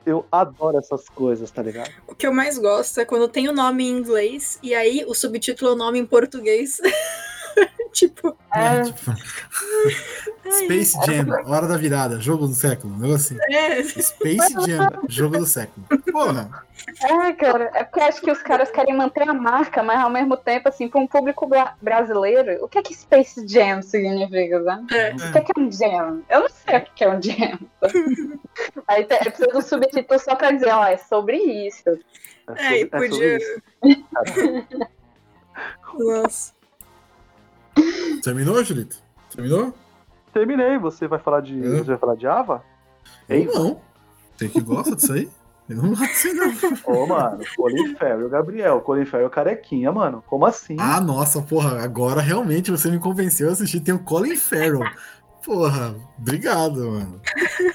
Eu 0.05 0.25
adoro 0.31 0.77
essas 0.77 1.09
coisas, 1.09 1.51
tá 1.51 1.61
ligado? 1.61 1.91
O 2.07 2.15
que 2.15 2.25
eu 2.25 2.33
mais 2.33 2.57
gosto 2.57 2.99
é 3.01 3.05
quando 3.05 3.27
tem 3.27 3.49
o 3.49 3.53
nome 3.53 3.83
em 3.83 3.91
inglês 3.91 4.57
e 4.63 4.73
aí 4.73 5.03
o 5.05 5.13
subtítulo 5.13 5.71
é 5.71 5.73
o 5.73 5.77
nome 5.77 5.99
em 5.99 6.05
português. 6.05 6.79
tipo, 7.91 8.37
É, 8.53 8.81
tipo, 8.83 9.11
Space 10.63 10.97
Jam, 11.05 11.27
Hora 11.45 11.67
da 11.67 11.77
Virada, 11.77 12.19
jogo 12.19 12.47
do 12.47 12.53
século. 12.53 12.93
Um 12.93 12.99
negócio 12.99 13.37
assim. 13.41 13.53
é. 13.53 13.83
Space 13.83 14.53
Jam, 14.65 14.87
jogo 15.09 15.37
do 15.39 15.45
século. 15.45 15.85
Porra, 16.11 16.65
é, 17.03 17.33
cara. 17.33 17.69
É 17.73 17.83
porque 17.83 17.99
eu 17.99 18.03
acho 18.05 18.21
que 18.21 18.31
os 18.31 18.41
caras 18.41 18.71
querem 18.71 18.95
manter 18.95 19.27
a 19.27 19.33
marca, 19.33 19.83
mas 19.83 19.99
ao 19.99 20.09
mesmo 20.09 20.37
tempo, 20.37 20.69
assim, 20.69 20.87
para 20.87 21.01
um 21.01 21.07
público 21.07 21.45
bra- 21.47 21.75
brasileiro, 21.81 22.63
o 22.63 22.67
que 22.69 22.77
é 22.77 22.81
que 22.81 22.93
Space 22.93 23.45
Jam 23.47 23.81
significa, 23.81 24.63
sabe? 24.63 24.95
É. 24.95 25.13
O 25.13 25.31
que 25.31 25.37
é, 25.37 25.41
que 25.41 25.51
é 25.57 25.59
um 25.61 25.71
jam? 25.71 26.23
Eu 26.29 26.39
não 26.41 26.49
sei 26.49 26.77
o 26.77 26.85
que 26.95 27.03
é 27.03 27.09
um 27.09 27.21
jam. 27.21 27.59
Aí 28.87 29.03
tem- 29.03 29.19
precisa 29.19 29.47
do 29.49 29.61
subtítulo 29.61 30.19
só 30.19 30.35
pra 30.35 30.51
dizer, 30.51 30.69
ó, 30.71 30.85
é 30.85 30.97
sobre 30.97 31.37
isso. 31.37 31.99
É, 32.55 32.77
e 32.77 32.89
sobre 32.89 33.09
podia. 33.09 33.37
isso. 33.37 33.61
Nossa. 35.99 36.56
Terminou, 38.23 38.63
Julito? 38.63 38.97
Terminou? 39.33 39.73
Terminei. 40.33 40.77
Você 40.77 41.07
vai 41.07 41.19
falar 41.19 41.41
de. 41.41 41.59
É. 41.59 41.69
Você 41.77 41.83
vai 41.91 41.97
falar 41.97 42.15
de 42.15 42.27
Ava? 42.27 42.63
Eu 43.29 43.45
não. 43.45 43.81
Tem 44.37 44.49
que 44.49 44.61
gosta 44.61 44.95
disso 44.95 45.13
aí? 45.13 45.29
Eu 45.69 45.77
não 45.77 45.89
gosto 45.89 46.03
disso 46.05 46.33
não. 46.85 46.93
Ô, 46.95 47.07
mano, 47.07 47.39
Colin 47.55 47.95
Farrell, 47.95 48.29
Gabriel. 48.29 48.81
Colin 48.81 49.05
Farrell 49.05 49.29
carequinha, 49.29 49.91
mano. 49.91 50.23
Como 50.27 50.45
assim? 50.45 50.77
Ah, 50.79 51.01
nossa, 51.01 51.41
porra, 51.41 51.81
agora 51.83 52.21
realmente 52.21 52.71
você 52.71 52.89
me 52.89 52.99
convenceu 52.99 53.49
a 53.49 53.51
assistir. 53.53 53.79
Tem 53.81 53.93
o 53.93 53.99
Colin 53.99 54.35
Farrell. 54.35 54.81
Porra, 55.45 55.95
obrigado, 56.19 56.91
mano. 56.91 57.21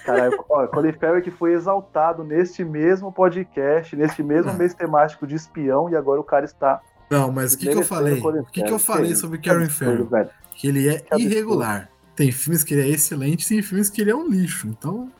Caralho, 0.05 0.45
ó, 0.49 0.67
Colin 0.67 0.93
Farrell 0.93 1.23
que 1.23 1.31
foi 1.31 1.53
exaltado 1.55 2.23
neste 2.23 2.63
mesmo 2.65 3.11
podcast, 3.11 3.97
neste 3.97 4.23
mesmo 4.23 4.51
Ah. 4.51 4.55
mês 4.55 4.75
temático 4.75 5.27
de 5.27 5.35
espião, 5.35 5.89
e 5.89 5.97
agora 5.97 6.21
o 6.21 6.25
cara 6.25 6.45
está. 6.45 6.81
Não, 7.13 7.31
mas 7.33 7.53
o 7.55 7.59
que, 7.59 7.69
que 7.69 7.77
eu 7.77 7.83
falei? 7.83 8.21
O 8.21 8.45
que, 8.45 8.63
que 8.63 8.73
eu 8.73 8.79
falei 8.79 9.15
sobre 9.15 9.39
Karen 9.39 9.69
Farrell? 9.69 10.09
Que 10.57 10.69
ele 10.69 10.89
é 10.89 11.03
irregular. 11.17 11.89
Tem 12.17 12.31
filmes 12.33 12.63
que 12.65 12.75
ele 12.75 12.83
é 12.83 12.89
excelente, 12.89 13.49
tem 13.49 13.63
filmes 13.63 13.89
que 13.89 14.01
ele 14.01 14.11
é 14.11 14.15
um 14.17 14.29
lixo. 14.29 14.67
Então. 14.69 15.11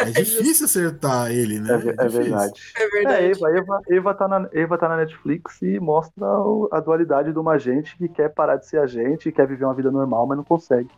É 0.00 0.10
difícil 0.22 0.66
acertar 0.66 1.30
ele, 1.30 1.58
né? 1.60 1.74
É, 1.74 1.78
ve- 1.78 1.88
é 1.90 1.92
difícil. 1.92 2.20
verdade. 2.22 2.60
É 2.76 2.82
É, 2.82 2.88
verdade. 2.88 3.24
Eva, 3.26 3.56
Eva, 3.58 3.80
Eva, 3.90 4.14
tá 4.14 4.28
na, 4.28 4.48
Eva 4.52 4.78
tá 4.78 4.88
na 4.88 4.96
Netflix 4.98 5.60
e 5.62 5.78
mostra 5.80 6.24
o- 6.26 6.68
a 6.72 6.80
dualidade 6.80 7.32
de 7.32 7.38
uma 7.38 7.58
gente 7.58 7.96
que 7.96 8.08
quer 8.08 8.28
parar 8.30 8.56
de 8.56 8.66
ser 8.66 8.78
agente 8.78 9.28
e 9.28 9.32
quer 9.32 9.46
viver 9.46 9.64
uma 9.64 9.74
vida 9.74 9.90
normal, 9.90 10.26
mas 10.26 10.36
não 10.36 10.44
consegue. 10.44 10.90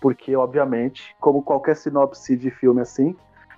Porque, 0.00 0.34
obviamente, 0.34 1.14
como 1.20 1.42
qualquer 1.42 1.76
sinopse 1.76 2.36
de 2.36 2.50
filme 2.50 2.80
assim, 2.80 3.14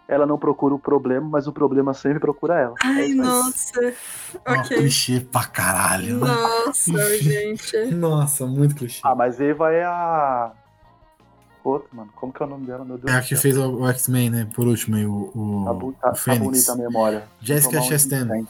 ela 0.07 0.27
não 0.27 0.39
procura 0.39 0.75
o 0.75 0.79
problema, 0.79 1.27
mas 1.29 1.47
o 1.47 1.53
problema 1.53 1.95
sempre 1.95 2.21
procura 2.21 2.59
ela. 2.61 2.75
Ai, 2.83 3.15
mas- 3.15 3.27
nossa. 3.27 3.95
Uma 4.47 4.61
Ok. 4.61 4.77
clichê 4.77 5.21
pra 5.21 5.45
caralho. 5.45 6.19
né? 6.21 6.27
Nossa, 6.27 6.93
gente. 7.23 7.77
Nossa, 7.95 8.47
muito 8.47 8.75
clichê. 8.75 9.01
Ah, 9.03 9.15
mas 9.15 9.41
Eva 9.41 9.73
é 9.73 9.85
a. 9.85 10.53
Outra, 11.63 11.89
mano. 11.95 12.11
Como 12.17 12.31
que 12.31 12.43
é 12.43 12.47
o 12.47 12.49
nome 12.49 12.67
dela, 12.67 12.85
meu 12.85 12.99
Deus 12.99 13.11
É 13.11 13.19
a 13.19 13.23
que 13.23 13.35
fez 13.37 13.57
o 13.57 13.87
X-Men, 13.89 14.29
né? 14.29 14.49
Por 14.55 14.67
último 14.67 14.97
aí, 14.97 15.07
o, 15.07 15.31
o, 15.35 15.63
Tá, 15.65 15.73
bu- 15.73 15.93
tá- 15.95 16.11
o 16.11 16.15
tá 16.15 16.35
bonita 16.35 16.73
a 16.73 16.77
memória. 16.77 17.25
Jessica 17.41 17.79
um 17.79 17.83
Chastain. 17.83 18.25
incêndio. 18.25 18.49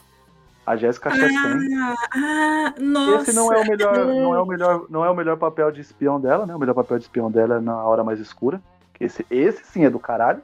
A 0.66 0.74
Jessica 0.76 1.10
Chastain. 1.10 1.74
Ah, 1.80 1.94
ah, 2.12 2.74
nossa. 2.80 3.22
Esse 3.30 3.32
não 3.36 3.52
é 3.52 3.60
o 3.60 3.66
melhor, 3.68 3.96
não 4.06 4.34
é 4.34 4.40
o 4.42 4.46
melhor, 4.46 4.86
não 4.90 5.04
é 5.04 5.10
o 5.10 5.14
melhor 5.14 5.36
papel 5.36 5.70
de 5.70 5.80
espião 5.80 6.20
dela, 6.20 6.44
né? 6.44 6.56
O 6.56 6.58
melhor 6.58 6.74
papel 6.74 6.98
de 6.98 7.04
espião 7.04 7.30
dela 7.30 7.56
é 7.58 7.60
na 7.60 7.76
hora 7.84 8.02
mais 8.02 8.18
escura. 8.18 8.60
Esse, 8.98 9.24
esse 9.30 9.64
sim 9.66 9.84
é 9.84 9.90
do 9.90 10.00
caralho, 10.00 10.42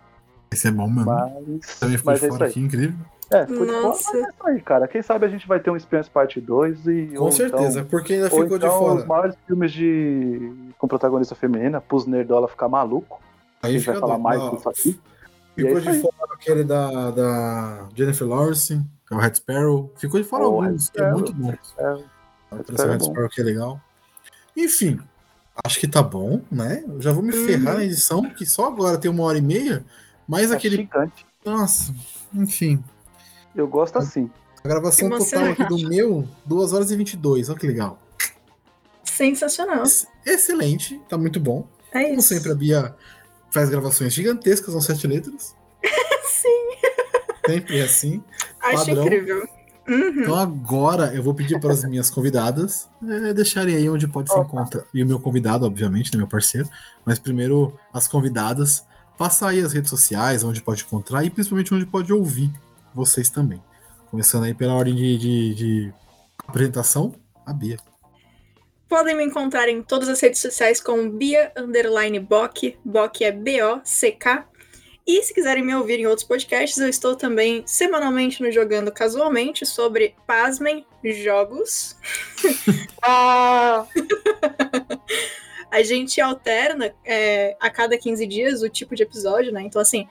Esse 0.53 0.69
é 0.69 0.71
bom 0.71 0.89
mesmo. 0.89 1.05
mas, 1.07 1.79
Também 1.79 1.99
foi 1.99 2.13
mas 2.15 2.23
é 2.25 2.29
fora 2.29 2.45
aí. 2.47 2.51
aqui, 2.51 2.61
incrível. 2.61 2.97
É, 3.31 3.47
ficou 3.47 3.65
de 3.65 3.73
fora, 3.73 3.83
Nossa. 3.83 4.11
mas 4.13 4.23
é 4.23 4.29
isso 4.29 4.47
aí, 4.47 4.61
cara. 4.61 4.89
Quem 4.89 5.03
sabe 5.03 5.27
a 5.27 5.29
gente 5.29 5.47
vai 5.47 5.61
ter 5.61 5.71
um 5.71 5.77
Espiões 5.77 6.09
Parte 6.09 6.41
2 6.41 6.87
e. 6.89 7.07
Com 7.17 7.25
ou 7.25 7.33
certeza, 7.33 7.79
Então, 7.81 7.91
porque 7.91 8.15
ainda 8.15 8.25
ou 8.27 8.43
ficou 8.43 8.57
então 8.57 8.59
de 8.59 8.67
fora. 8.79 8.95
os 9.01 9.05
maiores 9.07 9.37
filmes 9.47 9.73
de 9.73 10.53
com 10.79 10.89
protagonista 10.89 11.35
feminina, 11.35 11.81
pros 11.81 12.07
nerdola 12.07 12.49
ficar 12.49 12.69
maluco. 12.69 13.21
A 13.63 13.67
Aí 13.69 13.75
gente 13.75 13.87
vai 13.87 13.95
fica 13.95 14.07
falar 14.07 14.19
doido. 14.19 14.41
mais 14.41 14.51
disso 14.57 14.69
aqui. 14.69 15.01
E 15.57 15.61
é 15.61 15.65
Ficou 15.65 15.79
isso 15.79 15.83
de 15.91 15.97
aí. 15.97 16.01
fora 16.03 16.35
aquele 16.35 16.65
da, 16.65 17.11
da 17.11 17.89
Jennifer 17.95 18.27
Lawrence, 18.27 18.81
que 19.07 19.15
é 19.15 19.17
o 19.17 19.21
Red 19.21 19.35
Sparrow. 19.35 19.93
Ficou 19.97 20.19
de 20.21 20.27
fora 20.27 20.45
Oh, 20.49 20.63
alguns, 20.63 20.87
Red 20.89 20.93
que 20.95 21.01
é 21.03 21.13
muito 21.13 21.33
bom. 21.35 21.51
É, 21.51 21.59
Sparrow 21.63 22.05
é 22.53 22.93
Red. 22.93 23.01
Sparrow 23.05 23.29
que 23.29 23.41
é 23.41 23.45
legal. 23.45 23.81
Enfim, 24.57 24.99
acho 25.65 25.79
que 25.79 25.87
tá 25.87 26.03
bom, 26.03 26.41
né? 26.51 26.83
Eu 26.89 27.01
já 27.01 27.13
vou 27.13 27.23
me 27.23 27.33
ferrar 27.33 27.75
Uhum. 27.75 27.79
na 27.81 27.85
edição, 27.85 28.23
que 28.31 28.45
só 28.47 28.67
agora 28.69 28.99
tem 28.99 29.11
uma 29.11 29.23
hora 29.25 29.39
e 29.39 29.43
meia, 29.43 29.85
mas 30.31 30.53
é 30.53 30.55
aquele. 30.55 30.77
gigante. 30.77 31.27
Nossa, 31.45 31.93
enfim. 32.33 32.83
Eu 33.55 33.67
gosto 33.67 33.99
assim. 33.99 34.31
A 34.63 34.69
gravação 34.69 35.11
total 35.11 35.47
aqui 35.47 35.65
do 35.65 35.89
meu, 35.89 36.29
2 36.45 36.73
horas 36.73 36.91
e 36.93 36.97
22. 36.97 37.49
Olha 37.49 37.59
que 37.59 37.67
legal. 37.67 37.99
Sensacional. 39.03 39.83
Excelente, 40.25 41.01
tá 41.09 41.19
muito 41.19 41.41
bom. 41.41 41.67
É 41.93 42.05
Como 42.05 42.21
isso. 42.21 42.29
sempre, 42.29 42.53
a 42.53 42.55
Bia 42.55 42.95
faz 43.51 43.69
gravações 43.69 44.13
gigantescas, 44.15 44.73
são 44.73 44.81
sete 44.81 45.07
letras. 45.09 45.57
Sim. 46.31 46.71
Sempre 47.47 47.81
é 47.81 47.83
assim. 47.83 48.23
Acho 48.63 48.87
padrão. 48.87 49.05
incrível. 49.05 49.49
Uhum. 49.89 50.23
Então 50.23 50.37
agora 50.37 51.13
eu 51.13 51.23
vou 51.25 51.35
pedir 51.35 51.59
para 51.59 51.73
as 51.73 51.83
minhas 51.83 52.09
convidadas 52.09 52.89
é, 53.03 53.35
deixarem 53.35 53.75
aí 53.75 53.91
onde 53.91 54.07
pode 54.07 54.31
se 54.31 54.39
encontrar. 54.39 54.85
E 54.95 55.03
o 55.03 55.07
meu 55.07 55.19
convidado, 55.19 55.67
obviamente, 55.67 56.13
né, 56.13 56.19
meu 56.19 56.29
parceiro. 56.29 56.69
Mas 57.05 57.19
primeiro 57.19 57.77
as 57.93 58.07
convidadas. 58.07 58.85
Passar 59.21 59.49
aí 59.51 59.61
as 59.61 59.75
redes 59.75 59.91
sociais, 59.91 60.43
onde 60.43 60.63
pode 60.63 60.83
encontrar 60.83 61.23
e 61.23 61.29
principalmente 61.29 61.75
onde 61.75 61.85
pode 61.85 62.11
ouvir 62.11 62.51
vocês 62.95 63.29
também. 63.29 63.63
Começando 64.11 64.45
aí 64.45 64.55
pela 64.55 64.73
ordem 64.73 64.95
de, 64.95 65.19
de- 65.19 65.55
de 65.55 65.95
apresentação, 66.49 67.15
a 67.45 67.53
Bia. 67.53 67.77
Podem 68.89 69.15
me 69.15 69.23
encontrar 69.23 69.69
em 69.69 69.83
todas 69.83 70.09
as 70.09 70.19
redes 70.21 70.41
sociais 70.41 70.81
com 70.81 71.11
Bia 71.11 71.53
Underline 71.55 72.19
Bock. 72.19 72.79
Bock 72.83 73.23
é 73.23 73.31
B-O-C-K. 73.31 74.47
E 75.07 75.23
se 75.23 75.35
quiserem 75.35 75.63
me 75.67 75.75
ouvir 75.75 76.01
em 76.01 76.07
outros 76.07 76.27
podcasts, 76.27 76.79
eu 76.79 76.89
estou 76.89 77.15
também 77.15 77.63
semanalmente 77.67 78.43
no 78.43 78.51
Jogando 78.51 78.91
Casualmente 78.91 79.67
sobre, 79.67 80.15
pasmem, 80.27 80.87
jogos. 81.05 81.95
Ah, 83.03 83.87
A 85.71 85.83
gente 85.83 86.21
alterna 86.21 86.95
é, 87.05 87.57
a 87.61 87.71
cada 87.71 87.97
15 87.97 88.27
dias 88.27 88.63
o 88.63 88.69
tipo 88.69 88.95
de 88.95 89.03
episódio, 89.03 89.53
né? 89.53 89.63
Então, 89.63 89.81
assim, 89.81 90.09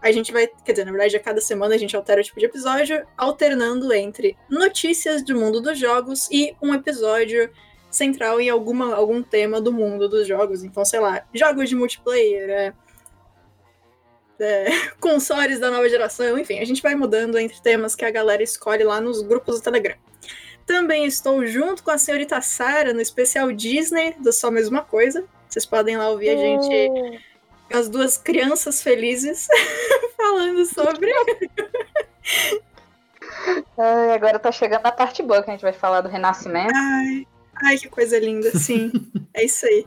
a 0.00 0.12
gente 0.12 0.32
vai. 0.32 0.46
Quer 0.64 0.72
dizer, 0.72 0.84
na 0.84 0.92
verdade, 0.92 1.16
a 1.16 1.20
cada 1.20 1.40
semana 1.40 1.74
a 1.74 1.78
gente 1.78 1.96
altera 1.96 2.20
o 2.20 2.24
tipo 2.24 2.38
de 2.38 2.46
episódio, 2.46 3.06
alternando 3.16 3.92
entre 3.92 4.36
notícias 4.48 5.22
do 5.22 5.34
mundo 5.36 5.60
dos 5.60 5.78
jogos 5.78 6.28
e 6.30 6.54
um 6.62 6.74
episódio 6.74 7.50
central 7.90 8.40
em 8.40 8.50
alguma, 8.50 8.94
algum 8.94 9.22
tema 9.22 9.60
do 9.60 9.72
mundo 9.72 10.08
dos 10.08 10.26
jogos. 10.26 10.62
Então, 10.62 10.84
sei 10.84 11.00
lá, 11.00 11.24
jogos 11.32 11.68
de 11.68 11.74
multiplayer, 11.74 12.50
é, 12.50 12.72
é, 14.40 14.66
consoles 15.00 15.58
da 15.58 15.70
nova 15.70 15.88
geração, 15.88 16.38
enfim, 16.38 16.58
a 16.58 16.64
gente 16.64 16.82
vai 16.82 16.94
mudando 16.94 17.38
entre 17.38 17.60
temas 17.60 17.94
que 17.94 18.04
a 18.04 18.10
galera 18.10 18.42
escolhe 18.42 18.84
lá 18.84 19.00
nos 19.00 19.22
grupos 19.22 19.56
do 19.56 19.62
Telegram. 19.62 19.96
Também 20.68 21.06
estou 21.06 21.46
junto 21.46 21.82
com 21.82 21.90
a 21.90 21.96
senhorita 21.96 22.42
Sara 22.42 22.92
no 22.92 23.00
especial 23.00 23.50
Disney 23.50 24.14
do 24.18 24.30
Só 24.30 24.50
Mesma 24.50 24.82
Coisa. 24.82 25.24
Vocês 25.48 25.64
podem 25.64 25.96
lá 25.96 26.10
ouvir 26.10 26.28
a 26.28 26.36
gente, 26.36 27.22
as 27.72 27.88
duas 27.88 28.18
crianças 28.18 28.82
felizes, 28.82 29.48
falando 30.14 30.66
sobre. 30.66 31.10
ai, 33.78 34.10
agora 34.12 34.38
tá 34.38 34.52
chegando 34.52 34.84
a 34.84 34.92
parte 34.92 35.22
boa 35.22 35.42
que 35.42 35.48
a 35.48 35.54
gente 35.54 35.62
vai 35.62 35.72
falar 35.72 36.02
do 36.02 36.08
Renascimento. 36.10 36.74
Ai, 36.76 37.26
ai 37.64 37.78
que 37.78 37.88
coisa 37.88 38.18
linda, 38.18 38.50
sim. 38.50 38.92
é 39.32 39.46
isso 39.46 39.64
aí. 39.64 39.86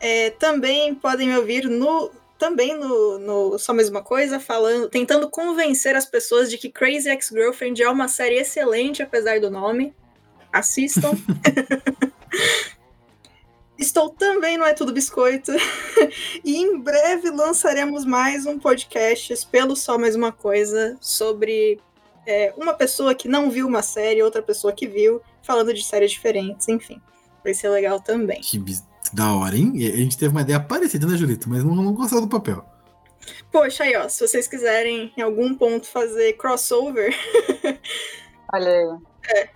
É, 0.00 0.30
também 0.30 0.92
podem 0.92 1.28
me 1.28 1.36
ouvir 1.36 1.68
no. 1.68 2.10
Também 2.38 2.76
no, 2.78 3.18
no 3.18 3.58
Só 3.58 3.72
Mesma 3.72 4.00
Coisa, 4.02 4.38
falando, 4.38 4.88
tentando 4.88 5.28
convencer 5.28 5.96
as 5.96 6.06
pessoas 6.06 6.48
de 6.48 6.56
que 6.56 6.70
Crazy 6.70 7.08
Ex-Girlfriend 7.08 7.82
é 7.82 7.90
uma 7.90 8.06
série 8.06 8.36
excelente, 8.36 9.02
apesar 9.02 9.40
do 9.40 9.50
nome. 9.50 9.92
Assistam. 10.52 11.12
Estou 13.76 14.10
também 14.10 14.56
no 14.56 14.64
É 14.64 14.72
Tudo 14.74 14.92
Biscoito. 14.92 15.52
e 16.44 16.56
em 16.56 16.78
breve 16.78 17.30
lançaremos 17.30 18.04
mais 18.04 18.46
um 18.46 18.58
podcast 18.58 19.46
pelo 19.46 19.76
Só 19.76 19.96
Mais 19.98 20.16
Uma 20.16 20.32
Coisa 20.32 20.96
sobre 21.00 21.80
é, 22.26 22.52
uma 22.56 22.74
pessoa 22.74 23.14
que 23.14 23.28
não 23.28 23.50
viu 23.50 23.66
uma 23.66 23.82
série, 23.82 24.22
outra 24.22 24.42
pessoa 24.42 24.72
que 24.72 24.86
viu, 24.86 25.20
falando 25.42 25.72
de 25.72 25.84
séries 25.84 26.10
diferentes, 26.10 26.68
enfim. 26.68 27.00
Vai 27.42 27.54
ser 27.54 27.68
legal 27.68 28.00
também. 28.00 28.40
Que 28.40 28.58
bis- 28.58 28.84
da 29.14 29.34
hora, 29.34 29.56
hein? 29.56 29.72
E 29.74 29.86
a 29.86 29.96
gente 29.96 30.16
teve 30.18 30.32
uma 30.32 30.42
ideia 30.42 30.60
parecida, 30.60 31.06
né, 31.06 31.16
Julito? 31.16 31.48
Mas 31.48 31.64
não, 31.64 31.74
não 31.74 31.92
gostava 31.92 32.22
do 32.22 32.28
papel. 32.28 32.64
Poxa, 33.50 33.84
aí, 33.84 33.96
ó, 33.96 34.08
se 34.08 34.26
vocês 34.26 34.46
quiserem 34.46 35.12
em 35.16 35.22
algum 35.22 35.54
ponto 35.54 35.86
fazer 35.86 36.34
crossover. 36.34 37.14
Olha 38.52 38.70
aí. 38.70 39.48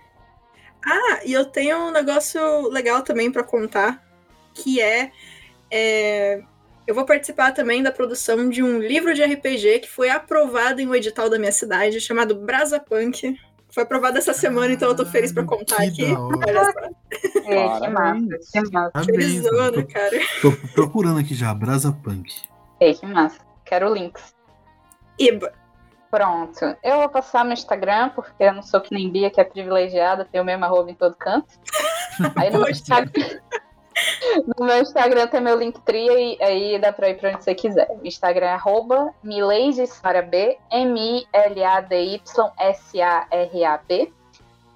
Ah, 0.85 1.21
e 1.25 1.33
eu 1.33 1.45
tenho 1.45 1.77
um 1.77 1.91
negócio 1.91 2.67
legal 2.69 3.01
também 3.03 3.31
pra 3.31 3.43
contar, 3.43 4.03
que 4.53 4.81
é, 4.81 5.11
é, 5.71 6.43
eu 6.85 6.93
vou 6.93 7.05
participar 7.05 7.53
também 7.53 7.81
da 7.81 7.91
produção 7.91 8.49
de 8.49 8.61
um 8.61 8.79
livro 8.79 9.13
de 9.13 9.23
RPG 9.23 9.79
que 9.79 9.89
foi 9.89 10.09
aprovado 10.09 10.81
em 10.81 10.87
um 10.87 10.93
edital 10.93 11.29
da 11.29 11.39
minha 11.39 11.51
cidade, 11.51 12.01
chamado 12.01 12.35
Brasa 12.35 12.79
Punk. 12.79 13.39
Foi 13.73 13.81
aprovado 13.83 14.19
essa 14.19 14.33
semana, 14.33 14.71
então 14.71 14.89
eu 14.89 14.95
tô 14.95 15.03
feliz 15.03 15.31
pra 15.31 15.43
contar 15.43 15.77
Que 15.77 15.83
aqui. 15.83 16.15
Olha 16.15 16.63
só. 16.65 16.79
É, 17.45 17.79
que 17.79 17.87
massa, 17.87 18.39
que 18.51 18.71
massa. 18.71 19.85
Cara. 19.91 20.19
Tô, 20.41 20.51
tô 20.51 20.67
procurando 20.73 21.19
aqui 21.19 21.33
já, 21.33 21.51
Brasa 21.53 21.91
Punk. 21.91 22.31
É, 22.79 22.93
que 22.93 23.05
massa. 23.07 23.39
Quero 23.65 23.91
links. 23.91 24.35
Iba. 25.17 25.51
Pronto. 26.11 26.77
Eu 26.83 26.97
vou 26.97 27.09
passar 27.09 27.43
no 27.43 27.51
Instagram, 27.51 28.09
porque 28.09 28.43
eu 28.43 28.53
não 28.53 28.61
sou 28.61 28.79
que 28.79 28.93
nem 28.93 29.09
Bia, 29.09 29.31
que 29.31 29.41
é 29.41 29.43
privilegiada, 29.43 30.23
tem 30.23 30.39
o 30.39 30.45
mesmo 30.45 30.63
arroba 30.63 30.91
em 30.91 30.95
todo 30.95 31.15
canto. 31.15 31.47
Aí 32.37 32.51
no 32.51 32.59
meu. 32.59 32.69
Instagram, 32.69 33.39
no 34.57 34.65
meu 34.65 34.81
Instagram 34.81 35.27
tem 35.27 35.41
meu 35.41 35.57
Linktree, 35.57 36.37
e 36.39 36.43
aí 36.43 36.79
dá 36.79 36.91
pra 36.91 37.09
ir 37.09 37.17
pra 37.17 37.31
onde 37.31 37.43
você 37.43 37.53
quiser. 37.55 37.89
Instagram 38.03 38.47
é 38.47 38.53
arroba 38.53 39.13
mileidesarab, 39.23 40.57
M-I-L-A-D-Y-S-A-R-A-B. 40.71 41.23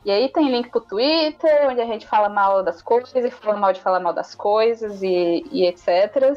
E 0.05 0.11
aí 0.11 0.29
tem 0.29 0.49
link 0.49 0.69
pro 0.69 0.79
Twitter, 0.79 1.67
onde 1.69 1.81
a 1.81 1.85
gente 1.85 2.07
fala 2.07 2.29
mal 2.29 2.63
das 2.63 2.81
coisas, 2.81 3.13
e 3.13 3.29
fala 3.29 3.57
mal 3.57 3.73
de 3.73 3.81
falar 3.81 3.99
mal 3.99 4.13
das 4.13 4.33
coisas, 4.33 5.03
e, 5.03 5.45
e 5.51 5.65
etc. 5.65 6.33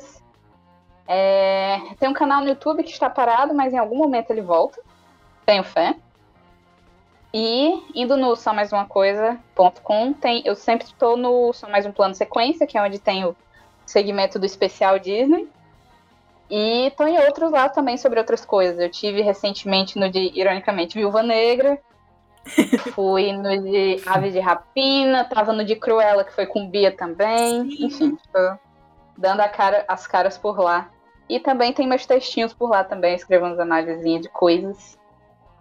É, 1.06 1.80
tem 1.98 2.08
um 2.08 2.12
canal 2.12 2.40
no 2.40 2.48
YouTube 2.48 2.82
que 2.82 2.90
está 2.90 3.08
parado, 3.08 3.54
mas 3.54 3.72
em 3.72 3.78
algum 3.78 3.96
momento 3.96 4.30
ele 4.30 4.42
volta. 4.42 4.80
Tenho 5.46 5.62
fé. 5.62 5.94
E 7.32 7.82
indo 7.94 8.16
no 8.16 8.34
só 8.34 8.52
mais 8.52 8.72
uma 8.72 8.86
coisa.com, 8.86 10.12
tem 10.12 10.42
eu 10.44 10.56
sempre 10.56 10.86
estou 10.86 11.16
no 11.16 11.52
só 11.52 11.68
mais 11.68 11.86
um 11.86 11.92
plano 11.92 12.14
sequência, 12.14 12.66
que 12.66 12.76
é 12.76 12.82
onde 12.82 12.98
tem 12.98 13.24
o 13.24 13.36
segmento 13.86 14.38
do 14.38 14.46
especial 14.46 14.98
Disney. 14.98 15.48
E 16.50 16.92
tô 16.96 17.06
em 17.06 17.18
outros 17.18 17.52
lá 17.52 17.68
também 17.68 17.96
sobre 17.96 18.18
outras 18.18 18.44
coisas. 18.44 18.78
Eu 18.80 18.90
tive 18.90 19.20
recentemente 19.20 19.96
no 19.98 20.10
de, 20.10 20.32
ironicamente, 20.34 20.98
Viúva 20.98 21.22
Negra. 21.22 21.78
Fui 22.94 23.32
no 23.32 23.62
de 23.62 24.02
Ave 24.04 24.30
de 24.30 24.40
Rapina, 24.40 25.24
tava 25.24 25.52
no 25.52 25.64
de 25.64 25.76
Cruella, 25.76 26.24
que 26.24 26.32
foi 26.32 26.46
com 26.46 26.68
Bia 26.68 26.90
também. 26.90 27.70
Sim. 27.70 27.84
Enfim, 27.86 28.18
tô 28.32 28.58
dando 29.16 29.40
a 29.40 29.48
cara, 29.48 29.84
as 29.86 30.06
caras 30.08 30.36
por 30.36 30.58
lá. 30.58 30.90
E 31.28 31.38
também 31.38 31.72
tem 31.72 31.86
meus 31.86 32.04
textinhos 32.04 32.52
por 32.52 32.70
lá 32.70 32.82
também, 32.82 33.14
escrevendo 33.14 33.60
análises 33.60 34.22
de 34.22 34.28
coisas. 34.30 34.98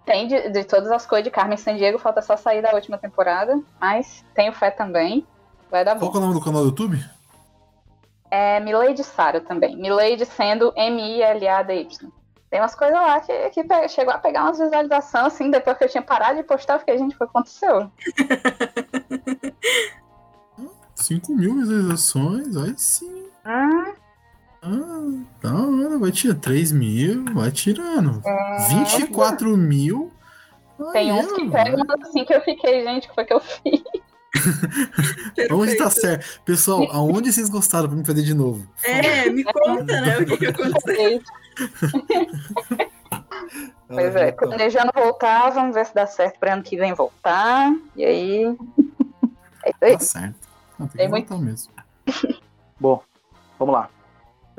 Tem 0.10 0.28
de, 0.28 0.50
de 0.50 0.64
todas 0.64 0.90
as 0.90 1.06
coisas 1.06 1.24
de 1.24 1.30
Carmen 1.30 1.56
Sandiego, 1.56 2.00
falta 2.00 2.20
só 2.20 2.36
sair 2.36 2.64
da 2.64 2.74
última 2.74 2.98
temporada, 2.98 3.62
mas 3.80 4.26
tenho 4.34 4.52
fé 4.52 4.72
também. 4.72 5.24
Vai 5.70 5.86
dar 5.86 6.00
Qual 6.00 6.10
bom. 6.12 6.18
é 6.18 6.20
o 6.20 6.22
nome 6.22 6.34
do 6.34 6.42
canal 6.44 6.64
do 6.64 6.70
YouTube? 6.70 7.00
É 8.32 8.60
Milady 8.60 9.04
Sara 9.04 9.40
também. 9.40 9.78
Milady 9.78 10.26
sendo 10.26 10.74
M-I-L-A-D-Y. 10.76 12.10
Tem 12.50 12.60
umas 12.60 12.74
coisas 12.74 12.96
lá 13.00 13.20
que, 13.20 13.52
que 13.52 13.64
pe- 13.64 13.88
chegou 13.88 14.12
a 14.12 14.18
pegar 14.18 14.46
umas 14.46 14.58
visualizações, 14.58 15.26
assim, 15.28 15.52
depois 15.52 15.78
que 15.78 15.84
eu 15.84 15.90
tinha 15.90 16.02
parado 16.02 16.38
de 16.38 16.44
postar, 16.44 16.74
eu 16.74 16.80
fiquei, 16.80 16.98
gente, 16.98 17.14
o 17.14 17.18
que 17.20 17.24
aconteceu? 17.26 17.92
5 20.96 21.32
mil 21.34 21.54
visualizações, 21.56 22.58
aí 22.58 22.74
sim. 22.80 23.26
Hum, 23.46 23.94
Ah, 24.62 25.24
da 25.42 25.54
hora, 25.54 25.98
vai 26.00 26.12
tirar 26.12 26.36
3 26.36 26.72
mil, 26.72 27.26
vai 27.34 27.52
tirando. 27.52 28.22
É. 28.26 28.68
24 28.70 29.56
mil. 29.58 30.12
tem 30.92 31.12
uns 31.14 31.32
que 31.34 31.50
pegam 31.50 31.86
assim 32.02 32.26
que 32.26 32.34
eu 32.34 32.42
fiquei, 32.42 32.84
gente, 32.84 33.08
que 33.08 33.16
foi 33.16 33.26
que 33.26 33.34
eu 33.34 33.40
fiz? 33.40 33.82
Onde 35.52 35.76
tá 35.78 35.90
certo? 35.90 36.42
Pessoal, 36.46 36.88
aonde 36.92 37.32
vocês 37.34 37.50
gostaram 37.50 37.88
pra 37.88 37.98
me 37.98 38.06
fazer 38.06 38.22
de 38.22 38.34
novo? 38.34 38.68
É, 38.84 39.30
me 39.30 39.44
conta, 39.44 40.02
né, 40.02 40.18
o 40.20 40.26
que, 40.26 40.38
que 40.38 40.46
aconteceu. 40.48 41.22
Pois 43.88 44.16
é, 44.16 44.32
planejando 44.32 44.92
voltar, 44.94 45.50
vamos 45.50 45.74
ver 45.74 45.84
se 45.86 45.96
dá 45.96 46.06
certo 46.06 46.38
pra 46.40 46.54
ano 46.54 46.62
que 46.62 46.78
vem 46.78 46.94
voltar. 46.94 47.74
E 47.96 48.06
aí. 48.06 48.44
É 49.66 49.70
isso 49.72 49.78
aí. 49.82 49.94
Tá 49.94 50.00
certo. 50.00 50.48
Não, 50.78 50.88
tem 50.88 50.98
Tem 50.98 51.06
que 51.08 51.12
muito- 51.12 51.30
voltar 51.30 51.44
mesmo. 51.44 51.74
Bom, 52.80 53.02
vamos 53.58 53.74
lá. 53.74 53.90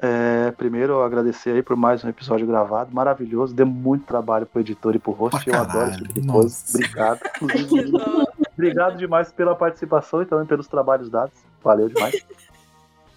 É, 0.02 0.50
primeiro, 0.52 0.94
eu 0.94 1.02
agradecer 1.02 1.50
aí 1.50 1.62
por 1.62 1.76
mais 1.76 2.02
um 2.02 2.08
episódio 2.08 2.46
gravado, 2.46 2.94
maravilhoso. 2.94 3.54
Deu 3.54 3.66
muito 3.66 4.06
trabalho 4.06 4.46
pro 4.46 4.60
editor 4.60 4.96
e 4.96 4.98
pro 4.98 5.12
host. 5.12 5.46
Eu 5.46 5.54
adoro 5.54 5.90
esse 5.90 5.98
caralho, 5.98 6.08
tipo 6.08 6.20
de 6.20 6.26
coisa. 6.26 6.64
Obrigado. 6.74 7.20
Obrigado 8.54 8.96
demais 8.96 9.30
pela 9.30 9.54
participação 9.54 10.22
e 10.22 10.26
também 10.26 10.46
pelos 10.46 10.66
trabalhos 10.66 11.10
dados. 11.10 11.34
Valeu 11.62 11.88
demais. 11.88 12.24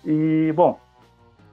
E, 0.05 0.51
bom, 0.53 0.77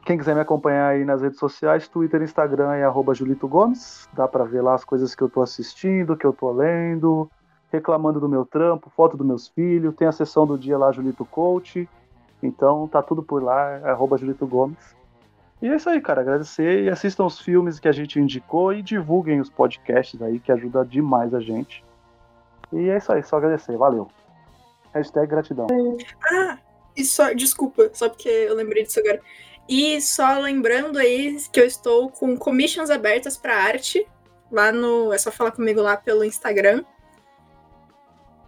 quem 0.05 0.19
quiser 0.19 0.35
me 0.35 0.41
acompanhar 0.41 0.89
aí 0.89 1.05
nas 1.05 1.23
redes 1.23 1.39
sociais, 1.39 1.87
Twitter 1.87 2.21
e 2.21 2.25
Instagram 2.25 2.75
é 2.75 2.83
arroba 2.83 3.15
Julito 3.15 3.47
Gomes. 3.47 4.09
Dá 4.13 4.27
pra 4.27 4.43
ver 4.43 4.63
lá 4.63 4.75
as 4.75 4.85
coisas 4.85 5.15
que 5.15 5.23
eu 5.23 5.29
tô 5.29 5.43
assistindo, 5.43 6.17
que 6.17 6.27
eu 6.27 6.33
tô 6.33 6.51
lendo, 6.51 7.31
reclamando 7.71 8.19
do 8.19 8.29
meu 8.29 8.45
trampo, 8.45 8.91
foto 8.97 9.17
dos 9.17 9.27
meus 9.27 9.47
filhos. 9.47 9.95
Tem 9.95 10.09
a 10.09 10.13
sessão 10.13 10.45
do 10.45 10.59
dia 10.59 10.77
lá, 10.77 10.91
Julito 10.91 11.25
Coach. 11.25 11.89
Então 12.43 12.89
tá 12.89 13.01
tudo 13.01 13.23
por 13.23 13.41
lá, 13.41 13.79
é 13.79 13.91
arroba 13.91 14.19
Julito 14.19 14.45
Gomes. 14.45 15.00
E 15.63 15.69
é 15.69 15.77
isso 15.77 15.91
aí, 15.91 16.01
cara. 16.01 16.21
Agradecer 16.21 16.85
e 16.85 16.91
assistam 16.91 17.27
os 17.27 17.39
filmes 17.39 17.79
que 17.79 17.89
a 17.89 17.93
gente 17.93 18.19
indicou 18.19 18.73
e 18.73 18.83
divulguem 18.83 19.41
os 19.41 19.51
podcasts 19.51 20.21
aí, 20.23 20.39
que 20.39 20.51
ajuda 20.51 20.85
demais 20.85 21.35
a 21.35 21.41
gente. 21.41 21.85
E 22.73 22.89
é 22.89 22.97
isso 22.97 23.13
aí, 23.13 23.23
só 23.23 23.37
agradecer. 23.37 23.77
Valeu. 23.77 24.09
Hashtag 24.95 25.27
gratidão. 25.27 25.67
Ah, 26.33 26.59
e 26.97 27.05
só, 27.05 27.33
desculpa, 27.33 27.91
só 27.93 28.09
porque 28.09 28.29
eu 28.29 28.55
lembrei 28.55 28.85
disso 28.85 29.01
agora. 29.01 29.21
E 29.69 30.01
só 30.01 30.39
lembrando 30.39 30.99
aí 30.99 31.37
que 31.53 31.61
eu 31.61 31.65
estou 31.65 32.11
com 32.11 32.37
commissions 32.37 32.91
abertas 32.91 33.37
para 33.37 33.57
arte. 33.57 34.07
Lá 34.51 34.73
no. 34.73 35.13
É 35.13 35.19
só 35.19 35.31
falar 35.31 35.53
comigo 35.53 35.81
lá 35.81 35.97
pelo 35.97 36.25
Instagram. 36.25 36.85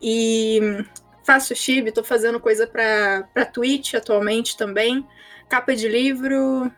E 0.01 0.84
faço 1.24 1.55
chibi, 1.55 1.93
tô 1.93 2.02
fazendo 2.02 2.40
coisa 2.40 2.66
pra, 2.66 3.28
pra 3.32 3.44
Twitch 3.44 3.94
atualmente 3.94 4.56
também. 4.56 5.06
Capa 5.48 5.76
de 5.76 5.89
livro. 5.89 6.72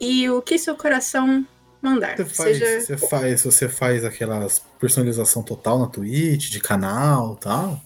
E 0.00 0.28
o 0.28 0.42
que 0.42 0.58
seu 0.58 0.76
coração 0.76 1.46
mandar. 1.80 2.16
Você 2.16 2.24
faz, 2.24 2.58
Seja. 2.58 2.80
você 2.80 2.96
faz, 2.96 3.42
você 3.42 3.68
faz 3.68 4.04
aquelas 4.04 4.58
personalização 4.78 5.42
total 5.42 5.78
na 5.78 5.86
Twitch, 5.86 6.50
de 6.50 6.60
canal 6.60 7.34
e 7.34 7.40
tal. 7.40 7.80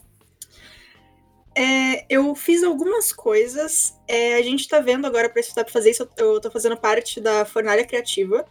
É, 1.54 2.04
eu 2.08 2.34
fiz 2.34 2.62
algumas 2.62 3.12
coisas. 3.12 3.96
É, 4.06 4.36
a 4.36 4.42
gente 4.42 4.68
tá 4.68 4.80
vendo 4.80 5.06
agora 5.06 5.28
pra 5.28 5.40
estudar 5.40 5.64
pra 5.64 5.72
fazer 5.72 5.90
isso. 5.90 6.08
Eu 6.16 6.40
tô 6.40 6.50
fazendo 6.50 6.76
parte 6.76 7.20
da 7.20 7.44
Fornalha 7.44 7.84
Criativa. 7.84 8.44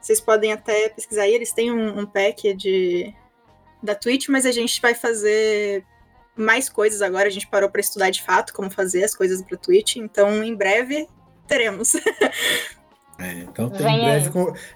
Vocês 0.00 0.20
podem 0.20 0.52
até 0.52 0.88
pesquisar 0.88 1.22
aí, 1.22 1.34
eles 1.34 1.52
têm 1.52 1.70
um, 1.70 2.00
um 2.00 2.06
pack 2.06 2.52
de, 2.54 3.14
da 3.80 3.94
Twitch, 3.94 4.28
mas 4.28 4.44
a 4.44 4.50
gente 4.50 4.80
vai 4.80 4.94
fazer 4.94 5.84
mais 6.34 6.68
coisas 6.68 7.00
agora. 7.00 7.28
A 7.28 7.30
gente 7.30 7.46
parou 7.46 7.70
pra 7.70 7.80
estudar 7.80 8.10
de 8.10 8.22
fato 8.22 8.52
como 8.52 8.70
fazer 8.70 9.04
as 9.04 9.14
coisas 9.14 9.40
pra 9.42 9.56
Twitch. 9.56 9.96
Então, 9.96 10.42
em 10.42 10.54
breve, 10.54 11.08
teremos. 11.46 11.92
É, 13.22 13.40
então 13.40 13.66
em, 13.66 13.70
breve, 13.78 14.30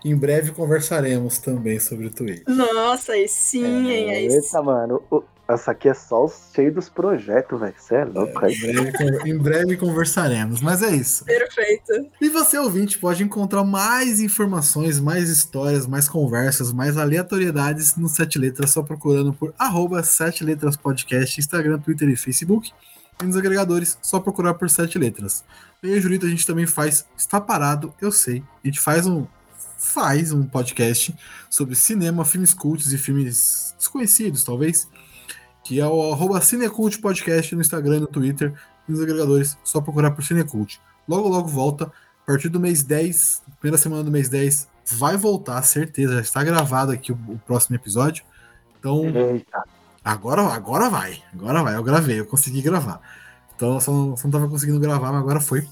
em 0.04 0.16
breve 0.16 0.52
conversaremos 0.52 1.38
também 1.38 1.78
sobre 1.80 2.06
o 2.06 2.10
Twitch. 2.10 2.42
Nossa, 2.46 3.12
aí 3.12 3.26
sim, 3.28 3.90
hein? 3.90 4.10
Aí 4.10 4.30
sim. 4.30 4.36
Eita, 4.36 4.62
mano. 4.62 5.02
o- 5.10 5.22
Essa 5.48 5.70
aqui 5.70 5.88
é 5.88 5.94
só 5.94 6.24
o 6.24 6.28
cheio 6.54 6.74
dos 6.74 6.88
projetos, 6.88 7.60
velho. 7.60 7.74
Você 7.78 7.94
é 7.94 8.04
louco. 8.04 8.44
aí. 8.44 8.52
Em 8.52 8.60
breve, 8.60 9.30
em 9.30 9.38
breve 9.38 9.76
conversaremos, 9.76 10.60
mas 10.60 10.82
é 10.82 10.90
isso. 10.90 11.24
Perfeito. 11.24 11.92
E 12.20 12.28
você, 12.28 12.58
ouvinte, 12.58 12.98
pode 12.98 13.22
encontrar 13.22 13.62
mais 13.62 14.18
informações, 14.20 14.98
mais 14.98 15.28
histórias, 15.28 15.86
mais 15.86 16.08
conversas, 16.08 16.72
mais 16.72 16.96
aleatoriedades 16.98 17.94
no 17.96 18.08
Sete 18.08 18.38
Letras, 18.40 18.70
só 18.70 18.82
procurando 18.82 19.32
por 19.32 19.54
arroba 19.56 20.02
Sete 20.02 20.42
Letras 20.42 20.76
Podcast, 20.76 21.38
Instagram, 21.38 21.78
Twitter 21.78 22.08
e 22.08 22.16
Facebook. 22.16 22.72
E 23.22 23.24
nos 23.24 23.36
agregadores, 23.36 23.96
só 24.02 24.18
procurar 24.20 24.54
por 24.54 24.68
Sete 24.68 24.98
Letras. 24.98 25.42
Eu 25.82 25.96
e 25.96 26.00
Julito, 26.00 26.26
a 26.26 26.28
gente 26.28 26.46
também 26.46 26.66
faz 26.66 27.06
Está 27.16 27.40
Parado, 27.40 27.94
eu 28.00 28.10
sei. 28.10 28.42
A 28.64 28.66
gente 28.66 28.80
faz 28.80 29.06
um, 29.06 29.26
faz 29.78 30.32
um 30.32 30.42
podcast 30.44 31.14
sobre 31.50 31.74
cinema, 31.74 32.24
filmes 32.24 32.54
cultos 32.54 32.92
e 32.92 32.98
filmes 32.98 33.74
desconhecidos, 33.78 34.42
talvez. 34.42 34.88
Que 35.62 35.80
é 35.80 35.86
o 35.86 36.12
arroba 36.12 36.40
Cinecult 36.40 37.00
Podcast 37.00 37.54
no 37.54 37.60
Instagram 37.60 37.96
e 37.96 38.00
no 38.00 38.06
Twitter. 38.06 38.54
Nos 38.88 39.00
agregadores, 39.00 39.58
só 39.64 39.80
procurar 39.80 40.12
por 40.12 40.22
Cinecult. 40.24 40.80
Logo, 41.08 41.28
logo 41.28 41.48
volta. 41.48 41.84
A 41.86 42.26
partir 42.26 42.48
do 42.48 42.58
mês 42.58 42.82
10, 42.82 43.42
primeira 43.60 43.78
semana 43.78 44.02
do 44.02 44.10
mês 44.10 44.28
10, 44.28 44.68
vai 44.84 45.16
voltar, 45.16 45.60
certeza. 45.62 46.14
Já 46.14 46.20
está 46.20 46.44
gravado 46.44 46.92
aqui 46.92 47.12
o, 47.12 47.18
o 47.28 47.38
próximo 47.46 47.76
episódio. 47.76 48.24
Então, 48.78 49.04
Eita. 49.06 49.62
agora, 50.04 50.42
agora 50.42 50.88
vai. 50.88 51.22
Agora 51.32 51.62
vai. 51.62 51.76
Eu 51.76 51.82
gravei, 51.82 52.20
eu 52.20 52.26
consegui 52.26 52.62
gravar. 52.62 53.00
Então, 53.56 53.74
eu 53.74 53.80
só 53.80 53.90
não, 53.90 54.16
só 54.16 54.24
não 54.24 54.32
tava 54.32 54.48
conseguindo 54.48 54.78
gravar, 54.78 55.10
mas 55.12 55.22
agora 55.22 55.40
foi. 55.40 55.66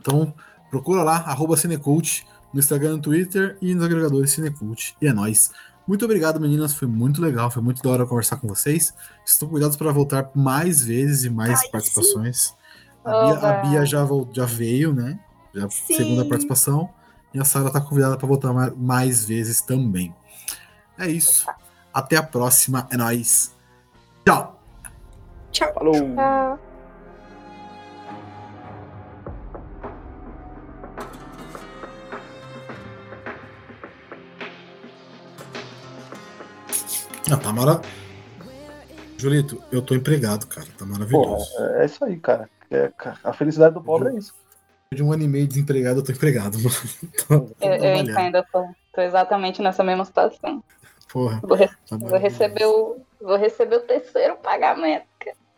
Então, 0.00 0.34
procura 0.70 1.02
lá, 1.02 1.16
arroba 1.18 1.56
Cinecult 1.56 2.26
no 2.52 2.58
Instagram, 2.58 2.92
no 2.92 2.98
Twitter 2.98 3.56
e 3.60 3.74
nos 3.74 3.84
agregadores 3.84 4.32
Cinecult. 4.32 4.96
E 5.00 5.06
é 5.06 5.12
nóis. 5.12 5.50
Muito 5.86 6.04
obrigado, 6.04 6.40
meninas. 6.40 6.72
Foi 6.74 6.88
muito 6.88 7.20
legal, 7.20 7.50
foi 7.50 7.62
muito 7.62 7.82
da 7.82 7.90
hora 7.90 8.06
conversar 8.06 8.36
com 8.36 8.48
vocês. 8.48 8.94
Estou 9.26 9.48
cuidados 9.48 9.76
para 9.76 9.92
voltar 9.92 10.30
mais 10.34 10.82
vezes 10.82 11.24
e 11.24 11.30
mais 11.30 11.60
Ai, 11.60 11.68
participações. 11.68 12.54
A 13.04 13.10
Bia, 13.10 13.38
a. 13.38 13.52
Bia 13.62 13.84
já, 13.84 14.06
já 14.32 14.46
veio, 14.46 14.94
né? 14.94 15.18
Já 15.54 15.68
Sim. 15.68 15.94
segunda 15.96 16.24
participação. 16.24 16.88
E 17.34 17.38
a 17.38 17.44
Sara 17.44 17.70
tá 17.70 17.80
convidada 17.80 18.16
para 18.16 18.26
voltar 18.26 18.52
ma- 18.52 18.72
mais 18.74 19.26
vezes 19.26 19.60
também. 19.60 20.14
É 20.98 21.06
isso. 21.10 21.46
Até 21.92 22.16
a 22.16 22.22
próxima. 22.22 22.86
É 22.90 22.96
nóis. 22.96 23.54
Tchau. 24.24 24.62
Tchau. 25.52 25.74
Falou! 25.74 25.94
Ah. 26.18 26.56
Ah, 37.32 37.36
tá 37.36 37.52
mara... 37.52 37.80
Julito, 39.16 39.62
eu 39.72 39.80
tô 39.80 39.94
empregado, 39.94 40.46
cara. 40.46 40.66
Tá 40.76 40.84
Porra, 40.84 40.92
maravilhoso. 40.98 41.50
é 41.58 41.82
é 41.82 41.86
isso 41.86 42.04
aí, 42.04 42.18
cara. 42.18 42.50
É, 42.70 42.90
ca- 42.96 43.18
a 43.22 43.32
felicidade 43.32 43.74
do 43.74 43.80
pobre 43.82 44.08
é 44.10 44.18
isso. 44.18 44.34
De 44.92 45.02
um 45.02 45.12
ano 45.12 45.22
e 45.22 45.28
meio 45.28 45.46
desempregado, 45.46 46.00
eu 46.00 46.04
tô 46.04 46.12
empregado. 46.12 46.58
tô, 47.26 47.40
tô 47.40 47.54
Eu, 47.60 47.72
eu 47.74 47.96
entendo, 47.96 48.36
eu 48.36 48.44
tô, 48.52 48.66
tô 48.92 49.00
exatamente 49.00 49.62
nessa 49.62 49.82
mesma 49.82 50.04
situação. 50.04 50.62
Porra. 51.12 51.40
Vou, 51.42 51.56
re- 51.56 51.68
tá 51.68 51.96
vou 51.96 52.00
maravilhoso. 52.10 52.20
receber 52.42 52.66
o, 52.66 53.00
vou 53.20 53.36
receber 53.36 53.76
o 53.76 53.80
terceiro 53.80 54.36
pagamento. 54.36 55.06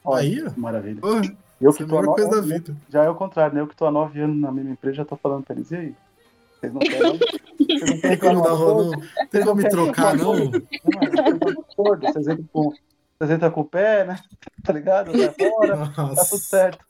Olha, 0.04 0.20
Aí, 0.22 0.44
ó. 0.46 0.50
Maravilha. 0.60 1.00
Porra, 1.00 1.22
Eu 1.60 1.70
é 1.70 1.72
que 1.74 1.82
a 1.82 1.86
tô 1.86 1.96
há 1.96 2.00
melhor 2.02 2.14
coisa 2.14 2.30
da 2.30 2.36
nove 2.36 2.52
vida. 2.52 2.76
Já 2.88 3.04
é 3.04 3.08
o 3.08 3.14
contrário, 3.14 3.54
né? 3.54 3.60
Eu 3.62 3.66
que 3.66 3.74
tô 3.74 3.86
há 3.86 3.90
nove 3.90 4.20
anos 4.20 4.38
na 4.40 4.52
mesma 4.52 4.70
empresa, 4.70 4.98
já 4.98 5.04
tô 5.04 5.16
falando 5.16 5.44
pra 5.44 5.56
eles. 5.56 5.70
E 5.70 5.76
aí? 5.76 5.94
Vocês 6.60 6.72
não 6.72 6.80
querem? 6.80 7.18
Vocês 7.18 7.80
não 7.80 8.00
Tem 8.00 8.00
querem 8.00 8.18
como, 8.18 8.40
ro- 8.40 8.84
não, 8.92 9.02
tem 9.30 9.42
como 9.44 9.54
me 9.56 9.68
trocar, 9.68 10.16
não? 10.16 10.34
Não, 10.34 10.50
é 10.54 12.12
Vocês 12.12 12.28
entram 12.28 12.48
com, 12.52 12.72
vocês 13.18 13.30
entram 13.30 13.50
com 13.50 13.60
o 13.60 13.64
pé, 13.64 14.04
né? 14.04 14.18
Tá 14.62 14.72
ligado? 14.72 15.12
Sai 15.16 15.34
fora, 15.50 15.92
tá 15.94 16.24
tudo 16.24 16.38
certo. 16.38 16.84